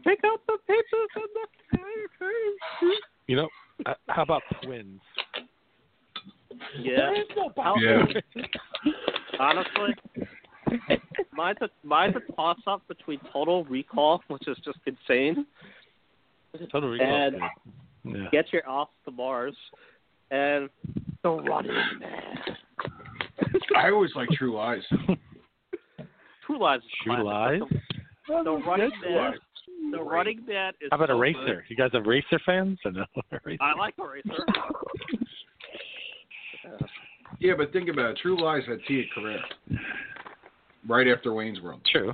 Take 0.06 0.20
out 0.24 0.40
the 0.46 0.58
papers 0.66 1.10
and 1.16 1.24
the 1.34 2.90
You 3.26 3.36
know, 3.36 3.48
uh, 3.86 3.94
how 4.08 4.22
about 4.22 4.42
twins? 4.62 5.00
Yeah. 6.78 6.96
There 6.96 7.20
is 7.22 7.26
no 7.36 7.52
How- 7.56 7.76
Yeah. 7.76 8.04
Honestly, 9.38 9.94
mine's 11.32 11.58
a 11.62 11.70
mine's 11.82 12.14
a 12.16 12.32
toss 12.32 12.58
up 12.66 12.86
between 12.88 13.18
Total 13.32 13.64
Recall, 13.64 14.22
which 14.28 14.46
is 14.46 14.58
just 14.64 14.78
insane, 14.86 15.46
Total 16.70 16.88
Recall. 16.90 17.06
and 17.06 17.36
Yeah. 18.04 18.28
Get 18.32 18.52
Your 18.52 18.68
Ass 18.68 18.88
to 19.04 19.10
Mars, 19.10 19.54
and 20.30 20.68
The 21.22 21.30
Running 21.30 21.72
Man. 21.98 22.56
I 23.76 23.90
always 23.90 24.10
like 24.14 24.28
True 24.30 24.54
Lies. 24.54 24.82
True 26.46 26.58
Lies. 26.58 26.80
is 26.80 26.84
True 27.04 27.24
Lies. 27.24 27.60
but 28.28 28.44
The, 28.44 28.44
the 28.44 28.52
Running 28.66 28.90
Man. 29.04 29.14
one. 29.14 29.34
The 29.92 30.02
Running 30.02 30.44
Man 30.46 30.72
is. 30.80 30.88
How 30.90 30.96
about 30.96 31.08
so 31.08 31.16
Eraser? 31.16 31.38
good. 31.46 31.62
You 31.68 31.76
guys 31.76 31.90
have 31.92 32.04
Eraser 32.06 32.38
fans 32.46 32.78
or 32.84 32.92
no? 32.92 33.04
Eraser? 33.44 33.62
I 33.62 33.74
like 33.78 33.94
Eraser. 33.98 34.44
Yeah, 37.38 37.54
but 37.56 37.72
think 37.72 37.88
about 37.88 38.10
it. 38.10 38.18
True 38.20 38.40
Lies 38.42 38.62
had 38.68 38.78
Tia 38.86 39.04
Carrere 39.14 39.40
right 40.88 41.08
after 41.08 41.32
Wayne's 41.32 41.60
World. 41.60 41.80
True. 41.90 42.12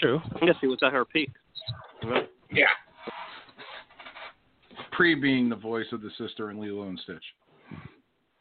True. 0.00 0.20
Yes, 0.42 0.56
he 0.60 0.66
was 0.66 0.78
at 0.82 0.92
her 0.92 1.04
peak. 1.04 1.30
Right. 2.04 2.28
Yeah. 2.50 2.64
Pre 4.92 5.14
being 5.14 5.48
the 5.48 5.56
voice 5.56 5.86
of 5.92 6.00
the 6.02 6.10
sister 6.18 6.50
in 6.50 6.60
Lilo 6.60 6.88
and 6.88 6.98
Stitch. 7.04 7.22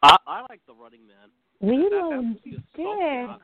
I, 0.03 0.15
I 0.25 0.41
like 0.49 0.61
The 0.67 0.73
Running 0.73 1.01
Man. 1.07 1.29
Lilo 1.61 2.11
and 2.11 2.35
That 2.37 2.45
movie 2.45 2.55
is 2.55 2.55
so 2.55 2.61
Stitch. 2.73 2.85
chaotic. 2.85 3.41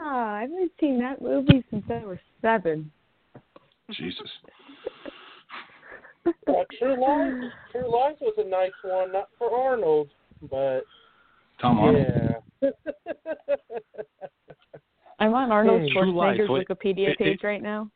I 0.00 0.40
haven't 0.42 0.72
seen 0.78 0.98
that 1.00 1.22
movie 1.22 1.64
since 1.70 1.84
I 1.88 2.04
was 2.04 2.18
seven. 2.42 2.90
Jesus. 3.90 4.28
Uh, 6.26 6.52
True 6.78 7.00
Lies, 7.00 7.50
True 7.72 7.90
Lies 7.90 8.14
was 8.20 8.34
a 8.38 8.48
nice 8.48 8.70
one, 8.84 9.12
not 9.12 9.28
for 9.38 9.50
Arnold, 9.50 10.08
but 10.50 10.82
Tom 11.60 11.78
Arnold. 11.78 12.06
yeah. 12.62 12.68
I'm 15.22 15.34
on 15.34 15.52
Arnold 15.52 15.82
Lies, 15.82 15.90
Schwarzenegger's 15.92 16.48
Wikipedia 16.48 17.10
it- 17.10 17.18
page 17.18 17.38
it- 17.42 17.46
right 17.46 17.62
now. 17.62 17.88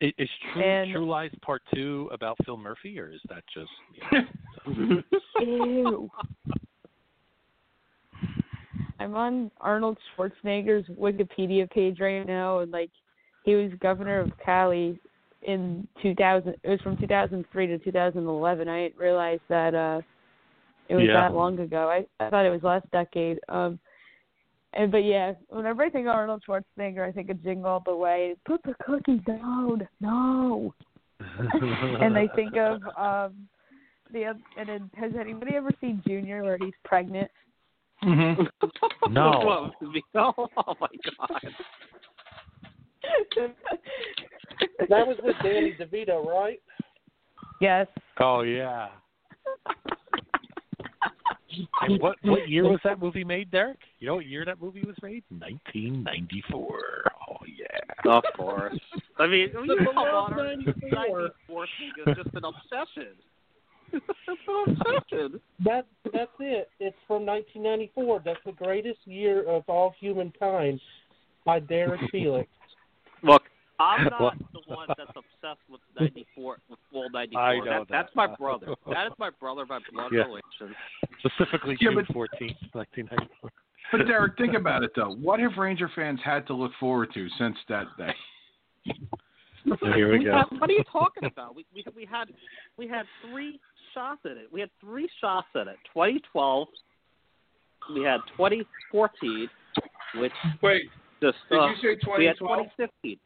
I- 0.00 0.12
Is 0.18 0.28
True, 0.52 0.62
And- 0.62 0.92
True 0.92 1.08
Lies 1.08 1.32
Part 1.42 1.62
Two 1.74 2.08
about 2.12 2.36
Phil 2.44 2.56
Murphy, 2.56 3.00
or 3.00 3.10
is 3.10 3.20
that 3.28 3.42
just? 3.52 3.70
Ew. 5.40 6.10
I'm 9.00 9.14
on 9.16 9.50
Arnold 9.60 9.98
Schwarzenegger's 10.16 10.86
Wikipedia 10.90 11.68
page 11.70 11.98
right 12.00 12.24
now, 12.26 12.60
and 12.60 12.70
like, 12.70 12.90
he 13.44 13.54
was 13.56 13.72
governor 13.80 14.20
of 14.20 14.30
Cali 14.44 14.98
in 15.42 15.86
2000. 16.00 16.54
It 16.62 16.68
was 16.68 16.80
from 16.80 16.96
2003 16.96 17.66
to 17.66 17.78
2011. 17.78 18.68
I 18.68 18.82
didn't 18.84 18.98
realize 18.98 19.40
that 19.48 19.74
uh, 19.74 20.00
it 20.88 20.94
was 20.94 21.04
Yeah. 21.06 21.14
that 21.14 21.34
long 21.34 21.58
ago. 21.58 21.88
I 21.90 22.06
I 22.24 22.30
thought 22.30 22.46
it 22.46 22.50
was 22.50 22.62
last 22.62 22.88
decade. 22.92 23.40
Um, 23.48 23.78
and 24.76 24.90
but 24.90 25.04
yeah, 25.04 25.32
whenever 25.48 25.82
I 25.82 25.90
think 25.90 26.06
of 26.06 26.14
Arnold 26.14 26.42
Schwarzenegger, 26.46 27.06
I 27.06 27.12
think 27.12 27.30
of 27.30 27.42
Jingle 27.42 27.70
All 27.70 27.82
the 27.84 27.94
Way. 27.94 28.34
Put 28.46 28.62
the 28.64 28.74
cookie 28.84 29.20
down. 29.26 29.86
No. 30.00 30.74
and 31.20 32.16
I 32.18 32.28
think 32.34 32.56
of 32.56 32.80
um 32.98 33.48
the 34.12 34.26
oth- 34.26 34.36
and 34.58 34.68
then, 34.68 34.90
has 34.94 35.12
anybody 35.18 35.56
ever 35.56 35.70
seen 35.80 36.02
Junior 36.06 36.42
where 36.42 36.58
he's 36.58 36.74
pregnant? 36.84 37.30
Mm-hmm. 38.02 38.42
No. 39.10 39.70
oh 40.14 40.48
my 40.80 40.88
god. 41.18 41.40
That 44.88 45.06
was 45.06 45.16
with 45.22 45.36
Danny 45.42 45.76
DeVito, 45.78 46.24
right? 46.24 46.60
yes. 47.60 47.86
Oh 48.18 48.40
yeah. 48.40 48.88
And 51.82 52.00
what 52.00 52.16
what 52.22 52.48
year 52.48 52.64
was 52.64 52.80
that 52.84 52.98
movie 52.98 53.24
made, 53.24 53.50
Derek? 53.50 53.78
You 53.98 54.08
know 54.08 54.16
what 54.16 54.26
year 54.26 54.44
that 54.44 54.60
movie 54.60 54.82
was 54.82 54.96
made? 55.02 55.24
1994. 55.30 56.80
Oh 57.30 57.36
yeah. 57.46 58.12
Of 58.12 58.24
course. 58.36 58.78
I 59.18 59.26
mean, 59.26 59.50
I 59.56 59.60
mean 59.60 59.84
come 59.84 59.98
on, 59.98 60.36
94. 60.36 61.30
94 61.48 61.64
is 61.64 62.16
just 62.16 62.34
an 62.34 62.44
obsession. 62.44 63.12
it's 63.92 64.04
an 64.48 64.76
obsession. 64.76 65.40
That 65.64 65.86
that's 66.12 66.30
it. 66.40 66.68
It's 66.80 66.96
from 67.06 67.26
1994. 67.26 68.22
That's 68.24 68.38
the 68.44 68.52
greatest 68.52 69.00
year 69.04 69.48
of 69.48 69.64
all 69.68 69.94
humankind 69.98 70.80
by 71.44 71.60
Derek 71.60 72.00
Felix. 72.10 72.48
Look, 73.22 73.42
I'm 73.80 74.04
not 74.10 74.20
Well- 74.20 74.32
the 74.52 74.60
one 74.74 74.88
that's 74.96 75.10
obsessed 75.10 75.60
with 75.68 75.80
94, 75.98 76.58
with 76.68 76.78
full 76.92 77.10
94. 77.10 77.40
I 77.42 77.58
know 77.58 77.64
that, 77.64 77.70
that. 77.70 77.86
That's 77.90 78.14
my 78.14 78.26
brother. 78.36 78.68
That 78.86 79.06
is 79.06 79.12
my 79.18 79.30
brother 79.40 79.66
by 79.66 79.78
blood 79.92 80.12
Yeah. 80.12 80.22
relation. 80.22 80.74
Specifically 81.18 81.76
Yeah, 81.80 81.90
June 81.90 82.04
but- 82.06 82.14
14th, 82.14 82.56
1994. 82.72 83.50
But 83.92 84.06
Derek, 84.06 84.36
think 84.38 84.54
about 84.54 84.82
it 84.82 84.90
though. 84.96 85.14
What 85.14 85.38
have 85.40 85.52
Ranger 85.56 85.90
fans 85.94 86.18
had 86.24 86.46
to 86.48 86.54
look 86.54 86.72
forward 86.80 87.12
to 87.14 87.28
since 87.38 87.56
that 87.68 87.86
day? 87.98 88.14
Here 89.94 90.10
we 90.12 90.24
go. 90.24 90.32
Had, 90.32 90.60
what 90.60 90.68
are 90.68 90.72
you 90.72 90.84
talking 90.90 91.24
about? 91.24 91.54
We, 91.54 91.64
we 91.74 91.84
we 91.94 92.04
had 92.04 92.28
we 92.76 92.88
had 92.88 93.06
three 93.22 93.60
shots 93.92 94.20
at 94.24 94.32
it. 94.32 94.48
We 94.52 94.60
had 94.60 94.70
three 94.80 95.08
shots 95.20 95.46
at 95.54 95.68
it. 95.68 95.76
2012. 95.92 96.68
We 97.94 98.02
had 98.02 98.20
2014, 98.36 99.48
which 100.16 100.32
Wait, 100.62 100.84
just 101.22 101.36
did 101.50 101.58
uh, 101.58 101.66
you 101.68 101.74
say 101.76 101.94
2012? 102.00 102.18
we 102.18 102.24
had 102.24 102.38
2015. 102.38 103.18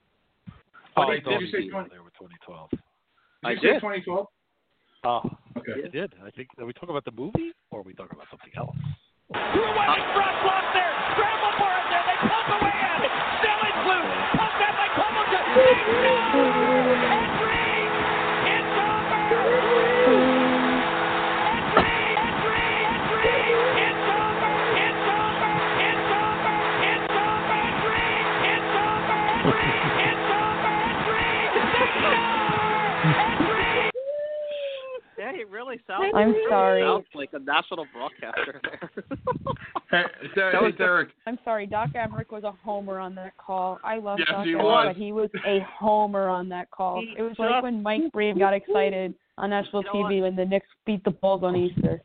Oh, 0.98 1.10
I 1.10 1.20
did 1.20 1.40
you 1.40 1.50
say 1.50 1.62
you 1.62 1.70
20 1.70 1.88
they 1.90 1.98
were 1.98 2.10
2012. 2.18 2.70
I 3.44 3.54
Did 3.54 3.62
you 3.62 3.68
say 3.68 3.72
did. 3.74 3.80
2012? 3.80 4.26
Oh, 5.04 5.08
uh, 5.08 5.20
Okay. 5.58 5.84
I 5.84 5.88
did. 5.88 6.14
I 6.24 6.30
think. 6.30 6.48
Are 6.58 6.66
we 6.66 6.72
talking 6.72 6.90
about 6.90 7.04
the 7.04 7.12
movie, 7.12 7.52
or 7.70 7.80
are 7.80 7.82
we 7.82 7.92
talking 7.94 8.14
about 8.16 8.26
something 8.30 8.50
else? 8.56 8.74
Threw 9.32 9.62
away, 9.62 9.86
front 10.16 10.36
block 10.42 10.64
there. 10.74 10.90
Scramble 11.14 11.54
for 11.58 11.70
it 11.70 11.86
there. 11.92 12.04
They 12.08 12.18
pump 12.24 12.48
away 12.58 12.74
at 12.78 13.02
it. 13.04 13.12
Still 13.38 13.60
it's 13.68 13.82
loose. 13.86 14.10
Pumped 14.38 14.62
out 14.64 14.74
by 14.78 14.88
Covington. 14.96 15.44
Big 15.54 16.47
Yeah, 35.32 35.36
he 35.38 35.44
really 35.44 35.78
sounds. 35.86 36.12
I'm 36.14 36.32
he 36.32 36.40
sorry. 36.48 36.82
Sounds 36.82 37.04
like 37.14 37.30
a 37.32 37.38
national 37.38 37.86
broadcaster 37.92 38.60
there. 38.62 38.90
Hey, 39.90 40.02
Der- 40.34 40.52
That 40.52 40.62
was 40.62 40.74
Derek. 40.76 41.08
I'm 41.26 41.38
sorry, 41.44 41.66
Doc 41.66 41.90
Emrick 41.94 42.30
was 42.30 42.44
a 42.44 42.52
homer 42.52 42.98
on 42.98 43.14
that 43.14 43.34
call. 43.38 43.78
I 43.82 43.98
love 43.98 44.18
Yes, 44.18 44.28
Doc 44.30 44.44
he 44.44 44.52
Emrick, 44.52 44.62
was. 44.62 44.86
but 44.88 44.96
he 44.96 45.12
was 45.12 45.30
a 45.46 45.60
homer 45.78 46.28
on 46.28 46.48
that 46.50 46.70
call. 46.70 47.00
He 47.00 47.14
it 47.16 47.22
was 47.22 47.34
like 47.38 47.62
when 47.62 47.82
Mike 47.82 48.12
Breen 48.12 48.38
got 48.38 48.52
excited 48.52 49.14
on 49.38 49.48
national 49.50 49.82
You 49.84 49.88
know 50.02 50.08
TV 50.08 50.20
when 50.22 50.36
the 50.36 50.44
Knicks 50.44 50.66
beat 50.84 51.02
the 51.04 51.10
Bulls 51.10 51.42
on 51.42 51.56
Easter. 51.56 52.02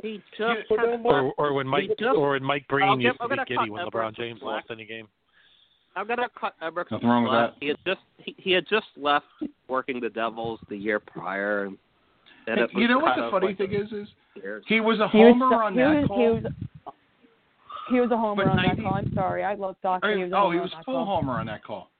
he 0.00 0.22
just 0.38 0.60
But 0.68 0.78
had 0.78 0.88
then 0.90 1.02
what- 1.02 1.14
Or, 1.14 1.32
or 1.38 1.52
when 1.54 1.66
Mike, 1.66 1.88
just- 1.98 2.16
or 2.16 2.30
when 2.30 2.44
Mike 2.44 2.66
I'll 2.70 2.76
Breen 2.78 2.98
give- 3.00 3.02
used 3.06 3.16
to 3.18 3.24
I'm 3.24 3.30
be 3.30 3.36
giddy 3.48 3.70
when 3.70 3.84
LeBron 3.86 4.14
James 4.16 4.38
slack. 4.40 4.54
lost 4.54 4.66
any 4.70 4.84
game. 4.84 5.08
I'm 5.96 6.06
gonna 6.06 6.28
cut 6.38 6.54
Emrick 6.62 6.92
Nothing 6.92 7.08
wrong 7.08 7.24
with 7.24 7.32
that. 7.32 7.54
He 7.58 7.66
had 7.66 7.78
just 7.84 8.00
he, 8.18 8.34
he 8.38 8.52
had 8.52 8.64
just 8.70 8.86
left 8.96 9.26
working 9.66 9.98
the 9.98 10.10
Devils 10.10 10.60
the 10.68 10.76
year 10.76 11.00
prior, 11.00 11.64
and, 11.64 11.76
and 12.50 12.60
it 12.60 12.62
was 12.74 12.82
you 12.82 12.88
know 12.88 12.98
what 12.98 13.16
the 13.16 13.28
funny 13.30 13.48
like 13.48 13.58
thing 13.58 13.72
is? 13.72 13.92
Is 13.92 14.08
he 14.66 14.80
was 14.80 14.98
a 15.00 15.08
He 15.08 15.18
was 15.18 15.32
homer 15.34 15.48
so- 15.50 15.56
on 15.56 15.72
he 15.74 15.78
that 15.80 16.00
was, 16.00 16.06
call. 16.08 16.18
He 16.18 16.28
was, 16.42 16.52
he 17.90 18.00
was 18.00 18.10
a 18.10 18.16
homer 18.16 18.44
But 18.44 18.50
on 18.50 18.56
90 18.56 18.76
that 18.76 18.82
call. 18.82 18.94
I'm 18.94 19.12
sorry, 19.14 19.44
I 19.44 19.54
love 19.54 19.76
Doc. 19.82 20.00
I 20.02 20.14
he 20.14 20.22
was 20.24 20.32
oh, 20.34 20.50
he 20.50 20.58
was 20.58 20.70
full 20.84 21.04
call. 21.04 21.06
homer 21.20 21.32
on 21.40 21.46
that 21.46 21.64
call. 21.64 21.90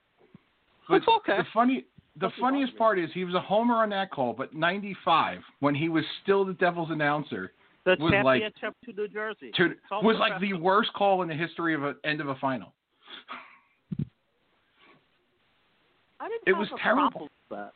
But 0.87 0.99
That's 0.99 1.07
okay. 1.19 1.37
the 1.37 1.43
funny, 1.53 1.85
the 2.15 2.27
Nothing 2.27 2.39
funniest 2.41 2.77
part 2.77 2.99
is 2.99 3.09
he 3.13 3.23
was 3.25 3.35
a 3.35 3.41
homer 3.41 3.75
on 3.75 3.89
that 3.89 4.11
call, 4.11 4.33
but 4.33 4.53
'95 4.53 5.39
when 5.61 5.73
he 5.75 5.89
was 5.89 6.03
still 6.23 6.45
the 6.45 6.53
Devils 6.53 6.89
announcer 6.91 7.51
the 7.85 7.95
was 7.99 8.11
like- 8.23 8.41
championship 8.41 8.75
to 8.85 8.93
New 8.93 9.07
Jersey. 9.07 9.51
to, 9.55 9.65
It's 9.71 9.79
all 9.91 10.03
was 10.03 10.17
like 10.19 10.39
the 10.41 10.53
worst 10.53 10.91
call 10.93 11.21
in 11.23 11.27
the 11.27 11.33
history 11.35 11.73
of 11.73 11.83
an 11.83 11.95
end 12.03 12.21
of 12.21 12.27
a 12.29 12.35
final. 12.35 12.73
I 16.19 16.27
didn't 16.27 16.41
it 16.47 16.49
have 16.51 16.57
was 16.59 16.69
a 16.73 16.77
terrible. 16.83 17.21
with 17.21 17.31
that. 17.51 17.71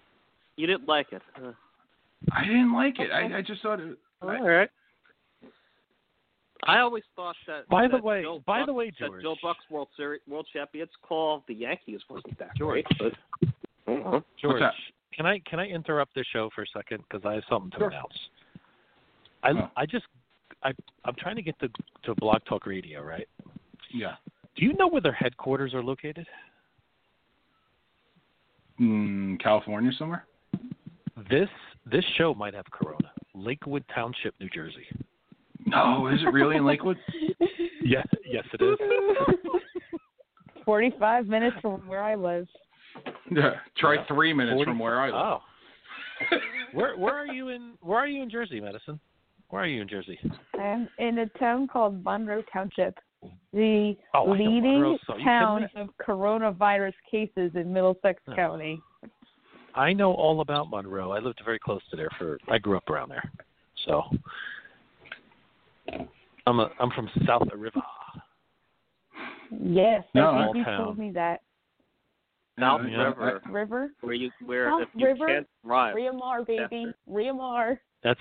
You 0.58 0.68
didn't 0.68 0.88
like 0.88 1.08
it. 1.14 1.22
I 2.32 2.44
didn't 2.46 2.74
like 2.74 3.00
it. 3.00 3.12
I, 3.12 3.38
I 3.38 3.42
just 3.42 3.62
thought 3.62 3.80
it. 3.80 3.98
all 4.22 4.42
right. 4.48 4.70
I 6.66 6.80
always 6.80 7.04
thought 7.16 7.36
that. 7.48 7.68
By 7.68 7.88
the 7.88 7.98
that 7.98 8.04
way- 8.04 8.22
Joe 8.24 8.42
by 8.46 8.60
Buck- 8.60 8.68
the 8.68 8.74
way, 8.74 8.92
that 9.00 9.08
George. 9.08 9.22
Joe 9.22 9.36
Buck's 9.44 9.66
World 9.70 9.90
Series 9.98 10.22
World 10.28 10.48
Champions 10.54 10.90
call 11.02 11.44
the 11.48 11.54
Yankees 11.54 12.00
wasn't 12.10 12.38
that 12.40 12.56
George. 12.58 12.86
great. 12.86 13.14
But, 13.42 13.52
uh-huh. 13.92 14.22
George, 14.42 14.62
that? 14.62 14.74
can 15.14 15.26
I 15.26 15.40
can 15.40 15.60
I 15.60 15.68
interrupt 15.68 16.16
the 16.16 16.24
show 16.32 16.50
for 16.56 16.62
a 16.62 16.66
second 16.74 17.04
because 17.10 17.26
I 17.26 17.34
have 17.34 17.44
something 17.50 17.72
to 17.72 17.78
Sure. 17.80 17.90
announce. 17.90 18.18
I. 19.44 19.70
I 19.82 19.86
just 19.86 20.06
I 20.64 20.72
I'm 21.04 21.16
trying 21.18 21.36
to 21.36 21.42
get 21.42 21.60
to 21.60 21.68
to 22.04 22.16
Blog 22.16 22.40
Talk 22.46 22.66
Radio, 22.66 23.02
right? 23.04 23.28
Yeah. 23.94 24.16
Do 24.56 24.64
you 24.66 24.74
know 24.76 24.88
where 24.88 25.02
their 25.02 25.12
headquarters 25.12 25.74
are 25.74 25.84
located? 25.84 26.26
Mm, 28.80 29.40
California 29.42 29.92
somewhere. 30.00 30.26
This 31.30 31.50
this 31.90 32.04
show 32.18 32.34
might 32.34 32.54
have 32.54 32.66
corona. 32.72 33.12
Lakewood 33.36 33.84
Township, 33.94 34.34
New 34.40 34.50
Jersey. 34.50 34.86
No, 35.66 36.08
is 36.08 36.20
it 36.22 36.32
really 36.34 36.56
in 36.58 36.66
Lakewood? 36.66 36.98
Yes, 37.86 38.08
yes, 38.26 38.46
it 38.54 38.62
is. 38.62 38.78
Forty-five 40.66 41.28
minutes 41.28 41.58
from 41.62 41.86
where 41.86 42.02
I 42.02 42.16
live. 42.16 42.48
Yeah. 43.30 43.52
Try 43.78 43.96
Yeah. 43.96 44.06
three 44.08 44.34
minutes 44.34 44.56
40 44.56 44.72
from 44.72 44.80
where 44.80 45.02
I 45.02 45.08
live. 45.08 45.16
Oh, 45.16 46.38
where 46.72 46.96
where 46.98 47.14
are 47.16 47.28
you 47.28 47.50
in 47.50 47.74
Where 47.82 48.00
are 48.00 48.08
you 48.08 48.24
in 48.24 48.30
Jersey, 48.30 48.62
Madison? 48.62 49.00
Where 49.50 49.64
are 49.64 49.68
you 49.68 49.82
in 49.82 49.90
Jersey? 49.90 50.18
I'm 50.58 50.88
in 50.98 51.18
a 51.20 51.26
town 51.38 51.68
called 51.68 52.02
Monroe 52.04 52.42
Township, 52.54 52.98
the 53.52 53.96
Oh, 54.14 54.32
leading 54.32 54.80
Monroe, 54.80 54.98
so 55.06 55.18
town 55.24 55.70
of 55.76 55.90
coronavirus 56.02 56.94
cases 57.12 57.52
in 57.56 57.74
Middlesex 57.74 58.22
Oh. 58.30 58.34
County. 58.36 58.82
I 59.76 59.94
know 59.94 60.14
all 60.14 60.42
about 60.42 60.70
Monroe. 60.70 61.12
I 61.12 61.20
lived 61.20 61.42
very 61.44 61.60
close 61.60 61.82
to 61.90 61.96
there 61.96 62.10
for. 62.18 62.38
I 62.50 62.58
grew 62.58 62.78
up 62.78 62.90
around 62.90 63.10
there, 63.10 63.24
so 63.86 64.04
I'm 66.46 66.60
a 66.60 66.70
I'm 66.80 66.92
from 66.92 67.10
South 67.26 67.48
River. 67.56 67.82
Yes, 69.62 70.04
No, 70.16 70.32
I 70.32 70.34
think 70.34 70.44
Small 70.44 70.56
you 70.56 70.64
town. 70.64 70.84
told 70.86 70.98
me 70.98 71.12
that. 71.12 71.42
South 72.60 72.82
Yeah, 72.88 73.04
River, 73.08 73.42
River, 73.50 73.94
where 74.02 74.14
you 74.14 74.30
where 74.46 74.70
South 74.70 74.82
if 74.84 74.90
you 74.96 75.08
River, 75.08 75.28
can't 75.28 75.48
drive. 75.66 75.96
Riamar, 75.96 76.46
baby, 76.46 76.94
Riamar. 77.10 77.80
That's 78.04 78.20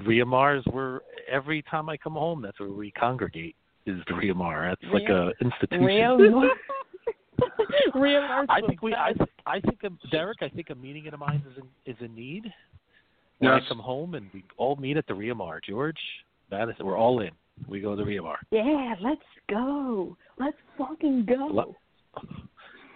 Riamars. 0.00 0.62
Where 0.72 1.00
every 1.30 1.62
time 1.62 1.88
I 1.88 1.96
come 1.96 2.14
home, 2.14 2.42
that's 2.42 2.58
where 2.58 2.70
we 2.70 2.90
congregate. 2.92 3.54
is 3.86 4.00
the 4.08 4.14
Rio 4.14 4.34
Mar. 4.34 4.68
That's 4.68 4.92
like 4.92 5.08
a 5.08 5.30
institution. 5.40 5.84
Rio 5.84 6.16
Mar. 7.94 8.02
Rio 8.02 8.20
Mar's 8.22 8.46
I 8.50 8.60
think 8.66 8.82
we. 8.82 8.94
I, 8.94 9.12
best. 9.12 9.30
I 9.46 9.60
think 9.60 9.80
Derek. 10.10 10.38
I 10.42 10.48
think 10.48 10.70
a 10.70 10.74
meeting 10.74 11.06
of 11.06 11.12
the 11.12 11.18
minds 11.18 11.44
is 11.46 11.62
in, 11.62 11.92
is 11.92 11.96
a 12.00 12.08
need. 12.08 12.44
When 13.38 13.52
Yes. 13.52 13.62
I 13.64 13.68
come 13.68 13.78
home 13.78 14.14
and 14.14 14.28
we 14.34 14.44
all 14.56 14.74
meet 14.76 14.96
at 14.96 15.06
the 15.06 15.14
Rio 15.14 15.34
Mar, 15.34 15.60
George. 15.66 15.98
That 16.50 16.68
is, 16.68 16.74
we're 16.80 16.98
all 16.98 17.20
in. 17.20 17.30
We 17.68 17.80
go 17.80 17.90
to 17.90 17.96
the 17.96 18.04
Rio 18.04 18.22
Mar. 18.24 18.38
Yeah, 18.50 18.94
let's 19.00 19.20
go. 19.48 20.16
Let's 20.38 20.56
fucking 20.76 21.26
go. 21.26 21.48
Lo- 21.50 21.76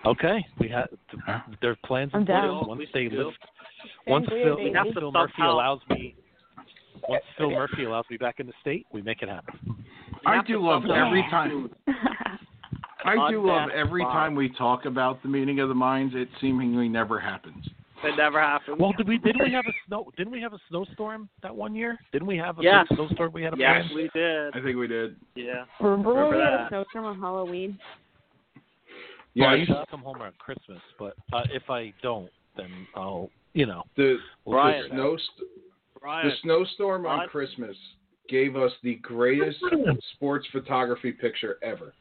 Okay, 0.05 0.45
we 0.59 0.69
have. 0.69 0.89
There 1.61 1.71
are 1.71 1.77
plans 1.85 2.11
in 2.13 2.21
I'm 2.21 2.27
place 2.27 2.35
down. 2.37 2.67
once 2.67 2.83
they 2.93 3.09
lift. 3.09 3.39
Once 4.09 4.27
Phil, 4.29 4.57
baby. 4.57 4.71
We 4.71 4.77
have 4.77 4.87
once 4.87 4.99
Phil 4.99 5.13
Murphy 5.13 5.33
somehow- 5.37 5.53
allows 5.55 5.81
me. 5.91 6.17
Once 7.09 7.23
Phil 7.39 7.51
Murphy 7.51 7.85
allows 7.85 8.05
me 8.11 8.17
back 8.17 8.41
in 8.41 8.47
the 8.49 8.53
state, 8.61 8.85
we 8.93 9.01
make 9.03 9.23
it 9.23 9.29
happen. 9.29 9.55
I 10.27 10.43
do 10.43 10.59
love 10.61 10.83
somehow- 10.83 11.07
every 11.07 11.23
time. 11.31 11.71
I 13.05 13.31
do 13.31 13.47
love 13.47 13.71
every 13.71 14.03
Bob. 14.03 14.13
time 14.13 14.35
we 14.35 14.49
talk 14.51 14.85
about 14.85 15.23
the 15.23 15.29
meeting 15.29 15.61
of 15.61 15.69
the 15.69 15.75
minds. 15.75 16.15
It 16.17 16.29
seemingly 16.41 16.89
never 16.89 17.19
happens. 17.19 17.67
It 18.05 18.17
never 18.17 18.41
happened. 18.41 18.81
Well, 18.81 18.93
did 18.97 19.07
we? 19.07 19.19
Didn't 19.19 19.45
we 19.45 19.53
have 19.53 19.65
a 19.67 19.73
snow? 19.87 20.11
Didn't 20.17 20.33
we 20.33 20.41
have 20.41 20.53
a 20.53 20.59
snowstorm 20.69 21.29
that 21.43 21.55
one 21.55 21.75
year? 21.75 21.97
Didn't 22.13 22.27
we 22.27 22.37
have 22.39 22.59
a 22.59 22.63
Yes. 22.63 22.87
big 22.89 22.99
snowstorm 22.99 23.33
we 23.33 23.43
had 23.45 23.55
a 23.55 23.57
yes, 23.57 23.87
plan? 23.87 23.95
we 23.97 24.11
did. 24.13 24.57
I 24.57 24.61
think 24.63 24.77
we 24.77 24.89
did. 24.89 25.17
Yeah. 25.37 25.65
Remember 25.81 26.13
when 26.15 26.25
we 26.25 26.31
Remember 26.31 26.45
had 26.45 26.55
a 26.55 26.57
that. 26.65 26.69
snowstorm 26.71 27.05
on 27.05 27.21
Halloween? 27.21 27.79
Well, 29.37 29.49
I 29.49 29.55
Yes. 29.55 29.69
usually 29.69 29.87
come 29.91 30.03
home 30.03 30.21
around 30.21 30.37
Christmas, 30.39 30.81
but 30.99 31.15
uh, 31.33 31.45
if 31.53 31.71
I 31.71 31.93
don't, 32.03 32.31
then 32.57 32.87
I'll, 32.95 33.31
you 33.55 33.67
know, 33.67 33.83
The, 33.97 34.19
we'll 34.45 34.57
Brian. 34.57 34.83
figure 34.83 34.97
snow 34.97 35.17
st- 35.17 35.49
Brian. 36.01 36.29
the 36.29 36.35
snowstorm 36.43 37.07
on 37.07 37.29
Christmas 37.29 37.77
gave 38.29 38.57
us 38.57 38.73
the 38.83 38.97
greatest 38.97 39.59
sports 40.15 40.47
photography 40.53 41.13
picture 41.13 41.59
ever. 41.63 41.95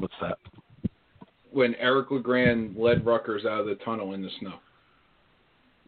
What's 0.00 0.14
that? 0.22 0.38
When 1.52 1.74
Eric 1.76 2.10
LeGrand 2.10 2.76
led 2.76 3.04
Rutgers 3.04 3.44
out 3.44 3.60
of 3.60 3.66
the 3.66 3.74
tunnel 3.84 4.14
in 4.14 4.22
the 4.22 4.30
snow. 4.40 4.54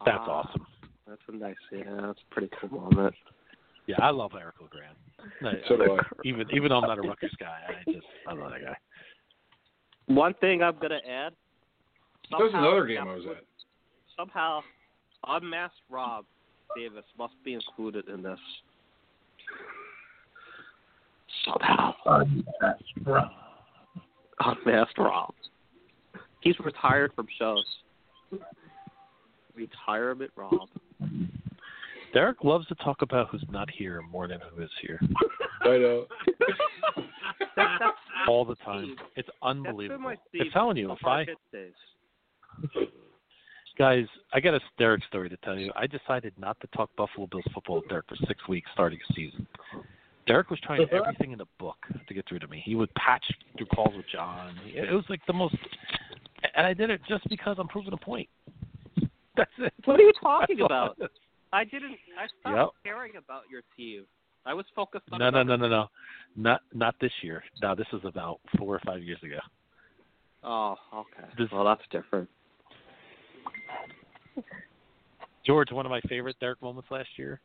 That's 0.05 0.19
Ah, 0.21 0.43
awesome. 0.43 0.67
That's 1.07 1.21
a 1.27 1.31
nice. 1.31 1.55
Yeah, 1.71 1.83
that's 2.01 2.19
a 2.19 2.33
pretty 2.33 2.49
cool 2.59 2.69
moment. 2.79 3.15
Yeah, 3.87 3.95
I 3.99 4.11
love 4.11 4.31
Eric 4.39 4.55
LeGrand. 4.61 4.95
I- 5.41 5.67
So 5.67 5.77
do 5.77 5.97
I. 5.97 5.99
even 6.23 6.49
even 6.51 6.69
though 6.69 6.77
I'm 6.79 6.87
not 6.87 6.99
a 6.99 7.01
Rutgers 7.01 7.33
guy, 7.39 7.59
I 7.67 7.91
just 7.91 8.05
I 8.27 8.33
love 8.33 8.51
that 8.51 8.61
guy. 8.63 8.77
One 10.07 10.33
thing 10.35 10.61
I'm 10.61 10.77
gonna 10.79 11.01
add. 11.07 11.33
That 12.31 12.39
was 12.39 12.53
another 12.53 12.85
game 12.85 13.07
I 13.07 13.15
was 13.15 13.25
at. 13.25 13.43
Somehow, 14.17 14.61
unmasked 15.27 15.79
Rob 15.89 16.25
Davis 16.75 17.05
must 17.17 17.33
be 17.43 17.53
included 17.53 18.07
in 18.09 18.21
this. 18.21 18.39
Somehow. 21.45 21.93
Unmasked 22.05 22.83
Rob. 23.05 23.31
He's 26.41 26.59
retired 26.59 27.11
from 27.15 27.27
shows. 27.39 27.65
Retirement 29.55 30.31
Rob. 30.35 30.67
Derek 32.13 32.43
loves 32.43 32.67
to 32.67 32.75
talk 32.75 33.01
about 33.01 33.29
who's 33.29 33.45
not 33.49 33.69
here 33.69 34.01
more 34.01 34.27
than 34.27 34.39
who 34.39 34.61
is 34.61 34.69
here 34.81 34.99
I 35.63 35.77
know. 35.77 36.05
That, 37.55 37.77
that's, 37.79 37.97
all 38.27 38.45
the 38.45 38.55
time. 38.55 38.95
It's 39.15 39.29
unbelievable. 39.41 40.01
my 40.01 40.17
I'm 40.39 40.51
telling 40.51 40.77
you, 40.77 40.91
if 40.91 41.05
I 41.05 41.25
guys, 43.77 44.05
I 44.33 44.39
got 44.39 44.53
a 44.53 44.59
Derek 44.77 45.03
story 45.05 45.29
to 45.29 45.37
tell 45.37 45.57
you. 45.57 45.71
I 45.75 45.87
decided 45.87 46.33
not 46.37 46.59
to 46.61 46.67
talk 46.75 46.89
Buffalo 46.95 47.27
Bills 47.27 47.43
football 47.53 47.77
with 47.77 47.89
Derek 47.89 48.05
for 48.07 48.15
six 48.27 48.47
weeks 48.47 48.69
starting 48.73 48.99
a 49.09 49.13
season. 49.13 49.47
Derek 50.25 50.49
was 50.49 50.59
trying 50.61 50.81
uh-huh. 50.81 50.97
everything 50.97 51.31
in 51.31 51.37
the 51.37 51.47
book 51.59 51.77
to 52.07 52.13
get 52.13 52.27
through 52.27 52.39
to 52.39 52.47
me. 52.47 52.61
He 52.65 52.75
would 52.75 52.93
patch 52.95 53.23
through 53.57 53.67
calls 53.67 53.95
with 53.95 54.05
John. 54.11 54.55
It 54.65 54.91
was 54.93 55.03
like 55.09 55.21
the 55.27 55.33
most, 55.33 55.55
and 56.55 56.65
I 56.65 56.73
did 56.73 56.89
it 56.89 57.01
just 57.07 57.27
because 57.29 57.57
I'm 57.59 57.67
proving 57.67 57.93
a 57.93 57.97
point. 57.97 58.29
That's 59.35 59.51
it. 59.57 59.73
What 59.85 59.99
are 59.99 60.03
you 60.03 60.13
talking 60.21 60.57
That's 60.57 60.65
about? 60.65 60.97
I 61.51 61.63
didn't. 61.65 61.97
I 62.17 62.27
stopped 62.39 62.57
Yep. 62.57 62.69
caring 62.83 63.15
about 63.17 63.43
your 63.51 63.61
team. 63.77 64.05
I 64.45 64.53
was 64.53 64.65
focused 64.75 65.05
on. 65.11 65.19
No, 65.19 65.29
no, 65.29 65.43
no, 65.43 65.55
no, 65.55 65.67
no, 65.67 65.87
not 66.35 66.61
not 66.73 66.95
this 66.99 67.11
year. 67.21 67.43
No, 67.61 67.75
this 67.75 67.87
was 67.93 68.01
about 68.05 68.39
four 68.57 68.75
or 68.75 68.81
five 68.85 69.03
years 69.03 69.19
ago. 69.23 69.39
Oh, 70.43 70.75
okay. 70.93 71.29
This- 71.37 71.49
well, 71.51 71.63
that's 71.63 71.83
different. 71.89 72.29
George, 75.45 75.71
one 75.71 75.85
of 75.85 75.89
my 75.89 76.01
favorite 76.01 76.37
Derek 76.39 76.61
moments 76.61 76.89
last 76.89 77.09
year 77.17 77.41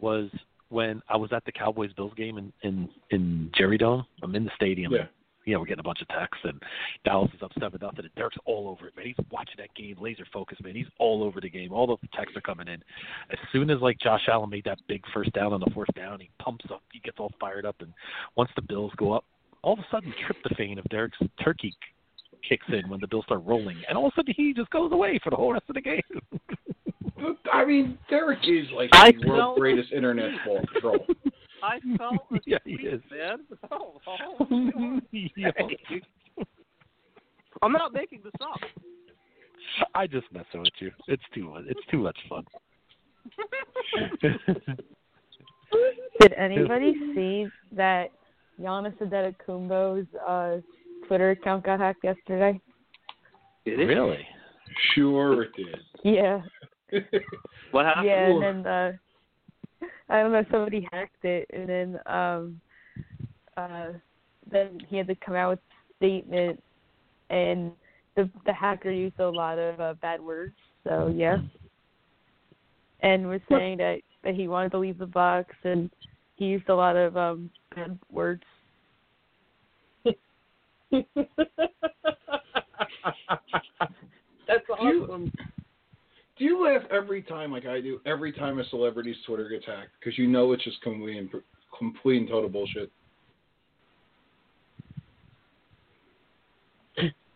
was 0.00 0.28
when 0.68 1.02
I 1.08 1.16
was 1.16 1.32
at 1.32 1.44
the 1.44 1.52
Cowboys 1.52 1.92
Bills 1.92 2.12
game 2.16 2.38
in 2.38 2.52
in 2.62 2.88
in 3.10 3.50
Jerry 3.56 3.78
Dome. 3.78 4.04
I'm 4.22 4.34
in 4.34 4.44
the 4.44 4.50
stadium. 4.54 4.92
Yeah. 4.92 5.06
You 5.44 5.54
know, 5.54 5.60
we're 5.60 5.66
getting 5.66 5.80
a 5.80 5.84
bunch 5.84 6.02
of 6.02 6.08
texts, 6.08 6.42
and 6.42 6.60
Dallas 7.04 7.30
is 7.32 7.40
up 7.40 7.52
seven 7.60 7.78
nothing, 7.80 8.00
and 8.00 8.14
Derek's 8.16 8.36
all 8.46 8.68
over 8.68 8.88
it, 8.88 8.96
man. 8.96 9.06
He's 9.06 9.26
watching 9.30 9.54
that 9.58 9.72
game, 9.76 9.94
laser 10.00 10.26
focused, 10.32 10.64
man. 10.64 10.74
He's 10.74 10.88
all 10.98 11.22
over 11.22 11.40
the 11.40 11.48
game. 11.48 11.72
All 11.72 11.86
the 11.86 11.96
texts 12.16 12.36
are 12.36 12.40
coming 12.40 12.66
in. 12.66 12.82
As 13.30 13.38
soon 13.52 13.70
as 13.70 13.80
like 13.80 13.96
Josh 14.00 14.22
Allen 14.26 14.50
made 14.50 14.64
that 14.64 14.80
big 14.88 15.04
first 15.14 15.32
down 15.34 15.52
on 15.52 15.60
the 15.60 15.70
fourth 15.72 15.94
down, 15.94 16.18
he 16.18 16.30
pumps 16.42 16.64
up, 16.72 16.82
he 16.92 16.98
gets 16.98 17.18
all 17.20 17.30
fired 17.38 17.64
up, 17.64 17.76
and 17.78 17.92
once 18.34 18.50
the 18.56 18.62
Bills 18.62 18.90
go 18.96 19.12
up, 19.12 19.24
all 19.62 19.74
of 19.74 19.78
a 19.78 19.86
sudden 19.88 20.12
tryptophan 20.26 20.80
of 20.80 20.84
Derek's 20.86 21.18
turkey 21.44 21.72
kicks 22.48 22.66
in 22.68 22.88
when 22.88 22.98
the 22.98 23.06
Bills 23.06 23.24
start 23.26 23.42
rolling, 23.44 23.76
and 23.88 23.96
all 23.96 24.06
of 24.06 24.12
a 24.14 24.16
sudden 24.16 24.34
he 24.36 24.52
just 24.52 24.70
goes 24.70 24.90
away 24.90 25.20
for 25.22 25.30
the 25.30 25.36
whole 25.36 25.52
rest 25.52 25.66
of 25.68 25.76
the 25.76 25.80
game. 25.80 26.02
I 27.52 27.64
mean, 27.64 27.98
Derek 28.10 28.40
is 28.44 28.66
like 28.74 28.90
I 28.92 29.12
the 29.12 29.28
world's 29.28 29.58
greatest 29.58 29.92
internet 29.92 30.30
troll. 30.80 31.06
I 31.62 31.78
felt 31.96 32.14
a 32.32 32.38
Yeah, 32.46 32.58
he 32.64 32.72
is. 32.74 33.00
man. 33.10 33.38
Oh, 33.70 34.00
oh. 34.06 35.00
Yo, 35.10 35.50
I'm 37.62 37.72
not 37.72 37.92
making 37.92 38.20
this 38.22 38.32
up. 38.40 38.60
I 39.94 40.06
just 40.06 40.26
messing 40.32 40.60
with 40.60 40.72
you. 40.78 40.90
It's 41.08 41.22
too 41.34 41.50
much. 41.50 41.64
It's 41.68 41.80
too 41.90 41.98
much 41.98 42.16
fun. 42.28 42.44
Did 46.20 46.32
anybody 46.34 46.94
see 47.14 47.46
that 47.72 48.10
Giannis 48.60 48.96
Antetokounmpo's 48.98 50.06
uh, 50.26 50.58
Twitter 51.06 51.30
account 51.30 51.64
got 51.64 51.80
hacked 51.80 52.04
yesterday? 52.04 52.60
Did 53.64 53.80
it? 53.80 53.84
really? 53.84 54.26
Sure 54.94 55.42
it 55.44 55.50
did. 55.56 55.76
Yeah, 56.04 56.40
What 57.72 57.84
happened? 57.84 58.06
yeah, 58.06 58.26
and 58.26 58.42
then 58.42 58.66
uh, 58.66 58.92
I 60.08 60.22
don't 60.22 60.32
know, 60.32 60.44
somebody 60.50 60.88
hacked 60.92 61.24
it, 61.24 61.50
and 61.52 61.68
then 61.68 61.98
um, 62.06 62.60
uh, 63.56 63.88
then 64.50 64.78
he 64.88 64.96
had 64.96 65.08
to 65.08 65.14
come 65.16 65.34
out 65.34 65.50
with 65.50 65.58
a 65.58 65.96
statement, 65.96 66.62
and 67.30 67.72
the 68.14 68.30
the 68.46 68.52
hacker 68.52 68.90
used 68.90 69.18
a 69.18 69.28
lot 69.28 69.58
of 69.58 69.80
uh, 69.80 69.94
bad 70.00 70.20
words. 70.20 70.54
So 70.84 71.12
yeah, 71.14 71.38
and 73.00 73.28
was 73.28 73.40
saying 73.50 73.78
that 73.78 73.98
that 74.22 74.34
he 74.34 74.48
wanted 74.48 74.70
to 74.72 74.78
leave 74.78 74.98
the 74.98 75.06
box, 75.06 75.54
and 75.64 75.90
he 76.36 76.46
used 76.46 76.68
a 76.68 76.74
lot 76.74 76.96
of 76.96 77.16
um 77.16 77.50
bad 77.74 77.98
words. 78.10 78.42
That's 84.46 84.70
awesome. 84.70 85.32
Do 86.38 86.44
you 86.44 86.62
laugh 86.64 86.82
every 86.90 87.22
time, 87.22 87.50
like 87.50 87.66
I 87.66 87.80
do, 87.80 88.00
every 88.04 88.32
time 88.32 88.58
a 88.58 88.64
celebrity's 88.68 89.16
Twitter 89.26 89.48
gets 89.48 89.64
hacked? 89.64 89.90
Because 89.98 90.18
you 90.18 90.26
know 90.26 90.52
it's 90.52 90.64
just 90.64 90.80
complete 90.82 91.16
and, 91.16 91.30
complete 91.78 92.18
and 92.18 92.28
total 92.28 92.50
bullshit. 92.50 92.90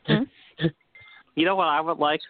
You 1.37 1.47
know 1.47 1.57
what 1.57 1.69
I 1.69 1.81
would 1.81 1.99
like? 1.99 2.21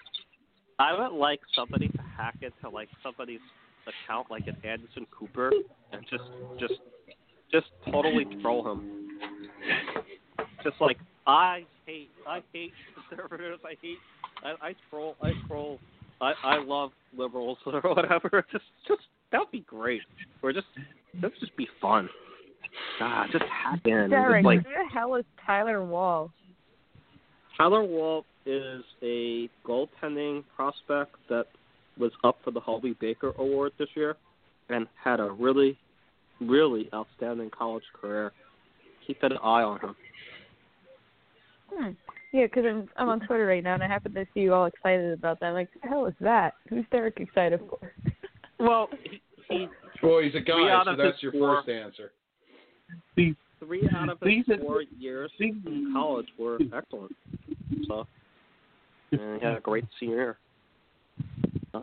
I 0.78 0.96
would 0.96 1.16
like 1.16 1.40
somebody 1.56 1.88
to 1.88 1.98
hack 2.16 2.36
into 2.42 2.72
like 2.72 2.88
somebody's 3.02 3.40
account, 3.86 4.30
like 4.30 4.46
an 4.46 4.56
Anderson 4.62 5.06
Cooper, 5.10 5.50
and 5.92 6.02
just, 6.08 6.22
just, 6.60 6.80
just 7.50 7.66
totally 7.90 8.26
troll 8.40 8.70
him. 8.70 9.08
Just 10.62 10.76
like 10.80 10.98
I 11.26 11.64
hate, 11.86 12.10
I 12.28 12.42
hate 12.52 12.72
conservatives. 13.08 13.62
I 13.64 13.74
hate, 13.82 13.98
I, 14.44 14.68
I 14.68 14.74
troll, 14.90 15.16
I 15.20 15.32
troll. 15.48 15.80
I, 16.20 16.32
I 16.44 16.62
love 16.62 16.90
liberals 17.16 17.58
or 17.66 17.80
whatever. 17.80 18.44
Just, 18.52 18.64
just 18.86 19.02
that 19.32 19.38
would 19.38 19.50
be 19.50 19.64
great. 19.66 20.02
Or 20.42 20.52
just, 20.52 20.66
that 21.14 21.30
would 21.30 21.40
just 21.40 21.56
be 21.56 21.68
fun. 21.80 22.08
God, 22.98 23.28
just 23.32 23.44
hack 23.44 23.80
in. 23.84 24.10
Derek, 24.10 24.44
Just 24.44 24.46
like 24.46 24.58
who 24.64 24.84
the 24.84 24.90
hell 24.92 25.14
is 25.16 25.24
Tyler 25.44 25.84
Wall? 25.84 26.30
Tyler 27.56 27.82
Wall 27.82 28.24
is 28.46 28.82
a 29.02 29.48
goaltending 29.66 30.44
prospect 30.54 31.16
that 31.28 31.46
was 31.98 32.12
up 32.24 32.38
for 32.44 32.50
the 32.50 32.60
Hobey 32.60 32.96
Baker 33.00 33.32
Award 33.38 33.72
this 33.78 33.88
year 33.94 34.16
and 34.68 34.86
had 35.02 35.20
a 35.20 35.30
really, 35.30 35.76
really 36.40 36.88
outstanding 36.94 37.50
college 37.50 37.82
career. 38.00 38.32
Keep 39.06 39.22
an 39.24 39.32
eye 39.42 39.62
on 39.62 39.80
him. 39.80 39.96
Hmm. 41.72 41.90
Yeah, 42.32 42.46
because 42.46 42.64
I'm 42.64 42.88
I'm 42.96 43.08
on 43.08 43.20
Twitter 43.20 43.46
right 43.46 43.62
now, 43.64 43.74
and 43.74 43.82
I 43.82 43.88
happen 43.88 44.14
to 44.14 44.24
see 44.34 44.40
you 44.40 44.54
all 44.54 44.66
excited 44.66 45.12
about 45.12 45.40
that. 45.40 45.46
I'm 45.46 45.54
like, 45.54 45.68
the 45.82 45.88
hell 45.88 46.06
is 46.06 46.14
that? 46.20 46.54
Who's 46.68 46.84
Derek 46.90 47.18
excited 47.20 47.60
for? 47.68 47.92
Well, 48.62 48.90
he, 49.04 49.22
he 49.48 49.68
Well, 50.02 50.20
he's 50.20 50.34
a 50.34 50.40
guy, 50.40 50.82
Three 50.84 50.94
so 50.94 51.02
that's 51.02 51.22
your 51.22 51.32
four- 51.32 51.56
first 51.56 51.70
answer. 51.70 52.12
These 53.16 53.34
Three 53.58 53.88
out 53.94 54.08
of 54.08 54.18
his 54.20 54.44
These 54.46 54.56
four 54.60 54.82
years 54.98 55.30
in 55.38 55.92
college 55.94 56.26
were 56.38 56.58
excellent. 56.74 57.14
So, 57.88 58.06
and 59.12 59.40
he 59.40 59.46
had 59.46 59.56
a 59.56 59.60
great 59.60 59.84
senior 59.98 60.36
year. 61.74 61.82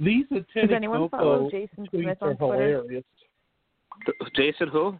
these 0.00 0.26
Does 0.30 0.42
attending 0.54 0.76
anyone 0.76 1.08
follow 1.08 1.48
Jason 1.50 1.88
Smith 1.90 2.18
are 2.20 2.30
on 2.30 2.36
Twitter? 2.36 2.82
hilarious. 2.82 3.04
Jason 4.34 4.68
who? 4.68 4.98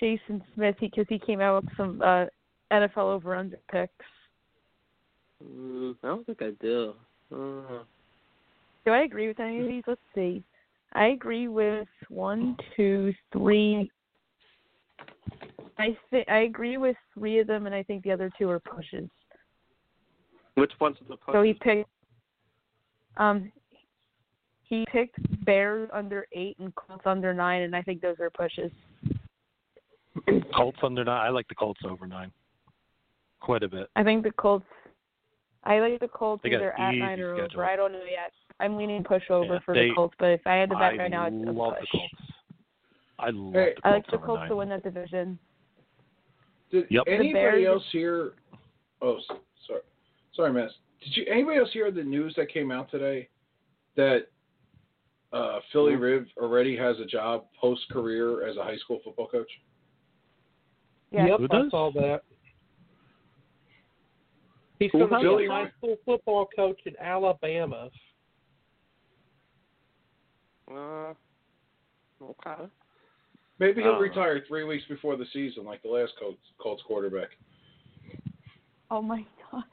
Jason 0.00 0.42
Smith, 0.54 0.76
because 0.78 1.06
he, 1.08 1.18
came 1.18 1.40
out 1.40 1.64
with 1.64 1.76
some 1.76 2.02
uh, 2.02 2.26
NFL 2.72 2.98
over 2.98 3.34
under 3.34 3.58
picks. 3.70 3.92
Mm, 5.44 5.94
I 6.02 6.06
don't 6.06 6.26
think 6.26 6.42
I 6.42 6.50
do. 6.60 6.94
Uh, 7.32 7.82
Do 8.84 8.92
I 8.92 9.02
agree 9.02 9.28
with 9.28 9.40
any 9.40 9.60
of 9.60 9.66
these? 9.66 9.82
Let's 9.86 10.00
see. 10.14 10.42
I 10.94 11.06
agree 11.08 11.48
with 11.48 11.88
one, 12.08 12.56
two, 12.76 13.12
three. 13.32 13.90
I 15.78 15.96
th- 16.10 16.28
I 16.28 16.38
agree 16.38 16.78
with 16.78 16.96
three 17.12 17.38
of 17.38 17.46
them, 17.46 17.66
and 17.66 17.74
I 17.74 17.82
think 17.82 18.02
the 18.02 18.12
other 18.12 18.30
two 18.38 18.48
are 18.48 18.60
pushes. 18.60 19.08
which 20.54 20.72
one's 20.80 20.96
are 21.02 21.08
the 21.08 21.16
pushes? 21.16 21.34
So 21.34 21.42
he 21.42 21.52
picked. 21.52 21.90
Um, 23.18 23.52
he 24.68 24.84
picked 24.90 25.18
Bears 25.44 25.88
under 25.92 26.26
eight 26.32 26.56
and 26.58 26.74
Colts 26.74 27.02
under 27.04 27.32
nine, 27.34 27.62
and 27.62 27.76
I 27.76 27.82
think 27.82 28.00
those 28.00 28.16
are 28.20 28.30
pushes. 28.30 28.70
Colts 30.56 30.78
under 30.82 31.04
nine. 31.04 31.26
I 31.26 31.28
like 31.28 31.46
the 31.48 31.54
Colts 31.54 31.80
over 31.84 32.06
nine. 32.06 32.32
Quite 33.40 33.62
a 33.62 33.68
bit. 33.68 33.88
I 33.96 34.02
think 34.02 34.24
the 34.24 34.32
Colts. 34.32 34.64
I 35.64 35.80
like 35.80 35.98
the 36.00 36.08
Colts 36.08 36.42
They 36.42 36.50
got 36.50 36.56
either 36.56 36.78
at 36.80 36.92
easy 36.94 37.00
nine 37.00 37.20
or 37.20 37.36
schedule. 37.36 37.60
over. 37.60 37.68
I 37.70 37.76
don't 37.76 37.92
know 37.92 37.98
yet. 38.08 38.32
I'm 38.60 38.76
leaning 38.76 39.02
pushover 39.04 39.48
Yeah, 39.54 39.58
for 39.64 39.74
they- 39.74 39.88
the 39.88 39.94
Colts, 39.94 40.14
but 40.18 40.26
if 40.30 40.46
I 40.46 40.54
had 40.54 40.70
to 40.70 40.76
bet 40.76 40.94
I 40.94 40.96
right 40.96 41.10
now, 41.10 41.26
it's 41.26 41.34
a 41.46 41.50
love 41.52 41.74
push. 41.78 41.90
the 41.92 41.98
Colts. 41.98 42.14
I 43.18 43.30
love 43.30 43.52
Hey, 43.54 43.74
the 43.74 43.74
Colts 43.74 43.80
I 43.84 43.90
like 43.90 44.06
the 44.06 44.16
over 44.16 44.26
Colts 44.26 44.40
nine. 44.40 44.48
to 44.48 44.56
win 44.56 44.68
that 44.70 44.82
division. 44.82 45.38
Did 46.70 46.86
Yep. 46.90 47.04
Anybody 47.06 47.32
Bears- 47.32 47.66
else 47.66 47.90
hear? 47.92 48.32
Oh, 49.02 49.18
sorry, 49.66 49.82
sorry, 50.32 50.52
Miss. 50.52 50.72
Did 51.00 51.16
you 51.16 51.24
anybody 51.26 51.58
else 51.58 51.72
hear 51.72 51.90
the 51.90 52.02
news 52.02 52.34
that 52.36 52.48
came 52.48 52.70
out 52.72 52.90
today 52.90 53.28
that 53.96 54.28
uh, 55.32 55.60
Philly 55.72 55.92
Mm-hmm. 55.92 56.02
Riv 56.02 56.28
already 56.38 56.76
has 56.76 56.98
a 57.00 57.04
job 57.04 57.46
post 57.60 57.88
career 57.90 58.46
as 58.46 58.56
a 58.56 58.62
high 58.64 58.76
school 58.78 59.00
football 59.04 59.26
coach? 59.28 59.50
Yeah. 61.10 61.26
Yep, 61.26 61.38
Who 61.40 61.44
I 61.50 61.62
does? 61.62 61.70
saw 61.70 61.90
that. 61.92 62.22
He's 64.78 64.90
Who 64.92 64.98
going 65.08 65.22
to 65.24 65.36
be 65.38 65.46
a 65.46 65.48
high 65.50 65.62
Ray? 65.62 65.70
school 65.78 65.96
football 66.04 66.48
coach 66.54 66.78
in 66.84 66.94
Alabama. 67.00 67.88
Uh, 70.70 71.14
okay. 72.22 72.68
Maybe 73.58 73.80
he'll 73.82 73.92
Oh. 73.92 74.00
retire 74.00 74.40
three 74.46 74.64
weeks 74.64 74.84
before 74.88 75.16
the 75.16 75.24
season, 75.32 75.64
like 75.64 75.82
the 75.82 75.88
last 75.88 76.12
Colts, 76.20 76.38
Colts 76.58 76.82
quarterback. 76.86 77.28
Oh 78.90 79.00
my 79.02 79.24
god. 79.50 79.64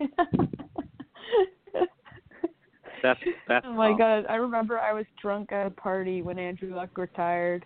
That's 3.03 3.19
that's. 3.48 3.65
oh 3.67 3.73
my 3.73 3.90
tough. 3.90 3.98
god. 3.99 4.25
I 4.30 4.35
remember 4.35 4.80
I 4.80 4.93
was 4.93 5.06
drunk 5.22 5.51
at 5.51 5.67
a 5.67 5.72
party 5.72 6.22
when 6.22 6.40
Andrew 6.40 6.73
Luck 6.73 6.98
retired. 6.98 7.65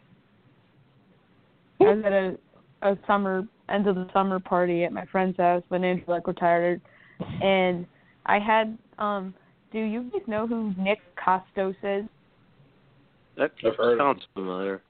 I 1.80 1.84
was 1.84 2.04
at 2.04 2.12
a 2.12 2.38
a 2.82 2.98
summer 3.06 3.48
end 3.70 3.88
of 3.88 3.96
the 3.96 4.08
summer 4.14 4.40
party 4.40 4.84
at 4.84 4.92
my 4.92 5.06
friend's 5.06 5.38
house 5.38 5.64
when 5.70 5.84
Andrew 5.84 6.06
Luck 6.08 6.28
retired 6.28 6.82
and 7.20 7.86
I 8.26 8.40
had 8.40 8.78
um 8.98 9.34
do 9.72 9.80
you 9.80 10.04
guys 10.12 10.22
know 10.28 10.48
who 10.48 10.74
Nick 10.78 11.00
Kostos 11.18 11.76
is? 11.84 12.06
That 13.38 13.52
I've 13.66 13.76
heard 13.76 13.94
of 13.94 14.00
sounds 14.00 14.24
familiar. 14.34 14.82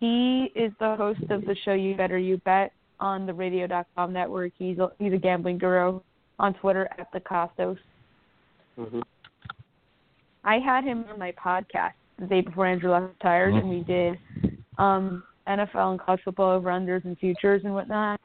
He 0.00 0.50
is 0.54 0.72
the 0.80 0.96
host 0.96 1.20
of 1.30 1.42
the 1.42 1.54
show 1.64 1.72
You 1.72 1.94
Better 1.94 2.18
You 2.18 2.38
Bet 2.38 2.72
on 3.00 3.26
the 3.26 3.34
radio.com 3.34 4.12
network. 4.12 4.52
He's 4.58 4.78
a, 4.78 4.90
he's 4.98 5.12
a 5.12 5.18
gambling 5.18 5.58
guru 5.58 6.00
on 6.38 6.54
Twitter 6.54 6.88
at 6.98 7.08
the 7.12 7.20
Kostos. 7.20 7.78
hmm 8.76 9.00
I 10.46 10.58
had 10.58 10.84
him 10.84 11.06
on 11.10 11.18
my 11.18 11.32
podcast 11.32 11.92
the 12.18 12.26
day 12.26 12.42
before 12.42 12.66
Andrew 12.66 12.90
Luck 12.90 13.08
retired, 13.08 13.54
and 13.54 13.70
we 13.70 13.80
did 13.80 14.18
um, 14.76 15.22
NFL 15.48 15.92
and 15.92 16.00
college 16.00 16.20
football 16.22 16.50
over 16.50 16.68
unders 16.68 17.04
and 17.04 17.18
futures 17.18 17.62
and 17.64 17.72
whatnot. 17.72 18.20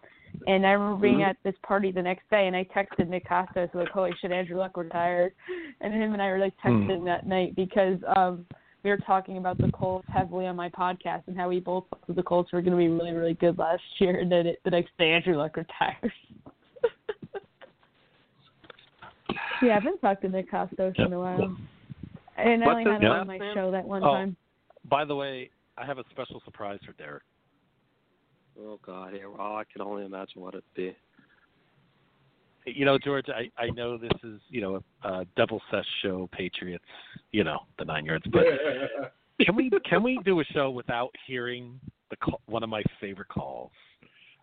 And 0.47 0.65
I 0.65 0.71
remember 0.71 1.01
being 1.01 1.23
at 1.23 1.37
this 1.43 1.55
party 1.63 1.91
the 1.91 2.01
next 2.01 2.29
day, 2.29 2.47
and 2.47 2.55
I 2.55 2.63
texted 2.75 3.07
Nick 3.07 3.27
Kostos 3.27 3.73
like, 3.73 3.89
"Holy 3.89 4.11
shit, 4.21 4.31
Andrew 4.31 4.57
Luck 4.57 4.77
retired!" 4.77 5.33
And 5.81 5.93
him 5.93 6.13
and 6.13 6.21
I 6.21 6.29
were 6.29 6.39
like 6.39 6.53
texting 6.63 7.05
that 7.05 7.27
night 7.27 7.55
because 7.55 7.97
um, 8.15 8.45
we 8.83 8.89
were 8.89 8.97
talking 8.97 9.37
about 9.37 9.57
the 9.57 9.69
Colts 9.71 10.07
heavily 10.11 10.45
on 10.47 10.55
my 10.55 10.69
podcast 10.69 11.23
and 11.27 11.37
how 11.37 11.49
we 11.49 11.59
both 11.59 11.83
thought 11.89 12.15
the 12.15 12.23
Colts 12.23 12.53
were 12.53 12.61
going 12.61 12.71
to 12.71 12.77
be 12.77 12.87
really, 12.87 13.11
really 13.11 13.33
good 13.33 13.57
last 13.57 13.83
year, 13.99 14.19
and 14.19 14.31
then 14.31 14.47
it, 14.47 14.59
the 14.63 14.71
next 14.71 14.91
day 14.97 15.11
Andrew 15.11 15.35
Luck 15.37 15.57
retires. 15.57 16.11
yeah, 19.61 19.71
I 19.71 19.73
haven't 19.73 19.99
talked 19.99 20.21
to 20.21 20.29
Nick 20.29 20.51
Kostos 20.51 20.97
in 20.97 21.13
a 21.13 21.19
while. 21.19 21.55
And 22.37 22.63
I 22.63 22.67
only 22.67 22.85
had 22.85 23.01
him 23.01 23.11
on 23.11 23.27
my 23.27 23.37
name? 23.37 23.53
show 23.53 23.71
that 23.71 23.85
one 23.85 24.03
Oh. 24.03 24.13
time. 24.13 24.37
By 24.85 25.03
the 25.03 25.15
way, 25.15 25.49
I 25.77 25.85
have 25.85 25.97
a 25.97 26.05
special 26.11 26.41
surprise 26.45 26.79
for 26.85 26.93
Derek. 26.93 27.23
Oh 28.61 28.79
God, 28.85 29.13
yeah. 29.15 29.25
Well, 29.27 29.55
I 29.55 29.63
can 29.71 29.81
only 29.81 30.05
imagine 30.05 30.41
what 30.41 30.53
it'd 30.53 30.63
be. 30.75 30.95
You 32.65 32.85
know, 32.85 32.97
George, 32.97 33.25
I, 33.29 33.49
I 33.61 33.69
know 33.71 33.97
this 33.97 34.11
is, 34.23 34.39
you 34.49 34.61
know, 34.61 34.83
a 35.03 35.25
double 35.37 35.61
Sesh 35.71 35.85
show, 36.03 36.29
Patriots, 36.31 36.83
you 37.31 37.43
know, 37.43 37.59
the 37.79 37.85
nine 37.85 38.05
yards, 38.05 38.25
but 38.31 38.43
can 39.45 39.55
we 39.55 39.71
can 39.89 40.03
we 40.03 40.19
do 40.25 40.39
a 40.41 40.43
show 40.45 40.69
without 40.69 41.09
hearing 41.25 41.79
the 42.09 42.17
call, 42.17 42.41
one 42.47 42.61
of 42.63 42.69
my 42.69 42.83
favorite 42.99 43.29
calls 43.29 43.71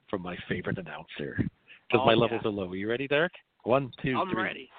from 0.08 0.22
my 0.22 0.36
favorite 0.48 0.78
announcer? 0.78 1.36
Because 1.36 2.00
Oh, 2.02 2.06
my 2.06 2.14
yeah. 2.14 2.18
levels 2.18 2.40
are 2.44 2.50
low. 2.50 2.68
Are 2.70 2.74
you 2.76 2.88
ready, 2.88 3.06
Derek? 3.06 3.32
One, 3.64 3.92
two, 4.02 4.16
I'm 4.16 4.30
three. 4.30 4.42
ready. 4.42 4.70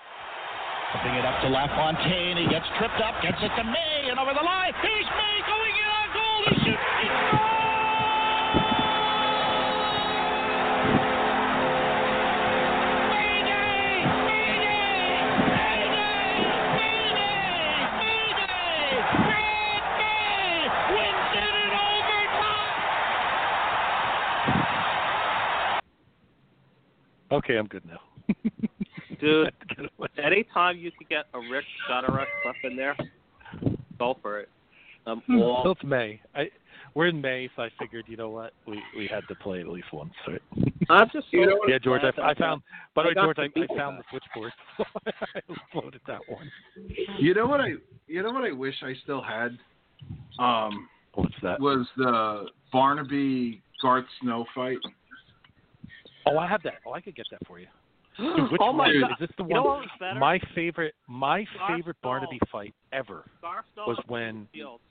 Putting 1.03 1.15
it 1.15 1.25
up 1.25 1.41
to 1.43 1.49
LaFontaine. 1.49 2.37
He 2.37 2.47
gets 2.49 2.65
tripped 2.79 2.99
up, 3.03 3.21
gets 3.21 3.37
it 3.43 3.51
to 3.55 3.63
May, 3.63 4.07
and 4.09 4.17
over 4.19 4.31
the 4.33 4.43
line. 4.43 4.71
Here's 4.81 4.96
Okay, 27.31 27.57
I'm 27.57 27.67
good 27.67 27.83
now. 27.85 27.99
Dude, 29.19 29.51
Get 29.77 30.23
anytime 30.23 30.77
you 30.77 30.91
could 30.97 31.09
get 31.09 31.25
a 31.33 31.39
Rick 31.39 31.65
Jeanneret 31.89 32.27
clip 32.43 32.55
in 32.63 32.75
there, 32.77 32.95
go 33.97 34.17
for 34.21 34.39
it. 34.39 34.49
I'm 35.07 35.21
So 35.27 35.41
all 35.41 35.71
it's 35.71 35.83
May. 35.83 36.21
I 36.35 36.49
we're 36.93 37.07
in 37.07 37.21
May, 37.21 37.49
so 37.55 37.63
I 37.63 37.69
figured, 37.79 38.05
you 38.07 38.17
know 38.17 38.29
what, 38.29 38.53
we 38.67 38.81
we 38.95 39.07
had 39.07 39.23
to 39.29 39.35
play 39.35 39.61
at 39.61 39.67
least 39.67 39.87
once, 39.93 40.13
right? 40.27 40.41
I'm 40.89 41.07
just 41.11 41.27
so 41.31 41.37
You 41.37 41.45
know 41.47 41.59
yeah, 41.67 41.77
George, 41.79 42.01
I, 42.03 42.21
I 42.21 42.33
found. 42.35 42.61
By 42.93 43.03
the 43.03 43.09
way, 43.09 43.13
George, 43.15 43.37
I, 43.39 43.43
I 43.43 43.77
found 43.77 43.97
that. 43.97 44.03
the 44.11 44.19
switchboard, 44.35 44.51
so 44.77 44.83
I 45.35 45.41
loaded 45.73 46.01
that 46.07 46.21
one. 46.27 46.51
you 47.19 47.33
know 47.33 47.47
what 47.47 47.61
I? 47.61 47.69
You 48.07 48.23
know 48.23 48.31
what 48.31 48.43
I 48.43 48.51
wish 48.51 48.75
I 48.83 48.93
still 49.03 49.21
had? 49.21 49.57
Um, 50.39 50.87
What's 51.13 51.33
that? 51.41 51.59
was 51.59 51.87
the 51.97 52.47
Barnaby 52.71 53.61
Garth 53.81 54.05
Snow 54.21 54.45
fight. 54.53 54.77
Oh, 56.33 56.37
I 56.37 56.47
have 56.47 56.61
that. 56.63 56.75
Oh, 56.85 56.93
I 56.93 57.01
could 57.01 57.15
get 57.15 57.25
that 57.31 57.45
for 57.47 57.59
you. 57.59 57.67
Dude, 58.17 58.51
which 58.51 58.61
oh 58.63 58.73
my 58.73 58.87
one? 58.87 59.01
God. 59.01 59.11
Is 59.11 59.17
this 59.27 59.29
the 59.37 59.43
You 59.45 59.53
know 59.55 59.63
one? 59.63 59.79
what 59.81 59.87
was? 60.01 60.17
My 60.19 60.39
favorite, 60.55 60.95
my 61.07 61.45
Garth 61.57 61.71
favorite 61.77 61.97
Snow. 62.01 62.09
Barnaby 62.09 62.39
fight 62.51 62.73
ever 62.91 63.25
Scar 63.39 63.63
was 63.85 63.97
when 64.07 64.47
Fields 64.53 64.81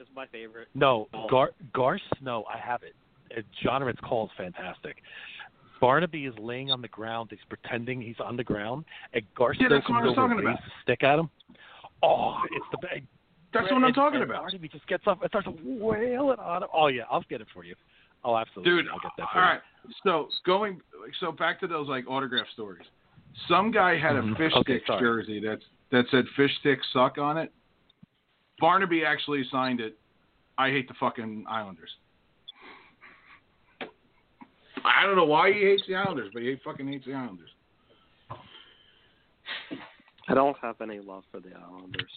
is 0.00 0.06
my 0.14 0.26
favorite. 0.26 0.68
no. 0.74 1.08
Gar 1.30 1.50
Gar 1.74 1.98
Snow. 2.18 2.44
I 2.52 2.58
have 2.58 2.82
it. 2.82 2.94
John 3.62 3.82
Ritt's 3.82 4.00
call 4.00 4.26
is 4.26 4.30
fantastic. 4.36 4.96
Barnaby 5.80 6.24
is 6.26 6.34
laying 6.40 6.70
on 6.70 6.80
the 6.82 6.88
ground. 6.88 7.28
He's 7.30 7.38
pretending 7.48 8.00
he's 8.00 8.18
on 8.18 8.36
the 8.36 8.42
ground, 8.44 8.84
and 9.12 9.22
Gar 9.36 9.52
Yeah, 9.54 9.68
Snow 9.68 9.76
that's 9.76 9.88
what 9.88 9.96
I 9.96 10.06
comes 10.06 10.18
over 10.18 10.32
and 10.32 10.40
about. 10.40 10.58
a 10.58 10.62
stick 10.82 11.02
at 11.04 11.18
him. 11.18 11.28
Oh, 12.02 12.36
it's 12.52 12.66
the 12.72 12.78
best. 12.78 13.00
That's 13.52 13.70
what 13.70 13.82
I'm 13.84 13.92
talking 13.92 14.20
and 14.20 14.30
about. 14.30 14.42
Barnaby 14.42 14.68
just 14.68 14.86
gets 14.88 15.04
up 15.06 15.20
and 15.22 15.28
starts 15.30 15.48
wailing 15.64 16.38
on 16.38 16.62
him. 16.62 16.68
Oh 16.72 16.86
yeah, 16.88 17.02
I'll 17.10 17.22
get 17.28 17.40
it 17.40 17.46
for 17.52 17.64
you. 17.64 17.74
Oh, 18.24 18.36
absolutely. 18.36 18.82
Dude, 18.82 18.86
I'll 18.88 19.00
get 19.00 19.12
that 19.18 19.28
all 19.34 19.58
for 19.62 19.62
So 20.04 20.28
going, 20.44 20.80
so 21.20 21.32
back 21.32 21.60
to 21.60 21.66
those 21.66 21.88
like 21.88 22.04
autograph 22.08 22.46
stories. 22.52 22.84
Some 23.48 23.70
guy 23.70 23.96
had 23.96 24.16
a 24.16 24.22
mm-hmm. 24.22 24.34
fish 24.34 24.52
Okay, 24.56 24.72
sticks 24.74 24.86
sorry. 24.86 25.00
jersey 25.00 25.40
that 25.40 25.58
that 25.92 26.04
said 26.10 26.24
"fish 26.36 26.50
sticks 26.60 26.86
suck" 26.92 27.18
on 27.18 27.38
it. 27.38 27.52
Barnaby 28.60 29.04
actually 29.04 29.44
signed 29.50 29.80
it. 29.80 29.96
I 30.56 30.70
hate 30.70 30.88
the 30.88 30.94
fucking 30.98 31.44
Islanders. 31.48 31.90
I 34.84 35.06
don't 35.06 35.16
know 35.16 35.24
why 35.24 35.52
he 35.52 35.60
hates 35.60 35.82
the 35.86 35.94
Islanders, 35.94 36.30
but 36.32 36.42
he 36.42 36.56
fucking 36.64 36.88
hates 36.88 37.06
the 37.06 37.14
Islanders. 37.14 37.50
I 40.28 40.34
don't 40.34 40.56
have 40.60 40.80
any 40.80 40.98
love 40.98 41.24
for 41.30 41.40
the 41.40 41.50
Islanders. 41.54 42.10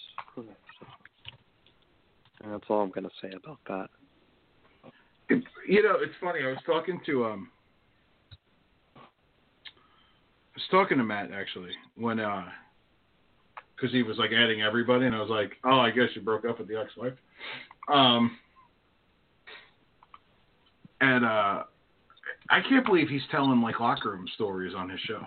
And 2.43 2.51
that's 2.51 2.63
all 2.69 2.81
I'm 2.81 2.89
gonna 2.89 3.09
say 3.21 3.29
about 3.31 3.59
that. 3.67 3.89
You 5.67 5.83
know, 5.83 5.95
it's 6.01 6.13
funny. 6.19 6.39
I 6.43 6.47
was 6.47 6.57
talking 6.65 6.99
to 7.05 7.25
um, 7.25 7.49
I 8.95 8.99
was 10.55 10.63
talking 10.69 10.97
to 10.97 11.03
Matt 11.03 11.31
actually 11.31 11.71
when 11.95 12.19
uh, 12.19 12.45
because 13.75 13.93
he 13.93 14.03
was 14.03 14.17
like 14.17 14.31
adding 14.31 14.61
everybody, 14.61 15.05
and 15.05 15.15
I 15.15 15.19
was 15.19 15.29
like, 15.29 15.53
oh, 15.63 15.79
I 15.79 15.91
guess 15.91 16.09
you 16.13 16.21
broke 16.21 16.45
up 16.45 16.59
with 16.59 16.67
the 16.67 16.79
ex-wife. 16.79 17.13
Um, 17.91 18.37
and 20.99 21.25
uh, 21.25 21.63
I 22.49 22.61
can't 22.69 22.85
believe 22.85 23.09
he's 23.09 23.21
telling 23.31 23.61
like 23.61 23.79
locker 23.79 24.11
room 24.11 24.27
stories 24.35 24.73
on 24.75 24.89
his 24.89 24.99
show. 25.01 25.25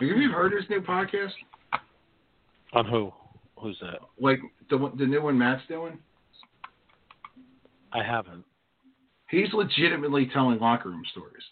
Have 0.00 0.08
you 0.08 0.30
heard 0.30 0.52
his 0.52 0.68
new 0.68 0.80
podcast? 0.80 1.32
On 2.72 2.84
who? 2.84 3.12
Who's 3.64 3.78
that? 3.80 4.00
Like 4.20 4.40
the 4.68 4.92
the 4.98 5.06
new 5.06 5.22
one 5.22 5.38
Matt's 5.38 5.62
doing? 5.68 5.98
I 7.94 8.02
haven't. 8.04 8.44
He's 9.30 9.50
legitimately 9.54 10.28
telling 10.34 10.58
locker 10.58 10.90
room 10.90 11.02
stories. 11.12 11.42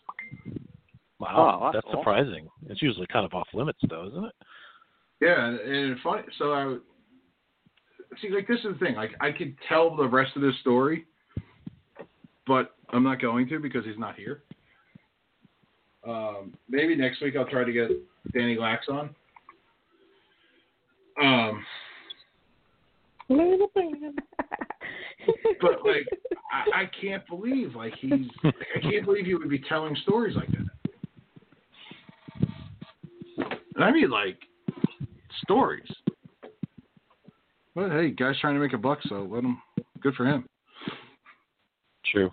Wow, 1.18 1.58
Oh, 1.58 1.65
that's 1.65 1.76
that's 1.76 1.86
awesome. 1.86 2.00
surprising. 2.00 2.49
It's 2.68 2.82
usually 2.82 3.07
kind 3.07 3.24
of 3.24 3.32
off 3.32 3.49
limits, 3.55 3.78
though, 3.89 4.08
isn't 4.08 4.24
it? 4.26 4.34
Yeah, 5.23 5.42
and, 5.49 5.58
and 5.60 6.00
funny. 6.00 6.24
So 6.36 6.52
I 6.52 6.76
see, 8.20 8.28
like 8.28 8.47
this 8.47 8.58
is 8.58 8.74
the 8.78 8.84
thing. 8.84 8.94
Like 8.94 9.12
I 9.23 9.32
could 9.32 9.55
tell 9.66 9.97
the 9.97 10.07
rest 10.07 10.32
of 10.36 10.42
this 10.42 10.55
story, 10.60 11.07
but 12.47 12.74
I'm 12.91 13.02
not 13.05 13.23
going 13.23 13.49
to 13.49 13.58
because 13.58 13.86
he's 13.86 13.99
not 13.99 14.16
here. 14.16 14.42
Um, 16.07 16.52
maybe 16.68 16.94
next 16.94 17.23
week 17.23 17.36
I'll 17.36 17.47
try 17.47 17.65
to 17.65 17.73
get 17.73 17.89
Danny 18.34 18.58
Lax 18.58 18.86
on. 18.91 19.15
Um, 21.23 21.65
Little 23.33 23.70
man. 23.75 24.15
but 25.61 25.85
like 25.85 26.07
I, 26.52 26.83
I 26.83 26.91
can't 27.01 27.27
believe 27.28 27.75
like 27.75 27.94
he's 27.99 28.28
like, 28.44 28.55
I 28.77 28.81
can't 28.81 29.05
believe 29.05 29.27
he 29.27 29.35
would 29.35 29.49
be 29.49 29.61
telling 29.69 29.97
stories 30.02 30.36
like 30.36 30.49
that. 30.49 30.67
And 33.75 33.85
I 33.85 33.91
mean 33.91 34.11
like 34.11 34.39
stories. 35.43 35.89
But 37.75 37.91
hey, 37.91 38.11
guy's 38.11 38.39
trying 38.41 38.55
to 38.55 38.61
make 38.61 38.75
a 38.75 38.78
buck, 38.78 38.99
so 39.09 39.27
let 39.31 39.44
him. 39.44 39.62
Good 40.01 40.15
for 40.15 40.27
him. 40.27 40.47
True. 42.05 42.31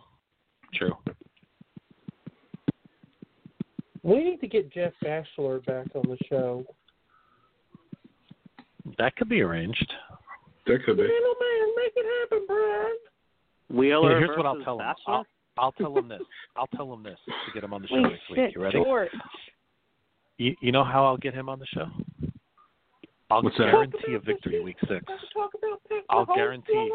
True. 0.74 0.98
We 4.04 4.24
need 4.24 4.42
to 4.42 4.48
get 4.48 4.72
Jeff 4.74 4.94
Bachelor 5.02 5.60
back 5.62 5.88
on 5.96 6.04
the 6.10 6.18
show. 6.28 6.66
That 8.98 9.16
could 9.16 9.30
be 9.30 9.42
arranged. 9.42 9.94
That 10.70 10.84
could 10.86 10.98
be. 10.98 11.04
Little 11.04 11.36
man, 11.42 11.68
make 11.78 11.94
it 11.96 12.06
happen, 12.22 12.46
Brian. 12.48 12.98
Wheeler 13.70 14.10
Here- 14.10 14.20
here's 14.20 14.38
what 14.38 14.46
I'll 14.46 14.62
tell 14.64 14.80
him. 14.80 14.96
I'll, 15.08 15.26
I'll 15.58 15.72
tell 15.74 15.98
him 15.98 16.08
this. 16.08 16.22
I'll 16.56 16.68
tell 16.68 16.94
him 16.94 17.04
this 17.04 17.18
to 17.26 17.52
get 17.54 17.64
him 17.64 17.74
on 17.74 17.82
the 17.82 17.88
show 17.88 17.96
Wait, 17.96 18.04
next 18.04 18.30
week. 18.30 18.56
You 18.56 18.62
ready? 18.62 18.78
George. 18.84 19.10
You, 20.38 20.56
you 20.62 20.72
know 20.72 20.84
how 20.84 21.06
I'll 21.06 21.18
get 21.18 21.34
him 21.34 21.50
on 21.50 21.60
the 21.60 21.66
show? 21.66 21.88
I'll 23.32 23.42
What's 23.42 23.58
that? 23.58 23.72
guarantee 23.72 24.14
a 24.14 24.20
victory 24.20 24.64
week 24.64 24.78
six. 24.88 25.04
Talk 25.34 25.52
about 25.56 25.82
Pat 25.90 26.04
I'll 26.10 26.26
guarantee. 26.26 26.92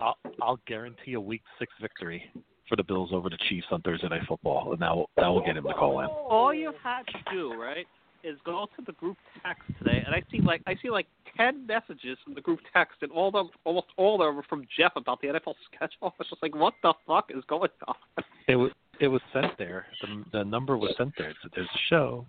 I'll, 0.00 0.16
I'll 0.40 0.60
guarantee 0.66 1.14
a 1.14 1.20
week 1.20 1.42
six 1.58 1.72
victory 1.80 2.30
for 2.68 2.76
the 2.76 2.82
Bills 2.82 3.10
over 3.12 3.28
the 3.28 3.38
Chiefs 3.48 3.66
on 3.70 3.82
Thursday 3.82 4.08
Night 4.08 4.22
Football, 4.28 4.72
and 4.72 4.80
that 4.82 4.94
will 4.94 5.10
that 5.16 5.28
will 5.28 5.44
get 5.44 5.56
him 5.56 5.64
to 5.64 5.74
call 5.74 6.00
in. 6.00 6.06
All 6.06 6.54
you 6.54 6.72
have 6.82 7.04
to 7.06 7.18
do, 7.30 7.54
right, 7.54 7.86
is 8.22 8.38
go 8.44 8.66
to 8.76 8.84
the 8.86 8.92
group 8.92 9.16
text 9.44 9.62
today, 9.78 10.02
and 10.04 10.14
I 10.14 10.22
see 10.30 10.40
like 10.40 10.62
I 10.66 10.76
see 10.80 10.90
like 10.90 11.06
ten 11.36 11.66
messages 11.66 12.18
from 12.24 12.34
the 12.34 12.40
group 12.40 12.60
text, 12.72 12.98
and 13.02 13.10
all 13.12 13.30
them, 13.30 13.48
almost 13.64 13.86
all 13.96 14.14
of 14.20 14.26
them 14.26 14.36
were 14.36 14.44
from 14.48 14.66
Jeff 14.76 14.92
about 14.96 15.20
the 15.20 15.28
NFL 15.28 15.54
schedule. 15.74 16.14
It's 16.20 16.30
just 16.30 16.42
like, 16.42 16.54
what 16.54 16.74
the 16.82 16.94
fuck 17.06 17.30
is 17.34 17.44
going 17.48 17.70
on? 17.88 17.94
It 18.46 18.56
was 18.56 18.72
it 19.00 19.08
was 19.08 19.22
sent 19.32 19.56
there. 19.56 19.86
The, 20.02 20.24
the 20.32 20.44
number 20.44 20.76
was 20.76 20.94
sent 20.98 21.14
there. 21.16 21.32
So 21.42 21.48
there's 21.54 21.66
a 21.66 21.78
show. 21.88 22.26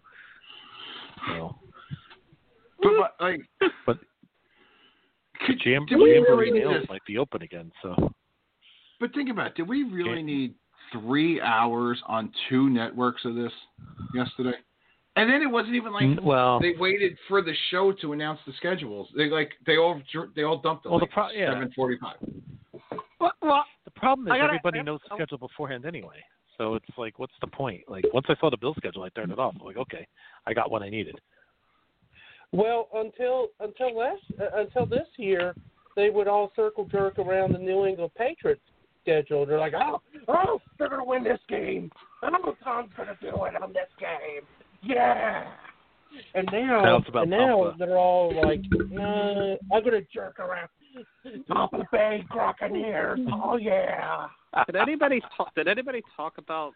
So, 1.27 1.55
But, 2.81 2.91
but 2.97 3.15
like, 3.19 3.41
but 3.85 3.97
could, 5.45 5.59
Jam, 5.59 5.85
did 5.85 5.99
Jamboree 5.99 6.51
really 6.51 6.59
Nails 6.59 6.85
might 6.89 7.03
be 7.05 7.17
open 7.17 7.41
again. 7.41 7.69
So 7.81 8.13
But 9.01 9.13
think 9.13 9.29
about 9.29 9.47
it. 9.47 9.55
Did 9.55 9.67
we 9.67 9.83
really 9.83 10.19
Yeah. 10.19 10.25
need 10.25 10.53
three 10.93 11.41
hours 11.41 12.01
on 12.07 12.31
two 12.49 12.69
networks 12.69 13.25
of 13.25 13.35
this 13.35 13.51
yesterday? 14.13 14.53
And 15.17 15.29
then 15.29 15.41
it 15.41 15.49
wasn't 15.49 15.75
even 15.75 15.93
like 15.93 16.03
Mm, 16.03 16.23
well, 16.23 16.59
they 16.59 16.73
waited 16.77 17.17
for 17.27 17.41
the 17.41 17.53
show 17.71 17.93
to 18.01 18.13
announce 18.13 18.39
the 18.45 18.53
schedules. 18.57 19.07
They 19.15 19.29
like 19.29 19.51
they 19.65 19.77
all 19.77 20.01
they 20.35 20.43
all 20.43 20.57
dumped 20.57 20.85
it. 20.85 20.89
Well, 20.89 20.99
the 20.99 21.05
like 21.05 21.11
pro- 21.11 21.29
yeah. 21.31 21.53
seven 21.53 21.71
forty-five. 21.75 22.17
Well, 23.19 23.31
well 23.41 23.65
the 23.85 23.91
problem 23.91 24.27
is 24.27 24.31
gotta- 24.31 24.43
everybody 24.43 24.83
knows 24.83 24.99
the 25.07 25.15
schedule 25.15 25.37
beforehand 25.37 25.85
anyway. 25.85 26.17
So 26.57 26.75
it's 26.75 26.85
like, 26.97 27.19
what's 27.19 27.33
the 27.41 27.47
point? 27.47 27.81
Like 27.87 28.05
once 28.13 28.25
I 28.29 28.35
saw 28.39 28.49
the 28.49 28.57
bill 28.57 28.75
schedule, 28.75 29.03
I 29.03 29.09
turned 29.09 29.31
it 29.31 29.39
off. 29.39 29.55
I'm 29.59 29.65
like, 29.65 29.77
okay, 29.77 30.07
I 30.45 30.53
got 30.53 30.71
what 30.71 30.83
I 30.83 30.89
needed. 30.89 31.19
Well, 32.51 32.87
until 32.93 33.47
until 33.59 33.97
last 33.97 34.21
uh, 34.39 34.61
until 34.61 34.85
this 34.85 35.07
year, 35.17 35.55
they 35.95 36.09
would 36.09 36.27
all 36.27 36.51
circle 36.55 36.85
jerk 36.85 37.19
around 37.19 37.53
the 37.53 37.59
New 37.59 37.85
England 37.85 38.11
Patriots 38.17 38.61
schedule. 39.01 39.45
They're 39.45 39.59
like, 39.59 39.73
oh, 39.75 40.01
oh, 40.27 40.61
they're 40.77 40.89
gonna 40.89 41.05
win 41.05 41.23
this 41.23 41.39
game. 41.47 41.91
Oh, 42.23 42.55
Tom's 42.63 42.91
gonna 42.97 43.17
do 43.21 43.27
it 43.27 43.61
on 43.61 43.73
this 43.73 43.89
game. 43.99 44.43
Yeah. 44.85 45.47
And 46.33 46.47
now, 46.51 46.81
Now 46.81 47.21
and 47.21 47.29
now 47.29 47.63
Tampa. 47.63 47.75
they're 47.77 47.97
all 47.97 48.33
like, 48.45 48.61
nah, 48.89 49.55
I'm 49.73 49.83
gonna 49.83 50.01
jerk 50.13 50.39
around. 50.39 50.69
Tampa 51.47 51.85
Bay 51.91 52.23
Buccaneers. 52.33 53.19
Oh 53.33 53.57
yeah. 53.57 54.27
did 54.65 54.75
anybody 54.77 55.21
talk? 55.35 55.53
Did 55.55 55.67
anybody 55.67 56.01
talk 56.15 56.37
about 56.37 56.71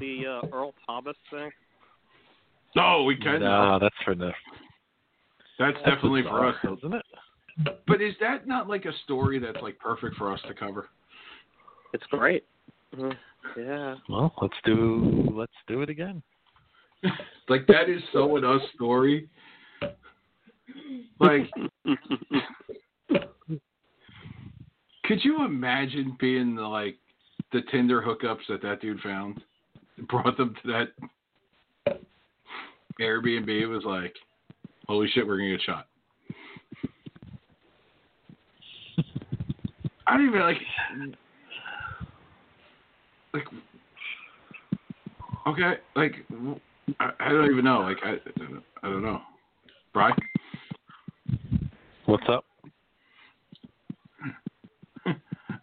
the 0.00 0.40
uh, 0.42 0.46
Earl 0.52 0.74
Thomas 0.86 1.16
thing? 1.30 1.50
No, 2.74 3.04
we 3.04 3.16
can. 3.16 3.40
No, 3.40 3.78
that's 3.80 3.94
for 4.04 4.14
the. 4.14 4.32
That's 5.58 5.78
definitely 5.78 6.22
for 6.22 6.48
us. 6.48 6.54
bizarre, 6.62 6.78
isn't 6.78 6.94
it? 6.94 7.04
But 7.86 8.00
is 8.00 8.14
that 8.20 8.46
not 8.46 8.68
like 8.68 8.84
a 8.84 8.92
story 9.04 9.38
that's 9.38 9.60
like 9.62 9.78
perfect 9.78 10.16
for 10.16 10.32
us 10.32 10.40
to 10.48 10.54
cover? 10.54 10.88
It's 11.92 12.04
great. 12.10 12.44
Yeah. 13.56 13.96
Well, 14.08 14.34
let's 14.42 14.54
do 14.64 15.28
let's 15.32 15.52
do 15.66 15.82
it 15.82 15.90
again. 15.90 16.22
Like 17.48 17.66
that 17.68 17.88
is 17.88 18.02
so 18.12 18.36
an 18.36 18.44
us 18.44 18.60
story. 18.74 19.26
Like, 21.18 21.48
could 25.04 25.24
you 25.24 25.42
imagine 25.44 26.14
being 26.20 26.54
the 26.54 26.62
like 26.62 26.96
the 27.52 27.62
Tinder 27.70 28.02
hookups 28.02 28.46
that 28.50 28.60
that 28.60 28.82
dude 28.82 29.00
found, 29.00 29.40
and 29.96 30.06
brought 30.08 30.36
them 30.36 30.54
to 30.62 30.68
that 31.86 31.98
Airbnb? 33.00 33.48
It 33.48 33.66
was 33.66 33.84
like, 33.84 34.14
holy 34.86 35.08
shit, 35.08 35.26
we're 35.26 35.38
gonna 35.38 35.52
get 35.52 35.62
shot. 35.62 35.86
I 40.06 40.16
don't 40.16 40.26
even 40.26 40.40
like, 40.40 40.56
like, 43.34 43.44
okay, 45.46 45.74
like, 45.96 46.14
I, 47.00 47.10
I 47.20 47.28
don't 47.30 47.50
even 47.50 47.64
know. 47.64 47.80
Like, 47.80 47.98
I, 48.02 48.14
I 48.82 48.90
don't 48.90 49.02
know. 49.02 49.20
Bry? 49.92 50.10
What's 52.06 52.24
up? 52.28 52.44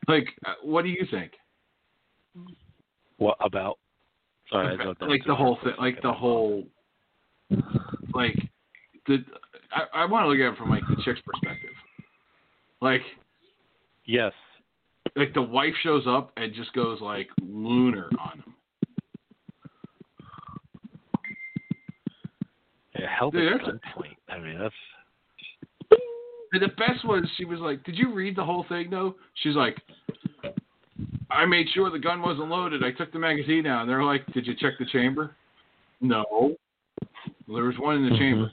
Like, 0.08 0.28
uh, 0.46 0.54
what 0.62 0.84
do 0.84 0.90
you 0.90 1.04
think? 1.10 1.32
What 3.18 3.38
about? 3.44 3.80
Sorry, 4.52 4.78
I 4.80 4.84
don't 4.84 5.02
like 5.10 5.26
the 5.26 5.34
whole 5.34 5.58
thing, 5.64 5.74
like 5.80 6.00
the 6.04 6.14
whole, 6.14 6.64
like 8.14 8.36
the. 9.08 9.26
I, 9.72 10.04
I 10.04 10.06
want 10.06 10.26
to 10.26 10.28
look 10.30 10.38
at 10.38 10.54
it 10.54 10.58
from 10.60 10.70
like 10.70 10.84
the 10.88 11.02
chick's 11.04 11.22
perspective. 11.22 11.72
Like, 12.82 13.02
Yes. 14.06 14.34
like 15.16 15.34
the 15.34 15.42
wife 15.42 15.74
shows 15.82 16.04
up 16.08 16.32
and 16.38 16.54
just 16.54 16.72
goes 16.74 17.02
like 17.02 17.30
lunar 17.42 18.10
on 18.20 18.40
him. 18.40 18.55
Yeah, 22.98 23.08
held 23.18 23.34
Dude, 23.34 23.54
at 23.54 23.62
gunpoint. 23.62 24.16
I 24.30 24.40
mean, 24.40 24.60
that's 24.60 24.74
And 26.54 26.62
the 26.62 26.70
best 26.78 27.06
one, 27.06 27.30
she 27.38 27.46
was 27.46 27.60
like, 27.60 27.84
"Did 27.84 27.96
you 27.98 28.14
read 28.14 28.36
the 28.36 28.44
whole 28.44 28.66
thing 28.70 28.90
though?" 28.90 29.16
She's 29.44 29.56
like, 29.56 29.78
"I 31.30 31.46
made 31.46 31.68
sure 31.74 31.90
the 31.90 32.00
gun 32.00 32.22
wasn't 32.22 32.50
loaded. 32.50 32.84
I 32.84 32.92
took 32.92 33.12
the 33.12 33.20
magazine 33.20 33.68
out." 33.68 33.82
And 33.82 33.90
they're 33.90 34.04
like, 34.04 34.26
"Did 34.34 34.48
you 34.48 34.56
check 34.56 34.74
the 34.80 34.86
chamber?" 34.86 35.36
No. 36.00 36.26
Well, 37.48 37.56
there 37.56 37.64
was 37.66 37.78
one 37.78 37.98
in 37.98 38.04
the 38.04 38.10
mm-hmm. 38.12 38.20
chamber. 38.20 38.52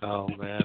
Oh 0.00 0.28
man, 0.38 0.62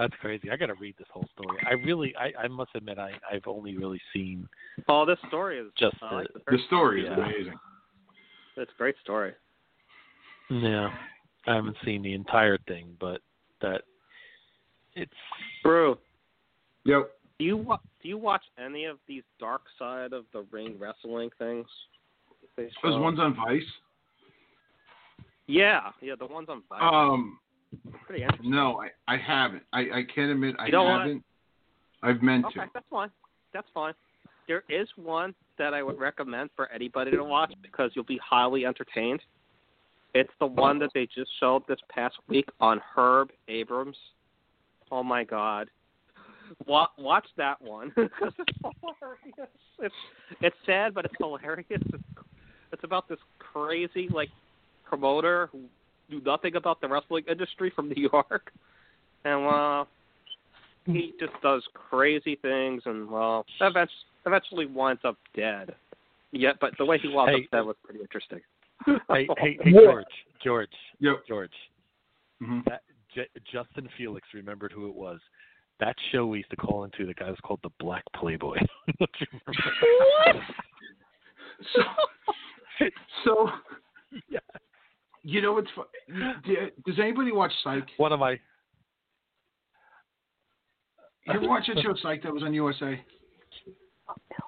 that's 0.00 0.14
crazy. 0.20 0.50
I 0.50 0.56
got 0.56 0.66
to 0.66 0.74
read 0.74 0.94
this 0.98 1.06
whole 1.12 1.28
story. 1.38 1.58
I 1.68 1.74
really, 1.74 2.14
I, 2.16 2.32
I 2.44 2.48
must 2.48 2.70
admit, 2.74 2.98
I, 2.98 3.12
I've 3.30 3.46
only 3.46 3.76
really 3.76 4.00
seen 4.14 4.48
Oh, 4.88 5.04
this 5.04 5.18
story 5.28 5.58
is 5.58 5.66
just 5.78 5.96
I 6.02 6.08
the, 6.08 6.16
like 6.16 6.28
The 6.46 6.58
story 6.66 7.02
is 7.02 7.08
Yeah. 7.10 7.22
amazing. 7.22 7.54
It's 8.56 8.70
a 8.74 8.78
great 8.78 8.94
story. 9.02 9.32
Yeah, 10.48 10.88
I 11.46 11.54
haven't 11.54 11.76
seen 11.84 12.02
the 12.02 12.14
entire 12.14 12.58
thing, 12.66 12.96
but 12.98 13.20
that 13.60 13.82
it's 14.94 15.12
Brew. 15.62 15.96
Yep. 16.84 17.10
Do 17.38 17.44
you 17.44 17.56
wa- 17.58 17.78
do 18.02 18.08
you 18.08 18.18
watch 18.18 18.42
any 18.58 18.86
of 18.86 18.98
these 19.06 19.22
dark 19.38 19.62
side 19.78 20.12
of 20.12 20.24
the 20.32 20.44
ring 20.50 20.76
wrestling 20.78 21.30
things? 21.38 21.66
Those 22.56 22.98
ones 22.98 23.18
on 23.20 23.36
Vice. 23.36 23.62
Yeah, 25.46 25.90
yeah, 26.00 26.14
the 26.18 26.26
ones 26.26 26.48
on 26.50 26.62
Vice. 26.68 26.80
Um, 26.82 27.38
Pretty 28.06 28.22
interesting. 28.22 28.50
no, 28.50 28.80
I, 28.80 29.14
I 29.14 29.16
haven't. 29.16 29.62
I, 29.72 29.80
I 29.80 30.02
can't 30.14 30.30
admit 30.30 30.56
I 30.58 30.66
You 30.66 30.72
know 30.72 30.84
what? 30.84 31.00
haven't. 31.02 31.24
I've 32.02 32.22
meant 32.22 32.46
Okay, 32.46 32.60
to. 32.60 32.70
that's 32.74 32.86
fine. 32.90 33.10
That's 33.52 33.68
fine. 33.74 33.94
There 34.48 34.64
is 34.68 34.88
one 34.96 35.34
that 35.58 35.74
I 35.74 35.82
would 35.82 35.98
recommend 35.98 36.50
for 36.56 36.70
anybody 36.72 37.10
to 37.12 37.22
watch 37.22 37.52
because 37.62 37.92
you'll 37.94 38.04
be 38.04 38.18
highly 38.24 38.66
entertained. 38.66 39.20
It's 40.14 40.32
the 40.40 40.46
one 40.46 40.78
that 40.80 40.90
they 40.92 41.06
just 41.14 41.30
showed 41.38 41.62
this 41.68 41.78
past 41.88 42.16
week 42.28 42.48
on 42.60 42.80
Herb 42.96 43.30
Abrams. 43.48 43.96
Oh 44.90 45.04
my 45.04 45.22
God! 45.22 45.68
Wa- 46.66 46.88
watch 46.98 47.26
that 47.36 47.62
one 47.62 47.92
because 47.94 48.32
it's 48.38 48.58
hilarious. 48.82 49.50
It's 49.78 49.94
it's 50.40 50.56
sad, 50.66 50.94
but 50.94 51.04
it's 51.04 51.14
hilarious. 51.18 51.64
It's, 51.70 52.04
it's 52.72 52.82
about 52.84 53.08
this 53.08 53.18
crazy 53.38 54.08
like 54.10 54.30
promoter 54.84 55.48
who 55.52 55.60
knew 56.10 56.20
nothing 56.24 56.56
about 56.56 56.80
the 56.80 56.88
wrestling 56.88 57.24
industry 57.30 57.70
from 57.74 57.88
New 57.88 58.08
York, 58.12 58.52
and 59.24 59.44
well, 59.46 59.88
he 60.86 61.12
just 61.20 61.32
does 61.42 61.62
crazy 61.74 62.36
things, 62.42 62.82
and 62.86 63.08
well, 63.10 63.44
eventually, 63.60 63.96
eventually 64.26 64.66
winds 64.66 65.02
up 65.04 65.16
dead. 65.36 65.74
Yeah, 66.32 66.52
but 66.60 66.72
the 66.78 66.84
way 66.84 66.98
he 66.98 67.08
wound 67.08 67.30
Hey. 67.30 67.44
up 67.44 67.50
dead 67.52 67.60
was 67.62 67.76
pretty 67.84 68.00
interesting. 68.00 68.40
hey, 68.86 69.28
hey, 69.38 69.58
hey, 69.62 69.72
George, 69.72 70.06
George, 70.42 70.68
Yep. 71.00 71.26
George. 71.28 71.52
Mhm. 72.42 72.64
That 72.66 72.82
J- 73.14 73.28
Justin 73.52 73.88
Felix 73.98 74.26
remembered 74.32 74.72
who 74.72 74.88
it 74.88 74.94
was. 74.94 75.18
That 75.80 75.96
show 76.12 76.26
we 76.26 76.38
used 76.38 76.50
to 76.50 76.56
call 76.56 76.84
into 76.84 77.06
the 77.06 77.14
guy 77.14 77.28
was 77.30 77.38
called 77.42 77.60
the 77.62 77.70
Black 77.78 78.04
Playboy. 78.14 78.56
Don't 78.98 79.10
you 79.20 79.26
remember? 79.46 80.44
So, 81.74 81.82
so 83.24 83.50
yeah. 84.30 84.38
You 85.22 85.42
know 85.42 85.52
what's 85.52 85.68
fu- 85.74 85.84
Does 86.86 86.98
anybody 86.98 87.32
watch 87.32 87.52
Psych? 87.62 87.86
One 87.96 88.12
of 88.12 88.20
my 88.20 88.32
You 91.26 91.34
ever 91.34 91.48
watch 91.48 91.66
that 91.68 91.82
show 91.82 91.94
Psych 92.02 92.22
that 92.22 92.32
was 92.32 92.42
on 92.42 92.54
USA? 92.54 93.00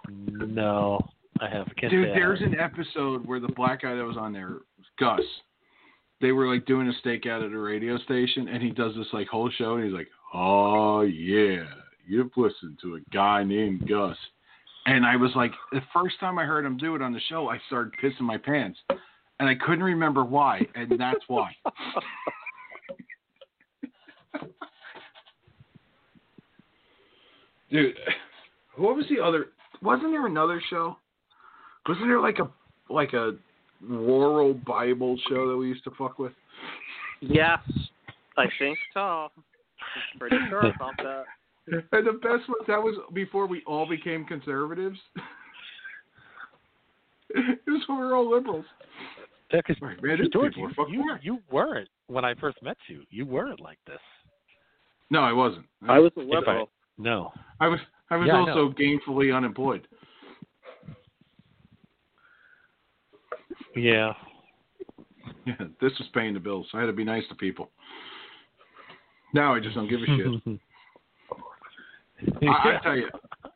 no, 0.08 0.98
I 1.40 1.48
have. 1.48 1.66
Can't 1.76 1.92
Dude, 1.92 2.08
say 2.08 2.14
there's 2.14 2.40
an 2.40 2.58
episode 2.58 3.26
where 3.26 3.40
the 3.40 3.52
black 3.54 3.82
guy 3.82 3.94
that 3.94 4.04
was 4.04 4.16
on 4.16 4.32
there, 4.32 4.58
Gus, 4.98 5.20
they 6.20 6.32
were 6.32 6.52
like 6.52 6.66
doing 6.66 6.88
a 6.88 7.06
stakeout 7.06 7.44
at 7.44 7.52
a 7.52 7.58
radio 7.58 7.98
station, 7.98 8.48
and 8.48 8.62
he 8.62 8.70
does 8.70 8.94
this 8.96 9.06
like 9.12 9.28
whole 9.28 9.50
show, 9.50 9.74
and 9.74 9.84
he's 9.84 9.92
like, 9.94 10.08
"Oh 10.34 11.02
yeah, 11.02 11.64
you've 12.06 12.30
listened 12.36 12.78
to 12.82 12.96
a 12.96 13.00
guy 13.12 13.44
named 13.44 13.88
Gus," 13.88 14.16
and 14.86 15.06
I 15.06 15.16
was 15.16 15.30
like, 15.36 15.52
the 15.70 15.82
first 15.92 16.18
time 16.18 16.38
I 16.38 16.44
heard 16.44 16.64
him 16.64 16.76
do 16.76 16.94
it 16.94 17.02
on 17.02 17.12
the 17.12 17.20
show, 17.28 17.48
I 17.48 17.58
started 17.66 17.92
pissing 18.02 18.22
my 18.22 18.38
pants, 18.38 18.78
and 19.40 19.48
I 19.48 19.54
couldn't 19.54 19.84
remember 19.84 20.24
why, 20.24 20.60
and 20.74 20.92
that's 20.98 21.24
why. 21.26 21.52
Dude, 27.70 27.96
what 28.76 28.96
was 28.96 29.06
the 29.08 29.22
other? 29.22 29.46
Wasn't 29.82 30.10
there 30.10 30.26
another 30.26 30.60
show? 30.68 30.96
Wasn't 31.88 32.06
there 32.06 32.20
like 32.20 32.38
a 32.38 32.50
like 32.92 33.14
a 33.14 33.32
rural 33.80 34.54
Bible 34.54 35.16
show 35.28 35.48
that 35.48 35.56
we 35.56 35.68
used 35.68 35.84
to 35.84 35.92
fuck 35.98 36.18
with? 36.18 36.32
Yes, 37.20 37.60
I 38.36 38.46
think 38.58 38.78
so. 38.92 39.00
I'm 39.00 39.30
pretty 40.18 40.36
sure 40.48 40.66
about 40.66 40.96
that. 40.98 41.24
And 41.66 42.06
the 42.06 42.12
best 42.12 42.48
was 42.48 42.64
that 42.66 42.82
was 42.82 42.96
before 43.14 43.46
we 43.46 43.62
all 43.66 43.88
became 43.88 44.24
conservatives. 44.24 44.98
it 47.30 47.60
was 47.66 47.82
when 47.86 47.98
we 47.98 48.04
were 48.04 48.14
all 48.14 48.30
liberals. 48.30 48.64
Yeah, 49.52 49.60
'cause- 49.62 49.76
Right, 49.82 50.02
man, 50.02 50.18
these 50.20 50.30
George, 50.30 50.56
you, 50.56 50.70
you, 50.88 51.16
you 51.20 51.38
weren't 51.50 51.88
when 52.06 52.24
I 52.24 52.34
first 52.34 52.60
met 52.62 52.78
you. 52.88 53.04
You 53.10 53.26
weren't 53.26 53.60
like 53.60 53.78
this. 53.86 54.00
No, 55.10 55.20
I 55.20 55.32
wasn't. 55.32 55.66
I 55.86 55.98
was 55.98 56.10
a 56.16 56.20
If 56.22 56.28
liberal. 56.28 56.70
No. 56.96 57.32
I 57.60 57.68
was 57.68 57.78
I 58.10 58.16
was 58.16 58.26
Yeah, 58.28 58.38
also 58.38 58.68
know. 58.68 58.74
gainfully 58.74 59.34
unemployed. 59.34 59.86
Yeah. 63.76 64.12
Yeah, 65.46 65.54
this 65.80 65.92
was 65.98 66.08
paying 66.14 66.34
the 66.34 66.40
bills. 66.40 66.66
I 66.74 66.80
had 66.80 66.86
to 66.86 66.92
be 66.92 67.04
nice 67.04 67.26
to 67.28 67.34
people. 67.34 67.70
Now 69.34 69.54
I 69.54 69.60
just 69.60 69.74
don't 69.74 69.88
give 69.88 70.00
a 70.02 70.06
shit. 70.06 70.60
I, 72.48 72.76
I 72.76 72.78
tell 72.82 72.96
you, 72.96 73.08
uh, 73.44 73.48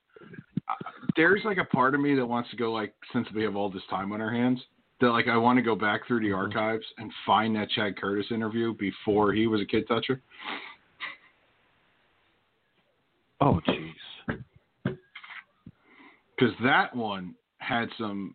there's 1.17 1.43
like 1.45 1.59
a 1.59 1.65
part 1.65 1.95
of 1.95 2.01
me 2.01 2.15
that 2.17 2.27
wants 2.27 2.51
to 2.51 2.57
go 2.57 2.73
like, 2.73 2.95
since 3.13 3.27
we 3.35 3.43
have 3.45 3.57
all 3.57 3.71
this 3.71 3.83
time 3.91 4.13
on 4.13 4.21
our 4.21 4.33
hands, 4.33 4.61
that 5.01 5.09
like 5.09 5.29
I 5.29 5.37
want 5.37 5.59
to 5.59 5.63
go 5.63 5.75
back 5.75 6.07
through 6.07 6.21
the 6.21 6.27
mm-hmm. 6.27 6.57
archives 6.57 6.85
and 6.99 7.11
find 7.25 7.55
that 7.57 7.71
Chad 7.71 7.97
Curtis 7.97 8.27
interview 8.31 8.75
before 8.75 9.33
he 9.33 9.47
was 9.47 9.61
a 9.61 9.67
kid 9.67 9.87
toucher. 9.89 10.21
Oh, 13.41 13.61
jeez. 13.69 13.93
Because 14.85 16.55
that 16.65 16.95
one 16.95 17.35
had 17.59 17.89
some 17.99 18.35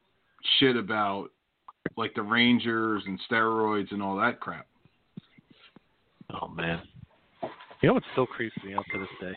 shit 0.59 0.75
about 0.75 1.29
like 1.97 2.13
the 2.15 2.21
Rangers 2.21 3.03
and 3.05 3.19
steroids 3.29 3.91
and 3.91 4.01
all 4.01 4.15
that 4.17 4.39
crap. 4.39 4.67
Oh 6.41 6.47
man. 6.47 6.81
You 7.81 7.89
know 7.89 7.93
what 7.95 8.03
still 8.11 8.27
creeps 8.27 8.55
me 8.63 8.75
out 8.75 8.85
to 8.93 8.99
this 8.99 9.07
day 9.19 9.33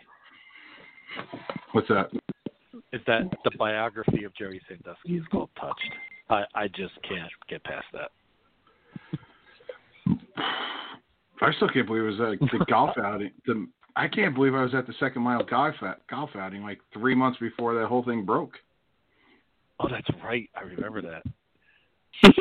What's 1.73 1.89
that? 1.89 2.11
is 2.93 3.01
that 3.07 3.23
the 3.43 3.51
biography 3.59 4.25
of 4.25 4.35
Jerry 4.37 4.61
Sandusky 4.69 5.17
is 5.17 5.25
called 5.31 5.51
Touched. 5.59 5.93
I 6.31 6.45
I 6.55 6.69
just 6.69 6.95
can't 7.09 7.31
get 7.49 7.63
past 7.65 7.87
that. 7.93 8.11
I 11.41 11.53
still 11.57 11.69
can't 11.69 11.87
believe 11.87 12.05
it 12.05 12.21
was 12.21 12.21
at 12.21 12.41
the 12.41 12.65
golf 12.67 12.97
outing. 13.05 13.31
The, 13.47 13.67
I 13.97 14.09
can't 14.09 14.35
believe 14.35 14.55
I 14.55 14.63
was 14.63 14.75
at 14.75 14.87
the 14.87 14.95
second 14.99 15.23
mile 15.23 15.45
golf 15.45 15.75
golf 16.11 16.31
outing 16.35 16.63
like 16.63 16.81
three 16.93 17.15
months 17.15 17.39
before 17.39 17.75
that 17.75 17.87
whole 17.87 18.05
thing 18.05 18.25
broke. 18.25 18.55
Oh, 19.81 19.89
that's 19.91 20.09
right. 20.23 20.49
I 20.55 20.63
remember 20.63 21.03
that. 21.03 21.23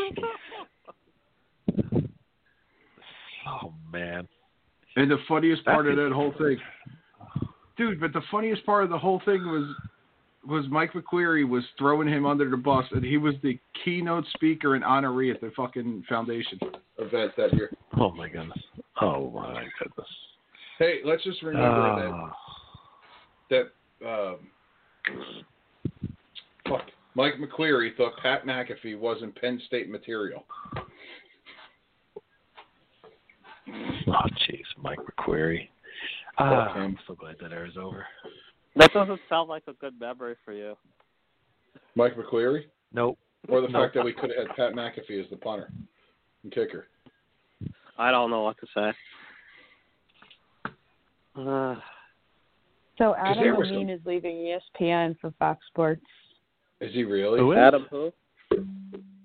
oh 3.48 3.74
man. 3.92 4.28
And 4.96 5.10
the 5.10 5.18
funniest 5.28 5.66
part 5.66 5.88
of 5.88 5.96
that 5.96 6.12
whole 6.12 6.34
thing, 6.38 6.58
dude. 7.78 8.00
But 8.00 8.14
the 8.14 8.22
funniest 8.30 8.64
part 8.66 8.84
of 8.84 8.92
the 8.92 8.98
whole 8.98 9.22
thing 9.26 9.44
was 9.46 9.76
was 10.46 10.66
Mike 10.70 10.94
McQueary 10.94 11.48
was 11.48 11.64
throwing 11.78 12.08
him 12.08 12.26
under 12.26 12.50
the 12.50 12.58
bus, 12.58 12.86
and 12.92 13.04
he 13.04 13.18
was 13.18 13.36
the 13.44 13.58
keynote 13.84 14.26
speaker 14.34 14.76
and 14.76 14.84
honoree 14.84 15.34
at 15.34 15.40
the 15.42 15.52
fucking 15.56 16.04
foundation 16.10 16.60
event 16.98 17.32
that 17.38 17.54
year. 17.54 17.72
Oh 18.00 18.12
my 18.12 18.28
goodness. 18.28 18.60
Oh 19.02 19.30
my 19.32 19.66
goodness. 19.80 20.08
Hey, 20.80 21.00
let's 21.06 21.24
just 21.24 21.42
remember 21.44 21.68
Ah. 21.70 22.36
that 23.50 23.70
that 24.02 24.08
um, 24.08 24.38
fuck 26.68 26.82
Mike 27.16 27.36
McQueary 27.40 27.96
thought 27.96 28.14
Pat 28.22 28.46
McAfee 28.46 28.98
wasn't 28.98 29.36
Penn 29.40 29.62
State 29.68 29.90
material. 29.90 30.44
Oh 33.70 34.28
jeez, 34.50 34.66
Mike 34.82 35.00
McQueary. 35.00 35.70
Ah, 36.38 36.70
I'm 36.74 36.98
so 37.08 37.16
glad 37.16 37.36
that 37.42 37.52
era's 37.54 37.78
over. 37.78 38.06
That 38.76 38.92
doesn't 38.94 39.20
sound 39.30 39.50
like 39.50 39.64
a 39.68 39.74
good 39.74 40.00
memory 40.00 40.36
for 40.44 40.52
you. 40.54 40.76
Mike 41.96 42.16
McQueary, 42.16 42.66
Nope. 42.92 43.18
or 43.48 43.62
the 43.62 43.68
No. 43.68 43.82
fact 43.82 43.94
that 43.96 44.04
we 44.06 44.14
could 44.14 44.32
have 44.36 44.48
had 44.48 44.56
Pat 44.56 44.74
McAfee 44.74 45.24
as 45.24 45.30
the 45.30 45.38
punter 45.38 45.70
and 46.44 46.52
kicker. 46.52 46.88
I 47.98 48.10
don't 48.12 48.30
know 48.32 48.42
what 48.42 48.58
to 48.60 48.68
say. 48.74 48.94
Uh, 51.36 51.76
So 52.98 53.16
Adam 53.16 53.58
was 53.58 53.70
Levine 53.70 53.90
is 53.90 54.00
leaving 54.06 54.36
ESPN 54.38 55.16
for 55.20 55.32
Fox 55.40 55.66
Sports. 55.68 56.06
Is 56.80 56.94
he 56.94 57.04
really? 57.04 57.40
Who 57.40 57.52
is? 57.54 57.58
Adam 57.58 57.88
who? 57.90 58.14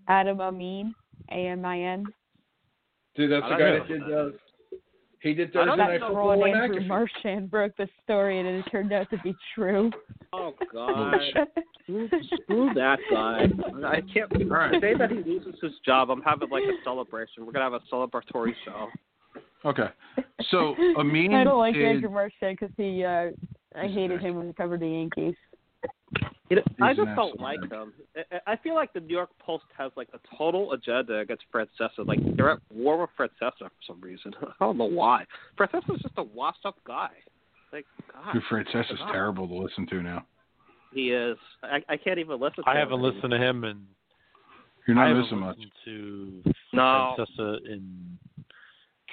Adam 0.09 0.41
Amin, 0.41 0.95
A 1.31 1.49
M 1.49 1.65
I 1.67 1.81
N. 1.81 2.07
Dude, 3.15 3.31
that's 3.31 3.45
I 3.45 3.49
the 3.51 3.55
guy 3.57 3.71
know. 3.71 3.79
that 3.81 3.89
did. 3.89 4.03
Uh, 4.03 4.31
he 5.21 5.35
did 5.35 5.51
I 5.51 5.53
Thursday 5.53 5.67
don't 5.67 5.79
Night 5.79 6.01
know. 6.01 6.09
Football 6.09 6.41
Ron 6.41 6.63
Andrew 6.63 6.81
McAfee. 6.81 6.87
Marchand 6.87 7.51
broke 7.51 7.77
the 7.77 7.89
story, 8.05 8.39
and 8.39 8.49
it 8.49 8.63
turned 8.71 8.93
out 8.93 9.11
to 9.11 9.19
be 9.19 9.35
true. 9.55 9.91
Oh 10.33 10.55
God. 10.73 11.19
Screw 11.83 12.09
screw 12.43 12.75
that 12.75 12.99
guy. 13.11 13.47
I 13.87 14.01
can't. 14.13 14.51
right. 14.51 14.73
The 14.73 14.81
day 14.81 14.95
that 14.95 15.11
he 15.11 15.19
loses 15.19 15.55
his 15.61 15.73
job, 15.85 16.11
I'm 16.11 16.23
having 16.23 16.51
like 16.51 16.65
a 16.65 16.83
celebration. 16.85 17.47
We're 17.47 17.53
gonna 17.53 17.65
have 17.65 17.75
a 17.75 17.83
celebratory 17.93 18.53
show. 18.65 18.89
Okay, 19.65 19.89
so 20.51 20.75
Amin 20.99 21.35
I 21.35 21.45
don't 21.45 21.59
like 21.59 21.75
did, 21.75 21.85
Andrew 21.85 22.11
Marchand 22.11 22.59
because 22.61 22.75
he. 22.77 23.05
Uh, 23.05 23.31
I 23.75 23.87
hated 23.87 24.21
him 24.21 24.37
when 24.37 24.47
he 24.47 24.53
covered 24.53 24.81
the 24.81 24.89
Yankees. 24.89 25.35
You 26.51 26.57
know, 26.57 26.63
I 26.81 26.95
just 26.95 27.09
don't 27.15 27.39
like 27.41 27.61
dick. 27.61 27.71
him. 27.73 27.93
I- 28.17 28.53
I 28.53 28.57
feel 28.57 28.75
like 28.75 28.93
the 28.95 29.01
New 29.01 29.15
York 29.15 29.31
Post 29.39 29.65
has 29.77 29.93
like 29.97 30.09
a 30.15 30.37
total 30.37 30.73
agenda 30.73 31.19
against 31.19 31.45
Francesa. 31.55 32.07
Like 32.07 32.21
they're 32.37 32.51
at 32.53 32.59
war 32.73 32.99
with 33.01 33.11
Francesa 33.19 33.59
for 33.59 33.71
some 33.87 34.01
reason. 34.01 34.33
I 34.43 34.65
don't 34.65 34.79
know 34.79 34.85
why. 34.87 35.25
Francesa's 35.59 36.01
just 36.03 36.15
a 36.17 36.23
washed 36.23 36.65
up 36.65 36.77
guy. 36.87 37.11
Like 37.73 37.85
God, 38.13 38.33
Dude, 38.33 38.43
Francesa's 38.51 38.99
God. 38.99 39.13
terrible 39.13 39.47
to 39.47 39.55
listen 39.55 39.87
to 39.89 40.03
now. 40.03 40.25
he 40.95 41.11
is. 41.11 41.37
I, 41.63 41.83
I 41.89 41.97
can't 41.99 42.19
even 42.19 42.41
listen. 42.41 42.65
to 42.65 42.69
I 42.71 42.73
him 42.73 42.79
haven't 42.79 42.93
anymore. 42.95 43.13
listened 43.13 43.31
to 43.33 43.39
him 43.39 43.65
and 43.65 43.81
You're 44.87 44.95
not 44.97 45.09
haven't 45.09 45.23
missing 45.25 45.39
much. 45.41 45.57
listened 45.59 45.73
to 45.85 46.43
No. 46.73 47.15
Francesa 47.19 47.67
in 47.67 48.19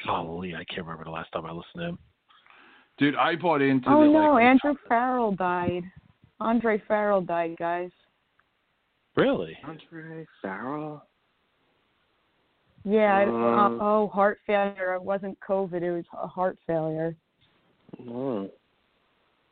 golly, 0.06 0.56
I 0.56 0.64
can't 0.66 0.84
remember 0.88 1.04
the 1.04 1.10
last 1.12 1.32
time 1.34 1.46
I 1.46 1.52
listened 1.52 1.66
to 1.78 1.84
him. 1.90 2.00
Dude, 2.98 3.16
I 3.16 3.36
bought 3.36 3.62
into 3.62 3.90
Oh 3.90 4.06
the 4.06 4.10
no, 4.10 4.34
like 4.36 4.44
Andrew 4.44 4.76
Farrell 4.88 5.34
died. 5.34 5.84
Andre 6.40 6.82
Farrell 6.88 7.22
died, 7.22 7.56
guys. 7.58 7.92
Really? 9.16 9.58
Andre 9.64 10.26
Farrell. 10.42 11.06
Yeah. 12.84 13.16
I- 13.16 13.26
Uh. 13.26 13.30
uh, 13.30 13.78
oh, 13.82 14.08
heart 14.08 14.40
failure. 14.46 14.94
It 14.96 15.02
wasn't 15.02 15.40
COVID. 15.40 15.82
It 15.82 15.92
was 15.92 16.06
a 16.14 16.28
heart 16.28 16.58
failure. 16.68 17.16
No. 18.00 18.50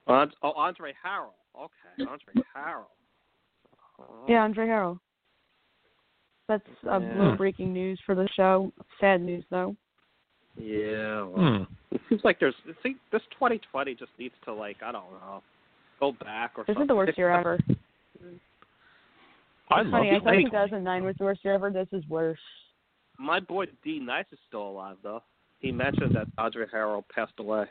Oh, 0.07 0.27
oh, 0.41 0.51
Andre 0.51 0.93
Harrell. 1.03 1.33
Okay, 1.57 2.05
Andre 2.09 2.33
Harrell. 2.55 2.85
Oh. 3.99 4.25
Yeah, 4.27 4.43
Andre 4.43 4.67
Harrell. 4.67 4.99
That's 6.47 6.67
uh, 6.85 6.99
Yeah. 6.99 7.17
little 7.17 7.37
breaking 7.37 7.71
news 7.71 7.99
for 8.05 8.15
the 8.15 8.27
show. 8.35 8.73
Sad 8.99 9.21
news 9.21 9.45
though. 9.49 9.75
Yeah. 10.57 11.23
Well, 11.23 11.57
Hmm. 11.59 11.63
It 11.91 12.01
seems 12.09 12.23
like 12.25 12.39
there's. 12.39 12.55
It 12.65 12.75
seems, 12.83 12.99
this 13.11 13.21
2020 13.31 13.95
just 13.95 14.11
needs 14.19 14.33
to 14.45 14.53
like 14.53 14.83
I 14.83 14.91
don't 14.91 15.09
know, 15.13 15.41
go 16.03 16.11
back 16.23 16.51
or 16.57 16.63
This 16.65 16.73
something. 16.75 16.83
is 16.83 16.87
the 16.87 16.95
worst 16.95 17.17
year 17.17 17.29
ever. 17.31 17.57
I 19.69 19.81
It's 19.81 19.89
love 19.89 19.91
funny. 19.91 20.09
I 20.11 20.19
thought 20.19 20.31
2009 20.51 21.03
was 21.03 21.15
the 21.17 21.23
worst 21.23 21.43
year 21.43 21.53
ever. 21.53 21.69
This 21.71 21.87
is 21.91 22.03
worse. 22.09 22.39
My 23.17 23.39
boy 23.39 23.65
D 23.83 23.99
Nice 23.99 24.25
is 24.31 24.39
still 24.47 24.67
alive 24.67 24.97
though. 25.03 25.23
He 25.59 25.71
mentioned 25.71 26.13
that 26.15 26.27
Andre 26.37 26.65
Harrell 26.73 27.03
passed 27.13 27.33
away. 27.39 27.65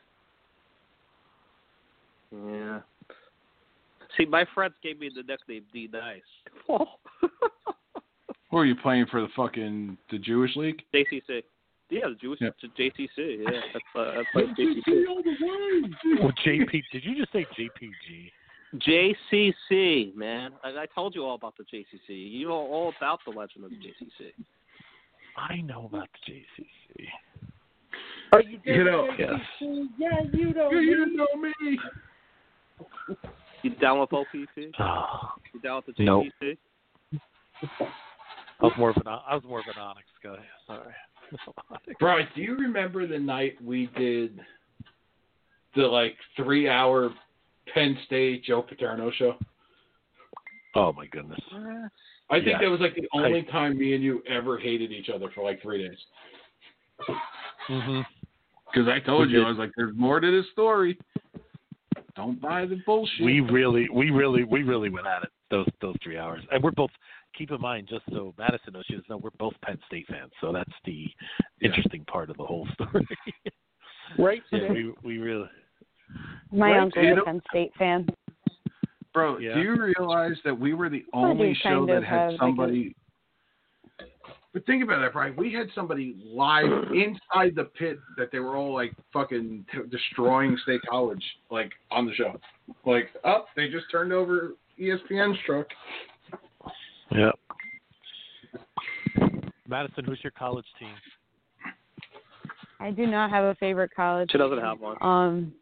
Yeah. 2.33 2.81
See, 4.17 4.25
my 4.25 4.45
friends 4.55 4.75
gave 4.83 4.99
me 4.99 5.11
the 5.15 5.23
nickname 5.23 5.65
D 5.73 5.91
Nice. 5.93 6.23
Who 8.51 8.59
are 8.59 8.67
you 8.67 8.77
playing 8.77 9.07
for 9.11 9.21
the 9.21 9.29
fucking 9.37 9.97
the 10.11 10.19
Jewish 10.19 10.57
League? 10.57 10.83
JCC. 10.95 11.43
Yeah, 11.93 12.09
the 12.09 12.15
Jewish 12.15 12.41
Yep. 12.41 12.57
JCC. 12.79 13.09
Yeah, 13.45 13.61
that's 13.75 13.85
uh, 13.95 14.13
that's 14.17 14.29
like 14.35 14.47
JCC. 14.57 15.05
Well, 16.21 16.33
JP, 16.45 16.83
did 16.91 17.05
you 17.05 17.15
just 17.17 17.31
say 17.33 17.45
JPG? 17.59 18.31
JCC, 18.77 20.15
man. 20.17 20.53
I, 20.65 20.69
I 20.71 20.87
told 20.95 21.15
you 21.15 21.23
all 21.27 21.35
about 21.35 21.55
the 21.59 21.65
JCC. 21.65 22.09
You 22.33 22.49
know 22.49 22.55
all 22.55 22.93
about 22.97 23.21
the 23.27 23.31
legend 23.33 23.67
of 23.67 23.71
the 23.71 23.77
JCC. 23.77 24.33
I 25.37 25.61
know 25.61 25.85
about 25.93 26.09
the 26.27 26.33
JCC. 26.33 27.07
Are 28.33 28.41
you 28.43 28.59
You 28.65 28.85
know, 28.85 29.09
Yes. 29.19 29.35
Yeah, 29.61 30.09
you 30.33 30.55
know. 30.55 30.71
you 30.71 31.15
know 31.15 31.27
me. 31.37 31.79
You 33.63 33.71
down 33.77 34.01
with 34.01 34.13
OPP? 34.15 34.73
Oh, 34.81 35.33
You 35.53 35.61
down 35.61 35.83
with 35.87 35.95
the 35.97 36.05
Nope. 36.05 36.25
JCC? 36.43 36.57
I 37.83 38.65
was 38.65 38.73
more 38.79 38.91
of 38.91 38.97
an 38.97 39.03
I 39.07 39.35
was 39.35 39.45
more 39.47 39.61
of 39.61 39.67
an 39.67 39.81
Onyx 39.81 40.07
guy. 40.23 40.37
Sorry. 40.67 40.95
Onyx. 41.71 41.99
Bro, 41.99 42.19
do 42.35 42.43
you 42.43 42.57
remember 42.57 43.07
the 43.07 43.19
night 43.19 43.57
we 43.65 43.87
did 43.97 44.41
the 45.75 45.83
like 45.83 46.17
three 46.37 46.69
hour 46.69 47.11
Penn 47.73 47.97
State 48.07 48.45
Joe 48.45 48.63
Paterno 48.63 49.11
show? 49.13 49.37
Oh 50.75 50.93
my 50.93 51.07
goodness. 51.07 51.41
I 52.31 52.37
think 52.37 52.47
Yes. 52.47 52.61
that 52.63 52.71
was 52.71 52.81
like 52.81 52.95
the 52.95 53.09
only 53.13 53.43
time 53.45 53.79
me 53.79 53.95
and 53.95 54.03
you 54.03 54.23
ever 54.29 54.59
hated 54.59 54.91
each 54.91 55.11
other 55.11 55.31
for 55.35 55.45
like 55.45 55.61
three 55.63 55.87
days. 55.87 55.99
hmm 57.67 58.01
Because 58.73 58.89
I 58.89 59.01
told 59.01 59.27
We 59.29 59.35
you, 59.35 59.39
did. 59.41 59.47
I 59.47 59.51
was 59.51 59.59
like, 59.59 59.71
there's 59.77 59.95
more 59.97 60.19
to 60.21 60.31
this 60.31 60.51
story. 60.53 60.99
Don't 62.17 62.41
buy 62.41 62.67
the 62.67 62.81
bullshit. 62.87 63.25
We 63.25 63.41
really, 63.41 63.89
we 63.93 64.11
really, 64.11 64.45
we 64.45 64.63
really 64.63 64.89
went 64.91 65.07
at 65.07 65.23
it 65.23 65.31
those 65.51 65.67
those 65.81 65.97
three 66.03 66.19
hours, 66.19 66.43
and 66.51 66.63
we're 66.63 66.71
both. 66.71 66.91
Keep 67.37 67.51
in 67.51 67.61
mind, 67.61 67.89
just 67.89 68.05
so 68.11 68.35
Madison 68.39 68.75
knows, 68.75 68.85
she 68.87 68.95
doesn't 68.95 69.09
know 69.09 69.17
we're 69.17 69.31
both 69.39 69.55
Penn 69.65 69.79
State 69.87 70.07
fans, 70.09 70.31
so 70.41 70.53
that's 70.53 70.71
the 70.85 71.09
Yeah. 71.61 71.69
interesting 71.69 72.05
part 72.05 72.31
of 72.31 72.37
the 72.37 72.45
whole 72.45 72.67
story. 72.75 73.07
Right 74.19 74.43
yeah, 74.53 74.71
we 74.71 74.93
we 75.03 75.19
really. 75.19 75.49
My 76.51 76.73
Right, 76.73 76.81
uncle's 76.81 77.05
you 77.07 77.23
a 77.23 77.25
Penn 77.25 77.41
State 77.51 77.73
fan. 77.79 78.07
Bro, 79.15 79.39
Yeah. 79.39 79.55
do 79.55 79.63
you 79.63 79.75
realize 79.83 80.37
that 80.45 80.55
we 80.59 80.75
were 80.75 80.91
the 80.91 81.05
only 81.15 81.55
show 81.55 81.87
that 81.87 82.05
had 82.05 82.05
have, 82.05 82.31
like, 82.33 82.41
somebody? 82.41 82.95
But 84.53 84.67
think 84.67 84.85
about 84.85 85.01
that, 85.01 85.15
Brian. 85.15 85.35
We 85.35 85.51
had 85.55 85.69
somebody 85.75 86.15
live 86.27 86.67
inside 86.93 87.55
the 87.55 87.71
pit 87.79 87.99
that 88.19 88.31
they 88.31 88.39
were 88.41 88.57
all 88.57 88.75
like 88.75 88.93
fucking 89.15 89.65
t- 89.73 89.79
destroying 89.91 90.59
State 90.63 90.83
College, 90.91 91.25
like 91.51 91.73
on 91.91 92.05
the 92.05 92.13
show. 92.13 92.39
Like, 92.85 93.09
up, 93.25 93.47
they 93.57 93.69
just 93.69 93.87
turned 93.91 94.13
over 94.13 94.53
ESPN's 94.79 95.39
truck. 95.47 95.69
Yeah. 97.17 97.31
Madison, 99.69 100.05
who's 100.05 100.19
your 100.23 100.33
college 100.33 100.67
team? 100.79 100.95
I 102.81 102.91
do 102.91 103.07
not 103.07 103.31
have 103.31 103.45
a 103.45 103.55
favorite 103.57 103.91
college. 103.95 104.31
She 104.33 104.39
doesn't 104.39 104.59
have 104.59 104.81
one. 104.81 104.97
Um, 105.01 105.53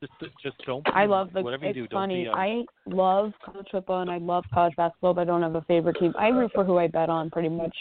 Just 0.00 0.12
just 0.42 0.56
don't. 0.64 0.86
I 0.94 1.04
love 1.06 1.30
the. 1.34 1.42
whatever 1.42 1.64
you 1.64 1.70
it's 1.70 1.76
do. 1.78 1.86
Don't 1.88 2.00
funny. 2.02 2.24
be. 2.24 2.28
Um, 2.28 2.34
I 2.36 2.64
love 2.86 3.32
college 3.44 3.66
football 3.70 4.00
and 4.00 4.10
I 4.10 4.16
love 4.16 4.44
college 4.52 4.74
basketball, 4.76 5.12
but 5.14 5.22
I 5.22 5.24
don't 5.24 5.42
have 5.42 5.54
a 5.56 5.60
favorite 5.62 5.96
team. 6.00 6.14
I 6.18 6.28
root 6.28 6.50
for 6.54 6.64
who 6.64 6.78
I 6.78 6.86
bet 6.86 7.10
on, 7.10 7.28
pretty 7.30 7.50
much, 7.50 7.76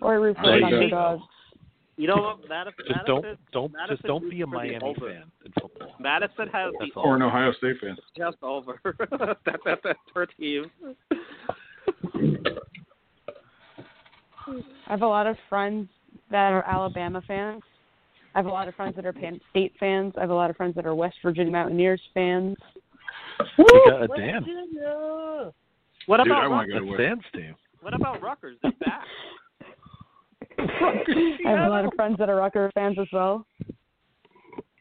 or 0.00 0.12
I 0.12 0.16
root 0.16 0.36
for 0.36 0.44
There 0.46 0.60
the 0.60 0.68
you 0.68 0.74
underdogs. 0.76 1.22
You 1.98 2.06
know 2.08 2.16
what? 2.16 2.48
Madison, 2.48 2.84
just 2.86 3.06
don't 3.06 3.24
don't 3.52 3.72
Madison 3.72 3.96
just 3.96 4.06
don't 4.06 4.30
be 4.30 4.42
a 4.42 4.46
roots 4.46 4.52
for 4.54 4.62
the 4.62 4.68
Miami 4.68 4.84
over. 4.84 5.08
fan 5.12 5.22
in 5.44 5.52
football. 5.60 5.94
Madison 5.98 6.48
has 6.52 6.72
That's 6.78 6.92
the. 6.94 7.00
Or 7.00 7.16
an 7.16 7.22
Ohio 7.22 7.52
State 7.54 7.76
fan. 7.80 7.96
just 8.16 8.36
over. 8.42 8.80
that, 9.10 9.38
that, 9.64 9.78
that's 9.82 9.98
her 10.14 10.26
team. 10.26 10.70
I 14.48 14.90
have 14.90 15.02
a 15.02 15.06
lot 15.06 15.26
of 15.26 15.36
friends 15.48 15.88
that 16.30 16.52
are 16.52 16.64
Alabama 16.64 17.22
fans. 17.26 17.62
I 18.34 18.38
have 18.38 18.46
a 18.46 18.50
lot 18.50 18.68
of 18.68 18.74
friends 18.74 18.96
that 18.96 19.06
are 19.06 19.12
Penn 19.12 19.40
State 19.50 19.72
fans. 19.80 20.12
I 20.16 20.20
have 20.20 20.30
a 20.30 20.34
lot 20.34 20.50
of 20.50 20.56
friends 20.56 20.74
that 20.76 20.86
are 20.86 20.94
West 20.94 21.16
Virginia 21.22 21.50
Mountaineers 21.52 22.00
fans. 22.14 22.56
You 23.58 23.82
got 23.86 24.02
a 24.02 24.08
Dan. 24.16 24.40
Virginia. 24.44 25.52
What 26.06 26.18
Dude, 26.18 26.26
about 26.28 26.44
I 26.44 26.48
want 26.48 26.68
Rutgers? 26.68 26.74
to 26.74 26.80
go 26.80 26.84
to 26.84 26.84
That's 26.86 26.90
work. 26.90 26.98
Dan's 26.98 27.24
team. 27.44 27.54
What 27.80 27.94
about 27.94 28.22
Rutgers? 28.22 28.56
They're 28.62 28.72
back. 28.80 29.04
I 30.58 31.50
have 31.50 31.66
a 31.66 31.68
lot 31.70 31.84
of 31.84 31.92
friends 31.96 32.16
that 32.18 32.28
are 32.28 32.36
Rutgers 32.36 32.70
fans 32.74 32.96
as 33.00 33.06
well. 33.12 33.46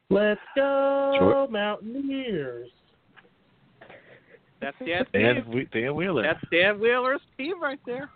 Let's 0.09 0.39
go, 0.55 1.15
Sure. 1.17 1.47
Mountaineers. 1.47 2.69
That's 4.61 4.77
Dan's 4.79 5.07
Dan, 5.13 5.43
team. 5.45 5.67
Dan 5.73 5.95
Wheeler. 5.95 6.23
That's 6.23 6.39
Dan 6.51 6.79
Wheeler's 6.79 7.21
team 7.37 7.61
right 7.61 7.79
there. 7.85 8.09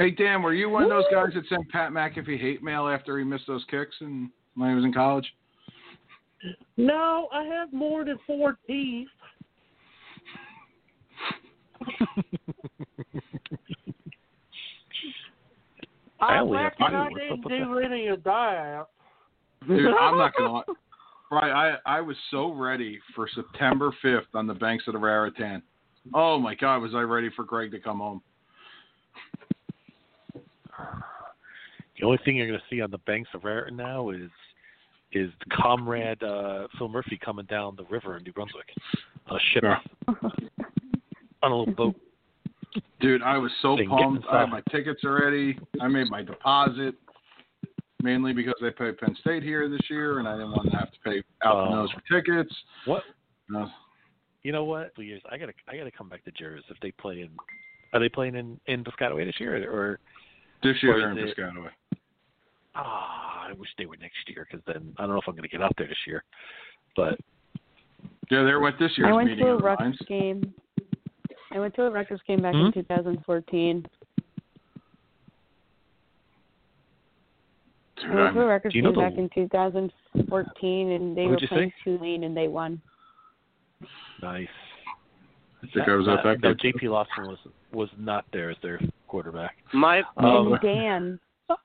Hey, 0.00 0.10
Dan, 0.10 0.40
were 0.40 0.54
you 0.54 0.70
one 0.70 0.84
of 0.84 0.88
those 0.88 1.04
guys 1.12 1.28
that 1.34 1.46
sent 1.50 1.68
Pat 1.68 1.90
McAfee 1.92 2.40
hate 2.40 2.62
mail 2.62 2.88
after 2.88 3.18
he 3.18 3.24
missed 3.24 3.46
those 3.46 3.62
kicks 3.70 3.94
and 4.00 4.30
when 4.54 4.70
he 4.70 4.74
was 4.74 4.82
in 4.82 4.94
college? 4.94 5.30
No, 6.78 7.28
I 7.30 7.42
have 7.44 7.70
more 7.70 8.02
than 8.06 8.18
four 8.26 8.56
teeth. 8.66 9.08
I 16.18 16.36
I 16.36 16.38
only 16.38 16.56
have 16.56 16.72
reckon 16.80 16.86
two. 16.88 16.96
I 16.96 17.08
didn't 17.10 17.44
with 17.44 17.52
do 17.52 17.78
any 17.80 18.06
of 18.06 18.24
that. 18.24 18.86
Dude, 19.68 19.92
I'm 20.00 20.16
not 20.16 20.32
gonna 20.34 20.52
lie. 20.52 20.62
Right, 21.30 21.52
I 21.52 21.98
I 21.98 22.00
was 22.00 22.16
so 22.30 22.50
ready 22.52 22.98
for 23.14 23.28
September 23.32 23.94
5th 24.02 24.34
on 24.34 24.48
the 24.48 24.54
banks 24.54 24.88
of 24.88 24.94
the 24.94 24.98
Raritan. 24.98 25.62
Oh 26.12 26.38
my 26.38 26.54
God, 26.54 26.78
was 26.78 26.92
I 26.94 27.02
ready 27.02 27.28
for 27.36 27.44
Greg 27.44 27.70
to 27.72 27.78
come 27.78 27.98
home? 27.98 28.22
The 31.98 32.06
only 32.06 32.18
thing 32.24 32.36
you're 32.36 32.46
going 32.46 32.58
to 32.58 32.74
see 32.74 32.80
on 32.80 32.90
the 32.90 32.98
banks 32.98 33.28
of 33.34 33.44
Raritan 33.44 33.76
now 33.76 34.10
is 34.10 34.30
is 35.12 35.30
the 35.40 35.56
comrade 35.56 36.22
uh, 36.22 36.68
Phil 36.78 36.88
Murphy 36.88 37.18
coming 37.22 37.44
down 37.46 37.74
the 37.76 37.84
river 37.84 38.16
in 38.16 38.22
New 38.22 38.32
Brunswick 38.32 38.68
on 39.28 39.36
a 39.36 39.40
ship, 39.52 39.64
Yeah. 39.64 39.78
on 41.42 41.52
a 41.52 41.56
little 41.56 41.74
boat. 41.74 41.96
Dude, 43.00 43.20
I 43.22 43.36
was 43.36 43.50
so 43.60 43.76
They 43.76 43.86
pumped. 43.86 44.24
I 44.30 44.40
had 44.42 44.50
my 44.50 44.62
tickets 44.70 45.02
already. 45.04 45.58
I 45.80 45.88
made 45.88 46.08
my 46.10 46.22
deposit 46.22 46.94
mainly 48.02 48.32
because 48.32 48.54
they 48.60 48.70
played 48.70 48.98
Penn 48.98 49.16
State 49.20 49.42
here 49.42 49.68
this 49.68 49.80
year, 49.90 50.18
and 50.18 50.28
I 50.28 50.32
didn't 50.32 50.52
want 50.52 50.70
to 50.70 50.76
have 50.76 50.92
to 50.92 50.98
pay 51.04 51.22
out 51.44 51.68
the 51.68 51.74
nose 51.74 51.90
for 51.92 52.20
tickets. 52.20 52.54
What? 52.84 53.02
No. 53.48 53.68
You 54.42 54.52
know 54.52 54.64
what? 54.64 54.94
For 54.94 55.02
years, 55.02 55.22
I 55.30 55.36
gotta 55.38 55.52
I 55.68 55.76
gotta 55.76 55.90
come 55.90 56.08
back 56.08 56.24
to 56.24 56.30
Jers 56.30 56.62
if 56.70 56.78
they 56.80 56.92
play 56.92 57.20
in. 57.20 57.30
Are 57.92 58.00
they 58.00 58.08
playing 58.08 58.36
in 58.36 58.60
in 58.66 58.84
Piscataway 58.84 59.26
this 59.26 59.38
year 59.40 59.68
or? 59.70 59.98
This 60.62 60.76
year 60.82 60.98
they're 60.98 61.10
in 61.12 61.18
is 61.18 61.30
it- 61.30 61.36
Piscataway. 61.36 61.70
Ah, 62.74 63.46
I 63.48 63.52
wish 63.54 63.68
they 63.78 63.86
were 63.86 63.96
next 63.96 64.28
year 64.28 64.46
because 64.48 64.64
then 64.66 64.94
I 64.98 65.02
don't 65.02 65.10
know 65.12 65.18
if 65.20 65.26
I'm 65.26 65.34
going 65.34 65.42
to 65.42 65.48
get 65.48 65.62
out 65.62 65.72
there 65.76 65.88
this 65.88 66.06
year. 66.06 66.22
But 66.96 67.18
Yeah, 68.30 68.44
they're 68.44 68.60
what 68.60 68.74
this 68.78 68.92
I 69.04 69.12
went 69.12 69.36
to 69.38 69.46
a 69.48 69.54
of 69.56 69.62
Rutgers 69.62 69.98
game. 70.06 70.54
I 71.52 71.58
went 71.58 71.74
to 71.74 71.82
a 71.86 71.90
Rutgers 71.90 72.20
game 72.28 72.42
back 72.42 72.54
Hmm? 72.54 72.66
in 72.66 72.72
2014. 72.72 73.86
Dude, 77.96 78.10
I 78.10 78.14
went 78.14 78.34
to 78.34 78.40
a 78.40 78.42
I'm- 78.42 78.48
Rutgers 78.50 78.72
Do 78.72 78.78
you 78.78 78.82
know 78.82 78.92
game 78.92 79.02
the- 79.04 79.10
back 79.10 79.18
in 79.18 79.28
2014, 79.30 80.90
and 80.92 81.16
they 81.16 81.24
Who'd 81.26 81.40
were 81.42 81.46
playing 81.48 81.70
say? 81.70 81.74
Tulane, 81.84 82.24
and 82.24 82.36
they 82.36 82.48
won. 82.48 82.80
Nice. 84.22 84.48
I 85.62 85.66
think 85.66 85.88
I 85.88 85.94
was 85.96 86.08
at 86.08 86.22
that 86.22 86.40
No, 86.40 86.54
game. 86.54 86.72
JP 86.72 86.88
Lawson 86.88 87.26
was 87.26 87.38
was 87.72 87.88
not 87.98 88.24
there 88.32 88.50
as 88.50 88.56
their 88.62 88.80
quarterback. 89.08 89.56
My 89.72 90.02
Um, 90.16 90.52
and 90.52 90.62
Dan. 90.62 91.20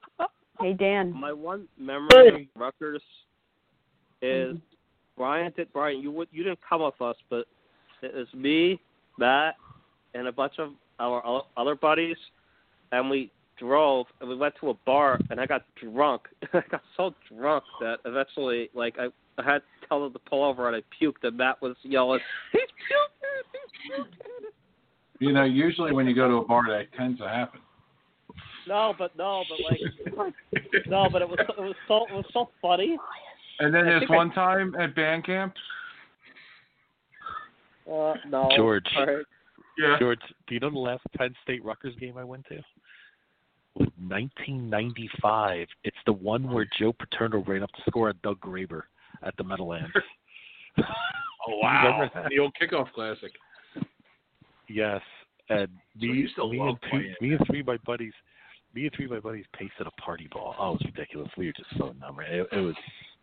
Hey 0.61 0.71
Dan. 0.71 1.11
my 1.11 1.33
one 1.33 1.67
memory 1.77 2.49
of 2.55 2.61
Rutgers 2.61 3.01
is 4.21 4.55
Brian 5.17 5.51
did 5.55 5.71
Brian 5.73 5.99
you 5.99 6.11
would 6.11 6.29
you 6.31 6.43
didn't 6.43 6.59
come 6.67 6.81
with 6.81 6.99
us 7.01 7.17
but 7.29 7.45
it 8.01 8.15
was 8.15 8.27
me 8.33 8.79
Matt 9.17 9.55
and 10.13 10.27
a 10.27 10.31
bunch 10.31 10.53
of 10.59 10.71
our 10.99 11.25
o- 11.27 11.47
other 11.57 11.75
buddies 11.75 12.15
and 12.93 13.09
we 13.09 13.31
drove 13.59 14.05
and 14.21 14.29
we 14.29 14.37
went 14.37 14.53
to 14.61 14.69
a 14.69 14.73
bar 14.85 15.19
and 15.29 15.41
I 15.41 15.45
got 15.45 15.63
drunk 15.75 16.21
I 16.53 16.61
got 16.71 16.81
so 16.95 17.13
drunk 17.29 17.65
that 17.81 17.97
eventually 18.05 18.69
like 18.73 18.95
I, 18.97 19.07
I 19.37 19.43
had 19.43 19.57
to 19.59 19.87
tell 19.89 20.01
them 20.03 20.13
to 20.13 20.19
pull 20.19 20.43
over 20.43 20.67
and 20.69 20.75
I 20.77 21.03
puked 21.03 21.23
and 21.23 21.35
Matt 21.35 21.61
was 21.61 21.75
yelling 21.83 22.21
he's 22.53 22.61
puking 22.87 23.43
he's 23.51 24.05
puking 24.15 24.34
You 25.19 25.31
know, 25.31 25.43
usually 25.43 25.91
when 25.93 26.07
you 26.07 26.13
go 26.15 26.27
to 26.27 26.35
a 26.37 26.45
bar, 26.45 26.63
that 26.67 26.91
tends 26.97 27.19
to 27.19 27.27
happen. 27.29 27.61
no 28.67 28.93
but 28.97 29.15
no 29.17 29.43
but 29.49 29.59
like 29.63 29.79
no 30.87 31.07
but 31.11 31.21
it 31.21 31.29
was 31.29 31.37
it 31.39 31.61
was 31.61 31.75
so 31.87 32.05
it 32.09 32.13
was 32.13 32.25
so 32.33 32.49
funny 32.61 32.97
And 33.59 33.73
then 33.73 33.85
there's 33.85 34.01
think 34.01 34.11
I- 34.11 34.15
one 34.15 34.31
time 34.31 34.75
at 34.75 34.95
band 34.95 35.25
camp. 35.25 35.53
uh 37.91 38.13
no 38.27 38.49
George. 38.55 38.85
All 38.97 39.05
right. 39.05 39.25
Yeah. 39.77 39.97
George, 39.99 40.19
do 40.47 40.53
you 40.55 40.59
know 40.61 40.69
the 40.69 40.79
last 40.79 41.03
Penn 41.17 41.33
State 41.43 41.63
Rutgers 41.63 41.95
game 41.97 42.17
I 42.17 42.23
went 42.23 42.45
to? 42.47 42.55
Was 43.75 43.89
1995. 44.07 45.67
It's 45.83 45.97
the 46.05 46.13
one 46.13 46.49
where 46.49 46.65
Joe 46.79 46.93
Paterno 46.93 47.43
ran 47.45 47.61
up 47.61 47.71
to 47.73 47.81
score 47.87 48.07
on 48.07 48.15
Doug 48.23 48.39
Graber 48.39 48.83
at 49.23 49.35
the 49.37 49.43
Meadowlands. 49.43 49.91
Oh 51.47 51.59
Remember 51.63 52.09
that? 52.15 52.29
The 52.29 52.39
old 52.39 52.53
kickoff 52.59 52.91
classic. 52.91 53.31
Yes, 54.67 55.01
and 55.49 55.67
So 55.99 56.05
me, 56.05 56.27
still 56.31 56.51
me 56.51 56.59
and 56.59 56.77
two, 56.91 57.25
me 57.25 57.33
and 57.35 57.47
three 57.47 57.59
of 57.61 57.67
my 57.67 57.77
buddies, 57.85 58.13
me 58.73 58.83
and 58.83 58.91
three 58.95 59.05
of 59.05 59.11
my 59.11 59.19
buddies 59.19 59.45
pasted 59.53 59.87
a 59.87 60.01
party 60.01 60.27
ball. 60.31 60.55
Oh, 60.59 60.71
it 60.71 60.73
was 60.73 60.81
ridiculous. 60.85 61.29
We 61.37 61.47
were 61.47 61.53
just 61.53 61.69
so 61.77 61.93
numb. 61.99 62.17
It, 62.19 62.47
it 62.51 62.59
was. 62.59 62.75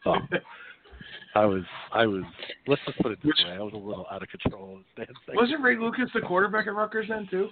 Oh, 0.06 0.16
I 1.34 1.44
was. 1.44 1.64
I 1.92 2.06
was. 2.06 2.22
Let's 2.66 2.82
just 2.86 2.98
put 2.98 3.12
it 3.12 3.18
this 3.22 3.32
way. 3.44 3.52
I 3.52 3.60
was 3.60 3.72
a 3.74 3.76
little 3.76 4.06
out 4.10 4.22
of 4.22 4.28
control. 4.28 4.80
as 4.98 5.06
Wasn't 5.34 5.62
Ray 5.62 5.76
Lucas 5.78 6.10
the 6.14 6.20
quarterback 6.20 6.66
at 6.66 6.74
Rutgers 6.74 7.06
then 7.08 7.26
too? 7.30 7.48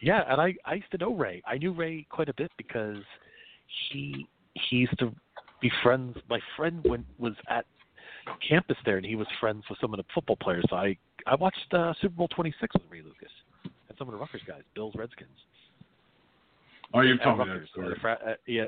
Yeah, 0.00 0.22
and 0.28 0.40
I 0.40 0.54
I 0.64 0.74
used 0.74 0.90
to 0.92 0.98
know 0.98 1.14
Ray. 1.14 1.42
I 1.46 1.58
knew 1.58 1.72
Ray 1.72 2.06
quite 2.10 2.28
a 2.28 2.34
bit 2.34 2.50
because 2.56 3.02
he 3.90 4.26
he 4.70 4.76
used 4.76 4.98
to 4.98 5.12
be 5.60 5.70
friends. 5.82 6.16
My 6.28 6.40
friend 6.56 6.84
went 6.88 7.06
was 7.18 7.34
at 7.48 7.64
campus 8.46 8.76
there, 8.84 8.96
and 8.96 9.06
he 9.06 9.16
was 9.16 9.26
friends 9.40 9.64
with 9.68 9.78
some 9.80 9.92
of 9.92 9.98
the 9.98 10.04
football 10.14 10.36
players. 10.36 10.64
So 10.68 10.76
I 10.76 10.96
I 11.26 11.34
watched 11.34 11.72
uh, 11.72 11.92
Super 12.00 12.14
Bowl 12.14 12.28
26 12.28 12.74
with 12.74 12.82
Ray 12.90 13.02
Lucas 13.02 13.32
and 13.64 13.98
some 13.98 14.08
of 14.08 14.12
the 14.12 14.18
Rutgers 14.18 14.42
guys, 14.46 14.62
Bills, 14.74 14.94
Redskins. 14.96 15.28
Oh, 16.94 17.00
you've 17.00 17.22
told 17.22 17.38
me 17.38 17.44
that 17.44 17.50
Rutgers, 17.50 17.68
story. 17.70 17.96
fra- 18.00 18.18
uh, 18.26 18.34
yeah. 18.46 18.64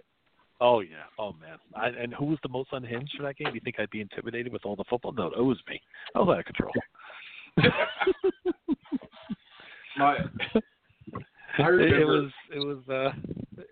Oh 0.60 0.80
yeah. 0.80 1.04
Oh 1.18 1.32
man. 1.40 1.58
I, 1.74 1.88
and 1.88 2.12
who 2.12 2.26
was 2.26 2.38
the 2.42 2.48
most 2.50 2.68
unhinged 2.72 3.14
for 3.16 3.22
that 3.22 3.38
game? 3.38 3.54
You 3.54 3.60
think 3.64 3.80
I'd 3.80 3.90
be 3.90 4.02
intimidated 4.02 4.52
with 4.52 4.66
all 4.66 4.76
the 4.76 4.84
football? 4.90 5.12
No, 5.12 5.28
it 5.28 5.42
was 5.42 5.58
me. 5.68 5.80
I 6.14 6.18
was 6.18 6.28
out 6.28 6.40
of 6.40 6.44
control. 6.44 6.72
My, 9.98 10.16
I 11.58 11.62
it, 11.62 11.62
remember 11.62 12.00
it 12.00 12.04
was 12.04 12.30
it 12.54 12.58
was 12.58 12.78
uh 12.88 13.12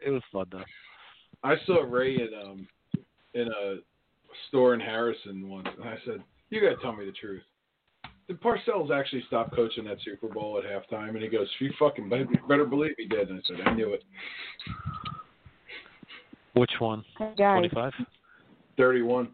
it 0.05 0.11
was 0.11 0.23
fun 0.33 0.47
though. 0.51 0.65
I 1.45 1.57
saw 1.67 1.83
Ray 1.83 2.15
in 2.15 2.31
um 2.43 2.67
in 3.35 3.49
a 3.49 3.77
store 4.49 4.75
in 4.75 4.81
Harrison 4.81 5.49
once, 5.49 5.69
and 5.79 5.89
I 5.89 5.97
said, 6.05 6.23
"You 6.51 6.61
got 6.61 6.71
to 6.71 6.83
tell 6.83 6.97
me 6.97 7.05
the 7.05 7.13
truth." 7.13 7.43
Did 8.29 8.41
Parcells 8.43 8.91
actually 8.91 9.25
stop 9.27 9.55
coaching 9.55 9.85
that 9.87 9.97
Super 10.05 10.29
Bowl 10.29 10.59
at 10.63 10.65
halftime? 10.71 11.11
And 11.11 11.23
he 11.23 11.29
goes, 11.29 11.49
"You 11.61 11.73
fucking 11.79 12.09
better, 12.11 12.27
better 12.47 12.67
believe 12.67 12.93
he 12.99 13.07
did." 13.07 13.31
And 13.31 13.39
I 13.41 13.43
said, 13.49 13.67
"I 13.67 13.73
knew 13.75 13.95
it." 13.95 14.05
Which 16.53 16.73
one? 16.79 17.03
Hey. 17.19 17.33
Twenty 17.37 17.71
five. 17.71 17.93
Thirty-one. 18.77 19.29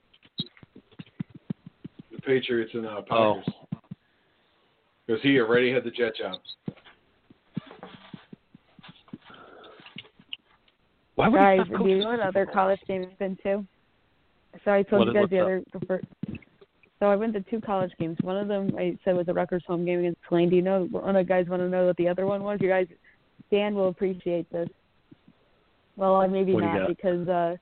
The 2.13 2.19
Patriots 2.23 2.71
and 2.75 2.87
uh, 2.87 3.03
Oh. 3.11 3.35
Packers. 3.43 3.55
Because 5.07 5.23
he 5.23 5.39
already 5.41 5.73
had 5.73 5.85
the 5.85 5.91
jet 5.91 6.15
job. 6.17 6.39
Why 11.17 11.29
would 11.29 11.37
Guys, 11.39 11.59
he 11.59 11.65
stop 11.65 11.67
do 11.67 11.73
you 11.73 11.79
coaching? 11.79 11.99
know 12.01 12.09
what 12.11 12.21
other 12.21 12.47
college 12.47 12.81
game 12.89 13.07
I've 13.11 13.19
been 13.19 13.37
to? 13.43 13.65
So 14.65 14.71
I 14.73 14.83
told 14.83 15.07
What- 15.07 15.15
you 15.15 15.21
guys 15.21 15.31
the 15.31 15.39
up? 15.39 15.45
other 15.45 15.63
the 15.73 15.87
first. 15.87 16.07
So 17.05 17.11
I 17.11 17.17
went 17.17 17.35
to 17.35 17.43
two 17.43 17.61
college 17.61 17.93
games. 18.01 18.17
One 18.23 18.39
of 18.39 18.49
them 18.49 18.71
I 18.79 18.97
said 19.05 19.15
was 19.15 19.29
a 19.29 19.35
Rutgers 19.35 19.63
home 19.67 19.85
game 19.85 19.99
against 19.99 20.21
Tulane. 20.27 20.49
Do 20.49 20.57
you 20.57 20.63
know? 20.63 20.89
One 20.91 21.15
of 21.17 21.21
you 21.21 21.29
guys 21.29 21.47
want 21.51 21.61
to 21.61 21.69
know 21.69 21.85
what 21.85 21.99
the 21.99 22.09
other 22.09 22.25
one 22.25 22.43
was? 22.43 22.61
You 22.63 22.69
guys, 22.71 22.87
Dan 23.51 23.75
will 23.75 23.89
appreciate 23.89 24.51
this. 24.51 24.71
Well, 25.97 26.27
maybe 26.29 26.55
What 26.55 26.61
do 26.63 26.67
not 26.67 26.89
because 26.89 27.29
uh, 27.29 27.57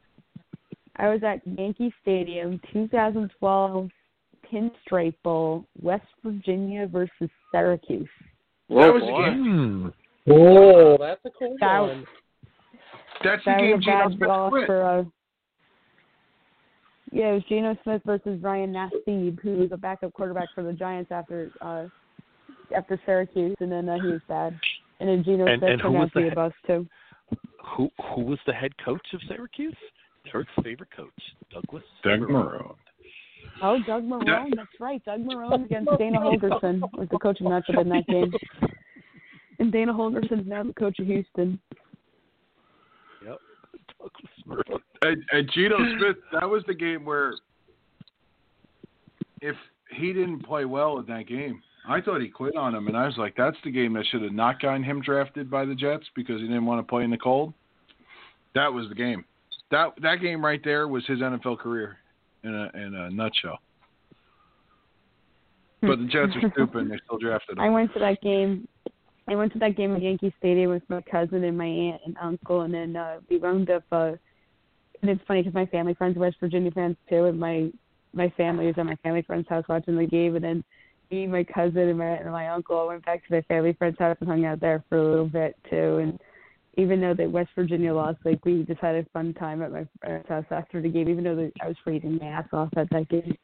I 0.95 1.09
was 1.09 1.25
at 1.25 1.41
Yankee 1.59 1.93
Stadium, 2.03 2.61
2012 2.73 3.91
Pinstripe 4.49 5.15
Bowl, 5.25 5.67
West 5.83 6.07
Virginia 6.25 6.87
versus 6.87 7.29
Syracuse. 7.51 8.09
that 8.69 8.77
was 8.95 9.03
boy. 9.03 9.23
the 9.23 9.29
game. 9.29 9.93
Hmm. 10.25 10.33
Oh, 10.35 10.97
that's 10.99 11.21
a 11.25 11.31
cool 11.37 11.57
That- 11.59 11.81
one. 11.81 12.07
That's 13.25 13.45
the 13.45 13.51
That 13.51 13.59
game 13.59 13.71
was 13.73 13.81
a 13.81 13.85
Geno 13.87 14.09
bad 14.09 14.17
Smith 14.19 14.29
loss 14.29 14.53
for 14.67 14.83
uh 14.85 15.05
yeah, 17.13 17.31
it 17.31 17.35
was 17.35 17.43
Geno 17.49 17.77
Smith 17.85 18.03
versus 18.05 18.43
Ryan 18.43 18.73
Nassib, 18.73 19.39
who 19.41 19.57
was 19.59 19.69
a 19.73 19.77
backup 19.77 20.13
quarterback 20.15 20.49
for 20.55 20.63
the 20.63 20.73
Giants 20.73 21.13
after 21.13 21.51
uh 21.61 21.85
after 22.75 22.99
Syracuse, 23.05 23.57
and 23.61 23.71
then 23.71 23.89
uh, 23.89 23.97
he 24.01 24.09
was 24.09 24.21
bad. 24.29 24.59
And 25.01 25.09
then 25.09 25.23
Geno 25.25 25.47
And- 25.47 25.61
Smith 25.61 25.71
and 25.73 25.81
turned 25.83 25.95
was 25.95 26.03
out 26.05 26.13
to 26.13 26.19
be 26.19 26.25
the 26.25 26.33
a 26.33 26.35
bust 26.35 26.55
too. 26.67 26.87
Who 27.77 27.91
who 28.15 28.23
was 28.23 28.39
the 28.47 28.53
head 28.53 28.73
coach 28.85 29.07
of 29.13 29.21
Syracuse? 29.29 29.77
Derek's 30.31 30.51
favorite 30.63 30.91
coach, 30.97 31.11
Douglas. 31.53 31.83
Doug 32.03 32.21
Marrone. 32.21 32.31
Marrone. 32.31 32.75
Oh, 33.63 33.79
Doug 33.87 34.05
Marrone, 34.05 34.51
that's 34.57 34.69
right. 34.81 35.05
Doug 35.05 35.21
Marrone 35.21 35.65
against 35.65 35.91
Dana 35.99 36.19
Holgorsen 36.19 36.81
was 36.97 37.09
the 37.11 37.19
coaching 37.19 37.47
matchup 37.49 37.81
in 37.81 37.89
that 37.89 38.07
game. 38.07 38.33
And 39.59 39.71
Dana 39.71 39.93
Holgorsen's 39.93 40.47
now 40.47 40.65
the 40.65 40.73
coach 40.73 40.99
of 40.99 41.07
Houston. 41.07 41.61
And, 45.03 45.51
Geno 45.55 45.77
Smith, 45.99 46.17
that 46.33 46.49
was 46.49 46.63
the 46.67 46.75
game 46.75 47.05
where 47.05 47.35
if 49.41 49.57
he 49.91 50.13
didn't 50.13 50.45
play 50.45 50.65
well 50.65 50.99
in 50.99 51.07
that 51.07 51.27
game, 51.27 51.63
I 51.89 52.01
thought 52.01 52.21
he 52.21 52.29
quit 52.29 52.57
on 52.57 52.75
him, 52.75 52.87
and 52.87 52.97
I 52.97 53.07
was 53.07 53.17
like, 53.17 53.35
that's 53.37 53.57
the 53.65 53.71
game 53.71 53.93
that 53.95 54.07
should 54.07 54.23
have 54.23 54.33
not 54.33 54.61
gotten 54.61 54.85
him 54.85 55.01
drafted 55.01 55.51
by 55.51 55.65
the 55.65 55.75
Jets 55.75 56.07
because 56.15 56.41
he 56.41 56.47
didn't 56.47 56.67
want 56.67 56.79
to 56.79 56.89
play 56.89 57.03
in 57.03 57.11
the 57.11 57.19
cold. 57.19 57.53
That 58.55 58.73
was 58.73 58.89
the 58.89 58.95
game. 58.95 59.25
That 59.71 59.93
that 60.03 60.17
game 60.21 60.45
right 60.45 60.61
there 60.63 60.87
was 60.87 61.05
his 61.07 61.19
NFL 61.19 61.59
career 61.59 61.97
in 62.45 62.55
a 62.55 62.71
in 62.75 62.95
a 62.95 63.11
nutshell. 63.11 63.59
But 65.81 65.99
the 65.99 66.05
Jets 66.05 66.33
are 66.37 66.51
stupid; 66.53 66.83
and 66.83 66.91
they 66.91 66.99
still 67.05 67.19
drafted 67.19 67.59
him. 67.59 67.65
I 67.65 67.71
went 67.71 67.93
to 67.95 67.99
that 67.99 68.21
game. 68.21 68.69
I 69.33 69.35
went 69.35 69.53
to 69.55 69.59
that 69.61 69.77
game 69.77 69.97
at 69.97 70.03
Yankee 70.03 70.35
Stadium 70.39 70.71
with 70.71 70.83
my 70.91 71.01
cousin 71.11 71.43
and 71.45 71.57
my 71.57 71.65
aunt 71.65 72.03
and 72.05 72.17
uncle, 72.21 72.61
and 72.61 72.75
then 72.75 72.97
uh, 72.97 73.21
we 73.31 73.39
wound 73.39 73.71
up. 73.71 73.83
Uh, 73.91 74.13
and 75.01 75.11
it's 75.11 75.23
funny 75.27 75.41
because 75.41 75.55
my 75.55 75.65
family 75.67 75.95
friends 75.95 76.19
are 76.19 76.21
West 76.21 76.37
Virginia 76.39 76.71
fans 76.71 76.97
too, 77.09 77.25
and 77.25 77.41
my 77.41 77.71
my 78.13 78.29
family 78.37 78.67
was 78.67 78.75
at 78.77 78.85
my 78.85 78.97
family 78.97 79.23
friend's 79.23 79.49
house 79.49 79.65
watching 79.71 79.97
the 79.97 80.07
game, 80.07 80.37
and 80.37 80.45
then 80.45 80.65
me, 81.11 81.27
my 81.27 81.45
cousin, 81.45 81.89
and 81.89 81.99
my 81.99 82.09
and 82.09 82.31
my 82.31 82.49
uncle 82.49 82.87
went 82.87 83.07
back 83.07 83.27
to 83.27 83.33
my 83.33 83.41
family 83.43 83.73
friend's 83.73 83.99
house 83.99 84.19
and 84.21 84.29
hung 84.29 84.45
out 84.45 84.61
there 84.61 84.85
for 84.91 84.99
a 84.99 85.09
little 85.09 85.29
bit 85.29 85.57
too. 85.71 85.97
And 85.97 86.21
even 86.77 87.01
though 87.01 87.15
that 87.15 87.33
West 87.33 87.51
Virginia 87.57 87.95
lost, 87.95 88.19
like 88.27 88.45
we 88.45 88.65
just 88.65 88.81
had 88.81 88.97
a 88.97 89.07
fun 89.15 89.33
time 89.33 89.63
at 89.63 89.73
my 89.73 89.87
friend's 90.01 90.29
house 90.29 90.45
after 90.51 90.83
the 90.83 90.91
game, 90.91 91.09
even 91.09 91.25
though 91.25 91.37
the, 91.37 91.51
I 91.63 91.69
was 91.69 91.77
freezing 91.83 92.19
my 92.19 92.27
ass 92.27 92.49
off 92.53 92.69
at 92.77 92.91
that 92.91 93.09
game. 93.09 93.35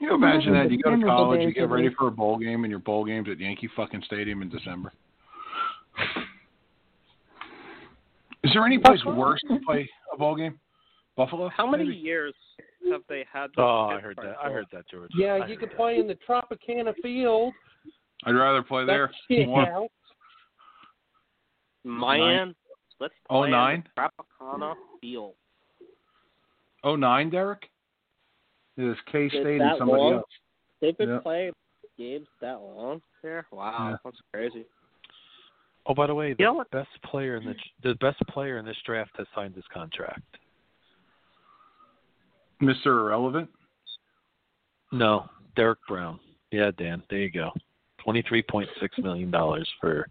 Can 0.00 0.08
you 0.08 0.14
imagine 0.14 0.54
that? 0.54 0.70
You 0.70 0.78
go 0.78 0.90
to 0.90 0.96
Memorable 0.96 1.24
college, 1.26 1.40
you 1.42 1.52
get 1.52 1.68
ready 1.68 1.90
for 1.98 2.06
a 2.08 2.10
bowl 2.10 2.38
game, 2.38 2.64
and 2.64 2.70
your 2.70 2.80
bowl 2.80 3.04
game's 3.04 3.28
at 3.28 3.38
Yankee 3.38 3.68
fucking 3.76 4.02
Stadium 4.06 4.40
in 4.40 4.48
December. 4.48 4.92
Is 8.42 8.50
there 8.54 8.64
any 8.64 8.78
place 8.78 9.04
worse 9.04 9.40
to 9.48 9.58
play 9.66 9.86
a 10.12 10.16
bowl 10.16 10.34
game? 10.36 10.58
Buffalo? 11.16 11.50
How 11.54 11.70
many 11.70 11.84
maybe? 11.84 11.96
years 11.96 12.32
have 12.90 13.02
they 13.10 13.26
had? 13.30 13.50
Oh, 13.58 13.88
I 13.90 14.00
heard 14.00 14.16
Pittsburgh 14.16 14.36
that. 14.40 14.46
I 14.46 14.50
heard 14.50 14.66
that, 14.72 14.88
George. 14.90 15.10
Yeah, 15.14 15.34
I 15.42 15.46
you 15.46 15.58
could 15.58 15.68
that. 15.70 15.76
play 15.76 15.98
in 15.98 16.06
the 16.06 16.16
Tropicana 16.26 16.94
Field. 17.02 17.52
I'd 18.24 18.30
rather 18.34 18.62
play 18.62 18.86
there. 18.86 19.08
That 19.28 19.34
shit 19.36 19.46
More. 19.48 19.66
counts. 19.66 19.94
Mayan. 21.84 22.54
Let's 23.00 23.12
Oh, 23.28 23.40
play 23.42 23.50
nine? 23.50 23.84
on 23.98 24.04
the 24.08 24.24
Tropicana 24.56 24.74
Field. 25.02 25.34
Oh 26.84 26.96
nine, 26.96 27.28
Derek? 27.28 27.68
It 28.80 28.90
is 28.92 28.96
K 29.12 29.28
State 29.28 29.60
and 29.60 29.74
somebody 29.78 30.00
long? 30.02 30.12
else. 30.14 30.24
They've 30.80 30.96
been 30.96 31.10
Yeah. 31.10 31.18
playing 31.20 31.52
games 31.98 32.26
that 32.40 32.60
long 32.60 33.02
there? 33.22 33.46
Wow, 33.50 33.90
Yeah. 33.90 33.96
that's 34.02 34.20
crazy. 34.32 34.64
Oh, 35.86 35.94
by 35.94 36.06
the 36.06 36.14
way, 36.14 36.32
the 36.32 36.42
You 36.44 36.52
know 36.54 36.64
best 36.72 36.90
player 37.02 37.36
in 37.36 37.44
the 37.44 37.56
the 37.82 37.94
best 37.96 38.20
player 38.28 38.56
in 38.58 38.64
this 38.64 38.80
draft 38.82 39.16
has 39.18 39.26
signed 39.34 39.54
his 39.54 39.66
contract. 39.68 40.38
Mr. 42.62 42.86
Irrelevant. 42.86 43.50
No, 44.92 45.28
Derrick 45.56 45.78
Brown. 45.86 46.20
Yeah, 46.50 46.70
Dan, 46.72 47.02
there 47.10 47.20
you 47.20 47.30
go. 47.30 47.52
Twenty-three 47.98 48.42
point 48.42 48.68
six 48.80 48.96
million 48.98 49.30
dollars 49.30 49.68
for 49.80 50.08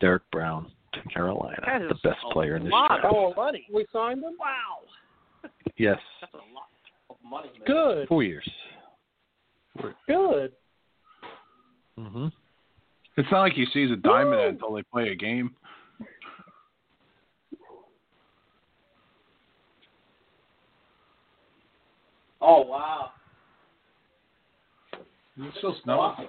Derrick 0.00 0.28
Brown 0.30 0.70
to 0.92 1.02
Carolina, 1.08 1.58
That 1.64 1.88
the 1.88 1.94
best 2.02 2.22
a 2.24 2.32
player 2.32 2.56
in 2.56 2.64
this 2.64 2.72
lot 2.72 2.88
draft. 3.00 3.04
of 3.14 3.36
money. 3.36 3.66
We 3.72 3.86
signed 3.92 4.22
him. 4.22 4.36
Wow, 4.38 4.80
Yes, 5.76 5.98
that's 6.20 6.32
a 6.34 6.36
lot 6.36 6.66
of 6.70 6.71
money. 7.32 7.48
Man. 7.58 7.66
Good. 7.66 8.08
four 8.08 8.22
years. 8.22 8.48
Good. 10.06 10.52
hmm 11.98 12.26
It's 13.16 13.28
not 13.32 13.40
like 13.40 13.54
he 13.54 13.66
sees 13.72 13.90
a 13.90 13.96
diamond 13.96 14.40
until 14.60 14.74
they 14.74 14.82
play 14.84 15.08
a 15.08 15.14
game. 15.16 15.56
Oh 22.40 22.62
wow, 22.62 23.10
It's 25.38 25.56
still 25.58 25.76
snowing. 25.84 26.28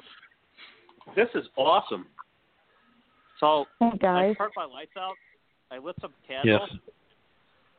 this 1.16 1.28
is 1.34 1.46
awesome. 1.58 2.06
So 3.40 3.66
Hey 3.80 3.90
I 3.94 3.98
guys. 3.98 4.36
turned 4.38 4.52
my 4.56 4.66
lights 4.66 4.92
out. 4.98 5.16
I 5.72 5.80
lit 5.80 5.96
some 6.02 6.14
candles, 6.28 6.70
Yes. 6.72 6.80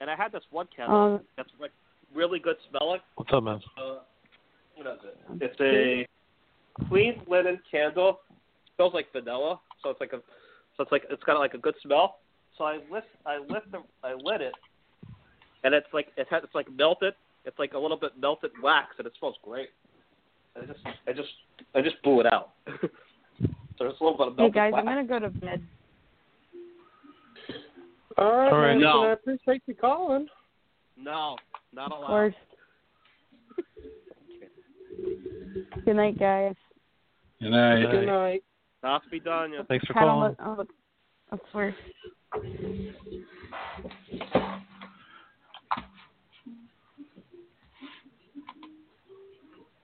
and 0.00 0.10
I 0.10 0.16
had 0.16 0.32
this 0.32 0.42
one 0.50 0.66
candle 0.74 0.96
Um, 1.14 1.20
that's 1.36 1.48
like 1.60 1.70
really 2.14 2.38
good 2.38 2.56
smelling. 2.70 3.00
What's 3.16 3.30
up, 3.32 3.42
man? 3.42 3.60
Uh, 3.76 3.98
what 4.76 4.86
is 4.86 5.00
it? 5.04 5.18
It's 5.40 5.60
a 5.60 6.86
clean 6.88 7.20
linen 7.28 7.60
candle. 7.70 8.20
smells 8.76 8.94
like 8.94 9.12
vanilla, 9.12 9.60
so 9.82 9.90
it's 9.90 10.00
like 10.00 10.12
a, 10.12 10.20
so 10.76 10.82
it's 10.82 10.92
like 10.92 11.04
it's 11.10 11.22
got 11.24 11.38
like 11.38 11.54
a 11.54 11.58
good 11.58 11.74
smell. 11.82 12.18
So 12.56 12.64
I 12.64 12.78
lit, 12.90 13.04
I 13.26 13.38
lit 13.38 13.70
the, 13.72 13.82
I 14.02 14.14
lit 14.14 14.40
it, 14.40 14.54
and 15.64 15.74
it's 15.74 15.86
like 15.92 16.08
it 16.16 16.26
has, 16.30 16.42
it's 16.44 16.54
like 16.54 16.70
melted. 16.72 17.14
It's 17.44 17.58
like 17.58 17.74
a 17.74 17.78
little 17.78 17.98
bit 17.98 18.12
melted 18.18 18.52
wax, 18.62 18.94
and 18.98 19.06
it 19.06 19.12
smells 19.18 19.36
great. 19.42 19.68
I 20.56 20.64
just, 20.66 20.80
I 21.08 21.12
just, 21.12 21.28
I 21.74 21.82
just 21.82 22.00
blew 22.02 22.20
it 22.20 22.26
out. 22.32 22.50
so 22.66 23.48
there's 23.78 23.94
a 24.00 24.04
little 24.04 24.16
bit 24.16 24.28
of 24.28 24.36
hey 24.38 24.50
guys, 24.50 24.72
wax. 24.72 24.86
I'm 24.86 25.06
gonna 25.06 25.06
go 25.06 25.18
to 25.18 25.30
bed. 25.30 25.62
All 28.16 28.30
right, 28.30 28.52
All 28.52 28.58
right. 28.58 28.74
man. 28.74 28.80
No. 28.80 29.04
I 29.04 29.12
appreciate 29.12 29.62
you 29.66 29.74
calling. 29.74 30.28
No, 30.96 31.36
not 31.74 31.92
Of 31.92 32.06
course. 32.06 32.34
Good 35.84 35.96
night, 35.96 36.18
guys. 36.18 36.54
And 37.40 37.54
I, 37.54 37.80
Good 37.80 37.90
Good 37.90 38.06
night. 38.06 38.44
Not 38.82 39.02
to 39.04 39.10
be 39.10 39.20
done 39.20 39.52
yet. 39.52 39.66
Thanks 39.68 39.86
for 39.86 39.94
Pat, 39.94 40.02
I'll 40.02 40.08
calling. 40.08 40.30
look, 40.30 40.38
I'll 40.40 40.56
look, 40.56 40.68
I 41.32 41.38
swear. 41.50 41.76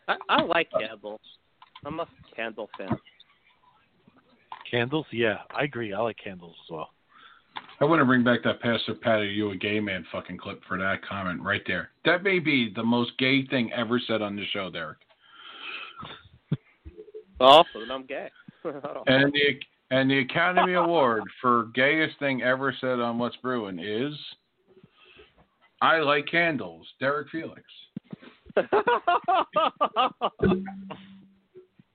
I, 0.09 0.17
I 0.29 0.43
like 0.43 0.69
candles. 0.71 1.21
I'm 1.85 2.01
a 2.01 2.07
candle 2.37 2.69
fan. 2.77 2.97
Candles? 4.71 5.07
Yeah, 5.13 5.39
I 5.57 5.65
agree. 5.65 5.93
I 5.93 6.01
like 6.01 6.17
candles 6.23 6.57
as 6.67 6.71
well. 6.71 6.91
I 7.81 7.87
want 7.87 8.01
to 8.01 8.05
bring 8.05 8.23
back 8.23 8.43
that 8.45 8.61
Pastor 8.61 8.95
Pat, 8.95 9.21
are 9.21 9.25
you 9.25 9.53
a 9.53 9.57
gay 9.57 9.81
man 9.81 10.05
fucking 10.13 10.37
clip 10.37 10.61
for 10.69 10.77
that 10.79 11.03
comment 11.03 11.41
right 11.41 11.63
there. 11.67 11.91
That 12.05 12.23
may 12.23 12.39
be 12.39 12.71
the 12.75 12.83
most 12.83 13.13
gay 13.19 13.47
thing 13.47 13.73
ever 13.73 13.99
said 14.07 14.21
on 14.21 14.37
the 14.37 14.45
show, 14.53 14.71
Derek. 14.71 14.99
Then 17.41 17.91
I'm 17.91 18.05
gay. 18.07 18.29
And 19.07 19.33
the 19.33 19.59
and 19.91 20.11
the 20.11 20.19
Academy 20.19 20.75
Award 20.75 21.23
for 21.41 21.71
gayest 21.75 22.19
thing 22.19 22.43
ever 22.43 22.75
said 22.81 23.01
on 23.01 23.19
What's 23.19 23.37
Brewing 23.37 23.79
is 23.79 24.15
I 25.81 26.01
like 26.01 26.27
candles, 26.27 26.87
Derek 27.01 27.29
Felix. 27.31 27.63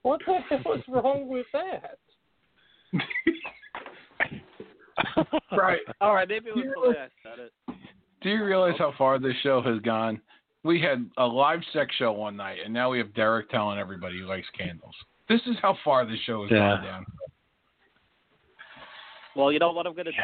What 0.06 0.22
the 0.28 0.36
hell 0.48 0.74
is 0.76 0.84
wrong 0.88 1.28
with 1.28 1.48
that? 1.52 1.98
right. 5.58 5.80
All 6.02 6.14
right, 6.14 6.28
maybe 6.28 6.50
it 6.50 6.56
was 6.56 6.66
the 6.76 6.90
way 6.90 6.96
I 6.98 7.08
said 7.24 7.40
it. 7.46 7.52
Do 8.22 8.30
you 8.30 8.44
realize 8.44 8.76
how 8.78 8.94
far 8.98 9.20
this 9.20 9.36
show 9.44 9.62
has 9.62 9.80
gone? 9.82 10.20
We 10.64 10.82
had 10.82 11.08
a 11.18 11.26
live 11.26 11.60
sex 11.74 11.94
show 11.98 12.12
one 12.12 12.36
night, 12.36 12.58
and 12.64 12.74
now 12.74 12.90
we 12.90 12.98
have 12.98 13.14
Derek 13.14 13.50
telling 13.50 13.78
everybody 13.78 14.18
he 14.18 14.24
likes 14.24 14.48
candles. 14.58 14.96
This 15.30 15.42
is 15.46 15.56
how 15.62 15.78
far 15.84 16.06
this 16.06 16.20
show 16.26 16.42
has 16.44 16.52
Yeah. 16.52 16.58
gone 16.78 16.84
down. 16.84 17.06
Well, 19.36 19.52
you 19.52 19.60
know 19.60 19.72
what 19.72 19.86
I'm 19.86 19.94
gonna 19.94 20.12
do? 20.12 20.18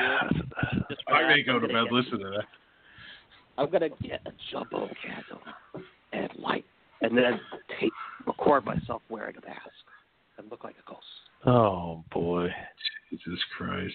Just 0.89 1.01
I 1.07 1.27
may 1.27 1.37
that, 1.41 1.45
go 1.45 1.55
I'm 1.55 1.61
to 1.61 1.67
gonna 1.67 1.83
bed 1.83 1.89
get- 1.89 1.93
listen 1.93 2.19
to 2.19 2.29
that. 2.29 2.45
I'm 3.57 3.69
gonna 3.69 3.89
get 4.01 4.21
a 4.25 4.31
jumbo 4.51 4.89
candle 5.03 5.41
and 6.13 6.29
light, 6.39 6.65
and 7.01 7.15
then 7.17 7.39
tape, 7.79 7.91
record 8.25 8.65
myself 8.65 9.01
wearing 9.09 9.35
a 9.37 9.45
mask 9.45 9.59
and 10.37 10.49
look 10.49 10.63
like 10.63 10.75
a 10.79 10.89
ghost. 10.89 11.05
Oh 11.45 12.03
boy. 12.11 12.47
Jesus 13.09 13.39
Christ. 13.57 13.93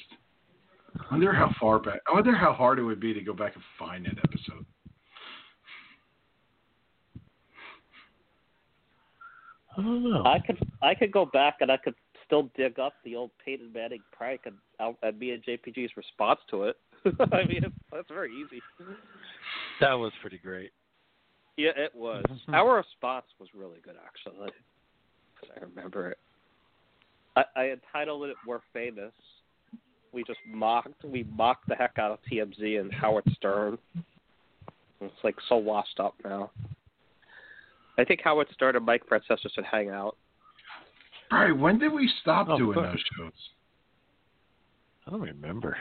I 1.01 1.15
wonder 1.15 1.33
how 1.33 1.51
far 1.61 1.79
back. 1.79 2.01
I 2.09 2.15
wonder 2.15 2.35
how 2.35 2.53
hard 2.53 2.79
it 2.79 2.83
would 2.83 3.01
be 3.01 3.13
to 3.15 3.21
go 3.21 3.33
back 3.33 3.55
and 3.55 3.65
find 3.79 4.07
that 4.07 4.19
episode. 4.19 4.65
I 9.77 9.83
don't 9.83 10.03
know. 10.11 10.25
I 10.25 10.39
could 10.39 10.59
I 10.83 10.95
could 10.95 11.13
go 11.13 11.27
back 11.27 11.57
and 11.61 11.71
I 11.71 11.77
could 11.77 11.95
still 12.25 12.51
dig 12.57 12.79
up 12.79 12.95
the 13.05 13.15
old 13.15 13.31
Peyton 13.45 13.71
Manning 13.73 14.03
prank 14.11 14.43
and, 14.47 14.57
and 15.03 15.19
me 15.19 15.31
and 15.33 15.45
JPG's 15.45 15.97
response 15.97 16.41
to 16.51 16.65
it. 16.65 16.77
I 17.33 17.45
mean, 17.45 17.63
it's, 17.65 17.75
that's 17.93 18.09
very 18.09 18.33
easy. 18.35 18.63
That 19.81 19.93
was 19.93 20.13
pretty 20.21 20.39
great. 20.39 20.71
Yeah, 21.57 21.71
it 21.77 21.95
was. 21.95 22.25
Mhm. 22.29 22.55
Our 22.55 22.77
response 22.77 23.27
was 23.39 23.49
really 23.55 23.79
good, 23.83 23.97
actually. 24.05 24.51
I 25.57 25.61
remember 25.61 26.11
it. 26.11 26.19
I, 27.37 27.45
I 27.55 27.65
entitled 27.71 28.25
it 28.29 28.37
"We're 28.47 28.61
Famous." 28.73 29.13
We 30.17 30.25
just 30.25 30.41
mocked. 30.51 31.05
We 31.05 31.25
mocked 31.37 31.69
the 31.69 31.75
heck 31.75 31.99
out 31.99 32.11
of 32.11 32.19
TMZ 32.33 32.81
and 32.81 32.91
Howard 32.91 33.25
Stern. 33.35 33.77
It's 35.03 35.13
like 35.23 35.35
so 35.47 35.57
washed 35.57 36.01
up 36.01 36.15
now. 36.25 36.51
I 37.99 38.05
think 38.05 38.21
Howard 38.25 38.47
Stern 38.55 38.77
and 38.77 38.87
Mike 38.87 39.03
Francesa 39.07 39.53
should 39.55 39.65
hang 39.71 39.91
out. 39.91 40.17
All 41.31 41.41
right, 41.41 41.53
when 41.55 41.79
did 41.79 41.93
we 41.93 42.11
stop 42.23 42.47
Oh, 42.49 42.57
doing 42.57 42.75
fuck. 42.75 42.93
those 42.93 43.05
shows? 43.19 43.33
I 45.07 45.11
don't 45.11 45.21
remember. 45.21 45.77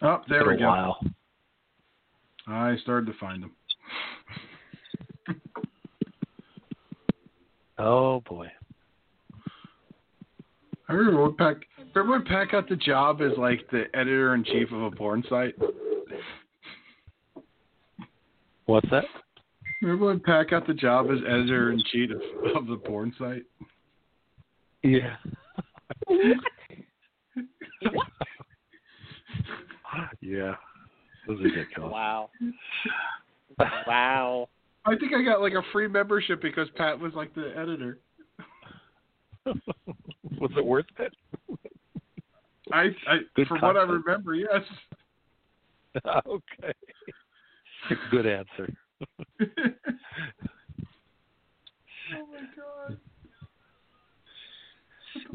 Oh, 0.00 0.22
there 0.30 0.48
we 0.48 0.56
go. 0.56 0.66
while. 0.66 0.98
I 2.46 2.76
started 2.82 3.04
to 3.12 3.18
find 3.18 3.42
them. 3.42 3.52
Oh 7.78 8.20
boy. 8.22 8.50
I 10.90 10.92
remember 10.94 11.22
when 11.22 11.36
Pat. 11.36 11.56
Remember 11.94 12.18
when 12.18 12.24
Pat 12.24 12.50
got 12.50 12.68
the 12.68 12.74
job 12.74 13.20
as 13.20 13.30
like 13.38 13.60
the 13.70 13.84
editor 13.94 14.34
in 14.34 14.42
chief 14.42 14.72
of 14.72 14.82
a 14.82 14.90
porn 14.90 15.22
site? 15.28 15.54
What's 18.66 18.90
that? 18.90 19.04
Remember 19.82 20.06
when 20.06 20.18
Pat 20.18 20.50
got 20.50 20.66
the 20.66 20.74
job 20.74 21.06
as 21.12 21.18
editor 21.26 21.70
in 21.70 21.80
chief 21.92 22.10
of, 22.10 22.56
of 22.56 22.66
the 22.66 22.76
porn 22.76 23.14
site? 23.18 23.44
Yeah. 24.82 25.16
yeah. 30.20 30.54
It 31.26 31.28
was 31.28 31.38
ridiculous. 31.40 31.92
Wow. 31.92 32.30
wow. 33.86 34.48
I 34.84 34.96
think 34.96 35.12
I 35.14 35.22
got 35.22 35.40
like 35.40 35.52
a 35.52 35.62
free 35.72 35.86
membership 35.86 36.42
because 36.42 36.68
Pat 36.76 36.98
was 36.98 37.12
like 37.14 37.32
the 37.34 37.52
editor. 37.56 37.98
was 40.40 40.50
it 40.56 40.64
worth 40.64 40.86
it? 40.98 41.12
I, 42.72 42.88
I 43.08 43.18
Good 43.34 43.48
from 43.48 43.60
what 43.60 43.76
I 43.76 43.82
remember, 43.82 44.34
yes. 44.34 44.62
okay. 46.26 46.72
Good 48.10 48.26
answer. 48.26 48.72
oh 49.40 49.46
my 52.30 52.40
god. 52.56 52.98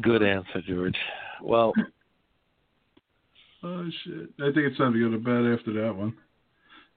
Good 0.01 0.23
answer, 0.23 0.61
George. 0.67 0.95
Well, 1.43 1.73
Oh 3.63 3.89
shit! 4.03 4.29
I 4.39 4.45
think 4.53 4.57
it's 4.67 4.77
time 4.77 4.93
to 4.93 4.99
go 4.99 5.09
to 5.09 5.17
bed 5.17 5.51
after 5.59 5.73
that 5.83 5.95
one. 5.95 6.13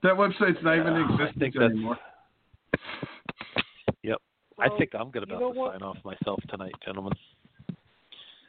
That 0.02 0.12
website's 0.12 0.62
not 0.62 0.74
even 0.76 0.88
in 0.88 1.02
I 1.02 1.14
existence 1.14 1.38
think 1.38 1.54
that's- 1.54 1.70
anymore. 1.70 1.98
Yep. 4.58 4.70
I 4.72 4.78
think 4.78 4.90
I'm 4.94 5.10
gonna 5.10 5.26
you 5.28 5.36
about 5.36 5.52
to 5.54 5.58
what? 5.58 5.72
sign 5.72 5.82
off 5.82 5.96
myself 6.04 6.40
tonight, 6.48 6.74
gentlemen. 6.84 7.12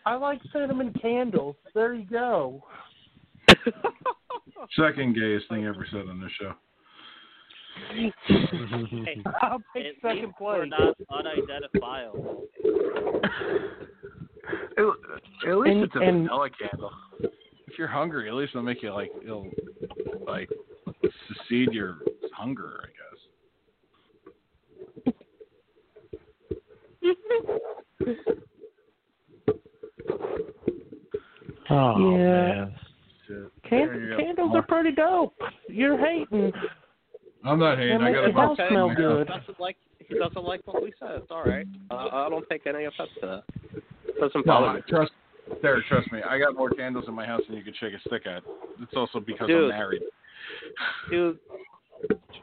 I 0.05 0.15
like 0.15 0.39
cinnamon 0.53 0.93
candles. 1.01 1.55
There 1.75 1.93
you 1.93 2.05
go. 2.05 2.63
Second 4.77 5.15
gayest 5.15 5.47
thing 5.49 5.65
ever 5.65 5.85
said 5.91 6.07
on 6.09 6.19
this 6.21 6.31
show. 6.39 6.53
Hey, 7.93 8.11
I'll 9.41 9.61
take 9.73 9.85
at 9.85 9.93
second 10.01 10.21
least 10.25 10.33
we're 10.41 10.65
place. 10.67 10.71
not 10.77 10.95
unidentifiable. 11.11 12.43
At, 14.77 15.49
at 15.49 15.57
least 15.57 15.71
And- 15.75 15.83
it's 15.83 15.95
a 15.95 15.99
and- 15.99 16.23
vanilla 16.27 16.49
candle. 16.59 16.91
If 17.21 17.77
you're 17.77 17.87
hungry, 17.87 18.27
at 18.27 18.33
least 18.35 18.51
it'll 18.51 18.63
make 18.63 18.81
you 18.83 18.91
like 18.93 19.11
it'll 19.23 19.47
like 20.27 20.49
secede 21.47 21.71
your 21.71 21.99
hunger, 22.33 22.81
I 22.83 22.87
guess. 22.87 23.08
Oh 31.69 31.99
Yeah. 31.99 32.17
man. 32.17 32.75
Shit. 33.27 33.37
Can- 33.63 33.87
There 33.87 33.99
you 34.01 34.09
go. 34.09 34.17
candles 34.17 34.51
are 34.55 34.61
pretty 34.63 34.91
dope. 34.91 35.35
You're 35.67 35.97
hating. 35.97 36.51
I'm 37.43 37.59
not 37.59 37.77
hating. 37.77 37.99
They 37.99 38.05
I 38.05 38.11
got 38.11 38.21
the 38.23 38.29
a 38.29 38.33
box 38.33 38.59
house 38.59 38.67
in 38.69 38.73
smell 38.73 38.89
good. 38.95 39.27
He 39.27 39.33
doesn't 39.37 39.59
like 39.59 39.77
he 40.07 40.15
doesn't 40.17 40.43
like 40.43 40.61
what 40.65 40.81
we 40.81 40.91
said. 40.99 41.11
It's 41.17 41.31
all 41.31 41.43
right. 41.43 41.67
Uh, 41.91 42.09
I 42.11 42.29
don't 42.29 42.47
take 42.49 42.65
any 42.65 42.85
offense 42.85 43.09
to 43.21 43.27
that. 43.27 43.43
Doesn't 44.19 44.45
No, 44.45 44.73
me. 44.73 44.81
trust, 44.89 45.11
Derek, 45.61 45.85
trust 45.85 46.11
me. 46.11 46.21
I 46.27 46.39
got 46.39 46.55
more 46.55 46.71
candles 46.71 47.05
in 47.07 47.13
my 47.13 47.25
house 47.25 47.41
than 47.47 47.55
you 47.57 47.63
could 47.63 47.75
shake 47.77 47.93
a 47.93 47.99
stick 48.07 48.25
at. 48.25 48.43
It's 48.81 48.91
also 48.95 49.19
because 49.19 49.47
I'm 49.49 49.67
married. 49.69 50.01
Dude, 51.11 51.37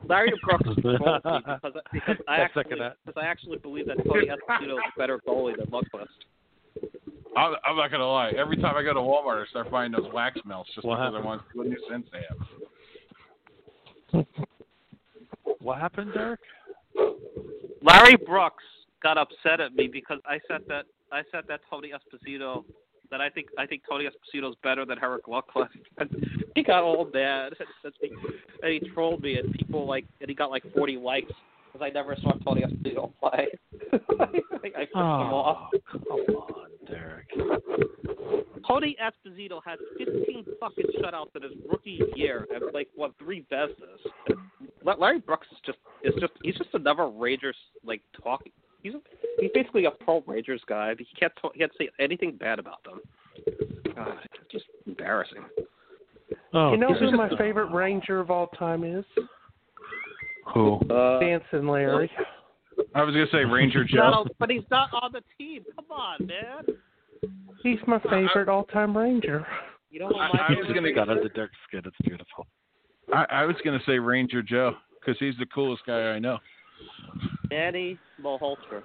Larry 0.08 0.32
Brooks 0.42 0.80
trolled 0.80 1.24
me 1.24 1.40
because, 1.42 1.72
because 1.92 2.16
I 2.28 2.32
I 2.32 2.36
actually 2.38 2.62
second 2.62 2.78
that. 2.78 2.96
because 3.04 3.20
I 3.20 3.26
actually 3.26 3.58
believe 3.58 3.86
that 3.86 3.96
Tony 4.06 4.26
Esposito 4.26 4.74
is 4.74 4.78
a 4.94 4.98
better 4.98 5.20
goalie 5.26 5.56
than 5.56 5.66
Lundqvist. 5.66 6.06
I'm, 7.36 7.54
I'm 7.66 7.76
not 7.76 7.90
gonna 7.90 8.06
lie. 8.06 8.30
Every 8.36 8.56
time 8.56 8.76
I 8.76 8.82
go 8.82 8.94
to 8.94 9.00
Walmart, 9.00 9.42
I 9.44 9.46
start 9.50 9.70
buying 9.70 9.92
those 9.92 10.10
wax 10.12 10.38
melts 10.46 10.70
just 10.74 10.86
What 10.86 10.96
because 10.96 11.14
I 11.14 11.24
want 11.24 11.42
to 11.42 11.46
see 11.52 11.58
what 11.58 11.68
new 11.68 11.78
scents 11.88 12.08
they 12.12 12.22
have. 14.14 14.26
What 15.60 15.78
happened, 15.78 16.12
Derek? 16.14 16.40
Larry 17.82 18.16
Brooks 18.16 18.64
got 19.02 19.18
upset 19.18 19.60
at 19.60 19.74
me 19.74 19.88
because 19.88 20.18
I 20.26 20.38
said 20.48 20.62
that 20.68 20.86
I 21.12 21.22
said 21.30 21.44
that 21.48 21.60
Tony 21.68 21.92
Esposito 21.92 22.64
that 23.10 23.20
I 23.20 23.28
think 23.28 23.48
I 23.58 23.66
think 23.66 23.82
Tony 23.88 24.04
Esposito 24.04 24.50
is 24.50 24.56
better 24.62 24.84
than 24.84 24.98
Henrik 24.98 25.26
Lundqvist. 25.26 25.68
He 26.54 26.62
got 26.62 26.82
all 26.82 27.06
mad 27.12 27.52
and 27.84 27.92
he, 28.00 28.10
and 28.62 28.72
he 28.72 28.88
trolled 28.94 29.20
me 29.20 29.38
and 29.38 29.52
people 29.52 29.86
like 29.86 30.06
and 30.22 30.30
he 30.30 30.34
got 30.34 30.50
like 30.50 30.62
40 30.74 30.96
likes 30.96 31.30
because 31.70 31.86
I 31.86 31.90
never 31.92 32.16
saw 32.22 32.32
Tony 32.38 32.62
Esposito 32.62 33.12
play. 33.20 33.48
I 34.20 34.58
think 34.62 34.74
I 34.74 34.86
pissed 34.86 34.94
him 34.94 35.02
oh, 35.02 35.36
off. 35.36 35.70
Oh, 35.74 35.78
come 35.92 36.02
on, 36.34 36.70
Derek. 36.86 37.28
Tony 38.66 38.96
Esposito 39.02 39.60
had 39.64 39.78
15 39.98 40.46
fucking 40.58 40.86
shutouts 40.98 41.36
in 41.36 41.42
his 41.42 41.52
rookie 41.70 42.00
year 42.14 42.46
and 42.54 42.72
like 42.72 42.88
won 42.96 43.12
three 43.18 43.44
Vezinas. 43.52 44.36
Larry 44.98 45.20
Brooks 45.20 45.46
is 45.52 45.58
just 45.66 45.78
is 46.02 46.14
just 46.20 46.32
he's 46.42 46.56
just 46.56 46.70
another 46.72 47.08
Rangers 47.08 47.56
like 47.84 48.00
talking. 48.22 48.52
He's 48.92 49.00
he's 49.40 49.50
basically 49.54 49.84
a 49.86 49.90
pro 49.90 50.22
Rangers 50.26 50.62
guy. 50.68 50.94
But 50.94 51.06
he 51.06 51.14
can't 51.18 51.32
talk, 51.40 51.52
he 51.54 51.60
can't 51.60 51.72
say 51.78 51.88
anything 51.98 52.36
bad 52.36 52.58
about 52.58 52.82
them. 52.84 53.00
God, 53.94 54.18
it's 54.24 54.52
just 54.52 54.64
embarrassing. 54.86 55.44
Oh, 56.52 56.72
you 56.72 56.78
know 56.78 56.94
who 56.94 57.10
my 57.16 57.28
favorite 57.36 57.72
Ranger 57.72 58.20
of 58.20 58.30
all 58.30 58.46
time 58.48 58.84
is? 58.84 59.04
Who? 60.54 60.76
Uh, 60.90 61.18
Dancing 61.20 61.66
Larry. 61.68 62.10
I 62.94 63.02
was 63.02 63.14
gonna 63.14 63.26
say 63.32 63.44
Ranger 63.44 63.84
Joe. 63.88 64.00
on- 64.02 64.28
but 64.38 64.50
he's 64.50 64.62
not 64.70 64.90
on 64.92 65.12
the 65.12 65.22
team. 65.38 65.64
Come 65.74 65.86
on, 65.90 66.26
man. 66.26 66.76
He's 67.62 67.78
my 67.86 67.98
favorite 68.00 68.48
all-time 68.48 68.96
Ranger. 68.96 69.44
You 69.90 70.00
know 70.00 70.06
what 70.06 70.16
I- 70.16 70.32
my 70.32 70.44
I 70.48 70.50
was 70.58 70.66
gonna- 70.68 70.82
thing 70.82 70.94
got 70.94 71.08
is? 71.08 71.16
under 71.16 71.28
Derek's 71.30 71.54
skin. 71.66 71.82
It's 71.84 71.96
beautiful. 72.04 72.46
I, 73.12 73.24
I 73.30 73.44
was 73.44 73.56
gonna 73.64 73.80
say 73.86 73.98
Ranger 73.98 74.42
Joe 74.42 74.74
because 75.00 75.18
he's 75.18 75.36
the 75.38 75.46
coolest 75.46 75.84
guy 75.86 76.10
I 76.10 76.18
know. 76.18 76.38
Danny 77.50 77.98
Mulholster. 78.22 78.82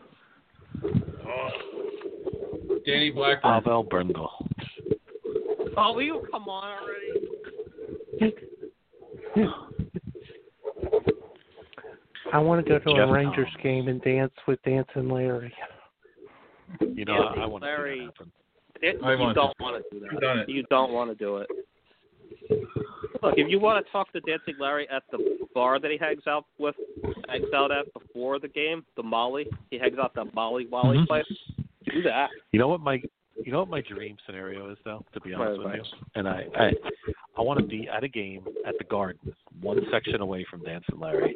Danny 2.86 3.12
Blackburn. 3.12 3.42
Pavel 3.64 3.86
Brendl. 3.86 4.28
Oh, 5.78 5.94
will 5.94 6.02
you 6.02 6.28
come 6.32 6.48
on 6.50 6.78
already? 6.80 8.36
I 12.34 12.40
want 12.40 12.66
to 12.66 12.70
go 12.70 12.80
to 12.80 12.86
Jeff 12.96 13.10
a 13.10 13.12
Rangers 13.12 13.48
Tom. 13.54 13.62
game 13.64 13.88
and 13.88 14.02
dance 14.02 14.32
with 14.48 14.62
Dancing 14.64 15.10
Larry. 15.10 15.54
You 16.80 17.06
know, 17.06 17.14
Yeah, 17.36 17.42
I, 17.42 17.44
I 17.44 17.46
want 17.46 17.64
to 17.64 17.68
see 17.68 17.72
Larry. 17.72 18.00
that 18.00 18.06
happen. 18.06 18.32
It, 18.82 18.98
I 19.04 19.14
you 19.14 19.20
want 19.20 19.36
don't 19.36 19.58
to. 19.58 19.64
want 19.64 19.84
to 19.84 20.00
do 20.00 20.00
that. 20.06 20.10
I've 20.14 20.22
done 20.22 20.40
it. 20.40 20.50
You 20.50 20.64
don't 20.70 20.92
want 20.92 21.10
to 21.12 21.16
do 21.16 21.38
it. 21.38 21.48
Look, 23.22 23.34
if 23.38 23.50
you 23.50 23.60
want 23.60 23.86
to 23.86 23.92
talk 23.92 24.12
to 24.14 24.20
Dancing 24.22 24.56
Larry 24.60 24.88
at 24.90 25.04
the 25.12 25.38
bar 25.54 25.80
that 25.80 25.92
he 25.92 25.98
hangs 25.98 26.24
out 26.28 26.46
with, 26.58 26.76
hangs 27.30 27.46
out 27.56 27.72
at 27.72 27.92
before 27.94 28.40
the 28.40 28.48
game, 28.48 28.84
the 28.96 29.04
Molly, 29.04 29.48
he 29.70 29.78
hangs 29.78 29.98
out 30.00 30.12
at 30.18 30.26
the 30.28 30.32
Molly 30.34 30.68
Wally 30.68 30.98
Mhm. 31.00 31.08
place. 31.08 31.26
Do 31.86 32.02
that. 32.04 32.30
You 32.52 32.60
know 32.60 32.68
what 32.68 32.82
my 32.82 33.02
you 33.44 33.52
know 33.52 33.60
what 33.60 33.70
my 33.70 33.82
dream 33.82 34.18
scenario 34.26 34.70
is 34.70 34.78
though, 34.86 35.04
to 35.14 35.20
be 35.22 35.34
honest 35.34 35.62
What 35.62 35.72
with 35.74 35.82
is 35.82 35.92
you? 35.92 35.98
And 36.16 36.28
I 36.28 36.46
I, 36.56 36.72
I 37.38 37.42
want 37.42 37.60
to 37.60 37.66
be 37.66 37.88
at 37.90 38.04
a 38.04 38.08
game 38.08 38.46
at 38.66 38.78
the 38.78 38.84
Garden, 38.86 39.34
one 39.62 39.82
section 39.92 40.22
away 40.22 40.46
from 40.50 40.64
Dancing 40.64 41.00
Larry, 41.00 41.36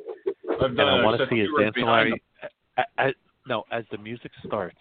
I've 0.50 0.62
and 0.62 0.78
done 0.78 0.88
I 0.88 1.00
it. 1.00 1.04
want 1.04 1.18
to 1.20 1.26
see 1.26 1.38
said 1.38 1.40
as 1.42 1.48
you 1.48 1.54
were 1.54 1.64
Dancing 1.64 1.82
behind 1.84 2.10
Larry. 2.10 2.22
a- 2.78 3.08
a- 3.10 3.14
no, 3.48 3.64
as 3.72 3.86
the 3.92 3.98
music 3.98 4.32
starts, 4.46 4.80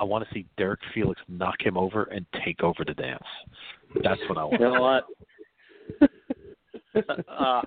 I 0.00 0.04
want 0.04 0.26
to 0.26 0.34
see 0.34 0.46
Derek 0.56 0.80
Felix 0.94 1.20
knock 1.28 1.60
him 1.64 1.76
over 1.76 2.04
and 2.04 2.24
take 2.44 2.62
over 2.62 2.84
the 2.84 2.94
dance. 2.94 3.22
That's 4.02 4.20
what 4.28 4.38
I 4.38 4.44
want. 4.44 4.60
You 4.60 4.70
know 4.72 4.80
what? 4.80 5.06
uh, 7.28 7.62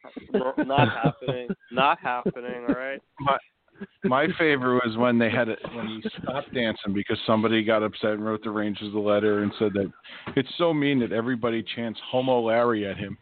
not 0.65 0.89
happening. 0.89 1.49
Not 1.71 1.99
happening. 1.99 2.65
All 2.67 2.75
right. 2.75 3.01
My 3.19 3.37
my 4.03 4.27
favorite 4.37 4.81
was 4.85 4.97
when 4.97 5.17
they 5.17 5.29
had 5.29 5.47
it 5.47 5.59
when 5.73 5.87
he 5.87 6.09
stopped 6.21 6.53
dancing 6.53 6.93
because 6.93 7.17
somebody 7.25 7.63
got 7.63 7.83
upset 7.83 8.11
and 8.11 8.25
wrote 8.25 8.43
the 8.43 8.49
Rangers 8.49 8.93
a 8.93 8.97
letter 8.97 9.43
and 9.43 9.53
said 9.57 9.71
that 9.73 9.91
it's 10.35 10.49
so 10.57 10.73
mean 10.73 10.99
that 10.99 11.11
everybody 11.11 11.63
chants 11.75 11.99
"Homo 12.09 12.41
Larry" 12.41 12.85
at 12.85 12.97
him. 12.97 13.17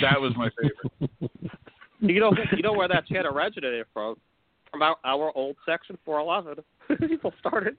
That 0.00 0.20
was 0.20 0.32
my 0.36 0.50
favorite. 0.60 1.30
You 2.02 2.18
know, 2.18 2.32
you 2.56 2.62
know 2.62 2.72
where 2.72 2.88
that 2.88 3.06
chant 3.06 3.26
originated 3.26 3.84
from? 3.92 4.16
From 4.70 4.80
our, 4.80 4.96
our 5.04 5.36
old 5.36 5.56
section 5.66 5.98
411. 6.04 6.64
People 7.08 7.34
started 7.38 7.76